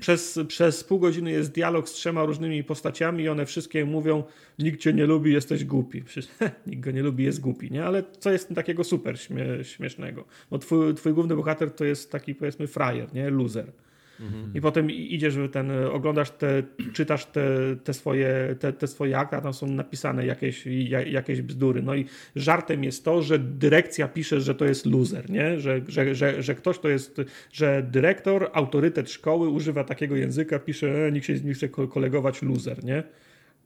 przez, 0.00 0.38
przez 0.48 0.84
pół 0.84 0.98
godziny 0.98 1.30
jest 1.30 1.52
dialog 1.52 1.88
z 1.88 1.92
trzema 1.92 2.24
różnymi 2.24 2.64
postaciami 2.64 3.24
i 3.24 3.28
one 3.28 3.46
wszystkie 3.46 3.84
mówią 3.84 4.24
nikt 4.58 4.80
cię 4.80 4.92
nie 4.92 5.06
lubi, 5.06 5.32
jesteś 5.32 5.64
głupi. 5.64 6.02
Przecież, 6.02 6.30
nikt 6.66 6.80
go 6.82 6.90
nie 6.90 7.02
lubi, 7.02 7.24
jest 7.24 7.40
głupi, 7.40 7.70
nie? 7.70 7.84
Ale 7.84 8.04
co 8.18 8.32
jest 8.32 8.54
takiego 8.54 8.84
super 8.84 9.20
śmie 9.20 9.44
śmiesznego? 9.62 10.24
Bo 10.50 10.58
twój, 10.58 10.94
twój 10.94 11.12
główny 11.12 11.36
bohater 11.36 11.70
to 11.70 11.84
jest 11.84 12.12
taki 12.12 12.34
powiedzmy 12.34 12.66
frajer, 12.66 13.14
nie? 13.14 13.30
Loser. 13.30 13.72
Mhm. 14.20 14.50
I 14.54 14.60
potem 14.60 14.90
idziesz, 14.90 15.34
ten, 15.52 15.70
oglądasz 15.70 16.30
te, 16.30 16.62
czytasz 16.92 17.26
te, 17.26 17.42
te, 17.84 17.94
swoje, 17.94 18.56
te, 18.58 18.72
te 18.72 18.86
swoje 18.86 19.18
akta, 19.18 19.40
tam 19.40 19.54
są 19.54 19.66
napisane 19.66 20.26
jakieś, 20.26 20.64
jakieś 21.06 21.42
bzdury. 21.42 21.82
No 21.82 21.94
i 21.94 22.04
żartem 22.36 22.84
jest 22.84 23.04
to, 23.04 23.22
że 23.22 23.38
dyrekcja 23.38 24.08
pisze, 24.08 24.40
że 24.40 24.54
to 24.54 24.64
jest 24.64 24.86
loser, 24.86 25.30
nie? 25.30 25.60
Że, 25.60 25.80
że, 25.88 26.14
że, 26.14 26.42
że 26.42 26.54
ktoś 26.54 26.78
to 26.78 26.88
jest, 26.88 27.20
że 27.52 27.86
dyrektor, 27.90 28.50
autorytet 28.52 29.10
szkoły 29.10 29.48
używa 29.48 29.84
takiego 29.84 30.16
języka, 30.16 30.58
pisze, 30.58 31.06
e, 31.06 31.12
nikt 31.12 31.26
się 31.26 31.34
nie 31.34 31.54
chce 31.54 31.68
kolegować 31.68 32.42
loser, 32.42 32.84
nie? 32.84 33.02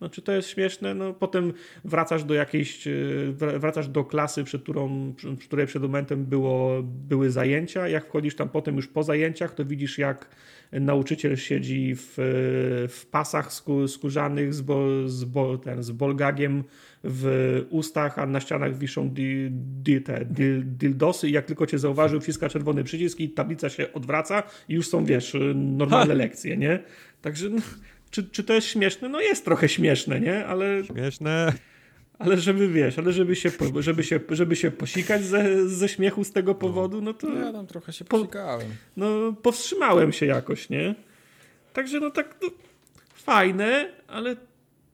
No, 0.01 0.09
czy 0.09 0.23
to 0.23 0.33
jest 0.33 0.49
śmieszne? 0.49 0.95
No, 0.95 1.13
potem 1.13 1.53
wracasz 1.85 2.25
do 2.25 2.35
jakiejś, 2.35 2.89
wracasz 3.59 3.89
do 3.89 4.05
klasy, 4.05 4.45
przed 4.45 4.63
którą, 4.63 5.15
przy 5.17 5.37
której 5.37 5.67
przed 5.67 5.83
momentem 5.83 6.25
było, 6.25 6.83
były 6.83 7.31
zajęcia. 7.31 7.89
Jak 7.89 8.07
wchodzisz 8.07 8.37
tam 8.37 8.49
potem 8.49 8.77
już 8.77 8.89
po 8.89 9.03
zajęciach, 9.03 9.55
to 9.55 9.65
widzisz 9.65 9.99
jak 9.99 10.29
nauczyciel 10.73 11.37
siedzi 11.37 11.95
w, 11.97 12.15
w 12.89 13.07
pasach 13.07 13.53
skórzanych 13.87 14.55
z, 14.55 14.61
bo, 14.61 15.09
z, 15.09 15.25
bo, 15.25 15.59
ten, 15.59 15.83
z 15.83 15.91
bolgagiem 15.91 16.65
w 17.05 17.65
ustach, 17.71 18.19
a 18.19 18.27
na 18.27 18.41
ścianach 18.41 18.79
wiszą 18.79 19.11
di, 19.11 19.49
di, 19.83 20.01
te, 20.01 20.25
dildosy 20.65 21.29
i 21.29 21.33
jak 21.33 21.45
tylko 21.45 21.67
cię 21.67 21.79
zauważył, 21.79 22.21
wciska 22.21 22.49
czerwony 22.49 22.85
przycisk 22.85 23.21
i 23.21 23.29
tablica 23.31 23.69
się 23.69 23.93
odwraca 23.93 24.43
i 24.69 24.75
już 24.75 24.89
są, 24.89 25.05
wiesz, 25.05 25.37
normalne 25.55 26.15
ha. 26.15 26.19
lekcje, 26.19 26.57
nie? 26.57 26.83
Także 27.23 27.49
no, 27.49 27.63
czy, 28.15 28.25
czy 28.31 28.45
to 28.45 28.55
jest 28.55 28.67
śmieszne? 28.67 29.09
No 29.09 29.21
jest 29.21 29.45
trochę 29.45 29.69
śmieszne, 29.69 30.21
nie? 30.21 30.47
Ale... 30.47 30.85
Śmieszne. 30.85 31.53
Ale 32.19 32.37
żeby, 32.37 32.69
wiesz, 32.69 32.99
ale 32.99 33.13
żeby 33.13 33.37
się, 33.37 33.51
żeby 33.79 34.05
się, 34.05 34.21
żeby 34.29 34.57
się 34.57 34.71
posikać 34.71 35.25
ze, 35.25 35.69
ze 35.69 35.89
śmiechu 35.89 36.25
z 36.25 36.33
tego 36.33 36.55
powodu, 36.55 37.01
no 37.01 37.15
to... 37.15 37.35
Ja 37.35 37.53
tam 37.53 37.67
trochę 37.67 37.93
się 37.93 38.05
posikałem. 38.05 38.67
Po, 38.69 38.75
no, 38.97 39.33
powstrzymałem 39.33 40.13
się 40.13 40.27
jakoś, 40.27 40.71
nie? 40.71 40.95
Także 41.73 42.01
no 42.01 42.11
tak, 42.11 42.37
no, 42.43 42.49
fajne, 43.15 43.93
ale 44.09 44.37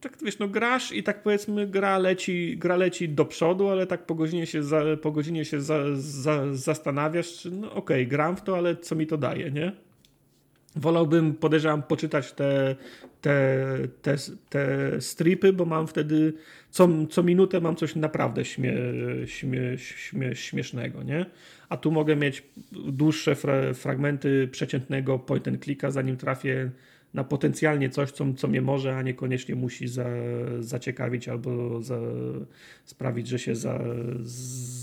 tak 0.01 0.19
wiesz, 0.23 0.39
no 0.39 0.49
grasz 0.49 0.93
i 0.93 1.03
tak 1.03 1.23
powiedzmy 1.23 1.67
gra 1.67 1.99
leci, 1.99 2.57
gra 2.59 2.77
leci 2.77 3.09
do 3.09 3.25
przodu, 3.25 3.69
ale 3.69 3.87
tak 3.87 4.07
po 4.07 4.15
godzinie 4.15 4.47
się, 4.47 4.63
za, 4.63 4.83
po 5.03 5.13
godzinie 5.13 5.45
się 5.45 5.61
za, 5.61 5.79
za, 5.95 6.55
zastanawiasz, 6.55 7.39
czy 7.39 7.51
no 7.51 7.67
okej, 7.67 7.79
okay, 7.79 8.07
gram 8.07 8.37
w 8.37 8.43
to, 8.43 8.57
ale 8.57 8.77
co 8.77 8.95
mi 8.95 9.07
to 9.07 9.17
daje, 9.17 9.51
nie? 9.51 9.73
Wolałbym, 10.81 11.35
podejrzewam, 11.35 11.83
poczytać 11.83 12.33
te, 12.33 12.77
te, 13.21 13.67
te, 14.03 14.17
te 14.49 15.01
stripy, 15.01 15.53
bo 15.53 15.65
mam 15.65 15.87
wtedy 15.87 16.33
co, 16.71 16.89
co 17.11 17.23
minutę 17.23 17.61
mam 17.61 17.77
coś 17.77 17.97
naprawdę 17.97 18.45
śmie, 18.45 18.75
śmie, 19.27 19.79
śmie, 19.79 20.37
śmiesznego, 20.37 21.03
nie? 21.03 21.27
A 21.69 21.77
tu 21.77 21.91
mogę 21.91 22.17
mieć 22.17 22.43
dłuższe 22.73 23.35
fra, 23.35 23.75
fragmenty 23.75 24.49
przeciętnego 24.49 25.19
point 25.19 25.49
and 25.49 25.65
clicka, 25.65 25.91
zanim 25.91 26.17
trafię 26.17 26.71
na 27.15 27.25
potencjalnie 27.25 27.91
coś, 27.91 28.11
co, 28.11 28.35
co 28.35 28.49
mnie 28.49 28.63
może, 28.63 28.97
a 28.97 29.03
niekoniecznie 29.03 29.55
musi 29.55 29.89
za, 29.89 30.07
zaciekawić 30.61 31.29
albo 31.29 31.83
za, 31.83 31.99
sprawić, 32.85 33.29
że 33.29 33.39
się 33.39 33.57
za, 33.57 33.81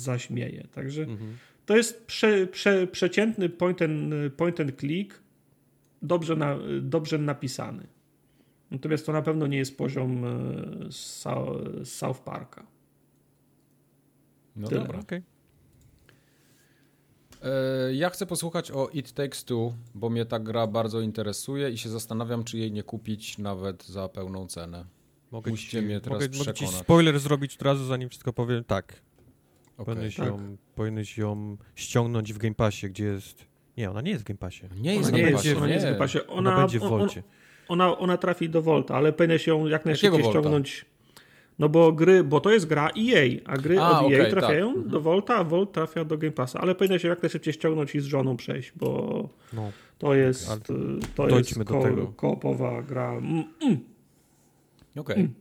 zaśmieje. 0.04 0.68
Także 0.76 1.02
mhm. 1.02 1.38
to 1.66 1.78
jest 1.78 2.06
prze, 2.06 2.48
prze, 2.48 2.88
przeciętny 2.88 3.50
point 3.50 3.82
and, 3.82 4.14
point 4.34 4.60
and 4.60 4.80
click, 4.80 5.20
dobrze, 6.02 6.36
na, 6.36 6.58
dobrze 6.82 7.18
napisany. 7.18 7.88
Natomiast 8.72 9.06
to 9.06 9.12
na 9.12 9.22
pewno 9.22 9.48
nie 9.48 9.58
jest 9.58 9.78
poziom 9.78 10.26
e, 10.26 11.86
South 11.86 12.20
Parka. 12.26 12.66
No 14.56 14.68
Tyle. 14.68 14.82
dobra. 14.82 15.00
Okay. 15.00 15.24
E, 17.44 17.94
ja 17.94 18.10
chcę 18.10 18.26
posłuchać 18.26 18.72
o 18.72 18.90
It 18.90 19.14
Takes 19.14 19.44
Two, 19.46 19.74
bo 19.96 20.10
mnie 20.10 20.26
ta 20.26 20.40
gra 20.40 20.68
bardzo 20.68 21.02
interesuje 21.02 21.70
i 21.70 21.78
się 21.78 21.90
zastanawiam, 21.90 22.44
czy 22.44 22.58
jej 22.58 22.72
nie 22.72 22.84
kupić 22.84 23.38
nawet 23.38 23.86
za 23.86 24.10
pełną 24.10 24.48
cenę. 24.48 24.86
Mogę 25.32 25.52
Musicie 25.52 25.80
ci, 25.80 25.86
mnie 25.86 26.02
teraz 26.02 26.16
mogę, 26.16 26.30
przekonać. 26.30 26.62
Mogę 26.62 26.74
ci 26.74 26.80
spoiler 26.80 27.20
zrobić 27.20 27.56
od 27.56 27.62
razu, 27.62 27.86
zanim 27.86 28.10
wszystko 28.10 28.34
powiem. 28.34 28.64
Tak. 28.64 29.02
Okay, 29.78 29.86
powinieneś, 29.86 30.16
tak. 30.16 30.26
Ją, 30.26 30.58
powinieneś 30.76 31.18
ją 31.18 31.58
ściągnąć 31.76 32.34
w 32.34 32.38
Game 32.38 32.56
Passie, 32.56 32.90
gdzie 32.90 33.06
jest... 33.06 33.47
Nie, 33.78 33.90
ona 33.90 34.02
nie 34.02 34.12
jest 34.12 34.24
w 34.24 34.28
Game 34.28 34.38
Passie. 34.38 34.66
Nie 34.82 34.96
jest, 34.96 35.10
ona 35.10 35.18
w 35.18 35.22
Game 35.22 35.32
Passie. 35.32 35.56
Ona 35.56 35.68
nie 35.68 35.74
jest 35.74 35.86
w 35.86 35.90
Game 35.90 36.00
Passie. 36.00 36.28
Ona, 36.28 36.50
ona 36.50 36.62
będzie 36.62 36.80
w 36.80 36.84
Volcie. 36.84 37.24
On, 37.68 37.82
ona, 37.82 37.98
ona 37.98 38.18
trafi 38.18 38.50
do 38.50 38.62
Volta, 38.62 38.96
ale 38.96 39.14
powinieneś 39.14 39.48
ją 39.48 39.68
jak 39.68 39.86
najszybciej 39.86 40.24
ściągnąć. 40.24 40.86
No 41.60 41.70
bo 41.70 41.92
gry, 41.92 42.24
bo 42.24 42.40
to 42.40 42.52
jest 42.52 42.66
gra 42.66 42.90
EA, 42.98 43.40
a 43.46 43.58
gry 43.58 43.80
a, 43.80 43.90
od 43.90 44.06
okay, 44.06 44.22
EA 44.22 44.30
trafiają 44.30 44.74
tak. 44.74 44.88
do 44.88 45.02
Volta, 45.02 45.36
a 45.36 45.44
Volt 45.44 45.72
trafia 45.72 46.06
do 46.06 46.18
Game 46.18 46.32
Passa. 46.32 46.62
Ale 46.62 46.76
powinno 46.76 47.00
się 47.00 47.08
jak 47.08 47.24
najszybciej 47.24 47.54
ściągnąć 47.54 47.96
i 47.96 48.00
z 48.00 48.06
żoną 48.06 48.38
przejść, 48.38 48.72
bo 48.76 49.30
no, 49.54 49.72
to 49.98 50.16
jest, 50.16 50.50
to 51.16 51.30
jest 51.30 51.64
ko 51.64 52.14
koopowa 52.16 52.82
gra. 52.82 53.12
Mm, 53.12 53.44
mm. 53.62 53.80
Okej. 54.92 55.02
Okay. 55.02 55.16
Mm. 55.16 55.34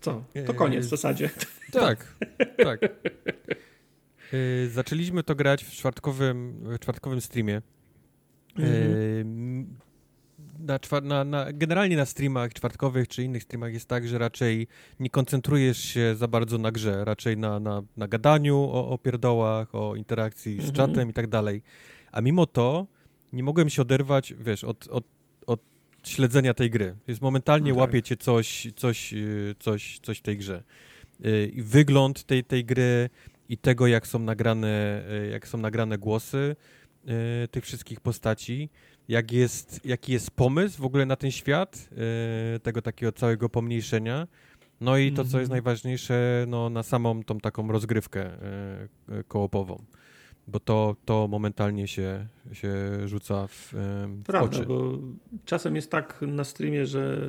Co? 0.00 0.24
To 0.46 0.54
koniec 0.54 0.86
w 0.86 0.88
zasadzie. 0.88 1.30
Tak, 1.72 2.14
tak. 2.64 2.80
Yy, 4.32 4.70
zaczęliśmy 4.70 5.22
to 5.22 5.34
grać 5.34 5.64
w 5.64 5.70
czwartkowym, 5.70 6.60
w 6.64 6.78
czwartkowym 6.78 7.20
streamie. 7.20 7.62
Mhm. 8.56 9.76
Na, 10.58 10.78
na, 11.02 11.24
na, 11.24 11.52
generalnie 11.52 11.96
na 11.96 12.06
streamach 12.06 12.54
czwartkowych 12.54 13.08
czy 13.08 13.22
innych 13.22 13.42
streamach 13.42 13.72
jest 13.72 13.88
tak, 13.88 14.08
że 14.08 14.18
raczej 14.18 14.66
nie 15.00 15.10
koncentrujesz 15.10 15.78
się 15.78 16.16
za 16.16 16.28
bardzo 16.28 16.58
na 16.58 16.72
grze, 16.72 17.04
raczej 17.04 17.36
na, 17.36 17.60
na, 17.60 17.82
na 17.96 18.08
gadaniu 18.08 18.56
o, 18.56 18.88
o 18.88 18.98
pierdołach, 18.98 19.74
o 19.74 19.96
interakcji 19.96 20.56
z 20.56 20.68
mhm. 20.68 20.74
czatem 20.74 21.10
i 21.10 21.12
tak 21.12 21.26
dalej. 21.26 21.62
A 22.12 22.20
mimo 22.20 22.46
to 22.46 22.86
nie 23.32 23.42
mogłem 23.42 23.70
się 23.70 23.82
oderwać, 23.82 24.34
wiesz, 24.40 24.64
od, 24.64 24.88
od, 24.88 25.04
od 25.46 25.60
śledzenia 26.04 26.54
tej 26.54 26.70
gry. 26.70 26.96
Jest 27.06 27.20
momentalnie 27.20 27.72
okay. 27.72 27.80
łapie 27.80 28.02
cię 28.02 28.16
coś, 28.16 28.68
coś, 28.76 29.12
y, 29.12 29.54
coś, 29.58 29.98
coś 30.02 30.18
w 30.18 30.22
tej 30.22 30.36
grze. 30.36 30.62
Y, 31.24 31.50
I 31.54 31.62
wygląd 31.62 32.24
tej, 32.24 32.44
tej 32.44 32.64
gry 32.64 33.10
i 33.50 33.58
tego, 33.58 33.86
jak 33.86 34.06
są 34.06 34.18
nagrane, 34.18 35.02
y, 35.24 35.28
jak 35.28 35.48
są 35.48 35.58
nagrane 35.58 35.98
głosy, 35.98 36.56
e, 37.06 37.48
tych 37.48 37.64
wszystkich 37.64 38.00
postaci, 38.00 38.70
jak 39.08 39.32
jest, 39.32 39.80
jaki 39.84 40.12
jest 40.12 40.30
pomysł 40.30 40.82
w 40.82 40.84
ogóle 40.84 41.06
na 41.06 41.16
ten 41.16 41.30
świat, 41.30 41.88
e, 42.56 42.58
tego 42.58 42.82
takiego 42.82 43.12
całego 43.12 43.48
pomniejszenia. 43.48 44.26
No 44.80 44.96
i 44.96 45.12
to, 45.12 45.16
co 45.16 45.38
jest 45.38 45.50
mhm. 45.50 45.50
najważniejsze, 45.50 46.44
no, 46.48 46.70
na 46.70 46.82
samą 46.82 47.22
tą 47.22 47.40
taką 47.40 47.72
rozgrywkę 47.72 48.22
e, 48.22 49.24
kołopową 49.28 49.84
bo 50.50 50.60
to, 50.60 50.96
to 51.04 51.28
momentalnie 51.28 51.88
się, 51.88 52.26
się 52.52 52.72
rzuca 53.08 53.46
w, 53.46 53.72
w 54.22 54.22
Prawda, 54.26 54.56
oczy. 54.56 54.66
bo 54.66 54.98
czasem 55.44 55.76
jest 55.76 55.90
tak 55.90 56.18
na 56.22 56.44
streamie, 56.44 56.86
że 56.86 57.28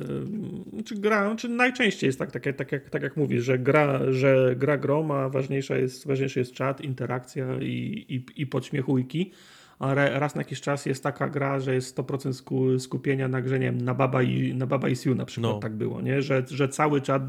czy 0.84 0.94
gra, 0.94 1.34
czy 1.36 1.48
najczęściej 1.48 2.08
jest 2.08 2.18
tak, 2.18 2.30
tak, 2.30 2.56
tak, 2.56 2.72
jak, 2.72 2.90
tak 2.90 3.02
jak 3.02 3.16
mówisz, 3.16 3.44
że 3.44 3.58
gra, 3.58 4.12
że 4.12 4.54
gra 4.56 4.78
grom, 4.78 5.10
a 5.10 5.28
ważniejsza 5.28 5.76
jest, 5.76 6.06
ważniejszy 6.06 6.38
jest 6.38 6.52
czat, 6.52 6.80
interakcja 6.80 7.46
i, 7.60 8.06
i, 8.08 8.42
i 8.42 8.46
podśmiechujki 8.46 9.32
a 9.78 9.94
raz 9.94 10.34
na 10.34 10.40
jakiś 10.40 10.60
czas 10.60 10.86
jest 10.86 11.02
taka 11.02 11.28
gra, 11.28 11.60
że 11.60 11.74
jest 11.74 11.98
100% 11.98 12.78
skupienia 12.78 13.28
na 13.28 13.42
grze, 13.42 13.58
wiem, 13.58 13.80
na 13.80 13.94
Baba 13.94 14.22
i, 14.22 14.54
na 14.54 14.66
Baba 14.66 14.88
i 14.88 14.96
Siu 14.96 15.14
na 15.14 15.24
przykład 15.24 15.52
no. 15.52 15.58
tak 15.58 15.74
było, 15.74 16.00
nie? 16.00 16.22
Że, 16.22 16.42
że 16.46 16.68
cały 16.68 17.00
czat 17.00 17.22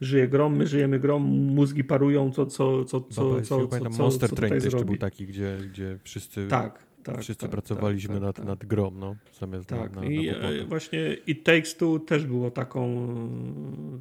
żyje 0.00 0.28
grą, 0.28 0.48
my 0.48 0.66
żyjemy 0.66 0.98
grą, 0.98 1.18
mózgi 1.18 1.84
parują, 1.84 2.32
co, 2.32 2.46
co, 2.46 2.84
co, 2.84 3.00
co, 3.00 3.24
Baba 3.24 3.42
co, 3.42 3.66
co, 3.66 3.78
co, 3.80 4.02
Monster 4.02 4.30
co 4.30 4.36
Train 4.36 4.60
też 4.60 4.74
był 4.84 4.96
taki, 4.96 5.26
gdzie, 5.26 5.58
gdzie 5.70 5.98
wszyscy... 6.04 6.48
Tak. 6.48 6.90
Tak, 7.02 7.20
Wszyscy 7.20 7.42
tak, 7.42 7.50
pracowaliśmy 7.50 8.14
tak, 8.14 8.22
nad, 8.22 8.36
tak. 8.36 8.46
nad 8.46 8.64
grą, 8.64 8.90
no, 8.90 9.16
zamiast 9.40 9.66
tak. 9.66 9.94
na, 9.94 10.00
na, 10.00 10.06
I 10.06 10.26
na 10.26 10.32
e, 10.32 10.64
właśnie 10.64 11.16
It 11.26 11.44
Takes 11.44 11.76
Two 11.76 11.98
też 11.98 12.26
było 12.26 12.50
taką, 12.50 13.06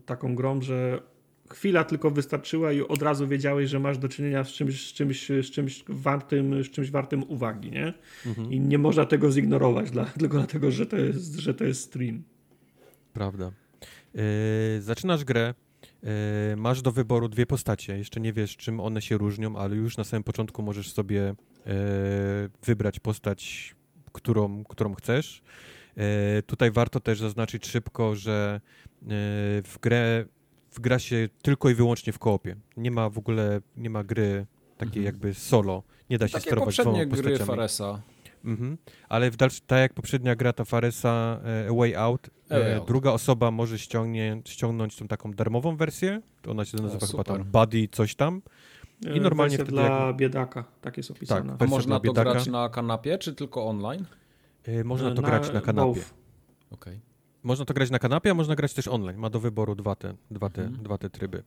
taką 0.06 0.36
grą, 0.36 0.62
że 0.62 1.02
chwila 1.50 1.84
tylko 1.84 2.12
wystarczyła 2.12 2.72
i 2.72 2.82
od 2.82 3.02
razu 3.02 3.28
wiedziałeś, 3.28 3.70
że 3.70 3.80
masz 3.80 3.98
do 3.98 4.10
czynienia 4.10 4.44
z 4.44 4.50
czymś, 4.50 4.90
z 4.90 4.94
czymś, 4.94 5.28
z 5.28 5.52
czymś, 5.52 5.84
wartym, 5.88 6.64
z 6.64 6.70
czymś 6.70 6.92
wartym 6.92 7.24
uwagi, 7.24 7.72
nie? 7.72 7.94
Mhm. 8.26 8.52
I 8.52 8.60
nie 8.60 8.78
można 8.78 9.06
tego 9.06 9.32
zignorować, 9.32 9.92
dla, 9.92 10.06
tylko 10.20 10.38
dlatego, 10.38 10.72
że 10.72 10.86
to 10.86 10.98
jest, 10.98 11.36
że 11.36 11.54
to 11.54 11.64
jest 11.64 11.82
stream. 11.82 12.24
Prawda. 13.14 13.52
Yy, 14.14 14.82
zaczynasz 14.82 15.24
grę, 15.24 15.54
yy, 16.04 16.10
masz 16.58 16.82
do 16.82 16.92
wyboru 16.92 17.30
dwie 17.30 17.46
postacie. 17.46 17.98
Jeszcze 17.98 18.20
nie 18.20 18.34
wiesz, 18.34 18.58
czym 18.58 18.80
one 18.80 19.02
się 19.02 19.18
różnią, 19.18 19.56
ale 19.56 19.76
już 19.76 19.98
na 19.98 20.04
samym 20.04 20.24
początku 20.24 20.62
możesz 20.62 20.94
sobie 20.94 21.36
yy, 21.66 21.74
wybrać 22.66 23.00
postać, 23.00 23.76
którą, 24.12 24.64
którą 24.64 24.96
chcesz. 24.96 25.42
Tutaj 26.46 26.72
warto 26.72 27.00
też 27.00 27.20
zaznaczyć 27.20 27.68
szybko, 27.68 28.16
że 28.16 28.62
w 29.64 29.76
grę 29.82 30.26
gra 30.80 31.00
się 31.00 31.30
tylko 31.42 31.70
i 31.70 31.76
wyłącznie 31.76 32.14
w 32.14 32.20
koopie. 32.20 32.56
Nie 32.78 32.92
ma 32.92 33.10
w 33.10 33.18
ogóle, 33.18 33.62
nie 33.78 33.90
ma 33.90 34.04
gry 34.04 34.46
takiej 34.78 35.02
mhm. 35.02 35.06
jakby 35.06 35.34
solo. 35.34 35.84
Nie 36.10 36.18
da 36.18 36.28
się 36.28 36.34
Takie 36.34 36.46
sterować 36.46 36.78
poprzednie 36.78 37.08
gry 37.08 37.38
Faresa. 37.38 38.02
Mhm. 38.46 38.78
Ale 39.10 39.32
w 39.32 39.38
dalszy, 39.38 39.62
tak 39.68 39.80
jak 39.80 39.94
poprzednia 39.94 40.36
gra 40.36 40.54
ta 40.54 40.66
Faresa 40.66 41.40
e, 41.44 41.76
Way 41.78 41.96
Out, 41.96 42.30
e, 42.52 42.76
Out, 42.76 42.88
druga 42.88 43.12
osoba 43.12 43.52
może 43.52 43.80
ściągnie, 43.80 44.42
ściągnąć 44.46 44.96
tą 44.96 45.08
taką 45.08 45.32
darmową 45.32 45.78
wersję, 45.78 46.22
to 46.42 46.52
ona 46.52 46.66
się 46.66 46.78
nazywa 46.78 47.06
o, 47.06 47.10
chyba 47.10 47.24
tam 47.24 47.44
Buddy 47.44 47.88
coś 47.92 48.16
tam. 48.16 48.42
I 49.02 49.18
e, 49.18 49.22
normalnie 49.22 49.56
wtedy 49.56 49.72
dla 49.72 50.08
jak... 50.08 50.16
biedaka, 50.16 50.64
tak 50.82 50.98
jest 50.98 51.12
opisane. 51.12 51.58
Tak, 51.58 51.68
A 51.68 51.72
można 51.72 52.00
to 52.00 52.14
grać 52.14 52.48
na 52.48 52.70
kanapie, 52.70 53.18
czy 53.18 53.36
tylko 53.36 53.68
online? 53.68 54.06
E, 54.64 54.84
można 54.84 55.12
to 55.16 55.22
na, 55.22 55.28
grać 55.28 55.54
na 55.54 55.62
kanapie. 55.62 55.92
Okej. 55.92 56.06
Okay. 56.72 57.09
Można 57.44 57.66
to 57.66 57.74
grać 57.74 57.90
na 57.90 58.00
kanapie, 58.00 58.32
a 58.32 58.34
można 58.34 58.56
grać 58.56 58.74
też 58.74 58.88
online. 58.88 59.18
Ma 59.18 59.30
do 59.30 59.40
wyboru 59.40 59.76
dwa 59.76 59.96
te, 59.96 60.16
dwa 60.32 60.50
te, 60.50 60.62
mhm. 60.62 60.84
dwa 60.84 60.98
te 60.98 61.10
tryby. 61.10 61.44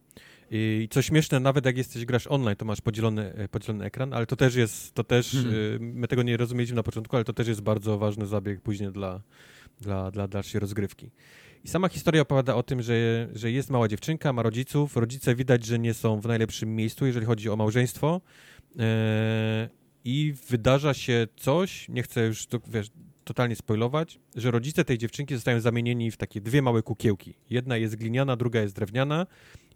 I 0.51 0.89
co 0.91 1.03
śmieszne, 1.03 1.41
nawet 1.41 1.67
jak 1.67 1.77
jesteś 1.77 2.05
grasz 2.05 2.27
online, 2.27 2.57
to 2.57 2.65
masz 2.65 2.81
podzielony, 2.81 3.35
e, 3.35 3.49
podzielony 3.49 3.85
ekran, 3.85 4.15
ale 4.15 4.27
to 4.27 4.37
też 4.37 4.55
jest, 4.55 4.95
to 4.95 5.05
też, 5.05 5.35
mhm. 5.35 5.55
Y, 5.55 5.79
my 5.81 6.09
tego 6.09 6.23
nie 6.23 6.37
rozumieliśmy 6.37 6.77
na 6.77 6.83
początku, 6.83 7.17
ale 7.17 7.25
to 7.25 7.33
też 7.33 7.49
jest 7.49 7.61
bardzo 7.61 7.99
ważny 7.99 8.27
zabieg 8.27 8.61
później 8.61 8.93
dla, 8.93 9.21
dla, 9.81 10.11
dla 10.11 10.29
dalszej 10.29 10.61
rozgrywki. 10.61 11.11
I 11.65 11.69
sama 11.69 11.89
historia 11.89 12.23
opowiada 12.23 12.55
o 12.55 12.63
tym, 12.63 12.83
że, 12.83 13.29
że 13.35 13.51
jest 13.51 13.71
mała 13.71 13.89
dziewczynka, 13.89 14.33
ma 14.33 14.43
rodziców, 14.43 14.97
rodzice 14.97 15.35
widać, 15.35 15.65
że 15.65 15.79
nie 15.79 15.95
są 15.95 16.21
w 16.21 16.27
najlepszym 16.27 16.77
miejscu, 16.77 17.07
jeżeli 17.07 17.27
chodzi 17.27 17.51
o 17.51 17.57
małżeństwo. 17.57 18.21
E, 18.79 19.69
I 20.05 20.35
wydarza 20.49 20.95
się 20.95 21.27
coś, 21.37 21.89
nie 21.89 22.03
chcę 22.03 22.27
już 22.27 22.47
to, 22.47 22.61
wiesz, 22.69 22.91
totalnie 23.25 23.57
spoilować, 23.57 24.19
że 24.37 24.51
rodzice 24.51 24.85
tej 24.85 24.99
dziewczynki 24.99 25.35
zostają 25.35 25.61
zamienieni 25.61 26.11
w 26.11 26.17
takie 26.17 26.41
dwie 26.41 26.63
małe 26.63 26.83
kukiełki. 26.83 27.35
Jedna 27.51 27.77
jest 27.77 27.97
gliniana, 27.97 28.37
druga 28.37 28.61
jest 28.61 28.75
drewniana 28.75 29.27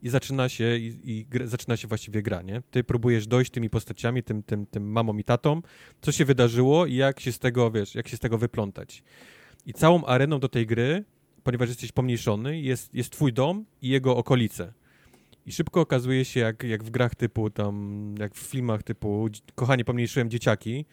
i 0.03 0.09
zaczyna 0.09 0.49
się, 0.49 0.77
i, 0.77 0.97
i 1.05 1.27
zaczyna 1.45 1.77
się 1.77 1.89
właściwie 1.89 2.23
gra, 2.23 2.43
nie? 2.43 2.63
Ty 2.71 2.85
próbujesz 2.85 3.27
dojść 3.27 3.51
tymi 3.51 3.71
postaciami, 3.71 4.23
tym, 4.23 4.43
tym, 4.43 4.67
tym 4.67 4.93
mamą 4.93 5.19
i 5.19 5.25
tatą, 5.25 5.63
co 6.01 6.13
się 6.13 6.25
wydarzyło 6.25 6.87
i 6.87 6.95
jak 6.95 7.21
się 7.21 7.33
z 7.33 7.39
tego, 7.39 7.71
wiesz, 7.71 7.95
jak 7.95 8.09
się 8.09 8.17
z 8.17 8.21
tego 8.21 8.39
wyplątać. 8.39 9.03
I 9.67 9.73
całą 9.73 10.05
areną 10.05 10.41
do 10.41 10.49
tej 10.49 10.67
gry, 10.67 11.05
ponieważ 11.43 11.69
jesteś 11.69 11.93
pomniejszony, 11.93 12.61
jest, 12.61 12.95
jest 12.95 13.11
twój 13.11 13.33
dom 13.33 13.65
i 13.83 13.89
jego 13.89 14.17
okolice. 14.17 14.73
I 15.47 15.53
szybko 15.53 15.81
okazuje 15.81 16.25
się, 16.25 16.41
jak, 16.41 16.63
jak 16.63 16.85
w 16.85 16.91
grach 16.91 17.15
typu 17.15 17.51
tam, 17.51 18.15
jak 18.19 18.35
w 18.35 18.39
filmach 18.39 18.83
typu 18.83 19.29
Kochanie, 19.55 19.85
pomniejszyłem 19.85 20.31
dzieciaki, 20.31 20.85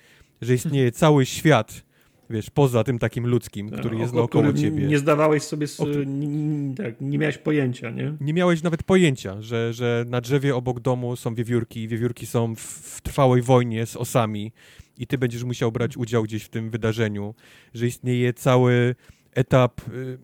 że 0.41 0.53
istnieje 0.53 0.91
cały 0.91 1.25
świat, 1.25 1.85
wiesz, 2.29 2.49
poza 2.49 2.83
tym 2.83 2.99
takim 2.99 3.27
ludzkim, 3.27 3.69
tak, 3.69 3.79
który 3.79 3.97
jest 3.97 4.13
naokoło 4.13 4.53
ciebie. 4.53 4.87
Nie 4.87 4.97
zdawałeś 4.97 5.43
sobie, 5.43 5.67
nie, 6.05 6.75
tak, 6.75 7.01
nie 7.01 7.17
miałeś 7.17 7.37
pojęcia, 7.37 7.89
nie? 7.89 8.13
Nie 8.21 8.33
miałeś 8.33 8.63
nawet 8.63 8.83
pojęcia, 8.83 9.41
że, 9.41 9.73
że 9.73 10.05
na 10.07 10.21
drzewie 10.21 10.55
obok 10.55 10.79
domu 10.79 11.15
są 11.15 11.35
wiewiórki 11.35 11.83
i 11.83 11.87
wiewiórki 11.87 12.25
są 12.25 12.55
w, 12.55 12.59
w 12.59 13.01
trwałej 13.01 13.41
wojnie 13.41 13.85
z 13.85 13.95
osami 13.95 14.51
i 14.97 15.07
ty 15.07 15.17
będziesz 15.17 15.43
musiał 15.43 15.71
brać 15.71 15.97
udział 15.97 16.23
gdzieś 16.23 16.43
w 16.43 16.49
tym 16.49 16.69
wydarzeniu, 16.69 17.35
że 17.73 17.87
istnieje 17.87 18.33
cały 18.33 18.95
etap, 19.35 19.81
y, 19.87 20.17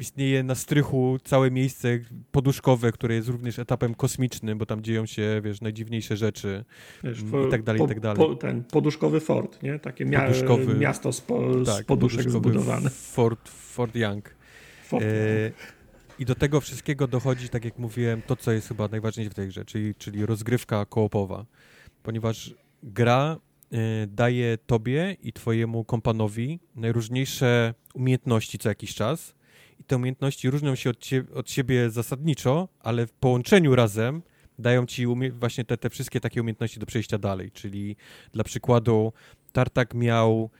istnieje 0.00 0.42
na 0.42 0.54
strychu 0.54 1.18
całe 1.24 1.50
miejsce 1.50 1.98
poduszkowe, 2.32 2.92
które 2.92 3.14
jest 3.14 3.28
również 3.28 3.58
etapem 3.58 3.94
kosmicznym, 3.94 4.58
bo 4.58 4.66
tam 4.66 4.82
dzieją 4.82 5.06
się, 5.06 5.40
wiesz, 5.44 5.60
najdziwniejsze 5.60 6.16
rzeczy 6.16 6.64
wiesz, 7.04 7.22
mm, 7.22 7.48
i 7.48 7.50
tak 7.50 7.62
dalej, 7.62 7.78
po, 7.78 7.84
i 7.84 7.88
tak 7.88 8.00
dalej. 8.00 8.16
Po, 8.16 8.34
ten 8.34 8.64
poduszkowy 8.64 9.20
fort, 9.20 9.62
nie? 9.62 9.78
Takie 9.78 10.04
mia 10.04 10.20
poduszkowy, 10.20 10.74
miasto 10.74 11.12
z, 11.12 11.20
po, 11.20 11.64
tak, 11.66 11.84
z 11.84 11.86
poduszek 11.86 12.30
zbudowane. 12.30 12.90
Fort, 12.90 13.48
fort 13.48 13.96
Young. 13.96 14.34
Fort 14.84 15.04
e, 15.04 15.52
I 16.18 16.24
do 16.24 16.34
tego 16.34 16.60
wszystkiego 16.60 17.06
dochodzi, 17.06 17.48
tak 17.48 17.64
jak 17.64 17.78
mówiłem, 17.78 18.22
to, 18.22 18.36
co 18.36 18.52
jest 18.52 18.68
chyba 18.68 18.88
najważniejsze 18.88 19.30
w 19.30 19.34
tej 19.34 19.48
grze, 19.48 19.64
czyli, 19.64 19.94
czyli 19.94 20.26
rozgrywka 20.26 20.86
koopowa, 20.86 21.46
ponieważ 22.02 22.54
gra 22.82 23.38
daje 24.08 24.58
tobie 24.66 25.16
i 25.22 25.32
twojemu 25.32 25.84
kompanowi 25.84 26.60
najróżniejsze 26.74 27.74
umiejętności 27.94 28.58
co 28.58 28.68
jakiś 28.68 28.94
czas. 28.94 29.34
I 29.80 29.84
te 29.84 29.96
umiejętności 29.96 30.50
różnią 30.50 30.74
się 30.74 30.90
od, 30.90 30.98
cie, 30.98 31.24
od 31.34 31.50
siebie 31.50 31.90
zasadniczo, 31.90 32.68
ale 32.80 33.06
w 33.06 33.12
połączeniu 33.12 33.74
razem 33.74 34.22
dają 34.58 34.86
ci 34.86 35.06
właśnie 35.30 35.64
te, 35.64 35.76
te 35.76 35.90
wszystkie 35.90 36.20
takie 36.20 36.40
umiejętności 36.40 36.80
do 36.80 36.86
przejścia 36.86 37.18
dalej, 37.18 37.50
czyli 37.50 37.96
dla 38.32 38.44
przykładu 38.44 39.12
Tartak 39.52 39.94
miał 39.94 40.50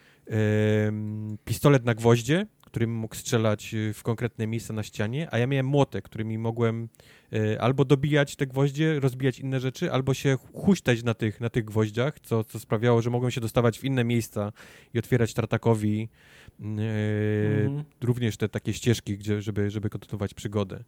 pistolet 1.44 1.84
na 1.84 1.94
gwoździe, 1.94 2.46
którym 2.74 2.94
mógł 2.94 3.14
strzelać 3.14 3.74
y, 3.74 3.92
w 3.92 4.02
konkretne 4.02 4.46
miejsca 4.46 4.72
na 4.72 4.82
ścianie, 4.82 5.28
a 5.30 5.38
ja 5.38 5.46
miałem 5.46 5.66
młotek, 5.66 6.04
którymi 6.04 6.38
mogłem 6.38 6.88
y, 7.32 7.60
albo 7.60 7.84
dobijać 7.84 8.36
te 8.36 8.46
gwoździe, 8.46 9.00
rozbijać 9.00 9.38
inne 9.38 9.60
rzeczy, 9.60 9.92
albo 9.92 10.14
się 10.14 10.36
huśtać 10.52 11.02
na 11.02 11.14
tych, 11.14 11.40
na 11.40 11.50
tych 11.50 11.64
gwoździach, 11.64 12.20
co, 12.20 12.44
co 12.44 12.60
sprawiało, 12.60 13.02
że 13.02 13.10
mogłem 13.10 13.30
się 13.30 13.40
dostawać 13.40 13.78
w 13.78 13.84
inne 13.84 14.04
miejsca 14.04 14.52
i 14.94 14.98
otwierać 14.98 15.34
Tartakowi 15.34 16.08
mhm. 16.60 17.84
również 18.00 18.36
te 18.36 18.48
takie 18.48 18.72
ścieżki, 18.72 19.18
gdzie, 19.18 19.42
żeby, 19.42 19.70
żeby 19.70 19.90
kontynuować 19.90 20.34
przygodę. 20.34 20.84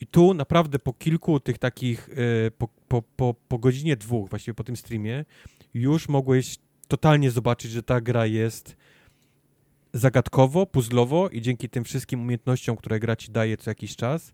I 0.00 0.06
tu 0.06 0.34
naprawdę 0.34 0.78
po 0.78 0.92
kilku 0.92 1.40
tych 1.40 1.58
takich, 1.58 2.08
y, 2.08 2.50
po, 2.58 2.68
po, 2.88 3.02
po, 3.02 3.34
po 3.48 3.58
godzinie 3.58 3.96
dwóch, 3.96 4.30
właściwie 4.30 4.54
po 4.54 4.64
tym 4.64 4.76
streamie, 4.76 5.24
już 5.74 6.08
mogłeś 6.08 6.58
totalnie 6.88 7.30
zobaczyć, 7.30 7.70
że 7.70 7.82
ta 7.82 8.00
gra 8.00 8.26
jest 8.26 8.76
zagadkowo, 9.92 10.66
puzzlowo 10.66 11.28
i 11.28 11.40
dzięki 11.40 11.68
tym 11.68 11.84
wszystkim 11.84 12.20
umiejętnościom, 12.20 12.76
które 12.76 13.00
gra 13.00 13.16
ci 13.16 13.30
daje 13.30 13.56
co 13.56 13.70
jakiś 13.70 13.96
czas, 13.96 14.32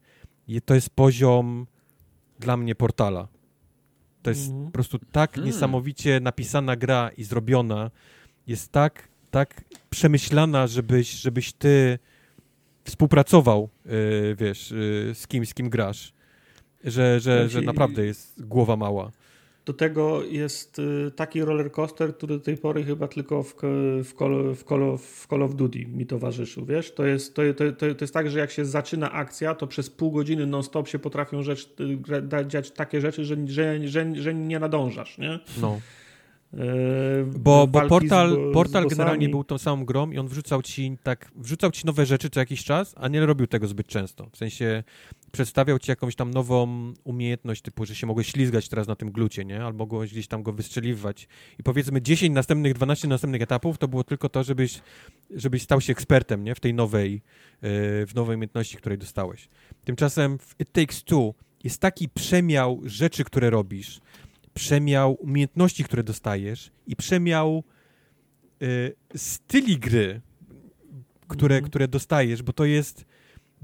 to 0.64 0.74
jest 0.74 0.90
poziom 0.90 1.66
dla 2.38 2.56
mnie 2.56 2.74
portala. 2.74 3.28
To 4.22 4.30
jest 4.30 4.50
mm. 4.50 4.64
po 4.64 4.70
prostu 4.70 4.98
tak 5.12 5.32
hmm. 5.32 5.46
niesamowicie 5.46 6.20
napisana 6.20 6.76
gra 6.76 7.10
i 7.16 7.24
zrobiona, 7.24 7.90
jest 8.46 8.72
tak, 8.72 9.08
tak 9.30 9.64
przemyślana, 9.90 10.66
żebyś, 10.66 11.10
żebyś 11.10 11.52
ty 11.52 11.98
współpracował, 12.84 13.68
yy, 13.84 14.36
wiesz, 14.38 14.70
yy, 14.70 15.14
z 15.14 15.26
kim, 15.26 15.46
z 15.46 15.54
kim 15.54 15.70
grasz, 15.70 16.12
że, 16.84 17.20
że, 17.20 17.48
że 17.48 17.60
naprawdę 17.60 18.06
jest 18.06 18.46
głowa 18.46 18.76
mała. 18.76 19.10
Do 19.64 19.72
tego 19.72 20.22
jest 20.24 20.78
y, 20.78 21.10
taki 21.16 21.42
roller 21.42 21.72
coaster, 21.72 22.16
który 22.16 22.34
do 22.38 22.44
tej 22.44 22.56
pory 22.56 22.84
chyba 22.84 23.08
tylko 23.08 23.42
w, 23.42 23.54
w, 24.04 24.12
Call, 24.18 24.54
w, 24.54 24.64
Call, 24.64 24.98
w 24.98 25.26
Call 25.30 25.42
of 25.42 25.54
Duty 25.54 25.86
mi 25.86 26.06
towarzyszył, 26.06 26.64
wiesz? 26.64 26.94
To 26.94 27.06
jest, 27.06 27.34
to, 27.34 27.42
to, 27.56 27.94
to, 27.94 28.04
jest 28.04 28.14
tak, 28.14 28.30
że 28.30 28.38
jak 28.38 28.50
się 28.50 28.64
zaczyna 28.64 29.12
akcja, 29.12 29.54
to 29.54 29.66
przez 29.66 29.90
pół 29.90 30.12
godziny 30.12 30.46
non-stop 30.46 30.88
się 30.88 30.98
potrafią 30.98 31.42
rzecz, 31.42 31.70
y, 31.80 32.46
dziać 32.46 32.70
takie 32.70 33.00
rzeczy, 33.00 33.24
że, 33.24 33.36
że, 33.46 33.88
że, 33.88 34.14
że 34.14 34.34
nie 34.34 34.58
nadążasz, 34.58 35.18
nie? 35.18 35.38
No. 35.60 35.80
Yy, 36.54 37.26
bo, 37.38 37.66
bo 37.66 37.88
portal, 37.88 38.30
z, 38.30 38.54
portal 38.54 38.84
z 38.84 38.90
generalnie 38.90 39.28
był 39.28 39.44
tą 39.44 39.58
samą 39.58 39.84
grą 39.84 40.10
i 40.10 40.18
on 40.18 40.28
wrzucał 40.28 40.62
ci 40.62 40.98
tak, 41.02 41.30
wrzucał 41.36 41.70
ci 41.70 41.86
nowe 41.86 42.06
rzeczy 42.06 42.30
co 42.30 42.40
jakiś 42.40 42.64
czas, 42.64 42.94
a 42.96 43.08
nie 43.08 43.26
robił 43.26 43.46
tego 43.46 43.66
zbyt 43.66 43.86
często. 43.86 44.26
W 44.32 44.36
sensie 44.36 44.82
przedstawiał 45.32 45.78
ci 45.78 45.90
jakąś 45.90 46.16
tam 46.16 46.30
nową 46.30 46.92
umiejętność, 47.04 47.62
typu, 47.62 47.86
że 47.86 47.94
się 47.94 48.06
mogłeś 48.06 48.26
ślizgać 48.26 48.68
teraz 48.68 48.88
na 48.88 48.96
tym 48.96 49.12
glucie, 49.12 49.44
nie? 49.44 49.64
Albo 49.64 49.84
mogłeś 49.84 50.12
gdzieś 50.12 50.28
tam 50.28 50.42
go 50.42 50.52
wystrzeliwać. 50.52 51.28
I 51.58 51.62
powiedzmy 51.62 52.02
10 52.02 52.34
następnych, 52.34 52.74
12 52.74 53.08
następnych 53.08 53.42
etapów 53.42 53.78
to 53.78 53.88
było 53.88 54.04
tylko 54.04 54.28
to, 54.28 54.44
żebyś, 54.44 54.80
żebyś 55.30 55.62
stał 55.62 55.80
się 55.80 55.92
ekspertem, 55.92 56.44
nie? 56.44 56.54
W 56.54 56.60
tej 56.60 56.74
nowej, 56.74 57.12
yy, 57.12 57.20
w 58.06 58.12
nowej 58.14 58.36
umiejętności, 58.36 58.76
której 58.76 58.98
dostałeś. 58.98 59.48
Tymczasem 59.84 60.38
w 60.38 60.60
It 60.60 60.72
Takes 60.72 61.04
Two 61.04 61.34
jest 61.64 61.80
taki 61.80 62.08
przemiał 62.08 62.80
rzeczy, 62.84 63.24
które 63.24 63.50
robisz, 63.50 64.00
przemiał 64.54 65.12
umiejętności, 65.12 65.84
które 65.84 66.02
dostajesz 66.02 66.70
i 66.86 66.96
przemiał 66.96 67.64
y, 68.62 68.94
styli 69.16 69.78
gry, 69.78 70.20
które, 71.28 71.54
mm 71.54 71.64
-hmm. 71.64 71.68
które 71.68 71.88
dostajesz, 71.88 72.42
bo 72.42 72.52
to 72.52 72.64
jest 72.64 73.04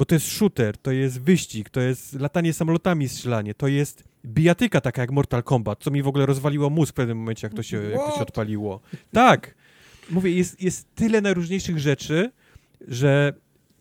bo 0.00 0.04
to 0.04 0.14
jest 0.14 0.26
shooter, 0.26 0.76
to 0.76 0.92
jest 0.92 1.20
wyścig, 1.20 1.70
to 1.70 1.80
jest 1.80 2.20
latanie 2.20 2.52
samolotami, 2.52 3.08
strzelanie, 3.08 3.54
to 3.54 3.68
jest 3.68 4.04
bijatyka 4.26 4.80
taka 4.80 5.02
jak 5.02 5.10
Mortal 5.10 5.42
Kombat, 5.42 5.78
co 5.82 5.90
mi 5.90 6.02
w 6.02 6.08
ogóle 6.08 6.26
rozwaliło 6.26 6.70
mózg 6.70 6.92
w 6.92 6.94
pewnym 6.94 7.18
momencie, 7.18 7.46
jak 7.46 7.54
to 7.54 7.62
się, 7.62 7.82
jak 7.82 8.00
to 8.00 8.10
się 8.16 8.20
odpaliło. 8.20 8.80
Tak, 9.12 9.54
mówię, 10.10 10.30
jest, 10.30 10.62
jest 10.62 10.94
tyle 10.94 11.20
najróżniejszych 11.20 11.78
rzeczy, 11.78 12.30
że 12.88 13.32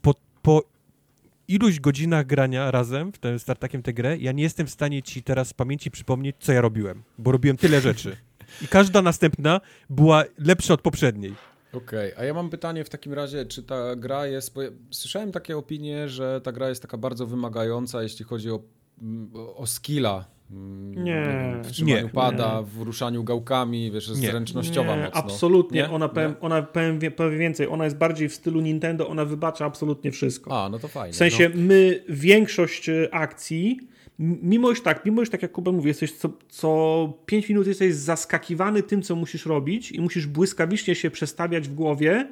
po, 0.01 0.15
po 0.41 0.63
iluś 1.49 1.79
godzinach 1.79 2.25
grania 2.25 2.71
razem 2.71 3.11
w 3.11 3.17
tym 3.17 3.39
startakiem 3.39 3.83
tę 3.83 3.93
grę, 3.93 4.17
ja 4.17 4.31
nie 4.31 4.43
jestem 4.43 4.67
w 4.67 4.69
stanie 4.69 5.03
ci 5.03 5.23
teraz 5.23 5.47
z 5.47 5.53
pamięci 5.53 5.91
przypomnieć, 5.91 6.35
co 6.39 6.51
ja 6.51 6.61
robiłem, 6.61 7.03
bo 7.17 7.31
robiłem 7.31 7.57
tyle 7.57 7.81
rzeczy. 7.81 8.17
I 8.61 8.67
każda 8.67 9.01
następna 9.01 9.61
była 9.89 10.23
lepsza 10.37 10.73
od 10.73 10.81
poprzedniej. 10.81 11.35
Okej, 11.73 12.13
okay, 12.13 12.23
a 12.23 12.25
ja 12.25 12.33
mam 12.33 12.49
pytanie 12.49 12.83
w 12.83 12.89
takim 12.89 13.13
razie, 13.13 13.45
czy 13.45 13.63
ta 13.63 13.95
gra 13.95 14.27
jest. 14.27 14.53
Bo 14.53 14.61
ja 14.61 14.69
słyszałem 14.91 15.31
takie 15.31 15.57
opinie, 15.57 16.09
że 16.09 16.41
ta 16.41 16.51
gra 16.51 16.69
jest 16.69 16.81
taka 16.81 16.97
bardzo 16.97 17.25
wymagająca, 17.25 18.03
jeśli 18.03 18.25
chodzi 18.25 18.51
o, 18.51 18.59
o 19.55 19.67
skilla 19.67 20.25
Mm, 20.25 20.38
nie. 20.49 21.55
W 21.63 21.71
trzymaniu 21.71 22.03
nie, 22.03 22.09
pada, 22.09 22.59
nie. 22.59 22.65
w 22.65 22.81
ruszaniu 22.81 23.23
gałkami, 23.23 23.91
wiesz, 23.91 24.07
jest 24.09 24.21
nie, 24.21 24.27
zręcznościowa 24.27 24.95
nie, 24.95 25.03
mocno. 25.03 25.19
Absolutnie, 25.19 25.81
nie? 25.81 25.89
ona, 25.89 26.09
powiem, 26.09 26.35
ona 26.41 26.61
powiem, 26.61 26.99
powiem, 27.15 27.39
więcej, 27.39 27.67
ona 27.67 27.83
jest 27.83 27.97
bardziej 27.97 28.29
w 28.29 28.33
stylu 28.33 28.61
Nintendo, 28.61 29.07
ona 29.07 29.25
wybacza 29.25 29.65
absolutnie 29.65 30.11
wszystko. 30.11 30.63
A, 30.63 30.69
no 30.69 30.79
to 30.79 30.87
fajnie. 30.87 31.13
W 31.13 31.15
sensie 31.15 31.49
no. 31.49 31.55
my 31.55 32.03
większość 32.09 32.89
e, 32.89 33.13
akcji, 33.13 33.79
mimo 34.19 34.69
już 34.69 34.83
tak, 34.83 35.05
mimo 35.05 35.21
już 35.21 35.29
tak 35.29 35.41
jak 35.41 35.51
Kuba 35.51 35.71
mówi, 35.71 35.87
jesteś 35.87 36.11
co, 36.11 36.29
co 36.49 37.13
5 37.25 37.49
minut 37.49 37.67
jesteś 37.67 37.95
zaskakiwany 37.95 38.83
tym, 38.83 39.01
co 39.01 39.15
musisz 39.15 39.45
robić 39.45 39.91
i 39.91 40.01
musisz 40.01 40.27
błyskawicznie 40.27 40.95
się 40.95 41.11
przestawiać 41.11 41.69
w 41.69 41.73
głowie, 41.73 42.27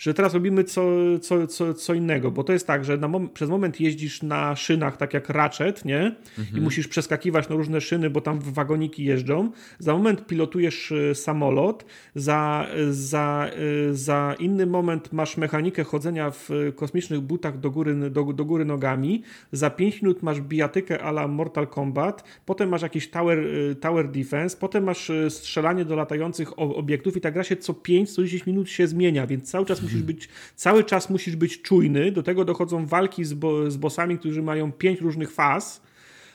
że 0.00 0.14
teraz 0.14 0.34
robimy 0.34 0.64
co, 0.64 0.82
co, 1.20 1.46
co, 1.46 1.74
co 1.74 1.94
innego, 1.94 2.30
bo 2.30 2.44
to 2.44 2.52
jest 2.52 2.66
tak, 2.66 2.84
że 2.84 2.98
mom 2.98 3.28
przez 3.28 3.50
moment 3.50 3.80
jeździsz 3.80 4.22
na 4.22 4.56
szynach, 4.56 4.96
tak 4.96 5.14
jak 5.14 5.28
Ratchet, 5.28 5.84
nie? 5.84 6.16
Mhm. 6.38 6.58
I 6.58 6.60
musisz 6.60 6.88
przeskakiwać 6.88 7.48
na 7.48 7.56
różne 7.56 7.80
szyny, 7.80 8.10
bo 8.10 8.20
tam 8.20 8.40
wagoniki 8.40 9.04
jeżdżą. 9.04 9.50
Za 9.78 9.92
moment 9.92 10.26
pilotujesz 10.26 10.92
e, 10.92 11.14
samolot, 11.14 11.84
za, 12.14 12.66
za, 12.90 13.50
e, 13.90 13.94
za 13.94 14.34
inny 14.38 14.66
moment 14.66 15.12
masz 15.12 15.36
mechanikę 15.36 15.84
chodzenia 15.84 16.30
w 16.30 16.50
kosmicznych 16.76 17.20
butach 17.20 17.58
do 17.58 17.70
góry, 17.70 18.10
do, 18.10 18.24
do 18.24 18.44
góry 18.44 18.64
nogami, 18.64 19.22
za 19.52 19.70
5 19.70 20.02
minut 20.02 20.22
masz 20.22 20.40
bijatykę 20.40 21.02
ala 21.02 21.28
Mortal 21.28 21.66
Kombat, 21.66 22.24
potem 22.46 22.68
masz 22.68 22.82
jakiś 22.82 23.10
tower, 23.10 23.38
e, 23.38 23.74
tower 23.74 24.10
defense, 24.10 24.56
potem 24.56 24.84
masz 24.84 25.10
strzelanie 25.28 25.84
do 25.84 25.96
latających 25.96 26.58
obiektów 26.58 27.16
i 27.16 27.20
ta 27.20 27.30
gra 27.30 27.44
się 27.44 27.56
co 27.56 27.72
5-10 27.72 28.46
minut 28.46 28.70
się 28.70 28.86
zmienia, 28.86 29.26
więc 29.26 29.50
cały 29.50 29.66
czas 29.66 29.89
musisz 29.90 30.02
być, 30.02 30.28
cały 30.56 30.84
czas 30.84 31.10
musisz 31.10 31.36
być 31.36 31.62
czujny, 31.62 32.12
do 32.12 32.22
tego 32.22 32.44
dochodzą 32.44 32.86
walki 32.86 33.24
z, 33.24 33.34
bo, 33.34 33.70
z 33.70 33.76
bossami, 33.76 34.18
którzy 34.18 34.42
mają 34.42 34.72
pięć 34.72 35.00
różnych 35.00 35.32
faz, 35.32 35.82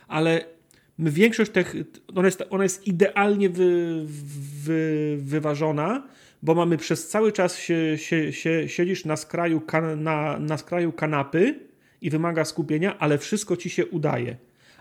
ale 0.07 0.45
większość 0.99 1.51
tych, 1.51 1.75
ona 2.15 2.27
jest, 2.27 2.43
ona 2.49 2.63
jest 2.63 2.87
idealnie 2.87 3.49
wy, 3.49 4.01
wy, 4.63 5.17
wyważona, 5.19 6.07
bo 6.43 6.55
mamy 6.55 6.77
przez 6.77 7.07
cały 7.07 7.31
czas 7.31 7.57
się, 7.57 7.97
się, 7.97 8.33
się, 8.33 8.69
siedzisz 8.69 9.05
na 9.05 9.15
skraju, 9.15 9.61
na, 9.97 10.39
na 10.39 10.57
skraju 10.57 10.91
kanapy 10.91 11.59
i 12.01 12.09
wymaga 12.09 12.45
skupienia, 12.45 12.97
ale 12.97 13.17
wszystko 13.17 13.57
ci 13.57 13.69
się 13.69 13.85
udaje. 13.85 14.37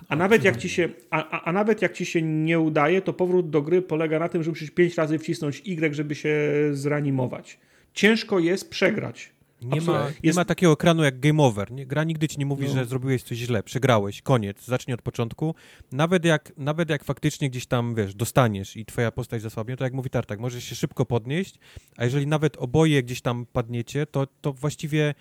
A 0.08 0.16
nawet, 0.16 0.44
jak 0.44 0.56
ci 0.56 0.68
się, 0.68 0.88
a, 1.10 1.40
a, 1.40 1.52
nawet 1.52 1.82
jak 1.82 1.92
ci 1.92 2.04
się 2.06 2.22
nie 2.22 2.60
udaje, 2.60 3.02
to 3.02 3.12
powrót 3.12 3.50
do 3.50 3.62
gry 3.62 3.82
polega 3.82 4.18
na 4.18 4.28
tym, 4.28 4.42
że 4.42 4.50
musisz 4.50 4.70
pięć 4.70 4.94
razy 4.94 5.18
wcisnąć 5.18 5.62
Y, 5.66 5.94
żeby 5.94 6.14
się 6.14 6.38
zreanimować. 6.72 7.58
Ciężko 7.94 8.38
jest 8.38 8.70
przegrać. 8.70 9.34
Nie 9.62 9.80
ma, 9.80 10.10
nie 10.24 10.32
ma 10.32 10.44
takiego 10.44 10.72
ekranu 10.72 11.04
jak 11.04 11.20
game 11.20 11.42
over. 11.42 11.72
Nie, 11.72 11.86
gra 11.86 12.04
nigdy 12.04 12.28
ci 12.28 12.38
nie 12.38 12.46
mówi, 12.46 12.66
no. 12.66 12.72
że 12.72 12.84
zrobiłeś 12.84 13.22
coś 13.22 13.38
źle, 13.38 13.62
przegrałeś, 13.62 14.22
koniec, 14.22 14.64
zacznij 14.64 14.94
od 14.94 15.02
początku. 15.02 15.54
Nawet 15.92 16.24
jak, 16.24 16.52
nawet 16.56 16.90
jak 16.90 17.04
faktycznie 17.04 17.50
gdzieś 17.50 17.66
tam, 17.66 17.94
wiesz, 17.94 18.14
dostaniesz 18.14 18.76
i 18.76 18.84
twoja 18.84 19.12
postać 19.12 19.42
zasłabnie, 19.42 19.76
to 19.76 19.84
jak 19.84 19.92
mówi 19.92 20.10
Tartak, 20.10 20.40
możesz 20.40 20.64
się 20.64 20.74
szybko 20.74 21.06
podnieść, 21.06 21.58
a 21.96 22.04
jeżeli 22.04 22.26
nawet 22.26 22.56
oboje 22.56 23.02
gdzieś 23.02 23.20
tam 23.20 23.46
padniecie, 23.52 24.06
to, 24.06 24.26
to 24.40 24.52
właściwie 24.52 25.14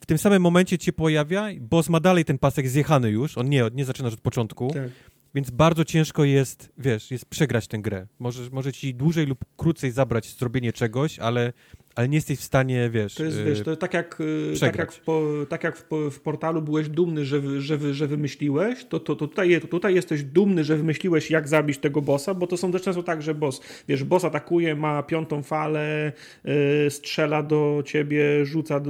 w 0.00 0.06
tym 0.06 0.18
samym 0.18 0.42
momencie 0.42 0.78
cię 0.78 0.92
pojawia, 0.92 1.48
boss 1.60 1.88
ma 1.88 2.00
dalej 2.00 2.24
ten 2.24 2.38
pasek 2.38 2.68
zjechany 2.68 3.10
już, 3.10 3.38
on 3.38 3.48
nie, 3.48 3.64
nie 3.74 3.84
zaczynasz 3.84 4.12
od 4.12 4.20
początku, 4.20 4.70
tak. 4.74 4.90
więc 5.34 5.50
bardzo 5.50 5.84
ciężko 5.84 6.24
jest, 6.24 6.72
wiesz, 6.78 7.10
jest 7.10 7.26
przegrać 7.26 7.68
tę 7.68 7.78
grę. 7.78 8.06
Może, 8.18 8.50
może 8.50 8.72
ci 8.72 8.94
dłużej 8.94 9.26
lub 9.26 9.44
krócej 9.56 9.90
zabrać 9.90 10.36
zrobienie 10.38 10.72
czegoś, 10.72 11.18
ale 11.18 11.52
ale 11.94 12.08
nie 12.08 12.16
jesteś 12.16 12.38
w 12.38 12.42
stanie, 12.42 12.90
wiesz. 12.90 13.14
To 13.14 13.24
jest, 13.24 13.42
wiesz, 13.42 13.60
to 13.62 13.76
tak 13.76 13.94
jak, 13.94 14.20
y, 14.20 14.60
tak 14.60 14.78
jak, 14.78 14.92
po, 14.92 15.22
tak 15.48 15.64
jak 15.64 15.76
w, 15.76 15.84
w, 16.10 16.20
portalu 16.20 16.62
byłeś 16.62 16.88
dumny, 16.88 17.24
że, 17.24 17.60
że, 17.60 17.94
że 17.94 18.06
wymyśliłeś, 18.06 18.84
to, 18.84 19.00
to, 19.00 19.16
to, 19.16 19.28
tutaj, 19.28 19.60
to 19.60 19.66
tutaj 19.66 19.94
jesteś 19.94 20.22
dumny, 20.22 20.64
że 20.64 20.76
wymyśliłeś, 20.76 21.30
jak 21.30 21.48
zabić 21.48 21.78
tego 21.78 22.02
bossa, 22.02 22.34
bo 22.34 22.46
to 22.46 22.56
są 22.56 22.72
też 22.72 22.82
często 22.82 23.02
tak, 23.02 23.22
że 23.22 23.34
boss, 23.34 23.60
wiesz, 23.88 24.04
boss 24.04 24.24
atakuje, 24.24 24.74
ma 24.74 25.02
piątą 25.02 25.42
falę, 25.42 26.12
yy, 26.44 26.90
strzela 26.90 27.42
do 27.42 27.82
ciebie, 27.86 28.44
rzuca, 28.44 28.80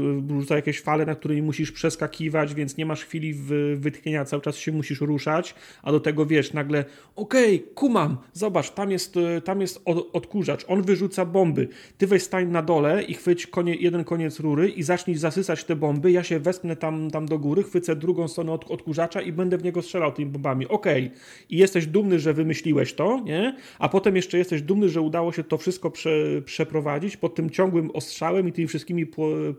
rzuca 0.40 0.56
jakieś 0.56 0.80
fale, 0.80 1.06
na 1.06 1.14
którymi 1.14 1.42
musisz 1.42 1.72
przeskakiwać, 1.72 2.54
więc 2.54 2.76
nie 2.76 2.86
masz 2.86 3.04
chwili 3.04 3.34
wytchnienia, 3.76 4.24
cały 4.24 4.42
czas 4.42 4.56
się 4.56 4.72
musisz 4.72 5.00
ruszać, 5.00 5.54
a 5.82 5.92
do 5.92 6.00
tego 6.00 6.26
wiesz, 6.26 6.52
nagle, 6.52 6.84
okej, 7.16 7.56
okay, 7.56 7.74
kumam, 7.74 8.16
zobacz, 8.32 8.70
tam 8.70 8.90
jest, 8.90 9.14
tam 9.44 9.60
jest 9.60 9.82
odkurzacz, 10.12 10.64
on 10.68 10.82
wyrzuca 10.82 11.24
bomby, 11.24 11.68
ty 11.98 12.06
weź 12.06 12.22
stań 12.22 12.48
na 12.48 12.62
dole, 12.62 12.93
i 13.02 13.14
chwyć 13.14 13.46
konie, 13.46 13.74
jeden 13.74 14.04
koniec 14.04 14.40
rury 14.40 14.68
i 14.68 14.82
zacznij 14.82 15.16
zasysać 15.16 15.64
te 15.64 15.76
bomby. 15.76 16.12
Ja 16.12 16.22
się 16.22 16.38
wespnę 16.38 16.76
tam, 16.76 17.10
tam 17.10 17.26
do 17.26 17.38
góry, 17.38 17.62
chwycę 17.62 17.96
drugą 17.96 18.28
stronę 18.28 18.52
od, 18.52 18.70
odkurzacza 18.70 19.20
i 19.20 19.32
będę 19.32 19.58
w 19.58 19.64
niego 19.64 19.82
strzelał 19.82 20.12
tymi 20.12 20.30
bombami. 20.30 20.68
Okej. 20.68 21.06
Okay. 21.06 21.18
I 21.50 21.56
jesteś 21.56 21.86
dumny, 21.86 22.20
że 22.20 22.34
wymyśliłeś 22.34 22.94
to, 22.94 23.20
nie? 23.24 23.56
A 23.78 23.88
potem 23.88 24.16
jeszcze 24.16 24.38
jesteś 24.38 24.62
dumny, 24.62 24.88
że 24.88 25.00
udało 25.00 25.32
się 25.32 25.44
to 25.44 25.58
wszystko 25.58 25.90
prze, 25.90 26.42
przeprowadzić 26.44 27.16
pod 27.16 27.34
tym 27.34 27.50
ciągłym 27.50 27.90
ostrzałem 27.90 28.48
i 28.48 28.52
tymi 28.52 28.68
wszystkimi 28.68 29.06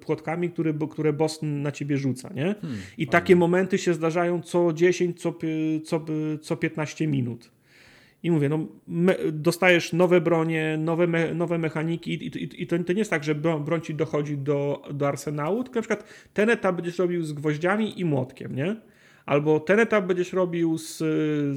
płotkami, 0.05 0.49
które, 0.49 0.73
które 0.91 1.14
boss 1.14 1.39
na 1.41 1.72
ciebie 1.72 1.97
rzuca, 1.97 2.30
nie? 2.33 2.55
Hmm, 2.61 2.80
I 2.97 3.07
takie 3.07 3.35
momenty 3.35 3.77
się 3.77 3.93
zdarzają 3.93 4.41
co 4.41 4.73
10, 4.73 5.22
co, 5.22 5.33
co, 5.83 6.05
co 6.41 6.57
15 6.57 7.07
minut. 7.07 7.55
I 8.25 8.31
mówię, 8.31 8.49
no, 8.49 8.67
me, 8.87 9.15
dostajesz 9.31 9.93
nowe 9.93 10.21
bronie, 10.21 10.77
nowe, 10.79 11.07
me, 11.07 11.33
nowe 11.33 11.57
mechaniki 11.57 12.13
i, 12.13 12.25
i, 12.25 12.61
i 12.63 12.67
to, 12.67 12.79
to, 12.79 12.93
nie 12.93 12.99
jest 12.99 13.11
tak, 13.11 13.23
że 13.23 13.35
broń, 13.35 13.81
ci 13.81 13.95
dochodzi 13.95 14.37
do, 14.37 14.81
do 14.93 15.07
arsenału, 15.07 15.63
tylko 15.63 15.79
na 15.79 15.81
przykład 15.81 16.03
ten 16.33 16.49
etap 16.49 16.75
będziesz 16.75 16.99
robił 16.99 17.23
z 17.23 17.33
gwoździami 17.33 17.99
i 17.99 18.05
młotkiem, 18.05 18.55
nie? 18.55 18.75
Albo 19.25 19.59
ten 19.59 19.79
etap 19.79 20.05
będziesz 20.05 20.33
robił 20.33 20.77
z, 20.77 20.97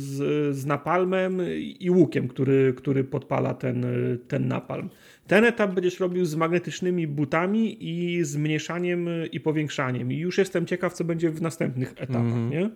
z, 0.00 0.56
z 0.56 0.66
napalmem 0.66 1.40
i 1.80 1.90
łukiem, 1.90 2.28
który, 2.28 2.74
który 2.76 3.04
podpala 3.04 3.54
ten, 3.54 3.86
ten 4.28 4.48
napalm. 4.48 4.90
Ten 5.26 5.44
etap 5.44 5.74
będziesz 5.74 6.00
robił 6.00 6.24
z 6.24 6.34
magnetycznymi 6.34 7.06
butami 7.06 7.76
i 7.80 8.24
zmniejszaniem 8.24 9.08
i 9.32 9.40
powiększaniem. 9.40 10.12
I 10.12 10.16
już 10.16 10.38
jestem 10.38 10.66
ciekaw, 10.66 10.92
co 10.92 11.04
będzie 11.04 11.30
w 11.30 11.42
następnych 11.42 11.92
etapach, 11.92 12.20
mm 12.20 12.48
-hmm. 12.48 12.50
nie? 12.50 12.70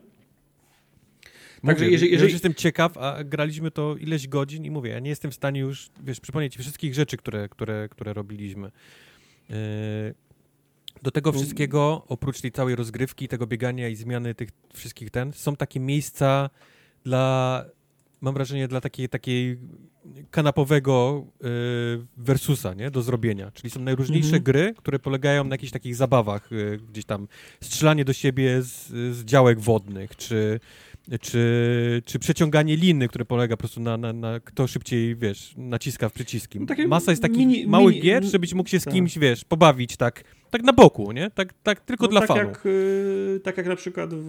Także 1.66 1.91
jeżeli, 1.91 2.12
jeżeli... 2.12 2.31
Ja 2.31 2.34
jestem 2.34 2.55
ciekaw, 2.55 2.99
a 2.99 3.24
graliśmy 3.24 3.70
to 3.70 3.97
ileś 3.97 4.28
godzin 4.28 4.65
i 4.65 4.70
mówię, 4.70 4.91
ja 4.91 4.99
nie 4.99 5.10
jestem 5.10 5.31
w 5.31 5.34
stanie 5.34 5.60
już, 5.60 5.91
wiesz, 6.05 6.20
przypomnieć 6.20 6.57
wszystkich 6.57 6.94
rzeczy, 6.94 7.16
które, 7.16 7.49
które, 7.49 7.89
które 7.89 8.12
robiliśmy. 8.12 8.70
Yy, 9.49 9.57
do 11.02 11.10
tego 11.10 11.32
wszystkiego, 11.32 12.05
oprócz 12.08 12.41
tej 12.41 12.52
całej 12.52 12.76
rozgrywki, 12.76 13.28
tego 13.28 13.47
biegania 13.47 13.89
i 13.89 13.97
zmiany 13.97 14.34
tych 14.34 14.49
wszystkich 14.74 15.10
ten, 15.10 15.32
są 15.32 15.57
takie 15.57 15.81
miejsca 15.81 16.50
dla, 17.05 17.65
mam 18.20 18.34
wrażenie, 18.34 18.68
dla 18.68 18.81
takiej, 18.81 19.08
takiej 19.08 19.58
kanapowego 20.31 21.26
yy, 21.42 21.49
versusa, 22.16 22.74
nie, 22.74 22.91
do 22.91 23.02
zrobienia. 23.02 23.50
Czyli 23.50 23.70
są 23.70 23.81
najróżniejsze 23.81 24.28
mm 24.28 24.41
-hmm. 24.41 24.44
gry, 24.44 24.74
które 24.76 24.99
polegają 24.99 25.44
na 25.44 25.55
jakichś 25.55 25.73
takich 25.73 25.97
zabawach, 25.97 26.50
yy, 26.50 26.78
gdzieś 26.91 27.05
tam 27.05 27.28
strzelanie 27.60 28.05
do 28.05 28.12
siebie 28.12 28.62
z, 28.62 28.86
z 29.16 29.24
działek 29.24 29.60
wodnych, 29.60 30.16
czy 30.16 30.60
czy, 31.20 32.02
czy 32.05 32.18
przeciąganie 32.18 32.76
liny, 32.76 33.08
które 33.08 33.24
polega 33.24 33.56
po 33.56 33.60
prostu 33.60 33.81
na, 33.81 33.97
na, 33.97 34.12
na 34.12 34.40
kto 34.40 34.66
szybciej, 34.66 35.16
wiesz, 35.16 35.55
naciska 35.56 36.08
w 36.08 36.12
przyciski. 36.12 36.60
No 36.60 36.89
Masa 36.89 37.12
jest 37.12 37.22
takich 37.22 37.39
mini, 37.39 37.66
małych 37.66 37.94
mini, 37.94 38.02
gier, 38.02 38.24
żebyś 38.24 38.55
mógł 38.55 38.68
się 38.68 38.81
z 38.81 38.84
tak. 38.84 38.94
kimś, 38.94 39.18
wiesz, 39.18 39.44
pobawić 39.44 39.97
tak, 39.97 40.24
tak 40.50 40.62
na 40.62 40.72
boku, 40.72 41.12
nie? 41.12 41.31
Tak, 41.31 41.55
tak 41.62 41.81
tylko 41.81 42.05
no, 42.05 42.10
dla 42.10 42.20
tak 42.20 42.28
fanu. 42.28 42.40
Jak, 42.40 42.66
y, 42.66 43.40
tak 43.44 43.56
jak 43.56 43.66
na 43.66 43.76
przykład 43.76 44.14
w 44.14 44.28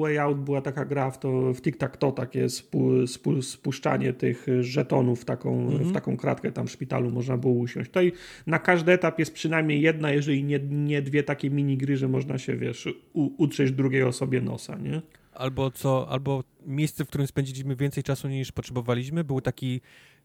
Way 0.00 0.18
Out 0.18 0.38
była 0.38 0.60
taka 0.60 0.84
gra, 0.84 1.10
w, 1.10 1.18
to, 1.18 1.54
w 1.54 1.60
Tic 1.60 1.78
Tac 1.78 1.98
To 1.98 2.12
takie 2.12 2.48
spu, 2.48 3.06
spu, 3.06 3.42
spuszczanie 3.42 4.12
tych 4.12 4.46
żetonów 4.60 5.22
w 5.22 5.24
taką, 5.24 5.54
mm 5.54 5.68
-hmm. 5.68 5.70
w 5.70 5.76
mhm. 5.76 5.94
taką 5.94 6.16
kratkę 6.16 6.52
tam 6.52 6.66
w 6.66 6.70
szpitalu 6.70 7.10
można 7.10 7.36
było 7.36 7.54
usiąść. 7.54 7.90
Tutaj 7.90 8.12
na 8.46 8.58
każdy 8.58 8.92
etap 8.92 9.18
jest 9.18 9.34
przynajmniej 9.34 9.80
jedna, 9.80 10.12
jeżeli 10.12 10.44
nie, 10.44 10.60
nie 10.70 11.02
dwie 11.02 11.22
takie 11.22 11.50
mini 11.50 11.76
gry, 11.76 11.96
że 11.96 12.08
można 12.08 12.38
się, 12.38 12.56
wiesz, 12.56 12.88
u, 13.12 13.42
utrzeć 13.42 13.72
drugiej 13.72 14.02
osobie 14.02 14.40
nosa, 14.40 14.78
nie? 14.78 15.02
Albo 15.34 15.70
co, 15.70 16.08
albo 16.08 16.44
miejsce, 16.66 17.04
w 17.04 17.08
którym 17.08 17.26
spędziliśmy 17.26 17.76
więcej 17.76 18.02
czasu 18.02 18.28
niż 18.28 18.52
potrzebowaliśmy, 18.52 19.24
był 19.24 19.40
taki 19.40 19.80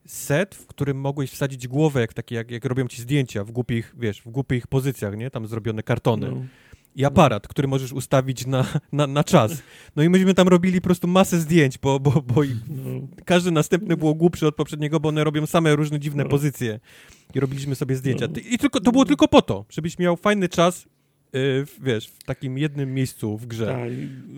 set, 0.06 0.56
w 0.56 0.68
którym 0.68 0.98
mogłeś 0.98 1.32
wsadzić 1.32 1.68
głowę, 1.68 2.02
jak, 2.02 2.14
takie, 2.14 2.36
jak, 2.36 2.52
jak 2.52 2.66
robią 2.66 2.88
ci 2.88 3.02
zdjęcia 3.02 3.44
w 3.44 3.52
głupich, 3.52 3.96
wiesz, 3.98 4.22
w 4.22 4.30
głupich 4.30 4.68
pozycjach, 4.68 5.18
nie? 5.18 5.30
Tam 5.32 5.48
zrobione 5.48 5.84
kartony. 5.84 6.32
No. 6.32 6.42
I 6.96 7.06
aparat, 7.06 7.44
no. 7.44 7.50
który 7.50 7.68
możesz 7.68 7.94
ustawić 7.94 8.46
na, 8.46 8.66
na, 8.92 9.08
na, 9.08 9.24
czas. 9.24 9.64
No 9.96 10.04
i 10.04 10.10
myśmy 10.10 10.34
tam 10.34 10.48
robili 10.48 10.82
po 10.82 10.86
prostu 10.86 11.08
masę 11.08 11.40
zdjęć, 11.40 11.78
bo, 11.78 12.00
bo, 12.00 12.12
bo 12.12 12.42
no. 12.70 13.08
każdy 13.26 13.52
następny 13.52 13.98
było 13.98 14.14
głupszy 14.14 14.48
od 14.48 14.56
poprzedniego, 14.56 15.00
bo 15.00 15.10
one 15.10 15.24
robią 15.24 15.46
same 15.46 15.76
różne 15.76 16.00
dziwne 16.00 16.24
no. 16.24 16.30
pozycje. 16.30 16.80
I 17.36 17.40
robiliśmy 17.40 17.76
sobie 17.76 17.96
zdjęcia. 17.96 18.28
No. 18.28 18.42
I 18.52 18.58
tylko, 18.58 18.80
to 18.80 18.92
było 18.92 19.06
tylko 19.06 19.28
po 19.28 19.42
to, 19.42 19.66
żebyś 19.70 20.00
miał 20.00 20.18
fajny 20.18 20.50
czas 20.50 20.88
wiesz, 21.82 22.08
w 22.08 22.24
takim 22.24 22.58
jednym 22.58 22.94
miejscu 22.94 23.38
w 23.38 23.46
grze. 23.46 23.66
Tak. 23.66 23.92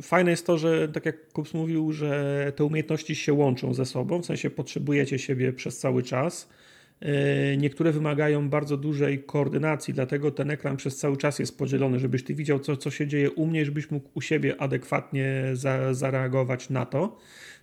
Fajne 0.03 0.31
jest 0.31 0.45
to, 0.45 0.57
że 0.57 0.87
tak 0.87 1.05
jak 1.05 1.31
Kups 1.31 1.53
mówił, 1.53 1.91
że 1.91 2.53
te 2.55 2.63
umiejętności 2.63 3.15
się 3.15 3.33
łączą 3.33 3.73
ze 3.73 3.85
sobą, 3.85 4.21
w 4.21 4.25
sensie 4.25 4.49
potrzebujecie 4.49 5.19
siebie 5.19 5.53
przez 5.53 5.79
cały 5.79 6.03
czas. 6.03 6.49
Y, 7.53 7.57
niektóre 7.57 7.91
wymagają 7.91 8.49
bardzo 8.49 8.77
dużej 8.77 9.23
koordynacji, 9.23 9.93
dlatego 9.93 10.31
ten 10.31 10.51
ekran 10.51 10.77
przez 10.77 10.97
cały 10.97 11.17
czas 11.17 11.39
jest 11.39 11.57
podzielony, 11.57 11.99
żebyś 11.99 12.23
ty 12.23 12.35
widział, 12.35 12.59
co, 12.59 12.77
co 12.77 12.91
się 12.91 13.07
dzieje 13.07 13.31
u 13.31 13.45
mnie, 13.45 13.65
żebyś 13.65 13.91
mógł 13.91 14.09
u 14.13 14.21
siebie 14.21 14.61
adekwatnie 14.61 15.43
za, 15.53 15.93
zareagować 15.93 16.69
na 16.69 16.85
to. 16.85 17.17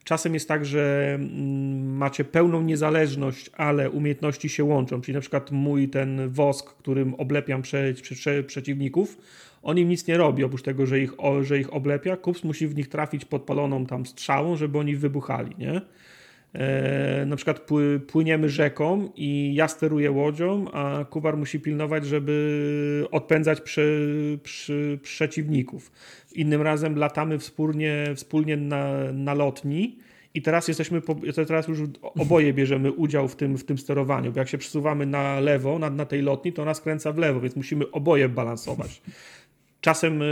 Czasem 0.07 0.35
jest 0.35 0.49
tak, 0.49 0.65
że 0.65 1.13
mm, 1.15 1.97
macie 1.97 2.25
pełną 2.25 2.63
niezależność, 2.63 3.51
ale 3.57 3.91
umiejętności 3.91 4.49
się 4.49 4.65
łączą. 4.65 5.01
Czyli 5.01 5.15
na 5.15 5.21
przykład 5.21 5.51
mój 5.51 5.89
ten 5.89 6.29
wosk, 6.29 6.75
którym 6.75 7.15
oblepiam 7.15 7.63
prze, 7.63 7.95
prze, 8.03 8.43
przeciwników, 8.43 9.19
on 9.63 9.79
im 9.79 9.89
nic 9.89 10.07
nie 10.07 10.17
robi, 10.17 10.45
oprócz 10.45 10.63
tego, 10.63 10.87
że 10.87 11.01
ich, 11.01 11.13
że 11.43 11.59
ich 11.59 11.75
oblepia. 11.75 12.17
Kups 12.17 12.45
musi 12.45 12.69
w 12.69 12.77
nich 12.77 12.89
trafić 12.89 13.25
podpaloną 13.25 13.87
tam 13.87 14.07
strzałą, 14.07 14.57
żeby 14.57 14.79
oni 14.79 14.97
wybuchali, 14.97 15.55
nie? 15.59 15.81
E, 16.59 17.27
na 17.27 17.37
przykład 17.37 17.61
płyniemy 18.07 18.49
rzeką 18.49 19.09
i 19.17 19.55
ja 19.55 19.69
steruję 19.69 20.11
łodzią, 20.11 20.71
a 20.73 21.05
Kubar 21.11 21.37
musi 21.37 21.61
pilnować, 21.61 22.07
żeby 22.07 23.07
odpędzać 23.11 23.61
przy, 23.61 24.39
przy, 24.43 24.99
przeciwników. 25.03 25.93
Innym 26.33 26.63
razem 26.63 26.97
latamy 26.99 27.39
wspólnie, 27.39 28.13
wspólnie 28.15 28.57
na, 28.57 29.13
na 29.13 29.35
lotni 29.35 29.99
i 30.35 30.43
teraz 30.43 30.69
jesteśmy, 30.69 31.03
teraz 31.47 31.69
już 31.69 31.79
oboje 32.03 32.53
bierzemy 32.53 32.93
udział 32.93 33.29
w 33.29 33.37
tym, 33.37 33.59
w 33.59 33.65
tym 33.65 33.79
sterowaniu, 33.79 34.33
bo 34.33 34.39
jak 34.39 34.49
się 34.49 34.59
przesuwamy 34.59 35.07
na 35.07 35.41
lewo, 35.41 35.79
na, 35.79 35.91
na 35.91 36.07
tej 36.07 36.23
lotni, 36.23 36.53
to 36.53 36.63
ona 36.63 36.75
skręca 36.75 37.13
w 37.13 37.19
lewo, 37.19 37.41
więc 37.41 37.57
musimy 37.57 37.91
oboje 37.91 38.29
balansować 38.29 39.03
czasem 39.87 40.23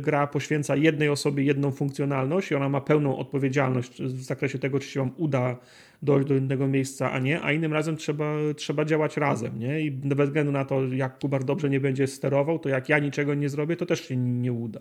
gra 0.00 0.26
poświęca 0.26 0.76
jednej 0.76 1.08
osobie 1.08 1.44
jedną 1.44 1.70
funkcjonalność 1.70 2.50
i 2.50 2.54
ona 2.54 2.68
ma 2.68 2.80
pełną 2.80 3.16
odpowiedzialność 3.16 4.02
w 4.02 4.22
zakresie 4.22 4.58
tego, 4.58 4.80
czy 4.80 4.88
się 4.88 5.00
wam 5.00 5.10
uda 5.16 5.56
dojść 6.02 6.28
do 6.28 6.36
innego 6.36 6.68
miejsca, 6.68 7.12
a 7.12 7.18
nie, 7.18 7.42
a 7.42 7.52
innym 7.52 7.72
razem 7.72 7.96
trzeba, 7.96 8.34
trzeba 8.56 8.84
działać 8.84 9.16
razem, 9.16 9.58
nie? 9.58 9.80
I 9.80 9.90
bez 9.90 10.28
względu 10.28 10.52
na 10.52 10.64
to, 10.64 10.84
jak 10.84 11.18
Kubar 11.18 11.44
dobrze 11.44 11.70
nie 11.70 11.80
będzie 11.80 12.06
sterował, 12.06 12.58
to 12.58 12.68
jak 12.68 12.88
ja 12.88 12.98
niczego 12.98 13.34
nie 13.34 13.48
zrobię, 13.48 13.76
to 13.76 13.86
też 13.86 14.08
się 14.08 14.16
nie 14.16 14.52
uda. 14.52 14.80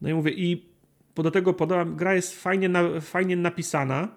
No 0.00 0.08
i 0.08 0.14
mówię, 0.14 0.32
i 0.32 0.66
do 1.14 1.30
tego 1.30 1.54
podałam, 1.54 1.96
gra 1.96 2.14
jest 2.14 2.42
fajnie, 2.42 2.70
fajnie 3.00 3.36
napisana, 3.36 4.08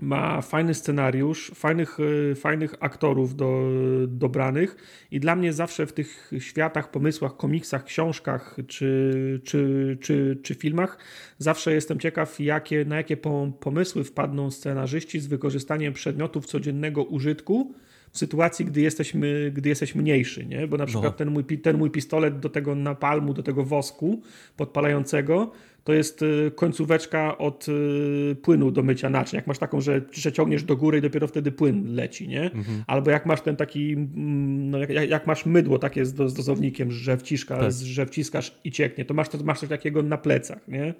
ma 0.00 0.40
fajny 0.40 0.74
scenariusz, 0.74 1.52
fajnych, 1.54 1.98
e, 2.30 2.34
fajnych 2.34 2.74
aktorów 2.80 3.36
do, 3.36 3.68
dobranych 4.06 4.76
i 5.10 5.20
dla 5.20 5.36
mnie 5.36 5.52
zawsze 5.52 5.86
w 5.86 5.92
tych 5.92 6.30
światach, 6.38 6.90
pomysłach, 6.90 7.36
komiksach, 7.36 7.84
książkach 7.84 8.56
czy, 8.68 9.40
czy, 9.44 9.98
czy, 10.00 10.38
czy 10.42 10.54
filmach 10.54 10.98
zawsze 11.38 11.74
jestem 11.74 11.98
ciekaw, 11.98 12.40
jakie, 12.40 12.84
na 12.84 12.96
jakie 12.96 13.16
pomysły 13.60 14.04
wpadną 14.04 14.50
scenarzyści 14.50 15.20
z 15.20 15.26
wykorzystaniem 15.26 15.92
przedmiotów 15.92 16.46
codziennego 16.46 17.04
użytku 17.04 17.74
w 18.12 18.18
sytuacji, 18.18 18.64
gdy 18.64 18.80
jesteśmy, 18.80 19.52
gdy 19.54 19.68
jesteś 19.68 19.94
mniejszy, 19.94 20.46
nie? 20.46 20.66
Bo 20.66 20.76
na 20.76 20.86
przykład 20.86 21.12
no. 21.12 21.18
ten, 21.18 21.30
mój, 21.30 21.44
ten 21.44 21.78
mój 21.78 21.90
pistolet 21.90 22.40
do 22.40 22.48
tego 22.48 22.74
napalmu, 22.74 23.34
do 23.34 23.42
tego 23.42 23.64
wosku 23.64 24.22
podpalającego 24.56 25.52
to 25.84 25.92
jest 25.92 26.22
y, 26.22 26.52
końcóweczka 26.56 27.38
od 27.38 27.66
y, 27.68 28.36
płynu 28.42 28.70
do 28.70 28.82
mycia 28.82 29.10
naczyń. 29.10 29.36
Jak 29.36 29.46
masz 29.46 29.58
taką, 29.58 29.80
że, 29.80 30.02
że 30.12 30.32
ciągniesz 30.32 30.64
do 30.64 30.76
góry 30.76 30.98
i 30.98 31.00
dopiero 31.00 31.26
wtedy 31.26 31.52
płyn 31.52 31.94
leci, 31.94 32.28
nie? 32.28 32.42
Mhm. 32.42 32.84
Albo 32.86 33.10
jak 33.10 33.26
masz 33.26 33.40
ten 33.40 33.56
taki, 33.56 33.92
mm, 33.92 34.70
no 34.70 34.78
jak, 34.78 34.90
jak, 34.90 35.26
masz 35.26 35.46
mydło 35.46 35.78
takie 35.78 36.06
z, 36.06 36.30
z 36.30 36.34
dozownikiem, 36.34 36.90
że, 36.90 37.16
wciska, 37.16 37.58
tak. 37.58 37.72
że 37.72 38.06
wciskasz 38.06 38.58
i 38.64 38.70
cieknie, 38.70 39.04
to 39.04 39.14
masz, 39.14 39.28
to 39.28 39.44
masz 39.44 39.60
coś 39.60 39.68
takiego 39.68 40.02
na 40.02 40.18
plecach, 40.18 40.68
nie? 40.68 40.94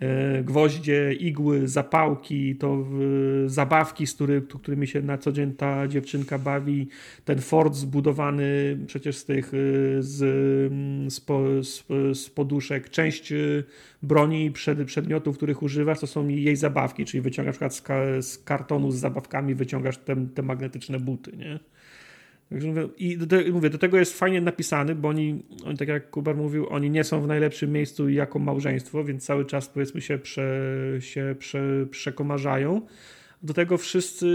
E, 0.00 0.42
gwoździe, 0.44 1.12
igły, 1.12 1.68
zapałki, 1.68 2.56
to 2.56 2.86
zabawki, 3.46 4.06
z 4.06 4.14
który, 4.14 4.42
którymi 4.42 4.86
się 4.86 5.02
na 5.02 5.18
co 5.18 5.32
dzień 5.32 5.52
ta 5.52 5.88
dziewczynka 5.88 6.38
bawi, 6.38 6.88
ten 7.24 7.38
fort 7.38 7.74
zbudowany 7.74 8.78
przecież 8.86 9.16
z 9.16 9.24
tych, 9.24 9.54
y, 9.54 9.96
z, 10.00 10.22
mm, 10.72 11.10
z, 11.10 11.22
z, 11.68 11.84
z 12.18 12.30
poduszek, 12.30 12.90
część 12.90 13.32
broni 14.04 14.44
i 14.44 14.50
przed, 14.50 14.84
przedmiotów, 14.84 15.36
których 15.36 15.62
używasz, 15.62 16.00
to 16.00 16.06
są 16.06 16.28
jej 16.28 16.56
zabawki, 16.56 17.04
czyli 17.04 17.20
wyciągasz 17.20 17.60
na 17.60 17.68
przykład 17.68 18.24
z, 18.24 18.38
kartonu 18.38 18.90
z 18.90 18.96
zabawkami, 18.96 19.54
wyciągasz 19.54 19.98
te, 19.98 20.26
te 20.34 20.42
magnetyczne 20.42 21.00
buty, 21.00 21.36
nie? 21.36 21.60
Także 22.50 22.68
mówię, 22.68 22.88
I 22.98 23.18
do, 23.18 23.36
mówię, 23.52 23.70
do 23.70 23.78
tego 23.78 23.98
jest 23.98 24.18
fajnie 24.18 24.40
napisany, 24.40 24.94
bo 24.94 25.08
oni, 25.08 25.42
oni, 25.64 25.76
tak 25.76 25.88
jak 25.88 26.10
Kubar 26.10 26.36
mówił, 26.36 26.66
oni 26.68 26.90
nie 26.90 27.04
są 27.04 27.20
w 27.20 27.26
najlepszym 27.26 27.72
miejscu 27.72 28.08
jako 28.08 28.38
małżeństwo, 28.38 29.04
więc 29.04 29.24
cały 29.24 29.44
czas 29.44 29.68
powiedzmy 29.68 30.00
się, 30.00 30.18
prze, 30.18 30.50
się 31.00 31.34
prze, 31.38 31.86
przekomarzają. 31.90 32.86
Do 33.42 33.54
tego 33.54 33.78
wszyscy 33.78 34.26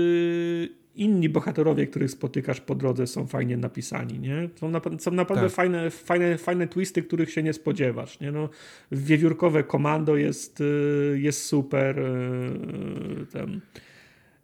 inni 0.96 1.30
bohaterowie, 1.30 1.88
których 1.88 2.12
spotykasz 2.12 2.62
po 2.62 2.76
drodze 2.76 3.08
są 3.08 3.28
fajnie 3.28 3.58
napisani, 3.58 4.20
nie? 4.20 4.50
Są, 4.60 4.70
na, 4.70 4.82
są 5.00 5.12
naprawdę 5.12 5.46
tak. 5.46 5.56
fajne, 5.56 5.90
fajne, 5.90 6.38
fajne 6.38 6.68
twisty, 6.68 7.04
których 7.04 7.32
się 7.32 7.44
nie 7.44 7.54
spodziewasz, 7.54 8.20
nie? 8.20 8.32
No, 8.32 8.50
wiewiórkowe 8.92 9.64
komando 9.64 10.16
jest, 10.16 10.62
y, 10.62 11.20
jest 11.22 11.46
super. 11.46 12.00
Y, 12.00 13.26
ten, 13.32 13.62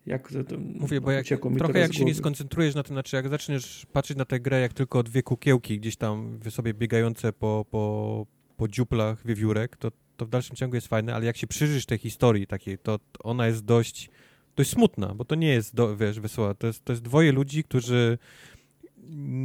jak 0.05 0.29
to, 0.47 0.57
Mówię, 0.57 1.01
bo 1.01 1.11
jak, 1.11 1.25
trochę 1.57 1.79
jak 1.79 1.93
się 1.93 2.05
nie 2.05 2.15
skoncentrujesz 2.15 2.75
na 2.75 2.83
tym, 2.83 2.95
znaczy 2.95 3.15
jak 3.15 3.29
zaczniesz 3.29 3.85
patrzeć 3.93 4.17
na 4.17 4.25
tę 4.25 4.39
grę 4.39 4.59
jak 4.59 4.73
tylko 4.73 5.03
dwie 5.03 5.23
kukiełki 5.23 5.79
gdzieś 5.79 5.95
tam 5.95 6.39
sobie 6.49 6.73
biegające 6.73 7.33
po, 7.33 7.65
po, 7.71 8.25
po 8.57 8.67
dziuplach 8.67 9.27
wiewiórek, 9.27 9.77
to, 9.77 9.91
to 10.17 10.25
w 10.25 10.29
dalszym 10.29 10.55
ciągu 10.55 10.75
jest 10.75 10.87
fajne, 10.87 11.15
ale 11.15 11.25
jak 11.25 11.37
się 11.37 11.47
przyjrzysz 11.47 11.85
tej 11.85 11.97
historii 11.97 12.47
takiej, 12.47 12.77
to 12.77 12.99
ona 13.19 13.47
jest 13.47 13.65
dość 13.65 14.09
dość 14.55 14.69
smutna, 14.69 15.15
bo 15.15 15.25
to 15.25 15.35
nie 15.35 15.47
jest, 15.47 15.75
do, 15.75 15.97
wiesz, 15.97 16.19
wesoła. 16.19 16.53
To 16.53 16.67
jest, 16.67 16.85
to 16.85 16.93
jest 16.93 17.03
dwoje 17.03 17.31
ludzi, 17.31 17.63
którzy 17.63 18.17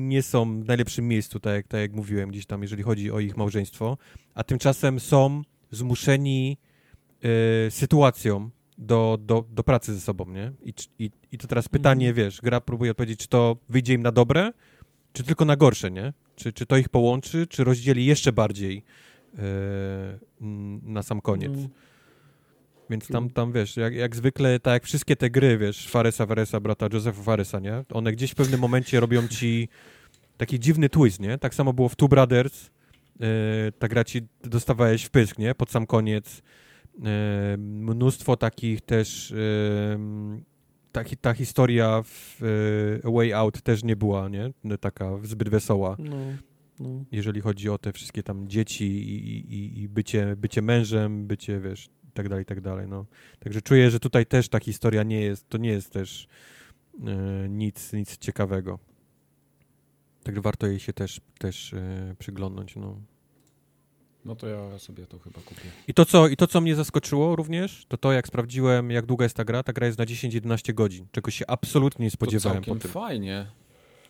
nie 0.08 0.22
są 0.22 0.62
w 0.62 0.66
najlepszym 0.66 1.08
miejscu, 1.08 1.40
tak 1.40 1.54
jak, 1.54 1.68
tak 1.68 1.80
jak 1.80 1.92
mówiłem 1.92 2.30
gdzieś 2.30 2.46
tam, 2.46 2.62
jeżeli 2.62 2.82
chodzi 2.82 3.10
o 3.10 3.20
ich 3.20 3.36
małżeństwo, 3.36 3.98
a 4.34 4.44
tymczasem 4.44 5.00
są 5.00 5.42
zmuszeni 5.70 6.58
y, 7.66 7.70
sytuacją 7.70 8.50
do, 8.78 9.18
do, 9.20 9.44
do 9.50 9.62
pracy 9.62 9.94
ze 9.94 10.00
sobą, 10.00 10.24
nie? 10.28 10.52
I, 10.62 10.74
i, 10.98 11.10
i 11.32 11.38
to 11.38 11.48
teraz 11.48 11.68
pytanie, 11.68 12.06
mm. 12.06 12.16
wiesz, 12.16 12.40
gra 12.40 12.60
próbuje 12.60 12.90
odpowiedzieć, 12.90 13.20
czy 13.20 13.28
to 13.28 13.56
wyjdzie 13.68 13.94
im 13.94 14.02
na 14.02 14.12
dobre, 14.12 14.52
czy 15.12 15.22
tylko 15.22 15.44
na 15.44 15.56
gorsze, 15.56 15.90
nie? 15.90 16.12
Czy, 16.36 16.52
czy 16.52 16.66
to 16.66 16.76
ich 16.76 16.88
połączy, 16.88 17.46
czy 17.46 17.64
rozdzieli 17.64 18.06
jeszcze 18.06 18.32
bardziej 18.32 18.82
y, 19.34 19.38
na 20.82 21.02
sam 21.02 21.20
koniec. 21.20 21.52
Mm. 21.52 21.68
Więc 22.90 23.08
tam, 23.08 23.30
tam 23.30 23.52
wiesz, 23.52 23.76
jak, 23.76 23.94
jak 23.94 24.16
zwykle, 24.16 24.60
tak 24.60 24.72
jak 24.72 24.84
wszystkie 24.84 25.16
te 25.16 25.30
gry, 25.30 25.58
wiesz, 25.58 25.88
Faresa 25.88 26.26
Faresa, 26.26 26.60
brata 26.60 26.86
Josepha 26.92 27.22
Faresa, 27.22 27.60
nie? 27.60 27.84
One 27.92 28.12
gdzieś 28.12 28.30
w 28.30 28.34
pewnym 28.34 28.60
momencie 28.60 29.00
robią 29.00 29.28
ci 29.28 29.68
taki 30.36 30.60
dziwny 30.60 30.88
twist, 30.88 31.20
nie? 31.20 31.38
Tak 31.38 31.54
samo 31.54 31.72
było 31.72 31.88
w 31.88 31.96
Two 31.96 32.08
Brothers, 32.08 32.70
yy, 33.20 33.26
ta 33.78 33.88
gra 33.88 34.04
ci 34.04 34.22
dostawałeś 34.44 35.04
w 35.04 35.10
pysk, 35.10 35.38
nie? 35.38 35.54
Pod 35.54 35.70
sam 35.70 35.86
koniec. 35.86 36.42
Yy, 36.98 37.04
mnóstwo 37.58 38.36
takich 38.36 38.80
też, 38.80 39.30
yy, 39.30 39.98
ta, 40.92 41.04
ta 41.20 41.34
historia 41.34 42.02
w 42.04 42.40
Way 43.04 43.32
Out 43.32 43.62
też 43.62 43.84
nie 43.84 43.96
była, 43.96 44.28
nie? 44.28 44.50
Taka 44.80 45.10
zbyt 45.22 45.48
wesoła. 45.48 45.96
No. 45.98 46.16
No. 46.80 47.04
Jeżeli 47.12 47.40
chodzi 47.40 47.68
o 47.68 47.78
te 47.78 47.92
wszystkie 47.92 48.22
tam 48.22 48.48
dzieci 48.48 48.84
i, 48.84 49.54
i, 49.54 49.82
i 49.82 49.88
bycie, 49.88 50.36
bycie 50.36 50.62
mężem, 50.62 51.26
bycie, 51.26 51.60
wiesz, 51.60 51.88
i 52.10 52.12
tak 52.12 52.28
dalej, 52.28 52.42
i 52.42 52.46
tak 52.46 52.60
dalej, 52.60 52.88
no. 52.88 53.06
Także 53.38 53.62
czuję, 53.62 53.90
że 53.90 54.00
tutaj 54.00 54.26
też 54.26 54.48
ta 54.48 54.60
historia 54.60 55.02
nie 55.02 55.20
jest, 55.20 55.48
to 55.48 55.58
nie 55.58 55.70
jest 55.70 55.92
też 55.92 56.28
e, 57.06 57.48
nic, 57.48 57.92
nic 57.92 58.18
ciekawego. 58.18 58.78
Także 60.22 60.40
warto 60.40 60.66
jej 60.66 60.80
się 60.80 60.92
też, 60.92 61.20
też 61.38 61.74
e, 61.74 62.14
przyglądnąć, 62.18 62.76
no. 62.76 63.00
No 64.24 64.36
to 64.36 64.48
ja 64.48 64.78
sobie 64.78 65.06
to 65.06 65.18
chyba 65.18 65.40
kupię. 65.40 65.70
I 65.88 65.94
to, 65.94 66.04
co, 66.04 66.28
I 66.28 66.36
to, 66.36 66.46
co 66.46 66.60
mnie 66.60 66.74
zaskoczyło 66.74 67.36
również, 67.36 67.86
to 67.88 67.96
to, 67.96 68.12
jak 68.12 68.26
sprawdziłem, 68.26 68.90
jak 68.90 69.06
długa 69.06 69.24
jest 69.24 69.36
ta 69.36 69.44
gra. 69.44 69.62
Ta 69.62 69.72
gra 69.72 69.86
jest 69.86 69.98
na 69.98 70.04
10-11 70.04 70.74
godzin, 70.74 71.06
czego 71.12 71.30
się 71.30 71.46
absolutnie 71.46 72.04
nie 72.04 72.10
spodziewałem. 72.10 72.64
To 72.64 72.74
po 72.74 72.80
tym. 72.80 72.90
fajnie. 72.90 73.46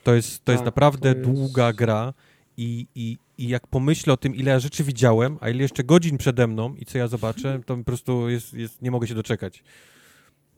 To 0.04 0.14
jest, 0.14 0.38
to 0.38 0.44
tak, 0.44 0.52
jest 0.52 0.64
naprawdę 0.64 1.14
to 1.14 1.18
jest... 1.18 1.30
długa 1.30 1.72
gra 1.72 2.14
i, 2.56 2.86
i, 2.94 3.18
i 3.38 3.48
jak 3.48 3.66
pomyślę 3.66 4.12
o 4.12 4.16
tym, 4.16 4.34
ile 4.34 4.50
ja 4.50 4.60
rzeczy 4.60 4.84
widziałem, 4.84 5.38
a 5.40 5.50
ile 5.50 5.62
jeszcze 5.62 5.84
godzin 5.84 6.18
przede 6.18 6.46
mną 6.46 6.74
i 6.74 6.84
co 6.84 6.98
ja 6.98 7.08
zobaczę, 7.08 7.60
to 7.66 7.76
po 7.76 7.84
prostu 7.84 8.28
jest, 8.28 8.54
jest 8.54 8.82
nie 8.82 8.90
mogę 8.90 9.06
się 9.06 9.14
doczekać. 9.14 9.62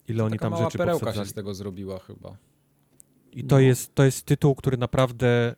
Ile 0.09 0.19
to 0.19 0.25
oni 0.25 0.39
tam 0.39 0.51
mała 0.53 0.65
rzeczy 0.65 0.79
perełka 0.79 1.15
się 1.15 1.25
z 1.25 1.35
tego 1.35 1.55
zrobiła 1.55 1.99
chyba. 1.99 2.37
I 3.33 3.45
to, 3.45 3.57
no. 3.57 3.61
jest, 3.61 3.95
to 3.95 4.05
jest 4.05 4.27
tytuł, 4.27 4.55
który 4.55 4.77
naprawdę 4.77 5.55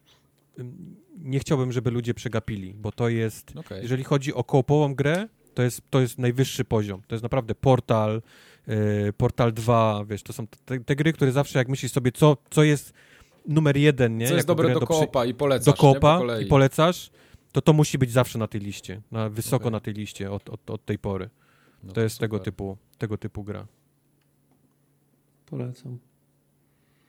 nie 1.18 1.38
chciałbym, 1.38 1.72
żeby 1.72 1.90
ludzie 1.90 2.14
przegapili, 2.14 2.74
bo 2.74 2.92
to 2.92 3.08
jest, 3.08 3.52
okay. 3.56 3.82
jeżeli 3.82 4.04
chodzi 4.04 4.34
o 4.34 4.44
kołopową 4.44 4.94
grę, 4.94 5.28
to 5.54 5.62
jest, 5.62 5.80
to 5.90 6.00
jest 6.00 6.18
najwyższy 6.18 6.64
poziom. 6.64 7.02
To 7.06 7.14
jest 7.14 7.22
naprawdę 7.22 7.54
Portal, 7.54 8.22
yy, 8.66 9.12
Portal 9.16 9.52
2, 9.52 10.04
wiesz, 10.08 10.22
to 10.22 10.32
są 10.32 10.46
te, 10.46 10.80
te, 10.80 10.96
gry, 10.96 11.12
które 11.12 11.32
zawsze 11.32 11.58
jak 11.58 11.68
myślisz 11.68 11.92
sobie, 11.92 12.12
co, 12.12 12.36
co 12.50 12.64
jest 12.64 12.92
numer 13.48 13.76
jeden, 13.76 14.18
nie? 14.18 14.28
Co 14.28 14.34
jest 14.34 14.46
dobre 14.46 14.74
do, 14.74 14.80
do 14.80 14.86
koopa 14.86 15.24
i 15.24 15.34
polecasz, 15.34 15.64
Do 15.64 15.72
koopa 15.72 16.20
i 16.42 16.46
polecasz, 16.46 17.10
to 17.52 17.62
to 17.62 17.72
musi 17.72 17.98
być 17.98 18.12
zawsze 18.12 18.38
na 18.38 18.46
tej 18.46 18.60
liście, 18.60 19.02
na, 19.10 19.30
wysoko 19.30 19.64
okay. 19.64 19.70
na 19.70 19.80
tej 19.80 19.94
liście 19.94 20.30
od, 20.30 20.50
od, 20.50 20.70
od 20.70 20.84
tej 20.84 20.98
pory. 20.98 21.30
No 21.82 21.88
to, 21.88 21.94
to, 21.94 22.00
jest 22.00 22.18
tego 22.18 22.38
typu, 22.38 22.76
tego 22.98 23.18
typu 23.18 23.44
gra. 23.44 23.66
Polecam. 25.46 25.98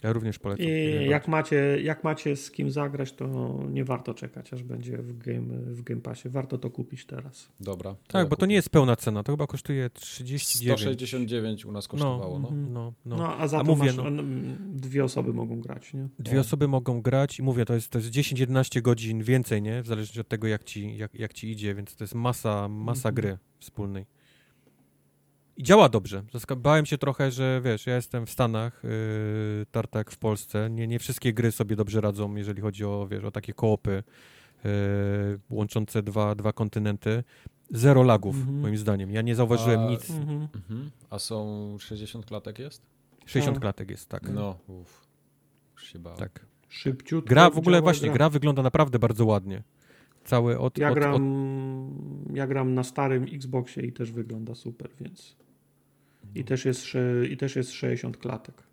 Ja 0.04 0.14
również 0.14 0.40
polecam. 0.40 0.66
I 0.66 1.06
jak 1.10 1.28
macie, 1.28 1.82
jak 1.82 2.04
macie 2.04 2.36
z 2.36 2.52
kim 2.52 2.72
zagrać, 2.72 3.14
to 3.14 3.60
nie 3.70 3.86
warto 3.86 4.14
czekać, 4.14 4.54
aż 4.54 4.64
będzie 4.64 4.98
w 4.98 5.18
Game, 5.18 5.58
w 5.58 5.82
game 5.82 6.02
Passie. 6.02 6.30
Warto 6.30 6.58
to 6.58 6.70
kupić 6.70 7.06
teraz. 7.06 7.50
Dobra. 7.60 7.96
Tak, 8.08 8.14
ja 8.14 8.24
bo 8.24 8.30
kupię. 8.30 8.40
to 8.40 8.46
nie 8.46 8.56
jest 8.56 8.70
pełna 8.70 8.96
cena. 8.96 9.24
To 9.24 9.34
chyba 9.34 9.48
kosztuje 9.48 9.90
39. 9.90 10.82
169 10.82 11.66
u 11.66 11.72
nas 11.72 11.88
kosztowało. 11.88 12.40
No, 12.40 12.50
no. 12.52 12.58
no, 12.70 12.94
no. 13.06 13.18
no 13.18 13.38
a 13.38 13.48
za 13.48 13.58
a 13.60 13.64
to 13.64 13.76
mówię, 13.76 13.94
masz, 13.94 14.12
no, 14.12 14.24
dwie 14.74 15.04
osoby 15.04 15.34
mogą 15.34 15.62
grać, 15.62 15.94
nie? 15.94 16.08
Dwie 16.20 16.40
osoby 16.40 16.68
mogą 16.68 17.02
grać 17.02 17.40
i 17.40 17.44
mówię, 17.44 17.66
to 17.66 17.74
jest, 17.74 17.90
to 17.90 18.00
jest 18.00 18.12
10-11 18.12 18.82
godzin 18.82 19.24
więcej, 19.24 19.62
nie? 19.62 19.84
W 19.84 19.88
zależności 19.88 20.20
od 20.20 20.28
tego, 20.28 20.48
jak 20.48 20.64
ci, 20.64 20.98
jak, 20.98 21.14
jak 21.14 21.34
ci 21.34 21.52
idzie, 21.52 21.76
więc 21.76 21.96
to 21.96 22.04
jest 22.04 22.16
masa, 22.16 22.70
masa 22.70 23.10
mhm. 23.10 23.16
gry 23.16 23.38
wspólnej. 23.60 24.06
I 25.58 25.64
działa 25.64 25.90
dobrze. 25.90 26.24
Bałem 26.58 26.86
się 26.86 26.98
trochę, 26.98 27.32
że 27.32 27.62
wiesz, 27.64 27.88
ja 27.88 27.96
jestem 27.96 28.26
w 28.26 28.32
Stanach, 28.32 28.82
yy, 28.84 29.66
Tartak 29.72 30.12
w 30.12 30.18
Polsce. 30.18 30.70
Nie, 30.70 30.88
nie 30.88 31.00
wszystkie 31.00 31.34
gry 31.34 31.52
sobie 31.52 31.76
dobrze 31.76 32.02
radzą, 32.02 32.36
jeżeli 32.36 32.62
chodzi 32.62 32.86
o, 32.86 33.08
wiesz, 33.12 33.24
o 33.24 33.32
takie 33.32 33.54
koopy 33.54 34.04
yy, 34.64 34.72
łączące 35.50 36.04
dwa, 36.04 36.36
dwa 36.36 36.54
kontynenty. 36.54 37.24
Zero 37.72 38.04
lagów, 38.04 38.36
mm 38.36 38.48
-hmm. 38.48 38.62
moim 38.62 38.78
zdaniem. 38.78 39.12
Ja 39.12 39.22
nie 39.22 39.36
zauważyłem 39.36 39.80
A, 39.80 39.90
nic. 39.90 40.10
Mm 40.10 40.48
-hmm. 40.48 40.90
A 41.10 41.20
są 41.20 41.78
60 41.80 42.26
klatek 42.26 42.60
jest? 42.60 42.82
60 43.26 43.60
klatek 43.60 43.92
jest, 43.92 44.10
tak. 44.10 44.30
No, 44.34 44.58
Już 45.74 45.88
się 45.88 46.00
bałem. 46.00 46.20
Tak. 46.20 46.46
Szybciutko. 46.70 47.30
Gra 47.30 47.50
w 47.50 47.58
ogóle 47.58 47.82
właśnie, 47.82 48.08
gra. 48.08 48.16
gra 48.16 48.30
wygląda 48.30 48.62
naprawdę 48.62 49.00
bardzo 49.00 49.26
ładnie. 49.26 49.64
Całe 50.24 50.60
od... 50.60 50.78
Ja, 50.78 50.90
od, 50.90 50.96
gram, 50.96 51.14
od... 51.14 52.36
ja 52.36 52.48
gram 52.48 52.74
na 52.74 52.84
starym 52.84 53.24
Xboxie 53.24 53.84
i 53.84 53.94
też 53.94 54.12
wygląda 54.12 54.56
super, 54.56 54.90
więc... 55.02 55.36
I 56.36 56.44
też 56.44 56.66
jest, 56.66 56.86
i 57.30 57.38
też 57.38 57.56
jest 57.56 57.72
60 57.72 58.18
klatek. 58.18 58.64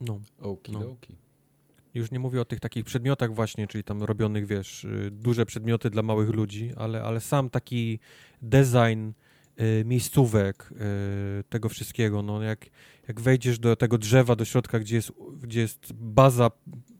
No. 0.00 0.20
Oki, 0.40 0.72
no. 0.72 0.90
oki. 0.90 1.14
Już 1.94 2.10
nie 2.10 2.18
mówię 2.18 2.40
o 2.40 2.44
tych 2.44 2.60
takich 2.60 2.84
przedmiotach 2.84 3.34
właśnie, 3.34 3.66
czyli 3.66 3.84
tam 3.84 4.02
robionych, 4.02 4.46
wiesz, 4.46 4.84
y, 4.84 5.10
duże 5.10 5.46
przedmioty 5.46 5.90
dla 5.90 6.02
małych 6.02 6.28
ludzi, 6.28 6.72
ale, 6.76 7.02
ale 7.02 7.20
sam 7.20 7.50
taki 7.50 7.98
design 8.42 9.10
y, 9.60 9.84
miejscówek, 9.84 10.72
y, 11.40 11.44
tego 11.44 11.68
wszystkiego, 11.68 12.22
no 12.22 12.42
jak, 12.42 12.66
jak 13.08 13.20
wejdziesz 13.20 13.58
do 13.58 13.76
tego 13.76 13.98
drzewa, 13.98 14.36
do 14.36 14.44
środka, 14.44 14.78
gdzie 14.78 14.96
jest, 14.96 15.12
gdzie 15.42 15.60
jest 15.60 15.92
baza 15.92 16.50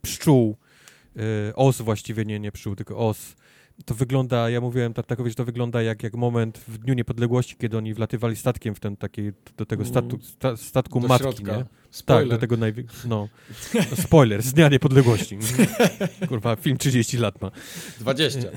pszczół, 0.03 0.57
y, 1.51 1.55
os 1.55 1.81
właściwie, 1.81 2.25
nie, 2.25 2.41
nie 2.41 2.53
pszczół, 2.53 2.77
tylko 2.77 3.09
os, 3.09 3.37
to 3.85 3.95
wygląda, 3.95 4.51
ja 4.51 4.61
mówiłem 4.61 4.95
Tartakowi, 4.95 5.31
że 5.31 5.37
to 5.37 5.45
wygląda 5.45 5.83
jak, 5.83 6.03
jak 6.03 6.15
moment 6.15 6.59
w 6.59 6.79
Dniu 6.79 6.95
Niepodległości, 6.95 7.57
kiedy 7.57 7.79
oni 7.79 7.95
wlatywali 7.95 8.37
statkiem 8.37 8.75
w 8.75 8.81
ten 8.81 8.97
taki, 8.97 9.33
do 9.57 9.67
tego 9.67 9.85
statu, 9.85 10.19
sta, 10.23 10.57
statku 10.57 11.01
Do 11.01 11.09
matki, 11.09 11.23
środka. 11.23 11.57
nie? 11.57 11.65
Spoiler. 11.91 12.29
Tak, 12.29 12.31
do 12.31 12.41
tego 12.41 12.57
największego, 12.57 13.09
no. 13.09 13.29
Spoiler, 13.97 14.43
z 14.43 14.53
Dnia 14.53 14.69
Niepodległości. 14.69 15.39
Kurwa, 16.29 16.57
film 16.57 16.77
30 16.77 17.19
lat 17.19 17.43
ma. 17.43 17.51
20. 18.01 18.41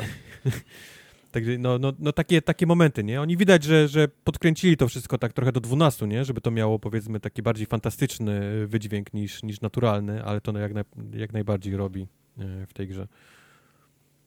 Także 1.32 1.58
no, 1.58 1.80
no, 1.80 1.94
no 2.00 2.14
takie, 2.14 2.42
takie 2.42 2.66
momenty, 2.66 3.04
nie? 3.04 3.22
Oni 3.22 3.38
widać, 3.38 3.64
że, 3.64 3.88
że 3.88 4.08
podkręcili 4.08 4.78
to 4.78 4.88
wszystko 4.88 5.18
tak 5.18 5.34
trochę 5.34 5.52
do 5.52 5.60
12, 5.60 6.08
nie? 6.08 6.26
Żeby 6.26 6.42
to 6.42 6.52
miało 6.52 6.80
powiedzmy 6.80 7.20
taki 7.20 7.42
bardziej 7.42 7.66
fantastyczny 7.66 8.68
wydźwięk 8.68 9.14
niż, 9.14 9.44
niż 9.44 9.62
naturalny, 9.62 10.24
ale 10.24 10.42
to 10.42 10.52
no 10.52 10.60
jak, 10.60 10.74
naj, 10.74 10.84
jak 11.14 11.34
najbardziej 11.34 11.78
robi 11.78 12.08
e, 12.38 12.66
w 12.66 12.74
tej 12.74 12.88
grze. 12.88 13.08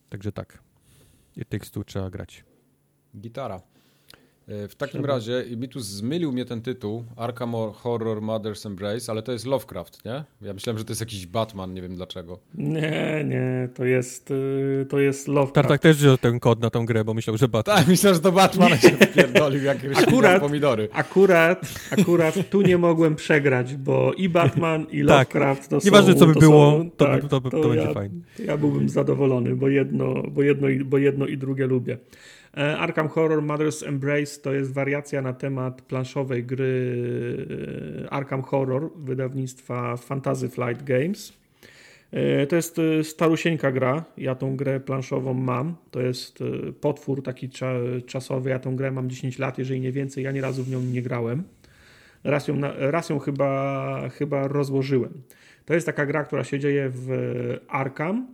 Także 0.09 0.33
tak. 0.33 0.63
It 1.37 1.49
Takes 1.49 1.71
Two 1.71 1.85
trzeba 1.85 2.11
grać. 2.11 2.45
Gitara. 3.17 3.61
E, 4.49 4.69
W 4.69 4.75
takim 4.75 5.01
Trzeba. 5.01 5.15
razie, 5.15 5.45
i 5.51 5.57
mi 5.57 5.69
tu 5.69 5.81
zmylił 5.81 6.33
mnie 6.33 6.45
ten 6.45 6.63
tytuł, 6.63 7.05
Arkham 7.17 7.53
Horror 7.75 8.21
Mother's 8.23 8.67
Embrace, 8.67 9.13
ale 9.13 9.23
to 9.23 9.33
jest 9.33 9.47
Lovecraft, 9.47 10.05
nie? 10.05 10.25
Ja 10.43 10.55
myślałem, 10.55 10.79
że 10.79 10.85
to 10.85 10.91
jest 10.91 11.01
jakiś 11.01 11.27
Batman, 11.27 11.75
nie 11.75 11.83
wiem 11.83 11.95
dlaczego. 11.97 12.39
Nie, 12.55 13.25
nie, 13.29 13.69
to 13.75 13.85
jest, 13.85 14.31
y, 14.31 14.87
to 14.89 15.01
jest 15.01 15.29
Lovecraft. 15.29 15.55
Tartak 15.55 15.81
też 15.81 15.97
wziął 15.97 16.19
ten 16.19 16.41
kod 16.41 16.61
na 16.61 16.71
tą 16.71 16.87
grę, 16.87 17.05
bo 17.05 17.15
myślał, 17.15 17.37
że 17.37 17.49
Batman. 17.49 17.77
Tak, 17.77 17.89
myślałem, 17.89 18.15
że 18.15 18.21
to 18.21 18.33
Batman 18.33 18.79
się 18.79 18.89
wpierdolił, 18.91 19.63
jak 19.65 19.79
Akurat- 19.95 20.41
pomidory. 20.41 20.89
Akurat, 20.93 21.63
akurat 21.91 22.51
tu 22.51 22.63
nie 22.63 22.79
mogłem 22.79 23.17
przegrać, 23.17 23.75
bo 23.77 24.13
i 24.13 24.29
Batman, 24.29 24.83
i 24.91 24.99
Tak. 24.99 25.09
Lovecraft 25.35 25.69
to 25.71 25.79
Nieważne, 25.85 26.13
są... 26.13 26.19
co 26.19 26.27
by 26.27 26.35
to 26.35 26.41
było, 26.41 26.71
są, 26.79 26.91
to 26.91 27.05
tak, 27.07 27.23
by- 27.23 27.29
to 27.29 27.41
by- 27.41 27.51
to 27.51 27.61
będzie 27.69 27.85
ja, 27.87 27.93
fajne. 27.95 28.15
to 28.37 28.43
Ja 28.43 28.57
byłbym 28.57 28.89
zadowolony, 28.89 29.57
bo 29.57 29.69
jedno, 29.69 30.15
bo 30.31 30.43
jedno, 30.43 30.69
bo 30.85 30.99
jedno 30.99 31.27
i 31.27 31.39
drugie 31.39 31.67
lubię. 31.67 31.99
E, 32.57 32.79
Arkham 32.79 33.09
Horror 33.09 33.43
Mother's 33.43 33.83
Embrace 33.89 34.41
to 34.43 34.53
jest 34.53 34.73
wariacja 34.73 35.23
na 35.23 35.33
temat 35.33 35.83
planszowej 35.83 36.45
gry 36.45 36.97
e, 38.05 38.13
Arkham 38.13 38.43
Horror 38.43 38.91
wydawnictwa 38.97 39.97
Fantasy 39.97 40.49
Flight 40.49 40.83
Games. 40.83 41.33
E, 42.13 42.47
To 42.47 42.57
jest 42.57 42.81
starusieńka 43.03 43.73
gra. 43.73 44.05
Ja 44.17 44.35
tą 44.35 44.57
grę 44.57 44.81
planszową 44.81 45.35
mam. 45.35 45.77
To 45.91 46.01
jest 46.01 46.39
potwór 46.81 47.23
taki 47.23 47.49
cza- 47.49 48.05
czasowy. 48.07 48.51
Ja 48.51 48.59
tą 48.59 48.77
grę 48.77 48.91
mam 48.91 49.11
10 49.11 49.39
lat, 49.39 49.59
jeżeli 49.59 49.81
nie 49.81 49.93
więcej. 49.93 50.25
Ja 50.25 50.33
nie 50.33 50.41
razu 50.41 50.65
w 50.65 50.71
nią 50.71 50.81
nie 50.81 51.03
grałem. 51.03 51.43
Raz 52.25 52.49
ją, 52.49 52.61
raz 52.79 53.09
ją 53.09 53.19
chyba, 53.19 54.09
chyba 54.09 54.49
rozłożyłem. 54.49 55.23
To 55.65 55.75
jest 55.75 55.87
taka 55.87 56.07
gra, 56.07 56.25
która 56.25 56.45
się 56.45 56.59
dzieje 56.59 56.91
w 56.95 57.09
Arkham. 57.69 58.27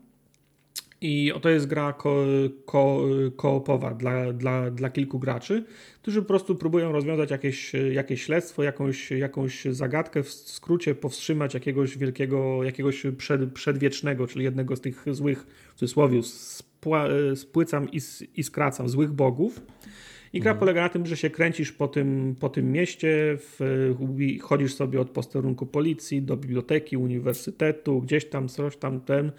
I 1.01 1.33
to 1.43 1.49
jest 1.49 1.67
gra 1.67 1.93
ko, 1.93 2.25
ko, 2.65 3.03
koopowa 3.37 3.95
dla, 3.95 4.33
dla, 4.33 4.71
dla 4.71 4.91
kilku 4.91 5.19
graczy, 5.19 5.65
którzy 6.03 6.23
po 6.23 6.29
prostu 6.29 6.57
próbują 6.57 6.93
rozwiązać 6.93 7.31
jakieś, 7.31 7.73
jakieś 7.93 8.23
śledztwo, 8.23 8.63
jakąś, 8.63 9.11
jakąś 9.11 9.65
zagadkę, 9.65 10.23
w 10.23 10.31
skrócie 10.31 10.95
powstrzymać 10.95 11.55
jakiegoś 11.55 11.99
wielkiego, 11.99 12.65
jakiegoś 12.65 13.07
przed, 13.19 13.53
przedwiecznego, 13.53 14.27
czyli 14.27 14.45
jednego 14.45 14.77
z 14.77 14.81
tych 14.81 15.05
złych, 15.11 15.47
w 15.75 15.79
cudzysłowie, 15.79 16.21
spłycam 17.35 17.91
i, 17.93 17.99
i 18.35 18.43
skracam, 18.43 18.89
złych 18.89 19.13
bogów. 19.13 19.61
I 20.33 20.41
gra 20.41 20.55
polega 20.55 20.81
na 20.81 20.89
tym, 20.89 21.07
że 21.07 21.17
się 21.17 21.31
kręcisz 21.31 21.73
po 21.73 21.89
tym, 21.89 22.37
po 22.41 22.49
tym 22.49 22.73
mieście, 22.73 23.37
w, 23.39 23.95
chodzisz 24.43 24.75
sobie 24.75 25.01
od 25.01 25.11
posterunku 25.11 25.67
policji 25.67 26.23
do 26.23 26.37
biblioteki, 26.37 26.97
uniwersytetu, 26.97 28.01
gdzieś 28.01 28.25
tam, 28.25 28.49
coś 28.49 28.77
tam, 28.77 29.01
ten, 29.01 29.33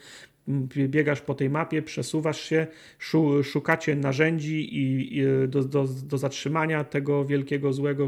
biegasz 0.87 1.21
po 1.21 1.33
tej 1.35 1.49
mapie, 1.49 1.81
przesuwasz 1.81 2.41
się, 2.41 2.67
szu, 2.99 3.43
szukacie 3.43 3.95
narzędzi 3.95 4.69
i, 4.71 5.21
do, 5.47 5.63
do, 5.63 5.87
do 6.03 6.17
zatrzymania 6.17 6.83
tego 6.83 7.25
wielkiego 7.25 7.73
złego 7.73 8.07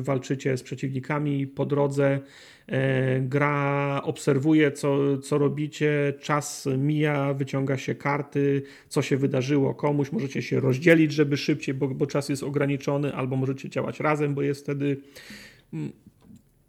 walczycie 0.00 0.56
z 0.56 0.62
przeciwnikami 0.62 1.46
po 1.46 1.66
drodze. 1.66 2.20
E, 2.66 3.20
gra 3.20 4.00
obserwuje, 4.04 4.72
co, 4.72 5.18
co 5.18 5.38
robicie, 5.38 6.14
czas 6.20 6.68
mija, 6.78 7.34
wyciąga 7.34 7.76
się 7.76 7.94
karty, 7.94 8.62
co 8.88 9.02
się 9.02 9.16
wydarzyło 9.16 9.74
komuś. 9.74 10.12
Możecie 10.12 10.42
się 10.42 10.60
rozdzielić, 10.60 11.12
żeby 11.12 11.36
szybciej, 11.36 11.74
bo, 11.74 11.88
bo 11.88 12.06
czas 12.06 12.28
jest 12.28 12.42
ograniczony, 12.42 13.14
albo 13.14 13.36
możecie 13.36 13.68
działać 13.68 14.00
razem, 14.00 14.34
bo 14.34 14.42
jest 14.42 14.62
wtedy 14.62 14.96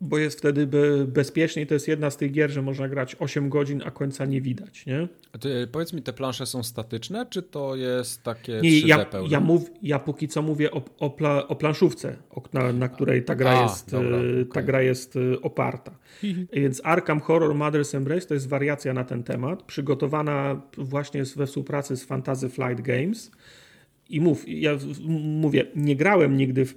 bo 0.02 0.18
jest 0.18 0.38
wtedy 0.38 0.68
be, 0.68 1.06
bezpieczniej. 1.08 1.68
To 1.68 1.74
jest 1.74 1.88
jedna 1.88 2.10
z 2.10 2.18
tych 2.18 2.32
gier, 2.32 2.52
że 2.52 2.62
można 2.62 2.90
grać 2.90 3.16
8 3.20 3.50
godzin, 3.50 3.82
a 3.86 3.92
końca 3.92 4.26
nie 4.26 4.42
widać, 4.42 4.86
nie? 4.86 5.08
A 5.34 5.38
Ty, 5.38 5.68
powiedz 5.72 5.94
mi, 5.94 6.02
te 6.02 6.14
plansze 6.14 6.46
są 6.46 6.64
statyczne, 6.64 7.26
czy 7.30 7.42
to 7.42 7.76
jest 7.76 8.24
takie 8.24 8.54
Nie, 8.54 8.70
3D 8.70 8.88
ja, 8.88 9.06
pełne? 9.06 9.30
ja, 9.30 9.40
mów, 9.40 9.72
ja 9.84 10.00
póki 10.00 10.28
co 10.28 10.42
mówię 10.42 10.72
o, 10.72 10.82
o, 11.00 11.10
pla, 11.10 11.48
o 11.48 11.56
planszówce, 11.56 12.16
na, 12.54 12.74
na 12.74 12.90
której 12.90 13.24
ta 13.24 13.36
gra, 13.36 13.60
A, 13.60 13.64
jest, 13.64 13.92
dobra, 13.92 14.18
okej. 14.18 14.46
ta 14.54 14.62
gra 14.62 14.82
jest 14.82 15.16
e, 15.16 15.42
oparta. 15.42 15.92
Więc 16.54 16.82
Arkham 16.84 17.20
Horror 17.20 17.56
Mother's 17.56 17.98
Embrace 17.98 18.28
to 18.28 18.34
jest 18.34 18.50
wariacja 18.50 18.94
na 18.94 19.04
ten 19.04 19.24
temat, 19.24 19.64
przygotowana 19.64 20.62
właśnie 20.78 21.24
we 21.36 21.48
współpracy 21.48 21.98
z 21.98 22.04
Fantasy 22.04 22.50
Flight 22.50 22.82
Games. 22.82 23.32
I 24.12 24.22
mów, 24.22 24.44
ja 24.48 24.78
mówię, 25.20 25.66
nie 25.76 25.96
grałem 25.96 26.38
nigdy 26.38 26.66
w, 26.66 26.76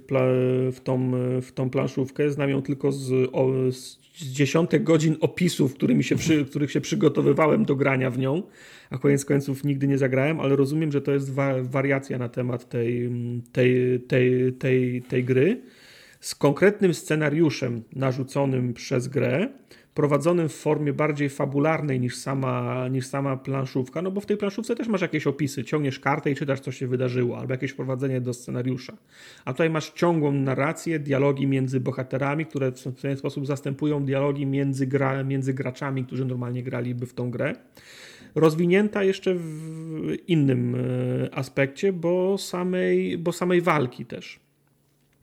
w, 0.71 0.79
tą, 0.83 1.11
w 1.41 1.51
tą 1.51 1.69
planszówkę, 1.69 2.29
znam 2.29 2.49
ją 2.49 2.61
tylko 2.61 2.91
z, 2.91 3.29
o, 3.31 3.71
z 3.71 3.99
dziesiątek 4.15 4.83
godzin 4.83 5.15
opisów, 5.21 5.73
którymi 5.73 6.03
się 6.03 6.15
przy, 6.15 6.45
których 6.45 6.71
się 6.71 6.81
przygotowywałem 6.81 7.65
do 7.65 7.75
grania 7.75 8.09
w 8.09 8.17
nią, 8.17 8.43
a 8.89 8.97
koniec 8.97 9.25
końców 9.25 9.63
nigdy 9.63 9.87
nie 9.87 9.97
zagrałem, 9.97 10.39
ale 10.39 10.55
rozumiem, 10.55 10.91
że 10.91 11.01
to 11.01 11.11
jest 11.11 11.33
wa, 11.33 11.63
wariacja 11.63 12.17
na 12.17 12.29
temat 12.29 12.69
tej, 12.69 13.09
tej, 13.51 13.99
tej, 13.99 14.53
tej, 14.53 15.01
tej 15.01 15.23
gry. 15.23 15.61
Z 16.19 16.35
konkretnym 16.35 16.93
scenariuszem 16.93 17.83
narzuconym 17.95 18.73
przez 18.73 19.07
grę, 19.07 19.49
prowadzonym 19.95 20.49
w 20.49 20.55
formie 20.55 20.93
bardziej 20.93 21.29
fabularnej 21.29 21.99
niż 21.99 22.15
sama, 22.15 22.87
niż 22.87 23.07
sama 23.07 23.37
planszówka, 23.37 24.01
no 24.01 24.11
bo 24.11 24.21
w 24.21 24.25
tej 24.25 24.37
planszówce 24.37 24.75
też 24.75 24.87
masz 24.87 25.01
jakieś 25.01 25.27
opisy, 25.27 25.63
ciągniesz 25.63 25.99
kartę 25.99 26.31
i 26.31 26.35
czytasz, 26.35 26.59
co 26.59 26.71
się 26.71 26.87
wydarzyło, 26.87 27.37
albo 27.37 27.53
jakieś 27.53 27.73
prowadzenie 27.73 28.21
do 28.21 28.33
scenariusza. 28.33 28.97
A 29.45 29.53
tutaj 29.53 29.69
masz 29.69 29.91
ciągłą 29.91 30.31
narrację, 30.31 30.99
dialogi 30.99 31.47
między 31.47 31.79
bohaterami, 31.79 32.45
które 32.45 32.71
w 32.71 33.01
pewien 33.01 33.17
sposób 33.17 33.47
zastępują 33.47 34.05
dialogi 34.05 34.45
między, 34.45 34.87
gra, 34.87 35.23
między 35.23 35.53
graczami, 35.53 36.05
którzy 36.05 36.25
normalnie 36.25 36.63
graliby 36.63 37.05
w 37.05 37.13
tą 37.13 37.31
grę 37.31 37.55
rozwinięta 38.35 39.03
jeszcze 39.03 39.35
w 39.35 40.15
innym 40.27 40.75
e, 40.75 40.79
aspekcie, 41.35 41.93
bo 41.93 42.37
samej, 42.37 43.17
bo 43.17 43.31
samej 43.31 43.61
walki 43.61 44.05
też. 44.05 44.44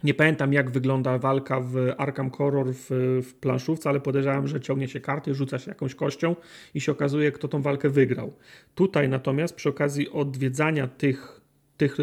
Nie 0.05 0.15
pamiętam, 0.15 0.53
jak 0.53 0.71
wygląda 0.71 1.19
walka 1.19 1.61
w 1.61 1.77
Arkham 1.99 2.31
Horror 2.31 2.67
w, 2.73 2.87
w 3.23 3.35
planszówce, 3.35 3.89
ale 3.89 4.01
podejrzewam, 4.01 4.49
że 4.49 4.61
ciągnie 4.61 4.89
się 4.89 5.01
karty, 5.01 5.35
rzuca 5.35 5.59
się 5.59 5.71
jakąś 5.71 5.95
kością 5.95 6.37
i 6.75 6.81
się 6.81 6.93
okazuje, 6.93 7.33
kto 7.33 7.49
tą 7.49 7.63
walkę 7.63 7.91
wygrał. 7.91 8.33
Tutaj 8.75 9.09
natomiast 9.09 9.55
przy 9.55 9.69
okazji 9.69 10.11
odwiedzania 10.11 10.87
tych, 10.87 11.41
tych, 11.77 11.99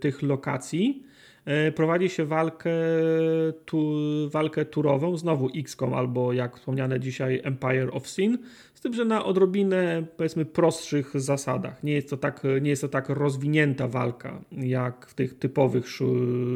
tych 0.00 0.22
lokacji 0.22 1.04
prowadzi 1.74 2.08
się 2.08 2.24
walkę, 2.24 2.70
tu, 3.64 3.92
walkę 4.30 4.64
turową, 4.64 5.16
znowu 5.16 5.50
XCOM 5.56 5.94
albo 5.94 6.32
jak 6.32 6.56
wspomniane 6.56 7.00
dzisiaj 7.00 7.40
Empire 7.44 7.90
of 7.92 8.08
Sin, 8.08 8.38
z 8.74 8.80
tym, 8.80 8.94
że 8.94 9.04
na 9.04 9.24
odrobinę 9.24 10.06
powiedzmy 10.16 10.44
prostszych 10.44 11.20
zasadach. 11.20 11.82
Nie 11.82 11.92
jest 11.92 12.10
to 12.10 12.16
tak, 12.16 12.42
nie 12.62 12.70
jest 12.70 12.82
to 12.82 12.88
tak 12.88 13.08
rozwinięta 13.08 13.88
walka 13.88 14.40
jak 14.52 15.06
w 15.06 15.14
tych 15.14 15.38
typowych 15.38 15.86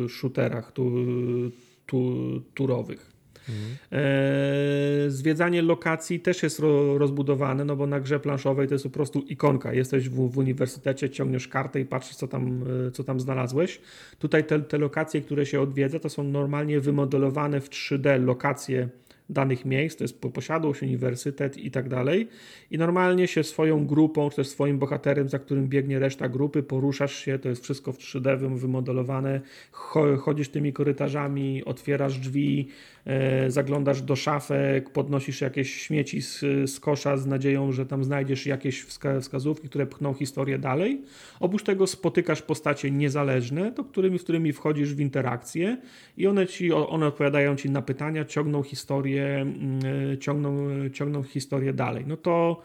shooterach 0.08 0.72
tu, 0.72 0.92
tu, 1.86 2.14
turowych. 2.54 3.11
E, 3.92 4.00
zwiedzanie 5.08 5.62
lokacji 5.62 6.20
też 6.20 6.42
jest 6.42 6.58
ro, 6.58 6.98
rozbudowane, 6.98 7.64
no 7.64 7.76
bo 7.76 7.86
na 7.86 8.00
grze 8.00 8.20
planszowej 8.20 8.68
to 8.68 8.74
jest 8.74 8.84
po 8.84 8.90
prostu 8.90 9.20
ikonka. 9.20 9.72
Jesteś 9.72 10.08
w, 10.08 10.30
w 10.30 10.38
uniwersytecie, 10.38 11.10
ciągniesz 11.10 11.48
kartę 11.48 11.80
i 11.80 11.84
patrzysz, 11.84 12.16
co 12.16 12.28
tam, 12.28 12.64
e, 12.88 12.90
co 12.90 13.04
tam 13.04 13.20
znalazłeś. 13.20 13.80
Tutaj 14.18 14.44
te, 14.44 14.60
te 14.60 14.78
lokacje, 14.78 15.20
które 15.20 15.46
się 15.46 15.60
odwiedza, 15.60 15.98
to 15.98 16.08
są 16.08 16.24
normalnie 16.24 16.80
wymodelowane 16.80 17.60
w 17.60 17.70
3D 17.70 18.24
lokacje 18.24 18.88
danych 19.32 19.64
miejsc, 19.64 19.96
to 19.96 20.04
jest 20.04 20.20
posiadłość, 20.20 20.82
uniwersytet 20.82 21.56
i 21.56 21.70
tak 21.70 21.88
dalej. 21.88 22.28
I 22.70 22.78
normalnie 22.78 23.28
się 23.28 23.44
swoją 23.44 23.86
grupą, 23.86 24.30
czy 24.30 24.36
też 24.36 24.48
swoim 24.48 24.78
bohaterem, 24.78 25.28
za 25.28 25.38
którym 25.38 25.68
biegnie 25.68 25.98
reszta 25.98 26.28
grupy, 26.28 26.62
poruszasz 26.62 27.14
się, 27.14 27.38
to 27.38 27.48
jest 27.48 27.62
wszystko 27.62 27.92
w 27.92 27.98
3D 27.98 28.56
wymodelowane, 28.56 29.40
chodzisz 30.18 30.48
tymi 30.48 30.72
korytarzami, 30.72 31.64
otwierasz 31.64 32.18
drzwi, 32.18 32.68
zaglądasz 33.48 34.02
do 34.02 34.16
szafek, 34.16 34.90
podnosisz 34.90 35.40
jakieś 35.40 35.74
śmieci 35.74 36.22
z, 36.22 36.40
z 36.66 36.80
kosza 36.80 37.16
z 37.16 37.26
nadzieją, 37.26 37.72
że 37.72 37.86
tam 37.86 38.04
znajdziesz 38.04 38.46
jakieś 38.46 38.82
wskazówki, 39.20 39.68
które 39.68 39.86
pchną 39.86 40.14
historię 40.14 40.58
dalej. 40.58 41.02
Oprócz 41.40 41.62
tego 41.62 41.86
spotykasz 41.86 42.42
postacie 42.42 42.90
niezależne, 42.90 43.72
do 43.72 43.84
którymi, 43.84 44.18
w 44.18 44.22
którymi 44.22 44.52
wchodzisz 44.52 44.94
w 44.94 45.00
interakcję 45.00 45.76
i 46.16 46.26
one, 46.26 46.46
ci, 46.46 46.72
one 46.72 47.06
odpowiadają 47.06 47.56
ci 47.56 47.70
na 47.70 47.82
pytania, 47.82 48.24
ciągną 48.24 48.62
historię, 48.62 49.26
mm, 49.26 49.80
e, 50.12 50.18
ciągną, 50.18 50.68
ciągną 50.90 51.22
historię 51.22 51.72
dalej. 51.72 52.04
No 52.06 52.16
to 52.16 52.62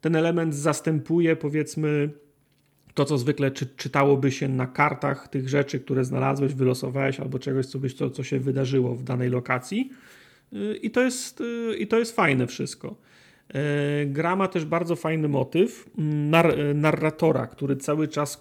ten 0.00 0.16
element 0.16 0.54
zastępuje 0.54 1.36
powiedzmy 1.36 2.10
to, 2.94 3.04
co 3.04 3.18
zwykle 3.18 3.50
czy, 3.50 3.66
czytałoby 3.66 4.32
się 4.32 4.48
na 4.48 4.66
kartach 4.66 5.28
tych 5.28 5.48
rzeczy, 5.48 5.80
które 5.80 6.04
znalazłeś, 6.04 6.54
wylosowałeś, 6.54 7.20
albo 7.20 7.38
czegoś, 7.38 7.66
co, 7.66 7.78
byś, 7.78 7.94
co, 7.94 8.10
co 8.10 8.24
się 8.24 8.40
wydarzyło 8.40 8.94
w 8.94 9.02
danej 9.02 9.30
lokacji. 9.30 9.90
E, 10.52 10.76
I 10.76 10.90
to 10.90 11.00
jest, 11.00 11.40
e, 11.40 11.76
i 11.76 11.86
to 11.86 11.98
jest 11.98 12.16
fajne 12.16 12.46
wszystko. 12.46 12.96
E, 13.48 14.06
gra 14.06 14.36
ma 14.36 14.48
też 14.48 14.64
bardzo 14.64 14.96
fajny 14.96 15.28
motyw 15.28 15.90
nar 15.98 16.54
narratora, 16.74 17.46
który 17.46 17.76
cały 17.76 18.08
czas 18.08 18.40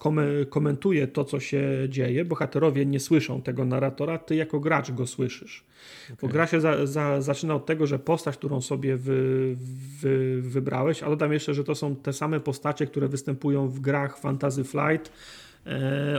komentuje 0.49 1.07
to, 1.07 1.25
co 1.25 1.39
się 1.39 1.63
dzieje. 1.89 2.25
Bohaterowie 2.25 2.85
nie 2.85 2.99
słyszą 2.99 3.41
tego 3.41 3.65
narratora, 3.65 4.17
ty 4.17 4.35
jako 4.35 4.59
gracz 4.59 4.91
go 4.91 5.07
słyszysz. 5.07 5.63
Okay. 6.05 6.17
Bo 6.21 6.27
gra 6.27 6.47
się 6.47 6.61
za, 6.61 6.85
za, 6.85 7.21
zaczyna 7.21 7.55
od 7.55 7.65
tego, 7.65 7.87
że 7.87 7.99
postać, 7.99 8.37
którą 8.37 8.61
sobie 8.61 8.97
wy, 8.97 9.55
wy, 10.01 10.41
wybrałeś, 10.41 11.03
a 11.03 11.09
dodam 11.09 11.33
jeszcze, 11.33 11.53
że 11.53 11.63
to 11.63 11.75
są 11.75 11.95
te 11.95 12.13
same 12.13 12.39
postacie, 12.39 12.87
które 12.87 13.07
występują 13.07 13.67
w 13.67 13.79
grach 13.79 14.17
Fantasy 14.17 14.63
Flight, 14.63 15.11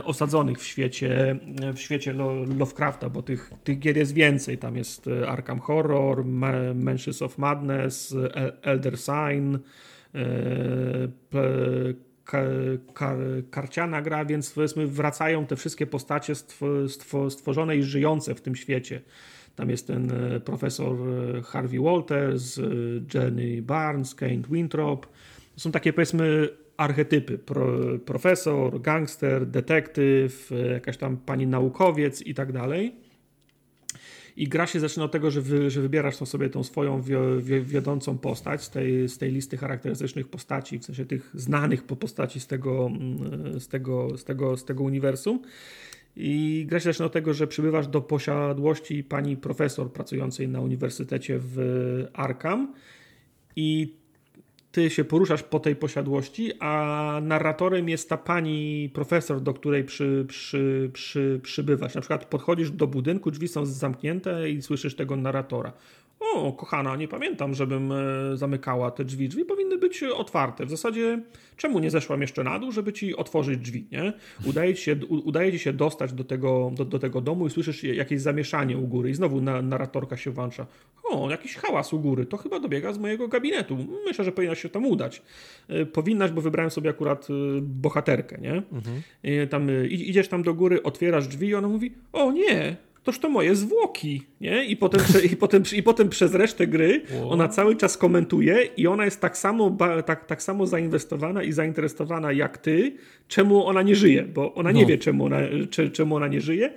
osadzonych 0.03 0.59
w 0.59 0.63
świecie, 0.63 1.39
w 1.73 1.79
świecie 1.79 2.13
Lovecrafta, 2.57 3.09
bo 3.09 3.21
tych, 3.21 3.51
tych 3.63 3.79
gier 3.79 3.97
jest 3.97 4.13
więcej. 4.13 4.57
Tam 4.57 4.77
jest 4.77 5.07
e, 5.07 5.29
Arkham 5.29 5.59
Horror, 5.59 6.25
Mansions 6.75 7.21
of 7.21 7.37
Madness, 7.37 8.15
Elder 8.61 8.97
Sign, 8.99 9.57
e, 12.33 13.41
karciana 13.51 14.01
gra, 14.01 14.25
więc 14.25 14.51
powiedzmy 14.51 14.87
wracają 14.87 15.45
te 15.45 15.55
wszystkie 15.55 15.87
postacie 15.87 16.33
stworzone 17.29 17.77
i 17.77 17.83
żyjące 17.83 18.35
w 18.35 18.41
tym 18.41 18.55
świecie. 18.55 19.01
Tam 19.55 19.69
jest 19.69 19.87
ten 19.87 20.11
e, 20.11 20.39
profesor 20.39 20.95
e, 21.09 21.41
Harvey 21.41 21.79
Walters, 21.79 22.59
Jenny 23.13 23.61
Barnes, 23.61 24.15
Kane 24.15 24.41
Winthrop. 24.49 25.07
Są 25.55 25.71
takie 25.71 25.93
powiedzmy 25.93 26.49
archetypy. 26.77 27.37
Pro, 27.37 27.77
profesor, 28.05 28.81
gangster, 28.81 29.45
detektyw, 29.45 30.51
e, 30.51 30.67
jakaś 30.67 30.97
tam 30.97 31.17
pani 31.17 31.47
naukowiec 31.47 32.21
i 32.21 32.33
tak 32.33 32.51
dalej. 32.51 32.95
I 34.37 34.47
gra 34.47 34.67
się 34.67 34.79
zaczyna 34.79 35.05
od 35.05 35.11
tego, 35.11 35.31
że, 35.31 35.41
wy, 35.41 35.69
że 35.69 35.81
wybierasz 35.81 36.15
sobie 36.15 36.49
tą 36.49 36.63
swoją 36.63 37.01
wiodącą 37.63 38.17
postać 38.17 38.63
z 38.63 38.69
tej, 38.69 39.09
z 39.09 39.17
tej 39.17 39.31
listy 39.31 39.57
charakterystycznych 39.57 40.27
postaci, 40.27 40.79
w 40.79 40.85
sensie 40.85 41.05
tych 41.05 41.31
znanych 41.33 41.83
po 41.83 41.95
postaci 41.95 42.39
z 42.39 42.47
tego, 42.47 42.87
mm, 42.87 43.59
z 43.59 43.67
tego, 43.67 44.17
z 44.17 44.23
tego, 44.23 44.57
z 44.57 44.65
tego 44.65 44.83
uniwersum. 44.83 45.41
I 46.15 46.65
gra 46.69 46.79
się 46.79 46.83
zaczyna 46.83 47.05
od 47.05 47.13
tego, 47.13 47.33
że 47.33 47.47
przybywasz 47.47 47.87
do 47.87 48.01
posiadłości 48.01 49.03
pani 49.03 49.37
profesor 49.37 49.91
pracującej 49.93 50.47
na 50.47 50.61
uniwersytecie 50.61 51.39
w 51.39 51.57
Arkham 52.13 52.73
i 53.55 53.97
ty 54.75 54.89
się 54.89 55.03
poruszasz 55.03 55.43
po 55.43 55.59
tej 55.59 55.75
posiadłości, 55.75 56.51
a 56.59 57.19
narratorem 57.23 57.89
jest 57.89 58.09
ta 58.09 58.17
pani 58.17 58.89
profesor, 58.93 59.41
do 59.41 59.53
której 59.53 59.83
przy, 59.83 60.25
przy, 60.27 60.89
przy, 60.93 61.39
przybywasz. 61.43 61.95
Na 61.95 62.01
przykład 62.01 62.25
podchodzisz 62.25 62.71
do 62.71 62.87
budynku, 62.87 63.31
drzwi 63.31 63.47
są 63.47 63.65
zamknięte 63.65 64.49
i 64.49 64.61
słyszysz 64.61 64.95
tego 64.95 65.15
narratora. 65.15 65.73
O, 66.19 66.53
kochana, 66.53 66.95
nie 66.95 67.07
pamiętam, 67.07 67.53
żebym 67.53 67.91
e, 67.91 67.95
zamykała 68.37 68.91
te 68.91 69.05
drzwi. 69.05 69.29
Drzwi 69.29 69.45
powinny 69.45 69.77
być 69.77 70.03
otwarte. 70.03 70.65
W 70.65 70.69
zasadzie, 70.69 71.21
czemu 71.57 71.79
nie 71.79 71.91
zeszłam 71.91 72.21
jeszcze 72.21 72.43
na 72.43 72.59
dół, 72.59 72.71
żeby 72.71 72.93
ci 72.93 73.15
otworzyć 73.15 73.59
drzwi, 73.59 73.87
nie? 73.91 74.13
Udaje 74.45 74.73
ci 74.73 74.83
się, 74.83 74.95
udaje 75.09 75.51
ci 75.51 75.59
się 75.59 75.73
dostać 75.73 76.13
do 76.13 76.23
tego, 76.23 76.71
do, 76.75 76.85
do 76.85 76.99
tego 76.99 77.21
domu 77.21 77.47
i 77.47 77.49
słyszysz 77.49 77.83
jakieś 77.83 78.21
zamieszanie 78.21 78.77
u 78.77 78.87
góry 78.87 79.09
i 79.09 79.13
znowu 79.13 79.41
na, 79.41 79.61
narratorka 79.61 80.17
się 80.17 80.31
włącza. 80.31 80.67
O, 81.03 81.29
jakiś 81.29 81.55
hałas 81.55 81.93
u 81.93 81.99
góry. 81.99 82.25
To 82.25 82.37
chyba 82.37 82.59
dobiega 82.59 82.93
z 82.93 82.97
mojego 82.97 83.27
gabinetu. 83.27 83.77
Myślę, 84.05 84.25
że 84.25 84.31
powinnaś 84.31 84.61
się 84.61 84.69
tam 84.69 84.85
udać. 84.85 85.21
E, 85.67 85.85
powinnaś, 85.85 86.31
bo 86.31 86.41
wybrałem 86.41 86.71
sobie 86.71 86.89
akurat 86.89 87.27
e, 87.29 87.61
bohaterkę, 87.61 88.37
nie? 88.41 88.53
Mhm. 88.53 89.01
Tam, 89.49 89.67
idziesz 89.89 90.27
tam 90.27 90.43
do 90.43 90.53
góry, 90.53 90.83
otwierasz 90.83 91.27
drzwi 91.27 91.47
i 91.47 91.55
ona 91.55 91.67
mówi, 91.67 91.93
o 92.13 92.31
nie, 92.31 92.77
toż 93.05 93.19
to 93.19 93.29
moje 93.29 93.55
zwłoki, 93.55 94.21
nie? 94.41 94.65
I 94.65 94.77
potem, 94.77 95.01
i 95.31 95.35
potem, 95.35 95.63
i 95.75 95.83
potem 95.83 96.09
przez 96.09 96.33
resztę 96.33 96.67
gry 96.67 97.01
ona 97.29 97.47
cały 97.47 97.75
czas 97.75 97.97
komentuje 97.97 98.69
i 98.77 98.87
ona 98.87 99.05
jest 99.05 99.21
tak 99.21 99.37
samo, 99.37 99.77
tak, 100.05 100.25
tak 100.25 100.43
samo 100.43 100.67
zainwestowana 100.67 101.43
i 101.43 101.51
zainteresowana 101.51 102.31
jak 102.31 102.57
ty, 102.57 102.93
czemu 103.27 103.65
ona 103.65 103.81
nie 103.81 103.95
żyje, 103.95 104.23
bo 104.23 104.53
ona 104.53 104.71
nie 104.71 104.81
no. 104.81 104.87
wie, 104.87 104.97
czemu 104.97 105.25
ona, 105.25 105.37
czemu 105.93 106.15
ona 106.15 106.27
nie 106.27 106.41
żyje. 106.41 106.73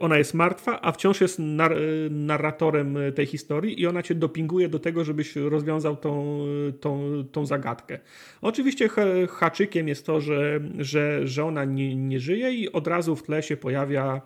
Ona 0.00 0.18
jest 0.18 0.34
martwa, 0.34 0.80
a 0.80 0.92
wciąż 0.92 1.20
jest 1.20 1.38
nar 1.38 1.76
narratorem 2.10 2.98
tej 3.14 3.26
historii 3.26 3.80
i 3.80 3.86
ona 3.86 4.02
cię 4.02 4.14
dopinguje 4.14 4.68
do 4.68 4.78
tego, 4.78 5.04
żebyś 5.04 5.36
rozwiązał 5.36 5.96
tą, 5.96 6.38
tą, 6.80 7.24
tą 7.32 7.46
zagadkę. 7.46 7.98
Oczywiście 8.40 8.88
haczykiem 9.28 9.88
jest 9.88 10.06
to, 10.06 10.20
że, 10.20 10.60
że, 10.78 11.26
że 11.26 11.44
ona 11.44 11.64
nie, 11.64 11.96
nie 11.96 12.20
żyje 12.20 12.52
i 12.52 12.72
od 12.72 12.86
razu 12.86 13.16
w 13.16 13.22
tle 13.22 13.42
się 13.42 13.56
pojawia 13.56 14.20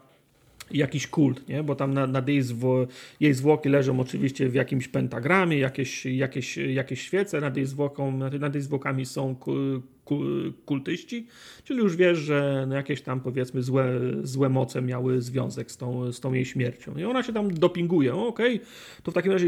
jakiś 0.75 1.07
kult, 1.07 1.49
nie? 1.49 1.63
bo 1.63 1.75
tam 1.75 1.95
nad, 1.95 2.29
jej, 2.29 2.43
zwo, 2.43 2.87
jej 3.21 3.35
zwłoki 3.35 3.69
leżą 3.69 4.01
oczywiście 4.01 4.49
w 4.49 4.55
jakimś 4.55 4.89
pentagramie, 4.89 5.59
jakieś, 5.59 6.07
jakieś, 6.07 6.57
jakieś 6.57 7.03
świece, 7.03 7.41
nad 7.41 7.57
jej, 7.57 7.67
zwłoką, 7.67 8.19
nad 8.19 8.55
jej 8.55 8.63
zwłokami 8.63 9.07
są 9.07 9.37
kultyści, 10.65 11.27
czyli 11.65 11.81
już 11.81 11.97
wiesz, 11.97 12.19
że 12.19 12.65
no 12.69 12.75
jakieś 12.75 13.03
tam 13.03 13.21
powiedzmy 13.21 13.63
złe, 13.63 14.01
złe 14.23 14.49
moce 14.49 14.83
miały 14.83 15.21
związek 15.21 15.71
z 15.71 15.77
tą, 15.77 16.13
z 16.13 16.21
tą 16.21 16.33
jej 16.33 16.45
śmiercią. 16.45 16.97
I 16.97 17.05
ona 17.05 17.23
się 17.23 17.33
tam 17.33 17.55
dopinguje. 17.55 18.15
Okej, 18.15 18.55
okay, 18.55 18.67
to 19.03 19.11
w 19.11 19.15
takim 19.15 19.33
razie 19.33 19.47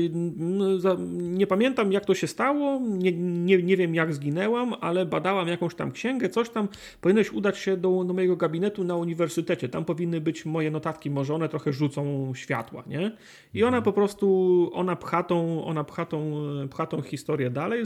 nie 1.10 1.46
pamiętam 1.46 1.92
jak 1.92 2.04
to 2.04 2.14
się 2.14 2.26
stało, 2.26 2.80
nie, 2.80 3.12
nie, 3.12 3.62
nie 3.62 3.76
wiem 3.76 3.94
jak 3.94 4.14
zginęłam, 4.14 4.74
ale 4.80 5.06
badałam 5.06 5.48
jakąś 5.48 5.74
tam 5.74 5.92
księgę, 5.92 6.28
coś 6.28 6.50
tam. 6.50 6.68
Powinieneś 7.00 7.32
udać 7.32 7.58
się 7.58 7.76
do, 7.76 8.04
do 8.04 8.14
mojego 8.14 8.36
gabinetu 8.36 8.84
na 8.84 8.96
uniwersytecie. 8.96 9.68
Tam 9.68 9.84
powinny 9.84 10.20
być 10.20 10.46
moje 10.46 10.70
notatki, 10.70 11.10
może 11.10 11.34
one 11.34 11.48
trochę 11.48 11.72
rzucą 11.72 12.32
światła, 12.34 12.82
nie? 12.86 13.16
I 13.54 13.64
ona 13.64 13.82
po 13.82 13.92
prostu, 13.92 14.70
ona 14.72 14.96
pcha 14.96 15.22
tą, 15.22 15.64
ona 15.64 15.84
pcha 15.84 16.06
tą, 16.06 16.42
pcha 16.70 16.86
tą 16.86 17.02
historię 17.02 17.50
dalej, 17.50 17.84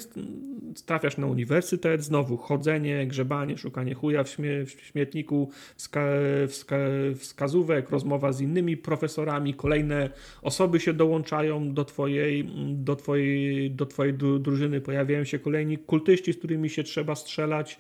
trafiasz 0.87 1.17
na 1.17 1.27
uniwersytet, 1.27 2.05
znowu 2.05 2.37
chodzę 2.37 2.58
chodzenie, 2.59 3.07
grzebanie, 3.07 3.59
szukanie 3.59 3.95
chuja 3.95 4.25
w, 4.25 4.29
śmie 4.29 4.65
w 4.67 4.71
śmietniku, 4.71 5.51
wska 5.77 6.07
wska 6.49 6.77
wskazówek, 7.19 7.91
rozmowa 7.91 8.33
z 8.33 8.41
innymi 8.41 8.77
profesorami, 8.77 9.55
kolejne 9.55 10.11
osoby 10.43 10.81
się 10.81 10.93
dołączają 10.93 11.75
do 11.75 11.85
twojej, 11.85 12.51
do 12.75 12.97
twojej, 12.97 13.71
do 13.71 13.87
twojej 13.87 14.15
drużyny, 14.15 14.81
pojawiają 14.81 15.25
się 15.25 15.39
kolejni 15.39 15.79
kultyści, 15.79 16.33
z 16.33 16.39
którymi 16.39 16.71
się 16.71 16.83
trzeba 16.83 17.15
strzelać. 17.15 17.79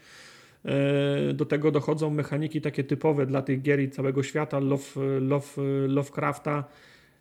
E, 0.64 1.32
do 1.34 1.44
tego 1.44 1.70
dochodzą 1.70 2.10
mechaniki 2.10 2.60
takie 2.60 2.84
typowe 2.84 3.26
dla 3.26 3.42
tych 3.42 3.62
gier 3.62 3.80
i 3.80 3.90
całego 3.90 4.22
świata 4.22 4.58
love, 4.58 5.20
love, 5.20 5.62
Lovecrafta. 5.86 6.64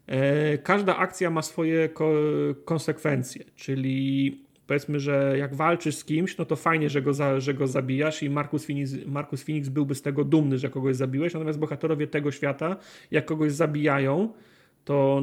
E, 0.08 0.58
każda 0.58 0.98
akcja 0.98 1.30
ma 1.30 1.42
swoje 1.42 1.90
konsekwencje, 2.66 3.44
czyli 3.56 4.47
powiedzmy, 4.68 5.00
że 5.00 5.36
jak 5.38 5.56
walczysz 5.56 5.96
z 5.96 6.06
kimś, 6.06 6.38
no 6.38 6.46
to 6.46 6.56
fajnie, 6.56 6.90
że 6.90 7.02
go, 7.02 7.14
za, 7.14 7.40
że 7.40 7.54
go 7.54 7.68
zabijasz 7.68 8.24
i 8.24 8.30
Marcus 8.30 8.66
Phoenix, 8.66 8.94
Marcus 9.06 9.44
Phoenix 9.44 9.70
byłby 9.70 9.96
z 9.96 10.02
tego 10.02 10.24
dumny, 10.24 10.58
że 10.58 10.70
kogoś 10.70 10.96
zabiłeś, 10.96 11.34
natomiast 11.34 11.60
bohaterowie 11.60 12.08
tego 12.08 12.32
świata, 12.32 12.76
jak 13.12 13.26
kogoś 13.26 13.52
zabijają, 13.52 14.34
to 14.88 15.22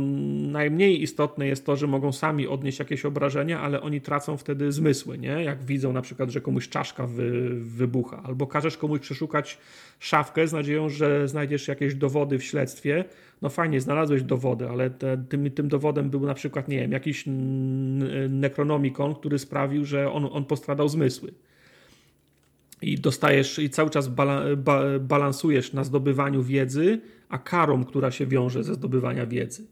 najmniej 0.53 1.03
istotne 1.03 1.47
jest 1.47 1.67
to, 1.67 1.77
że 1.77 1.87
mogą 1.87 2.13
sami 2.13 2.49
odnieść 2.49 2.79
jakieś 2.79 3.05
obrażenia, 3.05 3.61
ale 3.61 3.81
oni 3.81 4.01
tracą 4.01 4.37
wtedy 4.37 4.73
zmysły, 4.73 5.19
nie? 5.19 5.45
Jak 5.45 5.65
widzą 5.65 5.93
na 5.93 6.03
przykład, 6.03 6.31
że 6.31 6.41
komuś 6.41 6.69
czaszka 6.69 7.07
wy, 7.07 7.51
wybucha, 7.55 8.23
albo 8.25 8.47
każesz 8.47 8.77
komuś 8.77 9.01
przeszukać 9.01 9.59
szafkę 9.99 10.49
z 10.49 10.53
nadzieją, 10.53 10.89
że 10.89 11.29
znajdziesz 11.29 11.69
jakieś 11.69 11.95
dowody 11.95 12.39
w 12.39 12.45
śledztwie. 12.45 13.05
No 13.43 13.49
fajnie, 13.49 13.81
znalazłeś 13.81 14.23
dowody, 14.23 14.69
ale 14.69 14.91
te, 14.91 15.25
tym, 15.29 15.51
tym 15.51 15.69
dowodem 15.69 16.11
był 16.11 16.21
na 16.21 16.35
przykład, 16.35 16.69
nie 16.69 16.79
wiem, 16.79 16.93
jakiś 16.93 17.25
nekronomikon, 18.29 19.15
który 19.15 19.39
sprawił, 19.39 19.85
że 19.85 20.13
on, 20.13 20.29
on 20.33 20.45
postradał 20.45 20.89
zmysły 20.89 21.33
i 22.83 22.99
dostajesz 22.99 23.59
i 23.59 23.71
cały 23.71 23.91
czas 23.91 24.09
bala, 24.09 24.43
ba, 24.57 24.81
balansujesz 25.01 25.73
na 25.73 25.85
zdobywaniu 25.85 26.43
wiedzy, 26.43 27.01
a 27.35 27.39
karą, 27.39 27.85
która 27.85 28.11
się 28.11 28.27
wiąże 28.27 28.65
ze 28.65 28.75
zdobywania 28.75 29.27
wiedzy. 29.27 29.67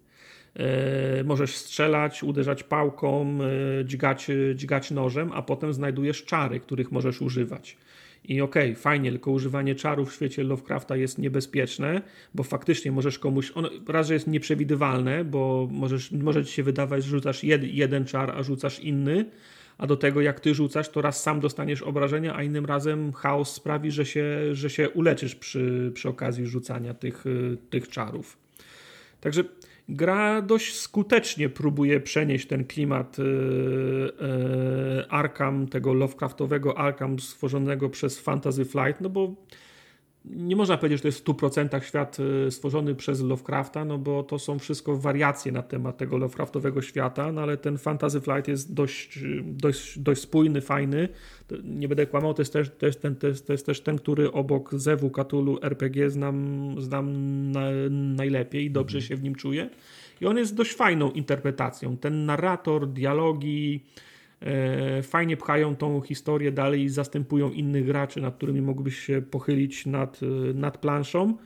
E, 0.54 1.24
możesz 1.24 1.56
strzelać, 1.56 2.22
uderzać 2.22 2.62
pałką, 2.62 3.38
e, 3.80 3.84
dźgać, 3.84 4.30
dźgać 4.54 4.90
nożem, 4.90 5.30
a 5.34 5.42
potem 5.42 5.72
znajdujesz 5.72 6.24
czary, 6.24 6.60
których 6.60 6.92
możesz 6.92 7.22
używać. 7.22 7.76
I 8.24 8.40
okej, 8.40 8.70
okay, 8.70 8.82
fajnie, 8.82 9.10
tylko 9.10 9.30
używanie 9.30 9.74
czarów 9.74 10.10
w 10.10 10.14
świecie 10.14 10.44
Lovecrafta 10.44 10.96
jest 10.96 11.18
niebezpieczne, 11.18 12.02
bo 12.34 12.42
faktycznie 12.42 12.92
możesz 12.92 13.18
komuś. 13.18 13.52
On, 13.54 13.66
raz, 13.88 14.06
że 14.06 14.14
jest 14.14 14.26
nieprzewidywalne, 14.26 15.24
bo 15.24 15.68
możesz, 15.70 16.12
może 16.12 16.44
ci 16.44 16.52
się 16.52 16.62
wydawać, 16.62 17.04
że 17.04 17.10
rzucasz 17.10 17.44
jed, 17.44 17.64
jeden 17.64 18.04
czar, 18.04 18.30
a 18.30 18.42
rzucasz 18.42 18.80
inny, 18.80 19.24
a 19.82 19.86
do 19.86 19.96
tego 19.96 20.20
jak 20.20 20.40
ty 20.40 20.54
rzucasz, 20.54 20.88
to 20.88 21.02
raz 21.02 21.22
sam 21.22 21.40
dostaniesz 21.40 21.82
obrażenia, 21.82 22.36
a 22.36 22.42
innym 22.42 22.66
razem 22.66 23.12
chaos 23.12 23.54
sprawi, 23.54 23.90
że 23.90 24.06
się, 24.06 24.54
że 24.54 24.70
się 24.70 24.90
uleczysz 24.90 25.34
przy, 25.34 25.90
przy 25.94 26.08
okazji 26.08 26.46
rzucania 26.46 26.94
tych, 26.94 27.24
tych 27.70 27.88
czarów. 27.88 28.38
Także 29.20 29.44
gra 29.88 30.42
dość 30.42 30.74
skutecznie 30.74 31.48
próbuje 31.48 32.00
przenieść 32.00 32.46
ten 32.46 32.64
klimat 32.64 33.18
yy, 33.18 33.24
yy, 34.96 35.08
Arkham, 35.08 35.68
tego 35.68 35.92
Lovecraftowego 35.92 36.78
Arkham 36.78 37.18
stworzonego 37.18 37.88
przez 37.88 38.20
Fantasy 38.20 38.64
Flight, 38.64 39.00
no 39.00 39.08
bo 39.08 39.34
nie 40.24 40.56
można 40.56 40.76
powiedzieć, 40.76 40.98
że 40.98 41.02
to 41.02 41.08
jest 41.08 41.20
w 41.20 41.24
100% 41.24 41.82
świat 41.82 42.18
y, 42.46 42.50
stworzony 42.50 42.94
przez 42.94 43.20
Lovecrafta, 43.20 43.84
no 43.84 43.98
bo 43.98 44.22
to 44.22 44.38
są 44.38 44.58
wszystko 44.58 44.96
wariacje 44.96 45.52
na 45.52 45.62
temat 45.62 45.96
tego 45.96 46.18
Lovecraftowego 46.18 46.82
świata, 46.82 47.32
no 47.32 47.40
ale 47.42 47.56
ten 47.56 47.78
Fantasy 47.78 48.20
Flight 48.20 48.48
jest 48.48 48.74
dość, 48.74 49.18
dość, 49.42 49.98
dość 49.98 50.20
spójny, 50.20 50.60
fajny. 50.60 51.08
Nie 51.64 51.88
będę 51.88 52.06
kłamał, 52.06 52.34
to 52.34 52.42
jest 52.42 52.52
też, 52.52 52.70
to 52.78 52.86
jest 52.86 53.02
ten, 53.02 53.16
to 53.16 53.26
jest, 53.26 53.46
to 53.46 53.52
jest 53.52 53.66
też 53.66 53.80
ten, 53.80 53.98
który 53.98 54.32
obok 54.32 54.74
Zewu, 54.74 55.10
Cthulhu, 55.10 55.58
RPG 55.62 56.10
znam, 56.10 56.74
znam 56.78 57.12
na, 57.50 57.60
najlepiej 57.90 58.64
i 58.64 58.70
dobrze 58.70 58.98
mhm. 58.98 59.08
się 59.08 59.16
w 59.16 59.22
nim 59.22 59.34
czuję. 59.34 59.70
I 60.20 60.26
on 60.26 60.38
jest 60.38 60.54
dość 60.54 60.74
fajną 60.74 61.10
interpretacją. 61.10 61.96
Ten 61.96 62.26
narrator, 62.26 62.88
dialogi, 62.88 63.84
fajnie 65.02 65.36
pchają 65.36 65.76
tą 65.76 66.00
historię 66.00 66.52
dalej 66.52 66.82
i 66.82 66.88
zastępują 66.88 67.50
innych 67.50 67.86
graczy, 67.86 68.20
nad 68.20 68.36
którymi 68.36 68.62
mógłbyś 68.62 68.98
się 68.98 69.22
pochylić 69.22 69.86
nad, 69.86 70.20
e, 70.22 70.54
nad 70.54 70.78
planszą. 70.78 71.36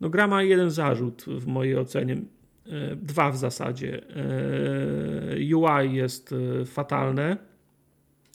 No 0.00 0.10
gra 0.10 0.26
ma 0.26 0.42
jeden 0.42 0.70
zarzut 0.70 1.24
w 1.28 1.46
mojej 1.46 1.78
ocenie, 1.78 2.16
e, 2.66 2.96
dwa 2.96 3.30
w 3.30 3.36
zasadzie. 3.36 4.02
UI 5.54 5.94
jest 5.94 6.34
fatalne, 6.64 7.36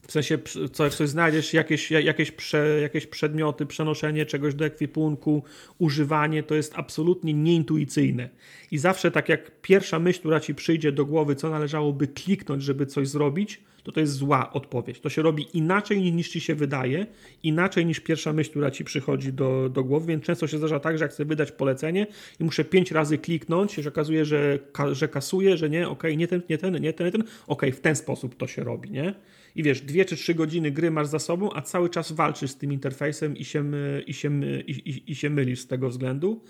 w 0.10 0.12
sensie 0.12 0.38
co, 0.72 0.90
coś 0.90 1.10
znajdziesz, 1.10 1.54
jakieś, 1.54 1.92
jakieś, 1.92 2.32
prze, 2.32 2.80
jakieś 2.82 3.08
przedmioty, 3.08 3.66
przenoszenie 3.66 4.26
czegoś 4.26 4.56
do 4.56 4.66
ekwipunku, 4.66 5.44
używanie, 5.80 6.44
to 6.44 6.56
jest 6.56 6.74
absolutnie 6.76 7.34
nieintuicyjne. 7.34 8.30
I 8.72 8.78
zawsze 8.78 9.12
tak 9.12 9.30
jak 9.30 9.62
pierwsza 9.62 10.00
myśl, 10.00 10.20
która 10.20 10.40
ci 10.40 10.56
przyjdzie 10.56 10.92
do 10.92 11.06
głowy, 11.06 11.36
co 11.36 11.50
należałoby 11.50 12.08
kliknąć, 12.08 12.64
żeby 12.64 12.86
coś 12.86 13.08
zrobić, 13.08 13.62
to 13.84 13.92
to 13.92 14.00
jest 14.00 14.14
zła 14.14 14.54
odpowiedź. 14.54 15.00
To 15.00 15.10
się 15.10 15.22
robi 15.22 15.48
inaczej 15.54 16.14
niż 16.14 16.30
ci 16.30 16.42
się 16.42 16.56
wydaje, 16.56 17.06
inaczej 17.44 17.86
niż 17.86 18.00
pierwsza 18.00 18.34
myśl, 18.34 18.50
która 18.50 18.72
ci 18.72 18.84
przychodzi 18.84 19.34
do, 19.34 19.70
do 19.70 19.84
głowy, 19.84 20.08
więc 20.08 20.24
często 20.24 20.48
się 20.48 20.58
zdarza 20.58 20.80
tak, 20.80 20.98
że 20.98 21.06
jak 21.06 21.12
chcę 21.12 21.26
wydać 21.26 21.52
polecenie 21.52 22.08
i 22.40 22.44
muszę 22.44 22.66
pięć 22.66 22.92
razy 22.92 23.18
kliknąć, 23.18 23.72
się 23.74 23.88
okazuje, 23.88 24.26
że, 24.26 24.60
że 24.92 25.08
kasuje, 25.08 25.58
że 25.58 25.70
nie, 25.70 25.90
ok, 25.90 26.04
nie 26.18 26.28
ten, 26.28 26.42
nie 26.50 26.58
ten, 26.58 26.82
nie 26.82 26.94
ten, 26.94 27.06
nie 27.06 27.12
ten, 27.12 27.24
ok, 27.48 27.66
w 27.74 27.80
ten 27.80 27.96
sposób 27.96 28.36
to 28.38 28.48
się 28.48 28.64
robi, 28.64 28.92
nie? 28.92 29.14
I 29.56 29.64
wiesz, 29.64 29.82
dwie 29.82 30.06
czy 30.06 30.16
trzy 30.16 30.36
godziny 30.36 30.72
gry 30.72 30.92
masz 30.92 31.08
za 31.08 31.20
sobą, 31.20 31.50
a 31.54 31.62
cały 31.62 31.90
czas 31.90 32.12
walczysz 32.12 32.52
z 32.52 32.58
tym 32.58 32.74
interfejsem 32.74 33.38
i 33.38 33.46
się, 33.46 33.72
i 34.08 34.14
się, 34.14 34.42
i, 34.68 34.72
i, 34.72 35.12
i 35.12 35.16
się 35.16 35.30
mylisz 35.30 35.60
z 35.60 35.68
tego 35.68 35.90
względu. 35.90 36.44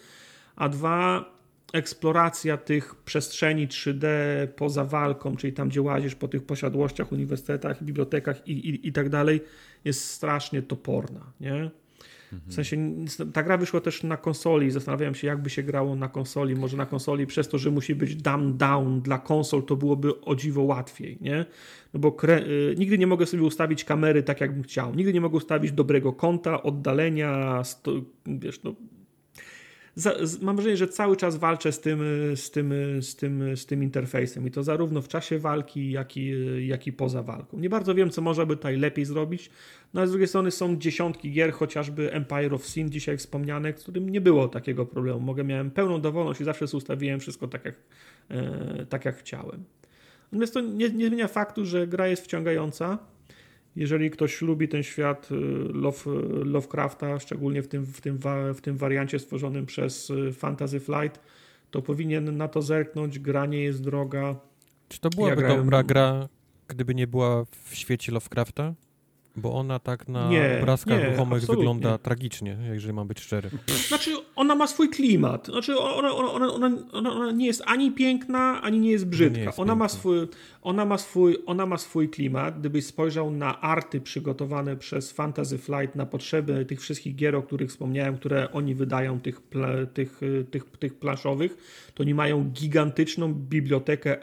A 0.56 0.70
dwa, 0.70 1.26
eksploracja 1.74 2.58
tych 2.58 2.96
przestrzeni 2.96 3.68
3D 3.68 4.08
poza 4.56 4.86
walką, 4.86 5.36
czyli 5.36 5.54
tam, 5.54 5.70
gdzie 5.70 5.82
łazisz 5.82 6.16
po 6.16 6.28
tych 6.28 6.44
posiadłościach, 6.46 7.12
uniwersytetach, 7.12 7.84
bibliotekach 7.84 8.48
i, 8.48 8.52
i, 8.52 8.88
i 8.88 8.92
tak 8.92 9.10
dalej, 9.10 9.42
jest 9.86 10.06
strasznie 10.06 10.62
toporna, 10.62 11.34
nie? 11.40 11.72
W 12.32 12.54
sensie 12.54 12.78
ta 13.34 13.44
gra 13.44 13.58
wyszła 13.58 13.82
też 13.82 14.04
na 14.04 14.18
konsoli. 14.18 14.72
Zastanawiałem 14.72 15.16
się, 15.16 15.28
jakby 15.28 15.50
się 15.50 15.64
grało 15.64 15.96
na 15.96 16.08
konsoli. 16.08 16.56
Może 16.56 16.78
na 16.78 16.86
konsoli 16.86 17.28
przez 17.28 17.48
to, 17.48 17.58
że 17.58 17.72
musi 17.72 17.96
być 17.96 18.16
dumb 18.16 18.58
down 18.58 19.02
dla 19.02 19.18
konsol, 19.18 19.64
to 19.64 19.76
byłoby 19.76 20.22
o 20.22 20.36
dziwo 20.36 20.62
łatwiej, 20.62 21.18
nie? 21.22 21.46
No 21.94 22.00
bo. 22.00 22.18
Y, 22.30 22.76
nigdy 22.78 22.98
nie 22.98 23.08
mogę 23.08 23.26
sobie 23.26 23.44
ustawić 23.44 23.84
kamery 23.84 24.24
tak, 24.24 24.42
jakbym 24.42 24.64
chciał. 24.64 24.96
Nigdy 24.96 25.14
nie 25.14 25.22
mogę 25.22 25.38
ustawić 25.38 25.72
dobrego 25.72 26.14
kąta, 26.14 26.64
oddalenia, 26.64 27.62
wiesz, 28.26 28.64
no 28.64 28.76
mam 30.42 30.56
wrażenie, 30.56 30.78
że 30.78 30.88
cały 30.88 31.18
czas 31.18 31.38
walczę 31.38 31.72
z 31.72 31.80
tym, 31.80 32.00
z, 32.36 32.52
tym, 32.52 32.74
z, 33.02 33.16
tym, 33.16 33.58
z 33.58 33.66
tym 33.66 33.84
interfejsem 33.84 34.48
i 34.48 34.52
to 34.52 34.64
zarówno 34.64 35.02
w 35.02 35.08
czasie 35.08 35.40
walki, 35.40 35.92
jak 35.92 36.18
i, 36.18 36.34
jak 36.68 36.88
i 36.88 36.94
poza 36.94 37.24
walką. 37.24 37.60
Nie 37.60 37.70
bardzo 37.70 37.96
wiem, 37.96 38.10
co 38.10 38.22
można 38.22 38.46
by 38.46 38.56
tutaj 38.56 38.78
lepiej 38.78 39.06
zrobić, 39.06 39.50
no 39.94 40.02
ale 40.02 40.08
z 40.08 40.12
drugiej 40.12 40.28
strony 40.28 40.52
są 40.52 40.78
dziesiątki 40.78 41.32
gier, 41.32 41.54
chociażby 41.54 42.14
Empire 42.14 42.54
of 42.54 42.66
Sin 42.66 42.90
dzisiaj 42.90 43.18
wspomniane, 43.18 43.74
z 43.78 43.84
którym 43.84 44.10
nie 44.10 44.22
było 44.22 44.48
takiego 44.48 44.86
problemu. 44.86 45.20
Mogę, 45.20 45.44
miałem 45.44 45.72
pełną 45.72 46.02
dowolność 46.02 46.42
i 46.42 46.44
zawsze 46.44 46.66
ustawiłem 46.66 47.20
wszystko 47.20 47.48
tak, 47.48 47.66
jak, 47.66 47.76
e, 48.30 48.86
tak 48.90 49.06
jak 49.06 49.18
chciałem. 49.18 49.64
Natomiast 50.32 50.54
to 50.54 50.62
nie, 50.62 50.90
nie 50.90 51.08
zmienia 51.08 51.28
faktu, 51.28 51.66
że 51.66 51.88
gra 51.88 52.08
jest 52.08 52.24
wciągająca, 52.24 52.98
jeżeli 53.76 54.12
ktoś 54.12 54.42
lubi 54.42 54.68
ten 54.68 54.84
świat 54.84 55.32
y, 55.32 55.36
Love, 55.74 56.12
Lovecrafta, 56.44 57.20
szczególnie 57.20 57.62
w 57.62 57.68
tym, 57.68 57.86
w, 57.86 58.02
tym, 58.02 58.20
w 58.54 58.62
tym 58.62 58.78
wariancie 58.78 59.20
stworzonym 59.20 59.66
przez 59.66 60.10
y, 60.10 60.34
Fantasy 60.34 60.80
Flight, 60.80 61.20
to 61.72 61.82
powinien 61.82 62.38
na 62.38 62.48
to 62.48 62.62
zerknąć. 62.62 63.20
Gra 63.20 63.46
nie 63.46 63.64
jest 63.64 63.84
droga. 63.84 64.36
Czy 64.90 65.00
to 65.00 65.10
byłaby 65.10 65.36
ja 65.36 65.36
grałem... 65.36 65.58
dobra 65.58 65.84
gra, 65.84 66.30
gdyby 66.68 66.96
nie 66.96 67.08
była 67.08 67.46
w 67.46 67.76
świecie 67.76 68.12
Lovecrafta? 68.12 68.74
Bo 69.42 69.54
ona 69.54 69.80
tak 69.80 70.08
na 70.08 70.30
nie, 70.30 70.58
obrazkach 70.62 71.00
nie, 71.00 71.10
ruchomych 71.10 71.38
absolutnie. 71.38 71.56
wygląda 71.56 71.98
tragicznie, 71.98 72.58
jeżeli 72.72 72.94
mam 72.94 73.08
być 73.08 73.20
szczery. 73.20 73.50
Znaczy, 73.88 74.12
ona 74.36 74.56
ma 74.56 74.68
swój 74.68 74.90
klimat. 74.90 75.48
Znaczy, 75.48 75.80
ona, 75.80 76.16
ona, 76.16 76.54
ona, 76.54 76.72
ona 76.94 77.32
nie 77.32 77.46
jest 77.46 77.64
ani 77.66 77.92
piękna, 77.92 78.62
ani 78.62 78.80
nie 78.80 78.92
jest 78.92 79.06
brzydka. 79.06 79.40
Nie 79.40 79.46
jest 79.46 79.60
ona, 79.60 79.76
ma 79.76 79.90
swój, 79.90 80.28
ona, 80.62 80.86
ma 80.86 80.98
swój, 80.98 81.38
ona 81.46 81.66
ma 81.66 81.78
swój 81.78 82.10
klimat. 82.10 82.60
Gdybyś 82.60 82.86
spojrzał 82.86 83.32
na 83.32 83.62
arty 83.62 84.02
przygotowane 84.02 84.78
przez 84.78 85.12
Fantasy 85.12 85.58
Flight 85.58 85.96
na 85.96 86.06
potrzeby 86.06 86.66
tych 86.66 86.82
wszystkich 86.82 87.16
gier, 87.16 87.36
o 87.36 87.42
których 87.42 87.70
wspomniałem, 87.70 88.18
które 88.18 88.52
oni 88.52 88.76
wydają, 88.76 89.20
tych, 89.20 89.42
tych, 89.94 90.22
tych, 90.52 90.64
tych 90.66 91.00
planszowych, 91.00 91.58
to 91.94 92.04
oni 92.04 92.14
mają 92.14 92.44
gigantyczną 92.44 93.34
bibliotekę, 93.34 94.18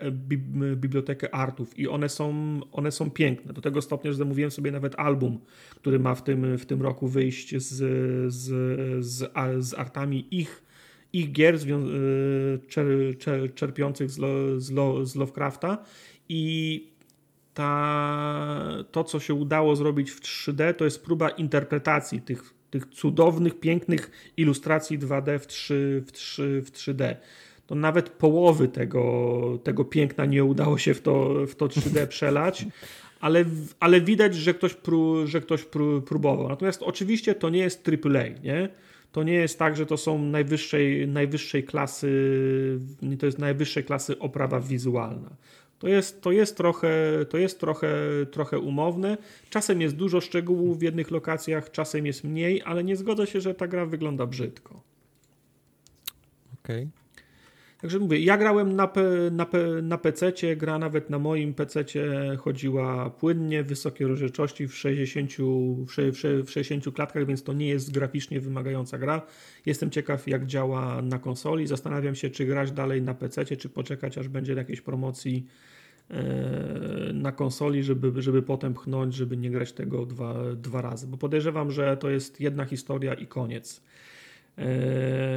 bibliotekę 0.77 1.35
artów 1.35 1.79
i 1.79 1.89
one 1.89 2.09
są, 2.09 2.61
one 2.73 2.93
są 2.93 3.11
piękne. 3.11 3.53
Do 3.53 3.61
tego 3.61 3.83
stopnia, 3.83 4.13
że 4.13 4.19
zamówiłem 4.19 4.51
sobie 4.51 4.71
nawet 4.71 4.95
album, 5.07 5.41
który 5.77 5.99
ma 5.99 6.15
w 6.15 6.23
tym, 6.23 6.59
w 6.59 6.67
tym 6.67 6.83
roku 6.83 7.09
wyjść 7.09 7.57
z, 7.57 7.75
z, 8.33 8.45
z, 9.05 9.33
z 9.59 9.75
artami 9.75 10.27
ich, 10.31 10.63
ich 11.13 11.33
gier 11.33 11.55
y, 11.55 11.59
czer, 12.69 12.87
czer, 13.19 13.55
czerpiących 13.55 14.11
z, 14.11 14.21
z, 14.63 14.73
z 15.09 15.17
Lovecrafta 15.17 15.85
i 16.29 16.97
ta, 17.55 18.85
to, 18.93 19.05
co 19.05 19.21
się 19.21 19.35
udało 19.35 19.77
zrobić 19.77 20.11
w 20.11 20.21
3D, 20.21 20.75
to 20.75 20.85
jest 20.85 21.05
próba 21.05 21.29
interpretacji 21.29 22.21
tych, 22.21 22.55
tych 22.71 22.87
cudownych, 22.87 23.61
pięknych 23.61 24.11
ilustracji 24.37 24.99
2D 24.99 25.39
w, 25.39 25.47
3, 25.47 26.03
w, 26.07 26.13
3, 26.13 26.63
w 26.67 26.71
3D. 26.71 27.17
To 27.67 27.75
nawet 27.75 28.09
połowy 28.09 28.69
tego, 28.69 29.59
tego 29.65 29.85
piękna 29.85 30.25
nie 30.25 30.45
udało 30.45 30.79
się 30.79 30.95
w 30.95 31.01
to, 31.01 31.47
w 31.47 31.55
to 31.55 31.67
3D 31.67 32.07
przelać, 32.07 32.67
ale, 33.21 33.45
ale 33.81 34.01
widać, 34.01 34.35
że 34.35 34.55
ktoś, 34.55 34.75
pró, 34.75 35.27
że 35.27 35.41
ktoś 35.41 35.65
pró, 35.65 36.01
próbował. 36.01 36.49
Natomiast 36.49 36.83
oczywiście 36.83 37.35
to 37.35 37.51
nie 37.51 37.59
jest 37.59 37.89
AAA, 37.89 38.29
nie? 38.43 38.69
To 39.13 39.23
nie 39.23 39.35
jest 39.35 39.59
tak, 39.59 39.77
że 39.77 39.87
to 39.87 39.97
są 39.97 40.23
najwyższej, 40.23 41.09
najwyższej 41.09 41.65
klasy, 41.65 42.11
to 43.19 43.27
jest 43.27 43.39
najwyższej 43.39 43.85
klasy 43.85 44.19
oprawa 44.19 44.61
wizualna. 44.61 45.37
To 45.79 45.89
jest, 45.89 46.23
to 46.23 46.33
jest, 46.33 46.57
trochę, 46.57 46.91
to 47.29 47.39
jest 47.39 47.61
trochę, 47.61 47.97
trochę 48.31 48.59
umowne. 48.59 49.19
Czasem 49.51 49.81
jest 49.81 49.97
dużo 49.97 50.21
szczegółów 50.21 50.79
w 50.79 50.83
jednych 50.83 51.11
lokacjach, 51.11 51.71
czasem 51.71 52.07
jest 52.07 52.25
mniej, 52.25 52.63
ale 52.65 52.85
nie 52.85 52.97
zgodzę 52.97 53.27
się, 53.27 53.41
że 53.41 53.55
ta 53.55 53.67
gra 53.67 53.87
wygląda 53.87 54.27
brzydko. 54.27 54.83
Okej. 56.65 56.83
Okay. 56.83 56.96
Także 57.81 57.99
mówię, 57.99 58.21
ja 58.21 58.39
grałem 58.39 58.77
na, 58.77 58.93
na, 59.31 59.47
na 59.83 59.99
PC, 59.99 60.33
gra 60.57 60.79
nawet 60.79 61.11
na 61.11 61.19
moim 61.19 61.55
PC 61.55 61.85
chodziła 62.39 63.11
płynnie, 63.11 63.63
wysokiej 63.63 64.07
rozdzielczości 64.07 64.69
w 64.69 64.75
60, 64.75 65.31
w 66.45 66.51
60 66.51 66.95
klatkach, 66.95 67.27
więc 67.27 67.43
to 67.43 67.53
nie 67.53 67.69
jest 67.69 67.91
graficznie 67.93 68.41
wymagająca 68.41 68.99
gra. 68.99 69.23
Jestem 69.67 69.91
ciekaw, 69.91 70.29
jak 70.29 70.47
działa 70.47 71.03
na 71.03 71.19
konsoli. 71.19 71.67
Zastanawiam 71.67 72.15
się, 72.15 72.31
czy 72.31 72.45
grać 72.45 72.73
dalej 72.73 73.03
na 73.03 73.15
PC, 73.15 73.45
czy 73.45 73.69
poczekać, 73.69 74.19
aż 74.19 74.29
będzie 74.29 74.53
jakiejś 74.53 74.81
promocji 74.81 75.47
e, 76.11 76.25
na 77.13 77.33
konsoli, 77.33 77.83
żeby, 77.83 78.23
żeby 78.23 78.43
potem 78.43 78.75
pchnąć, 78.75 79.15
żeby 79.15 79.37
nie 79.37 79.51
grać 79.51 79.73
tego 79.73 80.07
dwa, 80.07 80.35
dwa 80.55 80.83
razy, 80.83 81.07
bo 81.07 81.17
podejrzewam, 81.17 81.71
że 81.71 81.97
to 81.97 82.11
jest 82.11 82.41
jedna 82.41 82.65
historia 82.65 83.15
i 83.15 83.27
koniec. 83.27 83.83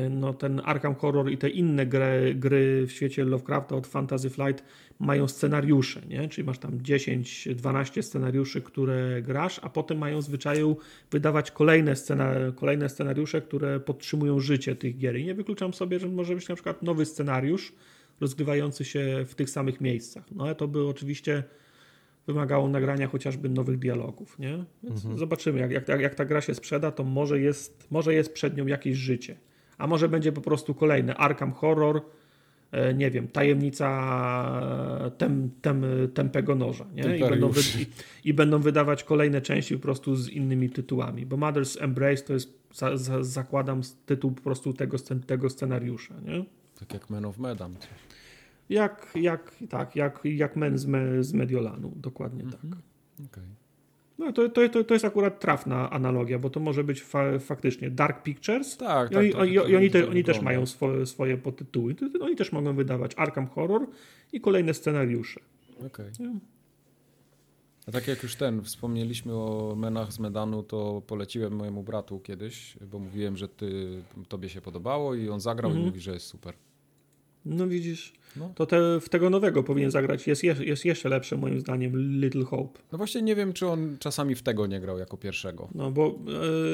No 0.10 0.34
ten 0.34 0.62
Arkham 0.66 0.96
Horror 0.96 1.32
i 1.32 1.38
te 1.38 1.50
inne 1.50 1.86
gry, 1.86 2.36
gry 2.36 2.88
w 2.88 2.92
świecie 2.92 3.26
Lovecrafta 3.26 3.76
od 3.76 3.88
Fantasy 3.88 4.30
Flight 4.30 4.64
mają 5.00 5.28
scenariusze, 5.28 6.02
nie? 6.08 6.28
czyli 6.28 6.48
masz 6.48 6.60
tam 6.60 6.80
10-12 6.80 8.02
scenariuszy, 8.02 8.62
które 8.62 9.22
grasz, 9.22 9.60
a 9.64 9.70
potem 9.70 9.98
mają 9.98 10.22
zwyczaju 10.22 10.78
wydawać 11.12 11.52
kolejne, 11.52 11.96
scena, 11.96 12.34
kolejne 12.56 12.90
scenariusze, 12.90 13.42
które 13.42 13.80
podtrzymują 13.80 14.40
życie 14.40 14.76
tych 14.76 14.98
gier. 14.98 15.20
I 15.20 15.26
nie 15.26 15.34
wykluczam 15.34 15.74
sobie, 15.74 16.00
że 16.00 16.08
może 16.08 16.36
być 16.36 16.50
na 16.50 16.56
przykład 16.56 16.84
nowy 16.84 17.06
scenariusz 17.06 17.74
rozgrywający 18.22 18.86
się 18.86 19.26
w 19.28 19.36
tych 19.36 19.50
samych 19.50 19.82
miejscach. 19.82 20.24
No 20.32 20.44
ale 20.44 20.56
to 20.56 20.68
by 20.68 20.88
oczywiście 20.88 21.44
wymagało 22.34 22.70
nagrania 22.70 23.08
chociażby 23.08 23.50
nowych 23.50 23.80
dialogów, 23.80 24.40
nie? 24.40 24.66
Mhm. 24.84 25.18
zobaczymy, 25.18 25.60
jak, 25.60 25.72
jak, 25.72 26.02
jak 26.02 26.16
ta 26.16 26.26
gra 26.26 26.42
się 26.42 26.56
sprzeda, 26.56 26.92
to 26.92 27.04
może 27.04 27.40
jest, 27.40 27.88
może 27.92 28.14
jest 28.14 28.34
przed 28.34 28.58
nią 28.58 28.68
jakieś 28.68 28.98
życie. 28.98 29.38
A 29.78 29.88
może 29.88 30.10
będzie 30.10 30.32
po 30.32 30.42
prostu 30.42 30.74
kolejny 30.74 31.16
Arkham 31.16 31.52
Horror, 31.52 32.02
e, 32.72 32.94
nie 32.94 33.12
wiem, 33.12 33.28
tajemnica 33.28 33.90
tem, 35.18 35.52
tem, 35.62 35.86
tempego 36.14 36.56
noża, 36.56 36.86
nie? 36.96 37.18
I 37.18 37.20
będą, 37.20 37.50
wy, 37.50 37.62
i, 37.62 37.86
I 38.30 38.34
będą, 38.34 38.60
wydawać 38.60 39.04
kolejne 39.04 39.42
części 39.42 39.76
po 39.76 39.82
prostu 39.82 40.16
z 40.16 40.30
innymi 40.30 40.70
tytułami, 40.70 41.26
bo 41.26 41.38
Mother's 41.38 41.84
Embrace 41.84 42.24
to 42.24 42.34
jest, 42.34 42.60
za, 42.74 42.98
za, 42.98 43.24
zakładam, 43.24 43.82
tytuł 44.06 44.32
po 44.32 44.42
prostu 44.42 44.74
tego, 44.74 44.98
tego 45.28 45.50
scenariusza, 45.50 46.14
nie? 46.26 46.46
Tak 46.80 46.94
jak 46.94 47.10
Men 47.10 47.26
of 47.26 47.38
Medan. 47.38 47.76
Jak, 48.70 49.12
jak, 49.16 49.56
tak, 49.70 49.96
jak, 49.96 50.20
jak 50.24 50.56
Men 50.56 50.78
z, 50.78 50.86
me, 50.86 51.24
z 51.24 51.34
Mediolanu, 51.34 51.94
dokładnie 51.96 52.44
mm 52.44 52.54
-hmm. 52.54 52.72
tak. 52.72 52.80
Okay. 53.26 53.44
No 54.20 54.34
to, 54.34 54.50
to, 54.50 54.84
to 54.84 54.94
jest 54.94 55.06
akurat 55.06 55.40
trafna 55.40 55.90
analogia, 55.90 56.40
bo 56.40 56.50
to 56.50 56.60
może 56.60 56.84
być 56.84 57.04
fa 57.04 57.40
faktycznie 57.40 57.90
Dark 57.90 58.24
Pictures. 58.24 58.78
Tak, 58.78 59.12
I 59.12 59.16
oni, 59.16 59.32
tak, 59.32 59.50
i, 59.50 59.60
oni, 59.60 59.92
te, 59.92 60.10
oni 60.10 60.24
też 60.24 60.42
mają 60.42 60.66
swoje, 60.66 61.06
swoje 61.06 61.38
podtytuły. 61.38 61.96
Oni 62.22 62.36
też 62.36 62.52
mogą 62.52 62.76
wydawać 62.76 63.12
Arkham 63.18 63.48
Horror 63.48 63.88
i 64.34 64.42
kolejne 64.42 64.74
scenariusze. 64.74 65.40
Okej. 65.86 66.12
Okay. 66.14 66.40
A 67.88 67.92
tak 67.92 68.08
jak 68.08 68.24
już 68.24 68.36
ten, 68.36 68.64
wspomnieliśmy 68.64 69.34
o 69.34 69.76
Menach 69.78 70.14
z 70.14 70.20
Medanu, 70.20 70.64
to 70.64 71.02
poleciłem 71.08 71.54
mojemu 71.54 71.84
bratu 71.84 72.20
kiedyś, 72.20 72.78
bo 72.92 73.00
mówiłem, 73.00 73.38
że 73.38 73.48
ty, 73.48 74.02
tobie 74.28 74.50
się 74.50 74.62
podobało 74.62 75.16
i 75.16 75.30
on 75.30 75.40
zagrał 75.40 75.72
-hmm. 75.72 75.82
i 75.82 75.86
mówi, 75.86 76.00
że 76.00 76.14
jest 76.14 76.26
super. 76.26 76.54
No 77.46 77.68
widzisz. 77.68 78.14
No. 78.36 78.52
To 78.56 78.66
te, 78.66 79.00
w 79.00 79.10
tego 79.10 79.30
nowego 79.30 79.64
powinien 79.64 79.92
zagrać. 79.92 80.28
Jest, 80.28 80.44
jest 80.44 80.86
jeszcze 80.86 81.10
lepsze 81.10 81.38
moim 81.38 81.60
zdaniem 81.60 82.20
Little 82.22 82.44
Hope. 82.44 82.80
No 82.92 82.98
właśnie 82.98 83.22
nie 83.22 83.36
wiem, 83.36 83.54
czy 83.54 83.68
on 83.68 83.98
czasami 84.00 84.36
w 84.36 84.42
tego 84.42 84.68
nie 84.68 84.80
grał 84.80 84.98
jako 84.98 85.18
pierwszego. 85.18 85.70
No 85.76 85.92
bo, 85.92 86.20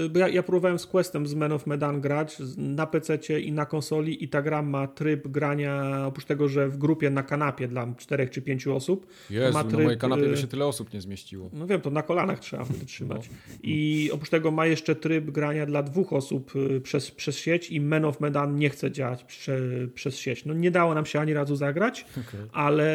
yy, 0.04 0.10
bo 0.10 0.20
ja, 0.20 0.28
ja, 0.28 0.44
próbowałem 0.44 0.80
z 0.80 0.86
Questem 0.86 1.28
z 1.28 1.34
Men 1.34 1.52
of 1.52 1.68
Medan 1.68 2.02
grać 2.02 2.38
na 2.58 2.88
PC 2.88 3.40
i 3.40 3.52
na 3.52 3.66
konsoli 3.66 4.24
i 4.24 4.30
ta 4.30 4.42
gra 4.42 4.62
ma 4.62 4.88
tryb 4.88 5.28
grania, 5.28 6.04
oprócz 6.08 6.26
tego, 6.26 6.48
że 6.48 6.70
w 6.70 6.78
grupie 6.78 7.10
na 7.10 7.24
kanapie 7.24 7.68
dla 7.68 7.94
czterech 7.98 8.30
czy 8.30 8.42
pięciu 8.42 8.76
osób. 8.76 9.08
Jezu, 9.30 9.54
ma 9.54 9.64
tryb, 9.64 9.78
na 9.78 9.84
mojej 9.84 10.00
kanapie 10.00 10.24
by 10.24 10.34
y, 10.34 10.38
się 10.38 10.48
tyle 10.48 10.66
osób 10.66 10.94
nie 10.94 11.02
zmieściło. 11.02 11.50
No 11.54 11.68
wiem, 11.68 11.82
to 11.82 11.90
na 11.90 12.02
kolanach 12.02 12.40
trzeba 12.40 12.66
wtedy 12.66 12.86
trzymać. 12.86 13.30
No. 13.30 13.56
I 13.64 14.10
oprócz 14.14 14.30
tego 14.30 14.52
ma 14.52 14.66
jeszcze 14.66 14.96
tryb 14.96 15.32
grania 15.32 15.66
dla 15.66 15.84
dwóch 15.84 16.14
osób 16.14 16.56
y, 16.56 16.82
przez, 16.82 17.12
przez 17.12 17.38
sieć 17.38 17.72
i 17.72 17.82
Men 17.82 18.06
of 18.06 18.20
Medan 18.20 18.56
nie 18.56 18.70
chce 18.70 18.92
działać 18.92 19.24
prze, 19.24 19.60
przez 19.94 20.18
sieć. 20.18 20.46
No 20.46 20.54
nie 20.54 20.72
dało 20.72 20.94
nam 20.94 21.06
się 21.06 21.20
ani 21.20 21.34
razu 21.34 21.45
zagrać. 21.54 22.06
Okay. 22.28 22.48
Ale 22.52 22.94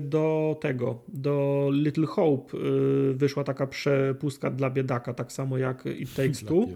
do 0.00 0.58
tego, 0.60 1.02
do 1.08 1.68
Little 1.72 2.06
Hope 2.06 2.58
y, 2.58 3.14
wyszła 3.14 3.44
taka 3.44 3.66
przepustka 3.66 4.50
dla 4.50 4.70
biedaka, 4.70 5.14
tak 5.14 5.32
samo 5.32 5.58
jak 5.58 5.84
It 5.86 6.14
Takes 6.16 6.44
Two. 6.44 6.66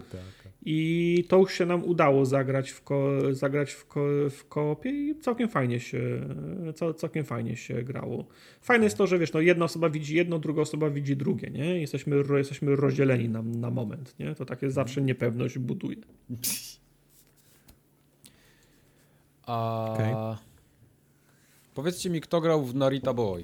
I 0.65 1.23
to 1.27 1.37
już 1.37 1.53
się 1.53 1.65
nam 1.65 1.83
udało 1.83 2.25
zagrać 2.25 2.71
w, 2.71 2.83
ko 2.83 3.11
zagrać 3.31 3.71
w, 3.71 3.85
ko 3.85 4.05
w 4.29 4.47
koopie 4.47 4.89
i 4.89 5.15
całkiem 5.19 5.49
fajnie 5.49 5.79
się 5.79 5.99
całkiem 6.95 7.25
fajnie 7.25 7.55
się 7.55 7.83
grało. 7.83 8.25
Fajne 8.61 8.83
jest 8.83 8.97
to, 8.97 9.07
że 9.07 9.19
wiesz, 9.19 9.33
no 9.33 9.39
jedna 9.39 9.65
osoba 9.65 9.89
widzi 9.89 10.15
jedno, 10.15 10.39
druga 10.39 10.61
osoba 10.61 10.89
widzi 10.89 11.15
drugie, 11.15 11.49
nie? 11.49 11.81
Jesteśmy, 11.81 12.23
jesteśmy 12.37 12.75
rozdzieleni 12.75 13.29
na, 13.29 13.41
na 13.41 13.69
moment, 13.69 14.19
nie? 14.19 14.35
To 14.35 14.45
takie 14.45 14.71
zawsze 14.71 15.01
niepewność 15.01 15.57
buduje. 15.57 15.97
A... 19.45 19.89
Okay. 19.93 20.54
Powiedzcie 21.75 22.09
mi, 22.09 22.21
kto 22.21 22.41
grał 22.41 22.63
w 22.63 22.75
Narita 22.75 23.13
Boy? 23.13 23.43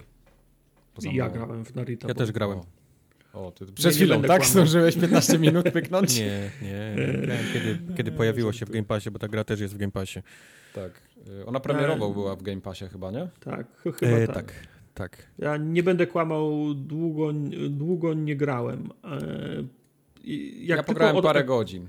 Poza 0.95 1.09
ja 1.13 1.29
grałem 1.29 1.65
w 1.65 1.75
Narita 1.75 2.07
Ja 2.07 2.13
Boy. 2.13 2.25
też 2.25 2.31
grałem. 2.31 2.59
O, 3.33 3.47
o 3.47 3.51
ty 3.51 3.65
przed 3.65 3.95
chwilą, 3.95 4.21
tak? 4.21 4.45
Zdążyłeś 4.45 4.97
15 4.97 5.39
minut 5.39 5.71
pyknąć? 5.71 6.19
Nie, 6.19 6.51
nie. 6.61 6.95
Grałem, 7.21 7.45
kiedy, 7.53 7.79
kiedy 7.97 8.11
pojawiło 8.11 8.53
się 8.53 8.65
w 8.65 8.69
Game 8.69 8.83
Passie, 8.83 9.11
bo 9.11 9.19
ta 9.19 9.27
gra 9.27 9.43
też 9.43 9.59
jest 9.59 9.73
w 9.73 9.77
Game 9.77 9.91
Passie. 9.91 10.19
Tak. 10.73 11.01
Y, 11.27 11.45
ona 11.45 11.59
premierowo 11.59 12.07
e... 12.07 12.13
była 12.13 12.35
w 12.35 12.41
Game 12.41 12.61
Passie 12.61 12.85
chyba, 12.87 13.11
nie? 13.11 13.27
Tak, 13.39 13.67
chyba 13.99 14.11
e, 14.11 14.27
tak. 14.27 14.35
tak. 14.35 14.53
Tak. 14.93 15.27
Ja 15.37 15.57
nie 15.57 15.83
będę 15.83 16.07
kłamał, 16.07 16.73
długo, 16.73 17.33
długo 17.69 18.13
nie 18.13 18.35
grałem. 18.35 18.89
E, 19.03 19.19
jak 20.63 20.77
ja 20.77 20.83
pograłem 20.83 21.15
od... 21.15 21.23
parę 21.23 21.43
godzin. 21.43 21.87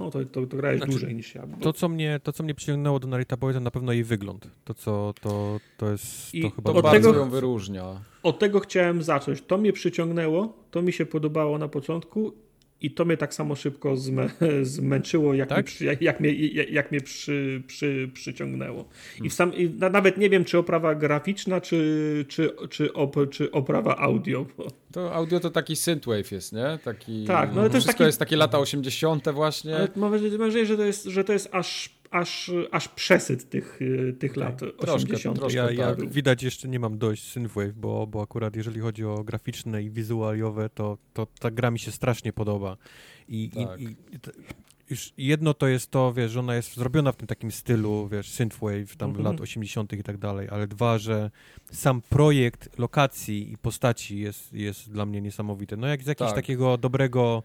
No 0.00 0.10
to, 0.10 0.24
to, 0.24 0.46
to 0.46 0.56
grałeś 0.56 0.78
znaczy, 0.78 0.90
dłużej 0.90 1.14
niż 1.14 1.34
ja. 1.34 1.46
Bo... 1.46 1.56
To, 1.56 1.72
co 1.72 1.88
mnie, 1.88 2.20
to, 2.22 2.32
co 2.32 2.42
mnie 2.42 2.54
przyciągnęło 2.54 3.00
do 3.00 3.08
Narita 3.08 3.36
Boy, 3.36 3.54
to 3.54 3.60
na 3.60 3.70
pewno 3.70 3.92
jej 3.92 4.04
wygląd. 4.04 4.48
To, 4.64 4.74
co, 4.74 5.14
to, 5.20 5.60
to 5.76 5.90
jest, 5.90 6.34
I 6.34 6.42
to 6.42 6.50
chyba... 6.50 6.72
To 6.72 6.82
bardzo 6.82 7.08
tego, 7.08 7.24
ją 7.24 7.30
wyróżnia. 7.30 8.00
Od 8.22 8.38
tego 8.38 8.60
chciałem 8.60 9.02
zacząć. 9.02 9.42
To 9.42 9.58
mnie 9.58 9.72
przyciągnęło, 9.72 10.52
to 10.70 10.82
mi 10.82 10.92
się 10.92 11.06
podobało 11.06 11.58
na 11.58 11.68
początku 11.68 12.32
i 12.80 12.90
to 12.90 13.04
mnie 13.04 13.16
tak 13.16 13.34
samo 13.34 13.56
szybko 13.56 13.96
zmę, 13.96 14.30
zmęczyło, 14.62 15.34
jak, 15.34 15.48
tak? 15.48 15.58
mnie, 15.58 15.64
przy, 15.64 15.84
jak, 15.84 16.02
jak, 16.02 16.20
mnie, 16.20 16.32
jak 16.48 16.90
mnie 16.90 17.00
przy, 17.00 17.62
przy, 17.66 18.10
przyciągnęło. 18.14 18.84
Hmm. 18.84 19.26
I, 19.26 19.30
sam, 19.30 19.54
I, 19.54 19.70
nawet 19.70 20.18
nie 20.18 20.30
wiem, 20.30 20.44
czy 20.44 20.58
oprawa 20.58 20.94
graficzna, 20.94 21.60
czy, 21.60 22.24
czy, 22.28 22.50
czy, 22.70 22.92
op, 22.92 23.16
czy 23.30 23.52
oprawa 23.52 23.96
audio. 23.96 24.46
To 24.92 25.14
audio 25.14 25.40
to 25.40 25.50
taki 25.50 25.76
synthwave 25.76 26.32
jest, 26.32 26.52
nie? 26.52 26.78
Taki, 26.84 27.24
tak, 27.24 27.54
no 27.54 27.60
ale 27.60 27.70
to 27.70 27.76
jest, 27.76 27.86
taki, 27.86 28.02
jest 28.02 28.18
takie 28.18 28.36
lata 28.36 28.58
80. 28.58 29.28
właśnie. 29.28 29.76
Ale 29.76 29.88
mam 29.96 30.10
wrażenie, 30.10 30.66
że 30.66 30.76
to 30.76 30.84
jest, 30.84 31.04
że 31.04 31.24
to 31.24 31.32
jest 31.32 31.48
aż 31.52 31.99
aż, 32.10 32.50
aż 32.70 32.88
przesyt 32.88 33.50
tych, 33.50 33.82
y, 33.82 34.16
tych 34.18 34.36
lat 34.36 34.58
troszkę, 34.58 34.92
80. 34.92 35.38
Troszkę, 35.38 35.58
ja, 35.58 35.70
ja 35.70 35.94
tak. 35.94 36.10
widać 36.10 36.42
jeszcze 36.42 36.68
nie 36.68 36.78
mam 36.80 36.98
dość 36.98 37.32
Synthwave, 37.32 37.72
bo, 37.72 38.06
bo 38.06 38.22
akurat 38.22 38.56
jeżeli 38.56 38.80
chodzi 38.80 39.04
o 39.04 39.24
graficzne 39.24 39.82
i 39.82 39.90
wizualiowe, 39.90 40.68
to, 40.68 40.98
to 41.12 41.26
ta 41.40 41.50
gra 41.50 41.70
mi 41.70 41.78
się 41.78 41.90
strasznie 41.90 42.32
podoba. 42.32 42.76
I, 43.28 43.50
tak. 43.50 43.80
i, 43.80 43.84
i 43.84 43.96
już 44.90 45.12
jedno 45.18 45.54
to 45.54 45.66
jest 45.66 45.90
to, 45.90 46.12
wiesz, 46.12 46.32
że 46.32 46.40
ona 46.40 46.54
jest 46.54 46.74
zrobiona 46.74 47.12
w 47.12 47.16
tym 47.16 47.26
takim 47.26 47.52
stylu, 47.52 48.08
wiesz, 48.08 48.30
synthwave, 48.30 48.96
tam 48.96 49.10
mm 49.10 49.22
-hmm. 49.22 49.24
lat 49.24 49.40
80. 49.40 49.92
i 49.92 50.02
tak 50.02 50.18
dalej, 50.18 50.48
ale 50.50 50.66
dwa, 50.66 50.98
że 50.98 51.30
sam 51.72 52.02
projekt 52.02 52.78
lokacji 52.78 53.52
i 53.52 53.58
postaci 53.58 54.18
jest, 54.18 54.52
jest 54.52 54.90
dla 54.90 55.06
mnie 55.06 55.20
niesamowity. 55.20 55.76
No 55.76 55.86
jak 55.86 56.02
z 56.02 56.06
jakiegoś 56.06 56.32
tak. 56.32 56.36
takiego 56.44 56.78
dobrego 56.78 57.42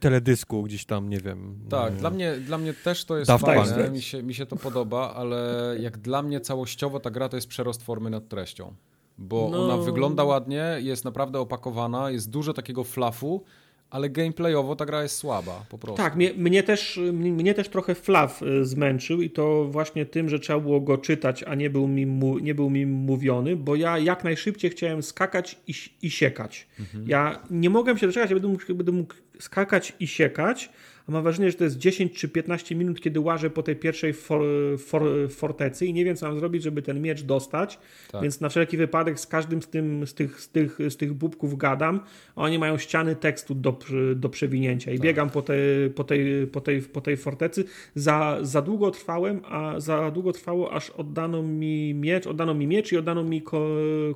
teledysku 0.00 0.62
gdzieś 0.62 0.84
tam, 0.84 1.08
nie 1.08 1.20
wiem. 1.20 1.58
Tak, 1.68 1.92
nie 1.92 1.98
dla, 1.98 2.10
mnie, 2.10 2.36
dla 2.36 2.58
mnie 2.58 2.74
też 2.74 3.04
to 3.04 3.18
jest 3.18 3.30
fajne, 3.30 3.90
mi 3.90 4.02
się, 4.02 4.22
mi 4.22 4.34
się 4.34 4.46
to 4.46 4.56
podoba, 4.56 5.14
ale 5.14 5.74
jak 5.80 5.98
dla 5.98 6.22
mnie 6.22 6.40
całościowo 6.40 7.00
ta 7.00 7.10
gra 7.10 7.28
to 7.28 7.36
jest 7.36 7.48
przerost 7.48 7.82
formy 7.82 8.10
nad 8.10 8.28
treścią. 8.28 8.74
Bo 9.18 9.48
no. 9.52 9.64
ona 9.64 9.76
wygląda 9.76 10.24
ładnie, 10.24 10.64
jest 10.78 11.04
naprawdę 11.04 11.40
opakowana, 11.40 12.10
jest 12.10 12.30
dużo 12.30 12.52
takiego 12.52 12.84
flafu, 12.84 13.44
ale 13.90 14.10
gameplayowo 14.10 14.76
ta 14.76 14.86
gra 14.86 15.02
jest 15.02 15.16
słaba, 15.16 15.64
po 15.68 15.78
prostu. 15.78 15.96
Tak, 15.96 16.16
mnie, 16.16 16.32
mnie, 16.34 16.62
też, 16.62 17.00
mnie 17.12 17.54
też 17.54 17.68
trochę 17.68 17.94
flaw 17.94 18.42
y, 18.42 18.64
zmęczył 18.64 19.22
i 19.22 19.30
to 19.30 19.64
właśnie 19.64 20.06
tym, 20.06 20.28
że 20.28 20.38
trzeba 20.38 20.60
było 20.60 20.80
go 20.80 20.98
czytać, 20.98 21.42
a 21.42 21.54
nie 21.54 21.70
był 21.70 21.88
mi, 21.88 22.06
mu, 22.06 22.38
nie 22.38 22.54
był 22.54 22.70
mi 22.70 22.86
mówiony, 22.86 23.56
bo 23.56 23.76
ja 23.76 23.98
jak 23.98 24.24
najszybciej 24.24 24.70
chciałem 24.70 25.02
skakać 25.02 25.58
i, 25.66 25.74
i 26.02 26.10
siekać. 26.10 26.66
Mhm. 26.80 27.04
Ja 27.08 27.42
nie 27.50 27.70
mogłem 27.70 27.98
się 27.98 28.06
doczekać, 28.06 28.30
będę 28.30 28.48
mógł, 28.48 28.74
będę 28.74 28.92
mógł 28.92 29.14
skakać 29.38 29.92
i 30.00 30.06
siekać, 30.06 30.70
a 31.08 31.12
mam 31.12 31.22
wrażenie, 31.22 31.50
że 31.50 31.56
to 31.56 31.64
jest 31.64 31.78
10 31.78 32.12
czy 32.12 32.28
15 32.28 32.74
minut, 32.74 33.00
kiedy 33.00 33.20
łażę 33.20 33.50
po 33.50 33.62
tej 33.62 33.76
pierwszej 33.76 34.12
for, 34.12 34.42
for, 34.78 35.02
fortecy 35.30 35.86
i 35.86 35.92
nie 35.92 36.04
wiem, 36.04 36.16
co 36.16 36.26
mam 36.26 36.38
zrobić, 36.38 36.62
żeby 36.62 36.82
ten 36.82 37.02
miecz 37.02 37.22
dostać, 37.22 37.78
tak. 38.12 38.22
więc 38.22 38.40
na 38.40 38.48
wszelki 38.48 38.76
wypadek 38.76 39.20
z 39.20 39.26
każdym 39.26 39.62
z, 39.62 39.68
tym, 39.68 40.06
z, 40.06 40.14
tych, 40.14 40.40
z, 40.40 40.48
tych, 40.48 40.78
z 40.88 40.96
tych 40.96 41.14
bubków 41.14 41.58
gadam, 41.58 42.00
a 42.36 42.42
oni 42.42 42.58
mają 42.58 42.78
ściany 42.78 43.16
tekstu 43.16 43.54
do, 43.54 43.78
do 44.16 44.28
przewinięcia 44.28 44.90
i 44.90 44.94
tak. 44.94 45.04
biegam 45.04 45.30
po 45.30 45.42
tej, 45.42 45.90
po, 45.90 46.04
tej, 46.04 46.46
po, 46.46 46.60
tej, 46.60 46.82
po 46.82 47.00
tej 47.00 47.16
fortecy. 47.16 47.64
Za, 47.94 48.38
za 48.42 48.62
długo 48.62 48.90
trwałem, 48.90 49.40
a 49.44 49.80
za 49.80 50.10
długo 50.10 50.32
trwało, 50.32 50.72
aż 50.72 50.90
oddano 50.90 51.42
mi 51.42 51.94
miecz, 51.94 52.26
oddano 52.26 52.54
mi 52.54 52.66
miecz 52.66 52.92
i 52.92 52.96
oddano 52.96 53.24
mi 53.24 53.42
ko, 53.42 53.68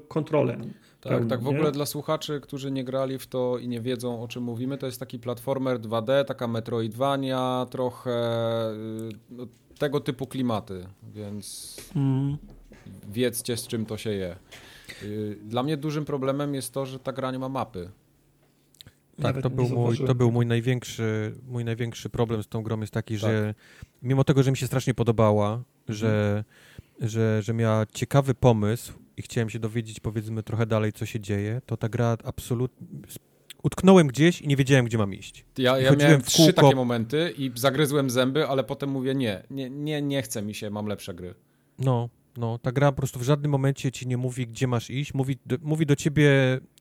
kontrolę. 0.08 0.58
Tak, 1.00 1.12
pełni, 1.12 1.30
tak 1.30 1.42
w 1.42 1.48
ogóle 1.48 1.72
dla 1.72 1.86
słuchaczy, 1.86 2.40
którzy 2.40 2.70
nie 2.70 2.84
grali 2.84 3.18
w 3.18 3.26
to 3.26 3.58
i 3.58 3.68
nie 3.68 3.80
wiedzą 3.80 4.22
o 4.22 4.28
czym 4.28 4.42
mówimy, 4.42 4.78
to 4.78 4.86
jest 4.86 5.00
taki 5.00 5.18
platformer 5.18 5.80
2D, 5.80 6.24
taka 6.24 6.48
Metroidvania, 6.48 7.66
trochę 7.70 8.10
y, 8.72 9.08
no, 9.30 9.46
tego 9.78 10.00
typu 10.00 10.26
klimaty, 10.26 10.86
więc 11.02 11.76
mm. 11.96 12.36
wiedzcie 13.08 13.56
z 13.56 13.66
czym 13.66 13.86
to 13.86 13.96
się 13.96 14.10
je. 14.10 14.36
Y, 15.02 15.38
dla 15.44 15.62
mnie 15.62 15.76
dużym 15.76 16.04
problemem 16.04 16.54
jest 16.54 16.74
to, 16.74 16.86
że 16.86 16.98
ta 16.98 17.12
gra 17.12 17.32
nie 17.32 17.38
ma 17.38 17.48
mapy. 17.48 17.90
Tak, 19.22 19.42
to 19.42 19.50
był, 19.50 19.68
mój, 19.68 19.98
to 19.98 20.14
był 20.14 20.32
mój 20.32 20.46
największy, 20.46 21.34
mój 21.48 21.64
największy 21.64 22.10
problem 22.10 22.42
z 22.42 22.48
tą 22.48 22.62
grą 22.62 22.80
jest 22.80 22.92
taki, 22.92 23.14
tak. 23.14 23.20
że 23.20 23.54
mimo 24.02 24.24
tego, 24.24 24.42
że 24.42 24.50
mi 24.50 24.56
się 24.56 24.66
strasznie 24.66 24.94
podobała, 24.94 25.52
mhm. 25.52 25.64
że, 25.86 26.44
że, 27.00 27.42
że 27.42 27.54
miała 27.54 27.86
ciekawy 27.86 28.34
pomysł 28.34 28.92
i 29.20 29.22
chciałem 29.22 29.50
się 29.50 29.58
dowiedzieć 29.58 30.00
powiedzmy 30.00 30.42
trochę 30.42 30.66
dalej, 30.66 30.92
co 30.92 31.06
się 31.06 31.20
dzieje, 31.20 31.60
to 31.66 31.76
ta 31.76 31.88
gra 31.88 32.16
absolutnie 32.24 32.86
utknąłem 33.62 34.06
gdzieś 34.06 34.40
i 34.40 34.48
nie 34.48 34.56
wiedziałem, 34.56 34.84
gdzie 34.84 34.98
mam 34.98 35.14
iść. 35.14 35.44
Ja, 35.58 35.78
ja 35.78 35.92
miałem 35.96 36.22
trzy 36.22 36.52
takie 36.52 36.74
momenty 36.74 37.34
i 37.38 37.50
zagryzłem 37.54 38.10
zęby, 38.10 38.46
ale 38.46 38.64
potem 38.64 38.90
mówię 38.90 39.14
nie, 39.14 39.42
nie, 39.50 39.70
nie, 39.70 40.02
nie 40.02 40.22
chce 40.22 40.42
mi 40.42 40.54
się, 40.54 40.70
mam 40.70 40.86
lepsze 40.86 41.14
gry. 41.14 41.34
No, 41.78 42.08
no, 42.36 42.58
ta 42.58 42.72
gra 42.72 42.92
po 42.92 42.96
prostu 42.96 43.18
w 43.18 43.22
żadnym 43.22 43.50
momencie 43.50 43.92
ci 43.92 44.06
nie 44.06 44.16
mówi, 44.16 44.46
gdzie 44.46 44.66
masz 44.66 44.90
iść, 44.90 45.14
mówi 45.14 45.38
do, 45.46 45.56
mówi 45.62 45.86
do 45.86 45.96
ciebie, 45.96 46.30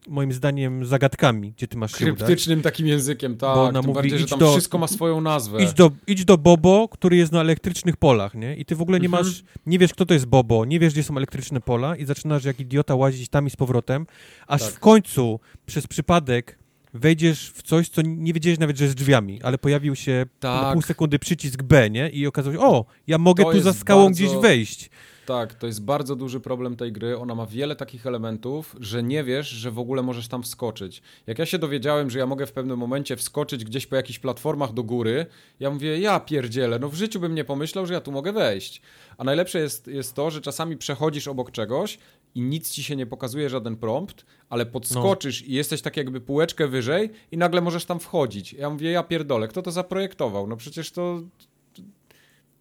moim 0.07 0.33
zdaniem, 0.33 0.85
zagadkami, 0.85 1.51
gdzie 1.51 1.67
ty 1.67 1.77
masz 1.77 1.91
się 1.91 1.97
Kryptycznym 1.97 2.61
takim 2.61 2.87
językiem, 2.87 3.37
tak, 3.37 3.55
Bo 3.55 3.63
ona 3.63 3.81
mówi, 3.81 3.93
bardziej, 3.93 4.19
że 4.19 4.27
tam 4.27 4.39
do, 4.39 4.51
wszystko 4.51 4.77
ma 4.77 4.87
swoją 4.87 5.21
nazwę. 5.21 5.63
Idź 5.63 5.73
do, 5.73 5.91
idź 6.07 6.25
do 6.25 6.37
Bobo, 6.37 6.87
który 6.87 7.17
jest 7.17 7.31
na 7.31 7.41
elektrycznych 7.41 7.97
polach, 7.97 8.33
nie? 8.33 8.55
I 8.55 8.65
ty 8.65 8.75
w 8.75 8.81
ogóle 8.81 8.99
nie 8.99 9.05
mhm. 9.05 9.25
masz, 9.25 9.43
nie 9.65 9.79
wiesz, 9.79 9.93
kto 9.93 10.05
to 10.05 10.13
jest 10.13 10.25
Bobo, 10.25 10.65
nie 10.65 10.79
wiesz, 10.79 10.93
gdzie 10.93 11.03
są 11.03 11.17
elektryczne 11.17 11.61
pola 11.61 11.95
i 11.95 12.05
zaczynasz 12.05 12.45
jak 12.45 12.59
idiota 12.59 12.95
łazić 12.95 13.29
tam 13.29 13.47
i 13.47 13.49
z 13.49 13.55
powrotem, 13.55 14.05
aż 14.47 14.61
tak. 14.61 14.71
w 14.71 14.79
końcu, 14.79 15.39
przez 15.65 15.87
przypadek, 15.87 16.59
wejdziesz 16.93 17.51
w 17.55 17.63
coś, 17.63 17.89
co 17.89 18.01
nie 18.01 18.33
wiedziałeś 18.33 18.59
nawet, 18.59 18.77
że 18.77 18.83
jest 18.83 18.97
drzwiami, 18.97 19.41
ale 19.41 19.57
pojawił 19.57 19.95
się 19.95 20.25
tak. 20.39 20.63
na 20.63 20.73
pół 20.73 20.81
sekundy 20.81 21.19
przycisk 21.19 21.63
B, 21.63 21.89
nie? 21.89 22.09
I 22.09 22.27
okazało 22.27 22.55
się, 22.55 22.61
o, 22.61 22.85
ja 23.07 23.17
mogę 23.17 23.43
to 23.43 23.51
tu 23.51 23.61
za 23.61 23.73
skałą 23.73 24.03
bardzo... 24.03 24.15
gdzieś 24.15 24.41
wejść. 24.41 24.89
Tak, 25.29 25.53
to 25.53 25.67
jest 25.67 25.83
bardzo 25.83 26.15
duży 26.15 26.39
problem 26.39 26.75
tej 26.75 26.91
gry. 26.91 27.17
Ona 27.17 27.35
ma 27.35 27.45
wiele 27.45 27.75
takich 27.75 28.07
elementów, 28.07 28.75
że 28.79 29.03
nie 29.03 29.23
wiesz, 29.23 29.49
że 29.49 29.71
w 29.71 29.79
ogóle 29.79 30.03
możesz 30.03 30.27
tam 30.27 30.43
wskoczyć. 30.43 31.01
Jak 31.27 31.39
ja 31.39 31.45
się 31.45 31.59
dowiedziałem, 31.59 32.09
że 32.09 32.19
ja 32.19 32.25
mogę 32.25 32.45
w 32.45 32.51
pewnym 32.51 32.79
momencie 32.79 33.15
wskoczyć 33.15 33.65
gdzieś 33.65 33.87
po 33.87 33.95
jakichś 33.95 34.19
platformach 34.19 34.73
do 34.73 34.83
góry, 34.83 35.25
ja 35.59 35.71
mówię, 35.71 35.99
ja 35.99 36.19
pierdzielę, 36.19 36.79
no 36.79 36.89
w 36.89 36.95
życiu 36.95 37.19
bym 37.19 37.35
nie 37.35 37.43
pomyślał, 37.43 37.85
że 37.85 37.93
ja 37.93 38.01
tu 38.01 38.11
mogę 38.11 38.33
wejść. 38.33 38.81
A 39.17 39.23
najlepsze 39.23 39.59
jest, 39.59 39.87
jest 39.87 40.13
to, 40.13 40.31
że 40.31 40.41
czasami 40.41 40.77
przechodzisz 40.77 41.27
obok 41.27 41.51
czegoś 41.51 41.99
i 42.35 42.41
nic 42.41 42.71
ci 42.71 42.83
się 42.83 42.95
nie 42.95 43.05
pokazuje, 43.05 43.49
żaden 43.49 43.77
prompt, 43.77 44.25
ale 44.49 44.65
podskoczysz 44.65 45.41
no. 45.41 45.47
i 45.47 45.53
jesteś 45.53 45.81
tak 45.81 45.97
jakby 45.97 46.21
półeczkę 46.21 46.67
wyżej 46.67 47.09
i 47.31 47.37
nagle 47.37 47.61
możesz 47.61 47.85
tam 47.85 47.99
wchodzić. 47.99 48.53
Ja 48.53 48.69
mówię, 48.69 48.91
ja 48.91 49.03
pierdolę, 49.03 49.47
kto 49.47 49.61
to 49.61 49.71
zaprojektował? 49.71 50.47
No 50.47 50.57
przecież 50.57 50.91
to... 50.91 51.21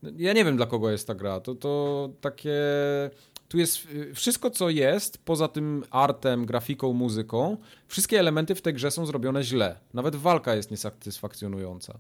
Ja 0.02 0.33
nie 0.33 0.44
wiem, 0.44 0.57
dla 0.57 0.67
kogo 0.67 0.91
jest 0.91 1.07
ta 1.07 1.15
gra. 1.15 1.41
To, 1.41 1.55
to 1.55 2.10
takie... 2.20 2.55
Tu 3.49 3.59
jest 3.59 3.89
y, 3.91 4.15
wszystko, 4.15 4.51
co 4.51 4.70
jest, 4.70 5.18
poza 5.18 5.49
tym 5.49 5.85
artem, 5.91 6.47
grafiką, 6.47 6.93
muzyką, 6.93 7.57
wszystkie 7.86 8.20
elementy 8.20 8.55
w 8.55 8.62
tej 8.62 8.75
grze 8.75 8.91
są 8.91 9.07
zrobione 9.07 9.43
źle. 9.43 9.77
Nawet 9.94 10.17
walka 10.17 10.55
jest 10.55 10.70
niesatysfakcjonująca. 10.70 11.99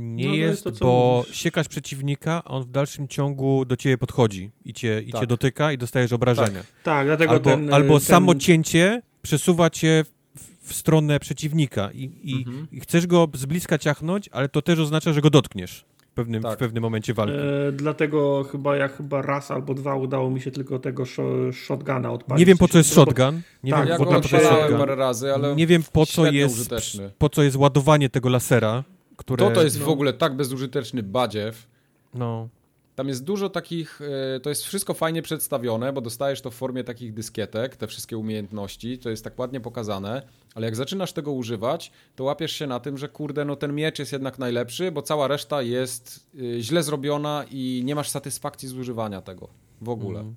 Nie 0.00 0.28
no, 0.28 0.34
jest, 0.34 0.66
jest 0.66 0.78
to, 0.78 0.84
bo 0.84 1.22
mówisz. 1.22 1.36
siekasz 1.36 1.68
przeciwnika, 1.68 2.42
a 2.44 2.48
on 2.48 2.62
w 2.62 2.70
dalszym 2.70 3.08
ciągu 3.08 3.64
do 3.64 3.76
ciebie 3.76 3.98
podchodzi 3.98 4.50
i 4.64 4.72
cię, 4.72 5.02
i 5.06 5.12
tak. 5.12 5.20
cię 5.20 5.26
dotyka 5.26 5.72
i 5.72 5.78
dostajesz 5.78 6.12
obrażenia. 6.12 6.60
Tak, 6.60 6.82
tak 6.82 7.06
dlatego 7.06 7.30
albo, 7.30 7.50
ten, 7.50 7.74
albo 7.74 7.98
ten... 7.98 8.06
samo 8.06 8.34
cięcie 8.34 9.02
przesuwa 9.22 9.70
cię 9.70 10.04
w, 10.36 10.68
w 10.68 10.74
stronę 10.74 11.20
przeciwnika 11.20 11.90
i, 11.92 12.10
i, 12.22 12.34
mhm. 12.34 12.66
i, 12.72 12.80
chcesz 12.80 13.06
go 13.06 13.28
z 13.34 13.46
bliska 13.46 13.78
ciachnąć, 13.78 14.28
ale 14.32 14.48
to 14.48 14.62
też 14.62 14.78
oznacza, 14.78 15.12
że 15.12 15.20
go 15.20 15.30
dotkniesz 15.30 15.84
pewnym, 16.14 16.42
tak. 16.42 16.54
w 16.54 16.56
pewnym 16.56 16.82
momencie 16.82 17.14
walki. 17.14 17.34
E, 17.68 17.72
dlatego 17.72 18.44
chyba 18.52 18.76
ja 18.76 18.88
chyba 18.88 19.22
raz 19.22 19.50
albo 19.50 19.74
dwa 19.74 19.94
udało 19.94 20.30
mi 20.30 20.40
się 20.40 20.50
tylko 20.50 20.78
tego 20.78 21.04
shotguna 21.52 22.12
odpalić. 22.12 22.40
Nie 22.40 22.46
wiem 22.46 22.58
po 22.58 22.68
co 22.68 22.78
jest 22.78 22.94
shotgun. 22.94 23.40
Nie 23.64 23.72
tak, 23.72 23.80
wiem 23.80 23.88
ja 23.88 23.98
po 23.98 24.20
co 24.20 24.36
jest 24.36 24.48
shotgun. 24.48 24.78
parę 24.78 24.94
razy, 24.94 25.34
ale 25.34 25.56
Nie 25.56 25.66
wiem 25.66 25.82
po 25.92 26.06
co 26.06 26.26
jest 26.26 26.74
po 27.18 27.28
co 27.28 27.42
jest 27.42 27.56
ładowanie 27.56 28.08
tego 28.08 28.28
lasera 28.28 28.84
które... 29.16 29.48
To 29.48 29.50
to 29.50 29.62
jest 29.62 29.80
no... 29.80 29.86
w 29.86 29.88
ogóle 29.88 30.12
tak 30.12 30.36
bezużyteczny 30.36 31.02
badziew. 31.02 31.66
No. 32.14 32.48
Tam 32.94 33.08
jest 33.08 33.24
dużo 33.24 33.50
takich, 33.50 34.00
e, 34.36 34.40
to 34.40 34.48
jest 34.48 34.64
wszystko 34.64 34.94
fajnie 34.94 35.22
przedstawione, 35.22 35.92
bo 35.92 36.00
dostajesz 36.00 36.40
to 36.40 36.50
w 36.50 36.54
formie 36.54 36.84
takich 36.84 37.14
dyskietek, 37.14 37.76
te 37.76 37.86
wszystkie 37.86 38.18
umiejętności, 38.18 38.98
to 38.98 39.10
jest 39.10 39.24
tak 39.24 39.38
ładnie 39.38 39.60
pokazane, 39.60 40.22
ale 40.54 40.66
jak 40.66 40.76
zaczynasz 40.76 41.12
tego 41.12 41.32
używać, 41.32 41.92
to 42.16 42.24
łapiesz 42.24 42.52
się 42.52 42.66
na 42.66 42.80
tym, 42.80 42.98
że 42.98 43.08
kurde, 43.08 43.44
no 43.44 43.56
ten 43.56 43.74
miecz 43.74 43.98
jest 43.98 44.12
jednak 44.12 44.38
najlepszy, 44.38 44.92
bo 44.92 45.02
cała 45.02 45.28
reszta 45.28 45.62
jest 45.62 46.26
e, 46.34 46.60
źle 46.60 46.82
zrobiona 46.82 47.44
i 47.50 47.82
nie 47.84 47.94
masz 47.94 48.10
satysfakcji 48.10 48.68
z 48.68 48.72
używania 48.72 49.20
tego 49.20 49.48
w 49.80 49.88
ogóle. 49.88 50.20
Mm. 50.20 50.34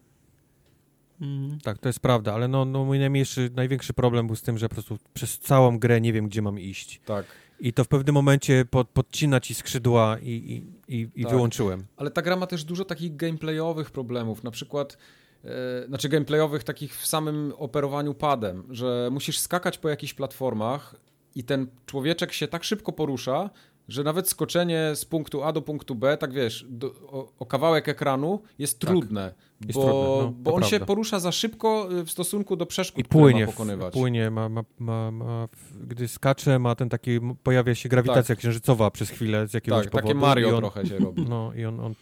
Mm. 1.22 1.60
Tak, 1.60 1.78
to 1.78 1.90
jest 1.90 2.00
prawda, 2.00 2.34
ale 2.34 2.48
no, 2.48 2.66
no 2.66 2.86
mój 2.86 3.00
najmniejszy, 3.00 3.52
największy 3.56 3.94
problem 3.94 4.28
był 4.28 4.36
z 4.36 4.42
tym, 4.42 4.58
że 4.58 4.70
po 4.70 4.76
prostu 4.76 4.98
przez 5.14 5.40
całą 5.40 5.80
grę 5.80 6.02
nie 6.02 6.14
wiem, 6.14 6.28
gdzie 6.28 6.42
mam 6.42 6.60
iść. 6.60 7.02
Tak. 7.06 7.26
I 7.60 7.74
to 7.74 7.84
w 7.84 7.88
pewnym 7.88 8.14
momencie 8.16 8.66
pod, 8.66 8.90
podcina 8.90 9.40
ci 9.40 9.54
skrzydła 9.54 10.18
i, 10.22 10.30
i, 10.30 10.64
i, 10.88 11.10
i 11.16 11.24
tak. 11.24 11.32
wyłączyłem. 11.32 11.86
Ale 11.98 12.12
ta 12.12 12.22
gra 12.22 12.36
ma 12.36 12.48
też 12.48 12.64
dużo 12.64 12.86
takich 12.86 13.16
gameplayowych 13.16 13.92
problemów, 13.92 14.44
na 14.44 14.52
przykład 14.52 14.98
e, 15.44 15.88
znaczy 15.88 16.10
gameplayowych 16.10 16.64
takich 16.64 16.98
w 16.98 17.08
samym 17.08 17.54
operowaniu 17.58 18.14
padem, 18.14 18.64
że 18.70 19.10
musisz 19.12 19.40
skakać 19.40 19.78
po 19.78 19.90
jakichś 19.90 20.14
platformach 20.14 20.96
i 21.36 21.44
ten 21.44 21.68
człowieczek 21.86 22.34
się 22.34 22.48
tak 22.48 22.64
szybko 22.64 22.94
porusza, 22.94 23.50
że 23.88 24.04
nawet 24.04 24.30
skoczenie 24.30 24.92
z 24.96 25.06
punktu 25.06 25.44
A 25.44 25.54
do 25.54 25.62
punktu 25.62 25.96
B, 25.96 26.18
tak 26.18 26.34
wiesz, 26.34 26.66
do, 26.70 26.88
o, 26.88 27.32
o, 27.40 27.46
kawałek 27.46 27.90
ekranu 27.90 28.42
jest 28.60 28.80
tak. 28.80 28.90
trudne, 28.90 29.34
jest 29.66 29.80
bo, 29.80 29.84
trudne, 29.84 30.24
no, 30.24 30.34
bo 30.38 30.54
on 30.54 30.60
prawda. 30.62 30.78
się 30.78 30.86
porusza 30.86 31.20
za 31.20 31.32
szybko 31.32 31.90
y, 31.92 32.06
w 32.06 32.12
stosunku 32.12 32.56
do 32.56 32.66
przeszkód, 32.66 33.06
I 33.06 33.08
płynie, 33.08 33.46
ma 33.46 33.52
pokonywać. 33.52 33.94
płynie, 33.94 34.32
ma, 34.32 34.50
ma, 34.50 34.64
ma, 34.80 35.12
ma, 35.12 35.48
gdy 35.88 36.08
skacze, 36.08 36.60
ma 36.60 36.76
ten 36.76 36.90
taki, 36.90 37.20
pojawia 37.44 37.76
się 37.76 37.90
grawitacja 37.90 38.36
tak. 38.36 38.38
księżycowa 38.38 38.92
przez 38.92 39.10
chwilę 39.10 39.48
z 39.48 39.54
jakiegoś 39.54 39.84
tak, 39.84 39.92
powodu. 39.92 40.08
takie 40.08 40.20
Mario 40.20 40.50
on, 40.50 40.58
trochę 40.58 40.86
się 40.86 40.98
robi. 40.98 41.26
No 41.30 41.54
i 41.54 41.66
on, 41.66 41.80
on 41.80 41.96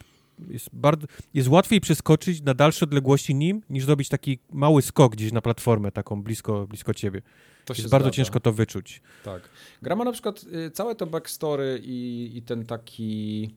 jest, 0.49 0.69
bardzo, 0.73 1.07
jest 1.33 1.49
łatwiej 1.49 1.81
przeskoczyć 1.81 2.41
na 2.41 2.53
dalsze 2.53 2.85
odległości 2.85 3.35
nim, 3.35 3.61
niż 3.69 3.85
zrobić 3.85 4.09
taki 4.09 4.39
mały 4.51 4.81
skok 4.81 5.11
gdzieś 5.11 5.31
na 5.31 5.41
platformę 5.41 5.91
taką 5.91 6.23
blisko, 6.23 6.67
blisko 6.67 6.93
ciebie. 6.93 7.21
To 7.65 7.73
jest 7.73 7.89
bardzo 7.89 8.05
zgadza. 8.05 8.15
ciężko 8.15 8.39
to 8.39 8.53
wyczuć. 8.53 9.01
Tak. 9.23 9.41
Gra 9.81 9.95
ma 9.95 10.03
na 10.03 10.11
przykład 10.11 10.45
y, 10.67 10.71
całe 10.71 10.95
to 10.95 11.05
backstory 11.05 11.81
i, 11.83 12.31
i 12.35 12.41
ten 12.41 12.65
taki 12.65 13.49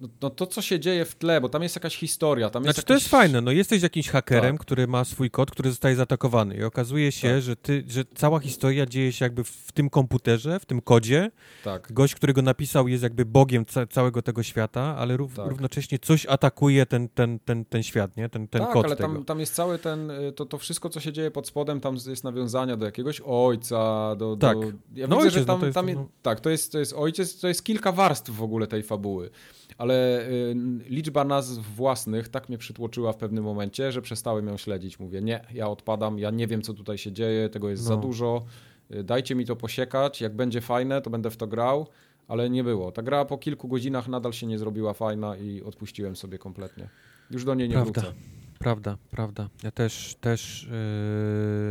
no, 0.00 0.08
no, 0.22 0.30
to, 0.30 0.46
co 0.46 0.62
się 0.62 0.80
dzieje 0.80 1.04
w 1.04 1.14
tle, 1.14 1.40
bo 1.40 1.48
tam 1.48 1.62
jest 1.62 1.76
jakaś 1.76 1.96
historia. 1.96 2.50
Tam 2.50 2.62
znaczy, 2.62 2.78
jest 2.78 2.88
to 2.88 2.94
jest 2.94 3.08
fajne. 3.08 3.40
No, 3.40 3.50
jesteś 3.50 3.82
jakimś 3.82 4.08
hakerem, 4.08 4.56
tak. 4.56 4.66
który 4.66 4.86
ma 4.86 5.04
swój 5.04 5.30
kod, 5.30 5.50
który 5.50 5.70
zostaje 5.70 5.96
zaatakowany 5.96 6.56
i 6.56 6.62
okazuje 6.62 7.12
się, 7.12 7.28
tak. 7.28 7.42
że, 7.42 7.56
ty, 7.56 7.84
że 7.88 8.04
cała 8.14 8.40
historia 8.40 8.86
dzieje 8.86 9.12
się 9.12 9.24
jakby 9.24 9.44
w 9.44 9.72
tym 9.72 9.90
komputerze, 9.90 10.60
w 10.60 10.66
tym 10.66 10.80
kodzie. 10.80 11.30
Tak. 11.64 11.92
Gość, 11.92 12.14
który 12.14 12.32
go 12.32 12.42
napisał 12.42 12.88
jest 12.88 13.02
jakby 13.02 13.24
bogiem 13.24 13.64
ca 13.66 13.86
całego 13.86 14.22
tego 14.22 14.42
świata, 14.42 14.96
ale 14.98 15.16
rów 15.16 15.34
tak. 15.36 15.46
równocześnie 15.46 15.98
coś 15.98 16.26
atakuje 16.26 16.86
ten, 16.86 17.08
ten, 17.08 17.38
ten, 17.38 17.64
ten 17.64 17.82
świat, 17.82 18.16
nie? 18.16 18.28
Ten, 18.28 18.48
ten 18.48 18.62
tak, 18.62 18.72
kod 18.72 18.86
ale 18.86 18.96
tam, 18.96 19.24
tam 19.24 19.40
jest 19.40 19.54
cały 19.54 19.78
ten, 19.78 20.10
y, 20.10 20.32
to, 20.32 20.46
to 20.46 20.58
wszystko, 20.58 20.88
co 20.88 21.00
się 21.00 21.12
dzieje 21.12 21.30
pod 21.30 21.46
spodem, 21.46 21.80
tam 21.80 21.96
jest 22.06 22.24
nawiązania 22.24 22.76
do 22.76 22.86
jakiegoś 22.86 23.22
ojca, 23.24 24.14
do... 24.16 24.36
Tak. 24.36 24.60
Do, 24.60 24.66
ja 24.94 25.06
no 25.06 25.16
widzę, 25.16 25.16
ojciec, 25.16 25.40
że 25.40 25.46
tam, 25.46 25.56
no 25.56 25.60
to 25.60 25.66
jest, 25.66 25.74
tam 25.74 25.90
no... 25.90 26.08
tak, 26.22 26.40
to 26.40 26.50
jest, 26.50 26.72
to 26.72 26.78
jest 26.78 26.92
ojciec, 26.92 27.40
to 27.40 27.48
jest 27.48 27.64
kilka 27.64 27.92
warstw 27.92 28.30
w 28.30 28.42
ogóle 28.42 28.55
tej 28.66 28.82
fabuły 28.82 29.30
ale 29.78 30.28
y, 30.28 30.54
liczba 30.88 31.24
nazw 31.24 31.62
własnych 31.62 32.28
tak 32.28 32.48
mnie 32.48 32.58
przytłoczyła 32.58 33.12
w 33.12 33.16
pewnym 33.16 33.44
momencie, 33.44 33.92
że 33.92 34.02
przestałem 34.02 34.46
ją 34.46 34.56
śledzić. 34.56 35.00
Mówię, 35.00 35.22
nie, 35.22 35.44
ja 35.54 35.68
odpadam, 35.68 36.18
ja 36.18 36.30
nie 36.30 36.46
wiem, 36.46 36.62
co 36.62 36.74
tutaj 36.74 36.98
się 36.98 37.12
dzieje, 37.12 37.48
tego 37.48 37.70
jest 37.70 37.82
no. 37.82 37.88
za 37.88 37.96
dużo, 37.96 38.44
y, 38.90 39.04
dajcie 39.04 39.34
mi 39.34 39.44
to 39.44 39.56
posiekać, 39.56 40.20
jak 40.20 40.36
będzie 40.36 40.60
fajne, 40.60 41.02
to 41.02 41.10
będę 41.10 41.30
w 41.30 41.36
to 41.36 41.46
grał, 41.46 41.86
ale 42.28 42.50
nie 42.50 42.64
było. 42.64 42.92
Ta 42.92 43.02
gra 43.02 43.24
po 43.24 43.38
kilku 43.38 43.68
godzinach 43.68 44.08
nadal 44.08 44.32
się 44.32 44.46
nie 44.46 44.58
zrobiła 44.58 44.92
fajna 44.92 45.36
i 45.36 45.62
odpuściłem 45.62 46.16
sobie 46.16 46.38
kompletnie. 46.38 46.88
Już 47.30 47.44
do 47.44 47.54
niej 47.54 47.68
nie 47.68 47.74
prawda, 47.74 48.00
wrócę. 48.00 48.16
Prawda, 48.58 48.96
prawda. 49.10 49.48
Ja 49.62 49.70
też, 49.70 50.16
też 50.20 50.68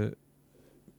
yy 0.01 0.24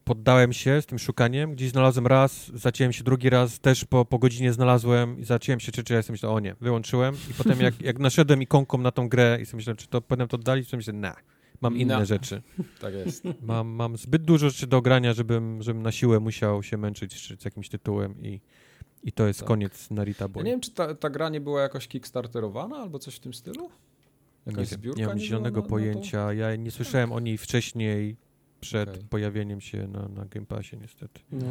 poddałem 0.07 0.53
się 0.53 0.81
z 0.81 0.85
tym 0.85 0.99
szukaniem, 0.99 1.53
gdzieś 1.53 1.69
znalazłem 1.69 2.07
raz, 2.07 2.51
zaciąłem 2.53 2.93
się 2.93 3.03
drugi 3.03 3.29
raz, 3.29 3.59
też 3.59 3.85
po, 3.85 4.05
po 4.05 4.19
godzinie 4.19 4.53
znalazłem 4.53 5.19
i 5.19 5.23
zaciąłem 5.23 5.59
się, 5.59 5.71
czy, 5.71 5.83
czy 5.83 5.93
ja 5.93 5.97
jestem 5.97 6.13
myślę, 6.13 6.29
o 6.29 6.39
nie, 6.39 6.55
wyłączyłem 6.61 7.15
i 7.31 7.33
potem 7.33 7.61
jak, 7.61 7.81
jak 7.81 7.99
naszedłem 7.99 8.41
ikonką 8.41 8.77
na 8.77 8.91
tą 8.91 9.09
grę 9.09 9.37
i 9.41 9.45
sobie 9.45 9.57
myślałem, 9.57 9.77
czy 9.77 9.87
to 9.87 10.01
powinienem 10.01 10.27
to 10.27 10.35
oddalić, 10.37 10.69
to 10.69 10.77
myślę, 10.77 10.93
na, 10.93 11.15
mam 11.61 11.77
inne 11.77 11.99
no. 11.99 12.05
rzeczy. 12.05 12.41
Tak 12.81 12.93
jest. 12.93 13.23
Mam, 13.41 13.67
mam 13.67 13.97
zbyt 13.97 14.23
dużo 14.23 14.49
rzeczy 14.49 14.67
do 14.67 14.81
grania, 14.81 15.13
żebym, 15.13 15.63
żebym 15.63 15.83
na 15.83 15.91
siłę 15.91 16.19
musiał 16.19 16.63
się 16.63 16.77
męczyć 16.77 17.33
z 17.41 17.45
jakimś 17.45 17.69
tytułem 17.69 18.23
i, 18.23 18.41
i 19.03 19.11
to 19.11 19.27
jest 19.27 19.39
tak. 19.39 19.47
koniec 19.47 19.91
Narita 19.91 20.27
Boy. 20.27 20.41
Ja 20.41 20.45
nie 20.45 20.51
wiem, 20.51 20.61
czy 20.61 20.71
ta, 20.71 20.95
ta 20.95 21.09
gra 21.09 21.29
nie 21.29 21.41
była 21.41 21.61
jakoś 21.61 21.87
kickstarterowana 21.87 22.77
albo 22.77 22.99
coś 22.99 23.15
w 23.15 23.19
tym 23.19 23.33
stylu? 23.33 23.69
Jakaś 24.45 24.71
nie, 24.71 24.77
wiem, 24.77 24.93
nie 24.97 25.07
mam 25.07 25.19
zielonego 25.19 25.63
pojęcia. 25.63 26.33
Ja 26.33 26.55
nie 26.55 26.71
słyszałem 26.71 27.11
o 27.11 27.19
niej 27.19 27.37
wcześniej 27.37 28.15
przed 28.59 28.89
okay. 28.89 29.03
pojawieniem 29.09 29.61
się 29.61 29.87
na, 29.87 30.07
na 30.07 30.25
Game 30.25 30.45
Passie 30.45 30.77
niestety. 30.77 31.19
No. 31.31 31.45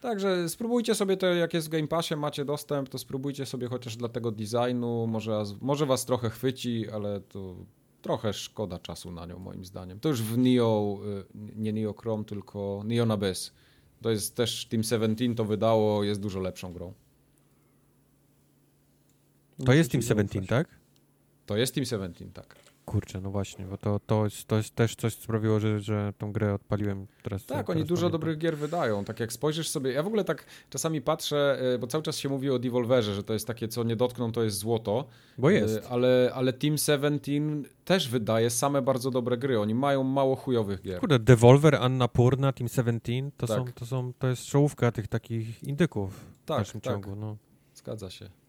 Także 0.00 0.48
spróbujcie 0.48 0.94
sobie 0.94 1.16
to, 1.16 1.26
jak 1.26 1.54
jest 1.54 1.66
w 1.66 1.70
Game 1.70 1.88
Passie, 1.88 2.16
macie 2.16 2.44
dostęp, 2.44 2.88
to 2.88 2.98
spróbujcie 2.98 3.46
sobie 3.46 3.68
chociaż 3.68 3.96
dla 3.96 4.08
tego 4.08 4.30
designu, 4.30 5.06
może, 5.06 5.44
może 5.60 5.86
was 5.86 6.06
trochę 6.06 6.30
chwyci, 6.30 6.90
ale 6.90 7.20
to 7.20 7.56
trochę 8.02 8.32
szkoda 8.32 8.78
czasu 8.78 9.10
na 9.10 9.26
nią 9.26 9.38
moim 9.38 9.64
zdaniem. 9.64 10.00
To 10.00 10.08
już 10.08 10.22
w 10.22 10.38
Neo, 10.38 10.98
y, 11.34 11.52
nie 11.56 11.72
Neo 11.72 11.92
Chrome, 11.92 12.24
tylko 12.24 12.82
Neo 12.84 13.06
na 13.06 13.16
Bez. 13.16 13.52
To 14.02 14.10
jest 14.10 14.36
też 14.36 14.66
Team 14.66 14.82
17 14.82 15.34
to 15.34 15.44
wydało, 15.44 16.04
jest 16.04 16.20
dużo 16.20 16.40
lepszą 16.40 16.72
grą. 16.72 16.92
To 19.64 19.72
jest 19.72 19.90
Team 19.90 20.02
17, 20.02 20.42
tak? 20.42 20.68
To 21.46 21.56
jest 21.56 21.74
Team 21.74 21.84
17, 21.84 22.26
tak. 22.34 22.63
Kurczę, 22.84 23.20
no 23.20 23.30
właśnie, 23.30 23.64
bo 23.64 23.76
to, 23.76 24.00
to, 24.06 24.24
jest, 24.24 24.44
to 24.44 24.56
jest 24.56 24.74
też 24.74 24.96
coś, 24.96 25.14
co 25.14 25.22
sprawiło, 25.22 25.60
że, 25.60 25.80
że 25.80 26.12
tą 26.18 26.32
grę 26.32 26.54
odpaliłem 26.54 27.06
teraz. 27.22 27.46
Tak, 27.46 27.48
teraz 27.48 27.70
oni 27.70 27.84
dużo 27.84 28.00
pamiętam. 28.00 28.20
dobrych 28.20 28.38
gier 28.38 28.56
wydają. 28.56 29.04
Tak 29.04 29.20
jak 29.20 29.32
spojrzysz 29.32 29.68
sobie, 29.68 29.92
ja 29.92 30.02
w 30.02 30.06
ogóle 30.06 30.24
tak 30.24 30.44
czasami 30.70 31.00
patrzę, 31.00 31.58
y, 31.74 31.78
bo 31.78 31.86
cały 31.86 32.02
czas 32.02 32.16
się 32.18 32.28
mówi 32.28 32.50
o 32.50 32.58
Devolverze, 32.58 33.14
że 33.14 33.22
to 33.22 33.32
jest 33.32 33.46
takie, 33.46 33.68
co 33.68 33.84
nie 33.84 33.96
dotkną, 33.96 34.32
to 34.32 34.42
jest 34.42 34.56
złoto. 34.56 35.04
Bo 35.38 35.50
jest. 35.50 35.76
Y, 35.76 35.88
ale, 35.88 36.30
ale 36.34 36.52
Team 36.52 36.78
17 36.78 37.32
też 37.84 38.08
wydaje 38.08 38.50
same 38.50 38.82
bardzo 38.82 39.10
dobre 39.10 39.36
gry. 39.36 39.60
Oni 39.60 39.74
mają 39.74 40.02
mało 40.02 40.36
chujowych 40.36 40.82
gier. 40.82 41.00
Kurde, 41.00 41.18
Devolver, 41.18 41.74
Anna 41.74 42.08
Purna, 42.08 42.52
Team 42.52 42.68
17, 42.68 43.30
to, 43.36 43.46
tak. 43.46 43.56
są, 43.56 43.72
to, 43.74 43.86
są, 43.86 44.12
to 44.18 44.26
jest 44.26 44.44
czołówka 44.44 44.92
tych 44.92 45.08
takich 45.08 45.62
indyków 45.62 46.24
tak, 46.46 46.56
w 46.56 46.60
naszym 46.60 46.80
tak. 46.80 46.92
ciągu. 46.92 47.16
No. 47.16 47.36
Zgadza 47.74 48.10
się. 48.10 48.43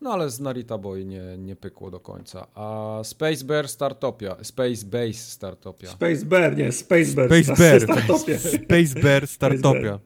No 0.00 0.12
ale 0.12 0.30
z 0.30 0.40
Narita 0.40 0.78
Boy 0.78 1.04
nie, 1.04 1.22
nie 1.38 1.56
pykło 1.56 1.90
do 1.90 2.00
końca. 2.00 2.46
A 2.54 3.00
Space 3.04 3.44
Bear 3.44 3.68
Startopia, 3.68 4.36
Space 4.42 4.86
Base 4.86 5.12
Startopia. 5.12 5.88
Space 5.88 6.24
Bear, 6.24 6.56
nie, 6.56 6.72
Space 6.72 7.14
Bear. 7.14 7.28
Space 7.28 7.54
Bear, 7.58 7.82
Startopia. 7.82 8.38
Space 8.38 9.00
Bear 9.02 9.26
Startopia. 9.26 9.98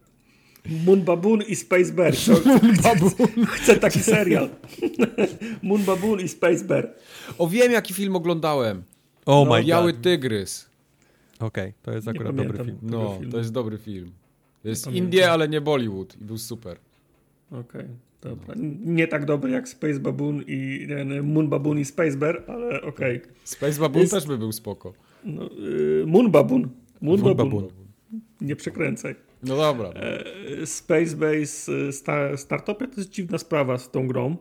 Moon 0.86 1.02
Baboon 1.02 1.42
i 1.42 1.56
Space 1.56 1.92
Bear. 1.92 2.14
Moon 2.44 2.76
Baboon. 2.82 3.46
Chcę 3.46 3.76
taki 3.76 4.00
serial. 4.00 4.48
Moon 5.62 5.82
Baboon 5.82 6.20
i 6.20 6.28
Space 6.28 6.64
Bear. 6.64 6.94
O, 7.38 7.48
wiem 7.48 7.72
jaki 7.72 7.94
film 7.94 8.16
oglądałem. 8.16 8.82
Oh 9.26 9.48
no, 9.48 9.56
my 9.56 9.64
Biały 9.64 9.92
Tygrys. 9.92 10.66
Okej, 11.40 11.68
okay, 11.68 11.72
to 11.82 11.92
jest 11.92 12.08
akurat 12.08 12.36
dobry 12.36 12.64
film. 12.64 12.78
No, 12.82 13.18
to 13.30 13.38
jest 13.38 13.52
dobry 13.52 13.78
film. 13.78 14.12
To 14.62 14.68
jest 14.68 14.86
Indie, 14.86 15.30
ale 15.30 15.48
nie 15.48 15.60
Bollywood 15.60 16.16
i 16.20 16.24
był 16.24 16.38
super. 16.38 16.76
Okej. 17.50 17.60
Okay. 17.60 18.11
Dobra. 18.23 18.55
Nie 18.84 19.09
tak 19.09 19.25
dobry 19.25 19.51
jak 19.51 19.68
Space 19.68 20.01
Baboon 20.01 20.42
i 20.47 20.86
Moon 21.23 21.49
Baboon 21.49 21.78
i 21.78 21.84
Space 21.84 22.17
Bear, 22.17 22.44
ale 22.47 22.83
okej. 22.83 23.17
Okay. 23.17 23.33
Space 23.44 23.81
Baboon 23.81 24.01
Jest... 24.01 24.12
też 24.12 24.26
by 24.26 24.39
był 24.39 24.52
spoko. 24.52 24.92
No, 25.25 25.51
y, 26.02 26.05
Moon 26.07 26.31
Baboon. 26.31 26.68
Moon, 27.01 27.20
Moon 27.20 27.36
Baboon. 27.36 27.51
Baboon. 27.51 27.68
Nie 28.41 28.57
przekręcaj. 28.57 29.15
No 29.42 29.57
dobra. 29.57 29.89
E, 29.89 30.67
Space 30.67 31.17
Base 31.17 31.73
y, 31.73 31.92
Star 32.36 32.62
to 32.65 32.76
jest 32.97 33.10
dziwna 33.10 33.39
sprawa 33.39 33.78
z 33.78 33.91
tą 33.91 34.07
grą. 34.07 34.36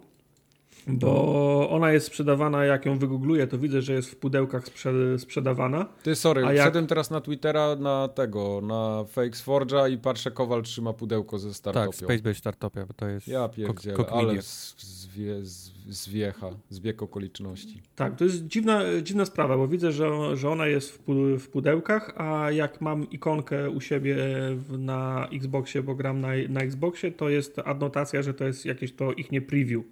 Bo 0.87 1.69
ona 1.69 1.91
jest 1.91 2.05
sprzedawana, 2.05 2.65
jak 2.65 2.85
ją 2.85 2.97
wygoogluję, 2.97 3.47
to 3.47 3.57
widzę, 3.57 3.81
że 3.81 3.93
jest 3.93 4.09
w 4.09 4.15
pudełkach 4.15 4.65
sprze 4.65 5.19
sprzedawana. 5.19 5.85
Ty, 6.03 6.15
sorry, 6.15 6.45
A 6.45 6.53
jak... 6.53 6.73
teraz 6.87 7.11
na 7.11 7.21
Twittera, 7.21 7.75
na 7.75 8.07
tego, 8.07 8.61
na 8.61 9.05
Fakes 9.07 9.45
Forge'a 9.45 9.91
i 9.91 9.97
patrzę, 9.97 10.31
Kowal 10.31 10.61
trzyma 10.63 10.93
pudełko 10.93 11.39
ze 11.39 11.53
startopią. 11.53 11.91
Tak, 11.91 11.95
Spacebase 11.95 12.35
Startopia, 12.35 12.85
bo 12.85 12.93
to 12.93 13.07
jest 13.07 13.27
Ja 13.27 13.49
pierdzielę, 13.49 14.05
ale 14.11 14.33
zwie, 14.77 15.35
zwiecha, 15.89 16.49
zbieg 16.69 17.03
okoliczności. 17.03 17.81
Tak, 17.95 18.15
to 18.15 18.23
jest 18.23 18.47
dziwna, 18.47 18.81
dziwna 19.03 19.25
sprawa, 19.25 19.57
bo 19.57 19.67
widzę, 19.67 19.91
że, 19.91 20.37
że 20.37 20.49
ona 20.49 20.67
jest 20.67 20.91
w, 20.91 20.99
w 21.39 21.49
pudełkach, 21.49 22.13
a 22.17 22.51
jak 22.51 22.81
mam 22.81 23.09
ikonkę 23.09 23.69
u 23.69 23.81
siebie 23.81 24.17
na 24.69 25.27
Xboxie, 25.31 25.83
bo 25.83 25.95
gram 25.95 26.21
na, 26.21 26.27
na 26.49 26.61
Xboxie, 26.61 27.11
to 27.11 27.29
jest 27.29 27.59
adnotacja, 27.59 28.21
że 28.21 28.33
to 28.33 28.45
jest 28.45 28.65
jakieś 28.65 28.93
to 28.93 29.13
ich 29.13 29.31
nie 29.31 29.41
preview. 29.41 29.83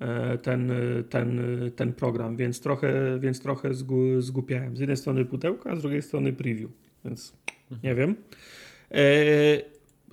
E, 0.00 0.38
ten, 0.38 0.72
ten, 1.10 1.40
ten 1.76 1.92
program, 1.92 2.36
więc 2.36 2.60
trochę, 2.60 3.18
więc 3.20 3.40
trochę 3.40 3.70
zgupiałem. 4.18 4.76
Z 4.76 4.80
jednej 4.80 4.96
strony 4.96 5.24
pudełka, 5.24 5.70
a 5.70 5.76
z 5.76 5.82
drugiej 5.82 6.02
strony 6.02 6.32
preview, 6.32 6.70
więc 7.04 7.32
nie 7.82 7.94
wiem. 7.94 8.16
E, 8.90 8.98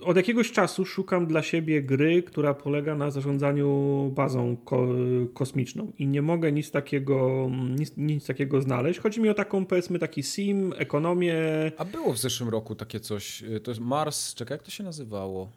od 0.00 0.16
jakiegoś 0.16 0.52
czasu 0.52 0.84
szukam 0.84 1.26
dla 1.26 1.42
siebie 1.42 1.82
gry, 1.82 2.22
która 2.22 2.54
polega 2.54 2.94
na 2.94 3.10
zarządzaniu 3.10 4.12
bazą 4.14 4.56
ko 4.56 4.88
kosmiczną 5.34 5.92
i 5.98 6.06
nie 6.06 6.22
mogę 6.22 6.52
nic 6.52 6.70
takiego, 6.70 7.50
nic, 7.78 7.96
nic, 7.96 8.26
takiego 8.26 8.62
znaleźć. 8.62 9.00
Chodzi 9.00 9.20
mi 9.20 9.28
o 9.28 9.34
taką, 9.34 9.66
powiedzmy, 9.66 9.98
taki 9.98 10.22
sim, 10.22 10.72
ekonomię. 10.76 11.36
A 11.78 11.84
było 11.84 12.12
w 12.12 12.18
zeszłym 12.18 12.48
roku 12.48 12.74
takie 12.74 13.00
coś, 13.00 13.44
to 13.62 13.70
jest 13.70 13.80
Mars, 13.80 14.34
czekaj, 14.34 14.54
jak 14.54 14.62
to 14.62 14.70
się 14.70 14.84
nazywało? 14.84 15.50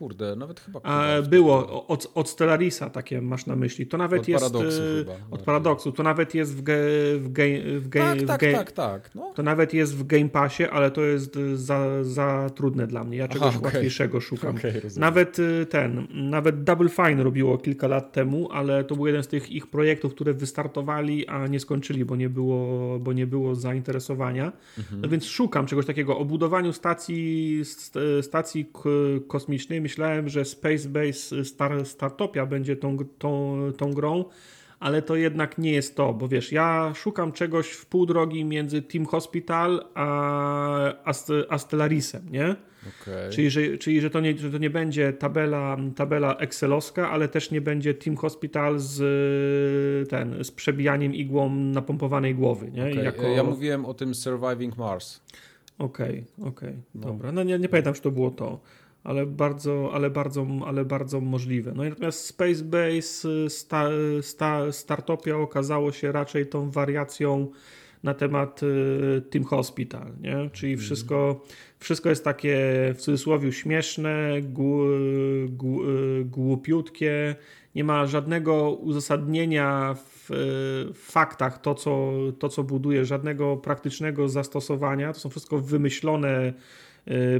Kurde, 0.00 0.36
nawet 0.36 0.60
chyba. 0.60 0.80
Było 1.22 1.86
od, 1.86 2.10
od 2.14 2.28
Stellarisa 2.28 2.90
takie 2.90 3.22
masz 3.22 3.46
na 3.46 3.56
myśli. 3.56 3.86
To 3.86 3.98
nawet 3.98 4.20
od 4.20 4.28
jest. 4.28 4.44
Paradoksu 4.44 4.82
e, 4.82 4.98
chyba, 4.98 5.12
od 5.30 5.42
paradoksu. 5.42 5.92
To 5.92 6.02
nawet 6.02 6.34
jest 6.34 6.56
w, 6.56 6.62
ge, 6.62 6.78
w, 7.18 7.28
ge, 7.32 7.60
w, 7.80 7.88
ge, 7.88 8.00
tak, 8.00 8.18
w 8.18 8.26
tak, 8.26 8.40
ge, 8.40 8.52
tak, 8.52 8.72
tak. 8.72 9.14
No. 9.14 9.32
To 9.34 9.42
nawet 9.42 9.74
jest 9.74 9.96
w 9.96 10.06
Game 10.06 10.28
Passie, 10.28 10.64
ale 10.64 10.90
to 10.90 11.00
jest 11.00 11.38
za, 11.54 12.04
za 12.04 12.50
trudne 12.54 12.86
dla 12.86 13.04
mnie. 13.04 13.18
Ja 13.18 13.28
czegoś 13.28 13.48
Aha, 13.48 13.58
okay. 13.58 13.72
łatwiejszego 13.72 14.20
szukam. 14.20 14.56
Okay, 14.56 14.82
nawet 14.96 15.36
e, 15.38 15.66
ten, 15.66 16.06
nawet 16.10 16.64
Double 16.64 16.88
Fine 16.88 17.22
robiło 17.22 17.58
kilka 17.58 17.88
lat 17.88 18.12
temu, 18.12 18.48
ale 18.52 18.84
to 18.84 18.96
był 18.96 19.06
jeden 19.06 19.22
z 19.22 19.28
tych 19.28 19.50
ich 19.50 19.66
projektów, 19.66 20.14
które 20.14 20.34
wystartowali, 20.34 21.26
a 21.26 21.46
nie 21.46 21.60
skończyli, 21.60 22.04
bo 22.04 22.16
nie 22.16 22.28
było, 22.28 22.98
bo 22.98 23.12
nie 23.12 23.26
było 23.26 23.54
zainteresowania. 23.54 24.52
Mhm. 24.78 25.00
No 25.00 25.08
więc 25.08 25.24
szukam 25.24 25.66
czegoś 25.66 25.86
takiego 25.86 26.18
o 26.18 26.24
budowaniu 26.24 26.72
stacji, 26.72 27.62
stacji 28.22 28.70
kosmicznej 29.28 29.80
myślałem, 29.90 30.28
że 30.28 30.44
Space 30.44 30.88
Base 30.88 31.44
Star, 31.44 31.86
Startopia 31.86 32.46
będzie 32.46 32.76
tą, 32.76 32.98
tą, 33.18 33.56
tą 33.76 33.92
grą, 33.92 34.24
ale 34.80 35.02
to 35.02 35.16
jednak 35.16 35.58
nie 35.58 35.72
jest 35.72 35.96
to, 35.96 36.14
bo 36.14 36.28
wiesz, 36.28 36.52
ja 36.52 36.92
szukam 36.94 37.32
czegoś 37.32 37.70
w 37.70 37.86
pół 37.86 38.06
drogi 38.06 38.44
między 38.44 38.82
Team 38.82 39.06
Hospital 39.06 39.84
a, 39.94 41.04
a, 41.48 41.58
Stellarisem, 41.58 42.22
nie? 42.30 42.56
Okay. 43.02 43.30
Czyli, 43.30 43.50
że, 43.50 43.78
czyli 43.78 44.00
że, 44.00 44.10
to 44.10 44.20
nie, 44.20 44.38
że 44.38 44.50
to 44.50 44.58
nie 44.58 44.70
będzie 44.70 45.12
tabela, 45.12 45.76
tabela 45.96 46.36
Excelowska, 46.36 47.10
ale 47.10 47.28
też 47.28 47.50
nie 47.50 47.60
będzie 47.60 47.94
Team 47.94 48.16
Hospital 48.16 48.78
z, 48.78 50.08
ten, 50.08 50.44
z 50.44 50.50
przebijaniem 50.50 51.14
igłą 51.14 51.54
napompowanej 51.54 52.34
głowy. 52.34 52.70
Nie? 52.70 52.90
Okay. 52.90 53.04
Jako... 53.04 53.22
Ja 53.22 53.44
mówiłem 53.44 53.84
o 53.86 53.94
tym 53.94 54.14
Surviving 54.14 54.76
Mars. 54.76 55.20
Okej, 55.78 56.24
okay, 56.38 56.48
okej, 56.48 56.68
okay. 56.68 56.82
no. 56.94 57.06
dobra. 57.06 57.32
No 57.32 57.42
nie, 57.42 57.58
nie 57.58 57.68
pamiętam, 57.68 57.94
czy 57.94 58.02
to 58.02 58.10
było 58.10 58.30
to 58.30 58.60
ale 59.04 59.26
bardzo, 59.26 59.90
ale 59.92 60.10
bardzo, 60.10 60.46
ale 60.66 60.84
bardzo 60.84 61.20
możliwe. 61.20 61.72
No 61.76 61.84
i 61.84 61.88
natomiast 61.88 62.24
Space 62.24 62.64
Base 62.64 63.28
sta, 63.48 63.88
sta, 64.20 64.72
Startopia 64.72 65.36
okazało 65.36 65.92
się 65.92 66.12
raczej 66.12 66.46
tą 66.46 66.70
wariacją 66.70 67.50
na 68.02 68.14
temat 68.14 68.62
y, 68.62 69.22
Team 69.30 69.44
Hospital, 69.44 70.12
nie? 70.20 70.50
czyli 70.52 70.72
mhm. 70.72 70.86
wszystko, 70.86 71.44
wszystko 71.78 72.08
jest 72.08 72.24
takie 72.24 72.58
w 72.94 73.00
cudzysłowie 73.00 73.52
śmieszne, 73.52 74.42
gu, 74.42 74.80
gu, 75.48 75.90
y, 75.90 76.24
głupiutkie, 76.24 77.36
nie 77.74 77.84
ma 77.84 78.06
żadnego 78.06 78.70
uzasadnienia 78.70 79.94
w, 79.94 80.26
w 80.94 81.10
faktach 81.12 81.60
to 81.60 81.74
co, 81.74 82.12
to, 82.38 82.48
co 82.48 82.62
buduje, 82.62 83.04
żadnego 83.04 83.56
praktycznego 83.56 84.28
zastosowania, 84.28 85.12
to 85.12 85.20
są 85.20 85.30
wszystko 85.30 85.58
wymyślone 85.58 86.52
Y, 86.52 86.54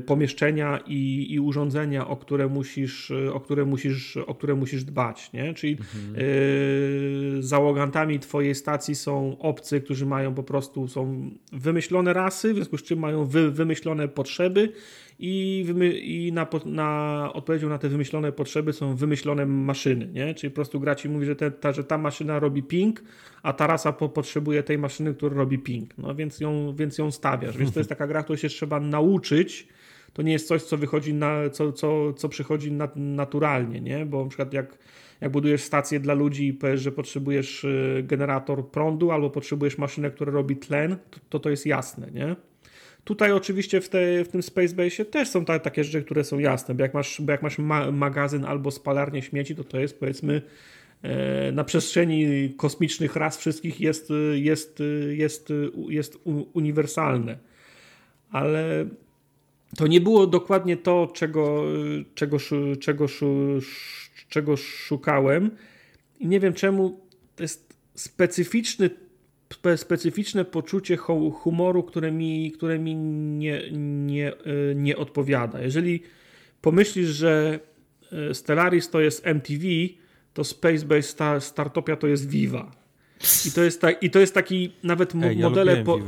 pomieszczenia 0.07 0.81
i, 0.87 1.27
i 1.31 1.41
urządzenia, 1.41 2.09
o 2.09 2.17
które 2.17 2.49
musisz, 2.49 3.11
o 3.33 3.41
które 3.41 3.65
musisz, 3.65 4.17
o 4.17 4.35
które 4.35 4.55
musisz 4.55 4.85
dbać. 4.85 5.33
Nie? 5.33 5.55
Czyli 5.55 5.73
mhm. 5.73 6.15
y, 6.19 7.43
załogantami 7.43 8.19
twojej 8.19 8.55
stacji 8.55 8.95
są 8.95 9.39
obcy, 9.39 9.81
którzy 9.81 10.07
mają 10.07 10.35
po 10.35 10.43
prostu 10.43 10.89
są 10.89 11.31
wymyślone 11.53 12.13
rasy, 12.13 12.53
w 12.53 12.57
związku 12.57 12.79
z 12.79 12.83
czym 12.83 12.99
mają 12.99 13.25
wy, 13.25 13.51
wymyślone 13.51 14.09
potrzeby 14.09 14.73
i, 15.23 15.67
i 16.03 16.33
na, 16.33 16.47
na 16.65 17.31
odpowiedzią 17.35 17.69
na 17.69 17.79
te 17.79 17.89
wymyślone 17.89 18.33
potrzeby 18.33 18.73
są 18.73 18.97
wymyślone 18.97 19.47
maszyny, 19.47 20.09
nie? 20.13 20.35
Czyli 20.35 20.51
po 20.51 20.55
prostu 20.55 20.81
gra 20.81 20.95
ci 20.95 21.09
mówi, 21.09 21.27
że, 21.27 21.37
te, 21.37 21.51
ta, 21.51 21.73
że 21.73 21.85
ta 21.85 21.99
maszyna 21.99 22.39
robi 22.39 22.63
ping, 22.63 23.03
a 23.43 23.53
ta 23.53 23.67
rasa 23.67 23.93
po, 23.93 24.09
potrzebuje 24.09 24.63
tej 24.63 24.79
maszyny, 24.79 25.15
która 25.15 25.37
robi 25.37 25.59
ping, 25.59 25.99
no 25.99 26.15
więc 26.15 26.41
ją, 26.41 26.75
więc 26.77 26.99
ją 26.99 27.11
stawiasz, 27.11 27.57
więc 27.57 27.73
to 27.73 27.81
jest 27.81 27.89
taka 27.91 28.07
gra, 28.07 28.23
którą 28.23 28.37
się 28.37 28.49
trzeba 28.49 28.81
nauczyć, 28.81 29.69
to 30.13 30.23
nie 30.23 30.33
jest 30.33 30.49
coś, 30.49 30.63
co 30.63 30.77
wychodzi 30.77 31.15
na, 31.15 31.51
co, 31.51 31.73
co, 31.73 32.13
co 32.13 32.29
przychodzi 32.29 32.73
na, 32.73 32.89
naturalnie, 32.97 33.81
nie? 33.81 34.07
Bo 34.07 34.23
na 34.23 34.29
przykład 34.29 34.53
jak, 34.53 34.79
jak 35.21 35.33
budujesz 35.33 35.63
stację 35.63 36.01
dla 36.01 36.15
ludzi 36.15 36.47
i 36.47 36.53
powiesz, 36.53 36.81
że 36.81 36.93
potrzebujesz 36.93 37.65
y, 37.65 38.05
generator 38.07 38.71
prądu 38.71 39.11
albo 39.11 39.31
potrzebujesz 39.31 39.79
maszynę, 39.79 40.11
która 40.11 40.33
robi 40.33 40.57
tlen, 40.57 40.97
to, 41.29 41.39
to 41.39 41.51
jest 41.51 41.67
jasne, 41.67 42.11
nie? 42.11 42.37
Tutaj 43.05 43.33
oczywiście 43.33 43.81
w, 43.81 43.89
te, 43.89 44.25
w 44.25 44.29
tym 44.29 44.43
Space 44.43 44.75
Base 44.75 45.05
też 45.05 45.29
są 45.29 45.45
ta, 45.45 45.59
takie 45.59 45.85
rzeczy, 45.85 46.03
które 46.03 46.25
są 46.25 46.39
jasne, 46.39 46.75
bo 46.75 46.83
jak 46.83 46.95
masz, 46.95 47.21
bo 47.21 47.33
jak 47.33 47.43
masz 47.43 47.59
ma, 47.59 47.91
magazyn 47.91 48.45
albo 48.45 48.71
spalarnię 48.71 49.23
śmieci, 49.23 49.57
to 49.57 49.65
to 49.65 49.81
jest 49.81 50.01
powiedzmy 50.01 50.43
e, 51.03 51.53
na 51.53 51.65
przestrzeni 51.65 52.55
kosmicznych 52.57 53.17
ras 53.17 53.39
wszystkich 53.39 53.81
jest, 53.81 54.09
jest, 54.35 54.83
jest, 55.11 55.49
jest 55.89 56.19
uniwersalne. 56.53 57.39
Ale 58.31 58.87
to 59.77 59.87
nie 59.87 60.01
było 60.01 60.27
dokładnie 60.27 60.77
to, 60.77 61.11
czego, 61.15 61.65
czego, 62.15 62.39
czego, 62.81 63.07
czego 64.29 64.57
szukałem. 64.57 65.51
I 66.19 66.27
nie 66.27 66.41
wiem 66.41 66.53
czemu 66.53 67.01
to 67.37 67.43
jest 67.43 67.75
specyficzny 67.95 68.91
specyficzne 69.77 70.45
poczucie 70.45 70.97
humoru, 71.33 71.83
które 71.83 72.13
mi, 72.13 72.53
które 72.53 72.79
mi 72.79 72.97
nie, 72.97 73.63
nie, 73.73 74.33
y, 74.33 74.75
nie 74.77 74.97
odpowiada. 74.97 75.61
Jeżeli 75.61 76.03
pomyślisz, 76.61 77.09
że 77.09 77.61
y, 78.31 78.35
Stellaris 78.35 78.91
to 78.91 79.01
jest 79.01 79.27
MTV, 79.27 79.65
to 80.35 80.45
Space 80.45 80.87
Base 80.87 81.03
Star, 81.03 81.41
Startopia 81.41 81.97
to 81.97 82.07
jest 82.07 82.29
Viva. 82.29 82.71
I 83.47 83.53
to 83.53 83.63
jest, 83.63 83.81
ta, 83.81 83.91
i 83.91 84.11
to 84.11 84.19
jest 84.19 84.35
taki 84.35 84.73
nawet 84.83 85.15
Ej, 85.15 85.37
modele... 85.37 85.77
Ja 85.77 85.85
po... 85.85 85.99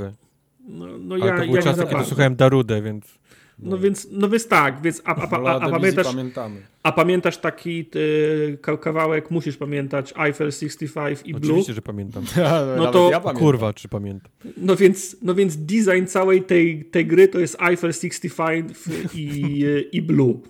No, 0.69 0.99
no 0.99 1.17
ja, 1.17 1.37
to 1.37 1.45
ja 1.45 1.63
czasy, 1.63 1.87
kiedy 1.87 2.05
słuchałem 2.05 2.37
Darudę, 2.37 2.83
więc... 2.83 3.19
No, 3.63 3.79
więc, 3.79 4.09
no 4.11 4.29
więc 4.29 4.49
tak, 4.49 4.83
więc 4.83 5.03
a, 5.05 5.17
a, 5.17 5.41
a, 5.43 5.61
a 5.61 5.71
pamiętasz, 5.71 6.07
pamiętamy. 6.07 6.61
a 6.83 6.93
pamiętasz 6.93 7.37
taki 7.39 7.87
y, 7.97 8.59
kawałek, 8.81 9.31
musisz 9.31 9.57
pamiętać 9.57 10.15
Eiffel 10.19 10.53
65 10.53 11.21
i 11.25 11.35
Blue? 11.35 11.43
Oczywiście, 11.43 11.75
że 11.75 11.83
pamiętam. 11.83 12.25
no 12.77 12.91
to 12.91 13.11
ja 13.11 13.21
kurwa, 13.21 13.73
czy 13.73 13.89
pamiętam. 13.89 14.31
No 14.57 14.77
więc, 14.77 15.17
no 15.23 15.35
więc 15.35 15.57
design 15.57 16.07
całej 16.07 16.43
tej, 16.43 16.85
tej 16.85 17.07
gry 17.07 17.29
to 17.29 17.39
jest 17.39 17.57
Eiffel 17.61 17.93
65 17.93 18.73
i, 19.15 19.65
i 19.93 20.03
Blue. 20.03 20.41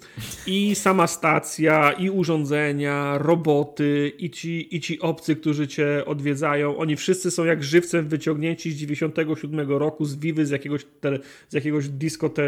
I 0.46 0.74
sama 0.74 1.06
stacja, 1.06 1.92
i 1.92 2.10
urządzenia, 2.10 3.18
roboty, 3.18 4.12
i 4.18 4.30
ci, 4.30 4.76
i 4.76 4.80
ci 4.80 5.00
obcy, 5.00 5.36
którzy 5.36 5.68
cię 5.68 6.04
odwiedzają, 6.06 6.76
oni 6.76 6.96
wszyscy 6.96 7.30
są 7.30 7.44
jak 7.44 7.64
żywcem 7.64 8.08
wyciągnięci 8.08 8.72
z 8.72 8.76
97 8.76 9.70
roku 9.70 10.04
z 10.04 10.16
Vivy, 10.16 10.46
z 10.46 10.50
jakiegoś, 10.50 10.86
te, 11.00 11.18
z 11.48 11.54
jakiegoś 11.54 11.88
disco 11.88 12.28
te, 12.28 12.42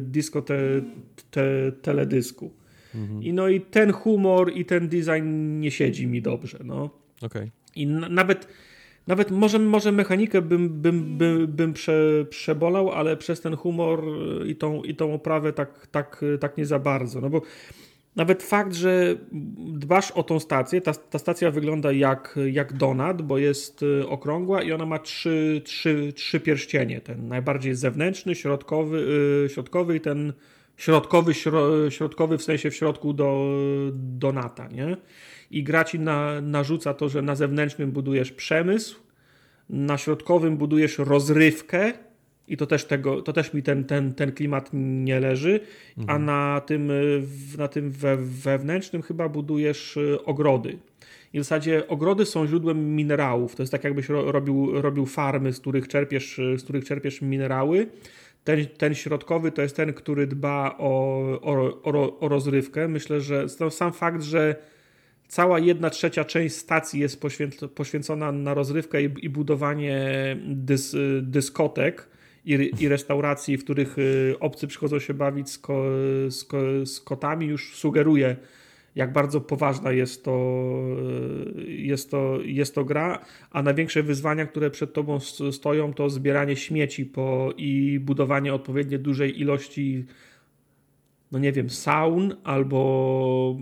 disco 0.00 0.42
te, 0.42 0.82
te, 1.30 1.72
teledysku. 1.82 2.50
Mhm. 2.94 3.22
I 3.22 3.32
no 3.32 3.48
i 3.48 3.60
ten 3.60 3.92
humor 3.92 4.52
i 4.54 4.64
ten 4.64 4.88
design 4.88 5.60
nie 5.60 5.70
siedzi 5.70 6.06
mi 6.06 6.22
dobrze. 6.22 6.58
No. 6.64 6.90
Okay. 7.22 7.50
I 7.76 7.86
nawet, 7.86 8.48
nawet 9.06 9.30
może, 9.30 9.58
może 9.58 9.92
mechanikę 9.92 10.42
bym, 10.42 10.68
bym, 10.68 11.18
bym, 11.18 11.46
bym 11.46 11.72
prze, 11.72 12.26
przebolał, 12.30 12.90
ale 12.90 13.16
przez 13.16 13.40
ten 13.40 13.56
humor 13.56 14.04
i 14.46 14.56
tą, 14.56 14.82
i 14.82 14.94
tą 14.94 15.14
oprawę 15.14 15.52
tak, 15.52 15.86
tak, 15.86 16.24
tak 16.40 16.58
nie 16.58 16.66
za 16.66 16.78
bardzo. 16.78 17.20
No 17.20 17.30
bo 17.30 17.42
nawet 18.16 18.42
fakt, 18.42 18.74
że 18.74 19.16
dbasz 19.58 20.10
o 20.10 20.22
tą 20.22 20.40
stację, 20.40 20.80
ta, 20.80 20.94
ta 20.94 21.18
stacja 21.18 21.50
wygląda 21.50 21.92
jak, 21.92 22.38
jak 22.52 22.72
donat, 22.72 23.22
bo 23.22 23.38
jest 23.38 23.82
y, 23.82 24.08
okrągła 24.08 24.62
i 24.62 24.72
ona 24.72 24.86
ma 24.86 24.98
trzy, 24.98 25.62
trzy, 25.64 26.12
trzy 26.16 26.40
pierścienie. 26.40 27.00
Ten 27.00 27.28
najbardziej 27.28 27.74
zewnętrzny, 27.74 28.34
środkowy, 28.34 29.00
yy, 29.42 29.48
środkowy 29.48 29.96
i 29.96 30.00
ten 30.00 30.32
środkowy, 30.76 31.34
śro, 31.34 31.90
środkowy 31.90 32.38
w 32.38 32.42
sensie 32.42 32.70
w 32.70 32.74
środku 32.74 33.12
do 33.12 33.48
donata, 33.92 34.68
nie? 34.68 34.96
I 35.50 35.62
gra 35.62 35.84
ci 35.84 36.00
na, 36.00 36.40
narzuca 36.40 36.94
to, 36.94 37.08
że 37.08 37.22
na 37.22 37.34
zewnętrznym 37.34 37.92
budujesz 37.92 38.32
przemysł, 38.32 39.00
na 39.70 39.98
środkowym 39.98 40.56
budujesz 40.56 40.98
rozrywkę, 40.98 41.92
i 42.48 42.56
to 42.56 42.66
też, 42.66 42.84
tego, 42.84 43.22
to 43.22 43.32
też 43.32 43.54
mi 43.54 43.62
ten, 43.62 43.84
ten, 43.84 44.14
ten 44.14 44.32
klimat 44.32 44.70
nie 44.72 45.20
leży. 45.20 45.60
Mhm. 45.98 46.16
A 46.16 46.24
na 46.24 46.60
tym, 46.60 46.92
na 47.58 47.68
tym 47.68 47.90
we, 47.90 48.16
wewnętrznym 48.16 49.02
chyba 49.02 49.28
budujesz 49.28 49.96
y, 49.96 50.24
ogrody. 50.24 50.78
I 51.32 51.40
w 51.40 51.42
zasadzie 51.42 51.88
ogrody 51.88 52.26
są 52.26 52.46
źródłem 52.46 52.96
minerałów. 52.96 53.56
To 53.56 53.62
jest 53.62 53.72
tak, 53.72 53.84
jakbyś 53.84 54.08
robił, 54.08 54.82
robił 54.82 55.06
farmy, 55.06 55.52
z 55.52 55.60
których 55.60 55.88
czerpiesz, 55.88 56.40
z 56.56 56.62
których 56.62 56.84
czerpiesz 56.84 57.22
minerały. 57.22 57.86
Ten, 58.44 58.66
ten 58.66 58.94
środkowy 58.94 59.52
to 59.52 59.62
jest 59.62 59.76
ten, 59.76 59.92
który 59.92 60.26
dba 60.26 60.74
o, 60.78 61.20
o, 61.42 61.82
o, 61.82 62.20
o 62.20 62.28
rozrywkę. 62.28 62.88
Myślę, 62.88 63.20
że 63.20 63.48
sam 63.70 63.92
fakt, 63.92 64.22
że 64.22 64.56
cała 65.28 65.58
jedna 65.58 65.90
trzecia 65.90 66.24
część 66.24 66.54
stacji 66.54 67.00
jest 67.00 67.22
poświęcona 67.74 68.32
na 68.32 68.54
rozrywkę 68.54 69.02
i, 69.02 69.10
i 69.22 69.28
budowanie 69.28 70.06
dys, 70.46 70.96
dyskotek 71.22 72.08
i, 72.44 72.70
i 72.80 72.88
restauracji, 72.88 73.56
w 73.56 73.64
których 73.64 73.98
y, 73.98 74.34
obcy 74.40 74.66
przychodzą 74.66 74.98
się 74.98 75.14
bawić 75.14 75.50
z, 75.50 75.58
ko, 75.58 75.84
z, 76.28 76.46
z 76.84 77.00
kotami, 77.00 77.46
już 77.46 77.76
sugeruje, 77.76 78.36
jak 78.94 79.12
bardzo 79.12 79.40
poważna 79.40 79.92
jest 79.92 80.24
to, 80.24 80.70
y, 81.58 81.72
jest, 81.72 82.10
to, 82.10 82.38
jest 82.44 82.74
to 82.74 82.84
gra, 82.84 83.24
a 83.50 83.62
największe 83.62 84.02
wyzwania, 84.02 84.46
które 84.46 84.70
przed 84.70 84.92
tobą 84.92 85.20
stoją, 85.52 85.94
to 85.94 86.10
zbieranie 86.10 86.56
śmieci 86.56 87.06
po, 87.06 87.52
i 87.56 88.00
budowanie 88.00 88.54
odpowiednio 88.54 88.98
dużej 88.98 89.40
ilości, 89.40 90.04
no 91.32 91.38
nie 91.38 91.52
wiem, 91.52 91.70
saun 91.70 92.36
albo 92.44 93.56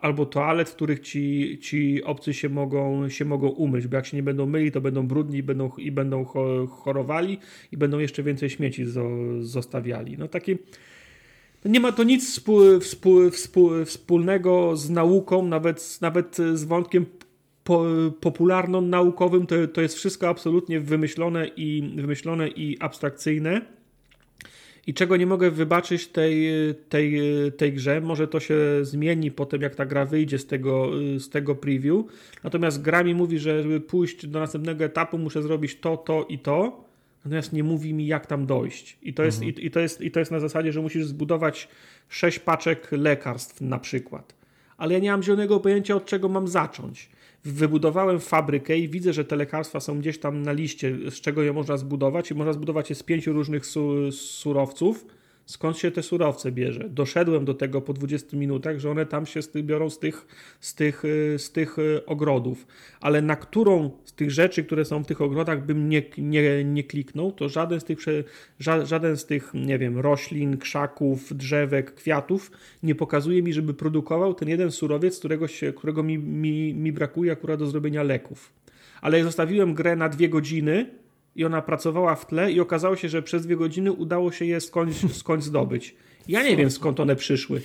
albo 0.00 0.26
toalet, 0.26 0.70
w 0.70 0.74
których 0.74 1.00
ci, 1.00 1.58
ci 1.62 2.04
obcy 2.04 2.34
się 2.34 2.48
mogą, 2.48 3.08
się 3.08 3.24
mogą 3.24 3.48
umyć, 3.48 3.86
bo 3.86 3.96
jak 3.96 4.06
się 4.06 4.16
nie 4.16 4.22
będą 4.22 4.46
myli, 4.46 4.72
to 4.72 4.80
będą 4.80 5.06
brudni 5.06 5.42
będą, 5.42 5.70
i 5.78 5.92
będą 5.92 6.24
chorowali 6.68 7.38
i 7.72 7.76
będą 7.76 7.98
jeszcze 7.98 8.22
więcej 8.22 8.50
śmieci 8.50 8.84
zostawiali. 9.40 10.18
No 10.18 10.28
takie 10.28 10.58
nie 11.64 11.80
ma 11.80 11.92
to 11.92 12.04
nic 12.04 12.30
współ, 12.30 12.80
współ, 12.80 13.30
współ, 13.30 13.84
wspólnego 13.84 14.76
z 14.76 14.90
nauką, 14.90 15.46
nawet, 15.46 15.98
nawet 16.00 16.36
z 16.54 16.64
wątkiem 16.64 17.06
po, 17.64 17.84
popularno-naukowym. 18.20 19.46
To, 19.46 19.66
to 19.66 19.80
jest 19.80 19.94
wszystko 19.94 20.28
absolutnie 20.28 20.80
wymyślone 20.80 21.50
i, 21.56 21.92
wymyślone 21.96 22.48
i 22.48 22.78
abstrakcyjne 22.80 23.76
i 24.86 24.94
czego 24.94 25.16
nie 25.16 25.26
mogę 25.26 25.50
wybaczyć 25.50 26.08
tej, 26.08 26.48
tej, 26.88 27.20
tej 27.56 27.72
grze. 27.72 28.00
Może 28.00 28.28
to 28.28 28.40
się 28.40 28.56
zmieni 28.82 29.30
potem, 29.30 29.62
jak 29.62 29.74
ta 29.74 29.86
gra 29.86 30.04
wyjdzie 30.04 30.38
z 30.38 30.46
tego, 30.46 30.90
z 31.18 31.28
tego 31.28 31.54
preview. 31.54 32.04
Natomiast 32.44 32.82
gra 32.82 33.04
mi 33.04 33.14
mówi, 33.14 33.38
że 33.38 33.62
żeby 33.62 33.80
pójść 33.80 34.26
do 34.26 34.40
następnego 34.40 34.84
etapu, 34.84 35.18
muszę 35.18 35.42
zrobić 35.42 35.80
to, 35.80 35.96
to 35.96 36.26
i 36.28 36.38
to. 36.38 36.84
Natomiast 37.24 37.52
nie 37.52 37.64
mówi 37.64 37.94
mi, 37.94 38.06
jak 38.06 38.26
tam 38.26 38.46
dojść. 38.46 38.98
I 39.02 39.14
to, 39.14 39.22
jest, 39.22 39.38
mhm. 39.38 39.56
i, 39.56 39.66
i, 39.66 39.70
to 39.70 39.80
jest, 39.80 40.00
i 40.00 40.10
to 40.10 40.18
jest 40.18 40.32
na 40.32 40.40
zasadzie, 40.40 40.72
że 40.72 40.80
musisz 40.80 41.06
zbudować 41.06 41.68
sześć 42.08 42.38
paczek 42.38 42.88
lekarstw 42.92 43.60
na 43.60 43.78
przykład. 43.78 44.34
Ale 44.76 44.94
ja 44.94 45.00
nie 45.00 45.10
mam 45.10 45.22
zielonego 45.22 45.60
pojęcia, 45.60 45.96
od 45.96 46.06
czego 46.06 46.28
mam 46.28 46.48
zacząć 46.48 47.10
wybudowałem 47.46 48.20
fabrykę 48.20 48.78
i 48.78 48.88
widzę, 48.88 49.12
że 49.12 49.24
te 49.24 49.36
lekarstwa 49.36 49.80
są 49.80 49.98
gdzieś 49.98 50.18
tam 50.18 50.42
na 50.42 50.52
liście, 50.52 51.10
z 51.10 51.20
czego 51.20 51.42
je 51.42 51.52
można 51.52 51.76
zbudować 51.76 52.30
i 52.30 52.34
można 52.34 52.52
zbudować 52.52 52.90
je 52.90 52.96
z 52.96 53.02
pięciu 53.02 53.32
różnych 53.32 53.66
su 53.66 54.12
surowców 54.12 55.06
skąd 55.46 55.78
się 55.78 55.90
te 55.90 56.02
surowce 56.02 56.52
bierze. 56.52 56.88
Doszedłem 56.88 57.44
do 57.44 57.54
tego 57.54 57.80
po 57.80 57.92
20 57.92 58.36
minutach, 58.36 58.78
że 58.78 58.90
one 58.90 59.06
tam 59.06 59.26
się 59.26 59.42
z 59.42 59.50
tych, 59.50 59.64
biorą 59.64 59.90
z 59.90 59.98
tych, 59.98 60.26
z, 60.60 60.74
tych, 60.74 61.04
y, 61.04 61.34
z 61.38 61.52
tych 61.52 61.78
y, 61.78 62.06
ogrodów. 62.06 62.66
Ale 63.00 63.22
na 63.22 63.36
którą 63.36 63.90
z 64.04 64.12
tych 64.12 64.30
rzeczy, 64.30 64.64
które 64.64 64.84
są 64.84 65.04
w 65.04 65.06
tych 65.06 65.20
ogrodach, 65.20 65.66
bym 65.66 65.88
nie, 65.88 66.02
nie, 66.18 66.64
nie 66.64 66.84
kliknął, 66.84 67.32
to 67.32 67.48
żaden 67.48 67.80
z 67.80 67.84
tych, 67.84 67.98
żaden 68.58 69.16
z 69.16 69.26
tych, 69.26 69.54
nie 69.54 69.78
wiem, 69.78 69.98
roślin, 69.98 70.56
krzaków, 70.56 71.36
drzewek, 71.36 71.94
kwiatów 71.94 72.50
nie 72.82 72.94
pokazuje 72.94 73.42
mi, 73.42 73.52
żeby 73.52 73.74
produkował 73.74 74.34
ten 74.34 74.48
jeden 74.48 74.70
surowiec, 74.70 75.18
którego, 75.18 75.48
się, 75.48 75.72
którego 75.72 76.02
mi, 76.02 76.18
mi, 76.18 76.74
mi 76.74 76.92
brakuje 76.92 77.32
akurat 77.32 77.58
do 77.58 77.66
zrobienia 77.66 78.02
leków. 78.02 78.52
Ale 79.00 79.24
zostawiłem 79.24 79.74
grę 79.74 79.96
na 79.96 80.08
dwie 80.08 80.28
godziny, 80.28 80.90
i 81.36 81.44
ona 81.44 81.62
pracowała 81.62 82.14
w 82.14 82.26
tle 82.26 82.52
i 82.52 82.60
okazało 82.60 82.96
się, 82.96 83.08
że 83.08 83.22
przez 83.22 83.46
dwie 83.46 83.56
godziny 83.56 83.92
udało 83.92 84.32
się 84.32 84.44
je 84.44 84.60
skądś, 84.60 84.96
skądś 85.12 85.44
zdobyć. 85.44 85.94
Ja 86.28 86.42
nie 86.42 86.56
wiem 86.56 86.70
skąd 86.70 87.00
one 87.00 87.16
przyszły. 87.16 87.60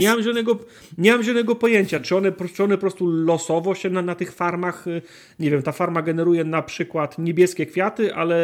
Nie 0.00 0.08
mam 0.08 0.22
żadnego, 0.22 0.58
nie 0.98 1.12
mam 1.12 1.22
żadnego 1.22 1.54
pojęcia, 1.54 2.00
czy 2.00 2.16
one, 2.16 2.32
czy 2.54 2.64
one 2.64 2.74
po 2.74 2.80
prostu 2.80 3.06
losowo 3.06 3.74
się 3.74 3.90
na, 3.90 4.02
na 4.02 4.14
tych 4.14 4.32
farmach, 4.32 4.86
y, 4.86 5.02
nie 5.38 5.50
wiem, 5.50 5.62
ta 5.62 5.72
farma 5.72 6.02
generuje 6.02 6.44
na 6.44 6.62
przykład 6.62 7.18
niebieskie 7.18 7.66
kwiaty, 7.66 8.14
ale 8.14 8.36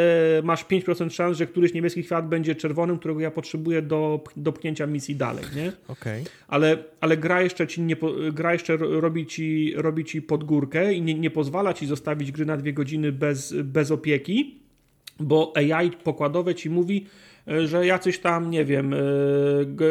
masz 0.44 0.64
5% 0.64 1.10
szans, 1.10 1.38
że 1.38 1.46
któryś 1.46 1.74
niebieski 1.74 2.04
kwiat 2.04 2.28
będzie 2.28 2.54
czerwonym, 2.54 2.98
którego 2.98 3.20
ja 3.20 3.30
potrzebuję 3.30 3.82
do, 3.82 4.24
do 4.36 4.52
pchnięcia 4.52 4.86
misji 4.86 5.16
dalej, 5.16 5.44
nie? 5.56 5.72
Okay. 5.88 6.24
Ale, 6.48 6.78
ale 7.00 7.16
gra 7.16 7.42
jeszcze, 7.42 7.66
ci 7.66 7.82
nie, 7.82 7.96
gra 8.32 8.52
jeszcze 8.52 8.76
robi, 8.76 9.26
ci, 9.26 9.72
robi 9.76 10.04
ci 10.04 10.22
pod 10.22 10.44
górkę 10.44 10.94
i 10.94 11.02
nie, 11.02 11.14
nie 11.14 11.30
pozwala 11.30 11.74
ci 11.74 11.86
zostawić 11.86 12.32
gry 12.32 12.46
na 12.46 12.56
dwie 12.56 12.72
godziny 12.72 13.12
bez, 13.12 13.54
bez 13.62 13.90
opieki, 13.90 14.60
bo 15.20 15.52
AI 15.56 15.90
pokładowe 15.90 16.54
ci 16.54 16.70
mówi, 16.70 17.06
że 17.64 17.86
jacyś 17.86 18.18
tam, 18.18 18.50
nie 18.50 18.64
wiem, 18.64 18.94
e, 18.94 18.98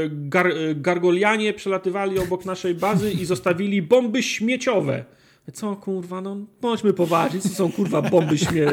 gar, 0.10 0.48
gargolianie 0.76 1.54
przelatywali 1.54 2.20
obok 2.20 2.46
naszej 2.46 2.76
bazy 2.76 3.12
i 3.12 3.26
zostawili 3.26 3.82
bomby 3.82 4.24
śmieciowe. 4.24 5.06
Co 5.54 5.76
kurwa, 5.76 6.22
no 6.22 6.38
bądźmy 6.62 6.94
poważni, 6.94 7.42
co 7.42 7.50
są 7.50 7.72
kurwa 7.72 8.02
bomby, 8.02 8.38
śmie, 8.38 8.68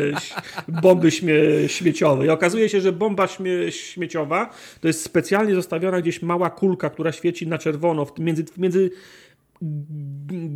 bomby 0.83 1.11
śmie, 1.11 1.35
śmieciowe. 1.67 2.27
I 2.27 2.31
okazuje 2.31 2.69
się, 2.69 2.81
że 2.81 2.93
bomba 2.93 3.27
śmie, 3.27 3.73
śmieciowa 3.73 4.51
to 4.81 4.89
jest 4.89 5.03
specjalnie 5.03 5.55
zostawiona 5.55 6.01
gdzieś 6.01 6.23
mała 6.23 6.51
kulka, 6.51 6.91
która 6.91 7.13
świeci 7.13 7.47
na 7.47 7.59
czerwono 7.59 8.07
między, 8.19 8.45
między 8.59 8.91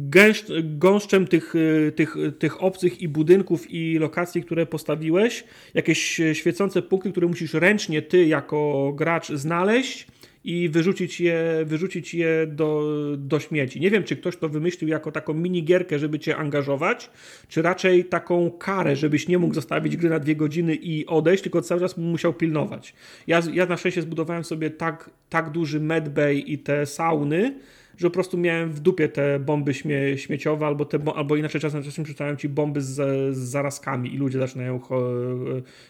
gęszcz, 0.08 0.46
gąszczem 0.62 1.26
tych, 1.26 1.54
y, 1.54 1.92
tych, 1.96 2.16
tych 2.38 2.62
obcych 2.62 3.02
i 3.02 3.08
budynków 3.08 3.70
i 3.70 3.98
lokacji, 3.98 4.42
które 4.42 4.66
postawiłeś, 4.66 5.44
jakieś 5.74 6.20
świecące 6.32 6.82
punkty, 6.82 7.10
które 7.10 7.26
musisz 7.26 7.54
ręcznie 7.54 8.02
ty 8.02 8.24
jako 8.26 8.92
gracz 8.96 9.32
znaleźć 9.32 10.06
i 10.44 10.68
wyrzucić 10.68 11.20
je, 11.20 11.44
wyrzucić 11.64 12.14
je 12.14 12.46
do, 12.46 12.82
do 13.18 13.40
śmieci. 13.40 13.80
Nie 13.80 13.90
wiem, 13.90 14.04
czy 14.04 14.16
ktoś 14.16 14.36
to 14.36 14.48
wymyślił 14.48 14.90
jako 14.90 15.12
taką 15.12 15.34
minigierkę, 15.34 15.98
żeby 15.98 16.18
cię 16.18 16.36
angażować, 16.36 17.10
czy 17.48 17.62
raczej 17.62 18.04
taką 18.04 18.50
karę, 18.50 18.96
żebyś 18.96 19.28
nie 19.28 19.38
mógł 19.38 19.54
zostawić 19.54 19.96
gry 19.96 20.10
na 20.10 20.18
dwie 20.18 20.36
godziny 20.36 20.74
i 20.74 21.06
odejść, 21.06 21.42
tylko 21.42 21.62
cały 21.62 21.80
czas 21.80 21.96
musiał 21.96 22.34
pilnować. 22.34 22.94
Ja, 23.26 23.40
ja 23.52 23.66
na 23.66 23.76
szczęście 23.76 24.02
zbudowałem 24.02 24.44
sobie 24.44 24.70
tak, 24.70 25.10
tak 25.28 25.50
duży 25.50 25.80
medbay 25.80 26.44
i 26.46 26.58
te 26.58 26.86
sauny, 26.86 27.54
że 27.98 28.06
po 28.06 28.14
prostu 28.14 28.38
miałem 28.38 28.72
w 28.72 28.80
dupie 28.80 29.08
te 29.08 29.38
bomby 29.38 29.74
śmie 29.74 30.18
śmieciowe, 30.18 30.66
albo, 30.66 30.84
te, 30.84 30.98
albo 31.14 31.36
inaczej 31.36 31.60
czasem, 31.60 31.82
czasem 31.82 32.04
czytałem 32.04 32.36
ci 32.36 32.48
bomby 32.48 32.82
z, 32.82 32.94
z 33.36 33.38
zarazkami 33.38 34.14
i 34.14 34.18
ludzie 34.18 34.38
zaczynają, 34.38 34.78
cho, 34.78 35.12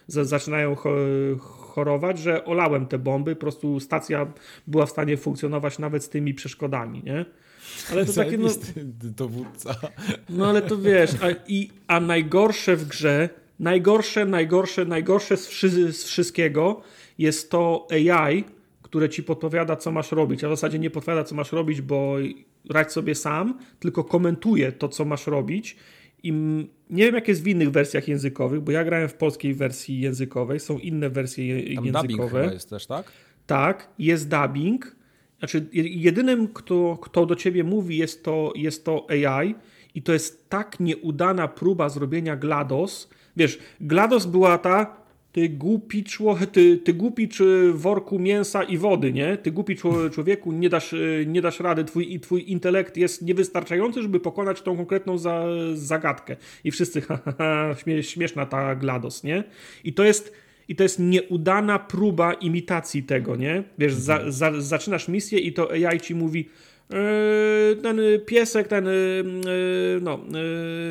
z, 0.06 0.28
zaczynają 0.28 0.74
cho, 0.74 0.94
chorować, 1.38 2.18
że 2.18 2.44
olałem 2.44 2.86
te 2.86 2.98
bomby, 2.98 3.34
po 3.36 3.40
prostu 3.40 3.80
stacja 3.80 4.26
była 4.66 4.86
w 4.86 4.90
stanie 4.90 5.16
funkcjonować 5.16 5.78
nawet 5.78 6.04
z 6.04 6.08
tymi 6.08 6.34
przeszkodami, 6.34 7.02
nie? 7.04 7.24
Ale 7.92 8.06
to 8.06 8.12
takie 8.12 8.38
no, 8.38 8.48
dowódca. 9.02 9.74
No 10.28 10.46
ale 10.46 10.62
to 10.62 10.78
wiesz, 10.78 11.10
a, 11.22 11.26
i, 11.48 11.70
a 11.86 12.00
najgorsze 12.00 12.76
w 12.76 12.88
grze, 12.88 13.28
najgorsze, 13.60 14.26
najgorsze, 14.26 14.84
najgorsze 14.84 15.36
z, 15.36 15.46
wszy, 15.46 15.92
z 15.92 16.04
wszystkiego 16.04 16.80
jest 17.18 17.50
to 17.50 17.86
AI, 17.90 18.44
które 18.88 19.08
ci 19.08 19.22
podpowiada, 19.22 19.76
co 19.76 19.92
masz 19.92 20.12
robić. 20.12 20.44
A 20.44 20.48
w 20.48 20.50
zasadzie 20.50 20.78
nie 20.78 20.90
podpowiada, 20.90 21.24
co 21.24 21.34
masz 21.34 21.52
robić, 21.52 21.80
bo 21.80 22.16
radź 22.70 22.92
sobie 22.92 23.14
sam, 23.14 23.58
tylko 23.80 24.04
komentuje 24.04 24.72
to, 24.72 24.88
co 24.88 25.04
masz 25.04 25.26
robić. 25.26 25.76
I 26.22 26.32
nie 26.90 27.04
wiem, 27.04 27.14
jak 27.14 27.28
jest 27.28 27.42
w 27.42 27.46
innych 27.46 27.70
wersjach 27.70 28.08
językowych, 28.08 28.60
bo 28.60 28.72
ja 28.72 28.84
grałem 28.84 29.08
w 29.08 29.14
polskiej 29.14 29.54
wersji 29.54 30.00
językowej, 30.00 30.60
są 30.60 30.78
inne 30.78 31.10
wersje 31.10 31.74
Tam 31.74 31.86
językowe. 31.86 32.50
Jest 32.52 32.70
też, 32.70 32.86
tak? 32.86 33.12
Tak, 33.46 33.88
jest 33.98 34.28
dubbing. 34.28 34.96
Znaczy, 35.38 35.66
jedynym, 35.72 36.48
kto, 36.48 36.98
kto 37.02 37.26
do 37.26 37.36
ciebie 37.36 37.64
mówi, 37.64 37.96
jest 37.96 38.24
to, 38.24 38.52
jest 38.56 38.84
to 38.84 39.06
AI, 39.10 39.54
i 39.94 40.02
to 40.02 40.12
jest 40.12 40.48
tak 40.48 40.80
nieudana 40.80 41.48
próba 41.48 41.88
zrobienia 41.88 42.36
GLaDOS. 42.36 43.08
Wiesz, 43.36 43.58
GLaDOS 43.80 44.26
była 44.26 44.58
ta, 44.58 44.96
ty 45.32 45.48
głupi, 45.48 46.04
ty, 46.52 46.78
ty 46.78 46.94
głupi 46.94 47.28
czy 47.28 47.72
worku 47.72 48.18
mięsa 48.18 48.62
i 48.62 48.78
wody, 48.78 49.12
nie? 49.12 49.36
Ty 49.36 49.50
głupi 49.50 49.76
człowieku, 50.12 50.52
nie 50.52 50.68
dasz, 50.68 50.94
nie 51.26 51.42
dasz 51.42 51.60
rady, 51.60 51.84
twój, 51.84 52.20
twój 52.20 52.50
intelekt 52.50 52.96
jest 52.96 53.22
niewystarczający, 53.22 54.02
żeby 54.02 54.20
pokonać 54.20 54.62
tą 54.62 54.76
konkretną 54.76 55.18
za, 55.18 55.44
zagadkę. 55.74 56.36
I 56.64 56.70
wszyscy, 56.70 57.00
haha, 57.06 57.74
śmieszna 58.00 58.46
ta 58.46 58.74
GLaDOS, 58.74 59.24
nie? 59.24 59.44
I 59.84 59.92
to 59.92 60.04
jest 60.04 60.32
i 60.68 60.76
to 60.76 60.82
jest 60.82 60.98
nieudana 60.98 61.78
próba 61.78 62.32
imitacji 62.32 63.02
tego, 63.02 63.36
nie? 63.36 63.62
Wiesz, 63.78 63.94
za, 63.94 64.30
za, 64.30 64.60
zaczynasz 64.60 65.08
misję 65.08 65.38
i 65.38 65.52
to 65.52 65.70
AI 65.70 66.00
ci 66.00 66.14
mówi 66.14 66.48
ten 67.82 68.00
piesek, 68.26 68.68
ten 68.68 68.84
yy, 68.84 70.00
no, 70.02 70.20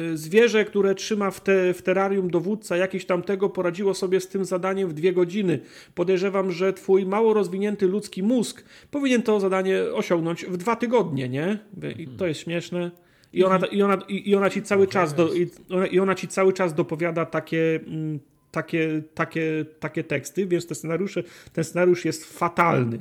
yy, 0.09 0.17
zwierzę, 0.17 0.65
które 0.65 0.95
trzyma 0.95 1.31
w, 1.31 1.41
te, 1.41 1.73
w 1.73 1.81
terrarium 1.81 2.29
dowódca 2.29 2.77
jakiś 2.77 3.05
tam 3.05 3.23
tego 3.23 3.49
poradziło 3.49 3.93
sobie 3.93 4.19
z 4.19 4.27
tym 4.27 4.45
zadaniem 4.45 4.89
w 4.89 4.93
dwie 4.93 5.13
godziny. 5.13 5.59
Podejrzewam, 5.95 6.51
że 6.51 6.73
twój 6.73 7.05
mało 7.05 7.33
rozwinięty 7.33 7.87
ludzki 7.87 8.23
mózg 8.23 8.65
powinien 8.91 9.21
to 9.21 9.39
zadanie 9.39 9.83
osiągnąć 9.93 10.45
w 10.45 10.57
dwa 10.57 10.75
tygodnie, 10.75 11.29
nie? 11.29 11.59
I 11.97 12.07
to 12.07 12.27
jest 12.27 12.39
śmieszne. 12.39 12.91
I 13.33 13.43
ona, 13.43 13.67
i 13.67 13.81
ona, 13.81 13.97
i 14.09 14.35
ona 14.35 14.49
ci 14.49 14.61
cały 14.61 14.87
czas 14.87 15.13
do, 15.13 15.33
i 15.33 15.49
ona, 15.69 15.87
i 15.87 15.99
ona 15.99 16.15
ci 16.15 16.27
cały 16.27 16.53
czas 16.53 16.73
dopowiada 16.73 17.25
takie 17.25 17.79
mm, 17.87 18.19
takie, 18.51 19.01
takie, 19.13 19.65
takie 19.79 20.03
teksty, 20.03 20.47
więc 20.47 20.67
te 20.67 20.75
scenariusze, 20.75 21.23
ten 21.53 21.63
scenariusz 21.63 22.05
jest 22.05 22.25
fatalny. 22.25 22.99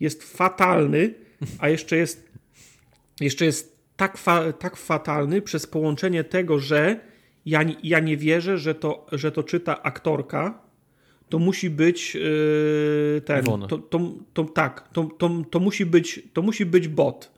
Jest 0.00 0.36
fatalny 0.36 1.14
a 1.58 1.68
jeszcze 1.68 1.96
jest, 1.96 2.23
jeszcze 3.20 3.44
jest 3.44 3.78
tak, 3.96 4.18
fa, 4.18 4.52
tak 4.52 4.76
fatalny 4.76 5.42
przez 5.42 5.66
połączenie 5.66 6.24
tego, 6.24 6.58
że 6.58 7.00
ja, 7.46 7.60
ja 7.82 8.00
nie 8.00 8.16
wierzę, 8.16 8.58
że 8.58 8.74
to, 8.74 9.06
że 9.12 9.32
to 9.32 9.42
czyta 9.42 9.82
aktorka, 9.82 10.64
to 11.28 11.38
musi 11.38 11.70
być 11.70 12.14
yy, 12.14 13.22
ten, 13.24 13.44
to, 13.44 13.78
to, 13.78 14.00
to, 14.32 14.44
tak, 14.44 14.88
to, 14.92 15.04
to, 15.18 15.30
to, 15.50 15.60
musi 15.60 15.86
być, 15.86 16.22
to 16.32 16.42
musi 16.42 16.66
być 16.66 16.88
bot. 16.88 17.32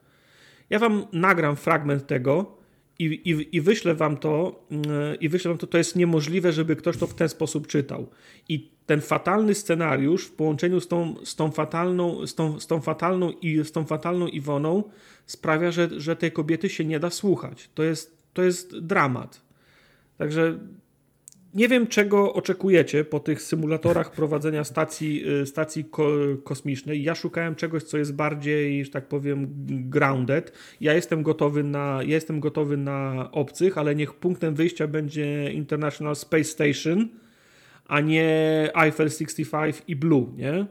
Ja 0.71 0.79
wam 0.79 1.07
nagram 1.13 1.57
fragment 1.57 2.07
tego 2.07 2.56
i, 2.99 3.05
i, 3.05 3.57
i 3.57 3.61
wyślę 3.61 3.95
wam 3.95 4.17
to, 4.17 4.67
yy, 4.71 5.17
i 5.21 5.29
wyślę 5.29 5.49
wam 5.49 5.59
to, 5.59 5.67
to 5.67 5.79
jest 5.79 5.97
niemożliwe, 5.97 6.53
żeby 6.53 6.77
ktoś 6.77 6.97
to 6.97 7.07
w 7.07 7.15
ten 7.15 7.29
sposób 7.29 7.67
czytał. 7.67 8.07
I 8.49 8.71
ten 8.87 9.01
fatalny 9.01 9.55
scenariusz 9.55 10.25
w 10.25 10.33
połączeniu 10.33 10.81
z 10.81 10.89
tą, 10.89 11.15
z 11.25 11.37
tą, 11.37 11.51
fatalną, 11.51 12.27
z 12.27 12.35
tą, 12.35 12.61
z 12.61 12.67
tą 12.67 12.81
fatalną 12.81 13.31
i 13.31 13.65
z 13.65 13.73
tą 13.73 13.85
fatalną 13.85 14.27
Iwoną 14.27 14.83
sprawia, 15.27 15.71
że, 15.71 16.01
że 16.01 16.17
tej 16.17 16.33
kobiety 16.33 16.69
się 16.69 16.85
nie 16.85 17.01
da 17.01 17.11
słuchać. 17.11 17.71
To 17.75 17.83
jest, 17.83 18.17
to 18.35 18.43
jest 18.43 18.79
dramat. 18.79 19.43
Także 20.19 20.59
nie 21.57 21.69
wiem, 21.69 21.87
czego 21.87 22.33
oczekujecie 22.35 23.05
po 23.05 23.21
tych 23.21 23.43
symulatorach 23.43 24.11
prowadzenia 24.11 24.65
stacji, 24.65 25.31
y, 25.43 25.47
stacji 25.47 25.85
ko 25.85 26.09
kosmicznej. 26.45 27.03
Ja 27.03 27.15
szukałem 27.15 27.55
czegoś, 27.55 27.83
co 27.83 27.99
jest 27.99 28.15
bardziej, 28.15 28.85
że 28.85 28.91
tak 28.91 29.09
powiem, 29.09 29.49
grounded. 29.67 30.53
Ja 30.81 30.95
jestem 30.95 31.23
gotowy 31.23 31.63
na, 31.63 31.99
ja 32.03 32.15
jestem 32.15 32.41
gotowy 32.41 32.77
na 32.77 33.29
obcych, 33.33 33.79
ale 33.79 33.95
niech 33.95 34.15
punktem 34.15 34.55
wyjścia 34.55 34.87
będzie 34.87 35.53
International 35.53 36.17
Space 36.17 36.45
Station 36.45 37.09
a 37.89 38.01
nie 38.01 38.71
Eiffel 38.75 39.11
65 39.11 39.83
i 39.89 39.97
Blue, 39.97 40.27
nie? 40.37 40.67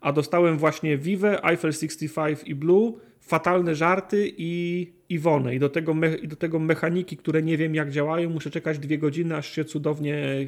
A 0.00 0.12
dostałem 0.12 0.58
właśnie 0.58 0.98
Vive, 0.98 1.40
Eiffel 1.42 1.72
65 1.72 2.40
i 2.44 2.54
Blue, 2.54 2.92
fatalne 3.20 3.74
żarty 3.74 4.32
i 4.36 4.92
Iwonę. 5.10 5.54
I 5.54 5.58
do, 5.58 5.68
tego 5.68 5.94
I 6.22 6.28
do 6.28 6.36
tego 6.36 6.58
mechaniki, 6.58 7.16
które 7.16 7.42
nie 7.42 7.56
wiem 7.56 7.74
jak 7.74 7.90
działają, 7.90 8.30
muszę 8.30 8.50
czekać 8.50 8.78
dwie 8.78 8.98
godziny, 8.98 9.36
aż 9.36 9.50
się 9.50 9.64
cudownie, 9.64 10.46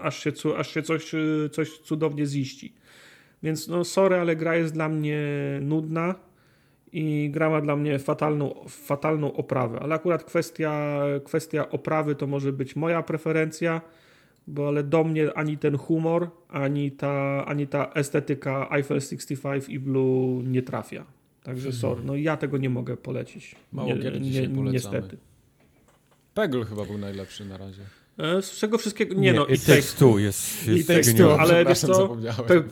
aż 0.00 0.24
się, 0.24 0.32
aż 0.56 0.74
się 0.74 0.82
coś, 0.82 1.12
coś 1.52 1.78
cudownie 1.78 2.26
ziści. 2.26 2.74
Więc 3.42 3.68
no 3.68 3.84
sorry, 3.84 4.16
ale 4.16 4.36
gra 4.36 4.56
jest 4.56 4.74
dla 4.74 4.88
mnie 4.88 5.20
nudna 5.62 6.14
i 6.92 7.30
gra 7.32 7.50
ma 7.50 7.60
dla 7.60 7.76
mnie 7.76 7.98
fatalną, 7.98 8.54
fatalną 8.68 9.32
oprawę. 9.32 9.80
Ale 9.80 9.94
akurat 9.94 10.24
kwestia, 10.24 11.02
kwestia 11.24 11.68
oprawy 11.68 12.14
to 12.14 12.26
może 12.26 12.52
być 12.52 12.76
moja 12.76 13.02
preferencja 13.02 13.80
bo 14.46 14.68
ale 14.68 14.82
do 14.82 15.04
mnie 15.04 15.32
ani 15.34 15.58
ten 15.58 15.78
humor, 15.78 16.30
ani 16.48 16.92
ta, 16.92 17.44
ani 17.46 17.66
ta 17.66 17.92
estetyka 17.94 18.68
Eiffel 18.70 19.00
65 19.00 19.68
i 19.68 19.78
Blue 19.78 20.42
nie 20.42 20.62
trafia. 20.62 21.04
Także 21.46 21.68
mhm. 21.68 21.80
sorry, 21.80 22.02
no 22.04 22.16
ja 22.16 22.36
tego 22.36 22.58
nie 22.58 22.70
mogę 22.70 22.96
polecić. 22.96 23.56
Mało 23.72 23.88
nie, 23.88 23.98
gier 23.98 24.20
nie, 24.20 24.48
Niestety. 24.48 25.16
Peggle 26.34 26.64
chyba 26.64 26.84
był 26.84 26.98
najlepszy 26.98 27.44
na 27.44 27.56
razie. 27.56 27.82
E, 28.18 28.42
z 28.42 28.52
czego 28.52 28.78
wszystkiego... 28.78 29.14
Nie, 29.14 29.20
nie 29.20 29.32
no, 29.32 29.46
i 29.46 29.58
Takes 29.58 29.94
Two 29.94 30.18
jest, 30.18 30.66
jest 30.66 30.88
Takes 30.88 31.14
Two, 31.14 31.40
ale 31.40 31.64
wiesz 31.64 31.78
co... 31.78 32.16
Pe... 32.46 32.62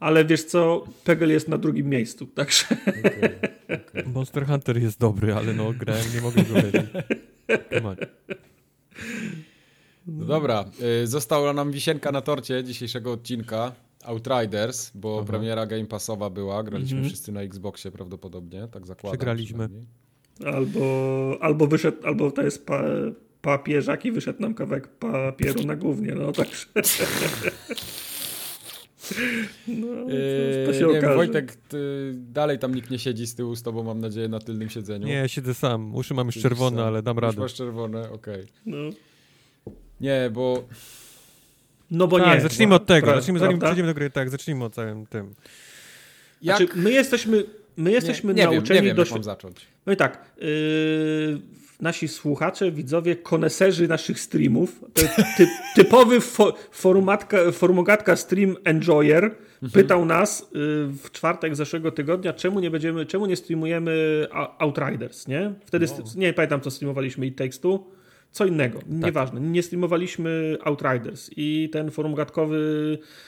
Ale 0.00 0.24
wiesz 0.24 0.44
co, 0.44 0.84
Peggle 1.04 1.32
jest 1.32 1.48
na 1.48 1.58
drugim 1.58 1.88
miejscu, 1.88 2.26
także... 2.26 2.64
Okay, 2.88 3.38
okay. 3.64 4.04
Monster 4.14 4.46
Hunter 4.46 4.78
jest 4.78 5.00
dobry, 5.00 5.34
ale 5.34 5.54
no 5.54 5.72
grałem, 5.72 6.04
nie 6.14 6.20
mogę 6.20 6.42
go 6.42 6.54
wiedzieć. 6.54 6.90
No 10.06 10.24
dobra, 10.24 10.64
y, 11.02 11.06
została 11.06 11.52
nam 11.52 11.72
wisienka 11.72 12.12
na 12.12 12.20
torcie 12.20 12.64
dzisiejszego 12.64 13.12
odcinka. 13.12 13.72
Outriders, 14.06 14.90
bo 14.94 15.16
Aha. 15.16 15.26
premiera 15.26 15.66
Game 15.66 15.86
Passowa 15.86 16.30
była, 16.30 16.62
graliśmy 16.62 16.96
mhm. 16.98 17.08
wszyscy 17.08 17.32
na 17.32 17.42
Xboxie 17.42 17.90
prawdopodobnie, 17.90 18.68
tak 18.70 18.86
zakładam. 18.86 19.18
Przegraliśmy. 19.18 19.68
Albo, 20.44 21.38
albo 21.40 21.66
wyszedł, 21.66 22.06
albo 22.06 22.30
to 22.30 22.42
jest 22.42 22.66
pa, 22.66 22.82
papieżak 23.42 24.04
i 24.04 24.12
wyszedł 24.12 24.42
nam 24.42 24.54
kawałek 24.54 24.88
papieru 24.88 25.62
na 25.62 25.76
głównie, 25.76 26.14
no 26.14 26.32
także... 26.32 26.66
No, 29.68 29.86
to 30.66 30.74
się 30.74 30.86
nie. 30.86 31.00
Wiem, 31.00 31.14
Wojtek, 31.16 31.58
dalej 32.12 32.58
tam 32.58 32.74
nikt 32.74 32.90
nie 32.90 32.98
siedzi 32.98 33.26
z 33.26 33.34
tyłu 33.34 33.56
z 33.56 33.62
tobą, 33.62 33.82
mam 33.82 34.00
nadzieję, 34.00 34.28
na 34.28 34.38
tylnym 34.38 34.68
siedzeniu. 34.68 35.06
Nie, 35.06 35.28
siedzę 35.28 35.54
sam. 35.54 35.94
Uszy 35.94 36.14
mam 36.14 36.26
już 36.26 36.38
czerwone, 36.38 36.84
ale 36.84 37.02
dam 37.02 37.18
radę. 37.18 37.40
masz 37.40 37.54
czerwone, 37.54 38.10
okej. 38.10 38.40
Okay. 38.40 38.46
No. 38.66 38.90
Nie, 40.00 40.30
bo... 40.32 40.64
No 41.90 42.08
bo 42.08 42.18
tak, 42.18 42.34
nie. 42.34 42.40
zacznijmy 42.40 42.74
od 42.74 42.86
tego. 42.86 43.06
Zacznijmy, 43.06 43.38
zanim 43.38 43.58
przejdziemy 43.58 43.88
do 43.88 43.94
gry, 43.94 44.10
tak, 44.10 44.30
zacznijmy 44.30 44.64
od 44.64 44.74
całym 44.74 45.06
tym. 45.06 45.34
Jak... 46.42 46.56
Znaczy, 46.56 46.72
my 46.76 46.92
jesteśmy, 46.92 47.44
my 47.76 47.90
jesteśmy 47.90 48.34
nie, 48.34 48.42
nie 48.42 48.44
nauczeni... 48.44 48.80
Wiem, 48.80 48.96
nie 48.96 49.04
wiem, 49.04 49.06
mam 49.10 49.22
zacząć. 49.22 49.66
No 49.86 49.92
i 49.92 49.96
tak, 49.96 50.30
yy, 50.38 51.40
nasi 51.80 52.08
słuchacze, 52.08 52.72
widzowie, 52.72 53.16
koneserzy 53.16 53.88
naszych 53.88 54.20
streamów, 54.20 54.84
ty, 55.36 55.48
typowy 55.76 56.20
fo, 56.20 56.54
forumatka, 56.70 57.52
forumogatka 57.52 58.16
stream 58.16 58.56
enjoyer 58.64 59.24
mhm. 59.24 59.72
pytał 59.72 60.04
nas 60.04 60.40
yy, 60.40 60.86
w 60.86 61.10
czwartek 61.12 61.56
zeszłego 61.56 61.90
tygodnia, 61.92 62.32
czemu 62.32 62.60
nie 62.60 62.70
będziemy, 62.70 63.06
czemu 63.06 63.26
nie 63.26 63.36
streamujemy 63.36 64.26
Outriders, 64.58 65.28
nie? 65.28 65.52
Wtedy, 65.64 65.86
no. 65.98 66.04
nie 66.16 66.32
pamiętam, 66.32 66.60
co 66.60 66.70
streamowaliśmy 66.70 67.26
i 67.26 67.32
tekstu 67.32 67.96
co 68.36 68.46
innego, 68.46 68.78
tak. 68.78 68.88
nieważne. 68.88 69.40
Nie 69.40 69.62
streamowaliśmy 69.62 70.58
Outriders 70.64 71.30
i 71.36 71.68
ten 71.72 71.90
forum 71.90 72.14
gadkowy 72.14 72.58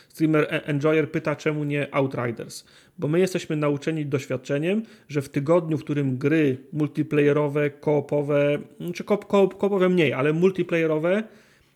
streamer 0.08 0.46
e- 0.50 0.66
Enjoyer 0.66 1.10
pyta, 1.10 1.36
czemu 1.36 1.64
nie 1.64 1.94
Outriders. 1.94 2.64
Bo 2.98 3.08
my 3.08 3.20
jesteśmy 3.20 3.56
nauczeni 3.56 4.06
doświadczeniem, 4.06 4.82
że 5.08 5.22
w 5.22 5.28
tygodniu, 5.28 5.78
w 5.78 5.84
którym 5.84 6.18
gry 6.18 6.56
multiplayerowe, 6.72 7.70
koopowe, 7.70 8.58
czy 8.94 9.04
koop, 9.04 9.26
koop, 9.26 9.58
koopowe 9.58 9.88
mniej, 9.88 10.12
ale 10.12 10.32
multiplayerowe, 10.32 11.22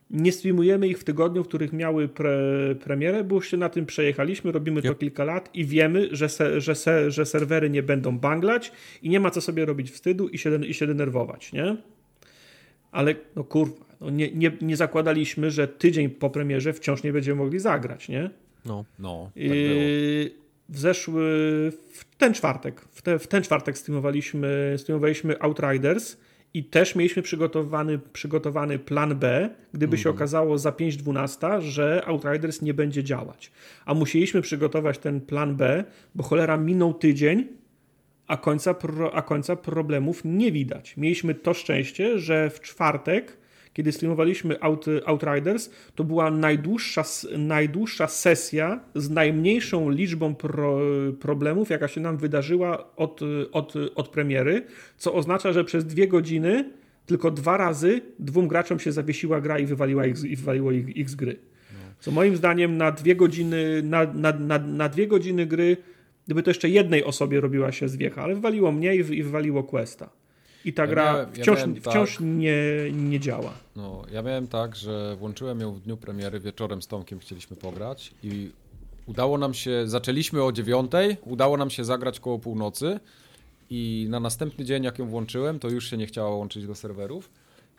nie 0.09 0.31
streamujemy 0.31 0.87
ich 0.87 0.99
w 0.99 1.03
tygodniu, 1.03 1.43
w 1.43 1.47
których 1.47 1.73
miały 1.73 2.07
pre, 2.07 2.39
premierę, 2.83 3.23
bo 3.23 3.35
już 3.35 3.51
się 3.51 3.57
na 3.57 3.69
tym 3.69 3.85
przejechaliśmy, 3.85 4.51
robimy 4.51 4.79
yep. 4.79 4.87
to 4.87 4.95
kilka 4.95 5.23
lat 5.23 5.49
i 5.53 5.65
wiemy, 5.65 6.09
że, 6.11 6.29
se, 6.29 6.61
że, 6.61 6.75
se, 6.75 7.11
że 7.11 7.25
serwery 7.25 7.69
nie 7.69 7.83
będą 7.83 8.19
banglać 8.19 8.71
i 9.01 9.09
nie 9.09 9.19
ma 9.19 9.31
co 9.31 9.41
sobie 9.41 9.65
robić 9.65 9.91
wstydu 9.91 10.27
i 10.27 10.37
się, 10.37 10.65
i 10.65 10.73
się 10.73 10.87
denerwować, 10.87 11.53
nie? 11.53 11.77
Ale 12.93 13.15
no 13.35 13.43
kurwa, 13.43 13.85
no 14.01 14.09
nie, 14.09 14.31
nie, 14.31 14.51
nie 14.61 14.77
zakładaliśmy, 14.77 15.51
że 15.51 15.67
tydzień 15.67 16.09
po 16.09 16.29
premierze 16.29 16.73
wciąż 16.73 17.03
nie 17.03 17.13
będziemy 17.13 17.43
mogli 17.43 17.59
zagrać, 17.59 18.09
nie? 18.09 18.29
No, 18.65 18.85
no. 18.99 19.23
Tak 19.25 19.43
I 19.43 20.43
w 20.69 20.79
zeszły, 20.79 21.23
w 21.93 22.05
ten 22.17 22.33
czwartek, 22.33 22.81
w, 22.91 23.01
te, 23.01 23.19
w 23.19 23.27
ten 23.27 23.43
czwartek 23.43 23.77
streamowaliśmy, 23.77 24.75
streamowaliśmy 24.77 25.39
Outriders 25.39 26.17
i 26.53 26.63
też 26.63 26.95
mieliśmy 26.95 27.21
przygotowany, 27.21 27.99
przygotowany 28.13 28.79
plan 28.79 29.15
B, 29.15 29.49
gdyby 29.73 29.97
się 29.97 30.09
mhm. 30.09 30.15
okazało 30.15 30.57
za 30.57 30.69
5.12, 30.69 31.61
że 31.61 32.03
Outriders 32.05 32.61
nie 32.61 32.73
będzie 32.73 33.03
działać. 33.03 33.51
A 33.85 33.93
musieliśmy 33.93 34.41
przygotować 34.41 34.97
ten 34.97 35.21
plan 35.21 35.55
B, 35.55 35.83
bo 36.15 36.23
cholera 36.23 36.57
minął 36.57 36.93
tydzień, 36.93 37.47
a 38.27 38.37
końca, 38.37 38.73
pro, 38.73 39.15
a 39.15 39.21
końca 39.21 39.55
problemów 39.55 40.21
nie 40.25 40.51
widać. 40.51 40.97
Mieliśmy 40.97 41.35
to 41.35 41.53
szczęście, 41.53 42.19
że 42.19 42.49
w 42.49 42.59
czwartek, 42.59 43.37
kiedy 43.73 43.91
streamowaliśmy 43.91 44.61
Out, 44.61 44.85
Outriders, 45.05 45.69
to 45.95 46.03
była 46.03 46.31
najdłuższa, 46.31 47.03
najdłuższa 47.37 48.07
sesja 48.07 48.79
z 48.95 49.09
najmniejszą 49.09 49.89
liczbą 49.89 50.35
pro, 50.35 50.79
problemów, 51.19 51.69
jaka 51.69 51.87
się 51.87 52.01
nam 52.01 52.17
wydarzyła 52.17 52.95
od, 52.95 53.19
od, 53.51 53.73
od 53.95 54.09
premiery, 54.09 54.65
co 54.97 55.13
oznacza, 55.13 55.53
że 55.53 55.63
przez 55.63 55.85
dwie 55.85 56.07
godziny 56.07 56.69
tylko 57.05 57.31
dwa 57.31 57.57
razy 57.57 58.01
dwóm 58.19 58.47
graczom 58.47 58.79
się 58.79 58.91
zawiesiła 58.91 59.41
gra 59.41 59.59
i 59.59 59.65
wywaliła 59.65 60.05
ich, 60.05 60.23
i 60.23 60.35
wywaliło 60.35 60.71
ich, 60.71 60.97
ich 60.97 61.09
z 61.09 61.15
gry. 61.15 61.39
Co 61.99 62.11
moim 62.11 62.35
zdaniem 62.35 62.77
na 62.77 62.91
dwie 62.91 63.15
godziny, 63.15 63.81
na, 63.83 64.05
na, 64.13 64.31
na, 64.31 64.59
na 64.59 64.89
dwie 64.89 65.07
godziny 65.07 65.45
gry 65.45 65.77
Gdyby 66.25 66.43
to 66.43 66.49
jeszcze 66.49 66.69
jednej 66.69 67.03
osobie 67.03 67.41
robiła 67.41 67.71
się 67.71 67.89
zwiecha, 67.89 68.23
ale 68.23 68.35
wywaliło 68.35 68.71
mnie 68.71 68.95
i 68.95 69.03
wywaliło 69.03 69.63
Questa. 69.63 70.09
I 70.65 70.73
ta 70.73 70.83
ja 70.83 70.87
gra 70.87 71.13
miałem, 71.13 71.33
wciąż, 71.33 71.59
ja 71.59 71.91
wciąż 71.91 72.11
tak, 72.17 72.25
nie, 72.25 72.57
nie 72.91 73.19
działa. 73.19 73.53
No, 73.75 74.01
ja 74.11 74.21
miałem 74.21 74.47
tak, 74.47 74.75
że 74.75 75.15
włączyłem 75.19 75.59
ją 75.59 75.73
w 75.73 75.79
dniu 75.79 75.97
premiery, 75.97 76.39
wieczorem 76.39 76.81
z 76.81 76.87
Tomkiem 76.87 77.19
chcieliśmy 77.19 77.57
pograć 77.57 78.11
i 78.23 78.51
udało 79.05 79.37
nam 79.37 79.53
się, 79.53 79.87
zaczęliśmy 79.87 80.43
o 80.43 80.51
dziewiątej, 80.51 81.17
udało 81.25 81.57
nam 81.57 81.69
się 81.69 81.85
zagrać 81.85 82.19
koło 82.19 82.39
północy 82.39 82.99
i 83.69 84.07
na 84.09 84.19
następny 84.19 84.65
dzień 84.65 84.83
jak 84.83 84.99
ją 84.99 85.07
włączyłem, 85.07 85.59
to 85.59 85.69
już 85.69 85.89
się 85.89 85.97
nie 85.97 86.07
chciała 86.07 86.35
łączyć 86.35 86.67
do 86.67 86.75
serwerów. 86.75 87.29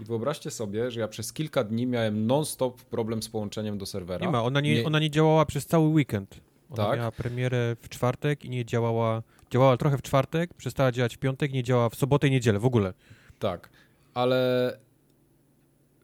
I 0.01 0.05
wyobraźcie 0.05 0.51
sobie, 0.51 0.91
że 0.91 1.01
ja 1.01 1.09
przez 1.09 1.33
kilka 1.33 1.65
dni 1.65 1.87
miałem 1.87 2.27
non-stop 2.27 2.81
problem 2.83 3.23
z 3.23 3.29
połączeniem 3.29 3.79
do 3.79 3.87
serwera. 3.87 4.27
Nie 4.27 4.33
ma, 4.33 4.43
ona 4.43 4.61
nie, 4.61 4.75
nie, 4.75 4.85
ona 4.85 4.99
nie 4.99 5.11
działała 5.11 5.47
przez 5.47 5.67
cały 5.67 5.89
weekend. 5.89 6.41
Ona 6.75 6.89
tak? 6.89 6.99
miała 6.99 7.13
premierę 7.13 7.77
w 7.83 7.89
czwartek 7.89 8.45
i 8.45 8.51
nie 8.51 8.65
działała, 8.65 9.23
działała 9.51 9.77
trochę 9.77 9.99
w 9.99 10.03
czwartek, 10.03 10.55
przestała 10.55 10.93
działać 10.93 11.17
w 11.17 11.19
piątek, 11.19 11.53
nie 11.53 11.63
działała 11.63 11.89
w 11.89 11.95
sobotę 11.95 12.29
i 12.29 12.31
niedzielę 12.31 12.59
w 12.59 12.65
ogóle. 12.65 12.93
Tak, 13.39 13.69
ale 14.15 14.79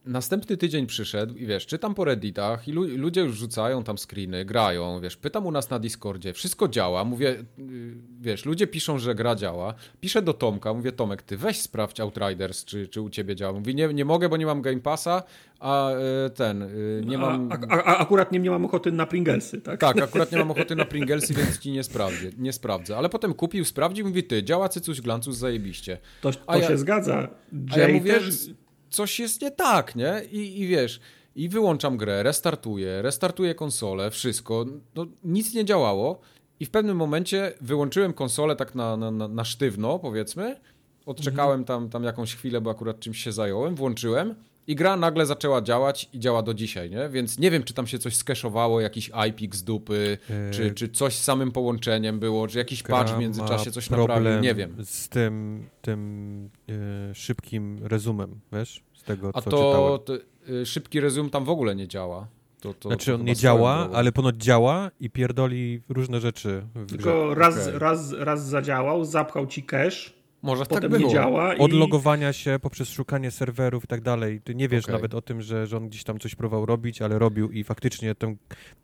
następny 0.05 0.57
tydzień 0.57 0.87
przyszedł 0.87 1.35
i 1.35 1.47
wiesz, 1.47 1.67
czytam 1.67 1.95
po 1.95 2.05
redditach 2.05 2.69
i 2.69 2.73
lu 2.73 2.85
ludzie 2.97 3.21
już 3.21 3.37
rzucają 3.37 3.85
tam 3.85 3.99
screeny, 3.99 4.45
grają, 4.45 5.01
wiesz, 5.01 5.17
pytam 5.17 5.47
u 5.47 5.51
nas 5.51 5.71
na 5.71 5.79
Discordzie, 5.79 6.33
wszystko 6.33 6.69
działa, 6.69 7.05
mówię, 7.05 7.45
y, 7.59 7.95
wiesz, 8.21 8.45
ludzie 8.45 8.67
piszą, 8.67 8.99
że 8.99 9.15
gra 9.15 9.35
działa, 9.35 9.75
piszę 10.01 10.23
do 10.23 10.35
Tomka, 10.35 10.75
mówię, 10.75 10.93
Tomek, 10.93 11.23
ty 11.23 11.37
weź 11.37 11.61
sprawdź 11.61 12.01
Outriders, 12.01 12.65
czy, 12.65 12.89
czy 12.89 13.01
u 13.01 13.11
ciebie 13.11 13.37
działa. 13.37 13.59
Mówi, 13.59 13.75
nie, 13.75 13.95
nie 13.95 14.05
mogę, 14.05 14.29
bo 14.29 14.37
nie 14.37 14.47
mam 14.47 14.63
Game 14.63 14.81
Passa, 14.81 15.23
a 15.61 15.91
y, 16.27 16.31
ten, 16.31 16.63
y, 16.63 17.03
nie 17.07 17.19
mam... 17.19 17.53
A, 17.53 17.75
a, 17.75 17.85
a, 17.85 17.99
akurat 17.99 18.33
nie, 18.33 18.39
nie 18.39 18.51
mam 18.51 18.65
ochoty 18.65 18.93
na 18.93 19.07
Pringlesy, 19.07 19.61
tak? 19.61 19.81
Tak, 19.81 20.03
akurat 20.03 20.33
nie 20.33 20.39
mam 20.39 20.51
ochoty 20.51 20.77
na 20.77 20.85
Pringlesy, 20.85 21.35
więc 21.35 21.59
ci 21.59 21.73
nie 21.73 21.85
sprawdzę, 21.85 22.31
nie 22.39 22.53
sprawdzę. 22.53 22.97
Ale 22.97 23.09
potem 23.09 23.35
kupił, 23.35 23.65
sprawdził, 23.65 24.07
mówi, 24.07 24.25
ty, 24.25 24.43
działa 24.43 24.69
cycuś 24.69 25.01
glancus, 25.01 25.37
zajebiście. 25.37 25.99
To, 26.21 26.31
to 26.33 26.63
się 26.63 26.71
ja, 26.71 26.77
zgadza. 26.77 27.29
Jay 27.77 27.93
ja 27.93 27.99
mówię, 27.99 28.13
też 28.13 28.51
coś 28.91 29.21
jest 29.21 29.43
nie 29.43 29.51
tak, 29.51 29.97
nie? 29.97 30.23
I, 30.31 30.61
i 30.61 30.67
wiesz, 30.67 31.01
i 31.37 31.49
wyłączam 31.49 31.97
grę, 31.97 32.23
restartuję, 32.23 33.03
restartuję 33.03 33.55
konsolę, 33.55 34.11
wszystko, 34.11 34.67
no 34.95 35.07
nic 35.25 35.55
nie 35.55 35.65
działało. 35.65 36.21
I 36.61 36.67
w 36.67 36.71
pewnym 36.71 36.97
momencie 36.97 37.53
wyłączyłem 37.61 38.13
konsolę 38.13 38.57
tak 38.57 38.75
na, 38.75 38.97
na, 38.97 39.11
na 39.11 39.45
sztywno, 39.45 39.99
powiedzmy, 39.99 40.61
odczekałem 41.07 41.65
tam, 41.65 41.91
tam 41.91 42.05
jakąś 42.05 42.35
chwilę, 42.35 42.61
bo 42.61 42.71
akurat 42.71 43.01
czymś 43.01 43.23
się 43.25 43.33
zająłem, 43.33 43.75
włączyłem 43.75 44.35
i 44.67 44.75
gra 44.75 44.97
nagle 44.97 45.27
zaczęła 45.27 45.63
działać 45.63 46.09
i 46.13 46.19
działa 46.19 46.43
do 46.43 46.55
dzisiaj, 46.55 46.91
nie? 46.91 47.09
Więc 47.09 47.39
nie 47.39 47.51
wiem, 47.51 47.63
czy 47.63 47.75
tam 47.75 47.87
się 47.87 47.99
coś 47.99 48.17
skeszowało, 48.17 48.81
jakiś 48.81 49.11
IPIC 49.29 49.55
z 49.55 49.65
dupy, 49.65 50.19
yy, 50.29 50.51
czy, 50.51 50.75
czy 50.75 50.89
coś 50.89 51.15
z 51.15 51.25
samym 51.25 51.53
połączeniem 51.53 52.21
było, 52.21 52.49
czy 52.49 52.59
jakiś 52.59 52.83
patch 52.83 53.13
w 53.13 53.19
międzyczasie 53.19 53.71
coś 53.71 53.91
naprawił, 53.91 54.41
nie 54.41 54.55
wiem. 54.55 54.77
z 54.85 55.09
tym, 55.09 55.67
tym 55.83 56.51
yy, 56.67 56.75
szybkim 57.15 57.79
rezumem, 57.83 58.41
wiesz? 58.53 58.83
Z 58.95 59.03
tego, 59.03 59.31
A 59.35 59.41
co 59.43 59.51
to, 59.51 59.99
to 59.99 60.13
yy, 60.49 60.67
szybki 60.67 61.01
rezum 61.01 61.31
tam 61.31 61.45
w 61.45 61.51
ogóle 61.51 61.77
nie 61.77 61.89
działa. 61.89 62.27
To, 62.61 62.75
to, 62.75 62.89
znaczy 62.89 63.15
on 63.15 63.25
nie 63.25 63.37
działa, 63.37 63.89
ale 63.93 64.13
ponoć 64.13 64.37
działa 64.37 64.91
i 65.01 65.11
pierdoli 65.11 65.81
różne 65.89 66.21
rzeczy. 66.21 66.67
Tylko 66.89 67.35
raz, 67.35 67.67
okay. 67.67 67.79
raz, 67.79 68.13
raz 68.13 68.47
zadziałał, 68.47 69.05
zapchał 69.05 69.47
ci 69.47 69.63
cache, 69.63 70.11
może 70.43 70.65
Potem 70.67 70.91
tak 70.91 70.91
było. 70.91 71.09
nie 71.09 71.15
działa. 71.15 71.55
Od 71.59 71.73
logowania 71.73 72.33
się 72.33 72.59
poprzez 72.63 72.91
szukanie 72.91 73.31
serwerów 73.31 73.85
i 73.85 73.87
tak 73.87 74.01
dalej. 74.01 74.41
Ty 74.41 74.55
nie 74.55 74.69
wiesz 74.69 74.85
okay. 74.85 74.95
nawet 74.95 75.15
o 75.15 75.23
tym, 75.23 75.43
że, 75.43 75.67
że 75.67 75.77
on 75.77 75.89
gdzieś 75.89 76.05
tam 76.05 76.19
coś 76.19 76.35
próbował 76.35 76.67
robić, 76.67 77.03
ale 77.03 77.19
robił 77.19 77.51
i 77.51 77.65
faktycznie 77.65 78.15
tę, 78.15 78.35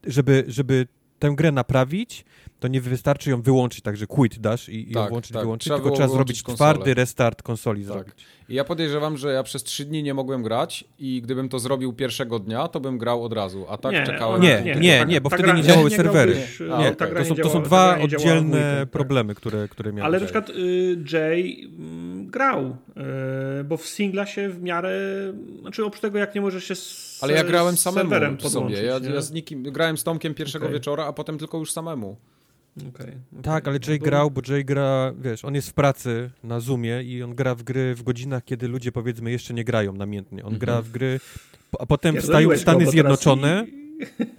żeby, 0.07 0.45
żeby 0.49 0.87
tę 1.19 1.31
grę 1.37 1.53
naprawić, 1.53 2.25
to 2.61 2.69
nie 2.69 2.81
wystarczy 2.81 3.31
ją 3.31 3.43
wyłączyć, 3.43 3.81
także 3.81 4.07
quit 4.07 4.39
dasz 4.39 4.69
i, 4.69 4.91
i 4.91 4.95
tak, 4.95 5.03
ją 5.03 5.09
włączyć, 5.09 5.33
tak. 5.33 5.43
wyłączyć, 5.43 5.65
trzeba 5.65 5.79
tylko 5.79 5.97
trzeba 5.97 6.09
zrobić 6.09 6.43
konsolę. 6.43 6.75
twardy 6.75 6.95
restart 6.95 7.43
konsoli 7.43 7.85
tak. 7.85 7.93
zrobić. 7.93 8.15
I 8.49 8.55
ja 8.55 8.65
podejrzewam, 8.65 9.17
że 9.17 9.33
ja 9.33 9.43
przez 9.43 9.63
trzy 9.63 9.85
dni 9.85 10.03
nie 10.03 10.15
mogłem 10.15 10.43
grać 10.43 10.85
i 10.99 11.23
gdybym 11.23 11.49
to 11.49 11.59
zrobił 11.59 11.93
pierwszego 11.93 12.39
dnia, 12.39 12.69
to 12.69 12.81
bym 12.81 12.99
grał 12.99 13.25
od 13.25 13.33
razu, 13.33 13.67
a 13.69 13.77
tak 13.77 13.93
nie, 13.93 14.07
czekałem. 14.07 14.43
Nie, 14.43 14.63
nie, 14.65 14.75
nie, 14.75 15.05
nie 15.09 15.21
bo 15.21 15.31
wtedy 15.31 15.53
nie 15.53 15.63
działały 15.63 15.91
nie 15.91 15.97
serwery. 15.97 16.33
Grałbyś, 16.33 16.61
nie, 16.61 17.07
okay. 17.07 17.15
to, 17.15 17.25
są, 17.25 17.35
to 17.35 17.51
są 17.51 17.63
dwa 17.63 17.99
oddzielne 17.99 18.77
tak. 18.81 18.91
problemy, 18.91 19.35
które, 19.35 19.69
które 19.69 19.93
miałem. 19.93 20.07
Ale 20.07 20.21
na 20.21 20.25
przykład 20.25 20.51
y, 20.51 20.97
Jay 21.13 21.71
mm, 21.79 22.27
grał, 22.27 22.77
y, 23.61 23.65
bo 23.65 23.77
w 23.77 23.87
singla 23.87 24.27
się 24.27 24.49
w 24.49 24.63
miarę, 24.63 24.99
znaczy 25.61 25.85
oprócz 25.85 26.01
tego 26.01 26.19
jak 26.19 26.35
nie 26.35 26.41
możesz 26.41 26.65
się 26.65 26.75
Ale 27.21 27.33
ja 27.33 27.45
grałem 27.45 27.77
samemu 27.77 28.41
sobie, 28.41 28.83
ja, 28.83 28.99
ja, 28.99 29.21
z 29.21 29.33
nikim, 29.33 29.63
grałem 29.63 29.99
z 29.99 30.05
Tomkiem 30.05 30.35
pierwszego 30.35 30.65
okay. 30.65 30.75
wieczora, 30.75 31.05
a 31.05 31.13
potem 31.13 31.39
tylko 31.39 31.59
już 31.59 31.73
samemu. 31.73 32.17
Okay, 32.77 32.89
okay. 32.89 33.43
Tak, 33.43 33.69
ale 33.69 33.79
Jay 33.89 33.99
grał, 33.99 34.31
bo 34.31 34.41
Jay 34.49 34.65
gra, 34.65 35.13
wiesz, 35.21 35.45
on 35.45 35.55
jest 35.55 35.71
w 35.71 35.73
pracy 35.73 36.31
na 36.45 36.61
Zoomie 36.61 37.03
i 37.03 37.23
on 37.23 37.35
gra 37.35 37.55
w 37.55 37.63
gry 37.63 37.95
w 37.95 38.03
godzinach, 38.03 38.45
kiedy 38.45 38.69
ludzie 38.69 38.93
powiedzmy 38.93 39.31
jeszcze 39.31 39.55
nie 39.55 39.65
grają 39.65 39.93
namiętnie. 39.93 40.45
On 40.45 40.59
gra 40.59 40.83
w 40.83 40.91
gry, 40.91 41.21
a 41.79 41.87
potem 41.87 42.21
wstają 42.21 42.59
Stany 42.59 42.87
Zjednoczone 42.87 43.67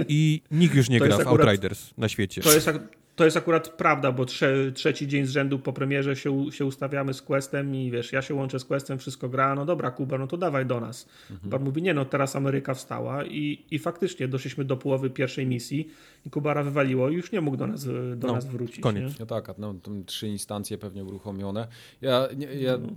i... 0.08 0.42
i... 0.52 0.58
nikt 0.58 0.76
już 0.76 0.90
nie 0.90 1.00
to 1.00 1.06
gra 1.06 1.18
w 1.18 1.20
akurat, 1.20 1.48
Outriders 1.48 1.90
na 1.98 2.10
świecie. 2.10 2.42
To 2.42 2.54
jest, 2.54 2.70
to 3.18 3.26
jest 3.26 3.38
akurat 3.38 3.70
prawda, 3.70 4.12
bo 4.12 4.26
trze, 4.26 4.72
trzeci 4.72 5.08
dzień 5.08 5.26
z 5.26 5.30
rzędu 5.30 5.60
po 5.60 5.74
premierze 5.74 6.16
się, 6.16 6.52
się 6.52 6.66
ustawiamy 6.66 7.14
z 7.14 7.22
Questem 7.22 7.76
i 7.76 7.92
wiesz, 7.92 8.12
ja 8.12 8.22
się 8.22 8.34
łączę 8.34 8.60
z 8.60 8.66
Questem, 8.66 8.98
wszystko 8.98 9.30
gra, 9.30 9.56
no 9.56 9.66
dobra 9.66 9.92
Kuba, 9.92 10.18
no 10.18 10.28
to 10.28 10.38
dawaj 10.38 10.66
do 10.66 10.80
nas. 10.80 11.08
Mhm. 11.22 11.40
Kuba 11.42 11.60
mówi, 11.60 11.82
nie 11.82 11.94
no, 11.94 12.06
teraz 12.06 12.36
Ameryka 12.36 12.74
wstała 12.74 13.26
i, 13.26 13.66
i 13.72 13.80
faktycznie 13.80 14.28
doszliśmy 14.28 14.66
do 14.66 14.78
połowy 14.78 15.10
pierwszej 15.10 15.46
misji 15.46 15.88
i 16.26 16.30
Kubara 16.30 16.64
wywaliło 16.64 17.10
i 17.10 17.14
już 17.14 17.32
nie 17.32 17.42
mógł 17.42 17.58
do 17.58 17.68
nas, 17.68 17.86
do 18.16 18.28
no, 18.28 18.34
nas 18.34 18.46
wrócić. 18.46 18.80
Koniec. 18.80 19.04
Nie? 19.04 19.16
No 19.20 19.26
tak, 19.26 19.58
no, 19.58 19.76
trzy 20.06 20.28
instancje 20.28 20.78
pewnie 20.78 21.04
uruchomione. 21.04 21.68
Ja, 22.02 22.28
nie, 22.36 22.46
ja 22.46 22.78
no. 22.78 22.90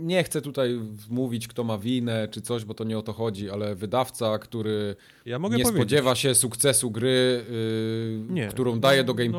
nie 0.00 0.24
chcę 0.24 0.42
tutaj 0.42 0.80
mówić, 1.10 1.48
kto 1.48 1.64
ma 1.64 1.78
winę 1.78 2.28
czy 2.30 2.40
coś, 2.40 2.64
bo 2.64 2.74
to 2.74 2.84
nie 2.84 2.98
o 2.98 3.02
to 3.02 3.12
chodzi, 3.12 3.50
ale 3.50 3.74
wydawca, 3.74 4.38
który 4.38 4.96
ja 5.26 5.36
nie 5.36 5.42
powiedzieć. 5.42 5.68
spodziewa 5.68 6.14
się 6.14 6.34
sukcesu 6.34 6.90
gry, 6.90 7.44
yy, 8.30 8.48
którą 8.48 8.80
daje 8.80 9.04
do 9.04 9.14
Game 9.14 9.30
no. 9.30 9.38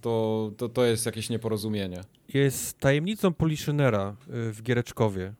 To, 0.00 0.52
to, 0.56 0.68
to 0.68 0.84
jest 0.84 1.06
jakieś 1.06 1.30
nieporozumienie. 1.30 2.00
Jest 2.34 2.78
tajemnicą 2.78 3.34
Poliszynera 3.34 4.10
y, 4.10 4.52
w 4.52 4.62
Giereczkowie, 4.62 5.34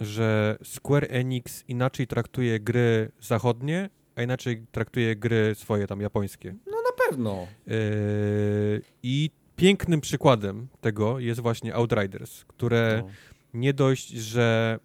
że 0.00 0.58
Square 0.62 1.06
Enix 1.10 1.64
inaczej 1.68 2.06
traktuje 2.06 2.60
gry 2.60 3.10
zachodnie, 3.20 3.90
a 4.16 4.22
inaczej 4.22 4.66
traktuje 4.72 5.16
gry 5.16 5.54
swoje 5.54 5.86
tam 5.86 6.00
japońskie. 6.00 6.54
No 6.66 6.76
na 6.76 7.06
pewno. 7.06 7.46
Yy, 7.66 8.82
I 9.02 9.30
pięknym 9.56 10.00
przykładem 10.00 10.68
tego 10.80 11.18
jest 11.18 11.40
właśnie 11.40 11.74
Outriders, 11.74 12.44
które 12.44 13.02
no. 13.04 13.10
nie 13.54 13.74
dość, 13.74 14.08
że 14.08 14.78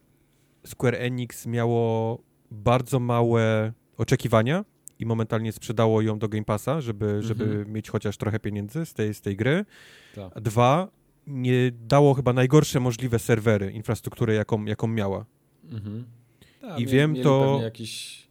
Square 0.65 0.95
Enix 0.95 1.45
miało 1.45 2.19
bardzo 2.51 2.99
małe 2.99 3.73
oczekiwania 3.97 4.65
i 5.03 5.05
momentalnie 5.05 5.51
sprzedało 5.51 6.01
ją 6.01 6.19
do 6.19 6.29
Game 6.29 6.45
Passa, 6.45 6.81
żeby, 6.81 7.21
żeby 7.21 7.43
mhm. 7.43 7.73
mieć 7.73 7.89
chociaż 7.89 8.17
trochę 8.17 8.39
pieniędzy 8.39 8.85
z 8.85 8.93
tej, 8.93 9.13
z 9.13 9.21
tej 9.21 9.35
gry. 9.35 9.65
Tak. 10.15 10.41
Dwa, 10.41 10.87
nie 11.27 11.71
dało 11.71 12.13
chyba 12.13 12.33
najgorsze 12.33 12.79
możliwe 12.79 13.19
serwery, 13.19 13.71
infrastrukturę, 13.71 14.33
jaką, 14.33 14.65
jaką 14.65 14.87
miała. 14.87 15.25
Mhm. 15.71 16.05
Tak, 16.61 16.79
I 16.79 16.85
wiem 16.85 17.15
to. 17.15 17.59
Jakiś 17.63 18.22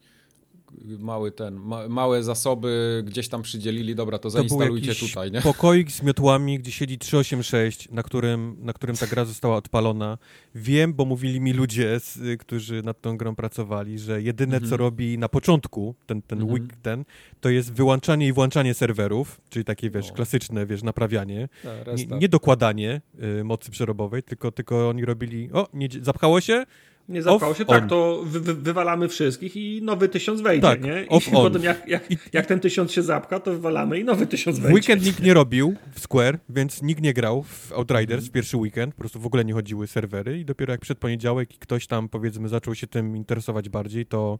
mały 0.99 1.33
ten, 1.33 1.55
ma, 1.55 1.89
małe 1.89 2.23
zasoby 2.23 3.02
gdzieś 3.07 3.28
tam 3.28 3.42
przydzielili, 3.42 3.94
dobra, 3.94 4.18
to, 4.18 4.23
to 4.23 4.31
zainstalujcie 4.31 4.94
tutaj, 4.94 5.31
nie? 5.31 5.42
pokoik 5.52 5.92
z 5.92 6.02
miotłami, 6.02 6.59
gdzie 6.59 6.73
siedzi 6.73 6.99
386, 6.99 7.89
na 7.91 8.02
którym, 8.02 8.57
na 8.60 8.73
którym 8.73 8.97
ta 8.97 9.07
gra 9.07 9.25
została 9.25 9.57
odpalona. 9.57 10.18
Wiem, 10.55 10.94
bo 10.94 11.05
mówili 11.05 11.41
mi 11.41 11.52
ludzie, 11.52 12.01
z, 12.01 12.41
którzy 12.41 12.83
nad 12.83 13.01
tą 13.01 13.17
grą 13.17 13.34
pracowali, 13.34 13.99
że 13.99 14.23
jedyne, 14.23 14.57
mhm. 14.57 14.70
co 14.70 14.76
robi 14.76 15.18
na 15.18 15.28
początku, 15.28 15.94
ten, 16.07 16.23
ten 16.23 16.41
mhm. 16.41 16.55
week, 16.55 16.76
ten, 16.83 17.05
to 17.41 17.51
jest 17.51 17.73
wyłączanie 17.73 18.26
i 18.26 18.33
włączanie 18.33 18.75
serwerów, 18.75 19.41
czyli 19.51 19.65
takie, 19.65 19.91
wiesz, 19.91 20.12
klasyczne, 20.12 20.67
wiesz, 20.67 20.83
naprawianie. 20.83 21.49
Nie, 21.97 22.18
nie, 22.18 22.28
dokładanie 22.28 23.01
y, 23.41 23.44
mocy 23.44 23.70
przerobowej, 23.70 24.23
tylko, 24.23 24.52
tylko 24.52 24.89
oni 24.89 25.05
robili, 25.05 25.52
o, 25.52 25.68
nie, 25.75 25.89
zapchało 26.02 26.41
się, 26.41 26.65
nie 27.12 27.23
zapchało 27.23 27.55
się, 27.55 27.65
tak, 27.65 27.89
to 27.89 28.23
wy, 28.24 28.41
wy, 28.41 28.55
wywalamy 28.55 29.08
wszystkich 29.08 29.57
i 29.57 29.82
nowy 29.82 30.08
tysiąc 30.08 30.41
wejdzie, 30.41 30.62
tak, 30.62 30.84
nie? 30.84 31.02
I 31.02 31.31
potem 31.32 31.62
jak, 31.62 31.89
jak, 31.89 32.08
jak, 32.32 32.47
ten 32.47 32.60
tysiąc 32.60 32.92
się 32.92 33.02
zapcha, 33.02 33.41
to 33.41 33.50
wywalamy 33.50 34.00
i 34.00 34.05
nowy 34.05 34.26
tysiąc 34.26 34.58
wejdzie. 34.58 34.74
Weekend 34.74 35.07
nikt 35.07 35.23
nie 35.23 35.34
robił 35.34 35.74
w 35.94 36.00
Square, 36.00 36.39
więc 36.49 36.82
nikt 36.82 37.02
nie 37.02 37.15
grał 37.15 37.42
w 37.42 37.73
Outriders 37.73 38.23
mm. 38.23 38.32
pierwszy 38.32 38.57
weekend, 38.57 38.94
po 38.94 39.00
prostu 39.00 39.20
w 39.20 39.26
ogóle 39.26 39.44
nie 39.44 39.52
chodziły 39.52 39.86
serwery 39.86 40.39
i 40.39 40.44
dopiero 40.44 40.73
jak 40.73 40.81
przed 40.81 40.99
poniedziałek 40.99 41.55
i 41.55 41.58
ktoś 41.58 41.86
tam, 41.86 42.08
powiedzmy, 42.08 42.49
zaczął 42.49 42.74
się 42.74 42.86
tym 42.86 43.16
interesować 43.16 43.68
bardziej, 43.68 44.07
to 44.07 44.39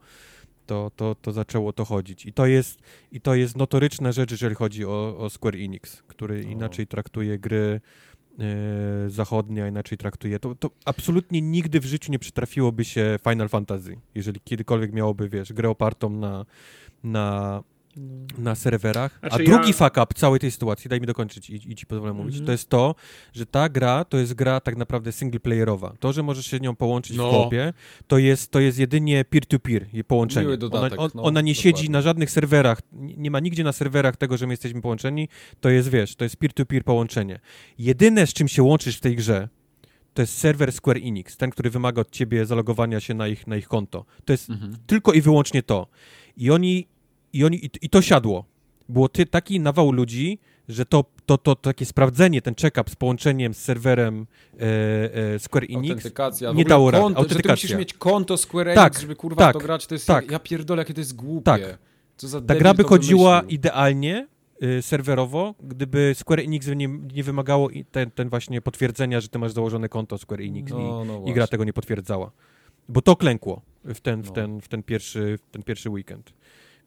to, 0.67 0.91
to, 0.97 1.15
to 1.15 1.33
zaczęło 1.33 1.73
to 1.73 1.84
chodzić. 1.84 2.26
I 2.26 2.33
to 2.33 2.47
jest, 2.47 2.81
i 3.12 3.20
to 3.20 3.34
jest 3.34 3.57
notoryczna 3.57 4.12
rzecz, 4.12 4.31
jeżeli 4.31 4.55
chodzi 4.55 4.84
o, 4.84 5.18
o 5.18 5.31
Square 5.31 5.57
Enix, 5.57 6.02
który 6.02 6.34
o. 6.34 6.39
inaczej 6.39 6.86
traktuje 6.86 7.39
gry 7.39 7.81
zachodnia 9.09 9.69
inaczej 9.69 9.99
traktuje, 9.99 10.39
to, 10.39 10.55
to 10.55 10.70
absolutnie 10.85 11.41
nigdy 11.41 11.81
w 11.81 11.85
życiu 11.85 12.12
nie 12.12 12.19
przytrafiłoby 12.19 12.85
się 12.85 13.19
Final 13.28 13.49
Fantasy, 13.49 13.97
jeżeli 14.15 14.41
kiedykolwiek 14.41 14.93
miałoby, 14.93 15.28
wiesz, 15.28 15.52
grę 15.52 15.70
opartą 15.70 16.11
na, 16.11 16.47
na 17.05 17.62
na 18.39 18.55
serwerach. 18.55 19.19
Znaczy 19.21 19.35
A 19.35 19.39
drugi 19.39 19.69
ja... 19.69 19.73
fuck 19.73 19.97
up 19.97 20.07
całej 20.15 20.41
tej 20.41 20.51
sytuacji, 20.51 20.91
daj 20.91 21.01
mi 21.01 21.07
dokończyć 21.07 21.51
i, 21.51 21.73
i 21.73 21.75
ci 21.75 21.87
pozwolę 21.87 22.12
mówić, 22.12 22.35
mm 22.35 22.43
-hmm. 22.43 22.47
to 22.47 22.53
jest 22.53 22.69
to, 22.69 22.95
że 23.33 23.47
ta 23.47 23.69
gra 23.69 24.05
to 24.05 24.19
jest 24.19 24.35
gra 24.35 24.61
tak 24.61 24.77
naprawdę 24.77 25.12
singleplayerowa. 25.12 25.95
To, 26.01 26.12
że 26.12 26.23
możesz 26.23 26.47
się 26.47 26.61
nią 26.61 26.77
połączyć 26.77 27.17
no. 27.17 27.29
w 27.29 27.33
kopie, 27.33 27.73
to 28.07 28.19
jest, 28.19 28.51
to 28.51 28.61
jest 28.61 28.79
jedynie 28.79 29.25
peer-to-peer 29.25 29.87
-peer, 29.87 30.05
połączenie. 30.05 30.57
Dodatek, 30.57 30.93
ona, 30.93 31.03
on, 31.03 31.11
no, 31.15 31.23
ona 31.23 31.41
nie 31.41 31.53
dokładnie. 31.53 31.73
siedzi 31.73 31.91
na 31.91 32.03
żadnych 32.03 32.31
serwerach, 32.31 32.81
nie 32.93 33.31
ma 33.31 33.41
nigdzie 33.41 33.65
na 33.65 33.73
serwerach 33.73 34.17
tego, 34.17 34.37
że 34.37 34.47
my 34.47 34.53
jesteśmy 34.53 34.83
połączeni, 34.83 35.29
to 35.61 35.71
jest, 35.71 35.89
wiesz, 35.89 36.17
to 36.17 36.25
jest 36.25 36.37
peer-to-peer 36.37 36.83
-peer 36.83 36.85
połączenie. 36.85 37.41
Jedyne, 37.79 38.27
z 38.27 38.33
czym 38.33 38.49
się 38.49 38.62
łączysz 38.62 38.97
w 38.97 39.01
tej 39.01 39.17
grze, 39.17 39.49
to 40.15 40.23
jest 40.23 40.39
serwer 40.39 40.73
Square 40.73 40.97
Enix, 40.97 41.37
ten, 41.37 41.51
który 41.51 41.71
wymaga 41.71 42.01
od 42.01 42.11
ciebie 42.11 42.47
zalogowania 42.47 43.01
się 43.01 43.15
na 43.15 43.29
ich, 43.29 43.47
na 43.47 43.57
ich 43.57 43.69
konto. 43.69 44.05
To 44.25 44.33
jest 44.33 44.51
mhm. 44.51 44.77
tylko 44.87 45.12
i 45.12 45.21
wyłącznie 45.21 45.62
to. 45.62 45.87
I 46.37 46.51
oni 46.51 46.87
i, 47.33 47.44
oni, 47.44 47.70
i, 47.83 47.89
to 47.89 48.02
siadło. 48.02 48.44
Było 48.89 49.09
ty, 49.09 49.27
taki 49.27 49.61
nawał 49.61 49.93
ludzi, 49.93 50.39
że 50.69 50.86
to, 50.86 51.05
to, 51.27 51.39
to, 51.39 51.57
to 51.57 51.57
takie 51.57 51.86
sprawdzenie, 51.86 52.43
ten 52.43 52.55
check-up 52.55 52.91
z 52.91 52.97
połączeniem 52.97 53.55
z 53.55 53.59
serwerem 53.59 54.27
e, 54.61 55.35
e, 55.35 55.39
Square 55.39 55.65
Enix 55.69 56.05
nie 56.55 56.65
dało 56.65 56.91
rady. 56.91 57.02
Konto, 57.02 57.19
Autentykacja. 57.19 57.55
Że 57.55 57.69
ty 57.69 57.75
musisz 57.75 57.78
mieć 57.78 57.94
konto 57.94 58.36
Square 58.36 58.69
Enix, 58.69 58.83
tak, 58.83 59.01
żeby 59.01 59.17
kurwa 59.17 59.44
tak, 59.44 59.52
to 59.52 59.59
grać, 59.59 59.86
to 59.86 59.94
jest, 59.94 60.07
tak. 60.07 60.31
ja 60.31 60.39
pierdolę, 60.39 60.81
jakie 60.81 60.94
to 60.94 61.01
jest 61.01 61.17
głupie. 61.17 61.43
Tak. 61.44 61.61
Ta 62.47 62.55
gra 62.55 62.75
by 62.75 62.85
chodziła 62.85 63.43
idealnie 63.49 64.28
y, 64.62 64.83
serwerowo, 64.83 65.55
gdyby 65.62 66.12
Square 66.15 66.41
Enix 66.41 66.67
nie, 66.67 66.89
nie 67.15 67.23
wymagało 67.23 67.69
ten, 67.91 68.11
ten 68.11 68.28
właśnie 68.28 68.61
potwierdzenia, 68.61 69.20
że 69.20 69.28
ty 69.28 69.39
masz 69.39 69.52
założone 69.52 69.89
konto 69.89 70.19
Square 70.19 70.41
Enix 70.41 70.73
no, 70.73 70.78
i, 70.78 71.07
no 71.07 71.25
i 71.27 71.33
gra 71.33 71.47
tego 71.47 71.65
nie 71.65 71.73
potwierdzała. 71.73 72.31
Bo 72.89 73.02
to 73.02 73.17
klękło 73.17 73.62
w 73.85 74.01
ten, 74.01 74.23
w 74.23 74.27
no. 74.27 74.33
ten, 74.33 74.61
w 74.61 74.69
ten, 74.69 74.83
pierwszy, 74.83 75.39
w 75.39 75.51
ten 75.51 75.62
pierwszy 75.62 75.91
weekend. 75.91 76.33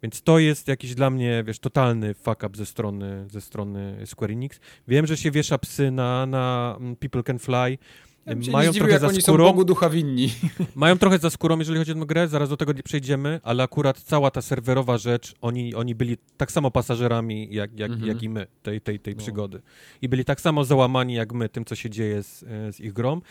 Więc 0.06 0.22
to 0.22 0.40
jest 0.40 0.68
jakiś 0.68 0.96
dla 0.96 1.10
mnie, 1.10 1.44
wiesz, 1.48 1.60
totalny 1.60 2.14
fuck 2.14 2.44
up 2.44 2.58
ze 2.58 2.66
strony, 2.66 3.26
ze 3.32 3.42
strony 3.42 3.98
Square 4.06 4.32
Enix. 4.32 4.60
Wiem, 4.88 5.08
że 5.08 5.18
się 5.18 5.32
wiesza 5.32 5.58
psy 5.58 5.92
na, 5.92 6.26
na 6.26 6.76
mm, 6.80 6.96
People 6.96 7.24
Can 7.24 7.40
Fly. 7.40 7.78
Ja 8.26 8.52
mają 8.52 8.74
trochę 8.74 9.00
za 9.00 9.08
oni 9.08 9.22
skórą. 9.22 9.46
Są 9.46 9.52
Bogu 9.52 9.66
ducha 9.66 9.90
winni. 9.90 10.30
Mają 10.76 10.98
trochę 10.98 11.18
za 11.18 11.30
skórą, 11.30 11.60
jeżeli 11.60 11.80
chodzi 11.80 11.92
o 11.92 11.96
tę 11.96 12.06
grę, 12.06 12.28
zaraz 12.28 12.50
do 12.50 12.58
tego 12.58 12.74
przejdziemy, 12.84 13.40
ale 13.44 13.64
akurat 13.64 14.00
cała 14.00 14.32
ta 14.32 14.42
serwerowa 14.42 14.98
rzecz, 14.98 15.34
oni, 15.42 15.76
oni 15.76 15.96
byli 15.96 16.18
tak 16.38 16.52
samo 16.52 16.72
pasażerami, 16.72 17.48
jak, 17.52 17.80
jak, 17.80 17.92
mhm. 17.92 18.10
jak 18.10 18.24
i 18.24 18.30
my 18.30 18.48
tej, 18.64 18.82
tej, 18.82 19.00
tej 19.00 19.16
no. 19.16 19.22
przygody. 19.22 19.62
I 20.02 20.10
byli 20.10 20.26
tak 20.26 20.42
samo 20.42 20.66
załamani, 20.66 21.14
jak 21.14 21.34
my, 21.34 21.50
tym, 21.50 21.66
co 21.66 21.76
się 21.76 21.90
dzieje 21.90 22.24
z, 22.24 22.40
z 22.76 22.80
ich 22.80 22.94
grą. 22.94 23.22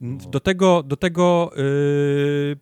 No. 0.00 0.18
Do 0.30 0.40
tego, 0.40 0.82
do 0.82 0.96
tego 0.96 1.52
yy, 1.56 2.56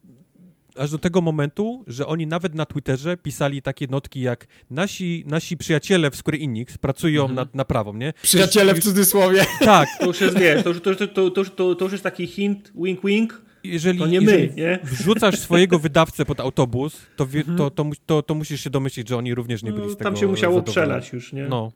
aż 0.77 0.91
do 0.91 0.99
tego 0.99 1.21
momentu, 1.21 1.85
że 1.87 2.07
oni 2.07 2.27
nawet 2.27 2.55
na 2.55 2.67
Twitterze 2.67 3.17
pisali 3.17 3.63
takie 3.63 3.87
notki 3.87 4.21
jak 4.21 4.47
nasi, 4.71 5.25
nasi 5.27 5.57
przyjaciele 5.57 6.11
w 6.11 6.17
Square 6.17 6.39
Enix 6.41 6.79
pracują 6.79 7.21
mhm. 7.21 7.37
nad 7.37 7.55
naprawą, 7.55 7.95
nie? 7.95 8.13
Przyjaciele 8.23 8.75
w 8.75 8.81
cudzysłowie. 8.81 9.47
Tak. 9.63 9.89
To 10.01 10.07
już 10.07 10.21
jest, 10.21 10.39
wiesz, 10.39 10.63
to, 10.63 10.69
już, 10.69 10.81
to, 10.81 10.95
to, 10.95 11.31
to, 11.31 11.45
to, 11.45 11.75
to 11.75 11.85
już 11.85 11.93
jest 11.93 12.05
taki 12.05 12.27
hint, 12.27 12.73
wink, 12.75 13.01
wink, 13.05 13.43
jeżeli, 13.65 13.99
to 13.99 14.07
nie 14.07 14.21
my, 14.21 14.53
nie? 14.57 14.79
wrzucasz 14.83 15.39
swojego 15.39 15.79
wydawcę 15.79 16.25
pod 16.25 16.41
autobus, 16.41 17.07
to, 17.17 17.25
mhm. 17.25 17.57
to, 17.57 17.71
to, 17.71 17.91
to, 18.07 18.23
to, 18.23 18.35
musisz 18.35 18.61
się 18.61 18.71
domyślić, 18.71 19.09
że 19.09 19.17
oni 19.17 19.35
również 19.35 19.63
nie 19.63 19.73
byli 19.73 19.87
no, 19.87 19.91
z 19.91 19.97
tego 19.97 20.11
Tam 20.11 20.17
się 20.17 20.27
musiało 20.27 20.63
przelać 20.63 21.13
już, 21.13 21.33
nie? 21.33 21.47
No, 21.49 21.73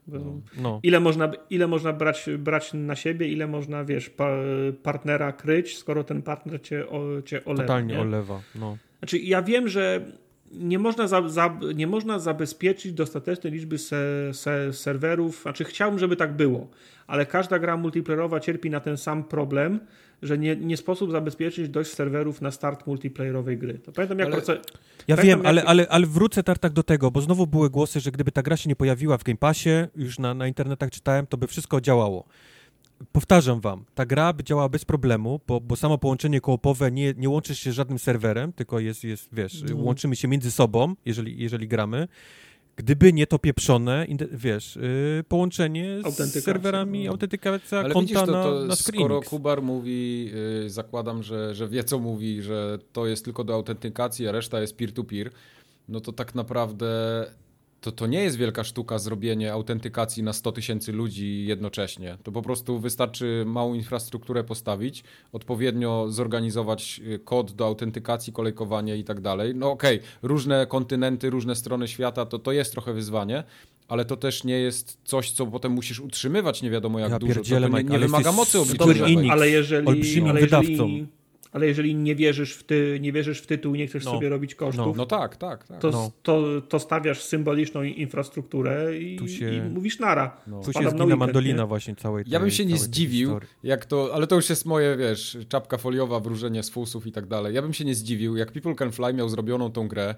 no. 0.59 0.81
Ile 0.83 1.01
można, 1.01 1.31
ile 1.51 1.67
można 1.67 1.93
brać, 1.93 2.29
brać 2.39 2.71
na 2.75 2.97
siebie, 2.97 3.29
ile 3.29 3.47
można, 3.47 3.85
wiesz, 3.85 4.11
pa, 4.11 4.31
partnera 4.83 5.33
kryć, 5.33 5.79
skoro 5.79 6.05
ten 6.05 6.23
partner 6.23 6.63
cię, 6.63 6.89
o, 6.89 7.23
cię 7.23 7.45
olewa. 7.45 7.63
Totalnie 7.63 7.95
nie? 7.95 8.01
olewa, 8.01 8.41
no. 8.55 8.77
Znaczy, 8.99 9.19
ja 9.19 9.43
wiem, 9.43 9.69
że 9.69 10.01
nie 10.53 10.79
można, 10.79 11.09
za, 11.09 11.29
za, 11.29 11.59
nie 11.75 11.87
można 11.87 12.19
zabezpieczyć 12.19 12.93
dostatecznej 12.93 13.53
liczby 13.53 13.79
se, 13.79 14.31
se, 14.33 14.73
serwerów. 14.73 15.43
Znaczy, 15.43 15.65
chciałbym, 15.65 15.99
żeby 15.99 16.17
tak 16.17 16.37
było, 16.37 16.69
ale 17.07 17.27
każda 17.27 17.59
gra 17.59 17.77
multiplayerowa 17.77 18.41
cierpi 18.41 18.71
na 18.71 18.81
ten 18.81 18.97
sam 18.97 19.25
problem, 19.25 19.81
że 20.23 20.39
nie, 20.39 20.57
nie 20.57 20.77
sposób 20.77 21.13
zabezpieczyć 21.13 21.69
dość 21.69 21.91
serwerów 21.91 22.41
na 22.41 22.51
start 22.51 22.87
multiplayerowej 22.87 23.59
gry. 23.59 23.79
To 23.79 23.93
pamiętam 23.93 24.19
jak... 24.19 24.29
Ale... 24.29 24.37
Proce... 24.37 24.53
Ja 25.09 25.17
pamiętam, 25.17 25.27
wiem, 25.27 25.39
jak... 25.39 25.47
ale, 25.47 25.65
ale, 25.65 25.89
ale 25.89 26.07
wrócę 26.07 26.43
tartak 26.43 26.73
do 26.73 26.83
tego, 26.83 27.11
bo 27.11 27.21
znowu 27.21 27.47
były 27.47 27.71
głosy, 27.71 28.01
że 28.01 28.11
gdyby 28.11 28.33
ta 28.33 28.43
gra 28.43 28.57
się 28.57 28.69
nie 28.69 28.77
pojawiła 28.77 29.19
w 29.19 29.25
Game 29.25 29.37
Passie, 29.37 29.71
już 29.97 30.19
na, 30.19 30.35
na 30.35 30.47
internetach 30.47 30.91
czytałem, 30.91 31.27
to 31.27 31.37
by 31.37 31.47
wszystko 31.47 31.81
działało 31.81 32.27
powtarzam 33.13 33.61
wam, 33.61 33.85
ta 33.95 34.07
gra 34.07 34.33
by 34.33 34.45
działała 34.45 34.69
bez 34.69 34.85
problemu, 34.85 35.41
bo, 35.47 35.61
bo 35.61 35.77
samo 35.77 35.99
połączenie 35.99 36.41
koopowe 36.41 36.91
nie, 36.91 37.15
nie 37.17 37.29
łączy 37.29 37.55
się 37.55 37.73
z 37.73 37.75
żadnym 37.75 37.99
serwerem, 37.99 38.53
tylko 38.53 38.81
jest, 38.81 39.05
jest 39.05 39.29
wiesz, 39.33 39.63
no. 39.63 39.77
łączymy 39.77 40.17
się 40.17 40.29
między 40.29 40.51
sobą, 40.51 40.95
jeżeli, 41.05 41.43
jeżeli 41.43 41.69
gramy. 41.69 42.09
Gdyby 42.77 43.13
nie 43.13 43.27
to 43.27 43.39
pieprzone, 43.39 44.07
wiesz, 44.33 44.77
yy, 44.77 45.25
połączenie 45.29 45.99
z 46.11 46.45
serwerami, 46.45 47.05
no. 47.05 47.11
autentykacja 47.11 47.79
Ale 47.79 47.95
konta 47.95 48.01
widzisz, 48.01 48.21
to, 48.21 48.27
to 48.27 48.61
na, 48.61 48.67
na 48.67 48.77
Skoro 48.77 49.21
Kubar 49.21 49.63
mówi, 49.63 50.31
yy, 50.63 50.71
zakładam, 50.71 51.23
że, 51.23 51.55
że 51.55 51.69
wie 51.69 51.85
co 51.85 51.99
mówi, 51.99 52.43
że 52.43 52.79
to 52.93 53.07
jest 53.07 53.25
tylko 53.25 53.45
do 53.45 53.55
autentykacji, 53.55 54.29
a 54.29 54.33
reszta 54.33 54.61
jest 54.61 54.77
peer-to-peer, 54.77 55.27
-peer, 55.27 55.31
no 55.89 56.01
to 56.01 56.13
tak 56.13 56.35
naprawdę 56.35 56.87
to, 57.81 57.93
to 57.93 58.07
nie 58.07 58.23
jest 58.23 58.37
wielka 58.37 58.65
sztuka 58.65 58.99
zrobienie 58.99 59.53
autentykacji 59.53 60.23
na 60.23 60.33
100 60.33 60.53
tysięcy 60.53 60.93
ludzi 60.93 61.45
jednocześnie. 61.47 62.19
To 62.23 62.33
po 62.33 62.43
prostu 62.43 62.79
wystarczy 62.79 63.45
małą 63.47 63.75
infrastrukturę 63.75 64.45
postawić, 64.45 65.05
odpowiednio 65.33 66.07
zorganizować 66.09 67.01
y, 67.07 67.19
kod 67.19 67.53
do 67.53 67.67
autentykacji, 67.67 68.33
kolejkowania 68.33 68.95
i 68.95 69.05
tak 69.05 69.21
dalej. 69.21 69.55
No 69.55 69.71
okej, 69.71 69.97
okay, 69.97 70.09
różne 70.23 70.67
kontynenty, 70.67 71.31
różne 71.31 71.57
strony 71.57 71.89
świata, 71.89 72.27
to, 72.27 72.39
to 72.39 72.53
jest 72.53 72.73
trochę 72.73 72.93
wyzwanie, 72.93 73.45
ale 73.89 74.05
to 74.05 74.17
też 74.17 74.45
nie 74.45 74.59
jest 74.59 74.99
coś, 75.05 75.31
co 75.31 75.47
potem 75.47 75.73
musisz 75.73 76.01
utrzymywać 76.01 76.63
nie 76.63 76.71
wiadomo 76.71 76.99
jak 76.99 77.11
ja 77.11 77.19
dużo. 77.19 77.35
To, 77.35 77.61
to 77.61 77.69
nie, 77.69 77.85
nie 77.85 77.99
wymaga 77.99 78.33
mocy 78.33 78.61
obliczeniowej. 78.61 79.31
Ale 79.31 79.49
jeżeli, 79.49 79.89
ale 79.89 80.41
jeżeli, 80.41 81.07
ale 81.57 81.67
jeżeli 81.67 81.95
nie 81.95 82.15
wierzysz 82.15 82.55
w, 82.55 82.65
ty, 82.65 82.99
nie 83.01 83.13
wierzysz 83.13 83.41
w 83.41 83.47
tytuł 83.47 83.75
i 83.75 83.79
nie 83.79 83.87
chcesz 83.87 84.05
no. 84.05 84.11
sobie 84.11 84.29
robić 84.29 84.55
kosztów, 84.55 84.87
no, 84.87 84.93
no 84.97 85.07
tak, 85.07 85.37
tak, 85.37 85.67
tak. 85.67 85.81
To, 85.81 85.91
no. 85.91 86.11
to, 86.23 86.61
to, 86.69 86.79
stawiasz 86.79 87.23
symboliczną 87.23 87.83
infrastrukturę 87.83 88.99
i, 88.99 89.29
się, 89.29 89.55
i 89.55 89.61
mówisz 89.61 89.99
nara. 89.99 90.37
No. 90.47 90.61
Tu 90.61 90.73
się 90.73 90.91
zgina 90.91 91.17
mandolina 91.17 91.63
nie? 91.63 91.69
właśnie 91.69 91.97
całej 91.97 92.25
tej, 92.25 92.33
Ja 92.33 92.41
bym 92.41 92.51
się 92.51 92.67
nie 92.67 92.79
zdziwił, 92.79 93.41
jak 93.63 93.87
to, 93.87 94.11
ale 94.15 94.27
to 94.27 94.35
już 94.35 94.51
jest 94.51 94.67
moje, 94.67 94.97
wiesz, 94.97 95.39
czapka 95.49 95.79
foliowa, 95.79 96.21
wróżenie 96.21 96.63
z 96.63 96.71
fusów 96.71 97.07
i 97.07 97.13
tak 97.13 97.27
dalej. 97.27 97.55
Ja 97.55 97.63
bym 97.63 97.73
się 97.73 97.85
nie 97.85 97.95
zdziwił, 97.95 98.37
jak 98.37 98.53
People 98.53 98.75
Can 98.75 98.93
Fly 98.93 99.15
miał 99.15 99.29
zrobioną 99.29 99.73
tą 99.73 99.89
grę, 99.89 100.15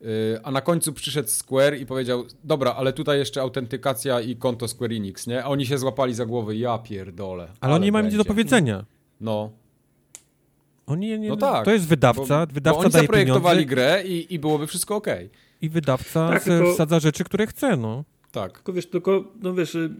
yy, 0.00 0.08
a 0.42 0.50
na 0.50 0.60
końcu 0.60 0.92
przyszedł 0.92 1.28
Square 1.28 1.80
i 1.80 1.86
powiedział, 1.86 2.24
dobra, 2.44 2.74
ale 2.74 2.92
tutaj 2.92 3.18
jeszcze 3.18 3.40
autentykacja 3.40 4.20
i 4.20 4.36
konto 4.36 4.68
Square 4.68 4.92
Enix, 4.92 5.26
nie? 5.26 5.44
A 5.44 5.46
oni 5.46 5.66
się 5.66 5.78
złapali 5.78 6.14
za 6.14 6.26
głowę, 6.26 6.56
ja 6.56 6.78
pierdolę. 6.78 7.44
Ale, 7.44 7.54
ale 7.60 7.74
oni 7.74 7.92
mają 7.92 8.06
nic 8.06 8.16
do 8.16 8.24
powiedzenia. 8.24 8.84
No. 9.20 9.59
Oni 10.90 11.18
nie, 11.18 11.28
no 11.28 11.36
tak, 11.36 11.64
to 11.64 11.72
jest 11.72 11.86
wydawca, 11.88 12.46
bo, 12.46 12.54
wydawca 12.54 12.78
bo 12.78 12.84
oni 12.84 12.92
daje 12.92 13.02
zaprojektowali 13.02 13.66
grę 13.66 14.02
i, 14.06 14.34
i 14.34 14.38
byłoby 14.38 14.66
wszystko 14.66 14.96
ok. 14.96 15.06
I 15.62 15.68
wydawca 15.68 16.28
tak, 16.28 16.44
tylko, 16.44 16.72
wsadza 16.72 17.00
rzeczy, 17.00 17.24
które 17.24 17.46
chce, 17.46 17.76
no. 17.76 18.04
Tak. 18.32 18.52
Tylko 18.52 18.72
wiesz, 18.72 18.86
tylko, 18.86 19.24
no 19.42 19.54
wiesz, 19.54 19.74
y, 19.74 19.90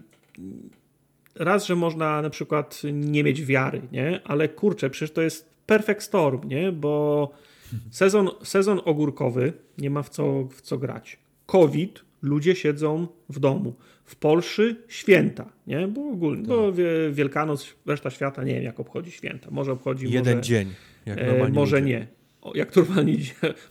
raz, 1.35 1.65
że 1.65 1.75
można 1.75 2.21
na 2.21 2.29
przykład 2.29 2.81
nie 2.93 3.23
mieć 3.23 3.45
wiary, 3.45 3.81
nie? 3.91 4.21
Ale 4.23 4.49
kurczę, 4.49 4.89
przecież 4.89 5.11
to 5.11 5.21
jest 5.21 5.49
perfect 5.65 6.03
storm, 6.03 6.47
nie? 6.47 6.71
Bo 6.71 7.31
sezon, 7.91 8.29
sezon 8.43 8.81
ogórkowy, 8.85 9.53
nie 9.77 9.89
ma 9.89 10.03
w 10.03 10.09
co, 10.09 10.43
w 10.43 10.61
co 10.61 10.77
grać. 10.77 11.19
COVID, 11.45 12.01
ludzie 12.21 12.55
siedzą 12.55 13.07
w 13.29 13.39
domu. 13.39 13.73
W 14.11 14.15
Polsce 14.15 14.63
święta, 14.87 15.45
nie? 15.67 15.87
Bo 15.87 16.09
ogólnie, 16.09 16.41
tak. 16.41 16.47
bo 16.47 16.73
Wielkanoc, 17.11 17.75
reszta 17.85 18.09
świata 18.09 18.43
nie 18.43 18.53
wiem, 18.53 18.63
jak 18.63 18.79
obchodzi 18.79 19.11
święta. 19.11 19.47
Może 19.51 19.71
obchodzi 19.71 20.11
jeden 20.11 20.37
może, 20.37 20.47
dzień. 20.47 20.73
E, 21.05 21.49
może 21.49 21.79
ludzie. 21.79 21.89
nie. 21.89 22.07
O, 22.41 22.51
jak 22.55 22.75
normalnie 22.75 23.17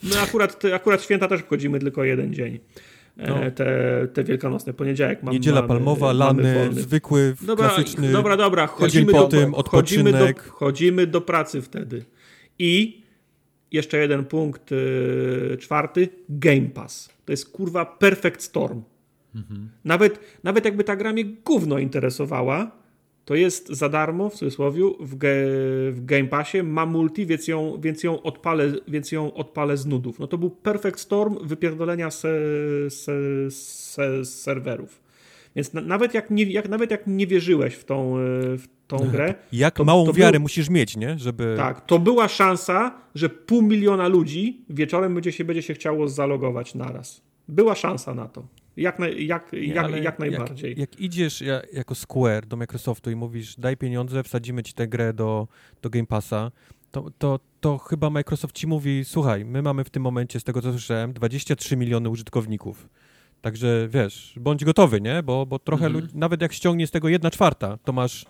My 0.03 0.21
akurat, 0.21 0.65
akurat 0.75 1.03
święta 1.03 1.29
też 1.29 1.41
obchodzimy 1.41 1.79
tylko 1.79 2.05
jeden 2.05 2.35
dzień. 2.35 2.59
E, 3.17 3.29
no. 3.29 3.51
Te, 3.51 4.09
te 4.13 4.25
wielkanocne 4.25 4.73
poniedziałek 4.73 5.23
mamy, 5.23 5.35
Niedziela 5.35 5.63
palmowa, 5.63 6.13
lany, 6.13 6.69
zwykły, 6.73 7.35
dobra, 7.43 7.69
klasyczny. 7.69 8.13
Dobra, 8.13 8.37
dobra, 8.37 8.67
chodzimy, 8.67 9.13
po 9.13 9.25
tym, 9.25 9.51
do, 9.51 9.63
chodzimy, 9.63 10.13
do, 10.13 10.27
chodzimy 10.51 11.07
do 11.07 11.21
pracy 11.21 11.63
wtedy. 11.63 12.05
I 12.59 13.03
jeszcze 13.73 13.99
jeden 13.99 14.25
punkt 14.25 14.71
yy, 14.71 15.57
czwarty, 15.61 16.09
Game 16.29 16.67
Pass. 16.75 17.09
To 17.25 17.33
jest 17.33 17.51
kurwa 17.53 17.87
perfect 17.87 18.43
storm. 18.43 18.83
Mhm. 19.35 19.69
Nawet, 19.85 20.21
nawet 20.45 20.65
jakby 20.65 20.85
ta 20.85 20.97
gra 20.97 21.13
mnie 21.13 21.25
gówno 21.25 21.79
interesowała, 21.79 22.81
to 23.25 23.35
jest 23.35 23.69
za 23.69 23.89
darmo, 23.89 24.31
w 24.31 24.35
cudzysłowie, 24.35 24.83
w, 25.01 25.17
ge, 25.17 25.35
w 25.93 26.05
Game 26.05 26.25
Passie, 26.25 26.63
ma 26.63 26.87
multi, 26.87 27.27
więc 27.27 27.49
ją, 27.49 27.81
więc, 27.81 28.05
ją 28.05 28.23
odpalę, 28.23 28.73
więc 28.89 29.13
ją 29.13 29.35
odpalę 29.35 29.77
z 29.77 29.87
nudów. 29.87 30.19
No 30.19 30.27
to 30.27 30.39
był 30.39 30.51
perfect 30.51 31.01
storm 31.01 31.47
wypierdolenia 31.47 32.11
se, 32.11 32.41
se, 32.91 33.13
se, 33.51 34.25
z 34.25 34.41
serwerów. 34.41 35.03
Więc 35.57 35.73
na, 35.73 35.81
nawet, 35.81 36.15
jak 36.15 36.31
nie, 36.31 36.45
jak, 36.45 36.69
nawet 36.69 36.91
jak 36.91 37.07
nie 37.07 37.27
wierzyłeś 37.27 37.75
w 37.75 37.85
tą, 37.85 38.15
w 38.59 38.65
tą 38.87 38.97
grę... 38.97 39.35
Jak 39.53 39.75
to, 39.75 39.85
małą 39.85 40.07
to 40.07 40.13
wiarę 40.13 40.33
był, 40.33 40.43
musisz 40.43 40.71
mieć, 40.71 40.97
nie? 40.97 41.19
Żeby... 41.19 41.55
Tak, 41.57 41.87
to 41.87 41.99
była 41.99 42.29
szansa, 42.29 42.95
że 43.15 43.29
pół 43.29 43.63
miliona 43.63 44.09
ludzi 44.09 44.65
wieczorem 44.71 45.15
będzie 45.15 45.33
się, 45.33 45.45
będzie 45.45 45.63
się 45.63 45.75
chciało 45.75 46.09
zalogować 46.09 46.75
naraz. 46.75 47.23
Była 47.49 47.75
szansa 47.75 48.15
na 48.15 48.29
to. 48.29 48.47
Jak, 48.77 48.99
na, 48.99 49.09
jak, 49.09 49.53
nie, 49.53 49.67
jak, 49.67 49.91
jak 49.91 50.19
najbardziej. 50.19 50.71
Jak, 50.71 50.79
jak 50.79 51.01
idziesz 51.01 51.41
ja, 51.41 51.61
jako 51.73 51.95
Square 51.95 52.47
do 52.47 52.57
Microsoftu 52.57 53.11
i 53.11 53.17
mówisz, 53.17 53.57
daj 53.57 53.77
pieniądze, 53.77 54.23
wsadzimy 54.23 54.63
ci 54.63 54.73
tę 54.73 54.89
grę 54.89 55.13
do, 55.13 55.49
do 55.83 55.91
Game 55.91 56.07
Passa, 56.07 56.51
to, 56.91 57.11
to, 57.19 57.41
to 57.61 57.79
chyba 57.79 58.11
Microsoft 58.11 58.55
ci 58.55 58.67
mówi, 58.67 59.05
słuchaj, 59.05 59.45
my 59.45 59.63
mamy 59.63 59.85
w 59.85 59.91
tym 59.91 60.03
momencie, 60.03 60.41
z 60.41 60.45
tego 60.45 60.63
co 60.63 60.71
słyszałem, 60.71 61.13
23 61.13 61.77
miliony 61.77 62.09
użytkowników. 62.09 62.89
Także 63.41 63.89
wiesz, 63.89 64.35
bądź 64.41 64.65
gotowy, 64.65 65.01
nie? 65.01 65.23
Bo, 65.23 65.47
bo 65.47 65.59
trochę, 65.59 65.87
mm 65.87 66.01
-hmm. 66.01 66.15
nawet 66.15 66.43
jak 66.43 66.53
ściągnie 66.53 66.87
z 66.87 66.91
tego 66.91 67.09
jedna 67.09 67.31
czwarta, 67.31 67.79
to 67.85 67.93
masz 67.93 68.27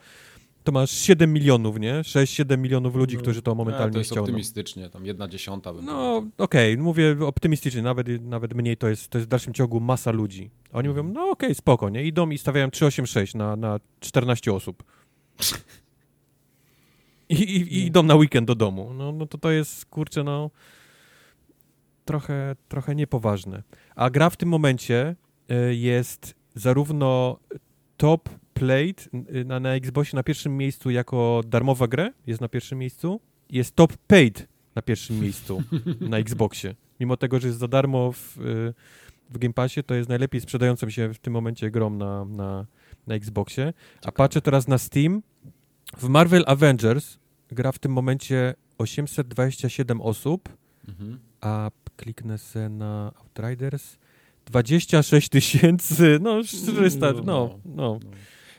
to 0.64 0.72
masz 0.72 0.90
7 0.90 1.32
milionów, 1.32 1.80
nie? 1.80 1.94
6-7 1.94 2.58
milionów 2.58 2.94
ludzi, 2.96 3.16
no, 3.16 3.22
którzy 3.22 3.42
to 3.42 3.54
momentalnie 3.54 3.92
to 3.92 3.98
jest 3.98 4.10
ściągną. 4.10 4.22
optymistycznie, 4.22 4.90
tam 4.90 5.06
jedna 5.06 5.28
dziesiąta. 5.28 5.72
Bym 5.72 5.84
no, 5.84 6.16
okej, 6.38 6.74
okay, 6.74 6.84
mówię 6.84 7.16
optymistycznie, 7.26 7.82
nawet, 7.82 8.06
nawet 8.22 8.54
mniej 8.54 8.76
to 8.76 8.88
jest, 8.88 9.08
to 9.08 9.18
jest 9.18 9.28
w 9.28 9.30
dalszym 9.30 9.54
ciągu 9.54 9.80
masa 9.80 10.10
ludzi. 10.10 10.50
Oni 10.72 10.88
mhm. 10.88 11.06
mówią, 11.06 11.14
no 11.14 11.30
okej, 11.30 11.48
okay, 11.48 11.54
spoko, 11.54 11.88
nie? 11.88 12.04
Idą 12.04 12.30
i 12.30 12.38
stawiają 12.38 12.70
386 12.70 13.34
na, 13.34 13.56
na 13.56 13.80
14 14.00 14.52
osób. 14.52 14.82
I, 17.28 17.34
i, 17.34 17.56
I, 17.56 17.86
idą 17.86 18.02
na 18.02 18.14
weekend 18.14 18.46
do 18.46 18.54
domu. 18.54 18.94
No, 18.94 19.12
no 19.12 19.26
to 19.26 19.38
to 19.38 19.50
jest, 19.50 19.86
kurczę, 19.86 20.24
no 20.24 20.50
trochę, 22.04 22.56
trochę 22.68 22.94
niepoważne. 22.94 23.62
A 23.96 24.10
gra 24.10 24.30
w 24.30 24.36
tym 24.36 24.48
momencie 24.48 25.16
y, 25.50 25.74
jest 25.74 26.34
zarówno 26.54 27.38
top 27.96 28.28
played 28.60 29.08
na, 29.46 29.60
na 29.60 29.74
Xboxie 29.74 30.16
na 30.16 30.22
pierwszym 30.22 30.56
miejscu 30.56 30.90
jako 30.90 31.42
darmowa 31.46 31.88
grę, 31.88 32.12
jest 32.26 32.40
na 32.40 32.48
pierwszym 32.48 32.78
miejscu. 32.78 33.20
Jest 33.50 33.74
top 33.74 33.96
paid 34.06 34.48
na 34.74 34.82
pierwszym 34.82 35.20
miejscu 35.20 35.62
na 36.00 36.18
Xboxie. 36.26 36.74
Mimo 37.00 37.16
tego, 37.16 37.40
że 37.40 37.48
jest 37.48 37.58
za 37.58 37.68
darmo 37.68 38.12
w, 38.12 38.36
w 39.30 39.38
Game 39.38 39.54
Passie, 39.54 39.82
to 39.82 39.94
jest 39.94 40.08
najlepiej 40.08 40.40
sprzedającym 40.40 40.90
się 40.90 41.14
w 41.14 41.18
tym 41.18 41.32
momencie 41.32 41.70
grom 41.70 41.98
na, 41.98 42.24
na, 42.24 42.66
na 43.06 43.14
Xboxie. 43.14 43.72
A 44.04 44.12
patrzę 44.12 44.40
teraz 44.40 44.68
na 44.68 44.78
Steam. 44.78 45.22
W 45.98 46.08
Marvel 46.08 46.44
Avengers 46.46 47.18
gra 47.48 47.72
w 47.72 47.78
tym 47.78 47.92
momencie 47.92 48.54
827 48.78 50.00
osób, 50.00 50.48
mhm. 50.88 51.18
a 51.40 51.70
kliknę 51.96 52.38
se 52.38 52.68
na 52.68 53.12
Outriders 53.20 53.98
26 54.46 55.28
tysięcy, 55.28 56.18
no 56.22 56.44
400, 56.44 57.12
no, 57.12 57.12
no. 57.12 57.22
no. 57.24 57.58
no. 57.64 58.00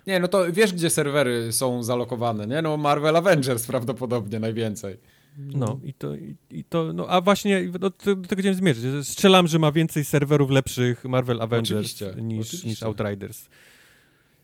Nie, 0.07 0.19
no 0.19 0.27
to 0.27 0.51
wiesz, 0.53 0.73
gdzie 0.73 0.89
serwery 0.89 1.51
są 1.51 1.83
zalokowane, 1.83 2.47
nie? 2.47 2.61
No 2.61 2.77
Marvel 2.77 3.15
Avengers 3.15 3.67
prawdopodobnie 3.67 4.39
najwięcej. 4.39 4.97
No 5.37 5.79
i 5.83 5.93
to, 5.93 6.15
i, 6.15 6.35
i 6.49 6.63
to 6.63 6.93
no 6.93 7.07
a 7.07 7.21
właśnie 7.21 7.71
no, 7.79 7.89
to, 7.89 8.15
do 8.15 8.27
tego 8.27 8.39
chciałem 8.39 8.57
zmierzyć. 8.57 9.07
Strzelam, 9.07 9.47
że 9.47 9.59
ma 9.59 9.71
więcej 9.71 10.05
serwerów 10.05 10.49
lepszych 10.49 11.05
Marvel 11.05 11.41
Avengers 11.41 11.71
oczywiście, 11.71 12.21
niż, 12.21 12.47
oczywiście. 12.47 12.67
niż 12.67 12.83
Outriders. 12.83 13.49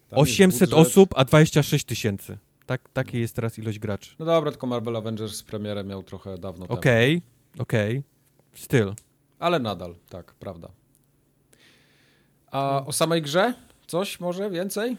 Tam 0.09 0.19
800 0.19 0.73
osób, 0.73 1.13
a 1.15 1.25
26 1.25 1.85
tysięcy. 1.85 2.37
Tak, 2.65 2.89
takie 2.93 3.19
jest 3.19 3.35
teraz 3.35 3.59
ilość 3.59 3.79
graczy. 3.79 4.15
No 4.19 4.25
dobra, 4.25 4.51
tylko 4.51 4.67
Marvel 4.67 4.95
Avengers 4.95 5.43
premierę 5.43 5.83
miał 5.83 6.03
trochę 6.03 6.37
dawno 6.37 6.67
temu. 6.67 6.79
Okej, 6.79 7.21
okej. 7.59 7.97
Okay. 7.97 8.03
Styl. 8.55 8.93
Ale 9.39 9.59
nadal, 9.59 9.95
tak, 10.09 10.33
prawda. 10.33 10.69
A 12.51 12.83
o 12.85 12.91
samej 12.91 13.21
grze? 13.21 13.53
Coś 13.87 14.19
może 14.19 14.49
więcej? 14.49 14.97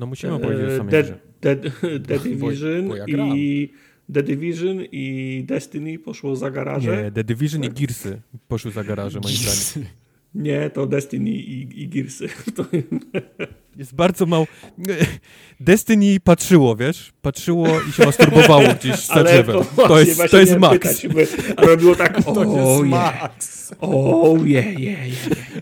No 0.00 0.06
musimy 0.06 0.34
e, 0.34 0.38
powiedzieć 0.38 0.66
o 0.66 0.76
samej 0.76 0.92
The, 0.92 1.56
The, 1.56 1.70
The 2.08 2.18
Division 2.18 2.82
bo, 2.82 2.88
bo 2.88 2.96
ja 2.96 3.04
i 3.06 3.72
The 4.14 4.22
Division 4.22 4.82
i 4.92 5.44
Destiny 5.46 5.98
poszło 5.98 6.36
za 6.36 6.50
garaże. 6.50 7.02
Nie, 7.02 7.12
The 7.12 7.24
Division 7.24 7.62
tak. 7.62 7.70
i 7.70 7.74
Gearsy 7.80 8.20
poszły 8.48 8.70
za 8.70 8.84
garaże 8.84 9.20
moim 9.20 9.36
zdaniem. 9.36 9.90
Nie, 10.34 10.70
to 10.70 10.86
Destiny 10.86 11.30
i, 11.30 11.82
i 11.82 11.88
Gearsy. 11.88 12.28
To... 12.56 12.64
Jest 13.76 13.94
bardzo 13.94 14.26
mało. 14.26 14.46
Destiny 15.60 16.20
patrzyło, 16.24 16.76
wiesz? 16.76 17.12
Patrzyło 17.22 17.68
i 17.88 17.92
się 17.92 18.06
masturbowało 18.06 18.64
gdzieś 18.80 19.06
za 19.06 19.24
drzewem. 19.24 19.56
To, 19.76 19.88
to, 19.88 20.00
jest, 20.00 20.30
to 20.30 20.40
jest 20.40 20.58
Max. 20.58 20.72
Pytać, 20.72 21.06
robiło 21.56 21.94
tak, 21.96 22.24
to 22.24 22.44
jest 22.44 22.82
Max. 22.84 23.74
O, 23.80 24.36
je, 24.44 24.62
je, 24.72 24.90
je. 24.90 24.96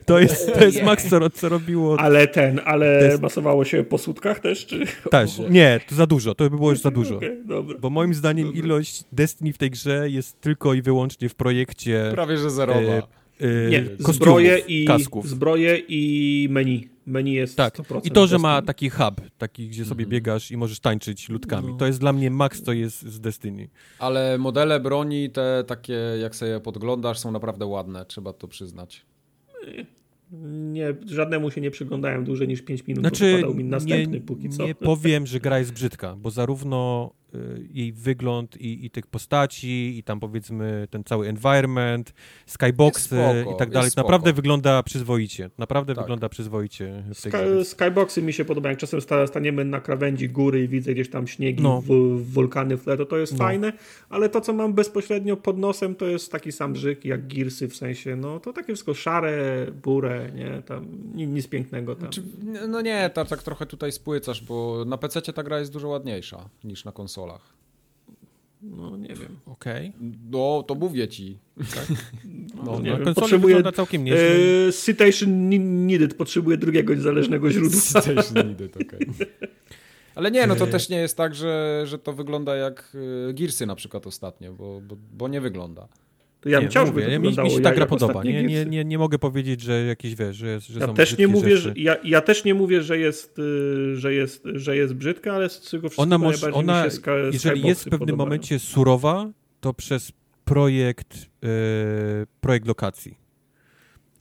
To 0.05 0.19
jest, 0.19 0.53
to 0.55 0.65
jest 0.65 0.83
Max, 0.83 1.09
co, 1.09 1.31
co 1.31 1.49
robiło. 1.49 2.01
Ale 2.01 2.27
ten, 2.27 2.61
ale 2.65 3.01
Dest... 3.01 3.23
masowało 3.23 3.65
się 3.65 3.85
po 3.85 3.99
sutkach 3.99 4.41
też, 4.41 4.67
czy? 4.67 4.85
Też. 5.11 5.41
Nie, 5.51 5.81
to 5.89 5.95
za 5.95 6.07
dużo, 6.07 6.35
to 6.35 6.51
by 6.51 6.57
było 6.57 6.71
już 6.71 6.81
za 6.81 6.91
dużo. 6.91 7.17
Okay, 7.17 7.45
Bo 7.81 7.91
moim 7.91 8.15
zdaniem 8.15 8.47
dobra. 8.47 8.65
ilość 8.65 9.05
Destiny 9.13 9.53
w 9.53 9.59
tej 9.59 9.71
grze 9.71 10.11
jest 10.11 10.41
tylko 10.41 10.75
i 10.75 10.83
wyłącznie 10.83 11.29
w 11.29 11.35
projekcie... 11.35 12.11
Prawie, 12.13 12.37
że 12.37 12.51
zerowa. 12.51 12.81
E, 12.81 13.03
nie, 13.71 14.13
zbroje 14.13 14.59
i, 14.59 14.85
kasków. 14.85 15.29
zbroje 15.29 15.83
i 15.89 16.49
menu 16.51 16.89
menu 17.09 17.35
jest 17.35 17.57
tak. 17.57 17.79
100%. 17.79 18.01
I 18.05 18.11
to, 18.11 18.27
że 18.27 18.39
ma 18.39 18.63
taki 18.63 18.91
hub, 18.91 19.21
taki, 19.39 19.69
gdzie 19.69 19.85
sobie 19.85 20.03
mm. 20.03 20.11
biegasz 20.11 20.51
i 20.51 20.57
możesz 20.57 20.81
tańczyć 20.81 21.29
ludkami. 21.29 21.69
No. 21.69 21.77
To 21.77 21.87
jest 21.87 22.01
dla 22.01 22.13
mnie 22.13 22.31
max, 22.31 22.63
to 22.63 22.73
jest 22.73 23.03
z 23.03 23.21
Destiny. 23.21 23.69
Ale 23.99 24.39
modele 24.39 24.81
broni, 24.81 25.31
te 25.31 25.65
takie, 25.67 26.01
jak 26.21 26.37
sobie 26.37 26.61
podglądasz, 26.61 27.19
są 27.19 27.31
naprawdę 27.31 27.67
ładne, 27.67 28.05
trzeba 28.05 28.33
to 28.33 28.49
przyznać. 28.49 29.07
Nie, 30.53 30.95
żadnemu 31.07 31.51
się 31.51 31.61
nie 31.61 31.71
przyglądałem 31.71 32.25
dłużej 32.25 32.49
niż 32.49 32.63
5 32.63 32.87
minut, 32.87 33.03
znaczy, 33.03 33.43
mi 33.55 33.65
następny 33.65 34.19
nie, 34.19 34.21
póki 34.21 34.49
co. 34.49 34.67
Nie 34.67 34.75
powiem, 34.75 35.27
że 35.27 35.41
gra 35.41 35.59
jest 35.59 35.73
brzydka, 35.73 36.17
bo 36.17 36.31
zarówno 36.31 37.11
Y, 37.13 37.18
jej 37.73 37.93
wygląd 37.93 38.57
i, 38.57 38.87
i 38.87 38.91
tych 38.91 39.07
postaci 39.07 39.99
i 39.99 40.03
tam 40.03 40.21
powiedzmy 40.21 40.89
ten 40.91 41.05
cały 41.05 41.29
environment, 41.29 42.15
skyboxy 42.47 43.05
spoko, 43.05 43.55
i 43.55 43.59
tak 43.59 43.71
dalej. 43.71 43.91
Naprawdę 43.97 44.33
wygląda 44.33 44.83
przyzwoicie. 44.83 45.51
Naprawdę 45.59 45.95
tak. 45.95 46.05
wygląda 46.05 46.29
przyzwoicie. 46.29 47.05
Sky, 47.13 47.65
skyboxy 47.65 48.23
mi 48.23 48.33
się 48.33 48.45
podobają. 48.45 48.71
Jak 48.73 48.79
czasem 48.79 49.01
staniemy 49.27 49.65
na 49.65 49.81
krawędzi 49.81 50.29
góry 50.29 50.65
i 50.65 50.69
widzę 50.69 50.95
gdzieś 50.95 51.11
tam 51.11 51.27
śniegi, 51.27 51.63
no. 51.63 51.83
wulkany 52.19 52.77
w 52.77 52.85
tle, 52.85 52.97
to 52.97 53.07
to 53.07 53.19
jest 53.19 53.33
no. 53.33 53.39
fajne, 53.39 53.73
ale 54.09 54.29
to, 54.29 54.41
co 54.41 54.53
mam 54.53 54.73
bezpośrednio 54.73 55.37
pod 55.37 55.59
nosem, 55.59 55.95
to 55.95 56.07
jest 56.07 56.33
taki 56.33 56.53
sam 56.53 56.73
brzyk 56.73 57.05
jak 57.05 57.27
Gearsy 57.27 57.69
w 57.69 57.77
sensie, 57.77 58.17
no 58.17 58.41
to 58.41 58.53
takie 58.53 58.67
wszystko 58.67 58.95
szare, 58.95 59.67
burę, 59.83 60.31
nie, 60.35 60.63
tam 60.63 60.87
nic 61.15 61.49
pięknego 61.49 61.95
tam. 61.95 62.01
Znaczy, 62.01 62.23
no 62.69 62.81
nie, 62.81 63.11
tak, 63.15 63.29
tak 63.29 63.43
trochę 63.43 63.67
tutaj 63.67 63.93
spłycasz, 63.93 64.45
bo 64.45 64.85
na 64.85 64.99
PC 64.99 65.23
ta 65.23 65.43
gra 65.43 65.59
jest 65.59 65.73
dużo 65.73 65.89
ładniejsza 65.89 66.49
niż 66.65 66.85
na 66.85 66.93
konsolach 66.93 67.18
konsolach. 67.19 67.59
No 68.63 68.97
nie 68.97 69.15
wiem. 69.15 69.39
Okej. 69.47 69.89
Okay. 69.89 70.11
No, 70.31 70.65
to 70.69 70.75
mówię 70.75 71.09
ci. 71.09 71.39
Tak? 71.59 71.87
No, 72.55 72.63
no, 72.65 72.81
nie 72.81 72.91
wiem. 72.91 73.15
Potrzebuję 73.15 73.73
całkiem 73.73 74.05
nieźle. 74.05 74.37
E, 74.69 74.73
citation 74.73 75.49
needed. 75.87 76.15
Potrzebuję 76.15 76.57
drugiego 76.57 76.95
niezależnego 76.95 77.51
źródła. 77.53 77.81
Citation 77.81 78.49
needed, 78.49 78.77
okej. 78.77 79.09
Okay. 79.09 79.27
Ale 80.15 80.31
nie, 80.31 80.47
no 80.47 80.57
to 80.57 80.67
też 80.67 80.89
nie 80.89 80.97
jest 80.97 81.17
tak, 81.17 81.35
że, 81.35 81.83
że 81.87 81.99
to 81.99 82.13
wygląda 82.13 82.57
jak 82.57 82.97
Gearsy 83.35 83.67
na 83.67 83.75
przykład 83.75 84.07
ostatnio, 84.07 84.53
bo, 84.53 84.81
bo, 84.81 84.97
bo 85.13 85.29
nie 85.29 85.41
wygląda. 85.41 85.89
To 86.41 86.49
ja 86.49 86.61
nie, 86.61 86.69
chciał, 86.69 86.87
mówię, 86.87 87.05
to 87.05 87.21
mi, 87.21 87.29
mi 87.45 87.51
się 87.51 87.61
ta 87.61 87.73
gra 87.73 87.87
podoba. 87.87 88.23
Nie, 88.25 88.43
nie, 88.43 88.65
nie, 88.65 88.85
nie 88.85 88.99
mogę 88.99 89.19
powiedzieć, 89.19 89.61
że 89.61 89.85
jakieś 89.85 90.15
wiesz, 90.15 90.37
że, 90.37 90.61
że 90.61 90.81
ja 90.81 90.87
są 90.87 90.95
też 90.95 91.19
nie 91.19 91.29
mówię, 91.29 91.57
że, 91.57 91.73
ja, 91.77 91.97
ja 92.05 92.21
też 92.21 92.45
nie 92.45 92.55
mówię, 92.55 92.83
że 92.83 92.99
jest, 92.99 93.39
y, 93.39 93.97
że 93.97 94.15
jest, 94.15 94.43
że 94.55 94.77
jest 94.77 94.95
brzydka, 94.95 95.33
ale 95.33 95.49
z 95.49 95.71
tego 95.71 95.89
wszystkiego 95.89 96.03
ona 96.03 96.19
może, 96.19 96.53
ona, 96.53 96.85
mi 96.85 96.91
się 96.91 97.01
Jeżeli 97.33 97.63
jest 97.63 97.81
w 97.81 97.85
pewnym 97.85 97.99
podobają. 97.99 98.27
momencie 98.27 98.59
surowa, 98.59 99.31
to 99.61 99.75
przez 99.75 100.13
projekt, 100.45 101.17
yy, 101.43 101.49
projekt 102.41 102.67
lokacji. 102.67 103.28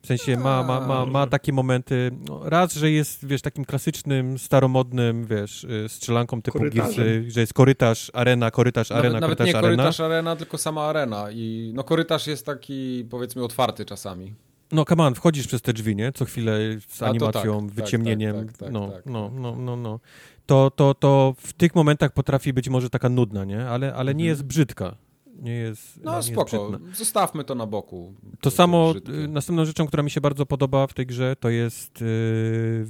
W 0.07 0.15
sensie 0.17 0.37
ma, 0.37 0.63
ma, 0.63 0.79
ma, 0.79 1.05
ma 1.05 1.27
takie 1.27 1.53
momenty, 1.53 2.11
no, 2.27 2.49
raz, 2.49 2.73
że 2.73 2.91
jest, 2.91 3.25
wiesz, 3.27 3.41
takim 3.41 3.65
klasycznym, 3.65 4.37
staromodnym, 4.37 5.25
wiesz, 5.25 5.63
y, 5.63 5.89
strzelanką 5.89 6.41
typu 6.41 6.59
Gearsy, 6.59 7.25
że 7.27 7.39
jest 7.39 7.53
korytarz, 7.53 8.11
arena, 8.13 8.51
korytarz, 8.51 8.91
arena, 8.91 9.19
nawet, 9.19 9.37
korytarz, 9.37 9.47
nie 9.47 9.57
arena. 9.57 9.75
korytarz, 9.75 9.99
arena, 9.99 10.35
tylko 10.35 10.57
sama 10.57 10.81
arena 10.81 11.31
i 11.31 11.71
no 11.75 11.83
korytarz 11.83 12.27
jest 12.27 12.45
taki, 12.45 13.05
powiedzmy, 13.09 13.43
otwarty 13.43 13.85
czasami. 13.85 14.33
No, 14.71 14.85
come 14.85 15.03
on, 15.03 15.15
wchodzisz 15.15 15.47
przez 15.47 15.61
te 15.61 15.73
drzwi, 15.73 15.95
nie? 15.95 16.11
Co 16.11 16.25
chwilę 16.25 16.59
z 16.87 17.01
animacją, 17.01 17.59
tak, 17.59 17.75
tak, 17.75 17.85
wyciemnieniem. 17.85 18.47
Tak, 18.47 18.57
tak, 18.57 18.71
no, 18.71 18.87
tak, 18.87 19.05
no, 19.05 19.31
no, 19.33 19.55
no, 19.55 19.75
no. 19.75 19.99
To, 20.45 20.71
to, 20.71 20.93
to 20.93 21.35
w 21.37 21.53
tych 21.53 21.75
momentach 21.75 22.13
potrafi 22.13 22.53
być 22.53 22.69
może 22.69 22.89
taka 22.89 23.09
nudna, 23.09 23.45
nie? 23.45 23.65
Ale, 23.65 23.93
ale 23.93 24.15
nie 24.15 24.23
mhm. 24.23 24.29
jest 24.29 24.43
brzydka 24.43 24.95
nie 25.41 25.53
jest. 25.53 26.03
No 26.03 26.17
nie 26.17 26.23
spoko, 26.23 26.71
jest 26.87 26.97
zostawmy 26.97 27.43
to 27.43 27.55
na 27.55 27.65
boku. 27.65 28.13
To, 28.41 28.51
samo, 28.51 28.93
y, 29.23 29.27
następną 29.27 29.65
rzeczą, 29.65 29.87
która 29.87 30.03
mi 30.03 30.11
się 30.11 30.21
bardzo 30.21 30.45
podoba 30.45 30.87
w 30.87 30.93
tej 30.93 31.05
grze, 31.05 31.35
to 31.39 31.49
jest 31.49 32.01
yy, 32.01 32.87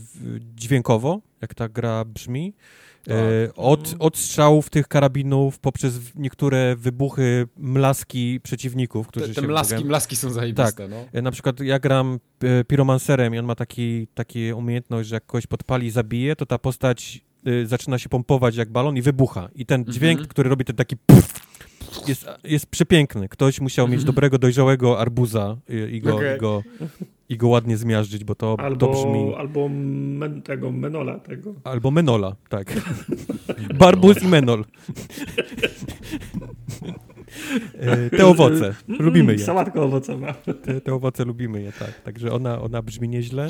dźwiękowo, 0.55 1.21
jak 1.41 1.53
ta 1.53 1.69
gra 1.69 2.05
brzmi. 2.05 2.53
Tak. 3.07 3.15
Yy, 3.15 3.53
od, 3.55 3.95
od 3.99 4.17
strzałów 4.17 4.69
tych 4.69 4.87
karabinów 4.87 5.59
poprzez 5.59 5.99
niektóre 6.15 6.75
wybuchy, 6.75 7.47
mlaski 7.57 8.39
przeciwników, 8.43 9.07
którzy 9.07 9.27
te, 9.27 9.33
te 9.33 9.41
się... 9.41 9.47
mlaski, 9.47 9.85
mlaski 9.85 10.15
są 10.15 10.31
zajebiste, 10.31 10.73
tak. 10.73 10.89
no. 10.89 11.19
Y, 11.19 11.21
na 11.21 11.31
przykład 11.31 11.59
ja 11.59 11.79
gram 11.79 12.19
y, 12.43 12.65
piromancerem 12.65 13.35
i 13.35 13.39
on 13.39 13.45
ma 13.45 13.55
taki, 13.55 14.07
taki 14.07 14.53
umiejętność, 14.53 15.09
że 15.09 15.15
jak 15.15 15.25
kogoś 15.25 15.47
podpali 15.47 15.87
i 15.87 15.91
zabije, 15.91 16.35
to 16.35 16.45
ta 16.45 16.57
postać 16.57 17.21
y, 17.47 17.67
zaczyna 17.67 17.99
się 17.99 18.09
pompować 18.09 18.55
jak 18.55 18.69
balon 18.69 18.97
i 18.97 19.01
wybucha. 19.01 19.49
I 19.55 19.65
ten 19.65 19.85
dźwięk, 19.85 20.19
mm 20.19 20.25
-hmm. 20.25 20.31
który 20.31 20.49
robi 20.49 20.65
ten 20.65 20.75
taki 20.75 20.95
jest, 22.07 22.25
jest 22.43 22.65
przepiękny. 22.65 23.29
Ktoś 23.29 23.61
musiał 23.61 23.87
mieć 23.87 24.03
dobrego, 24.03 24.37
dojrzałego 24.37 24.99
arbuza 24.99 25.57
i, 25.69 25.95
i 25.95 26.01
go, 26.01 26.15
okay. 26.15 26.35
i, 26.35 26.39
go, 26.39 26.63
i 27.29 27.37
go 27.37 27.47
ładnie 27.47 27.77
zmiażdżyć, 27.77 28.23
bo 28.23 28.35
to, 28.35 28.55
albo, 28.59 28.87
to 28.87 28.93
brzmi... 28.93 29.35
Albo 29.37 29.69
men, 29.69 30.41
tego, 30.41 30.71
Menola 30.71 31.19
tego. 31.19 31.53
Albo 31.63 31.91
Menola, 31.91 32.35
tak. 32.49 32.73
Barbus 33.79 34.23
i 34.23 34.27
Menol. 34.27 34.65
E, 37.79 38.09
te 38.09 38.25
owoce, 38.25 38.75
lubimy 38.87 39.33
je. 39.33 39.39
Sałatka 39.39 39.81
owocowa. 39.81 40.33
Te, 40.33 40.81
te 40.81 40.93
owoce 40.93 41.25
lubimy 41.25 41.61
je, 41.61 41.71
tak. 41.71 42.01
Także 42.01 42.33
ona, 42.33 42.61
ona 42.61 42.81
brzmi 42.81 43.09
nieźle. 43.09 43.49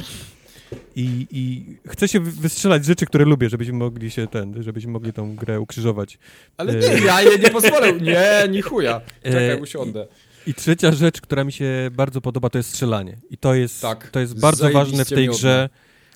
I, 0.95 1.27
I 1.31 1.75
chcę 1.87 2.07
się 2.07 2.19
wystrzelać 2.19 2.85
rzeczy, 2.85 3.05
które 3.05 3.25
lubię, 3.25 3.49
żebyśmy 3.49 3.73
mogli 3.73 4.11
się 4.11 4.27
ten, 4.27 4.63
żebyśmy 4.63 4.91
mogli 4.91 5.13
tą 5.13 5.35
grę 5.35 5.59
ukrzyżować. 5.59 6.17
Ale 6.57 6.73
e, 6.73 6.75
nie, 6.75 7.05
ja 7.05 7.21
je 7.21 7.37
nie 7.37 7.49
pozwolę. 7.49 7.93
Nie, 7.93 8.43
ni 8.49 8.61
chuja. 8.61 9.01
Czekaj, 9.23 9.49
e, 9.49 9.57
usiądę. 9.57 10.07
I 10.47 10.53
trzecia 10.53 10.91
rzecz, 10.91 11.21
która 11.21 11.43
mi 11.43 11.51
się 11.51 11.89
bardzo 11.91 12.21
podoba, 12.21 12.49
to 12.49 12.57
jest 12.57 12.69
strzelanie. 12.69 13.17
I 13.29 13.37
to 13.37 13.53
jest, 13.53 13.81
tak, 13.81 14.09
to 14.11 14.19
jest 14.19 14.39
bardzo 14.39 14.69
ważne 14.69 15.05
w 15.05 15.09
tej 15.09 15.27
grze, 15.27 15.69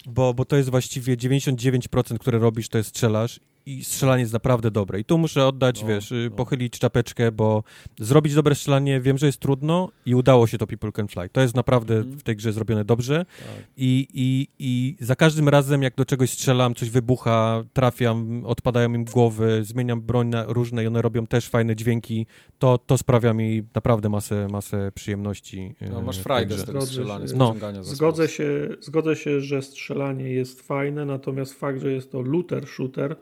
bo, 0.05 0.33
bo 0.33 0.45
to 0.45 0.55
jest 0.55 0.69
właściwie 0.69 1.17
99%, 1.17 2.17
które 2.17 2.39
robisz, 2.39 2.69
to 2.69 2.77
jest 2.77 2.89
strzelasz 2.89 3.39
i 3.65 3.83
strzelanie 3.83 4.21
jest 4.21 4.33
naprawdę 4.33 4.71
dobre. 4.71 4.99
I 4.99 5.05
tu 5.05 5.17
muszę 5.17 5.47
oddać, 5.47 5.81
no, 5.81 5.87
wiesz, 5.87 6.13
no. 6.29 6.35
pochylić 6.35 6.79
czapeczkę, 6.79 7.31
bo 7.31 7.63
zrobić 7.99 8.35
dobre 8.35 8.55
strzelanie, 8.55 9.01
wiem, 9.01 9.17
że 9.17 9.25
jest 9.25 9.39
trudno 9.39 9.89
i 10.05 10.15
udało 10.15 10.47
się 10.47 10.57
to 10.57 10.67
People 10.67 10.91
Can 10.91 11.07
Fly. 11.07 11.29
To 11.29 11.41
jest 11.41 11.55
naprawdę 11.55 11.95
mm. 11.95 12.19
w 12.19 12.23
tej 12.23 12.35
grze 12.35 12.53
zrobione 12.53 12.85
dobrze 12.85 13.25
tak. 13.25 13.65
I, 13.77 14.07
i, 14.13 14.47
i 14.59 14.95
za 15.05 15.15
każdym 15.15 15.49
razem, 15.49 15.83
jak 15.83 15.95
do 15.95 16.05
czegoś 16.05 16.29
strzelam, 16.29 16.75
coś 16.75 16.89
wybucha, 16.89 17.63
trafiam, 17.73 18.45
odpadają 18.45 18.93
im 18.93 19.05
głowy, 19.05 19.63
zmieniam 19.63 20.01
broń 20.01 20.27
na 20.27 20.43
różne 20.43 20.83
i 20.83 20.87
one 20.87 21.01
robią 21.01 21.27
też 21.27 21.49
fajne 21.49 21.75
dźwięki, 21.75 22.25
to, 22.59 22.77
to 22.77 22.97
sprawia 22.97 23.33
mi 23.33 23.63
naprawdę 23.75 24.09
masę, 24.09 24.47
masę 24.51 24.91
przyjemności. 24.95 25.75
No, 25.81 25.99
e, 25.99 26.03
masz 26.03 26.19
frajdę 26.19 26.57
z 26.57 26.65
tego 26.65 26.81
strzelania, 26.81 27.27
z 27.27 27.33
no. 27.33 27.55
zgodzę 27.81 28.27
się, 28.27 28.69
zgodzę 28.81 29.15
się, 29.15 29.41
że 29.41 29.61
strzelanie 29.61 30.29
jest 30.29 30.61
fajne, 30.61 31.05
natomiast 31.05 31.53
fakt, 31.53 31.81
że 31.81 31.91
jest 31.91 32.11
to 32.11 32.21
looter 32.21 32.67
shooter, 32.67 33.15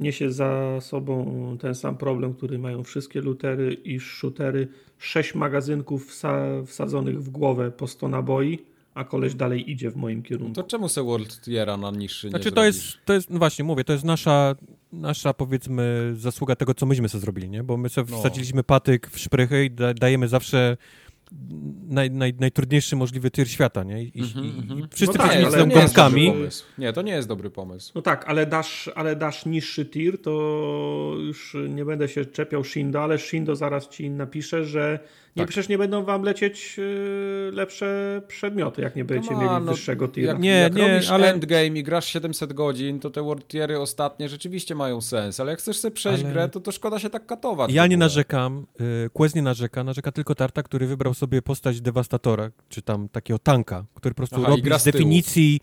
niesie 0.00 0.32
za 0.32 0.80
sobą 0.80 1.56
ten 1.60 1.74
sam 1.74 1.96
problem, 1.96 2.34
który 2.34 2.58
mają 2.58 2.84
wszystkie 2.84 3.20
lutery 3.20 3.74
i 3.74 4.00
shootery. 4.00 4.68
Sześć 4.98 5.34
magazynków 5.34 6.08
wsa 6.08 6.62
wsadzonych 6.66 7.22
w 7.22 7.30
głowę 7.30 7.70
po 7.70 7.86
100 7.86 8.08
naboi, 8.08 8.58
a 8.94 9.04
koleś 9.04 9.34
dalej 9.34 9.70
idzie 9.70 9.90
w 9.90 9.96
moim 9.96 10.22
kierunku. 10.22 10.54
To 10.54 10.62
czemu 10.62 10.88
se 10.88 11.02
World 11.02 11.40
Tiera 11.40 11.76
na 11.76 11.90
niższy 11.90 12.28
znaczy, 12.28 12.48
nie 12.48 12.52
to 12.52 12.64
jest, 12.64 12.82
to 13.04 13.12
jest, 13.12 13.30
no 13.30 13.38
właśnie 13.38 13.64
mówię, 13.64 13.84
to 13.84 13.92
jest 13.92 14.04
nasza, 14.04 14.54
nasza 14.92 15.34
powiedzmy 15.34 16.12
zasługa 16.16 16.56
tego, 16.56 16.74
co 16.74 16.86
myśmy 16.86 17.08
sobie 17.08 17.20
zrobili, 17.20 17.48
nie? 17.48 17.62
Bo 17.62 17.76
my 17.76 17.88
sobie 17.88 18.10
no. 18.10 18.18
wsadziliśmy 18.18 18.62
patyk 18.62 19.10
w 19.10 19.18
szprychy 19.18 19.64
i 19.64 19.70
da, 19.70 19.94
dajemy 19.94 20.28
zawsze 20.28 20.76
naj, 21.88 22.10
naj, 22.10 22.34
najtrudniejszy 22.40 22.96
możliwy 22.96 23.30
tyr 23.30 23.48
świata, 23.50 23.84
nie? 23.84 24.02
I, 24.02 24.12
mm 24.18 24.28
-hmm, 24.28 24.44
i, 24.44 24.48
i 24.48 24.58
mhm. 24.58 24.88
wszyscy 24.94 25.18
no 25.18 25.24
tak, 25.24 25.52
są 25.52 25.68
gąskami. 25.68 26.32
Nie, 26.78 26.92
to 26.92 27.02
nie 27.02 27.12
jest 27.12 27.28
dobry 27.28 27.50
pomysł. 27.50 27.92
No 27.94 28.02
tak, 28.02 28.24
ale 28.28 28.46
dasz, 28.46 28.90
ale 28.94 29.16
dasz 29.16 29.46
niższy 29.46 29.86
tir, 29.86 30.22
to 30.22 30.30
już 31.18 31.56
nie 31.68 31.84
będę 31.84 32.08
się 32.08 32.24
czepiał 32.24 32.64
Shindo, 32.64 33.02
ale 33.02 33.18
Shindo 33.18 33.56
zaraz 33.56 33.88
ci 33.88 34.10
napisze, 34.10 34.64
że 34.64 34.98
nie, 35.36 35.42
tak. 35.42 35.48
przecież 35.48 35.68
nie 35.68 35.78
będą 35.78 36.04
wam 36.04 36.22
lecieć 36.22 36.76
y, 36.78 37.50
lepsze 37.52 38.22
przedmioty, 38.28 38.82
jak 38.82 38.96
nie 38.96 39.04
będziecie 39.04 39.34
no, 39.34 39.40
mieli 39.40 39.64
no, 39.64 39.72
wyższego 39.72 40.08
tira. 40.08 40.32
Jak, 40.32 40.40
nie, 40.40 40.50
jak 40.50 40.74
nie, 40.74 41.00
ale 41.10 41.32
endgame 41.32 41.66
i 41.66 41.82
grasz 41.82 42.06
700 42.06 42.52
godzin, 42.52 43.00
to 43.00 43.10
te 43.10 43.22
world 43.22 43.48
tiery 43.48 43.80
ostatnie 43.80 44.28
rzeczywiście 44.28 44.74
mają 44.74 45.00
sens, 45.00 45.40
ale 45.40 45.50
jak 45.50 45.58
chcesz 45.58 45.78
sobie 45.78 45.94
przejść 45.94 46.24
ale... 46.24 46.32
grę, 46.32 46.48
to 46.48 46.60
to 46.60 46.72
szkoda 46.72 46.98
się 46.98 47.10
tak 47.10 47.26
katować. 47.26 47.72
Ja 47.72 47.86
nie 47.86 47.96
narzekam, 47.96 48.66
y, 49.06 49.10
Quest 49.12 49.34
nie 49.36 49.42
narzeka, 49.42 49.84
narzeka 49.84 50.12
tylko 50.12 50.34
Tarta, 50.34 50.62
który 50.62 50.86
wybrał 50.86 51.14
sobie 51.14 51.42
postać 51.42 51.80
dewastatora, 51.80 52.50
czy 52.68 52.82
tam 52.82 53.08
takiego 53.08 53.38
tanka, 53.38 53.84
który 53.94 54.14
po 54.14 54.16
prostu 54.16 54.36
Aha, 54.38 54.48
robi 54.48 54.70
z 54.78 54.84
definicji 54.84 55.60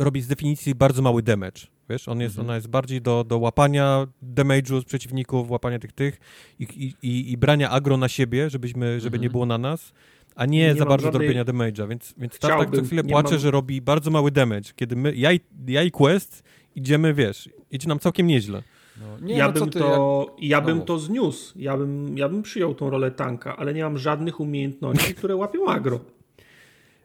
robi 0.00 0.20
z 0.20 0.26
definicji 0.26 0.74
bardzo 0.74 1.02
mały 1.02 1.22
damage. 1.22 1.60
Wiesz, 1.90 2.08
on 2.08 2.20
jest, 2.20 2.32
mhm. 2.32 2.46
ona 2.46 2.54
jest 2.54 2.68
bardziej 2.68 3.02
do, 3.02 3.24
do 3.24 3.38
łapania 3.38 4.06
damage'u 4.34 4.80
z 4.80 4.84
przeciwników, 4.84 5.50
łapania 5.50 5.78
tych 5.78 5.92
tych 5.92 6.20
i, 6.58 6.94
i, 7.02 7.32
i 7.32 7.36
brania 7.36 7.70
agro 7.70 7.96
na 7.96 8.08
siebie, 8.08 8.50
żebyśmy, 8.50 9.00
żeby 9.00 9.16
mhm. 9.16 9.22
nie 9.22 9.30
było 9.30 9.46
na 9.46 9.58
nas, 9.58 9.92
a 10.34 10.46
nie, 10.46 10.66
nie 10.66 10.74
za 10.74 10.86
bardzo 10.86 11.06
żadnej... 11.06 11.12
do 11.12 11.18
robienia 11.18 11.44
damage'a, 11.44 11.88
więc, 11.88 12.14
więc 12.18 12.38
tak 12.38 12.76
co 12.76 12.82
chwilę 12.82 13.04
płacze, 13.04 13.30
mam... 13.30 13.40
że 13.40 13.50
robi 13.50 13.80
bardzo 13.80 14.10
mały 14.10 14.30
damage, 14.30 14.70
kiedy 14.76 14.96
my, 14.96 15.14
ja 15.16 15.32
i, 15.32 15.40
ja 15.66 15.82
i 15.82 15.90
Quest 15.90 16.42
idziemy, 16.74 17.14
wiesz, 17.14 17.48
idzie 17.70 17.88
nam 17.88 17.98
całkiem 17.98 18.26
nieźle. 18.26 18.62
No, 19.00 19.26
nie, 19.26 19.36
ja 19.36 19.46
no 19.46 19.52
bym, 19.52 19.70
to, 19.70 20.26
jak... 20.38 20.50
ja 20.50 20.60
bym 20.60 20.78
no. 20.78 20.84
to 20.84 20.98
zniósł, 20.98 21.58
ja 21.58 21.76
bym, 21.76 22.18
ja 22.18 22.28
bym 22.28 22.42
przyjął 22.42 22.74
tą 22.74 22.90
rolę 22.90 23.10
tanka, 23.10 23.56
ale 23.56 23.74
nie 23.74 23.82
mam 23.82 23.98
żadnych 23.98 24.40
umiejętności, 24.40 25.14
które 25.14 25.36
łapią 25.36 25.66
agro. 25.66 26.00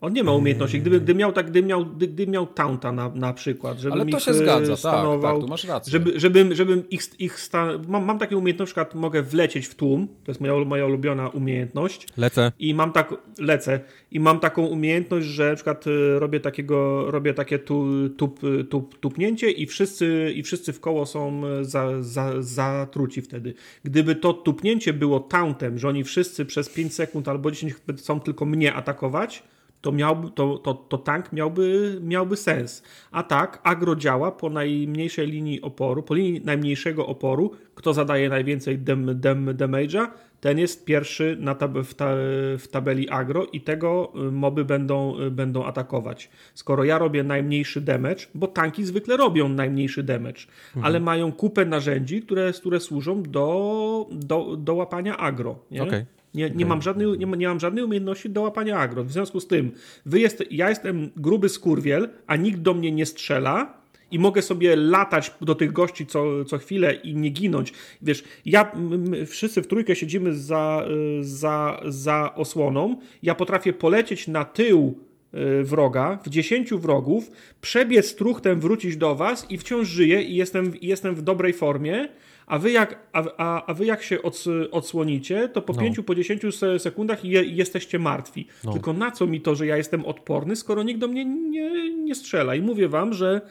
On 0.02 0.14
nie 0.14 0.24
ma 0.24 0.32
umiejętności. 0.32 0.82
Gdyby, 0.82 1.02
gdyby 1.02 1.20
miał 1.20 1.32
tak, 1.32 1.50
gdyby 1.52 1.68
miał, 1.68 1.86
gdyby 1.86 2.28
miał 2.28 2.48
taunta 2.48 2.92
na, 2.92 3.10
na 3.10 3.34
przykład, 3.34 3.80
żeby 3.80 3.94
Ale 3.94 4.06
to 4.06 4.20
się 4.20 4.34
zgadza, 4.34 4.78
stanował, 4.78 5.22
tak, 5.22 5.32
tak, 5.32 5.42
tu 5.42 5.48
masz 5.48 5.64
rację. 5.64 5.92
Żeby, 5.92 6.20
żebym, 6.20 6.56
żebym 6.56 6.90
ich, 6.90 7.20
ich 7.20 7.40
stan... 7.40 7.86
mam, 7.88 8.06
mam 8.06 8.20
takie 8.20 8.38
umiejętności, 8.38 8.72
na 8.80 8.86
przykład 8.86 9.02
mogę 9.02 9.24
wlecieć 9.24 9.68
w 9.68 9.76
tłum, 9.76 10.08
to 10.08 10.32
jest 10.32 10.42
moja, 10.42 10.66
moja 10.66 10.86
ulubiona 10.86 11.30
umiejętność. 11.30 12.08
Lecę. 12.18 12.52
I 12.60 12.74
mam 12.74 12.92
tak, 12.92 13.14
lecę. 13.40 13.80
I 14.12 14.20
mam 14.20 14.40
taką 14.40 14.66
umiejętność, 14.66 15.28
że 15.28 15.50
na 15.50 15.56
przykład 15.56 15.88
y, 15.88 16.20
robię 16.20 16.40
takiego, 16.40 17.12
robię 17.12 17.34
takie 17.34 17.60
tu, 17.60 18.10
tup, 18.10 18.40
tup, 18.70 19.00
tupnięcie 19.00 19.52
i 19.52 19.66
wszyscy, 19.66 20.34
i 20.36 20.44
wszyscy 20.44 20.74
w 20.74 20.80
koło 20.80 21.06
są 21.06 21.42
za, 21.62 22.04
za, 22.04 22.42
zatruci 22.42 23.22
wtedy. 23.22 23.54
Gdyby 23.84 24.16
to 24.16 24.34
tupnięcie 24.34 24.94
było 24.94 25.20
tauntem, 25.20 25.80
że 25.80 25.88
oni 25.88 26.04
wszyscy 26.04 26.46
przez 26.46 26.70
5 26.70 26.94
sekund 26.94 27.28
albo 27.28 27.52
10 27.52 27.74
chcą 27.98 28.20
tylko 28.20 28.46
mnie 28.46 28.74
atakować, 28.74 29.44
to, 29.86 29.92
miałby, 29.92 30.30
to, 30.32 30.58
to, 30.58 30.74
to 30.74 30.98
tank 30.98 31.34
miałby, 31.34 31.98
miałby 32.02 32.38
sens. 32.38 32.84
A 33.12 33.24
tak, 33.24 33.62
agro 33.64 33.96
działa 33.96 34.32
po 34.32 34.50
najmniejszej 34.50 35.28
linii 35.28 35.62
oporu, 35.62 36.04
po 36.04 36.14
linii 36.14 36.42
najmniejszego 36.46 37.08
oporu. 37.08 37.52
Kto 37.76 37.94
zadaje 37.94 38.30
najwięcej 38.30 38.78
dem, 38.78 39.20
dem, 39.20 39.46
damage'a, 39.46 40.08
ten 40.42 40.60
jest 40.60 40.86
pierwszy 40.86 41.38
na 41.40 41.56
tab 41.56 41.78
w, 41.78 41.94
ta 41.94 42.16
w, 42.58 42.68
tabeli 42.72 43.10
agro 43.10 43.46
i 43.54 43.62
tego 43.62 44.14
y, 44.28 44.32
moby 44.32 44.66
będą, 44.66 45.20
y, 45.20 45.32
będą 45.32 45.66
atakować. 45.66 46.30
Skoro 46.54 46.84
ja 46.84 46.98
robię 46.98 47.24
najmniejszy 47.24 47.82
damage, 47.82 48.26
bo 48.36 48.48
tanki 48.48 48.86
zwykle 48.86 49.18
robią 49.18 49.50
najmniejszy 49.50 50.04
damage, 50.04 50.42
mhm. 50.76 50.86
ale 50.86 51.00
mają 51.00 51.32
kupę 51.32 51.66
narzędzi, 51.66 52.22
które, 52.22 52.54
które 52.54 52.80
służą 52.80 53.24
do, 53.24 54.08
do, 54.12 54.56
do 54.58 54.74
łapania 54.74 55.18
agro. 55.18 55.56
Nie? 55.72 55.84
Okay. 55.84 56.06
Nie, 56.36 56.50
nie, 56.50 56.66
mam 56.66 56.82
żadnej, 56.82 57.08
nie, 57.08 57.26
nie, 57.26 57.48
mam 57.48 57.60
żadnej 57.60 57.84
umiejętności 57.84 58.30
do 58.30 58.42
łapania 58.42 58.78
agro. 58.78 59.04
W 59.04 59.12
związku 59.12 59.40
z 59.40 59.48
tym, 59.48 59.72
wy 60.06 60.20
jest, 60.20 60.44
ja 60.52 60.70
jestem 60.70 61.10
gruby 61.18 61.50
skurwiel, 61.50 62.10
a 62.28 62.36
nikt 62.36 62.60
do 62.60 62.74
mnie 62.74 62.92
nie 62.92 63.06
strzela 63.06 63.86
i 64.12 64.20
mogę 64.20 64.42
sobie 64.42 64.76
latać 64.76 65.32
do 65.42 65.56
tych 65.56 65.72
gości 65.72 66.06
co, 66.06 66.46
co 66.46 66.58
chwilę 66.58 66.94
i 66.94 67.16
nie 67.16 67.30
ginąć. 67.30 67.74
Wiesz, 68.02 68.24
ja, 68.46 68.72
my 68.76 69.26
wszyscy 69.26 69.62
w 69.62 69.68
trójkę 69.68 69.96
siedzimy 69.96 70.34
za, 70.34 70.86
za, 71.22 71.82
za 71.86 72.36
osłoną, 72.36 72.98
ja 73.24 73.36
potrafię 73.36 73.74
polecieć 73.74 74.28
na 74.28 74.46
tył 74.46 75.00
y, 75.34 75.64
wroga, 75.64 76.20
w 76.26 76.30
dziesięciu 76.30 76.80
wrogów, 76.80 77.32
przebiec 77.62 78.16
truchtem, 78.16 78.60
wrócić 78.60 78.98
do 78.98 79.16
was 79.16 79.52
i 79.52 79.58
wciąż 79.58 79.88
żyję 79.88 80.22
i 80.22 80.36
jestem, 80.36 80.74
jestem 80.82 81.16
w 81.16 81.22
dobrej 81.22 81.54
formie, 81.54 82.08
a 82.48 82.60
wy 82.60 82.72
jak, 82.72 83.00
a, 83.14 83.24
a, 83.38 83.66
a 83.66 83.74
wy 83.74 83.86
jak 83.86 84.04
się 84.04 84.22
ods, 84.22 84.48
odsłonicie, 84.72 85.50
to 85.50 85.62
po 85.62 85.74
no. 85.74 85.80
5, 85.80 86.00
po 86.06 86.16
10 86.16 86.42
sekundach 86.78 87.26
je, 87.26 87.44
jesteście 87.44 88.00
martwi. 88.00 88.48
No. 88.64 88.74
Tylko 88.74 88.94
na 88.94 89.12
co 89.12 89.28
mi 89.28 89.42
to, 89.42 89.56
że 89.56 89.68
ja 89.68 89.78
jestem 89.78 90.06
odporny, 90.06 90.56
skoro 90.56 90.84
nikt 90.84 91.00
do 91.00 91.08
mnie 91.08 91.26
nie, 91.26 91.96
nie 91.96 92.16
strzela? 92.16 92.56
I 92.56 92.62
mówię 92.62 92.88
wam, 92.88 93.14
że 93.14 93.42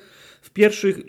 w 0.42 0.50
pierwszych, 0.50 1.00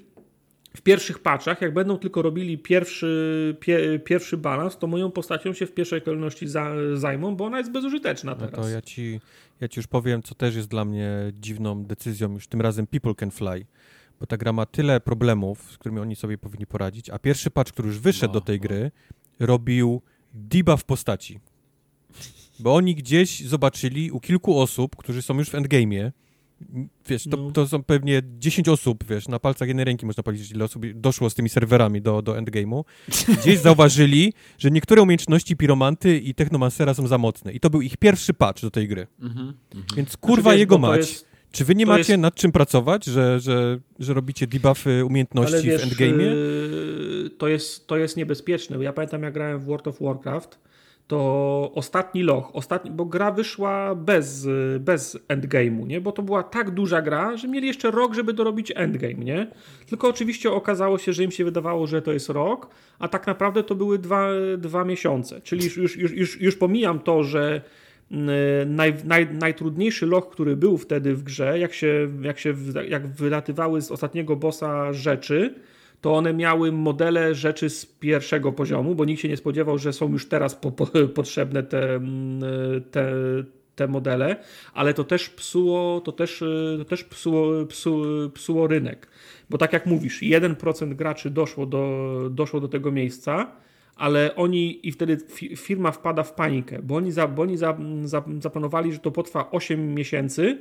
w 0.76 0.82
pierwszych 0.82 1.20
patchach, 1.20 1.62
jak 1.62 1.74
będą 1.74 1.98
tylko 1.98 2.22
robili 2.22 2.58
pierwszy, 2.58 3.56
pie, 3.60 4.00
pierwszy 4.06 4.38
balans, 4.38 4.78
to 4.78 4.88
moją 4.88 5.12
postacią 5.12 5.54
się 5.54 5.66
w 5.66 5.74
pierwszej 5.74 6.02
kolejności 6.02 6.48
za, 6.48 6.72
zajmą, 6.94 7.36
bo 7.36 7.46
ona 7.46 7.58
jest 7.58 7.72
bezużyteczna 7.72 8.36
teraz. 8.36 8.58
No 8.58 8.64
to 8.64 8.70
ja 8.70 8.82
ci, 8.82 9.20
ja 9.62 9.68
ci 9.68 9.80
już 9.80 9.88
powiem, 9.88 10.24
co 10.24 10.36
też 10.36 10.56
jest 10.56 10.68
dla 10.68 10.86
mnie 10.86 11.10
dziwną 11.42 11.84
decyzją, 11.84 12.34
już 12.34 12.48
tym 12.48 12.62
razem 12.62 12.88
People 12.88 13.16
Can 13.16 13.32
Fly 13.32 13.66
bo 14.20 14.26
ta 14.26 14.38
gra 14.38 14.54
ma 14.54 14.66
tyle 14.66 15.00
problemów, 15.00 15.72
z 15.72 15.78
którymi 15.78 16.00
oni 16.00 16.16
sobie 16.16 16.38
powinni 16.38 16.68
poradzić, 16.68 17.10
a 17.10 17.20
pierwszy 17.20 17.52
patch, 17.52 17.72
który 17.72 17.88
już 17.88 18.00
wyszedł 18.00 18.34
no, 18.34 18.40
do 18.40 18.46
tej 18.46 18.58
no. 18.58 18.62
gry, 18.62 18.92
robił 19.40 20.02
debuff 20.34 20.84
postaci. 20.84 21.40
Bo 22.60 22.76
oni 22.76 22.96
gdzieś 22.96 23.42
zobaczyli 23.42 24.12
u 24.12 24.20
kilku 24.20 24.60
osób, 24.60 24.96
którzy 24.96 25.22
są 25.22 25.38
już 25.38 25.50
w 25.50 25.54
endgame'ie, 25.54 26.12
wiesz, 27.08 27.24
to, 27.24 27.38
no. 27.38 27.52
to 27.52 27.68
są 27.68 27.84
pewnie 27.84 28.22
10 28.40 28.70
osób, 28.70 29.04
wiesz, 29.10 29.28
na 29.28 29.40
palcach 29.40 29.68
jednej 29.68 29.86
ręki 29.86 30.06
można 30.06 30.24
powiedzieć, 30.24 30.52
ile 30.52 30.66
osób 30.66 30.86
doszło 30.94 31.30
z 31.30 31.36
tymi 31.36 31.50
serwerami 31.50 32.02
do, 32.02 32.22
do 32.22 32.34
endgame'u. 32.34 32.84
Gdzieś 33.42 33.60
zauważyli, 33.60 34.34
że 34.58 34.72
niektóre 34.72 35.02
umiejętności 35.02 35.56
piromanty 35.56 36.20
i 36.20 36.36
technomancera 36.36 36.94
są 36.94 37.08
za 37.08 37.18
mocne. 37.18 37.54
I 37.54 37.60
to 37.60 37.70
był 37.70 37.82
ich 37.82 37.98
pierwszy 37.98 38.34
patch 38.34 38.62
do 38.62 38.72
tej 38.72 38.88
gry. 38.88 39.08
Mhm, 39.22 39.54
mhm. 39.76 39.86
Więc 39.96 40.18
kurwa 40.18 40.42
znaczy, 40.42 40.60
jego 40.60 40.78
mać. 40.78 41.00
Jest 41.00 41.35
czy 41.56 41.66
wy 41.66 41.76
nie 41.76 41.86
macie 41.86 42.14
jest... 42.14 42.22
nad 42.22 42.36
czym 42.36 42.52
pracować, 42.52 43.06
że, 43.06 43.40
że, 43.40 43.80
że 44.00 44.14
robicie 44.14 44.48
debuffy 44.48 45.06
umiejętności 45.06 45.68
wiesz, 45.68 45.82
w 45.82 45.90
endgame'ie? 45.90 46.22
Yy, 46.22 47.30
to 47.38 47.48
jest, 47.48 47.88
to 47.88 47.98
jest 47.98 48.18
niebezpieczne. 48.18 48.84
Ja 48.84 48.94
pamiętam, 48.94 49.24
jak 49.24 49.34
grałem 49.34 49.60
w 49.60 49.66
World 49.66 49.88
of 49.88 50.02
Warcraft, 50.02 50.60
to 51.08 51.72
ostatni 51.76 52.24
loch, 52.24 52.56
ostatni, 52.56 52.92
bo 52.92 53.06
gra 53.06 53.32
wyszła 53.32 53.96
bez, 53.96 54.48
bez 54.80 55.18
endgame'u, 55.28 55.88
nie? 55.88 56.02
Bo 56.02 56.12
to 56.12 56.22
była 56.22 56.44
tak 56.44 56.72
duża 56.72 57.02
gra, 57.02 57.38
że 57.38 57.48
mieli 57.48 57.68
jeszcze 57.68 57.92
rok, 57.92 58.14
żeby 58.14 58.34
dorobić 58.34 58.72
endgame, 58.76 59.14
nie? 59.14 59.48
Tylko 59.88 60.08
oczywiście 60.10 60.52
okazało 60.52 60.98
się, 60.98 61.14
że 61.14 61.24
im 61.24 61.32
się 61.32 61.46
wydawało, 61.46 61.88
że 61.88 62.02
to 62.02 62.14
jest 62.14 62.30
rok, 62.30 62.70
a 63.00 63.08
tak 63.08 63.28
naprawdę 63.28 63.64
to 63.64 63.76
były 63.76 64.00
dwa, 64.00 64.30
dwa 64.58 64.86
miesiące. 64.86 65.42
Czyli 65.42 65.64
już, 65.66 65.78
już, 65.78 65.98
już, 65.98 66.42
już 66.42 66.56
pomijam 66.56 67.00
to, 67.00 67.24
że 67.24 67.62
naj, 68.66 68.94
naj, 69.06 69.28
najtrudniejszy 69.34 70.06
loch, 70.06 70.30
który 70.30 70.56
był 70.56 70.78
wtedy 70.78 71.16
w 71.16 71.24
grze, 71.24 71.60
jak 71.60 71.74
się, 71.74 72.10
jak 72.22 72.40
się 72.40 72.54
jak 72.88 73.08
wylatywały 73.08 73.82
z 73.82 73.92
ostatniego 73.92 74.36
bossa 74.36 74.94
rzeczy, 74.94 75.56
to 76.02 76.16
one 76.16 76.34
miały 76.34 76.72
modele 76.72 77.36
rzeczy 77.36 77.70
z 77.70 77.86
pierwszego 77.86 78.52
poziomu, 78.52 78.96
bo 78.96 79.06
nikt 79.06 79.22
się 79.22 79.30
nie 79.30 79.38
spodziewał, 79.38 79.78
że 79.78 79.94
są 79.94 80.12
już 80.12 80.28
teraz 80.30 80.56
po, 80.56 80.72
po, 80.72 80.88
potrzebne 81.16 81.64
te, 81.64 82.00
te, 82.92 83.14
te 83.76 83.88
modele, 83.88 84.36
ale 84.74 84.94
to 84.94 85.04
też 85.04 85.30
psuło, 85.30 86.02
to 86.02 86.12
też, 86.12 86.44
to 86.78 86.86
też 86.86 87.04
psuło, 87.04 87.66
psuło, 87.66 88.06
psuło 88.34 88.68
rynek. 88.68 89.08
Bo 89.50 89.58
tak 89.58 89.74
jak 89.74 89.86
mówisz, 89.86 90.22
1% 90.22 90.94
graczy 90.94 91.30
doszło 91.30 91.66
do, 91.66 92.18
doszło 92.32 92.60
do 92.60 92.68
tego 92.68 92.92
miejsca, 92.92 93.52
ale 93.96 94.36
oni 94.36 94.88
i 94.88 94.92
wtedy 94.92 95.18
firma 95.56 95.92
wpada 95.92 96.24
w 96.24 96.34
panikę, 96.34 96.80
bo 96.84 96.96
oni, 96.96 97.12
za, 97.12 97.28
bo 97.28 97.42
oni 97.42 97.58
za, 97.58 97.78
za, 98.04 98.24
zaplanowali, 98.40 98.94
że 98.94 99.00
to 99.00 99.12
potrwa 99.12 99.52
8 99.52 99.94
miesięcy, 99.94 100.58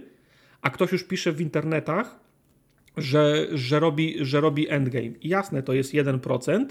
a 0.62 0.70
ktoś 0.70 0.92
już 0.92 1.04
pisze 1.04 1.32
w 1.32 1.40
internetach, 1.40 2.20
że, 2.96 3.46
że, 3.52 3.80
robi, 3.80 4.16
że 4.20 4.40
robi 4.40 4.68
endgame. 4.68 5.06
I 5.20 5.28
jasne, 5.28 5.62
to 5.62 5.72
jest 5.72 5.94
1%, 5.94 6.66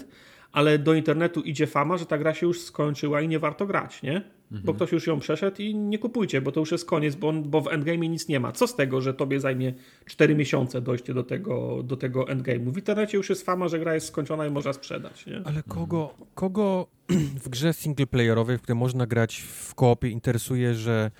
ale 0.54 0.78
do 0.78 0.94
internetu 0.94 1.40
idzie 1.40 1.66
fama, 1.66 1.96
że 1.96 2.06
ta 2.06 2.18
gra 2.18 2.34
się 2.34 2.46
już 2.46 2.60
skończyła 2.60 3.20
i 3.20 3.28
nie 3.28 3.38
warto 3.38 3.66
grać, 3.66 4.02
nie? 4.02 4.16
Mhm. 4.16 4.62
Bo 4.64 4.74
ktoś 4.74 4.92
już 4.92 5.06
ją 5.06 5.20
przeszedł 5.20 5.62
i 5.62 5.74
nie 5.74 5.98
kupujcie, 5.98 6.40
bo 6.40 6.52
to 6.52 6.60
już 6.60 6.72
jest 6.72 6.84
koniec, 6.84 7.14
bo, 7.14 7.32
bo 7.32 7.60
w 7.60 7.68
endgame 7.68 8.08
nic 8.08 8.28
nie 8.28 8.40
ma. 8.40 8.52
Co 8.52 8.66
z 8.66 8.76
tego, 8.76 9.00
że 9.00 9.14
tobie 9.14 9.40
zajmie 9.40 9.74
4 10.06 10.34
miesiące 10.34 10.80
dojście 10.80 11.14
do 11.14 11.22
tego, 11.22 11.82
do 11.82 11.96
tego 11.96 12.24
endgame'u? 12.24 12.72
W 12.72 12.76
internecie 12.76 13.16
już 13.16 13.30
jest 13.30 13.46
fama, 13.46 13.68
że 13.68 13.78
gra 13.78 13.94
jest 13.94 14.06
skończona 14.06 14.46
i 14.46 14.50
można 14.50 14.72
sprzedać, 14.72 15.26
nie? 15.26 15.42
Ale 15.44 15.62
kogo, 15.62 16.14
kogo 16.34 16.86
w 17.44 17.48
grze 17.48 17.72
singleplayerowej, 17.72 18.58
w 18.58 18.62
której 18.62 18.78
można 18.78 19.06
grać 19.06 19.36
w 19.40 19.74
koopie, 19.74 20.08
interesuje, 20.08 20.74
że 20.74 21.10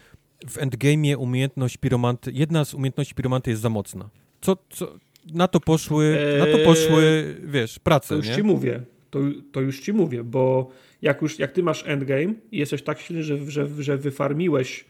w 0.48 0.56
endgame'ie 0.58 1.16
umiejętność 1.16 1.76
piromanty, 1.76 2.32
jedna 2.34 2.64
z 2.64 2.74
umiejętności 2.74 3.14
piromanty 3.14 3.50
jest 3.50 3.62
za 3.62 3.68
mocna? 3.68 4.08
Co, 4.40 4.56
co, 4.70 4.92
na 5.32 5.48
to 5.48 5.60
poszły, 5.60 6.04
eee, 6.04 6.38
na 6.38 6.58
to 6.58 6.64
poszły, 6.64 7.34
wiesz, 7.44 7.78
prace, 7.78 8.08
To 8.08 8.14
już 8.14 8.28
nie? 8.28 8.34
ci 8.34 8.42
mówię, 8.42 8.80
to, 9.14 9.20
to 9.52 9.60
już 9.60 9.80
ci 9.80 9.92
mówię, 9.92 10.24
bo 10.24 10.70
jak 11.02 11.22
już, 11.22 11.38
jak 11.38 11.52
ty 11.52 11.62
masz 11.62 11.84
endgame 11.86 12.34
i 12.52 12.58
jesteś 12.58 12.82
tak 12.82 12.98
silny, 13.00 13.22
że, 13.22 13.50
że, 13.50 13.68
że 13.78 13.96
wyfarmiłeś 13.96 14.84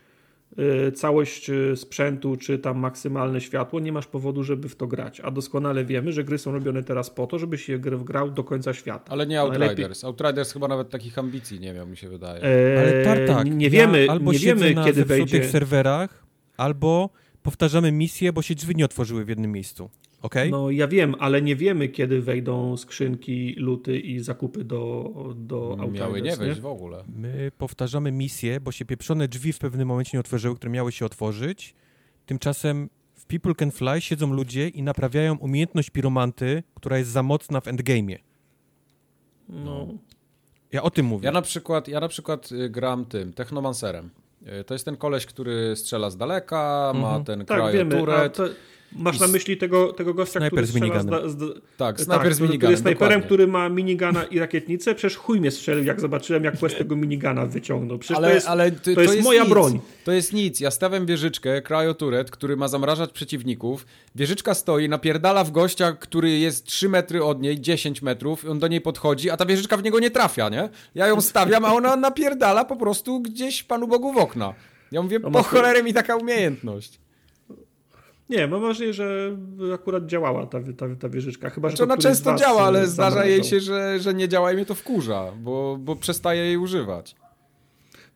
y, 0.89 0.93
całość 0.93 1.51
y, 1.51 1.77
sprzętu, 1.77 2.36
czy 2.36 2.59
tam 2.59 2.78
maksymalne 2.78 3.41
światło, 3.41 3.81
nie 3.81 3.93
masz 3.93 4.07
powodu, 4.07 4.43
żeby 4.43 4.69
w 4.69 4.77
to 4.77 4.86
grać. 4.86 5.20
A 5.20 5.31
doskonale 5.31 5.85
wiemy, 5.85 6.12
że 6.12 6.25
gry 6.25 6.39
są 6.39 6.53
robione 6.53 6.83
teraz 6.83 7.11
po 7.11 7.27
to, 7.27 7.39
żeby 7.39 7.59
się 7.59 7.78
grał 7.78 8.31
do 8.31 8.44
końca 8.44 8.75
świata. 8.75 9.12
Ale 9.12 9.27
nie 9.27 9.41
Outriders. 9.41 9.77
Najlepiej... 9.77 10.07
Outriders 10.07 10.53
chyba 10.53 10.69
nawet 10.69 10.91
takich 10.91 11.19
ambicji 11.19 11.61
nie 11.61 11.73
miał, 11.73 11.86
mi 11.86 11.97
się 11.97 12.09
wydaje. 12.09 12.43
Eee, 12.43 12.78
Ale 12.78 13.05
tartak. 13.05 13.51
Nie 13.51 13.70
wiemy, 13.70 14.05
ja 14.05 14.12
albo 14.12 14.33
nie 14.33 14.39
wiemy 14.39 14.75
na 14.75 14.85
kiedy 14.85 15.05
wejdzie. 15.05 15.41
tych 15.41 15.51
serwerach, 15.51 16.25
albo 16.57 17.11
powtarzamy 17.43 17.93
misję, 17.93 18.33
bo 18.33 18.43
się 18.43 18.55
drzwi 18.55 18.75
nie 18.77 18.85
otworzyły 18.85 19.25
w 19.25 19.28
jednym 19.28 19.53
miejscu. 19.53 19.91
Okay? 20.25 20.51
No 20.51 20.70
ja 20.70 20.89
wiem, 20.89 21.15
ale 21.19 21.43
nie 21.43 21.57
wiemy, 21.57 21.89
kiedy 21.89 22.23
wejdą 22.23 22.77
skrzynki, 22.77 23.55
luty 23.59 23.99
i 24.01 24.20
zakupy 24.20 24.65
do, 24.65 25.11
do 25.36 25.78
Miały 25.93 26.23
nie 26.23 26.36
wejść 26.36 26.61
w 26.61 26.67
ogóle. 26.67 27.05
My 27.17 27.53
powtarzamy 27.59 28.12
misję, 28.12 28.61
bo 28.61 28.73
się 28.73 28.85
pieprzone 28.85 29.28
drzwi 29.28 29.53
w 29.53 29.59
pewnym 29.59 29.89
momencie 29.89 30.11
nie 30.15 30.20
otworzyły, 30.20 30.57
które 30.57 30.73
miały 30.73 30.93
się 30.93 31.07
otworzyć. 31.07 31.75
Tymczasem 32.27 32.89
w 33.15 33.27
People 33.27 33.55
Can 33.55 33.70
Fly 33.70 34.01
siedzą 34.01 34.33
ludzie 34.33 34.69
i 34.69 34.83
naprawiają 34.83 35.36
umiejętność 35.36 35.91
piromanty, 35.91 36.62
która 36.75 36.99
jest 36.99 37.11
za 37.11 37.23
mocna 37.23 37.61
w 37.61 37.65
endgame'ie. 37.65 38.19
No. 39.49 39.89
Ja 40.73 40.83
o 40.83 40.91
tym 40.91 41.07
mówię. 41.07 41.27
Ja 41.27 41.33
na 41.33 41.43
przykład, 41.43 41.89
ja 41.89 42.01
na 42.01 42.09
przykład 42.09 42.53
y, 42.53 42.70
gram 42.70 43.05
tym, 43.05 43.33
Technomancerem. 43.33 44.11
Y, 44.61 44.65
to 44.65 44.75
jest 44.75 44.85
ten 44.85 44.97
koleś, 44.97 45.27
który 45.27 45.77
strzela 45.77 46.11
z 46.11 46.17
daleka, 46.17 46.93
ma 46.94 47.17
mhm. 47.17 47.25
ten 47.25 47.47
tak, 47.47 47.73
wiemy. 47.73 48.05
To, 48.33 48.44
Masz 48.97 49.20
na 49.20 49.26
myśli 49.26 49.56
tego, 49.56 49.92
tego 49.92 50.14
gościa, 50.14 50.40
który 50.40 50.66
z 50.66 50.74
miniganem. 50.74 51.31
Z, 51.31 51.39
z, 51.39 51.60
tak, 51.76 52.00
snajper 52.00 52.26
tak, 52.26 52.34
z 52.34 52.40
miniganem. 52.40 52.70
Jest 52.70 52.82
snajperem, 52.82 53.23
który 53.23 53.47
ma 53.47 53.68
minigana 53.68 54.24
i 54.24 54.39
rakietnicę. 54.39 54.94
Przecież 54.94 55.16
chuj 55.16 55.40
mnie 55.40 55.50
strzelił, 55.50 55.84
jak 55.84 56.00
zobaczyłem, 56.00 56.44
jak 56.44 56.58
Quest 56.58 56.78
tego 56.78 56.97
minigana 56.97 57.47
wyciągnął. 57.47 57.98
Przecież 57.98 58.16
ale, 58.16 58.28
to 58.28 58.34
jest, 58.34 58.48
ale 58.48 58.73
to, 58.73 58.94
to 58.94 59.00
jest, 59.00 59.14
jest 59.14 59.24
moja 59.24 59.42
nic. 59.42 59.50
broń. 59.50 59.81
To 60.05 60.12
jest 60.12 60.32
nic. 60.32 60.60
Ja 60.60 60.70
stawiam 60.70 61.06
wieżyczkę, 61.06 61.62
cryoturet, 61.62 62.31
który 62.31 62.56
ma 62.56 62.68
zamrażać 62.68 63.12
przeciwników. 63.12 63.86
Wieżyczka 64.14 64.55
stoi, 64.55 64.89
napierdala 64.89 65.44
w 65.44 65.50
gościa, 65.50 65.92
który 65.92 66.31
jest 66.31 66.64
3 66.64 66.89
metry 66.89 67.24
od 67.24 67.42
niej, 67.42 67.60
10 67.60 68.02
metrów, 68.02 68.44
on 68.44 68.58
do 68.58 68.68
niej 68.68 68.81
podchodzi, 68.81 69.31
a 69.31 69.36
ta 69.36 69.47
wieżyczka 69.47 69.76
w 69.76 69.82
niego 69.82 70.00
nie 70.00 70.10
trafia, 70.10 70.48
nie? 70.48 70.68
Ja 70.94 71.06
ją 71.06 71.20
stawiam, 71.20 71.64
a 71.64 71.74
ona 71.74 71.97
napierdala 71.97 72.64
po 72.64 72.76
prostu 72.76 73.20
gdzieś 73.20 73.62
Panu 73.62 73.89
Bogu 73.89 74.12
w 74.12 74.16
okna. 74.16 74.55
Ja 74.92 75.02
mówię, 75.02 75.20
po 75.20 75.42
cholerę 75.42 75.82
mi 75.82 75.94
taka 75.94 76.16
umiejętność. 76.16 77.03
Nie, 78.31 78.47
mam 78.47 78.61
wrażenie, 78.61 78.93
że 78.93 79.36
akurat 79.75 80.07
działała 80.07 80.47
ta, 80.47 80.61
ta, 80.77 80.86
ta 81.01 81.09
wieżyczka. 81.09 81.51
Chyba, 81.51 81.69
że 81.70 81.77
znaczy 81.77 81.93
ona 81.93 82.03
często 82.03 82.35
działa, 82.35 82.62
ale 82.62 82.86
zdarza 82.86 83.25
jej 83.25 83.44
się, 83.44 83.61
że, 83.61 84.01
że 84.01 84.15
nie 84.15 84.28
działa 84.28 84.53
i 84.53 84.55
mnie 84.55 84.67
to 84.67 84.75
wkurza, 84.75 85.33
bo, 85.43 85.78
bo 85.81 85.97
przestaje 85.97 86.44
jej 86.44 86.57
używać. 86.57 87.17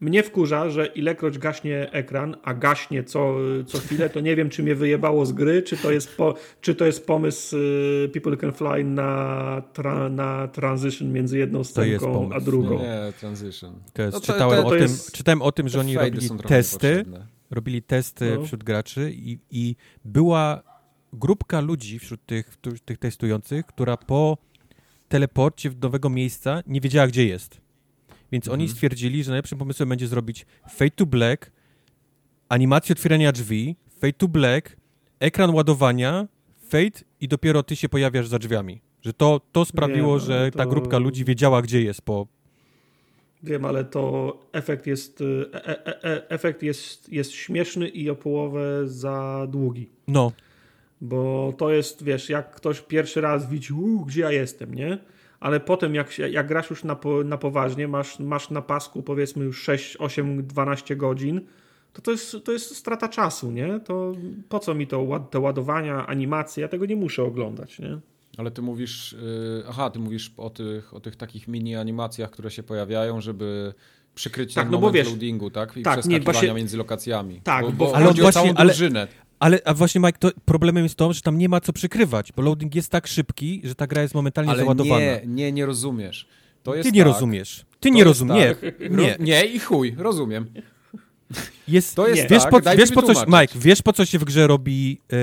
Mnie 0.00 0.22
wkurza, 0.22 0.70
że 0.70 0.86
ilekroć 0.86 1.38
gaśnie 1.38 1.92
ekran, 1.92 2.36
a 2.42 2.54
gaśnie 2.54 3.04
co, 3.04 3.34
co 3.66 3.78
chwilę, 3.78 4.10
to 4.10 4.20
nie 4.20 4.36
wiem, 4.36 4.50
czy 4.50 4.62
mnie 4.62 4.74
wyjebało 4.74 5.26
z 5.26 5.32
gry, 5.32 5.62
czy 5.62 5.76
to 5.76 5.90
jest, 5.90 6.16
po, 6.16 6.34
czy 6.60 6.74
to 6.74 6.84
jest 6.84 7.06
pomysł 7.06 7.56
y, 7.56 8.10
People 8.12 8.36
Can 8.36 8.52
Fly 8.52 8.84
na, 8.84 9.62
tra, 9.72 10.08
na 10.08 10.48
transition 10.48 11.12
między 11.12 11.38
jedną 11.38 11.64
scenką 11.64 12.30
a 12.32 12.40
drugą. 12.40 12.78
Nie, 12.78 13.12
transition. 13.20 13.72
To 13.92 14.02
jest, 14.02 14.14
no 14.14 14.20
to, 14.20 14.26
czytałem, 14.26 14.56
to, 14.56 14.62
to 14.62 14.68
o 14.68 14.74
jest, 14.74 15.06
tym, 15.06 15.16
czytałem 15.16 15.42
o 15.42 15.52
tym, 15.52 15.68
że 15.68 15.80
oni 15.80 15.96
robili 15.96 16.28
testy 16.48 17.04
robili 17.50 17.82
testy 17.82 18.36
no. 18.38 18.44
wśród 18.44 18.64
graczy 18.64 19.12
i, 19.14 19.38
i 19.50 19.76
była 20.04 20.62
grupka 21.12 21.60
ludzi 21.60 21.98
wśród 21.98 22.26
tych, 22.26 22.56
tych 22.84 22.98
testujących, 22.98 23.66
która 23.66 23.96
po 23.96 24.38
teleporcie 25.08 25.70
do 25.70 25.88
nowego 25.88 26.10
miejsca 26.10 26.62
nie 26.66 26.80
wiedziała, 26.80 27.06
gdzie 27.06 27.26
jest. 27.26 27.60
Więc 28.32 28.46
mhm. 28.46 28.60
oni 28.60 28.68
stwierdzili, 28.68 29.24
że 29.24 29.30
najlepszym 29.30 29.58
pomysłem 29.58 29.88
będzie 29.88 30.08
zrobić 30.08 30.46
Fade 30.70 30.90
to 30.90 31.06
Black, 31.06 31.52
animację 32.48 32.92
otwierania 32.92 33.32
drzwi, 33.32 33.76
Fade 34.00 34.12
to 34.12 34.28
Black, 34.28 34.76
ekran 35.20 35.54
ładowania, 35.54 36.28
Fade 36.68 37.00
i 37.20 37.28
dopiero 37.28 37.62
ty 37.62 37.76
się 37.76 37.88
pojawiasz 37.88 38.28
za 38.28 38.38
drzwiami. 38.38 38.80
Że 39.02 39.12
to, 39.12 39.40
to 39.52 39.64
sprawiło, 39.64 40.18
Wiem, 40.18 40.26
że 40.26 40.50
to... 40.50 40.58
ta 40.58 40.66
grupka 40.66 40.98
ludzi 40.98 41.24
wiedziała, 41.24 41.62
gdzie 41.62 41.82
jest 41.82 42.02
po... 42.02 42.26
Wiem, 43.42 43.64
ale 43.64 43.84
to 43.84 44.36
efekt 44.52 44.86
jest, 44.86 45.20
e, 45.20 45.66
e, 45.66 46.04
e, 46.04 46.30
efekt 46.30 46.62
jest, 46.62 47.12
jest 47.12 47.32
śmieszny 47.32 47.88
i 47.88 48.10
o 48.10 48.16
połowę 48.16 48.88
za 48.88 49.46
długi. 49.50 49.90
No. 50.08 50.32
Bo 51.00 51.52
to 51.58 51.70
jest, 51.70 52.02
wiesz, 52.02 52.28
jak 52.28 52.54
ktoś 52.54 52.80
pierwszy 52.80 53.20
raz 53.20 53.50
widzi, 53.50 53.74
gdzie 54.06 54.20
ja 54.20 54.32
jestem, 54.32 54.74
nie? 54.74 54.98
ale 55.40 55.60
potem 55.60 55.94
jak, 55.94 56.18
jak 56.18 56.46
grasz 56.46 56.70
już 56.70 56.84
na, 56.84 56.96
na 57.24 57.38
poważnie, 57.38 57.88
masz, 57.88 58.18
masz 58.18 58.50
na 58.50 58.62
pasku 58.62 59.02
powiedzmy 59.02 59.44
już 59.44 59.62
6, 59.62 59.96
8, 59.96 60.46
12 60.46 60.96
godzin, 60.96 61.40
to 61.92 62.02
to 62.02 62.10
jest, 62.10 62.36
to 62.44 62.52
jest 62.52 62.76
strata 62.76 63.08
czasu, 63.08 63.50
nie? 63.50 63.80
To 63.80 64.12
po 64.48 64.58
co 64.58 64.74
mi 64.74 64.86
to, 64.86 65.28
te 65.30 65.40
ładowania, 65.40 66.06
animacje, 66.06 66.62
ja 66.62 66.68
tego 66.68 66.86
nie 66.86 66.96
muszę 66.96 67.22
oglądać, 67.22 67.78
nie? 67.78 67.98
Ale 68.38 68.50
ty 68.50 68.62
mówisz, 68.62 69.16
yy, 69.22 69.64
aha, 69.68 69.90
ty 69.90 69.98
mówisz 69.98 70.32
o 70.36 70.50
tych, 70.50 70.94
o 70.94 71.00
tych 71.00 71.16
takich 71.16 71.48
mini 71.48 71.76
animacjach, 71.76 72.30
które 72.30 72.50
się 72.50 72.62
pojawiają, 72.62 73.20
żeby 73.20 73.74
przykryć 74.14 74.54
tak, 74.54 74.64
ten 74.64 74.72
no 74.72 74.78
moment 74.78 74.92
bo 74.92 74.96
wiesz, 74.96 75.08
loadingu, 75.08 75.50
tak? 75.50 75.76
I 75.76 75.82
tak, 75.82 75.92
przeskakiwania 75.92 76.18
nie, 76.18 76.24
właśnie, 76.24 76.54
między 76.54 76.76
lokacjami. 76.76 77.40
Tak, 77.40 77.64
bo, 77.64 77.72
bo, 77.72 77.86
bo 77.86 77.96
ale 77.96 78.06
chodzi 78.06 78.20
właśnie, 78.20 78.40
o 78.40 78.54
całą 78.54 78.66
drużynę. 78.66 79.08
Ale 79.38 79.60
a 79.64 79.74
właśnie, 79.74 80.00
Mike, 80.00 80.18
to 80.18 80.30
problemem 80.44 80.82
jest 80.82 80.94
to, 80.94 81.12
że 81.12 81.20
tam 81.20 81.38
nie 81.38 81.48
ma 81.48 81.60
co 81.60 81.72
przykrywać, 81.72 82.32
bo 82.32 82.42
loading 82.42 82.74
jest 82.74 82.90
tak 82.90 83.06
szybki, 83.06 83.60
że 83.64 83.74
ta 83.74 83.86
gra 83.86 84.02
jest 84.02 84.14
momentalnie 84.14 84.50
Ale 84.50 84.60
załadowana. 84.60 85.00
Nie, 85.00 85.22
nie, 85.26 85.52
nie 85.52 85.66
rozumiesz. 85.66 86.28
To 86.62 86.74
jest 86.74 86.88
Ty 86.88 86.92
nie 86.92 87.04
tak, 87.04 87.12
rozumiesz. 87.12 87.66
Ty 87.80 87.90
nie 87.90 88.04
rozumiesz. 88.04 88.56
Tak. 88.60 88.90
Nie. 88.98 89.16
nie 89.20 89.46
i 89.46 89.58
chuj, 89.58 89.94
rozumiem. 89.98 90.46
Jest, 91.68 91.94
to 91.94 92.08
jest 92.08 92.30
wiesz, 92.30 92.42
tak, 92.42 92.50
po, 92.50 92.60
wiesz 92.76 92.90
po 92.90 93.02
coś, 93.02 93.16
Mike, 93.26 93.58
wiesz 93.58 93.82
po 93.82 93.92
co 93.92 94.04
się 94.04 94.18
w 94.18 94.24
grze 94.24 94.46
robi 94.46 95.00
e, 95.12 95.16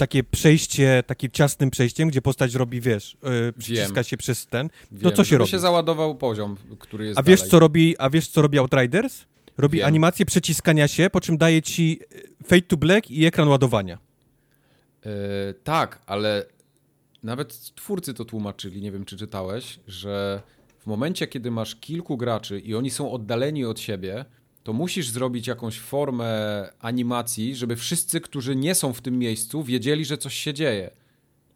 takie 0.00 0.24
przejście, 0.24 1.02
takim 1.06 1.30
ciasnym 1.30 1.70
przejściem, 1.70 2.08
gdzie 2.08 2.22
postać 2.22 2.54
robi, 2.54 2.80
wiesz, 2.80 3.16
yy, 3.22 3.52
przyciska 3.58 4.02
się 4.02 4.16
przez 4.16 4.46
ten. 4.46 4.70
Wiem. 4.92 5.00
No 5.02 5.10
co 5.10 5.24
się 5.24 5.38
robi? 5.38 5.50
się 5.50 5.58
załadował 5.58 6.14
poziom, 6.14 6.56
który 6.78 7.06
jest 7.06 7.18
A 7.18 7.22
wiesz, 7.22 7.42
co 7.42 7.58
robi, 7.58 7.98
a 7.98 8.10
wiesz, 8.10 8.28
co 8.28 8.42
robi 8.42 8.58
Outriders? 8.58 9.24
Robi 9.58 9.78
Wiem. 9.78 9.86
animację 9.86 10.26
przeciskania 10.26 10.88
się, 10.88 11.10
po 11.10 11.20
czym 11.20 11.38
daje 11.38 11.62
ci 11.62 12.00
e, 12.42 12.44
fade 12.44 12.62
to 12.62 12.76
black 12.76 13.10
i 13.10 13.26
ekran 13.26 13.48
ładowania. 13.48 13.98
Yy, 15.04 15.10
tak, 15.64 16.02
ale 16.06 16.46
nawet 17.22 17.74
twórcy 17.74 18.14
to 18.14 18.24
tłumaczyli, 18.24 18.82
nie 18.82 18.92
wiem 18.92 19.04
czy 19.04 19.16
czytałeś, 19.16 19.80
że 19.86 20.42
w 20.78 20.86
momencie, 20.86 21.26
kiedy 21.26 21.50
masz 21.50 21.76
kilku 21.76 22.16
graczy 22.16 22.60
i 22.60 22.74
oni 22.74 22.90
są 22.90 23.12
oddaleni 23.12 23.64
od 23.64 23.80
siebie, 23.80 24.24
to 24.70 24.74
musisz 24.74 25.08
zrobić 25.08 25.46
jakąś 25.46 25.78
formę 25.78 26.68
animacji, 26.80 27.54
żeby 27.54 27.76
wszyscy, 27.76 28.20
którzy 28.20 28.56
nie 28.56 28.74
są 28.74 28.92
w 28.92 29.00
tym 29.00 29.18
miejscu, 29.18 29.62
wiedzieli, 29.62 30.04
że 30.04 30.18
coś 30.18 30.34
się 30.34 30.54
dzieje. 30.54 30.90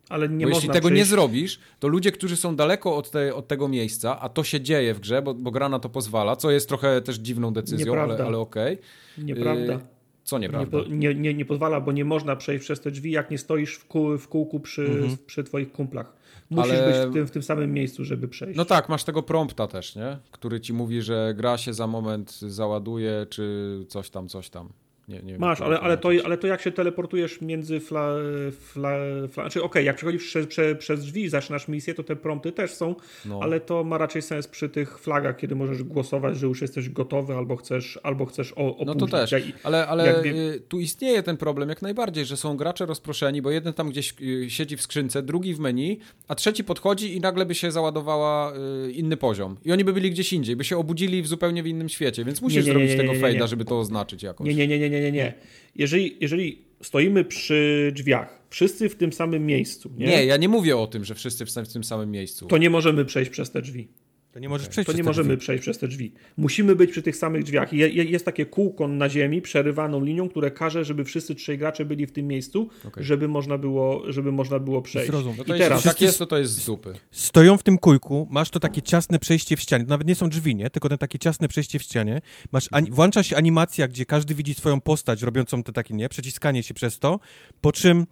Ale 0.09 0.28
nie 0.28 0.47
bo 0.47 0.55
jeśli 0.55 0.68
tego 0.68 0.89
przejść... 0.89 0.97
nie 0.97 1.05
zrobisz, 1.05 1.59
to 1.81 1.89
ludzie, 1.89 2.12
którzy 2.12 2.36
są 2.36 2.57
daleko 2.57 2.97
od, 2.97 3.10
te, 3.10 3.34
od 3.34 3.49
tego 3.49 3.68
miejsca, 3.68 4.20
a 4.20 4.28
to 4.28 4.44
się 4.44 4.60
dzieje 4.60 4.94
w 4.94 5.01
grze, 5.01 5.23
bo, 5.23 5.34
bo, 5.34 5.51
gra 5.51 5.68
na 5.68 5.78
to 5.78 5.89
pozwala, 5.89 6.36
co 6.36 6.51
jest 6.51 6.68
trochę 6.68 7.01
też 7.01 7.17
dziwną 7.17 7.52
decyzją, 7.52 7.86
Nieprawda. 7.86 8.15
ale, 8.15 8.25
ale 8.25 8.39
okej. 8.39 8.75
Okay. 8.75 9.25
Nieprawda. 9.25 9.75
Y 9.75 9.81
co 10.25 10.39
nieprawda? 10.39 10.78
Nie, 10.89 10.97
nie, 10.97 11.15
nie, 11.15 11.34
nie 11.34 11.44
pozwala, 11.44 11.81
bo 11.81 11.93
nie 11.93 12.05
można 12.05 12.36
przejść 12.36 12.65
przez 12.65 12.81
te 12.81 12.91
drzwi, 12.91 13.10
jak 13.10 13.31
nie 13.31 13.39
stoisz 13.39 13.76
w, 13.76 13.86
kół, 13.86 14.18
w 14.18 14.28
kółku 14.28 14.60
przy, 14.60 14.83
mhm. 14.83 15.17
przy 15.26 15.44
twoich 15.44 15.73
kumplach. 15.73 16.12
Musisz 16.51 16.73
Ale... 16.73 16.87
być 16.87 17.11
w 17.11 17.15
tym, 17.15 17.27
w 17.27 17.31
tym 17.31 17.43
samym 17.43 17.73
miejscu, 17.73 18.05
żeby 18.05 18.29
przejść. 18.29 18.57
No 18.57 18.65
tak, 18.65 18.89
masz 18.89 19.05
tego 19.05 19.23
prompta 19.23 19.67
też, 19.67 19.97
nie? 19.97 20.19
Który 20.31 20.61
ci 20.61 20.73
mówi, 20.73 21.03
że 21.03 21.35
gra 21.37 21.59
się 21.59 21.75
za 21.75 21.87
moment 21.87 22.41
załaduje, 22.41 23.27
czy 23.31 23.85
coś 23.89 24.11
tam, 24.11 24.29
coś 24.29 24.51
tam. 24.51 24.73
Nie, 25.08 25.23
nie 25.23 25.39
Masz, 25.39 25.60
ale, 25.60 25.81
ale, 25.81 25.99
to, 25.99 26.08
ale 26.24 26.39
to 26.39 26.47
jak 26.47 26.60
się 26.60 26.73
teleportujesz 26.73 27.41
między 27.41 27.81
fla... 27.81 28.15
fla, 28.60 28.99
fla 29.28 29.50
czy 29.50 29.58
okej, 29.58 29.66
okay, 29.66 29.83
jak 29.83 29.97
przechodzisz 29.97 30.24
przez, 30.24 30.47
przez, 30.47 30.78
przez 30.78 31.00
drzwi 31.00 31.23
i 31.23 31.28
zaczynasz 31.28 31.68
misję, 31.68 31.94
to 31.94 32.02
te 32.02 32.16
prompty 32.16 32.52
też 32.52 32.74
są, 32.74 32.94
no. 33.24 33.41
ale 33.42 33.60
to 33.60 33.84
ma 33.84 33.99
raczej 33.99 34.23
sens 34.23 34.47
przy 34.47 34.68
tych 34.68 34.99
flagach, 34.99 35.36
kiedy 35.36 35.55
możesz 35.55 35.83
głosować, 35.83 36.39
że 36.39 36.47
już 36.47 36.62
jesteś 36.62 36.89
gotowy 36.89 37.34
albo 37.34 37.57
chcesz, 37.57 37.99
albo 38.02 38.26
chcesz 38.26 38.52
opóźnić. 38.52 38.86
No 38.86 38.94
to 38.94 39.07
też, 39.07 39.34
ale, 39.62 39.86
ale 39.86 40.07
jakby... 40.07 40.28
Y, 40.28 40.60
tu 40.68 40.81
istnieje 40.81 41.23
ten 41.23 41.36
problem 41.36 41.68
jak 41.68 41.83
najbardziej, 41.83 42.24
że 42.24 42.36
są 42.36 42.57
gracze 42.57 42.86
rozproszeni, 42.86 43.42
bo 43.42 43.50
jeden 43.50 43.73
tam 43.73 43.91
gdzieś 43.91 44.15
y, 44.20 44.50
siedzi 44.50 44.76
w 44.76 44.83
skrzynce, 44.83 45.23
drugi 45.23 45.55
w 45.55 45.58
menu, 45.58 45.99
a 46.28 46.34
trzeci 46.34 46.65
podchodzi 46.65 47.16
i 47.16 47.20
nagle 47.20 47.47
by 47.47 47.55
się 47.55 47.70
załadowała 47.70 48.52
y, 48.86 48.92
inny 48.92 49.16
poziom. 49.16 49.57
I 49.65 49.73
oni 49.73 49.84
by 49.84 49.92
byli 49.92 50.10
gdzieś 50.10 50.33
indziej, 50.33 50.57
by 50.57 50.65
się 50.65 50.78
obudzili 50.78 51.23
w 51.23 51.26
zupełnie 51.26 51.62
w 51.62 51.66
innym 51.66 51.89
świecie, 51.89 52.24
więc 52.24 52.42
musisz 52.42 52.66
nie, 52.66 52.73
nie, 52.73 52.78
zrobić 52.78 52.97
tego 52.97 53.15
fejda, 53.15 53.47
żeby 53.47 53.65
to 53.65 53.78
oznaczyć 53.78 54.23
jakoś. 54.23 54.47
Nie, 54.47 54.55
nie, 54.55 54.78
nie, 54.78 54.91
nie, 54.91 54.94
nie, 54.95 55.03
nie, 55.03 55.13
nie. 55.13 55.35
Jeżeli, 55.77 56.17
jeżeli 56.21 56.59
stoimy 56.83 57.25
przy 57.25 57.93
drzwiach, 57.95 58.43
wszyscy 58.51 58.89
w 58.89 58.97
tym 58.97 59.13
samym 59.13 59.47
miejscu. 59.47 59.91
Nie? 59.97 60.07
nie, 60.07 60.25
ja 60.25 60.37
nie 60.37 60.49
mówię 60.49 60.77
o 60.77 60.87
tym, 60.87 61.05
że 61.05 61.15
wszyscy 61.15 61.47
w 61.47 61.73
tym 61.73 61.85
samym 61.85 62.11
miejscu. 62.11 62.47
To 62.47 62.59
nie 62.59 62.71
możemy 62.71 63.05
przejść 63.05 63.31
przez 63.31 63.51
te 63.51 63.63
drzwi. 63.63 63.89
To 64.35 64.41
nie 64.41 64.49
możesz 64.49 64.69
przejść 64.69 64.91
To 64.91 64.97
nie 64.97 65.03
możemy 65.03 65.29
drzwi. 65.29 65.41
przejść 65.41 65.63
przez 65.63 65.79
te 65.79 65.89
drzwi. 65.89 66.13
Musimy 66.37 66.77
być 66.77 66.91
przy 66.91 67.03
tych 67.03 67.17
samych 67.17 67.45
drzwiach. 67.45 67.73
Jest 67.73 68.25
takie 68.25 68.47
kółko 68.47 68.89
na 68.89 69.09
ziemi, 69.09 69.43
przerywaną 69.43 70.05
linią, 70.05 70.29
które 70.29 70.51
każe, 70.51 70.85
żeby 70.85 71.05
wszyscy 71.05 71.35
trzej 71.35 71.59
gracze 71.59 71.85
byli 71.85 72.07
w 72.07 72.13
tym 72.13 72.27
miejscu, 72.27 72.69
okay. 72.85 73.05
żeby, 73.05 73.29
można 73.29 73.59
było, 73.59 74.13
żeby 74.13 74.33
można 74.33 74.59
było 74.59 74.83
przejść. 74.83 75.11
Zrozum. 75.11 75.35
No 75.49 75.55
I 75.55 75.59
teraz... 75.59 75.85
Jak 75.85 76.01
jest, 76.01 76.19
to 76.19 76.27
to 76.27 76.39
jest 76.39 76.53
z 76.53 76.67
dupy. 76.67 76.95
Stoją 77.11 77.57
w 77.57 77.63
tym 77.63 77.79
kółku, 77.79 78.29
masz 78.31 78.51
to 78.51 78.61
takie 78.61 78.83
ciasne 78.83 79.19
przejście 79.19 79.57
w 79.57 79.61
ścianie. 79.61 79.85
Nawet 79.89 80.07
nie 80.09 80.15
są 80.15 80.29
drzwi, 80.29 80.55
nie? 80.55 80.71
Tylko 80.71 80.89
ten 80.89 80.99
takie 80.99 81.19
ciasne 81.19 81.49
przejście 81.49 81.79
w 81.79 81.83
ścianie. 81.83 82.21
Masz, 82.53 82.69
włącza 82.91 83.23
się 83.23 83.37
animacja, 83.37 83.89
gdzie 83.89 84.07
każdy 84.07 84.35
widzi 84.35 84.55
swoją 84.55 84.81
postać 84.81 85.23
robiącą 85.23 85.63
te 85.63 85.73
takie, 85.73 85.95
nie? 85.95 86.09
Przeciskanie 86.09 86.63
się 86.63 86.75
przez 86.75 86.99
to, 86.99 87.21
po 87.61 87.73
czym 87.73 88.07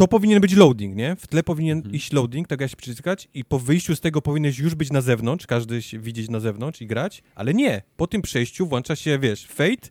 to 0.00 0.08
powinien 0.08 0.40
być 0.40 0.54
loading, 0.54 0.96
nie? 0.96 1.16
W 1.16 1.26
tle 1.26 1.42
powinien 1.42 1.78
mhm. 1.78 1.94
iść 1.94 2.12
loading, 2.12 2.48
tak 2.48 2.60
jak 2.60 2.70
się 2.70 2.76
przyciskać 2.76 3.28
i 3.34 3.44
po 3.44 3.58
wyjściu 3.58 3.96
z 3.96 4.00
tego 4.00 4.22
powinieneś 4.22 4.58
już 4.58 4.74
być 4.74 4.90
na 4.90 5.00
zewnątrz, 5.00 5.46
każdy 5.46 5.82
się 5.82 5.98
widzieć 5.98 6.28
na 6.28 6.40
zewnątrz 6.40 6.82
i 6.82 6.86
grać, 6.86 7.22
ale 7.34 7.54
nie. 7.54 7.82
Po 7.96 8.06
tym 8.06 8.22
przejściu 8.22 8.66
włącza 8.66 8.96
się, 8.96 9.18
wiesz, 9.18 9.46
fade, 9.46 9.88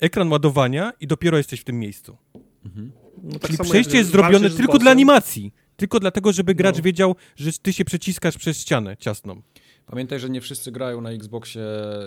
ekran 0.00 0.32
ładowania 0.32 0.92
i 1.00 1.06
dopiero 1.06 1.36
jesteś 1.36 1.60
w 1.60 1.64
tym 1.64 1.78
miejscu. 1.78 2.16
Mhm. 2.64 2.92
No 3.22 3.38
tak 3.38 3.50
Czyli 3.50 3.58
przejście 3.58 3.98
jest 3.98 4.10
zrobione 4.10 4.50
tylko 4.50 4.78
dla 4.78 4.90
animacji. 4.90 5.52
Tylko 5.76 6.00
dlatego, 6.00 6.32
żeby 6.32 6.54
gracz 6.54 6.76
no. 6.76 6.82
wiedział, 6.82 7.16
że 7.36 7.52
ty 7.52 7.72
się 7.72 7.84
przeciskasz 7.84 8.38
przez 8.38 8.60
ścianę 8.60 8.96
ciasną. 8.96 9.42
Pamiętaj, 9.86 10.20
że 10.20 10.30
nie 10.30 10.40
wszyscy 10.40 10.72
grają 10.72 11.00
na 11.00 11.10
Xboxie 11.10 11.62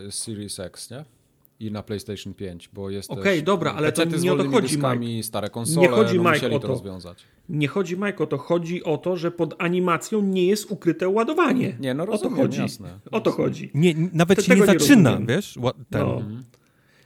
Series 0.09 0.59
X, 0.59 0.91
nie? 0.91 1.05
I 1.59 1.71
na 1.71 1.83
PlayStation 1.83 2.33
5, 2.33 2.69
bo 2.73 2.89
jest 2.89 3.11
Okej, 3.11 3.21
okay, 3.21 3.41
dobra, 3.41 3.73
ale 3.73 3.91
to 3.91 4.05
nie 4.05 4.33
o 4.33 4.37
to 4.37 4.49
chodzi, 4.49 4.77
Mike. 4.77 5.23
stare 5.23 5.49
konsole, 5.49 5.87
nie 5.87 5.93
chodzi, 5.93 6.19
no, 6.19 6.31
Mike, 6.31 6.47
o 6.47 6.49
to. 6.49 6.59
to 6.59 6.67
rozwiązać. 6.67 7.23
Nie 7.49 7.67
chodzi, 7.67 7.97
Mike, 7.97 8.23
o 8.23 8.27
to. 8.27 8.37
Chodzi 8.37 8.83
o 8.83 8.97
to, 8.97 9.17
że 9.17 9.31
pod 9.31 9.55
animacją 9.61 10.21
nie 10.21 10.47
jest 10.47 10.71
ukryte 10.71 11.09
ładowanie. 11.09 11.77
Nie, 11.79 11.93
no 11.93 12.05
rozumiem, 12.05 12.33
o 12.33 12.35
to 12.35 12.41
chodzi. 12.41 12.61
Jasne, 12.61 12.99
o 13.11 13.21
to 13.21 13.31
chodzi. 13.31 13.71
Nie, 13.73 13.95
nawet 14.13 14.43
się 14.43 14.55
nie 14.55 14.65
zaczyna, 14.65 15.19
nie 15.19 15.25
wiesz? 15.25 15.59
Ten. 15.89 16.01
No. 16.01 16.17
Mhm. 16.17 16.43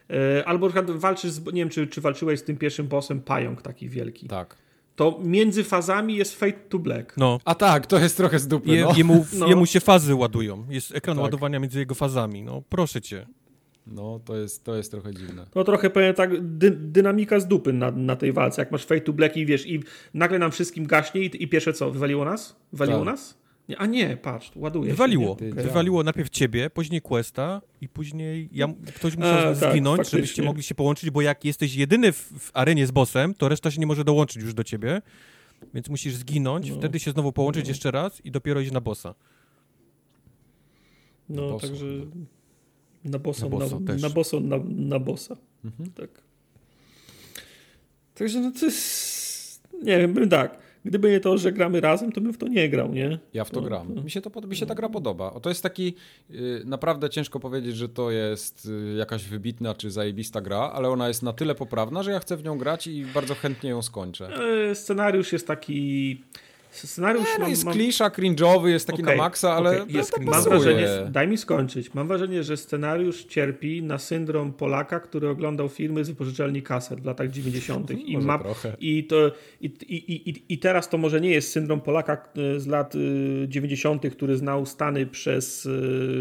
E, 0.09 0.48
albo 0.48 0.67
na 0.67 0.73
przykład 0.73 0.99
walczysz, 0.99 1.32
z, 1.32 1.45
nie 1.45 1.51
wiem, 1.51 1.69
czy, 1.69 1.88
czy 1.88 2.01
walczyłeś 2.01 2.40
z 2.40 2.43
tym 2.43 2.57
pierwszym 2.57 2.88
bossem, 2.88 3.22
pająk 3.22 3.61
taki 3.61 3.90
wielki. 3.90 4.27
Tak 4.27 4.64
to 4.95 5.19
między 5.23 5.64
fazami 5.64 6.15
jest 6.15 6.35
Fade 6.40 6.53
to 6.69 6.80
Black. 6.80 7.17
No. 7.17 7.40
A 7.45 7.56
tak, 7.56 7.88
to 7.88 7.99
jest 7.99 8.17
trochę 8.17 8.40
z 8.40 8.48
dupy, 8.48 8.69
Je, 8.69 8.83
no. 8.83 8.93
jemu, 8.98 9.25
no. 9.40 9.48
jemu 9.48 9.65
się 9.65 9.80
fazy 9.80 10.15
ładują. 10.15 10.65
Jest 10.69 10.95
ekran 10.95 11.17
tak. 11.17 11.23
ładowania 11.23 11.59
między 11.59 11.80
jego 11.80 11.95
fazami. 11.95 12.43
No, 12.43 12.61
proszę 12.69 13.01
cię. 13.01 13.27
No, 13.88 14.20
to 14.26 14.38
jest, 14.38 14.64
to 14.64 14.76
jest 14.76 14.92
trochę 14.92 15.14
dziwne. 15.14 15.45
No 15.56 15.64
trochę 15.64 15.90
powiem 15.90 16.14
tak, 16.14 16.42
dy, 16.42 16.72
dynamika 16.72 17.40
z 17.40 17.48
dupy 17.48 17.74
na, 17.74 17.92
na 17.92 18.16
tej 18.16 18.34
walce. 18.34 18.62
Jak 18.62 18.72
masz 18.72 18.86
Fade 18.86 19.02
to 19.02 19.14
Black 19.14 19.38
i 19.38 19.45
wiesz, 19.45 19.68
i 19.68 19.84
nagle 20.14 20.40
nam 20.40 20.52
wszystkim 20.52 20.88
gaśnie 20.88 21.22
i, 21.22 21.44
i 21.44 21.48
pierwsze 21.48 21.74
co, 21.74 21.92
wywaliło 21.92 22.26
nas? 22.26 22.56
Wywaliło 22.74 23.00
tak. 23.00 23.08
nas? 23.08 23.44
Nie, 23.70 23.78
a 23.78 23.86
nie, 23.86 24.18
patrz, 24.18 24.52
ładuje 24.56 24.92
Wywaliło. 24.92 25.26
Się, 25.26 25.32
okay. 25.32 25.64
Wywaliło 25.64 26.03
najpierw 26.03 26.30
ciebie, 26.30 26.70
później 26.70 27.02
Questa 27.02 27.62
i 27.82 27.90
później 27.90 28.50
ja, 28.52 28.68
ktoś 28.95 29.16
musiał 29.16 29.38
a, 29.38 29.56
tak, 29.56 29.72
zginąć, 29.72 29.98
tak, 29.98 30.10
żebyście 30.10 30.44
mogli 30.44 30.64
się 30.64 30.76
połączyć, 30.76 31.10
bo 31.10 31.22
jak 31.22 31.45
jesteś 31.45 31.76
jedyny 31.76 32.12
w, 32.12 32.18
w, 32.40 32.52
arenie 32.53 32.88
z 32.88 32.92
bossem, 32.92 33.34
to 33.34 33.50
reszta 33.50 33.72
się 33.72 33.80
nie 33.80 33.88
może 33.88 34.03
dołączyć 34.03 34.44
już 34.44 34.53
do 34.53 34.64
ciebie, 34.64 35.02
więc 35.74 35.90
musisz 35.90 36.16
zginąć, 36.16 36.70
no. 36.70 36.76
wtedy 36.76 37.00
się 37.00 37.12
znowu 37.12 37.32
połączyć 37.32 37.66
no. 37.66 37.70
jeszcze 37.70 37.92
raz 37.92 38.26
i 38.26 38.32
dopiero 38.32 38.60
iść 38.60 38.72
na 38.72 38.82
bossa. 38.82 39.16
No, 41.30 41.60
także... 41.60 41.86
Na 43.06 43.19
bossa, 43.19 43.45
na, 43.45 43.49
bossa, 43.49 43.80
na, 43.80 43.95
na, 43.95 44.09
bossa, 44.09 44.40
na, 44.40 44.57
na 44.67 44.99
bossa. 44.99 45.38
Mhm. 45.65 45.91
Tak. 45.91 46.09
Także 48.15 48.40
no 48.40 48.51
to 48.59 48.65
jest... 48.65 49.67
Nie 49.83 49.98
wiem, 49.98 50.14
bym 50.14 50.30
tak. 50.30 50.64
Gdyby 50.85 51.11
nie 51.11 51.19
to, 51.19 51.38
że 51.38 51.51
gramy 51.51 51.82
razem, 51.82 52.11
to 52.11 52.22
bym 52.22 52.33
w 52.33 52.38
to 52.38 52.48
nie 52.48 52.69
grał, 52.69 52.93
nie? 52.93 53.19
Ja 53.33 53.43
w 53.43 53.49
to 53.49 53.61
no, 53.61 53.67
gram. 53.67 54.03
Mi 54.03 54.11
się, 54.11 54.22
to, 54.22 54.48
mi 54.48 54.56
się 54.56 54.65
ta 54.65 54.75
gra 54.75 54.90
podoba. 54.90 55.33
O, 55.33 55.40
to 55.40 55.49
jest 55.49 55.64
taki, 55.64 55.95
yy, 56.30 56.61
naprawdę 56.65 57.09
ciężko 57.09 57.40
powiedzieć, 57.40 57.75
że 57.75 57.90
to 57.90 58.11
jest 58.11 58.65
yy, 58.65 58.95
jakaś 58.98 59.25
wybitna 59.25 59.73
czy 59.73 59.91
zajebista 59.91 60.41
gra, 60.41 60.57
ale 60.57 60.90
ona 60.90 61.07
jest 61.07 61.23
na 61.23 61.33
tyle 61.33 61.56
poprawna, 61.56 62.03
że 62.03 62.11
ja 62.11 62.19
chcę 62.19 62.38
w 62.38 62.43
nią 62.43 62.57
grać 62.57 62.88
i 62.88 63.06
bardzo 63.06 63.35
chętnie 63.35 63.69
ją 63.69 63.82
skończę. 63.82 64.30
Yy, 64.67 64.75
scenariusz 64.75 65.33
jest 65.33 65.48
taki 65.48 66.22
Scenariusz 66.74 67.26
nie, 67.34 67.40
no 67.40 67.48
jest 67.48 67.66
mam, 67.66 67.74
klisza, 67.74 68.10
cringe'owy, 68.10 68.68
jest 68.68 68.88
taki 68.88 69.03
okay, 69.03 69.16
na 69.16 69.24
maksa, 69.24 69.53
ale 69.53 69.82
okay. 69.82 69.93
jest, 69.93 70.19
mam 70.19 70.43
wrażenie, 70.43 70.88
Daj 71.10 71.27
mi 71.27 71.38
skończyć. 71.38 71.93
Mam 71.93 72.08
wrażenie, 72.08 72.43
że 72.43 72.58
scenariusz 72.58 73.26
cierpi 73.26 73.84
na 73.84 73.98
syndrom 73.98 74.53
Polaka, 74.53 75.00
który 75.00 75.30
oglądał 75.30 75.69
filmy 75.69 76.06
z 76.06 76.10
wypożyczalni 76.10 76.61
kaset 76.61 77.02
w 77.02 77.06
latach 77.06 77.30
90. 77.30 77.92
I, 77.92 78.18
ma, 78.18 78.40
i, 78.80 79.03
to, 79.03 79.32
i, 79.61 79.66
i, 79.66 80.30
i, 80.30 80.43
I 80.50 80.58
teraz 80.58 80.90
to 80.90 80.98
może 80.98 81.22
nie 81.22 81.30
jest 81.30 81.52
syndrom 81.52 81.82
Polaka 81.82 82.30
e, 82.35 82.60
z 82.60 82.68
lat 82.68 82.93
90., 83.48 84.06
e, 84.06 84.10
który 84.10 84.38
znał 84.38 84.66
Stany 84.66 85.06
przez, 85.06 85.66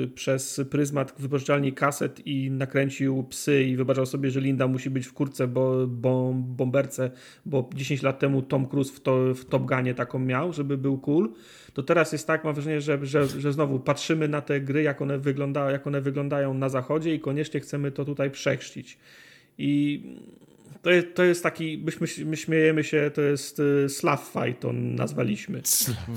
e, 0.05 0.09
przez 0.09 0.61
pryzmat 0.71 1.15
wypożyczalni 1.19 1.73
kaset 1.73 2.27
i 2.27 2.51
nakręcił 2.51 3.25
psy 3.25 3.65
i 3.65 3.77
wyobrażał 3.77 4.07
sobie, 4.07 4.31
że 4.31 4.41
Linda 4.41 4.67
musi 4.67 4.91
być 4.91 5.07
w 5.07 5.13
kurce 5.13 5.49
bo, 5.49 5.87
bo, 5.87 6.33
bomberce, 6.35 7.11
bo 7.47 7.71
10 7.75 8.03
lat 8.03 8.19
temu 8.19 8.43
Tom 8.43 8.67
Cruise 8.67 8.93
w, 8.93 9.01
to, 9.01 9.35
w 9.35 9.45
Top 9.45 9.67
Gunie 9.67 9.95
taką 9.95 10.19
miał 10.19 10.42
miał, 10.43 10.53
żeby 10.53 10.79
był 10.79 10.99
cool, 10.99 11.33
to 11.75 11.83
teraz 11.83 12.13
jest 12.13 12.27
tak, 12.27 12.45
mam 12.45 12.55
wrażenie, 12.55 12.81
że, 12.81 13.07
że, 13.07 13.27
że 13.27 13.53
znowu 13.53 13.81
patrzymy 13.81 14.29
na 14.29 14.41
te 14.41 14.61
gry, 14.61 14.83
jak 14.83 15.03
one, 15.03 15.19
wygląda, 15.19 15.71
jak 15.71 15.87
one 15.87 16.01
wyglądają 16.01 16.55
na 16.55 16.69
zachodzie 16.69 17.15
i 17.15 17.21
koniecznie 17.21 17.61
chcemy 17.61 17.93
to 17.93 18.05
tutaj 18.05 18.31
przechrzcić. 18.31 18.99
I 19.59 20.03
to 20.83 20.91
jest, 20.91 21.07
to 21.15 21.25
jest 21.25 21.43
taki, 21.43 21.79
myśmy, 21.85 22.25
my 22.25 22.37
śmiejemy 22.37 22.85
się, 22.85 23.11
to 23.15 23.21
jest 23.21 23.61
y, 23.61 23.89
slav 23.89 24.21
fight, 24.33 24.61
to 24.61 24.73
nazwaliśmy. 24.73 25.63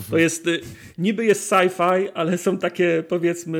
To 0.09 0.17
jest, 0.17 0.47
y, 0.47 0.61
niby 0.97 1.25
jest 1.25 1.51
sci-fi, 1.51 2.09
ale 2.13 2.37
są 2.37 2.57
takie 2.57 3.03
powiedzmy 3.07 3.59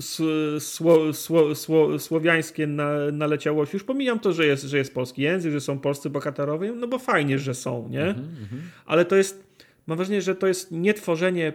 sło, 0.00 1.12
sło, 1.12 1.54
sło, 1.54 1.98
słowiańskie 1.98 2.66
na, 2.66 3.10
naleciałości. 3.12 3.76
Już 3.76 3.84
pomijam 3.84 4.18
to, 4.18 4.32
że 4.32 4.46
jest, 4.46 4.64
że 4.64 4.78
jest 4.78 4.94
polski 4.94 5.22
język, 5.22 5.52
że 5.52 5.60
są 5.60 5.78
polscy 5.78 6.10
bohaterowie, 6.10 6.72
no 6.72 6.88
bo 6.88 6.98
fajnie, 6.98 7.38
że 7.38 7.54
są, 7.54 7.88
nie? 7.88 8.02
Mm 8.02 8.14
-hmm. 8.14 8.58
Ale 8.86 9.04
to 9.04 9.16
jest, 9.16 9.44
mam 9.86 9.96
wrażenie, 9.96 10.22
że 10.22 10.34
to 10.34 10.46
jest 10.46 10.72
nie 10.72 10.94
tworzenie 10.94 11.52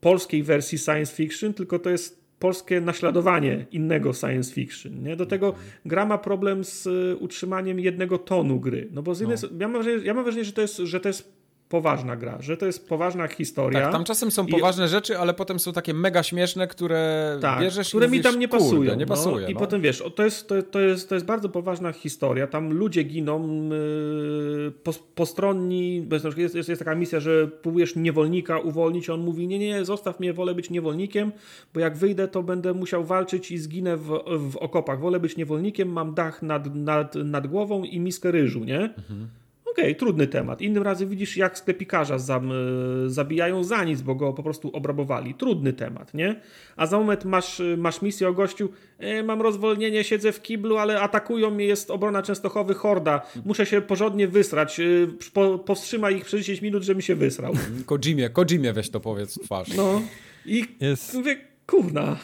polskiej 0.00 0.42
wersji 0.42 0.78
science 0.78 1.14
fiction, 1.14 1.54
tylko 1.54 1.78
to 1.78 1.90
jest 1.90 2.26
polskie 2.38 2.80
naśladowanie 2.80 3.66
innego 3.70 4.12
science 4.12 4.54
fiction. 4.54 5.02
Nie? 5.02 5.16
Do 5.16 5.26
tego 5.26 5.54
gra 5.84 6.06
ma 6.06 6.18
problem 6.18 6.64
z 6.64 6.88
utrzymaniem 7.20 7.80
jednego 7.80 8.18
tonu 8.18 8.60
gry. 8.60 8.88
No 8.92 9.02
bo 9.02 9.14
z 9.14 9.20
jednej, 9.20 9.38
no. 9.42 9.48
ja, 9.60 9.68
mam 9.68 9.82
wrażenie, 9.82 10.06
ja 10.06 10.14
mam 10.14 10.24
wrażenie, 10.24 10.44
że 10.44 10.52
to 10.52 10.60
jest, 10.60 10.76
że 10.76 11.00
to 11.00 11.08
jest 11.08 11.35
poważna 11.68 12.16
gra, 12.16 12.36
że 12.40 12.56
to 12.56 12.66
jest 12.66 12.88
poważna 12.88 13.28
historia. 13.28 13.80
Tak, 13.80 13.92
tam 13.92 14.04
czasem 14.04 14.30
są 14.30 14.46
poważne 14.46 14.88
rzeczy, 14.88 15.18
ale 15.18 15.34
potem 15.34 15.58
są 15.58 15.72
takie 15.72 15.94
mega 15.94 16.22
śmieszne, 16.22 16.66
które 16.66 17.38
tak, 17.40 17.60
bierzesz 17.60 17.88
które 17.88 18.06
mówisz, 18.06 18.18
mi 18.18 18.30
tam 18.30 18.40
nie 18.40 18.48
pasują. 18.48 18.94
nie 18.94 19.06
no, 19.06 19.14
pasuje, 19.14 19.48
I 19.48 19.54
no. 19.54 19.60
potem 19.60 19.80
wiesz, 19.80 20.02
to 20.14 20.24
jest, 20.24 20.48
to, 20.48 20.62
to, 20.62 20.80
jest, 20.80 21.08
to 21.08 21.14
jest 21.14 21.26
bardzo 21.26 21.48
poważna 21.48 21.92
historia, 21.92 22.46
tam 22.46 22.72
ludzie 22.72 23.02
giną 23.02 23.68
yy, 23.68 24.72
postronni, 25.14 26.08
jest, 26.36 26.54
jest, 26.54 26.68
jest 26.68 26.78
taka 26.78 26.94
misja, 26.94 27.20
że 27.20 27.48
próbujesz 27.48 27.96
niewolnika 27.96 28.58
uwolnić, 28.58 29.10
on 29.10 29.20
mówi, 29.20 29.46
nie, 29.46 29.58
nie, 29.58 29.84
zostaw 29.84 30.20
mnie, 30.20 30.32
wolę 30.32 30.54
być 30.54 30.70
niewolnikiem, 30.70 31.32
bo 31.74 31.80
jak 31.80 31.96
wyjdę, 31.96 32.28
to 32.28 32.42
będę 32.42 32.74
musiał 32.74 33.04
walczyć 33.04 33.50
i 33.50 33.58
zginę 33.58 33.96
w, 33.96 34.08
w 34.50 34.56
okopach. 34.56 35.00
Wolę 35.00 35.20
być 35.20 35.36
niewolnikiem, 35.36 35.88
mam 35.88 36.14
dach 36.14 36.42
nad, 36.42 36.74
nad, 36.74 37.14
nad 37.14 37.46
głową 37.46 37.84
i 37.84 38.00
miskę 38.00 38.30
ryżu, 38.30 38.64
nie? 38.64 38.80
Mhm 38.80 39.28
okej, 39.76 39.84
okay, 39.84 39.94
trudny 39.94 40.26
temat. 40.26 40.60
Innym 40.60 40.82
razem 40.82 41.08
widzisz, 41.08 41.36
jak 41.36 41.58
sklepikarza 41.58 42.18
zam, 42.18 42.52
zabijają 43.06 43.64
za 43.64 43.84
nic, 43.84 44.02
bo 44.02 44.14
go 44.14 44.32
po 44.32 44.42
prostu 44.42 44.70
obrabowali. 44.72 45.34
Trudny 45.34 45.72
temat, 45.72 46.14
nie? 46.14 46.40
A 46.76 46.86
za 46.86 46.98
moment 46.98 47.24
masz, 47.24 47.62
masz 47.76 48.02
misję 48.02 48.28
o 48.28 48.32
gościu, 48.32 48.68
e, 48.98 49.22
mam 49.22 49.42
rozwolnienie, 49.42 50.04
siedzę 50.04 50.32
w 50.32 50.42
kiblu, 50.42 50.76
ale 50.76 51.00
atakują 51.00 51.50
mnie, 51.50 51.64
jest 51.64 51.90
obrona 51.90 52.22
Częstochowy, 52.22 52.74
horda. 52.74 53.22
Muszę 53.44 53.66
się 53.66 53.80
porządnie 53.80 54.28
wysrać. 54.28 54.80
E, 54.80 54.84
po, 55.32 55.58
powstrzymaj 55.58 56.16
ich 56.16 56.24
przez 56.24 56.40
10 56.40 56.62
minut, 56.62 56.82
żebym 56.82 57.02
się 57.02 57.14
wysrał. 57.14 57.52
Kojimie, 57.86 58.30
Kojimie 58.30 58.72
weź 58.72 58.90
to 58.90 59.00
powiedz 59.00 59.34
twarz. 59.44 59.68
No 59.76 60.02
i 60.46 60.64
mówię, 61.14 61.36
kurna. 61.66 62.16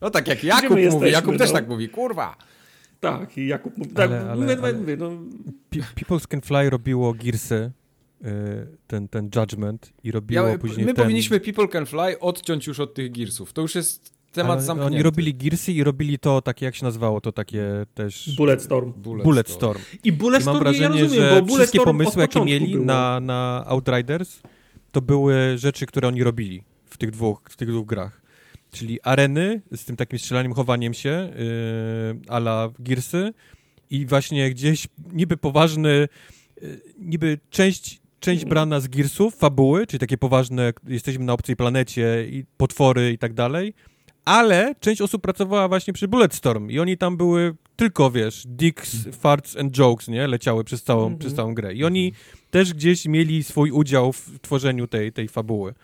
No 0.00 0.10
tak 0.10 0.28
jak 0.28 0.44
Jakub 0.44 0.78
mówi, 0.90 1.10
Jakub 1.10 1.32
no? 1.32 1.38
też 1.38 1.52
tak 1.52 1.68
mówi, 1.68 1.88
kurwa. 1.88 2.36
Tak, 3.00 3.38
i 3.38 3.46
Jakub 3.46 3.78
mówi, 3.78 3.90
tak, 3.90 4.10
ale, 4.10 4.30
ale, 4.30 4.56
mówię, 4.56 4.72
mówię, 4.72 4.96
no. 4.96 5.10
People's 5.70 6.28
Can 6.28 6.40
Fly 6.40 6.70
robiło 6.70 7.14
Gearsy, 7.14 7.72
y, 8.24 8.26
ten, 8.86 9.08
ten 9.08 9.30
Judgment 9.36 9.92
i 10.04 10.12
robiło 10.12 10.46
ja, 10.46 10.58
później 10.58 10.86
My 10.86 10.94
ten... 10.94 11.04
powinniśmy 11.04 11.40
People 11.40 11.68
Can 11.68 11.86
Fly 11.86 12.20
odciąć 12.20 12.66
już 12.66 12.80
od 12.80 12.94
tych 12.94 13.12
Gearsów. 13.12 13.52
To 13.52 13.62
już 13.62 13.74
jest 13.74 14.20
temat 14.32 14.52
ale 14.52 14.62
zamknięty. 14.62 14.94
Oni 14.94 15.02
robili 15.02 15.34
Gearsy 15.34 15.72
i 15.72 15.84
robili 15.84 16.18
to 16.18 16.42
takie, 16.42 16.66
jak 16.66 16.76
się 16.76 16.84
nazywało, 16.84 17.20
to 17.20 17.32
takie 17.32 17.86
też... 17.94 18.36
Bulletstorm. 18.36 18.92
Bulletstorm. 18.92 19.24
Bulletstorm. 19.24 19.80
I 20.04 20.12
Bulletstorm, 20.12 20.56
I 20.56 20.60
mam 20.60 20.64
wrażenie, 20.64 20.96
ja 20.96 21.02
rozumiem, 21.02 21.48
że 21.48 21.54
wszystkie 21.54 21.80
pomysły, 21.80 22.22
jakie 22.22 22.44
mieli 22.44 22.76
na, 22.76 23.20
na 23.20 23.64
Outriders, 23.66 24.40
to 24.92 25.02
były 25.02 25.58
rzeczy, 25.58 25.86
które 25.86 26.08
oni 26.08 26.22
robili 26.22 26.64
w 26.84 26.96
tych 26.96 27.10
dwóch, 27.10 27.42
w 27.50 27.56
tych 27.56 27.68
dwóch 27.68 27.86
grach 27.86 28.19
czyli 28.70 29.02
areny 29.02 29.60
z 29.72 29.84
tym 29.84 29.96
takim 29.96 30.18
strzelaniem, 30.18 30.52
chowaniem 30.52 30.94
się 30.94 31.32
yy, 31.38 32.20
ala 32.28 32.70
Gearsy 32.78 33.32
i 33.90 34.06
właśnie 34.06 34.50
gdzieś 34.50 34.88
niby 35.12 35.36
poważny, 35.36 36.08
yy, 36.62 36.80
niby 36.98 37.38
część, 37.50 38.00
część 38.20 38.44
brana 38.44 38.80
z 38.80 38.88
Gearsów, 38.88 39.36
fabuły, 39.36 39.86
czyli 39.86 40.00
takie 40.00 40.18
poważne, 40.18 40.72
jesteśmy 40.88 41.24
na 41.24 41.32
obcej 41.32 41.56
planecie 41.56 42.26
i 42.30 42.44
potwory 42.56 43.12
i 43.12 43.18
tak 43.18 43.34
dalej, 43.34 43.74
ale 44.24 44.74
część 44.80 45.00
osób 45.00 45.22
pracowała 45.22 45.68
właśnie 45.68 45.92
przy 45.92 46.08
Bulletstorm 46.08 46.70
i 46.70 46.78
oni 46.78 46.98
tam 46.98 47.16
były 47.16 47.54
tylko, 47.76 48.10
wiesz, 48.10 48.42
dicks, 48.46 48.96
farts 49.12 49.56
and 49.56 49.78
jokes, 49.78 50.08
nie? 50.08 50.26
Leciały 50.26 50.64
przez 50.64 50.82
całą, 50.82 51.06
mm 51.06 51.16
-hmm. 51.16 51.20
przez 51.20 51.34
całą 51.34 51.54
grę. 51.54 51.74
I 51.74 51.84
oni 51.84 52.12
też 52.50 52.74
gdzieś 52.74 53.06
mieli 53.06 53.44
swój 53.44 53.70
udział 53.70 54.12
w 54.12 54.38
tworzeniu 54.42 54.86
tej, 54.86 55.12
tej 55.12 55.28
fabuły 55.28 55.74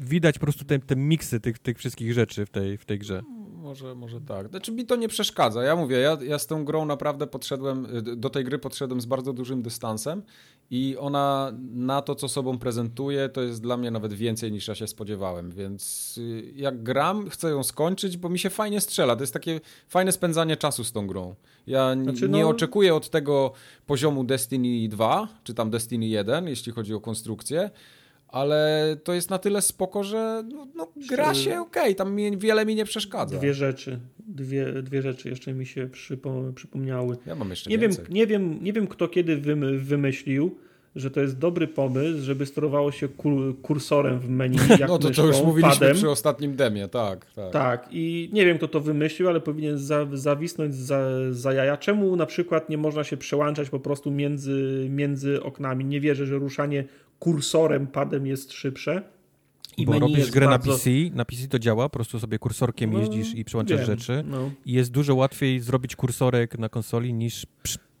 widać 0.00 0.38
po 0.38 0.46
prostu 0.46 0.64
te, 0.64 0.78
te 0.78 0.96
miksy 0.96 1.40
tych, 1.40 1.58
tych 1.58 1.78
wszystkich 1.78 2.12
rzeczy 2.12 2.46
w 2.46 2.50
tej, 2.50 2.78
w 2.78 2.84
tej 2.84 2.98
grze. 2.98 3.22
Może, 3.66 3.94
może 3.94 4.20
tak. 4.20 4.48
Znaczy 4.48 4.72
mi 4.72 4.86
to 4.86 4.96
nie 4.96 5.08
przeszkadza. 5.08 5.62
Ja 5.62 5.76
mówię, 5.76 5.98
ja, 5.98 6.18
ja 6.22 6.38
z 6.38 6.46
tą 6.46 6.64
grą 6.64 6.86
naprawdę 6.86 7.26
podszedłem, 7.26 7.86
do 8.16 8.30
tej 8.30 8.44
gry 8.44 8.58
podszedłem 8.58 9.00
z 9.00 9.06
bardzo 9.06 9.32
dużym 9.32 9.62
dystansem 9.62 10.22
i 10.70 10.96
ona 10.98 11.52
na 11.74 12.02
to, 12.02 12.14
co 12.14 12.28
sobą 12.28 12.58
prezentuje, 12.58 13.28
to 13.28 13.42
jest 13.42 13.62
dla 13.62 13.76
mnie 13.76 13.90
nawet 13.90 14.12
więcej 14.12 14.52
niż 14.52 14.68
ja 14.68 14.74
się 14.74 14.86
spodziewałem, 14.86 15.50
więc 15.50 16.14
y, 16.18 16.52
jak 16.56 16.82
gram, 16.82 17.30
chcę 17.30 17.50
ją 17.50 17.62
skończyć, 17.62 18.16
bo 18.16 18.28
mi 18.28 18.38
się 18.38 18.50
fajnie 18.50 18.80
strzela. 18.80 19.16
To 19.16 19.22
jest 19.22 19.32
takie 19.32 19.60
fajne 19.88 20.12
spędzanie 20.12 20.56
czasu 20.56 20.84
z 20.84 20.92
tą 20.92 21.06
grą. 21.06 21.34
Ja 21.66 21.94
znaczy, 22.02 22.28
nie 22.28 22.42
no... 22.42 22.48
oczekuję 22.48 22.94
od 22.94 23.10
tego 23.10 23.52
poziomu 23.86 24.24
Destiny 24.24 24.88
2, 24.88 25.28
czy 25.44 25.54
tam 25.54 25.70
Destiny 25.70 26.06
1, 26.06 26.48
jeśli 26.48 26.72
chodzi 26.72 26.94
o 26.94 27.00
konstrukcję, 27.00 27.70
ale 28.28 28.96
to 29.04 29.14
jest 29.14 29.30
na 29.30 29.38
tyle 29.38 29.62
spoko, 29.62 30.04
że 30.04 30.44
no, 30.54 30.66
no 30.74 30.92
gra 31.08 31.34
się 31.34 31.60
okej, 31.60 31.82
okay, 31.82 31.94
tam 31.94 32.14
mi, 32.14 32.38
wiele 32.38 32.66
mi 32.66 32.74
nie 32.74 32.84
przeszkadza. 32.84 33.38
Dwie 33.38 33.54
rzeczy, 33.54 34.00
dwie, 34.18 34.82
dwie 34.82 35.02
rzeczy 35.02 35.28
jeszcze 35.28 35.52
mi 35.52 35.66
się 35.66 35.88
przypo, 35.88 36.42
przypomniały. 36.54 37.16
Ja 37.26 37.34
mam 37.34 37.50
jeszcze 37.50 37.70
nie 37.70 37.78
więcej. 37.78 38.04
Wiem, 38.04 38.14
nie, 38.14 38.26
wiem, 38.26 38.64
nie 38.64 38.72
wiem, 38.72 38.86
kto 38.86 39.08
kiedy 39.08 39.36
wymyślił, 39.78 40.58
że 40.96 41.10
to 41.10 41.20
jest 41.20 41.38
dobry 41.38 41.68
pomysł, 41.68 42.22
żeby 42.22 42.46
sterowało 42.46 42.92
się 42.92 43.08
kursorem 43.62 44.18
w 44.18 44.28
menu. 44.28 44.58
Jak 44.80 44.88
no 44.88 44.98
to, 44.98 45.08
myszką, 45.08 45.22
to 45.22 45.28
już 45.28 45.42
mówiliśmy 45.42 45.80
padem. 45.80 45.96
przy 45.96 46.10
ostatnim 46.10 46.56
demie, 46.56 46.88
tak, 46.88 47.26
tak. 47.32 47.52
Tak, 47.52 47.88
i 47.90 48.30
nie 48.32 48.46
wiem, 48.46 48.58
kto 48.58 48.68
to 48.68 48.80
wymyślił, 48.80 49.28
ale 49.28 49.40
powinien 49.40 49.78
za, 49.78 50.06
zawisnąć 50.12 50.74
za, 50.74 51.08
za 51.30 51.52
jaja. 51.52 51.76
Czemu 51.76 52.16
na 52.16 52.26
przykład 52.26 52.68
nie 52.70 52.78
można 52.78 53.04
się 53.04 53.16
przełączać 53.16 53.70
po 53.70 53.80
prostu 53.80 54.10
między, 54.10 54.86
między 54.90 55.42
oknami? 55.42 55.84
Nie 55.84 56.00
wierzę, 56.00 56.26
że 56.26 56.38
ruszanie 56.38 56.84
kursorem 57.18 57.86
padem 57.86 58.26
jest 58.26 58.52
szybsze. 58.52 59.02
I 59.76 59.86
Bo 59.86 59.98
robisz 59.98 60.30
grę 60.30 60.46
bardzo... 60.46 60.70
na 60.70 60.76
PC, 60.76 60.90
na 61.12 61.24
PC 61.24 61.48
to 61.48 61.58
działa, 61.58 61.88
po 61.88 61.92
prostu 61.92 62.20
sobie 62.20 62.38
kursorkiem 62.38 62.92
no, 62.92 62.98
jeździsz 62.98 63.34
i 63.34 63.44
przełączasz 63.44 63.78
wiem, 63.78 63.86
rzeczy 63.86 64.24
no. 64.26 64.50
i 64.66 64.72
jest 64.72 64.90
dużo 64.90 65.14
łatwiej 65.14 65.60
zrobić 65.60 65.96
kursorek 65.96 66.58
na 66.58 66.68
konsoli 66.68 67.14
niż 67.14 67.46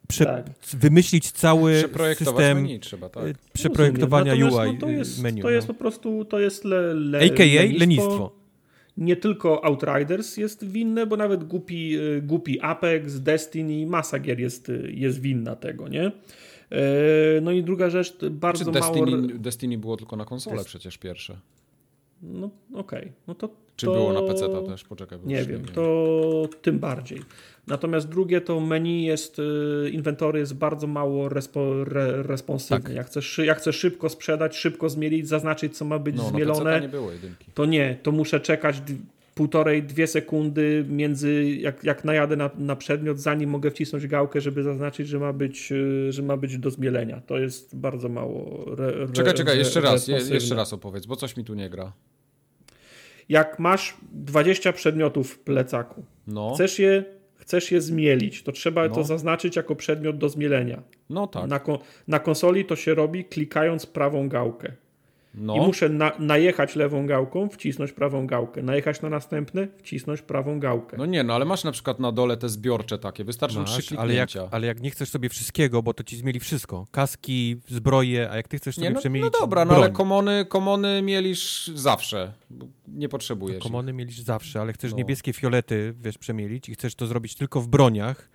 prze, 0.08 0.24
tak. 0.24 0.46
wymyślić 0.74 1.32
cały 1.32 1.84
system 2.14 2.62
menu 2.62 2.80
trzeba, 2.80 3.08
tak? 3.08 3.24
przeprojektowania 3.52 4.34
UI 4.34 4.72
no 4.72 4.80
to 4.80 4.88
jest, 4.88 5.22
menu. 5.22 5.42
To 5.42 5.50
jest 5.50 5.68
no. 5.68 5.74
po 5.74 5.78
prostu, 5.80 6.24
to 6.24 6.40
jest 6.40 6.64
le, 6.64 6.94
le, 6.94 7.18
AKA 7.18 7.44
lenistwo. 7.44 7.78
lenistwo. 7.78 8.32
Nie 8.96 9.16
tylko 9.16 9.64
Outriders 9.64 10.36
jest 10.36 10.64
winne, 10.64 11.06
bo 11.06 11.16
nawet 11.16 11.44
głupi, 11.44 11.98
y, 11.98 12.22
głupi 12.22 12.60
Apex, 12.60 13.20
Destiny, 13.20 13.86
masa 13.86 14.18
gier 14.18 14.40
jest, 14.40 14.72
jest 14.88 15.20
winna 15.20 15.56
tego, 15.56 15.88
nie? 15.88 16.12
E, 16.70 17.40
no 17.42 17.52
i 17.52 17.62
druga 17.62 17.90
rzecz, 17.90 18.24
bardzo 18.30 18.64
Czy 18.64 18.70
Destiny, 18.70 19.10
mało... 19.10 19.22
Destiny 19.22 19.78
było 19.78 19.96
tylko 19.96 20.16
na 20.16 20.24
konsolę 20.24 20.56
Dest... 20.56 20.68
przecież 20.68 20.98
pierwsze. 20.98 21.40
No 22.22 22.50
okej, 22.74 23.00
okay. 23.00 23.12
no 23.26 23.34
to 23.34 23.65
Czy 23.76 23.86
to... 23.86 23.92
było 23.92 24.12
na 24.12 24.22
PC 24.22 24.48
to 24.48 24.62
też? 24.62 24.84
Poczekaj. 24.84 25.18
Nie 25.24 25.44
wiem, 25.44 25.62
nie 25.62 25.72
to 25.72 26.48
tym 26.62 26.78
bardziej. 26.78 27.20
Natomiast 27.66 28.08
drugie 28.08 28.40
to 28.40 28.60
menu 28.60 29.04
jest, 29.04 29.38
y, 29.38 29.90
inwentory 29.92 30.38
jest 30.38 30.54
bardzo 30.54 30.86
mało 30.86 31.28
respo, 31.28 31.82
re, 31.82 32.22
responsywny. 32.22 32.94
Tak. 32.94 33.16
Jak, 33.38 33.58
chcę 33.58 33.72
szybko 33.72 34.08
sprzedać, 34.08 34.56
szybko 34.56 34.88
zmielić, 34.88 35.28
zaznaczyć 35.28 35.76
co 35.76 35.84
ma 35.84 35.98
być 35.98 36.16
no, 36.16 36.28
zmielone, 36.28 36.80
nie 36.80 36.88
to 37.54 37.66
nie, 37.66 37.96
to 38.02 38.12
muszę 38.12 38.40
czekać 38.40 38.82
półtorej, 39.34 39.82
dwie 39.82 40.06
sekundy 40.06 40.84
między, 40.88 41.44
jak, 41.44 41.84
jak 41.84 42.04
najadę 42.04 42.36
na, 42.36 42.50
na 42.58 42.76
przedmiot, 42.76 43.18
zanim 43.18 43.50
mogę 43.50 43.70
wcisnąć 43.70 44.06
gałkę, 44.06 44.40
żeby 44.40 44.62
zaznaczyć, 44.62 45.08
że 45.08 45.18
ma 45.18 45.32
być, 45.32 45.72
y, 45.72 46.12
że 46.12 46.22
ma 46.22 46.36
być 46.36 46.58
do 46.58 46.70
zmielenia. 46.70 47.20
To 47.20 47.38
jest 47.38 47.76
bardzo 47.76 48.08
mało. 48.08 48.66
Re, 48.78 48.86
re, 48.86 49.08
czekaj, 49.12 49.34
czekaj, 49.34 49.58
jeszcze 49.58 49.80
raz, 49.80 50.08
jeszcze 50.08 50.54
raz 50.54 50.72
opowiedz, 50.72 51.06
bo 51.06 51.16
coś 51.16 51.36
mi 51.36 51.44
tu 51.44 51.54
nie 51.54 51.70
gra. 51.70 51.92
Jak 53.28 53.58
masz 53.58 53.96
20 54.12 54.72
przedmiotów 54.72 55.30
w 55.30 55.38
plecaku, 55.38 56.04
no. 56.26 56.54
chcesz 56.54 56.78
je 56.78 57.04
chcesz 57.34 57.72
je 57.72 57.80
zmielić, 57.80 58.42
to 58.42 58.52
trzeba 58.52 58.88
no. 58.88 58.94
to 58.94 59.04
zaznaczyć 59.04 59.56
jako 59.56 59.76
przedmiot 59.76 60.18
do 60.18 60.28
zmielenia. 60.28 60.82
No 61.10 61.26
tak. 61.26 61.46
Na, 61.46 61.60
na 62.08 62.18
konsoli 62.18 62.64
to 62.64 62.76
się 62.76 62.94
robi 62.94 63.24
klikając 63.24 63.86
prawą 63.86 64.28
gałkę. 64.28 64.72
No. 65.36 65.56
I 65.56 65.60
muszę 65.60 65.88
na, 65.88 66.12
najechać 66.18 66.76
lewą 66.76 67.06
gałką, 67.06 67.48
wcisnąć 67.48 67.92
prawą 67.92 68.26
gałkę. 68.26 68.62
Najechać 68.62 69.02
na 69.02 69.10
następny, 69.10 69.68
wcisnąć 69.78 70.22
prawą 70.22 70.60
gałkę. 70.60 70.96
No 70.96 71.06
nie, 71.06 71.24
no 71.24 71.34
ale 71.34 71.44
masz 71.44 71.64
na 71.64 71.72
przykład 71.72 72.00
na 72.00 72.12
dole 72.12 72.36
te 72.36 72.48
zbiorcze 72.48 72.98
takie, 72.98 73.24
wystarczą 73.24 73.60
masz, 73.60 73.70
trzy 73.70 73.82
kliknięcia. 73.82 74.40
Ale 74.40 74.44
jak, 74.44 74.54
ale 74.54 74.66
jak 74.66 74.80
nie 74.80 74.90
chcesz 74.90 75.08
sobie 75.08 75.28
wszystkiego, 75.28 75.82
bo 75.82 75.94
to 75.94 76.04
ci 76.04 76.16
zmieli 76.16 76.40
wszystko. 76.40 76.86
Kaski, 76.90 77.56
zbroje, 77.68 78.30
a 78.30 78.36
jak 78.36 78.48
ty 78.48 78.58
chcesz 78.58 78.74
sobie 78.74 78.88
nie, 78.88 78.94
no, 78.94 79.00
przemielić 79.00 79.32
No 79.32 79.40
dobra, 79.40 79.66
broń. 79.66 79.76
no 79.76 79.84
ale 79.84 79.92
komony, 79.92 80.44
komony 80.44 81.02
mielisz 81.02 81.66
zawsze. 81.74 82.32
Nie 82.88 83.08
potrzebujesz. 83.08 83.58
No, 83.58 83.62
komony 83.62 83.92
mielisz 83.92 84.20
zawsze, 84.20 84.60
ale 84.60 84.72
chcesz 84.72 84.90
no. 84.90 84.98
niebieskie 84.98 85.32
fiolety, 85.32 85.94
wiesz, 86.00 86.18
przemielić 86.18 86.68
i 86.68 86.74
chcesz 86.74 86.94
to 86.94 87.06
zrobić 87.06 87.34
tylko 87.34 87.60
w 87.60 87.68
broniach, 87.68 88.28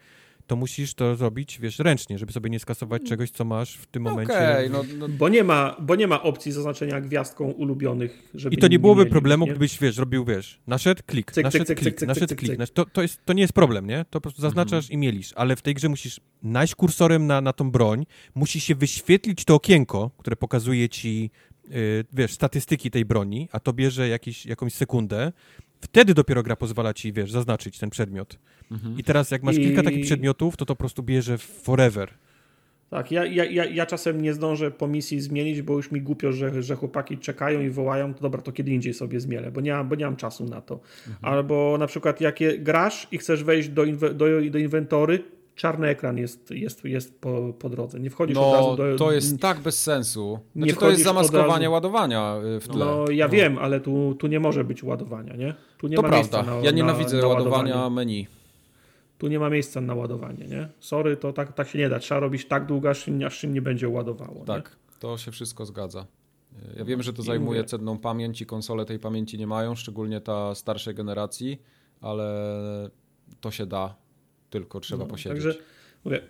to 0.52 0.56
musisz 0.56 0.94
to 0.94 1.16
zrobić, 1.16 1.60
wiesz, 1.60 1.80
ręcznie, 1.80 2.18
żeby 2.18 2.32
sobie 2.32 2.50
nie 2.50 2.60
skasować 2.60 3.04
czegoś, 3.04 3.32
co 3.32 3.46
masz 3.46 3.76
w 3.76 3.86
tym 3.86 4.04
momencie. 4.04 4.34
Okay, 4.34 4.70
no, 4.70 4.84
no, 4.98 5.10
Bo, 5.10 5.30
nie 5.30 5.44
ma, 5.44 5.76
bo 5.80 5.96
nie 5.96 6.08
ma 6.08 6.24
opcji 6.24 6.52
zaznaczenia 6.52 7.02
gwiazdką 7.02 7.52
ulubionych, 7.52 8.30
żeby 8.34 8.56
I 8.56 8.58
to 8.58 8.68
nie 8.68 8.80
byłoby 8.80 9.02
mieli, 9.02 9.12
problemu, 9.12 9.46
nie? 9.46 9.52
gdybyś, 9.52 9.80
wiesz, 9.80 9.98
robił, 9.98 10.26
wiesz, 10.26 10.60
naszedł, 10.68 11.02
klik, 11.06 11.32
cyk, 11.32 11.44
naszedł, 11.44 11.66
cyk, 11.66 11.80
klik, 11.80 11.96
cyk, 11.96 12.08
naszedł, 12.08 12.36
klik. 12.36 12.70
To, 12.74 12.86
to, 12.86 13.02
jest, 13.02 13.26
to 13.26 13.34
nie 13.34 13.42
jest 13.42 13.54
problem, 13.54 13.88
nie? 13.88 14.06
To 14.10 14.12
po 14.12 14.22
prostu 14.22 14.42
zaznaczasz 14.42 14.86
mhm. 14.86 14.94
i 14.94 14.98
mielisz, 14.98 15.34
ale 15.36 15.56
w 15.56 15.62
tej 15.62 15.74
grze 15.74 15.90
musisz 15.90 16.20
najść 16.44 16.76
kursorem 16.76 17.28
na, 17.28 17.42
na 17.42 17.54
tą 17.54 17.72
broń, 17.72 18.06
musi 18.36 18.60
się 18.60 18.76
wyświetlić 18.76 19.46
to 19.46 19.56
okienko, 19.56 20.12
które 20.18 20.36
pokazuje 20.36 20.90
ci, 20.90 21.32
yy, 21.70 22.06
wiesz, 22.14 22.34
statystyki 22.34 22.92
tej 22.92 23.06
broni, 23.06 23.50
a 23.52 23.60
to 23.60 23.74
bierze 23.74 24.08
jakiś, 24.08 24.46
jakąś 24.46 24.74
sekundę, 24.74 25.32
Wtedy 25.82 26.14
dopiero 26.14 26.44
gra 26.44 26.56
pozwala 26.56 26.94
ci, 26.94 27.14
wiesz, 27.14 27.32
zaznaczyć 27.32 27.80
ten 27.80 27.90
przedmiot. 27.90 28.40
Mhm. 28.72 29.00
I 29.00 29.04
teraz 29.04 29.32
jak 29.32 29.44
masz 29.44 29.58
I... 29.58 29.60
kilka 29.60 29.84
takich 29.84 30.06
przedmiotów, 30.06 30.58
to 30.58 30.66
to 30.66 30.76
po 30.76 30.80
prostu 30.80 31.04
bierze 31.04 31.38
forever. 31.38 32.10
Tak, 32.90 33.12
ja, 33.12 33.26
ja, 33.26 33.46
ja, 33.46 33.66
ja 33.66 33.86
czasem 33.86 34.22
nie 34.22 34.34
zdążę 34.34 34.72
po 34.72 34.88
misji 34.88 35.22
zmienić, 35.22 35.62
bo 35.62 35.74
już 35.74 35.92
mi 35.92 36.02
głupio, 36.02 36.32
że, 36.32 36.64
że 36.64 36.76
chłopaki 36.76 37.18
czekają 37.18 37.62
i 37.62 37.70
wołają, 37.70 38.14
to 38.14 38.22
dobra, 38.22 38.42
to 38.42 38.52
kiedy 38.52 38.72
indziej 38.72 38.94
sobie 38.94 39.20
zmielę, 39.20 39.52
bo 39.52 39.62
nie 39.62 39.74
mam, 39.74 39.90
bo 39.90 39.96
nie 39.96 40.06
mam 40.06 40.16
czasu 40.16 40.46
na 40.46 40.62
to. 40.62 40.74
Mhm. 41.08 41.34
Albo 41.34 41.78
na 41.80 41.88
przykład 41.88 42.22
jak 42.22 42.36
grasz 42.60 43.08
i 43.12 43.18
chcesz 43.18 43.44
wejść 43.44 43.70
do, 43.70 43.84
inwe, 43.84 44.14
do, 44.14 44.26
do 44.50 44.58
inwentory, 44.58 45.24
czarny 45.56 45.88
ekran 45.88 46.18
jest, 46.18 46.52
jest, 46.52 46.86
jest 46.86 47.22
po, 47.22 47.54
po 47.60 47.70
drodze. 47.70 48.00
Nie 48.00 48.10
wchodzisz 48.10 48.36
no, 48.36 48.50
od 48.50 48.56
razu 48.56 48.76
do... 48.76 49.06
to 49.06 49.12
jest 49.12 49.40
tak 49.40 49.60
bez 49.60 49.84
sensu. 49.84 50.40
Znaczy, 50.56 50.74
nie 50.74 50.80
to 50.80 50.90
jest 50.90 51.04
zamaskowanie 51.04 51.70
ładowania 51.70 52.38
y, 52.58 52.60
w 52.60 52.68
tle. 52.68 52.86
No 52.86 53.06
ja 53.12 53.26
no. 53.26 53.32
wiem, 53.32 53.58
ale 53.58 53.80
tu, 53.80 54.16
tu 54.16 54.28
nie 54.28 54.40
może 54.40 54.64
być 54.64 54.84
ładowania, 54.84 55.36
nie? 55.36 55.54
Tu 55.78 55.88
nie 55.88 55.96
to 55.96 56.02
ma 56.02 56.10
prawda. 56.10 56.44
Na, 56.44 56.56
ja 56.56 56.72
nienawidzę 56.72 57.18
na, 57.18 57.22
na 57.22 57.28
ładowania 57.28 57.90
menu. 57.90 58.28
Tu 59.18 59.28
nie 59.28 59.40
ma 59.40 59.50
miejsca 59.50 59.82
na 59.82 59.96
ładowanie, 59.96 60.46
nie? 60.46 60.70
Sorry, 60.80 61.18
to 61.18 61.34
tak, 61.34 61.54
tak 61.54 61.68
się 61.68 61.80
nie 61.80 61.90
da. 61.90 62.00
Trzeba 62.00 62.20
robić 62.20 62.46
tak 62.46 62.66
długo, 62.66 62.90
aż, 62.90 63.10
aż 63.26 63.44
nie 63.44 63.62
będzie 63.62 63.90
ładowało. 63.90 64.46
Tak, 64.46 64.70
nie? 64.70 65.00
to 65.00 65.18
się 65.18 65.32
wszystko 65.32 65.66
zgadza. 65.66 66.06
Ja 66.78 66.86
wiem, 66.86 67.04
że 67.04 67.14
to 67.14 67.24
zajmuje 67.24 67.64
cenną 67.64 67.98
pamięć 67.98 68.42
i 68.42 68.46
konsole 68.46 68.86
tej 68.86 69.00
pamięci 69.00 69.38
nie 69.38 69.48
mają, 69.48 69.76
szczególnie 69.76 70.22
ta 70.22 70.56
starszej 70.56 70.96
generacji, 70.96 71.62
ale 72.02 72.26
to 73.42 73.52
się 73.52 73.66
da, 73.66 73.96
tylko 74.52 74.80
trzeba 74.80 75.04
no, 75.04 75.10
posiedzieć. 75.10 75.44
Także 75.44 75.60
mówię, 76.06 76.22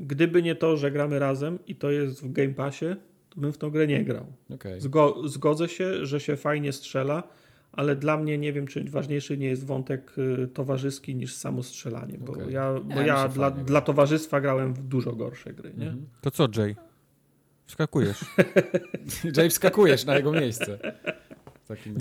gdyby 0.00 0.42
nie 0.42 0.54
to, 0.54 0.76
że 0.76 0.90
gramy 0.90 1.18
razem 1.18 1.58
i 1.66 1.74
to 1.74 1.90
jest 1.90 2.24
w 2.24 2.32
Game 2.32 2.54
Passie, 2.54 2.86
to 3.30 3.40
bym 3.40 3.52
w 3.52 3.58
tą 3.58 3.70
grę 3.70 3.86
nie 3.86 4.04
grał. 4.04 4.26
Okay. 4.54 4.80
Zgo 4.80 5.28
zgodzę 5.28 5.68
się, 5.68 6.06
że 6.06 6.20
się 6.20 6.36
fajnie 6.36 6.72
strzela, 6.72 7.22
ale 7.72 7.96
dla 7.96 8.16
mnie 8.16 8.38
nie 8.38 8.52
wiem, 8.52 8.66
czy 8.66 8.84
ważniejszy 8.84 9.38
nie 9.38 9.46
jest 9.46 9.66
wątek 9.66 10.12
y, 10.18 10.48
towarzyski 10.48 11.14
niż 11.14 11.34
samo 11.34 11.62
strzelanie, 11.62 12.18
bo 12.18 12.32
okay. 12.32 12.52
ja, 12.52 12.74
bo 12.84 13.00
ja, 13.00 13.06
ja 13.06 13.28
dla, 13.28 13.50
dla, 13.50 13.80
towarzystwa 13.80 14.40
grałem 14.40 14.74
w 14.74 14.82
dużo 14.82 15.12
gorsze 15.12 15.52
gry. 15.52 15.72
Nie? 15.76 15.86
Mhm. 15.86 16.06
To 16.20 16.30
co, 16.30 16.48
Jay? 16.56 16.76
Wskakujesz. 17.66 18.24
Jay, 19.36 19.50
wskakujesz 19.50 20.04
na 20.04 20.16
jego 20.16 20.32
miejsce. 20.32 20.78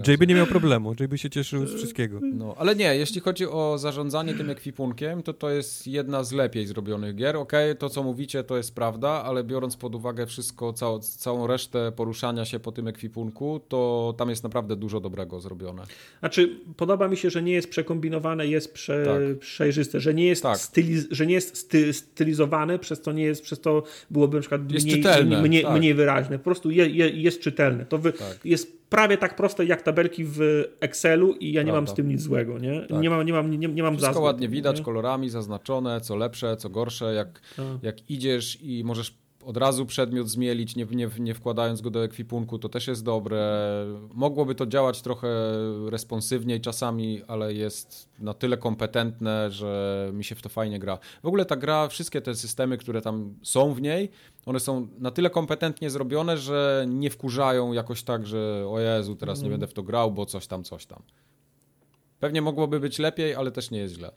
Jay 0.08 0.18
by 0.18 0.28
nie 0.28 0.36
miał 0.36 0.46
problemu, 0.46 0.96
by 1.10 1.18
się 1.18 1.30
cieszył 1.30 1.68
z 1.68 1.76
wszystkiego. 1.76 2.20
No, 2.34 2.56
ale 2.58 2.76
nie, 2.76 2.96
jeśli 2.96 3.22
chodzi 3.22 3.48
o 3.48 3.78
zarządzanie 3.78 4.34
tym 4.34 4.50
ekwipunkiem, 4.50 5.24
to 5.24 5.34
to 5.34 5.50
jest 5.50 5.88
jedna 5.88 6.24
z 6.24 6.32
lepiej 6.32 6.68
zrobionych 6.68 7.16
gier. 7.16 7.36
Okej, 7.36 7.72
okay, 7.72 7.76
to 7.76 7.90
co 7.90 8.04
mówicie 8.04 8.44
to 8.44 8.58
jest 8.58 8.76
prawda, 8.76 9.10
ale 9.10 9.44
biorąc 9.44 9.78
pod 9.78 9.96
uwagę 9.96 10.26
wszystko, 10.26 10.74
całą, 10.74 11.00
całą 11.00 11.48
resztę 11.48 11.92
poruszania 11.92 12.46
się 12.46 12.60
po 12.60 12.72
tym 12.72 12.88
ekwipunku, 12.88 13.62
to 13.68 14.14
tam 14.18 14.30
jest 14.30 14.44
naprawdę 14.44 14.76
dużo 14.76 15.00
dobrego 15.00 15.40
zrobione. 15.40 15.84
Znaczy, 16.20 16.60
podoba 16.78 17.08
mi 17.08 17.18
się, 17.18 17.30
że 17.30 17.44
nie 17.44 17.52
jest 17.52 17.70
przekombinowane, 17.70 18.48
jest 18.48 18.74
prze, 18.74 19.06
tak. 19.06 19.40
przejrzyste, 19.40 20.00
że 20.00 20.14
nie 20.14 20.26
jest, 20.26 20.44
tak. 20.44 20.58
styliz, 20.58 21.08
że 21.12 21.28
nie 21.28 21.34
jest 21.34 21.58
sty, 21.58 21.94
stylizowane, 21.94 22.80
przez 22.80 23.02
to 23.02 23.12
nie 23.12 23.24
jest, 23.24 23.42
przez 23.42 23.60
to 23.60 23.84
byłoby 24.12 24.38
na 24.38 24.42
przykład 24.42 24.62
mniej, 24.62 25.04
mniej, 25.44 25.64
tak. 25.64 25.78
mniej, 25.78 25.94
wyraźne. 25.94 26.38
Po 26.38 26.44
prostu 26.44 26.72
je, 26.72 26.88
je, 26.88 27.10
jest 27.10 27.42
czytelne. 27.42 27.86
To 27.86 27.98
wy, 27.98 28.14
tak. 28.14 28.40
jest 28.46 28.81
prawie 28.92 29.18
tak 29.18 29.36
proste 29.36 29.66
jak 29.66 29.82
tabelki 29.82 30.26
w 30.26 30.40
Excelu 30.80 31.34
i 31.34 31.52
ja 31.54 31.62
nie 31.62 31.66
Prawda. 31.66 31.82
mam 31.82 31.88
z 31.88 31.94
tym 31.94 32.08
nic 32.08 32.22
złego, 32.22 32.60
nie? 32.60 32.82
Tak. 32.82 33.02
Nie 33.02 33.10
mam, 33.10 33.26
nie 33.26 33.34
mam, 33.34 33.52
nie, 33.52 33.68
nie 33.68 33.84
mam 33.84 33.98
Wszystko 33.98 34.22
ładnie 34.22 34.50
widać, 34.50 34.78
nie? 34.78 34.86
kolorami 34.86 35.30
zaznaczone, 35.30 36.02
co 36.02 36.16
lepsze, 36.16 36.58
co 36.58 36.70
gorsze, 36.70 37.14
jak, 37.14 37.42
tak. 37.56 37.66
jak 37.82 38.10
idziesz 38.10 38.58
i 38.62 38.84
możesz 38.84 39.21
od 39.46 39.58
razu 39.58 39.86
przedmiot 39.86 40.30
zmielić, 40.30 40.76
nie, 40.76 40.86
nie, 40.86 41.10
nie 41.20 41.34
wkładając 41.34 41.82
go 41.82 41.90
do 41.90 42.04
ekwipunku, 42.04 42.60
to 42.60 42.70
też 42.70 42.88
jest 42.88 43.04
dobre. 43.04 43.62
Mogłoby 44.14 44.56
to 44.56 44.66
działać 44.66 45.02
trochę 45.02 45.28
responsywniej 45.90 46.62
czasami, 46.62 47.24
ale 47.28 47.54
jest 47.54 48.10
na 48.20 48.34
tyle 48.34 48.58
kompetentne, 48.58 49.52
że 49.52 50.10
mi 50.14 50.24
się 50.24 50.36
w 50.36 50.42
to 50.42 50.50
fajnie 50.50 50.80
gra. 50.80 50.98
W 51.24 51.26
ogóle 51.26 51.46
ta 51.46 51.56
gra, 51.56 51.88
wszystkie 51.88 52.22
te 52.22 52.36
systemy, 52.36 52.78
które 52.78 53.02
tam 53.02 53.36
są 53.42 53.74
w 53.74 53.82
niej, 53.82 54.10
one 54.46 54.60
są 54.60 54.88
na 55.00 55.12
tyle 55.12 55.30
kompetentnie 55.30 55.90
zrobione, 55.90 56.38
że 56.38 56.86
nie 56.88 57.10
wkurzają 57.10 57.74
jakoś 57.74 58.04
tak, 58.04 58.28
że 58.28 58.66
o 58.68 58.80
Jezu, 58.80 59.16
teraz 59.16 59.40
mm. 59.40 59.46
nie 59.46 59.52
będę 59.52 59.68
w 59.68 59.74
to 59.74 59.84
grał, 59.84 60.12
bo 60.12 60.26
coś 60.26 60.48
tam, 60.48 60.64
coś 60.64 60.86
tam. 60.86 61.02
Pewnie 62.20 62.42
mogłoby 62.42 62.80
być 62.80 63.00
lepiej, 63.00 63.36
ale 63.36 63.52
też 63.52 63.72
nie 63.72 63.80
jest 63.80 63.96
źle. 63.96 64.12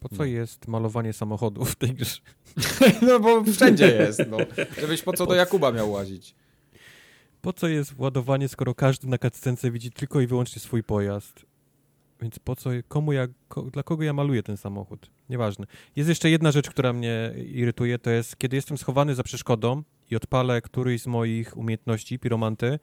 Po 0.00 0.08
co 0.08 0.24
jest 0.24 0.68
malowanie 0.68 1.12
samochodów 1.12 1.70
w 1.70 1.74
tej 1.76 1.94
grze? 1.94 2.20
no 3.06 3.20
bo 3.20 3.44
wszędzie 3.44 3.86
jest, 3.86 4.22
no. 4.30 4.36
Żebyś 4.80 5.02
po 5.02 5.12
co 5.12 5.26
do 5.26 5.34
Jakuba 5.34 5.72
miał 5.72 5.90
łazić. 5.90 6.34
Po 7.40 7.52
co 7.52 7.68
jest 7.68 7.94
ładowanie, 7.98 8.48
skoro 8.48 8.74
każdy 8.74 9.08
na 9.08 9.18
cutscence 9.18 9.70
widzi 9.70 9.90
tylko 9.90 10.20
i 10.20 10.26
wyłącznie 10.26 10.60
swój 10.60 10.82
pojazd? 10.82 11.48
Więc 12.20 12.38
po 12.38 12.56
co, 12.56 12.70
komu 12.88 13.12
ja, 13.12 13.28
ko, 13.48 13.62
dla 13.62 13.82
kogo 13.82 14.04
ja 14.04 14.12
maluję 14.12 14.42
ten 14.42 14.56
samochód? 14.56 15.10
Nieważne. 15.28 15.66
Jest 15.96 16.08
jeszcze 16.08 16.30
jedna 16.30 16.52
rzecz, 16.52 16.70
która 16.70 16.92
mnie 16.92 17.34
irytuje, 17.36 17.98
to 17.98 18.10
jest, 18.10 18.36
kiedy 18.36 18.56
jestem 18.56 18.78
schowany 18.78 19.14
za 19.14 19.22
przeszkodą 19.22 19.82
i 20.10 20.16
odpalę 20.16 20.62
któryś 20.62 21.02
z 21.02 21.06
moich 21.06 21.56
umiejętności, 21.56 22.18
piromanty, 22.18 22.78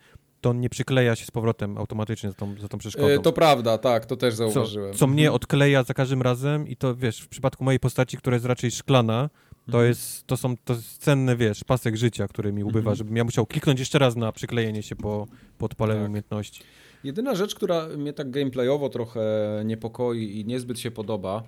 to 0.46 0.50
on 0.50 0.60
nie 0.60 0.70
przykleja 0.70 1.16
się 1.16 1.26
z 1.26 1.32
powrotem 1.32 1.78
automatycznie 1.78 2.30
za 2.30 2.36
tą, 2.36 2.56
za 2.60 2.68
tą 2.68 2.78
przeszkodą. 2.78 3.08
E, 3.08 3.20
to 3.20 3.34
prawda, 3.34 3.78
tak, 3.78 4.06
to 4.06 4.16
też 4.16 4.34
zauważyłem. 4.34 4.94
Co, 4.94 5.00
co 5.00 5.08
mnie 5.08 5.24
mhm. 5.24 5.36
odkleja 5.36 5.84
za 5.84 5.94
każdym 5.94 6.22
razem 6.22 6.68
i 6.68 6.76
to, 6.76 6.96
wiesz, 6.96 7.20
w 7.22 7.28
przypadku 7.28 7.64
mojej 7.64 7.80
postaci, 7.80 8.18
która 8.18 8.36
jest 8.36 8.46
raczej 8.46 8.72
szklana, 8.72 9.30
to 9.52 9.78
mhm. 9.78 9.88
jest, 9.88 10.28
to 10.28 10.38
są, 10.38 10.58
to 10.58 10.74
jest 10.74 10.98
cenne, 10.98 11.36
wiesz, 11.36 11.64
pasek 11.64 11.96
życia, 11.96 12.28
który 12.28 12.54
mi 12.54 12.64
ubywa, 12.64 12.80
mhm. 12.80 12.96
żebym 12.96 13.18
ja 13.18 13.24
musiał 13.24 13.46
kliknąć 13.46 13.80
jeszcze 13.80 14.00
raz 14.00 14.16
na 14.16 14.32
przyklejenie 14.32 14.84
się 14.84 14.96
po, 14.96 15.28
po 15.58 15.66
odpaleniu 15.66 16.02
tak. 16.02 16.10
umiejętności. 16.10 16.64
Jedyna 17.04 17.36
rzecz, 17.36 17.56
która 17.56 17.88
mnie 17.88 18.14
tak 18.14 18.32
gameplayowo 18.32 18.90
trochę 18.90 19.22
niepokoi 19.66 20.40
i 20.40 20.46
niezbyt 20.46 20.80
się 20.80 20.92
podoba, 20.92 21.44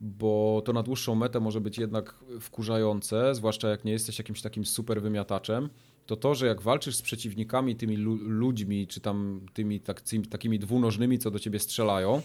bo 0.00 0.62
to 0.64 0.72
na 0.72 0.82
dłuższą 0.82 1.14
metę 1.14 1.40
może 1.40 1.60
być 1.60 1.78
jednak 1.78 2.14
wkurzające, 2.40 3.34
zwłaszcza 3.34 3.68
jak 3.68 3.84
nie 3.84 3.92
jesteś 3.92 4.18
jakimś 4.18 4.42
takim 4.42 4.64
super 4.64 5.02
wymiataczem, 5.02 5.68
to 6.06 6.16
to, 6.16 6.34
że 6.34 6.46
jak 6.46 6.62
walczysz 6.62 6.96
z 6.96 7.02
przeciwnikami, 7.02 7.76
tymi 7.76 7.96
lu 7.96 8.14
ludźmi, 8.14 8.86
czy 8.86 9.00
tam 9.00 9.46
tymi 9.52 9.80
tak, 9.80 10.02
takimi 10.30 10.58
dwunożnymi, 10.58 11.18
co 11.18 11.30
do 11.30 11.38
ciebie 11.38 11.58
strzelają, 11.58 12.22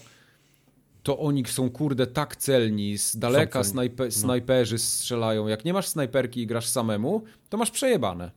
to 1.02 1.18
oni 1.18 1.44
są 1.46 1.70
kurde 1.70 2.06
tak 2.06 2.36
celni, 2.36 2.98
z 2.98 3.16
daleka 3.16 3.64
snajpe 3.64 4.04
no. 4.04 4.10
snajperzy 4.10 4.78
strzelają. 4.78 5.46
Jak 5.46 5.64
nie 5.64 5.72
masz 5.72 5.86
snajperki 5.86 6.40
i 6.40 6.46
grasz 6.46 6.66
samemu, 6.66 7.22
to 7.48 7.56
masz 7.56 7.70
przejebane. 7.70 8.30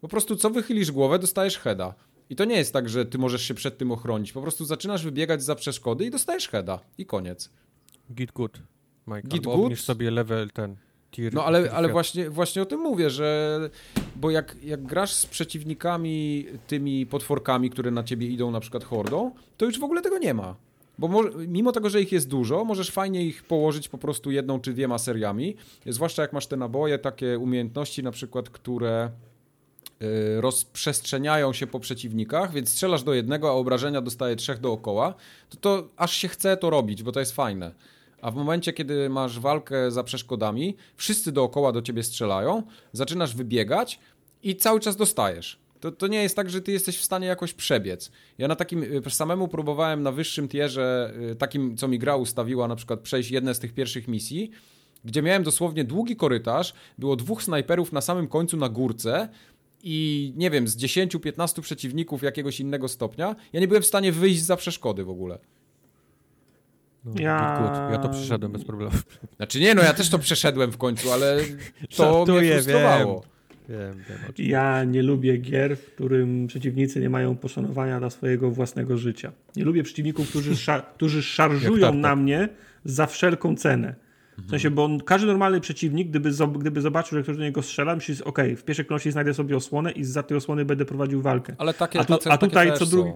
Po 0.00 0.08
prostu 0.08 0.36
co 0.36 0.50
wychylisz 0.50 0.92
głowę, 0.92 1.18
dostajesz 1.18 1.58
heada. 1.58 1.94
I 2.30 2.36
to 2.36 2.44
nie 2.44 2.56
jest 2.56 2.72
tak, 2.72 2.88
że 2.88 3.06
ty 3.06 3.18
możesz 3.18 3.42
się 3.42 3.54
przed 3.54 3.78
tym 3.78 3.92
ochronić. 3.92 4.32
Po 4.32 4.42
prostu 4.42 4.64
zaczynasz 4.64 5.04
wybiegać 5.04 5.42
za 5.42 5.54
przeszkody 5.54 6.04
i 6.04 6.10
dostajesz 6.10 6.48
heada. 6.48 6.80
I 6.98 7.06
koniec. 7.06 7.50
Git 8.14 8.32
good. 8.32 8.58
Mike, 9.06 9.28
Git 9.28 9.44
good. 9.44 9.78
sobie 9.78 10.10
level 10.10 10.50
ten. 10.50 10.76
No 11.32 11.44
ale, 11.44 11.70
ale 11.72 11.88
właśnie, 11.88 12.30
właśnie 12.30 12.62
o 12.62 12.66
tym 12.66 12.80
mówię, 12.80 13.10
że 13.10 13.60
bo 14.16 14.30
jak, 14.30 14.56
jak 14.62 14.82
grasz 14.82 15.12
z 15.12 15.26
przeciwnikami, 15.26 16.46
tymi 16.66 17.06
potworkami, 17.06 17.70
które 17.70 17.90
na 17.90 18.02
ciebie 18.02 18.26
idą, 18.26 18.50
na 18.50 18.60
przykład 18.60 18.84
hordą, 18.84 19.30
to 19.56 19.64
już 19.64 19.78
w 19.78 19.84
ogóle 19.84 20.02
tego 20.02 20.18
nie 20.18 20.34
ma. 20.34 20.56
Bo 20.98 21.08
może, 21.08 21.30
mimo 21.48 21.72
tego, 21.72 21.90
że 21.90 22.02
ich 22.02 22.12
jest 22.12 22.28
dużo, 22.28 22.64
możesz 22.64 22.90
fajnie 22.90 23.24
ich 23.24 23.42
położyć 23.44 23.88
po 23.88 23.98
prostu 23.98 24.30
jedną 24.30 24.60
czy 24.60 24.72
dwiema 24.72 24.98
seriami. 24.98 25.56
Zwłaszcza 25.86 26.22
jak 26.22 26.32
masz 26.32 26.46
te 26.46 26.56
naboje, 26.56 26.98
takie 26.98 27.38
umiejętności 27.38 28.02
na 28.02 28.10
przykład, 28.10 28.50
które 28.50 29.10
y, 30.02 30.40
rozprzestrzeniają 30.40 31.52
się 31.52 31.66
po 31.66 31.80
przeciwnikach, 31.80 32.52
więc 32.52 32.68
strzelasz 32.68 33.02
do 33.02 33.14
jednego, 33.14 33.48
a 33.48 33.52
obrażenia 33.52 34.00
dostaje 34.00 34.36
trzech 34.36 34.60
dookoła, 34.60 35.14
to 35.50 35.56
to 35.56 35.88
aż 35.96 36.16
się 36.16 36.28
chce 36.28 36.56
to 36.56 36.70
robić, 36.70 37.02
bo 37.02 37.12
to 37.12 37.20
jest 37.20 37.32
fajne. 37.32 37.72
A 38.22 38.30
w 38.30 38.34
momencie, 38.34 38.72
kiedy 38.72 39.08
masz 39.08 39.40
walkę 39.40 39.90
za 39.90 40.04
przeszkodami, 40.04 40.76
wszyscy 40.96 41.32
dookoła 41.32 41.72
do 41.72 41.82
ciebie 41.82 42.02
strzelają, 42.02 42.62
zaczynasz 42.92 43.34
wybiegać 43.34 43.98
i 44.42 44.56
cały 44.56 44.80
czas 44.80 44.96
dostajesz. 44.96 45.58
To, 45.80 45.92
to 45.92 46.06
nie 46.06 46.22
jest 46.22 46.36
tak, 46.36 46.50
że 46.50 46.60
ty 46.60 46.72
jesteś 46.72 46.98
w 46.98 47.04
stanie 47.04 47.26
jakoś 47.26 47.52
przebiec. 47.52 48.12
Ja 48.38 48.48
na 48.48 48.56
takim 48.56 48.82
y, 48.82 49.10
samemu 49.10 49.48
próbowałem 49.48 50.02
na 50.02 50.12
wyższym 50.12 50.48
tierze, 50.48 51.14
y, 51.32 51.36
takim 51.36 51.76
co 51.76 51.88
mi 51.88 51.98
gra 51.98 52.16
ustawiła, 52.16 52.68
na 52.68 52.76
przykład 52.76 53.00
przejść 53.00 53.30
jedne 53.30 53.54
z 53.54 53.58
tych 53.58 53.74
pierwszych 53.74 54.08
misji, 54.08 54.50
gdzie 55.04 55.22
miałem 55.22 55.42
dosłownie 55.42 55.84
długi 55.84 56.16
korytarz, 56.16 56.74
było 56.98 57.16
dwóch 57.16 57.42
snajperów 57.42 57.92
na 57.92 58.00
samym 58.00 58.28
końcu 58.28 58.56
na 58.56 58.68
górce 58.68 59.28
i 59.82 60.32
nie 60.36 60.50
wiem, 60.50 60.68
z 60.68 60.76
10-15 60.76 61.60
przeciwników 61.60 62.22
jakiegoś 62.22 62.60
innego 62.60 62.88
stopnia, 62.88 63.36
ja 63.52 63.60
nie 63.60 63.68
byłem 63.68 63.82
w 63.82 63.86
stanie 63.86 64.12
wyjść 64.12 64.42
za 64.42 64.56
przeszkody 64.56 65.04
w 65.04 65.10
ogóle. 65.10 65.38
No, 67.04 67.12
ja... 67.20 67.58
Good, 67.58 67.80
good. 67.80 67.92
ja 67.92 67.98
to 67.98 68.08
przeszedłem 68.08 68.52
bez 68.52 68.64
problemu. 68.64 68.92
Znaczy 69.36 69.60
nie, 69.60 69.74
no 69.74 69.82
ja 69.82 69.94
też 69.94 70.10
to 70.10 70.18
przeszedłem 70.18 70.72
w 70.72 70.76
końcu, 70.76 71.12
ale 71.12 71.38
to 71.96 72.24
mnie 72.26 72.52
frustrowało. 72.52 73.20
Wiem. 73.20 73.32
Wiem, 73.68 74.02
wiem, 74.08 74.18
ja 74.38 74.84
nie 74.84 75.02
lubię 75.02 75.36
gier, 75.36 75.76
w 75.76 75.86
którym 75.94 76.46
przeciwnicy 76.46 77.00
nie 77.00 77.10
mają 77.10 77.36
poszanowania 77.36 77.98
dla 77.98 78.10
swojego 78.10 78.50
własnego 78.50 78.96
życia. 78.96 79.32
Nie 79.56 79.64
lubię 79.64 79.82
przeciwników, 79.82 80.28
którzy, 80.28 80.56
szar 80.66 80.86
którzy 80.94 81.22
szarżują 81.22 81.94
na 81.94 82.16
mnie 82.16 82.48
za 82.84 83.06
wszelką 83.06 83.56
cenę. 83.56 83.94
W 84.38 84.50
sensie, 84.50 84.70
bo 84.70 84.88
każdy 85.04 85.26
normalny 85.26 85.60
przeciwnik, 85.60 86.08
gdyby, 86.08 86.30
gdyby 86.58 86.80
zobaczył, 86.80 87.18
że 87.18 87.22
ktoś 87.22 87.36
do 87.36 87.42
niego 87.42 87.62
strzela, 87.62 87.94
myśli, 87.94 88.14
ok, 88.24 88.38
w 88.56 88.62
pierwszej 88.62 88.84
kolejności 88.84 89.12
znajdę 89.12 89.34
sobie 89.34 89.56
osłonę 89.56 89.92
i 89.92 90.04
za 90.04 90.22
tej 90.22 90.36
osłony 90.36 90.64
będę 90.64 90.84
prowadził 90.84 91.22
walkę. 91.22 91.54
Ale 91.58 91.74
takie, 91.74 92.00
a, 92.00 92.04
tu, 92.04 92.18
a 92.30 92.38
tutaj 92.38 92.72
co 92.74 92.86
drugi. 92.86 93.10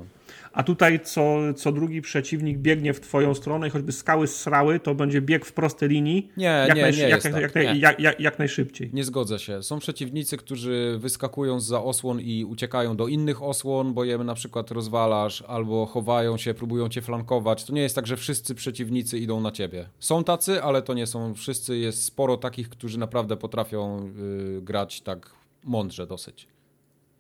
A 0.57 0.63
tutaj 0.63 1.01
co, 1.01 1.37
co 1.57 1.73
drugi 1.73 2.03
przeciwnik 2.03 2.59
biegnie 2.59 2.95
w 2.95 3.01
twoją 3.01 3.35
stronę 3.35 3.67
i 3.69 3.71
choćby 3.71 3.93
skały 3.93 4.27
srały, 4.27 4.81
to 4.81 4.95
będzie 4.95 5.21
bieg 5.21 5.45
w 5.47 5.53
prostej 5.53 5.89
linii. 5.89 6.31
Nie, 6.37 6.45
jak 6.69 6.77
nie, 6.77 6.83
nie 6.83 7.09
jak, 7.09 7.25
jak, 7.25 7.53
tak. 7.53 7.55
jak, 7.55 7.77
jak, 7.79 8.01
jak, 8.01 8.21
jak, 8.21 8.39
najszybciej. 8.39 8.91
Nie 8.93 9.05
zgodzę 9.05 9.39
się. 9.39 9.63
Są 9.63 9.79
przeciwnicy, 9.79 10.37
którzy 10.37 10.97
wyskakują 10.99 11.61
za 11.61 11.83
osłon 11.83 12.21
i 12.21 12.45
uciekają 12.45 12.97
do 12.97 13.09
innych 13.09 13.43
osłon, 13.43 13.95
bo 13.95 14.05
je 14.05 14.19
na 14.19 14.35
przykład 14.35 14.71
rozwalasz, 14.71 15.43
albo 15.43 15.87
chowają 15.87 16.37
się, 16.37 16.55
próbują 16.55 16.89
cię 16.89 17.03
flankować. 17.03 17.65
To 17.65 17.73
nie 17.73 17.83
jest 17.83 17.95
tak, 17.95 18.07
że 18.07 18.17
wszyscy 18.17 18.55
przeciwnicy 18.55 19.19
idą 19.19 19.41
na 19.41 19.51
ciebie. 19.51 19.89
Są 19.99 20.25
tacy, 20.25 20.63
ale 20.63 20.83
to 20.83 20.95
nie 20.95 21.07
są 21.07 21.35
wszyscy. 21.35 21.79
Jest 21.79 22.05
sporo 22.05 22.37
takich, 22.37 22.69
którzy 22.69 22.99
naprawdę 22.99 23.37
potrafią 23.37 24.11
yy, 24.55 24.63
grać 24.63 25.01
tak 25.01 25.31
mądrze 25.65 26.07
dosyć. 26.07 26.49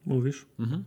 Mówisz? 0.06 0.46
Mhm. 0.58 0.84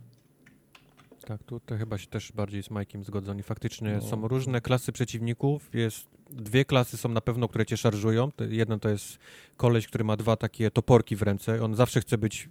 Tak, 1.30 1.42
tutaj 1.42 1.78
chyba 1.78 1.98
się 1.98 2.06
też 2.06 2.32
bardziej 2.32 2.62
z 2.62 2.70
Majkiem 2.70 3.04
zgodzą. 3.04 3.38
I 3.38 3.42
faktycznie 3.42 3.98
no. 4.02 4.08
są 4.08 4.28
różne 4.28 4.60
klasy 4.60 4.92
przeciwników. 4.92 5.70
Jest 5.74 6.06
dwie 6.30 6.64
klasy 6.64 6.96
są 6.96 7.08
na 7.08 7.20
pewno, 7.20 7.48
które 7.48 7.66
cię 7.66 7.76
szarżują. 7.76 8.30
Jeden 8.48 8.80
to 8.80 8.88
jest 8.88 9.18
koleś, 9.56 9.86
który 9.86 10.04
ma 10.04 10.16
dwa 10.16 10.36
takie 10.36 10.70
toporki 10.70 11.16
w 11.16 11.22
ręce. 11.22 11.64
On 11.64 11.74
zawsze 11.74 12.00
chce 12.00 12.18
być 12.18 12.48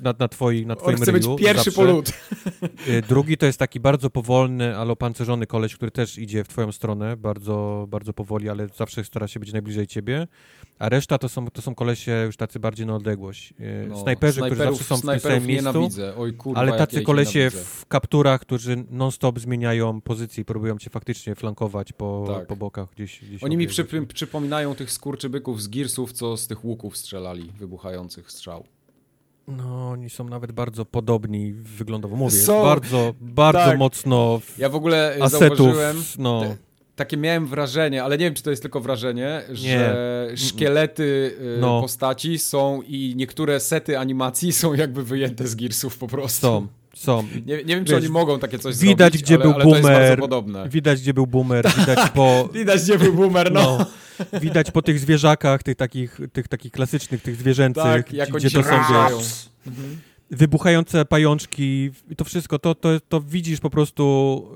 na, 0.00 0.14
na, 0.18 0.28
twoi, 0.28 0.66
na 0.66 0.76
twoim 0.76 0.96
On 0.96 1.02
chce 1.02 1.12
ryju. 1.12 1.34
być 1.34 1.44
pierwszy 1.44 1.70
zawsze. 1.70 1.80
po 1.80 1.84
lód. 1.84 2.12
Y, 2.88 3.02
drugi 3.02 3.36
to 3.36 3.46
jest 3.46 3.58
taki 3.58 3.80
bardzo 3.80 4.10
powolny, 4.10 4.76
ale 4.76 4.92
opancerzony 4.92 5.46
koleś, 5.46 5.76
który 5.76 5.90
też 5.90 6.18
idzie 6.18 6.44
w 6.44 6.48
twoją 6.48 6.72
stronę, 6.72 7.16
bardzo, 7.16 7.86
bardzo 7.88 8.12
powoli, 8.12 8.48
ale 8.48 8.68
zawsze 8.68 9.04
stara 9.04 9.28
się 9.28 9.40
być 9.40 9.52
najbliżej 9.52 9.86
ciebie. 9.86 10.26
A 10.82 10.88
reszta 10.88 11.18
to 11.18 11.28
są, 11.28 11.50
to 11.50 11.62
są 11.62 11.74
kolesie 11.74 12.22
już 12.26 12.36
tacy 12.36 12.60
bardziej 12.60 12.86
na 12.86 12.94
odległość. 12.94 13.54
Y, 13.60 13.86
no, 13.88 14.02
Snajperzy, 14.02 14.40
którzy 14.40 14.62
zawsze 14.62 14.84
są 14.84 14.96
w 14.96 15.00
tym 15.00 15.20
samym 15.20 15.46
miejscu, 15.46 15.88
Oj, 16.18 16.32
kurwa, 16.32 16.60
ale 16.60 16.72
tacy 16.72 17.02
kolesie 17.02 17.50
w 17.50 17.86
kapturach, 17.86 18.40
którzy 18.40 18.84
non-stop 18.90 19.38
zmieniają 19.38 20.00
pozycję 20.00 20.42
i 20.42 20.44
próbują 20.44 20.78
cię 20.78 20.90
faktycznie 20.90 21.34
flankować 21.34 21.92
po, 21.92 22.24
tak. 22.26 22.46
po 22.46 22.56
bokach 22.56 22.88
gdzieś. 22.94 23.24
gdzieś 23.24 23.44
Oni 23.44 23.56
mi 23.56 23.66
przy, 23.66 23.84
przypominają 24.08 24.74
tych 24.74 24.92
skurczybyków 24.92 25.62
z 25.62 25.68
Gearsów, 25.68 26.12
co 26.12 26.36
z 26.36 26.46
tych 26.46 26.64
łuków 26.64 26.96
strzelali, 26.96 27.52
wybuchających 27.58 28.30
strzał. 28.30 28.64
No, 29.48 29.90
oni 29.90 30.10
są 30.10 30.28
nawet 30.28 30.52
bardzo 30.52 30.84
podobni 30.84 31.52
wyglądowo. 31.52 32.16
Mówię, 32.16 32.40
są, 32.40 32.62
bardzo, 32.62 33.14
bardzo 33.20 33.58
tak. 33.58 33.78
mocno. 33.78 34.40
Ja 34.58 34.68
w 34.68 34.74
ogóle 34.74 35.16
asetów, 35.20 35.58
zauważyłem. 35.58 35.96
No. 36.18 36.40
Te, 36.40 36.56
takie 36.96 37.16
miałem 37.16 37.46
wrażenie, 37.46 38.04
ale 38.04 38.18
nie 38.18 38.24
wiem, 38.24 38.34
czy 38.34 38.42
to 38.42 38.50
jest 38.50 38.62
tylko 38.62 38.80
wrażenie, 38.80 39.42
nie. 39.48 39.54
że 39.56 40.28
szkielety 40.36 41.36
y, 41.40 41.60
no. 41.60 41.80
postaci 41.80 42.38
są 42.38 42.82
i 42.82 43.14
niektóre 43.16 43.60
sety 43.60 43.98
animacji 43.98 44.52
są 44.52 44.74
jakby 44.74 45.04
wyjęte 45.04 45.46
z 45.46 45.54
Gearsów 45.54 45.98
po 45.98 46.08
prostu. 46.08 46.46
Są. 46.46 46.66
Są. 46.94 47.22
Nie, 47.46 47.56
nie 47.56 47.76
wiem, 47.76 47.84
czy 47.84 47.92
Wiesz, 47.92 48.02
oni 48.02 48.12
mogą 48.12 48.38
takie 48.38 48.58
coś 48.58 48.76
widać, 48.76 49.12
zrobić, 49.12 49.22
gdzie 49.22 49.34
ale, 49.34 49.44
był 49.44 49.54
ale 49.54 49.64
boomer, 49.64 50.70
Widać, 50.70 51.00
gdzie 51.00 51.14
był 51.14 51.26
boomer, 51.26 51.66
widać 51.78 52.10
po... 52.10 52.48
widać, 52.54 52.82
gdzie 52.82 52.98
był 52.98 53.14
boomer, 53.14 53.52
no. 53.52 53.78
no. 54.32 54.40
Widać 54.40 54.70
po 54.70 54.82
tych 54.82 54.98
zwierzakach, 54.98 55.62
tych 55.62 55.76
takich, 55.76 56.20
tych 56.32 56.48
takich 56.48 56.72
klasycznych, 56.72 57.22
tych 57.22 57.36
zwierzęcych, 57.36 57.82
tak, 57.82 58.12
jak 58.12 58.30
gdzie 58.30 58.50
to 58.50 58.62
są, 58.62 58.70
wiesz, 58.70 59.48
mhm. 59.66 59.98
Wybuchające 60.32 61.04
pajączki 61.04 61.90
i 62.10 62.16
to 62.16 62.24
wszystko, 62.24 62.58
to, 62.58 62.74
to, 62.74 62.88
to 63.08 63.20
widzisz 63.20 63.60
po 63.60 63.70
prostu 63.70 64.46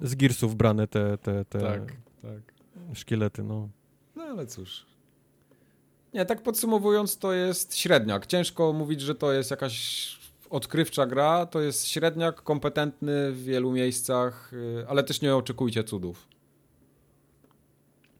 yy, 0.00 0.08
z 0.08 0.14
Gearsów 0.14 0.56
brane 0.56 0.86
te, 0.86 1.18
te, 1.18 1.44
te 1.44 1.58
tak, 1.60 1.92
tak. 2.22 2.54
szkielety, 2.94 3.42
no. 3.42 3.68
No 4.16 4.22
ale 4.22 4.46
cóż. 4.46 4.86
Nie, 6.14 6.24
tak 6.24 6.42
podsumowując, 6.42 7.18
to 7.18 7.32
jest 7.32 7.76
średniak. 7.76 8.26
Ciężko 8.26 8.72
mówić, 8.72 9.00
że 9.00 9.14
to 9.14 9.32
jest 9.32 9.50
jakaś 9.50 10.18
odkrywcza 10.50 11.06
gra, 11.06 11.46
to 11.46 11.60
jest 11.60 11.86
średniak, 11.86 12.42
kompetentny 12.42 13.32
w 13.32 13.44
wielu 13.44 13.72
miejscach, 13.72 14.52
y, 14.52 14.84
ale 14.88 15.04
też 15.04 15.20
nie 15.20 15.36
oczekujcie 15.36 15.84
cudów. 15.84 16.28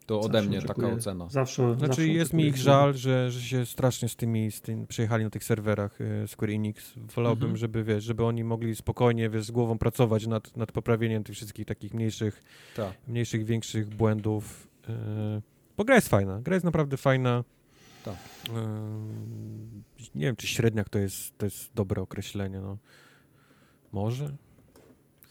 To 0.09 0.21
ode 0.21 0.43
mnie 0.43 0.63
taka 0.63 0.89
ocena. 0.89 1.29
Zawsze. 1.29 1.75
Znaczy 1.75 1.87
zawsze 1.87 2.07
jest 2.07 2.33
mi 2.33 2.45
ich 2.45 2.57
żal, 2.57 2.95
że, 2.95 3.31
że 3.31 3.41
się 3.41 3.67
strasznie 3.67 4.09
z 4.09 4.17
tymi, 4.17 4.53
z 4.53 4.61
tym 4.61 4.87
przejechali 4.87 5.25
na 5.25 5.31
tych 5.31 5.45
serwerach 5.45 6.01
y, 6.01 6.29
Square 6.29 6.51
Enix. 6.51 6.93
Wolałbym, 6.97 7.45
mhm. 7.45 7.57
żeby 7.57 7.85
wiesz, 7.85 8.05
żeby 8.05 8.25
oni 8.25 8.45
mogli 8.45 8.77
spokojnie 8.77 9.31
wiesz, 9.31 9.45
z 9.45 9.51
głową 9.51 9.79
pracować 9.79 10.27
nad, 10.27 10.57
nad 10.57 10.73
poprawieniem 10.73 11.25
tych 11.25 11.37
wszystkich 11.37 11.67
takich 11.67 11.95
mniejszych, 11.95 12.43
Ta. 12.77 12.93
mniejszych, 13.09 13.45
większych 13.45 13.89
błędów. 13.89 14.69
Yy, 14.89 14.95
bo 15.77 15.85
gra 15.85 15.95
jest 15.95 16.09
fajna. 16.09 16.41
Gra 16.41 16.55
jest 16.55 16.65
naprawdę 16.65 16.97
fajna. 16.97 17.45
Tak. 18.05 18.17
nie 20.15 20.27
wiem, 20.27 20.37
czy 20.37 20.47
średniak 20.47 20.89
to 20.89 20.99
jest, 20.99 21.39
to 21.39 21.47
jest 21.47 21.71
dobre 21.75 22.03
określenie. 22.03 22.61
No. 22.61 22.77
Może? 23.93 24.33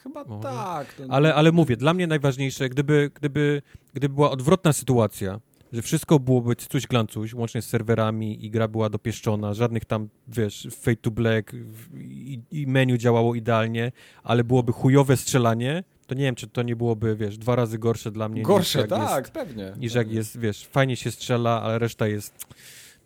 Chyba 0.07 0.23
Może. 0.23 0.43
tak. 0.43 0.95
Ale, 1.09 1.35
ale 1.35 1.51
mówię, 1.51 1.77
dla 1.77 1.93
mnie 1.93 2.07
najważniejsze, 2.07 2.69
gdyby, 2.69 3.11
gdyby, 3.15 3.61
gdyby 3.93 4.15
była 4.15 4.31
odwrotna 4.31 4.73
sytuacja, 4.73 5.39
że 5.73 5.81
wszystko 5.81 6.19
byłoby 6.19 6.55
coś 6.55 6.87
glancuś, 6.87 7.33
łącznie 7.33 7.61
z 7.61 7.65
serwerami 7.65 8.45
i 8.45 8.49
gra 8.49 8.67
była 8.67 8.89
dopieszczona, 8.89 9.53
żadnych 9.53 9.85
tam, 9.85 10.09
wiesz, 10.27 10.67
fade 10.71 10.97
to 10.97 11.11
black 11.11 11.53
i, 11.97 12.39
i 12.51 12.67
menu 12.67 12.97
działało 12.97 13.35
idealnie, 13.35 13.91
ale 14.23 14.43
byłoby 14.43 14.71
chujowe 14.71 15.17
strzelanie, 15.17 15.83
to 16.07 16.15
nie 16.15 16.23
wiem, 16.23 16.35
czy 16.35 16.47
to 16.47 16.63
nie 16.63 16.75
byłoby, 16.75 17.15
wiesz, 17.15 17.37
dwa 17.37 17.55
razy 17.55 17.79
gorsze 17.79 18.11
dla 18.11 18.29
mnie. 18.29 18.41
Gorsze, 18.41 18.87
tak, 18.87 19.25
jest, 19.25 19.31
pewnie. 19.31 19.73
Niż 19.77 19.93
jak 19.93 20.11
jest, 20.11 20.39
wiesz, 20.39 20.65
fajnie 20.65 20.95
się 20.95 21.11
strzela, 21.11 21.61
ale 21.61 21.79
reszta 21.79 22.07
jest 22.07 22.47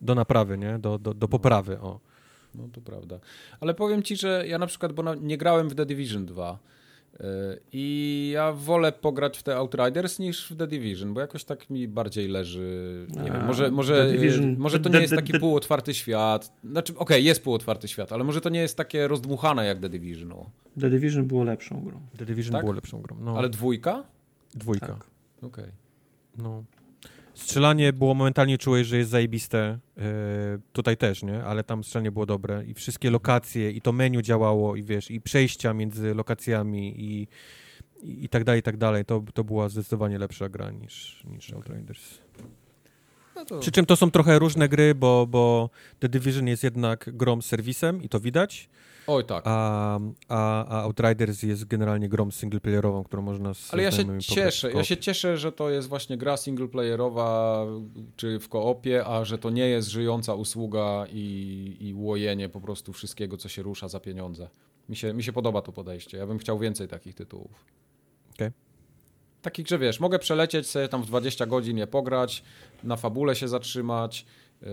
do 0.02 0.16
naprawy, 0.16 0.58
nie? 0.58 0.80
Do, 0.80 1.00
do, 1.00 1.14
do 1.14 1.28
poprawy, 1.28 1.80
o. 1.80 2.00
No 2.56 2.68
to 2.74 2.82
prawda. 2.82 3.20
Ale 3.60 3.74
powiem 3.74 4.04
ci, 4.04 4.16
że 4.16 4.44
ja 4.48 4.58
na 4.58 4.68
przykład, 4.68 4.94
bo 4.94 5.16
nie 5.16 5.38
grałem 5.38 5.70
w 5.70 5.76
The 5.76 5.86
Division 5.86 6.26
2, 6.26 6.60
i 7.72 8.30
ja 8.34 8.52
wolę 8.52 8.92
pograć 8.92 9.38
w 9.38 9.44
te 9.44 9.56
Outriders 9.56 10.20
niż 10.20 10.52
w 10.52 10.56
The 10.56 10.68
Division, 10.68 11.14
bo 11.14 11.22
jakoś 11.22 11.44
tak 11.44 11.70
mi 11.70 11.88
bardziej 11.88 12.28
leży. 12.28 13.08
Nie 13.10 13.22
A, 13.22 13.34
wiem, 13.34 13.46
może, 13.46 13.72
może, 13.72 14.14
może 14.58 14.80
to 14.80 14.90
nie 14.90 15.00
jest 15.00 15.16
taki 15.16 15.40
półotwarty 15.40 15.94
świat. 15.94 16.54
Znaczy, 16.64 16.94
okej, 16.94 17.04
okay, 17.04 17.22
jest 17.22 17.44
półotwarty 17.44 17.88
świat, 17.88 18.12
ale 18.12 18.24
może 18.24 18.42
to 18.42 18.50
nie 18.50 18.60
jest 18.60 18.78
takie 18.78 19.08
rozdmuchane 19.08 19.66
jak 19.66 19.80
The 19.80 19.90
Division. 19.90 20.30
No. 20.30 20.50
The 20.80 20.90
Division 20.90 21.26
było 21.26 21.44
lepszą 21.44 21.82
grą. 21.82 22.02
The 22.18 22.26
Division 22.26 22.52
tak? 22.52 22.62
było 22.62 22.74
lepszą 22.74 23.02
grą. 23.02 23.18
No. 23.20 23.38
Ale 23.38 23.50
dwójka? 23.50 24.04
Dwójka. 24.56 24.88
Tak. 24.88 25.08
Okej. 25.38 25.64
Okay. 25.64 25.72
No. 26.38 26.64
Strzelanie 27.42 27.94
było 27.94 28.14
momentalnie 28.14 28.58
czułeś, 28.58 28.88
że 28.88 28.98
jest 28.98 29.10
zajebiste. 29.10 29.80
Yy, 29.98 30.04
tutaj 30.74 30.98
też, 30.98 31.24
nie? 31.24 31.44
Ale 31.44 31.64
tam 31.64 31.84
strzelanie 31.84 32.12
było 32.12 32.26
dobre 32.26 32.66
i 32.66 32.74
wszystkie 32.74 33.12
lokacje 33.12 33.72
i 33.72 33.82
to 33.82 33.92
menu 33.92 34.22
działało 34.22 34.76
i 34.76 34.84
wiesz, 34.84 35.12
i 35.12 35.22
przejścia 35.22 35.74
między 35.74 36.14
lokacjami 36.14 37.02
i, 37.02 37.28
i, 38.04 38.26
i 38.26 38.30
tak 38.30 38.44
dalej, 38.44 38.60
i 38.60 38.64
tak 38.64 38.78
dalej. 38.78 39.06
To, 39.06 39.24
to 39.34 39.44
była 39.44 39.70
zdecydowanie 39.70 40.18
lepsza 40.18 40.50
gra 40.50 40.72
niż, 40.72 41.24
niż 41.24 41.54
Outriders. 41.54 42.18
No 43.36 43.46
to... 43.46 43.60
Przy 43.60 43.72
czym 43.72 43.86
to 43.86 43.96
są 43.96 44.12
trochę 44.12 44.40
różne 44.40 44.70
gry, 44.70 44.96
bo, 44.96 45.28
bo 45.28 45.70
The 46.00 46.10
Division 46.10 46.48
jest 46.48 46.64
jednak 46.64 47.10
grą 47.14 47.42
z 47.42 47.46
serwisem 47.46 48.04
i 48.04 48.10
to 48.10 48.20
widać. 48.20 48.70
Oj, 49.08 49.26
tak. 49.26 49.44
A, 49.48 50.00
a, 50.28 50.66
a 50.66 50.82
Outriders 50.82 51.44
jest 51.44 51.66
generalnie 51.66 52.10
grą 52.10 52.32
singleplayerową, 52.32 53.04
którą 53.04 53.22
można 53.22 53.54
z 53.54 53.74
Ale 53.74 53.84
ja 53.84 53.92
się 53.92 54.20
cieszę, 54.20 54.72
ja 54.72 54.84
się 54.84 54.98
cieszę, 54.98 55.38
że 55.38 55.52
to 55.52 55.70
jest 55.70 55.88
właśnie 55.88 56.18
gra 56.18 56.38
singleplayerowa 56.38 57.66
czy 58.16 58.40
w 58.40 58.50
koopie, 58.50 59.06
a 59.06 59.26
że 59.26 59.38
to 59.38 59.50
nie 59.50 59.68
jest 59.68 59.88
żyjąca 59.88 60.34
usługa 60.34 61.06
i, 61.12 61.78
i 61.80 61.94
łojenie 61.94 62.50
po 62.50 62.62
prostu 62.62 62.94
wszystkiego, 62.94 63.38
co 63.38 63.50
się 63.50 63.62
rusza 63.62 63.88
za 63.88 64.00
pieniądze. 64.00 64.50
Mi 64.90 64.96
się, 64.96 65.14
mi 65.14 65.24
się 65.24 65.34
podoba 65.34 65.62
to 65.62 65.72
podejście. 65.72 66.18
Ja 66.18 66.28
bym 66.28 66.38
chciał 66.38 66.60
więcej 66.60 66.88
takich 66.88 67.16
tytułów. 67.16 67.66
Okej. 68.34 68.48
Okay. 68.48 68.72
Takich, 69.42 69.68
że 69.68 69.80
wiesz, 69.80 70.00
mogę 70.00 70.20
przelecieć 70.20 70.70
sobie 70.70 70.88
tam 70.88 71.04
w 71.04 71.06
20 71.06 71.46
godzin 71.46 71.78
je 71.78 71.88
pograć, 71.88 72.44
na 72.84 72.96
fabule 72.96 73.36
się 73.36 73.48
zatrzymać 73.48 74.26
yy, 74.62 74.70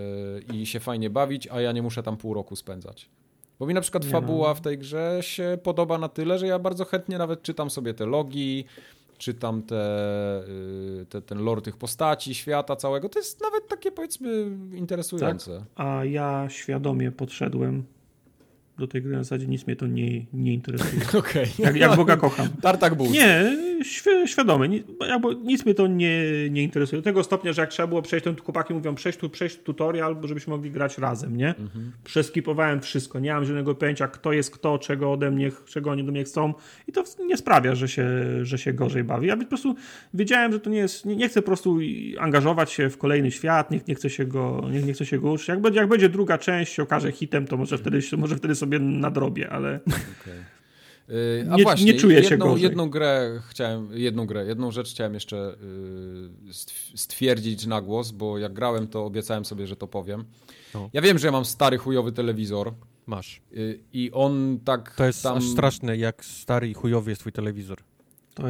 i 0.55 0.67
się 0.67 0.81
fajnie 0.81 1.11
bawić, 1.11 1.49
a 1.49 1.61
ja 1.61 1.73
nie 1.73 1.83
muszę 1.83 2.03
tam 2.03 2.17
pół 2.17 2.35
roku 2.35 2.57
spędzać. 2.57 3.11
Bo 3.59 3.67
mi 3.67 3.75
na 3.75 3.81
przykład 3.81 4.05
fabuła 4.05 4.49
no. 4.49 4.55
w 4.55 4.61
tej 4.61 4.79
grze 4.79 5.19
się 5.21 5.59
podoba 5.63 5.99
na 5.99 6.09
tyle, 6.09 6.39
że 6.39 6.47
ja 6.47 6.59
bardzo 6.59 6.85
chętnie 6.85 7.19
nawet 7.19 7.43
czytam 7.43 7.71
sobie 7.71 7.95
te 7.95 8.07
logi, 8.07 8.65
czytam 9.19 9.63
te, 9.63 10.43
y, 11.01 11.07
te, 11.07 11.23
ten 11.23 11.39
lore 11.39 11.63
tych 11.63 11.77
postaci, 11.77 12.35
świata 12.35 12.77
całego. 12.77 13.09
To 13.09 13.19
jest 13.19 13.41
nawet 13.41 13.69
takie 13.69 13.93
powiedzmy 13.93 14.51
interesujące. 14.75 15.59
Tak? 15.59 15.87
A 15.87 16.05
ja 16.05 16.47
świadomie 16.51 17.13
podszedłem 17.13 17.85
do 18.79 18.87
tej 18.87 19.03
gry 19.03 19.13
na 19.13 19.25
zasadzie 19.25 19.47
nic 19.47 19.67
mnie 19.67 19.77
to 19.77 19.87
nie, 19.87 20.27
nie 20.33 20.55
interesuje. 20.55 21.03
Okay. 21.19 21.47
Jak, 21.59 21.77
jak 21.77 21.97
Boga 21.97 22.17
kocham. 22.17 22.49
Tartak 22.63 22.95
Boost. 22.95 23.13
Nie, 23.13 23.57
świ 23.83 24.11
świadomy. 24.27 24.69
nic 25.45 25.65
mnie 25.65 25.75
to 25.75 25.87
nie, 25.87 26.23
nie 26.51 26.63
interesuje. 26.63 27.03
Do 27.03 27.05
tego 27.05 27.25
stopnia, 27.25 27.53
że 27.53 27.63
jak 27.63 27.71
trzeba 27.71 27.87
było 27.87 28.03
przejść, 28.03 28.25
to 28.25 28.35
chłopaki 28.45 28.75
mówią 28.75 28.95
przejść, 28.95 29.19
tu, 29.19 29.31
przejść 29.31 29.59
tutorial, 29.59 30.17
bo 30.17 30.29
żebyśmy 30.29 30.51
mogli 30.51 30.71
grać 30.71 30.99
razem, 30.99 31.37
nie? 31.37 31.49
Mhm. 31.49 31.93
Przeskipowałem 32.05 32.81
wszystko. 32.81 33.19
Nie 33.19 33.33
mam 33.33 33.45
żadnego 33.45 33.75
pojęcia, 33.75 34.09
kto 34.09 34.33
jest 34.33 34.51
kto, 34.51 34.79
czego 34.79 35.13
ode 35.13 35.31
mnie, 35.31 35.51
czego 35.67 35.91
oni 35.91 36.05
do 36.05 36.13
mnie 36.13 36.25
chcą 36.25 36.55
i 36.89 36.93
to 36.93 37.05
nie 37.27 37.37
sprawia, 37.37 37.75
że 37.75 37.89
się, 37.89 38.09
że 38.43 38.59
się 38.59 38.73
gorzej 38.73 39.05
bawi. 39.05 39.27
Ja 39.27 39.37
po 39.37 39.45
prostu 39.45 39.75
wiedziałem, 40.15 40.53
że 40.53 40.61
to 40.61 40.71
nie 40.71 40.79
jest, 40.79 41.07
nie, 41.07 41.17
nie 41.17 41.29
chcę 41.29 41.43
po 41.43 41.47
prostu 41.47 41.79
angażować 42.19 42.73
się 42.73 42.91
w 42.91 42.99
kolejny 42.99 43.31
świat, 43.31 43.71
nie, 43.71 43.81
nie 43.89 43.95
chcę 43.95 44.11
się 44.11 44.25
go, 44.25 44.69
nie, 44.71 44.83
nie 44.83 44.93
chcę 44.93 45.07
się 45.07 45.19
go 45.19 45.31
uczyć. 45.31 45.49
Jak 45.49 45.61
będzie, 45.61 45.81
jak 45.81 45.89
będzie 45.89 46.09
druga 46.09 46.39
część, 46.39 46.73
się 46.73 46.83
okaże 46.83 47.13
hitem, 47.13 47.47
to 47.47 47.57
może 47.57 47.79
wtedy, 47.79 48.01
może 48.17 48.37
wtedy 48.37 48.55
sobie 48.55 48.69
sobie 48.69 48.79
nadrobię, 48.79 49.51
ale... 49.51 49.81
Okay. 49.87 50.58
A 51.51 51.57
nie, 51.57 51.63
właśnie, 51.63 51.93
nie 51.93 51.95
czuję 51.95 52.15
jedną, 52.15 52.29
się 52.31 52.37
gorzej. 52.37 52.63
Jedną 52.63 52.91
grę 52.91 53.41
chciałem, 53.49 53.89
jedną 53.93 54.27
grę, 54.27 54.47
jedną 54.47 54.71
rzecz 54.71 54.91
chciałem 54.91 55.15
jeszcze 55.15 55.55
y, 56.51 56.97
stwierdzić 56.97 57.67
na 57.67 57.81
głos, 57.81 58.11
bo 58.11 58.39
jak 58.39 58.53
grałem, 58.53 58.89
to 58.89 59.05
obiecałem 59.05 59.45
sobie, 59.45 59.67
że 59.67 59.77
to 59.77 59.87
powiem. 59.87 60.25
No. 60.75 60.91
Ja 60.93 61.03
wiem, 61.03 61.19
że 61.19 61.27
ja 61.27 61.33
mam 61.33 61.45
stary 61.45 61.79
chujowy 61.79 62.13
telewizor. 62.13 62.75
Masz. 63.07 63.41
Y, 63.57 63.81
I 63.93 64.11
on 64.13 64.59
tak 64.65 64.95
To 64.95 65.05
jest 65.05 65.23
tam... 65.23 65.39
aż 65.39 65.45
straszne, 65.45 65.97
jak 65.97 66.25
stary 66.25 66.69
i 66.69 66.75
chujowy 66.75 67.11
jest 67.11 67.21
twój 67.21 67.33
telewizor. 67.33 67.79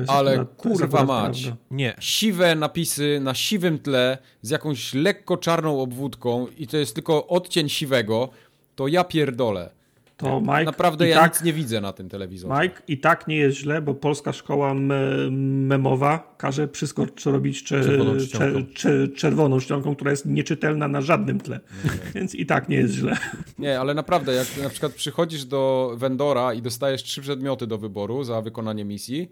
Ale 0.06 0.30
akurat, 0.30 0.56
kurwa 0.56 1.04
mać. 1.04 1.42
Prawda. 1.42 1.64
Nie. 1.70 1.96
Siwe 2.00 2.54
napisy 2.54 3.20
na 3.22 3.34
siwym 3.34 3.78
tle 3.78 4.18
z 4.42 4.50
jakąś 4.50 4.94
lekko 4.94 5.36
czarną 5.36 5.80
obwódką 5.80 6.46
i 6.58 6.66
to 6.66 6.76
jest 6.76 6.94
tylko 6.94 7.26
odcień 7.26 7.68
siwego, 7.68 8.28
to 8.76 8.88
ja 8.88 9.04
pierdolę. 9.04 9.70
To 10.18 10.40
Mike, 10.40 10.64
Naprawdę 10.64 11.08
ja 11.08 11.20
tak, 11.20 11.34
nic 11.34 11.42
nie 11.42 11.52
widzę 11.52 11.80
na 11.80 11.92
tym 11.92 12.08
telewizorze. 12.08 12.62
Mike, 12.62 12.82
i 12.88 12.98
tak 12.98 13.28
nie 13.28 13.36
jest 13.36 13.58
źle, 13.58 13.82
bo 13.82 13.94
polska 13.94 14.32
szkoła 14.32 14.74
me, 14.74 15.30
memowa 15.30 16.34
każe 16.38 16.68
wszystko 16.68 17.06
robić 17.26 17.62
cze, 17.62 17.84
czerwoną, 17.84 18.16
cze, 18.32 18.52
cze, 18.74 19.08
czerwoną 19.08 19.60
czcionką, 19.60 19.94
która 19.94 20.10
jest 20.10 20.26
nieczytelna 20.26 20.88
na 20.88 21.00
żadnym 21.00 21.40
tle. 21.40 21.60
Więc 22.14 22.34
i 22.34 22.46
tak 22.46 22.68
nie 22.68 22.76
jest 22.76 22.94
źle. 22.94 23.16
Nie, 23.58 23.80
ale 23.80 23.94
naprawdę, 23.94 24.34
jak 24.34 24.46
na 24.62 24.68
przykład 24.68 24.92
przychodzisz 24.92 25.44
do 25.44 25.92
vendora 25.96 26.54
i 26.54 26.62
dostajesz 26.62 27.02
trzy 27.02 27.20
przedmioty 27.20 27.66
do 27.66 27.78
wyboru 27.78 28.24
za 28.24 28.42
wykonanie 28.42 28.84
misji, 28.84 29.30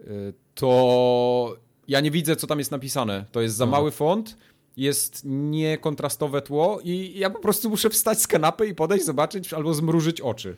y, 0.00 0.34
to 0.54 1.56
ja 1.88 2.00
nie 2.00 2.10
widzę, 2.10 2.36
co 2.36 2.46
tam 2.46 2.58
jest 2.58 2.70
napisane. 2.70 3.24
To 3.32 3.40
jest 3.40 3.56
za 3.56 3.66
mały 3.66 3.90
font 3.90 4.36
jest 4.76 5.22
niekontrastowe 5.24 6.42
tło 6.42 6.80
i 6.84 7.18
ja 7.18 7.30
po 7.30 7.38
prostu 7.38 7.70
muszę 7.70 7.90
wstać 7.90 8.20
z 8.20 8.26
kanapy 8.26 8.66
i 8.66 8.74
podejść, 8.74 9.04
zobaczyć 9.04 9.52
albo 9.52 9.74
zmrużyć 9.74 10.20
oczy. 10.20 10.56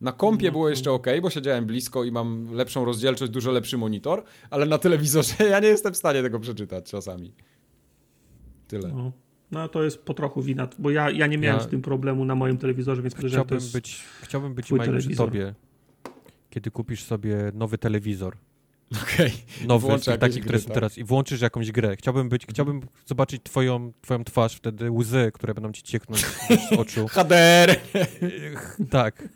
Na 0.00 0.12
kompie 0.12 0.46
no, 0.46 0.52
było 0.52 0.68
jeszcze 0.68 0.92
ok, 0.92 1.06
bo 1.22 1.30
siedziałem 1.30 1.66
blisko 1.66 2.04
i 2.04 2.12
mam 2.12 2.54
lepszą 2.54 2.84
rozdzielczość, 2.84 3.32
dużo 3.32 3.52
lepszy 3.52 3.78
monitor, 3.78 4.22
ale 4.50 4.66
na 4.66 4.78
telewizorze 4.78 5.34
ja 5.50 5.60
nie 5.60 5.68
jestem 5.68 5.92
w 5.92 5.96
stanie 5.96 6.22
tego 6.22 6.40
przeczytać 6.40 6.90
czasami. 6.90 7.32
Tyle. 8.68 8.88
No, 8.88 9.12
no 9.50 9.68
to 9.68 9.84
jest 9.84 10.02
po 10.02 10.14
trochu 10.14 10.42
wina, 10.42 10.68
bo 10.78 10.90
ja, 10.90 11.10
ja 11.10 11.26
nie 11.26 11.38
miałem 11.38 11.60
ja... 11.60 11.66
z 11.66 11.68
tym 11.68 11.82
problemu 11.82 12.24
na 12.24 12.34
moim 12.34 12.58
telewizorze, 12.58 13.02
więc 13.02 13.14
chciałbym 13.14 13.60
być, 13.72 14.04
chciałbym 14.22 14.54
być 14.54 14.70
Mike, 14.70 14.98
przy 14.98 15.16
tobie, 15.16 15.54
kiedy 16.50 16.70
kupisz 16.70 17.04
sobie 17.04 17.52
nowy 17.54 17.78
telewizor 17.78 18.36
Okej. 18.92 19.32
Okay. 19.56 19.66
Nowy, 19.66 20.18
taki, 20.18 20.40
które 20.40 20.58
są 20.58 20.64
tak? 20.64 20.74
teraz. 20.74 20.98
I 20.98 21.04
włączysz 21.04 21.40
jakąś 21.40 21.72
grę. 21.72 21.96
Chciałbym 21.96 22.28
być, 22.28 22.46
chciałbym 22.46 22.80
zobaczyć 23.06 23.42
twoją, 23.42 23.92
twoją 24.00 24.24
twarz, 24.24 24.54
wtedy 24.54 24.90
łzy, 24.90 25.30
które 25.34 25.54
będą 25.54 25.72
ci 25.72 25.82
cieknąć 25.82 26.20
z 26.70 26.72
oczu. 26.72 27.08
HDR! 27.08 27.76
tak. 28.90 29.28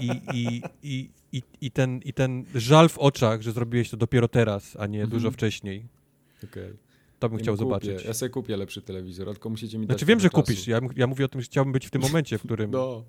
I, 0.00 0.10
i, 0.34 0.62
i, 0.82 1.10
i, 1.32 1.42
i, 1.60 1.70
ten, 1.70 2.00
I 2.04 2.12
ten 2.12 2.44
żal 2.54 2.88
w 2.88 2.98
oczach, 2.98 3.42
że 3.42 3.52
zrobiłeś 3.52 3.90
to 3.90 3.96
dopiero 3.96 4.28
teraz, 4.28 4.76
a 4.78 4.86
nie 4.86 5.06
dużo 5.06 5.16
mhm. 5.16 5.34
wcześniej. 5.34 5.86
Okej. 6.44 6.64
Okay. 6.64 6.76
To 7.18 7.28
bym 7.28 7.38
chciał 7.38 7.54
kupię. 7.54 7.64
zobaczyć. 7.64 8.04
Ja 8.04 8.14
sobie 8.14 8.30
kupię 8.30 8.56
lepszy 8.56 8.82
telewizor, 8.82 9.26
tylko 9.26 9.50
musicie 9.50 9.78
mi 9.78 9.86
dać 9.86 9.96
Znaczy 9.96 10.06
wiem, 10.06 10.20
że 10.20 10.30
czasu. 10.30 10.42
kupisz. 10.42 10.66
Ja, 10.66 10.80
ja 10.96 11.06
mówię 11.06 11.24
o 11.24 11.28
tym, 11.28 11.40
że 11.40 11.44
chciałbym 11.44 11.72
być 11.72 11.86
w 11.86 11.90
tym 11.90 12.02
momencie, 12.02 12.38
w 12.38 12.42
którym... 12.42 12.70
no 12.70 13.04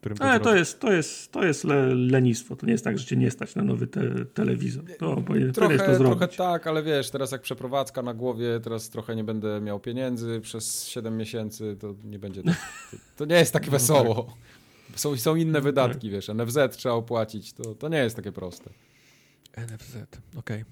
którym 0.00 0.18
to 0.18 0.24
Ale 0.24 0.40
to 0.40 0.56
jest, 0.56 0.80
to 0.80 0.92
jest, 0.92 1.32
to 1.32 1.44
jest 1.44 1.64
le, 1.64 1.94
lenistwo. 1.94 2.56
To 2.56 2.66
nie 2.66 2.72
jest 2.72 2.84
tak, 2.84 2.98
że 2.98 3.04
cię 3.04 3.16
nie 3.16 3.30
stać 3.30 3.54
na 3.54 3.62
nowy 3.62 3.86
te, 3.86 4.24
telewizor. 4.24 4.84
To, 4.98 5.16
bo 5.16 5.34
trochę, 5.54 5.78
to 5.78 5.84
zrobić. 5.84 6.18
trochę 6.18 6.28
tak, 6.28 6.66
ale 6.66 6.82
wiesz, 6.82 7.10
teraz 7.10 7.32
jak 7.32 7.42
przeprowadzka 7.42 8.02
na 8.02 8.14
głowie, 8.14 8.60
teraz 8.64 8.90
trochę 8.90 9.16
nie 9.16 9.24
będę 9.24 9.60
miał 9.60 9.80
pieniędzy 9.80 10.40
przez 10.40 10.88
7 10.88 11.16
miesięcy, 11.16 11.76
to 11.80 11.94
nie 12.04 12.18
będzie 12.18 12.42
tak, 12.42 12.56
to, 12.90 12.96
to 13.16 13.24
nie 13.24 13.34
jest 13.34 13.52
takie 13.52 13.66
no 13.66 13.72
wesoło. 13.72 14.36
Tak. 14.90 15.00
Są, 15.00 15.16
są 15.16 15.36
inne 15.36 15.58
no 15.58 15.60
wydatki, 15.60 16.08
tak. 16.08 16.12
wiesz, 16.12 16.28
NFZ 16.28 16.58
trzeba 16.76 16.94
opłacić, 16.94 17.52
to, 17.52 17.74
to 17.74 17.88
nie 17.88 17.98
jest 17.98 18.16
takie 18.16 18.32
proste. 18.32 18.70
NFZ, 19.56 19.96
okej. 20.36 20.62
Okay. 20.62 20.64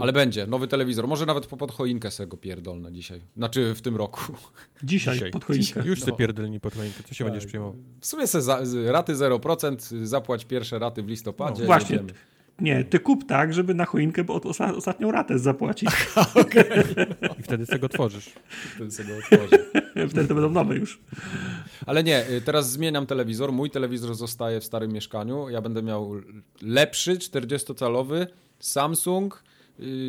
Ale 0.00 0.12
będzie, 0.12 0.46
nowy 0.46 0.68
telewizor. 0.68 1.08
Może 1.08 1.26
nawet 1.26 1.46
po 1.46 1.56
pod 1.56 1.72
choinkę 1.72 2.10
sobie 2.10 2.26
go 2.26 2.36
pierdolne 2.36 2.92
dzisiaj. 2.92 3.20
Znaczy 3.36 3.74
w 3.74 3.82
tym 3.82 3.96
roku. 3.96 4.20
Dzisiaj, 4.82 5.14
dzisiaj. 5.14 5.30
pod 5.30 5.44
choinkę. 5.44 5.64
Dzisiaj. 5.64 5.86
Już 5.86 6.00
no. 6.00 6.06
sobie 6.06 6.16
pierdolni 6.16 6.60
pod 6.60 6.74
choinkę. 6.74 7.02
Co 7.02 7.14
się 7.14 7.24
tak. 7.24 7.32
będziesz 7.32 7.46
przejmował? 7.46 7.76
W 8.00 8.06
sumie 8.06 8.26
se 8.26 8.42
za, 8.42 8.60
raty 8.86 9.14
0%, 9.14 10.04
zapłać 10.04 10.44
pierwsze 10.44 10.78
raty 10.78 11.02
w 11.02 11.08
listopadzie. 11.08 11.60
No, 11.60 11.66
właśnie. 11.66 11.98
Nie, 12.60 12.84
ty 12.84 12.98
kup 13.00 13.26
tak, 13.26 13.54
żeby 13.54 13.74
na 13.74 13.84
choinkę 13.84 14.24
bo 14.24 14.34
osa 14.34 14.74
ostatnią 14.74 15.10
ratę 15.12 15.38
zapłacić. 15.38 15.90
okay. 16.42 16.84
I 17.38 17.42
wtedy 17.42 17.66
sobie 17.66 17.78
go 17.78 17.88
tworzysz. 17.88 18.30
Wtedy 18.74 18.90
sobie 18.90 19.08
go 19.08 19.18
otworzę. 19.18 19.58
wtedy 20.10 20.28
to 20.28 20.34
będą 20.34 20.50
nowe 20.50 20.76
już. 20.76 21.00
Ale 21.86 22.04
nie, 22.04 22.30
y, 22.30 22.40
teraz 22.40 22.72
zmieniam 22.72 23.06
telewizor. 23.06 23.52
Mój 23.52 23.70
telewizor 23.70 24.14
zostaje 24.14 24.60
w 24.60 24.64
starym 24.64 24.92
mieszkaniu. 24.92 25.48
Ja 25.48 25.60
będę 25.60 25.82
miał 25.82 26.12
lepszy, 26.62 27.16
40-calowy 27.16 28.26
Samsung 28.58 29.42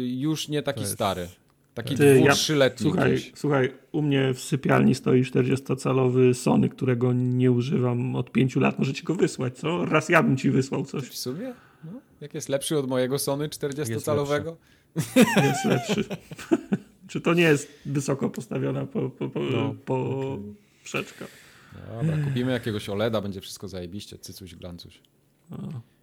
już 0.06 0.48
nie 0.48 0.64
taki 0.64 0.82
jest... 0.82 0.94
stary. 0.94 1.28
Taki 1.74 1.96
dwu-trzyletni. 1.96 2.86
Ja, 2.86 2.92
słuchaj, 2.92 3.32
słuchaj, 3.36 3.74
u 3.92 4.02
mnie 4.02 4.34
w 4.34 4.40
sypialni 4.40 4.96
stoi 4.96 5.24
40-calowy 5.24 6.34
Sony, 6.34 6.70
którego 6.70 7.14
nie 7.14 7.52
używam 7.52 8.16
od 8.16 8.32
5 8.32 8.56
lat. 8.56 8.80
Może 8.80 8.94
ci 8.94 9.04
go 9.04 9.16
wysłać, 9.16 9.58
co? 9.58 9.86
Raz 9.86 10.10
ja 10.10 10.24
bym 10.24 10.38
ci 10.38 10.52
wysłał 10.52 10.86
coś. 10.86 11.04
W 11.04 11.18
sumie? 11.18 11.54
No, 11.84 11.92
jak 12.22 12.34
jest 12.34 12.50
lepszy 12.50 12.78
od 12.78 12.88
mojego 12.88 13.20
Sony 13.20 13.48
40-calowego? 13.48 14.56
Jest 15.44 15.66
lepszy. 15.66 16.06
Czy 17.08 17.22
to 17.22 17.34
nie 17.34 17.44
jest 17.44 17.72
wysoko 17.86 18.30
postawiona 18.30 18.86
po, 18.86 19.10
po, 19.10 19.30
po, 19.30 19.40
no, 19.40 19.76
po 19.86 19.94
okay. 20.90 21.28
Dobra, 22.02 22.18
kupimy 22.26 22.52
jakiegoś 22.52 22.90
OLEDa, 22.90 23.22
będzie 23.22 23.42
wszystko 23.42 23.68
zajebiście, 23.68 24.18
cycuś, 24.18 24.56
glancuś. 24.56 25.02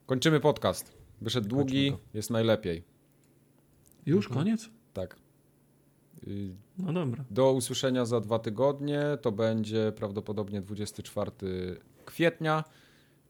Kończymy 0.06 0.40
podcast. 0.40 0.92
Wyszedł 1.20 1.48
długi, 1.48 1.92
jest 2.14 2.30
najlepiej. 2.30 2.82
Już 4.10 4.26
mhm. 4.26 4.44
koniec? 4.44 4.70
Tak. 4.92 5.16
No 6.78 6.92
dobra. 6.92 7.24
Do 7.30 7.52
usłyszenia 7.52 8.04
za 8.04 8.20
dwa 8.20 8.38
tygodnie. 8.38 9.02
To 9.22 9.32
będzie 9.32 9.92
prawdopodobnie 9.96 10.60
24 10.60 11.30
kwietnia 12.04 12.64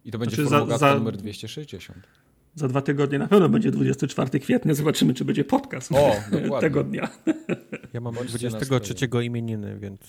i 0.04 0.10
to 0.10 0.18
będzie 0.18 0.36
znaczy 0.36 0.50
formuła 0.50 0.78
za, 0.78 0.92
za... 0.92 0.94
numer 0.94 1.16
260. 1.16 1.98
Za 2.54 2.68
dwa 2.68 2.82
tygodnie 2.82 3.18
na 3.18 3.28
pewno 3.28 3.48
będzie 3.48 3.70
24 3.70 4.40
kwietnia. 4.40 4.74
Zobaczymy, 4.74 5.14
czy 5.14 5.24
będzie 5.24 5.44
podcast 5.44 5.92
o, 5.92 6.16
tego 6.60 6.84
dnia. 6.84 7.08
Ja 7.92 8.00
mam 8.00 8.14
23 8.14 8.94
imieniny, 9.22 9.78
więc. 9.78 10.00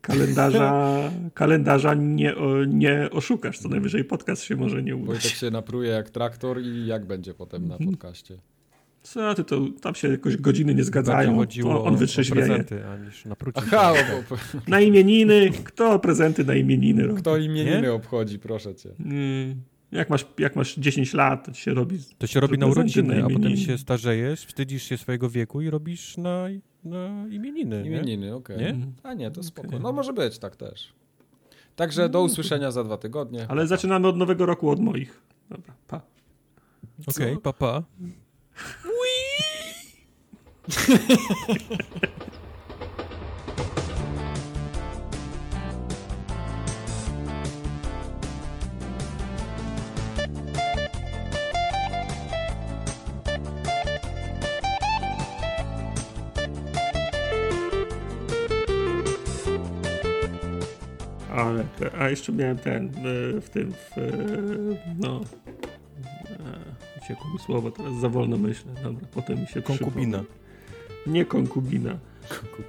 Kalendarza, 0.00 1.10
kalendarza 1.34 1.94
nie, 1.94 2.34
nie 2.68 3.08
oszukasz. 3.12 3.58
Co 3.58 3.68
najwyżej 3.68 4.04
podcast 4.04 4.42
się 4.42 4.56
może 4.56 4.82
nie 4.82 4.96
udać. 4.96 5.06
Wojtek 5.06 5.32
się 5.32 5.50
napruje 5.50 5.90
jak 5.90 6.10
traktor 6.10 6.60
i 6.62 6.86
jak 6.86 7.06
będzie 7.06 7.34
potem 7.34 7.68
na 7.68 7.78
podcaście. 7.78 8.38
Co 9.02 9.34
ty 9.34 9.44
to, 9.44 9.60
tam 9.80 9.94
się 9.94 10.08
jakoś 10.08 10.36
godziny 10.36 10.74
nie 10.74 10.84
zgadzają. 10.84 11.36
chodziło 11.36 11.84
on 11.84 11.96
wytrzeźwieje. 11.96 12.46
prezenty, 12.46 12.86
a 12.86 12.96
niż 12.96 13.24
na 13.24 13.36
prucie. 13.36 13.60
Aha, 13.66 13.92
bo, 14.10 14.36
bo, 14.36 14.42
Na 14.68 14.80
imieniny, 14.80 15.50
kto 15.64 15.98
prezenty 15.98 16.44
na 16.44 16.54
imieniny 16.54 17.06
robi? 17.06 17.20
kto 17.20 17.36
imieniny 17.36 17.80
Nie? 17.82 17.92
obchodzi, 17.92 18.38
proszę 18.38 18.74
cię. 18.74 18.90
Mm, 19.00 19.62
Jak 19.92 20.10
masz, 20.10 20.26
jak 20.38 20.56
masz 20.56 20.74
10 20.76 21.14
lat, 21.14 21.46
to 21.46 21.52
się 21.54 21.74
robi. 21.74 21.98
To 22.18 22.26
się 22.26 22.40
robi 22.40 22.58
na 22.58 22.66
urodziny, 22.66 23.16
na 23.20 23.26
a 23.26 23.30
potem 23.30 23.56
się 23.56 23.78
starzejesz, 23.78 24.44
wstydzisz 24.46 24.82
się 24.82 24.96
swojego 24.96 25.30
wieku 25.30 25.60
i 25.60 25.70
robisz 25.70 26.16
na, 26.16 26.44
na 26.84 27.26
imieniny? 27.30 27.82
Imieniny, 27.86 28.34
okej. 28.34 28.58
Nie? 28.58 28.76
A 29.02 29.14
nie, 29.14 29.30
to 29.30 29.42
spoko. 29.42 29.78
No 29.78 29.92
może 29.92 30.12
być, 30.12 30.38
tak 30.38 30.56
też. 30.56 30.92
Także 31.76 32.08
do 32.08 32.22
usłyszenia 32.22 32.70
za 32.70 32.84
dwa 32.84 32.96
tygodnie. 32.98 33.46
Ale 33.48 33.66
zaczynamy 33.66 34.08
od 34.08 34.16
nowego 34.16 34.46
roku 34.46 34.70
od 34.70 34.80
moich. 34.80 35.20
Dobra, 35.50 35.74
pa. 35.88 36.00
Okej, 37.06 37.34
Co? 37.34 37.40
papa. 37.40 37.82
Ale 61.30 61.64
te, 61.78 61.90
a 61.98 62.10
jeszcze 62.10 62.32
miałem 62.32 62.58
ten 62.58 62.86
e, 62.86 63.40
w 63.40 63.50
tym, 63.50 63.72
w, 63.72 63.98
e, 63.98 64.10
no. 64.98 65.20
E, 67.10 67.12
Uciekło 67.12 67.32
mi 67.32 67.38
słowo, 67.38 67.70
teraz 67.70 67.94
za 67.94 68.08
wolno 68.08 68.36
myślę. 68.36 68.72
Dobra, 68.82 69.06
potem 69.14 69.40
mi 69.40 69.46
się 69.46 69.62
Konkubina. 69.62 70.18
przypomni. 70.18 70.38
Nie 71.06 71.24
konkubina. 71.24 71.98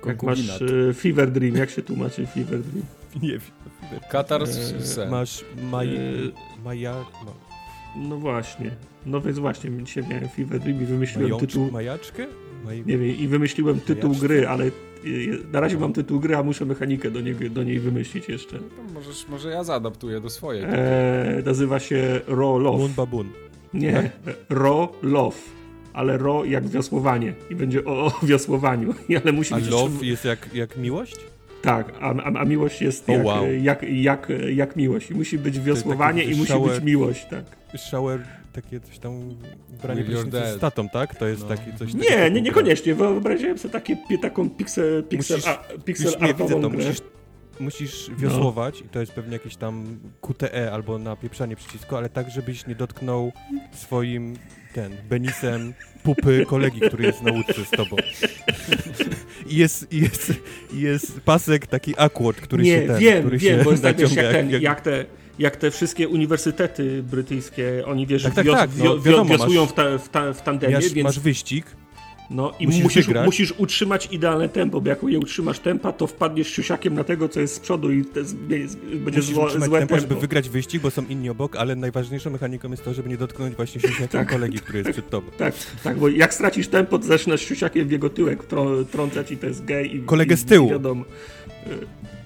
Jak 0.06 0.24
masz 0.24 0.62
e, 0.62 0.94
Fever 0.94 1.32
Dream, 1.32 1.56
jak 1.56 1.70
się 1.70 1.82
tłumaczy 1.82 2.28
Fever 2.28 2.60
Dream? 2.62 2.86
Nie 3.24 3.32
wiem. 3.32 3.42
Katar 4.12 4.48
z 4.48 4.86
sen. 4.86 5.10
Masz 5.10 5.46
maj... 5.72 5.88
Eee, 5.88 6.32
Maja... 6.64 6.94
Ma... 7.26 7.32
No 7.96 8.18
właśnie. 8.18 8.72
No 9.06 9.22
więc 9.22 9.40
właśnie, 9.40 9.72
dzisiaj 9.84 10.04
miałem 10.10 10.30
Fever 10.30 10.60
Dream 10.60 10.82
i 10.82 10.86
wymyśliłem 10.86 11.32
Mającz... 11.32 11.42
tytuł. 11.42 11.72
Majaczkę? 11.72 12.28
Maj... 12.66 12.84
Nie 12.86 12.98
wiem, 12.98 13.18
i 13.18 13.28
wymyśliłem 13.28 13.80
tytuł 13.80 14.16
gry, 14.16 14.48
ale 14.48 14.66
e, 14.66 14.70
na 15.52 15.60
razie 15.60 15.78
mam 15.78 15.94
tytuł 15.94 16.20
gry, 16.20 16.36
a 16.36 16.44
muszę 16.44 16.66
mechanikę 16.66 17.12
do, 17.12 17.22
niego, 17.22 17.50
do 17.50 17.64
niej 17.64 17.80
wymyślić 17.80 18.30
jeszcze. 18.30 18.58
No, 18.58 18.94
możesz, 18.94 19.28
może 19.28 19.50
ja 19.50 19.64
zaadaptuję 19.64 20.22
do 20.22 20.30
swojej. 20.30 20.64
Eee, 20.64 21.44
nazywa 21.46 21.80
się 21.80 22.22
Raw 22.28 22.38
Love. 22.38 22.78
Moon 22.78 22.94
Babun. 22.94 23.30
Nie, 23.74 24.10
Ro 24.50 24.92
Love. 25.02 25.38
Ale 25.94 26.18
ro 26.18 26.46
jak 26.46 26.68
wiosłowanie. 26.68 27.34
I 27.50 27.56
będzie 27.56 27.86
o, 27.86 28.06
o 28.06 28.20
wiosłowaniu. 28.26 28.94
Ale 29.24 29.32
musi 29.34 29.54
A 29.54 29.58
być. 29.58 29.70
love 29.70 30.06
jest 30.06 30.26
jak, 30.26 30.50
jak 30.54 30.78
miłość? 30.78 31.16
Tak, 31.62 31.94
a, 32.02 32.14
a, 32.14 32.40
a 32.40 32.46
miłość 32.46 32.82
jest 32.82 33.10
O, 33.10 33.12
jak, 33.12 33.26
wow. 33.26 33.46
jak, 33.62 33.86
jak, 33.90 34.28
jak 34.54 34.76
miłość. 34.76 35.12
I 35.12 35.16
musi 35.16 35.38
być 35.38 35.60
wiosłowanie 35.60 36.24
i 36.24 36.36
musi 36.36 36.52
shower- 36.54 36.70
być 36.76 36.84
miłość, 36.84 37.26
tak. 37.30 37.46
Shower, 37.90 38.20
takie 38.54 38.80
coś 38.80 39.00
tam 39.00 39.36
branie 39.82 40.04
dad. 40.32 40.48
z 40.48 40.60
tatą, 40.60 40.90
tak? 40.90 41.16
To 41.16 41.28
jest 41.28 41.42
No. 41.42 41.48
taki 41.48 41.74
coś 41.78 41.94
Nie, 41.94 42.32
nie, 42.32 42.42
niekoniecznie. 42.42 42.96
Wyobraziłem 42.96 43.58
sobie 43.58 43.72
takie, 43.72 43.98
taką 44.22 44.50
pixel, 44.50 45.04
pixel, 45.04 45.38
Musisz- 45.38 45.48
a, 45.50 45.64
pixel 45.86 46.06
Już 46.12 46.22
nie 46.22 46.34
widzę 46.34 46.62
to, 46.62 46.70
grę. 46.70 46.86
musisz, 46.86 47.02
musisz 47.60 48.12
wiosłować 48.18 48.82
i 48.82 48.84
to 48.84 49.00
jest 49.00 49.12
pewnie 49.12 49.34
jakieś 49.34 49.56
tam 49.56 50.00
QTE 50.22 50.72
albo 50.72 50.98
napieprzanie 50.98 51.56
przycisku, 51.56 51.96
ale 51.96 52.10
tak, 52.10 52.30
żebyś 52.30 52.68
nie 52.68 52.76
dotknął 52.76 53.32
swoim 53.74 54.36
ten, 54.74 54.98
Benisem 55.10 55.74
pupy 56.04 56.46
kolegi, 56.46 56.80
który 56.80 57.06
jest 57.06 57.22
na 57.22 57.32
łódce 57.32 57.66
z 57.66 57.70
tobą. 57.70 57.96
I 59.48 59.56
jest, 59.56 59.94
jest, 59.94 60.34
jest 60.74 61.22
pasek 61.22 61.68
taki 61.68 61.94
awkward, 61.98 62.42
który 62.42 62.64
nie, 62.64 62.82
się 62.82 62.88
ten, 62.88 63.00
wiem, 63.00 63.20
który 63.20 63.38
wiem, 63.38 63.60
się 63.60 63.64
bo 63.64 63.72
jest 63.72 63.84
tak, 63.84 64.00
jak, 64.00 64.12
ten, 64.12 64.50
jak, 64.50 64.82
te, 64.82 65.06
jak 65.40 65.58
te 65.58 65.72
wszystkie 65.72 66.08
uniwersytety 66.08 67.04
brytyjskie, 67.04 67.84
oni 67.86 68.08
wiesz, 68.08 68.24
Tak, 68.24 68.34
tak, 68.34 68.46
wios, 68.46 68.56
tak, 68.56 68.70
no, 68.78 68.84
wio, 68.84 68.96
wio, 68.96 69.02
wiadomo, 69.02 69.38
wiosłują 69.38 69.66
w, 69.66 69.74
ta, 69.74 69.98
w, 69.98 70.10
ta, 70.10 70.34
w 70.34 70.42
tandemie, 70.42 70.76
masz, 70.76 70.90
więc 70.90 71.04
masz 71.04 71.20
wyścig, 71.20 71.66
No 72.30 72.54
i 72.60 72.66
Musisz 72.68 72.84
musisz, 72.84 73.08
musisz 73.26 73.54
utrzymać 73.58 74.08
idealne 74.12 74.50
tempo, 74.50 74.82
bo 74.82 74.90
jak 74.90 75.04
nie 75.04 75.20
utrzymasz 75.20 75.60
tempa, 75.60 75.92
to 75.92 76.08
wpadniesz 76.08 76.48
siusiakiem 76.50 76.94
na 76.94 77.04
tego, 77.04 77.30
co 77.30 77.40
jest 77.40 77.56
z 77.56 77.60
przodu 77.60 77.92
i 77.92 78.06
te, 78.06 78.22
będzie 78.24 78.78
musisz 79.20 79.26
zło, 79.26 79.46
utrzymać 79.46 79.70
złe 79.70 79.80
tempo, 79.80 79.96
tempo. 79.96 80.10
żeby 80.10 80.22
wygrać 80.22 80.50
wyścig, 80.50 80.82
bo 80.82 80.92
są 80.92 81.06
inni 81.06 81.30
obok, 81.30 81.56
ale 81.56 81.76
najważniejszą 81.76 82.30
mechaniką 82.30 82.72
jest 82.72 82.84
to, 82.84 82.94
żeby 82.94 83.10
nie 83.10 83.18
dotknąć 83.18 83.56
właśnie 83.56 83.82
siusiakiem 83.82 84.08
Tak. 84.20 84.30
kolegi, 84.32 84.60
który 84.60 84.80
jest 84.80 84.92
przed 84.92 85.10
tobą. 85.10 85.32
Tak, 85.38 85.54
tak, 85.84 85.98
bo 85.98 86.10
jak 86.10 86.34
stracisz 86.34 86.68
tempo, 86.68 87.00
to 87.00 87.06
zaczynasz 87.06 87.42
siusiakiem 87.42 87.88
w 87.88 87.92
jego 87.92 88.10
tyłek 88.10 88.44
trą- 88.48 88.86
trącać 88.86 89.32
i 89.32 89.38
to 89.38 89.46
jest 89.48 89.66
gej. 89.66 89.96
I, 89.96 90.02
Kolegę 90.02 90.36
i, 90.36 90.38
z 90.38 90.46
tyłu. 90.46 90.68
I 90.68 90.72
wiadomo, 90.72 91.06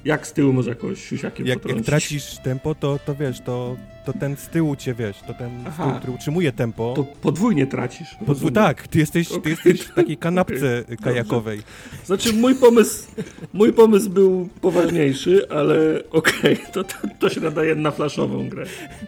jak 0.06 0.28
z 0.28 0.34
tyłu 0.34 0.54
może 0.54 0.70
jakoś 0.70 1.04
siusiakiem 1.10 1.46
Jak, 1.48 1.56
jak 1.56 1.62
potrącić. 1.64 1.86
tracisz 1.86 2.38
tempo, 2.44 2.76
to, 2.76 3.00
to 3.06 3.16
wiesz, 3.16 3.42
to, 3.42 3.76
to 4.06 4.14
ten 4.14 4.38
z 4.38 4.48
tyłu 4.48 4.76
cię, 4.76 4.94
wiesz, 4.94 5.18
to 5.28 5.34
ten 5.34 5.64
z 5.64 5.68
Aha. 5.68 5.84
tyłu, 5.84 5.98
który 5.98 6.14
utrzymuje 6.14 6.52
tempo. 6.52 6.94
To 6.96 7.04
podwójnie 7.04 7.68
tracisz. 7.68 8.08
Tak, 8.54 8.88
ty 8.88 9.00
jesteś, 9.00 9.30
ty 9.30 9.36
Okej. 9.36 9.52
jesteś 9.52 9.82
w 9.82 9.94
takiej 9.94 10.18
kanapce 10.18 10.84
kajakowej. 11.04 11.62
Znaczy 12.06 12.34
mój 12.34 12.56
pomysł, 12.56 13.08
mój 13.54 13.74
pomysł 13.74 14.10
był 14.10 14.50
poważniejszy, 14.62 15.50
ale 15.50 15.76
okej, 16.12 16.58
to, 16.74 16.84
to, 16.84 16.96
to 17.20 17.30
się 17.30 17.42
nadaje 17.42 17.76
na 17.76 17.92
flaszową 17.92 18.50
grę. 18.50 18.66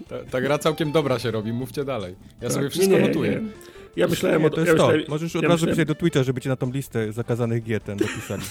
Ta, 0.09 0.15
ta 0.31 0.41
gra 0.41 0.57
całkiem 0.57 0.91
dobra 0.91 1.19
się 1.19 1.31
robi, 1.31 1.53
mówcie 1.53 1.85
dalej. 1.85 2.15
Ja 2.41 2.47
Tak, 2.47 2.51
sobie 2.51 2.69
wszystko 2.69 2.95
nie, 2.95 3.01
nie, 3.01 3.07
notuję. 3.07 3.31
nie. 3.31 3.74
Ja 3.95 4.07
myślałem 4.07 4.41
Nie, 4.41 4.47
o 4.47 4.49
to 4.49 4.59
jest 4.59 4.71
ja 4.71 4.77
to. 4.77 4.83
myślałem- 4.87 5.05
Możesz 5.09 5.35
od 5.35 5.43
ja 5.43 5.49
razu 5.49 5.55
myślałem- 5.65 5.75
pisać 5.75 5.87
do 5.87 5.95
Twittera, 5.95 6.23
żeby 6.23 6.41
cię 6.41 6.49
na 6.49 6.55
tą 6.55 6.71
listę 6.71 7.13
zakazanych 7.13 7.63
G 7.63 7.79
ten 7.79 7.97
dopisali. 7.97 8.41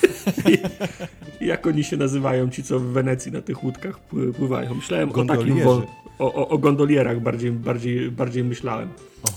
jak 1.40 1.66
oni 1.66 1.84
się 1.84 1.97
nazywają, 1.97 2.50
ci 2.50 2.62
co 2.62 2.81
w 2.81 2.82
Wenecji 2.84 3.32
na 3.32 3.42
tych 3.42 3.64
łódkach 3.64 4.00
pły- 4.12 4.32
pływają. 4.32 4.74
Myślałem 4.74 5.12
o 5.12 5.24
takim 5.24 5.60
wo- 5.60 5.86
o, 6.18 6.34
o, 6.34 6.48
o 6.48 6.58
gondolierach 6.58 7.20
bardziej, 7.20 7.52
bardziej, 7.52 8.10
bardziej 8.10 8.44
myślałem. 8.44 8.89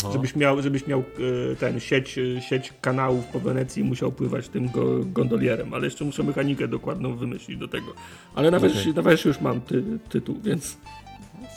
Aha. 0.02 0.12
Żebyś 0.14 0.36
miał, 0.36 0.62
żebyś 0.62 0.88
miał 0.88 1.00
e, 1.00 1.56
ten 1.56 1.80
sieć, 1.80 2.20
sieć 2.50 2.74
kanałów 2.82 3.26
po 3.26 3.40
Wenecji 3.40 3.82
i 3.82 3.86
musiał 3.86 4.12
pływać 4.12 4.50
tym 4.50 4.70
go, 4.70 5.00
gondolierem, 5.06 5.74
ale 5.74 5.86
jeszcze 5.86 6.06
muszę 6.06 6.24
mechanikę 6.24 6.68
dokładną 6.68 7.16
wymyślić 7.16 7.58
do 7.58 7.68
tego. 7.68 7.94
Ale 8.36 8.52
na 8.52 8.58
Okej. 8.58 8.70
wersji, 8.70 8.94
na 8.94 9.02
wersji 9.02 9.28
już 9.28 9.42
mam 9.42 9.62
ty, 9.62 9.84
tytuł, 10.10 10.40
więc 10.44 10.78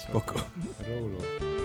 Spoko. 0.09 0.35
Rolo. 0.89 1.60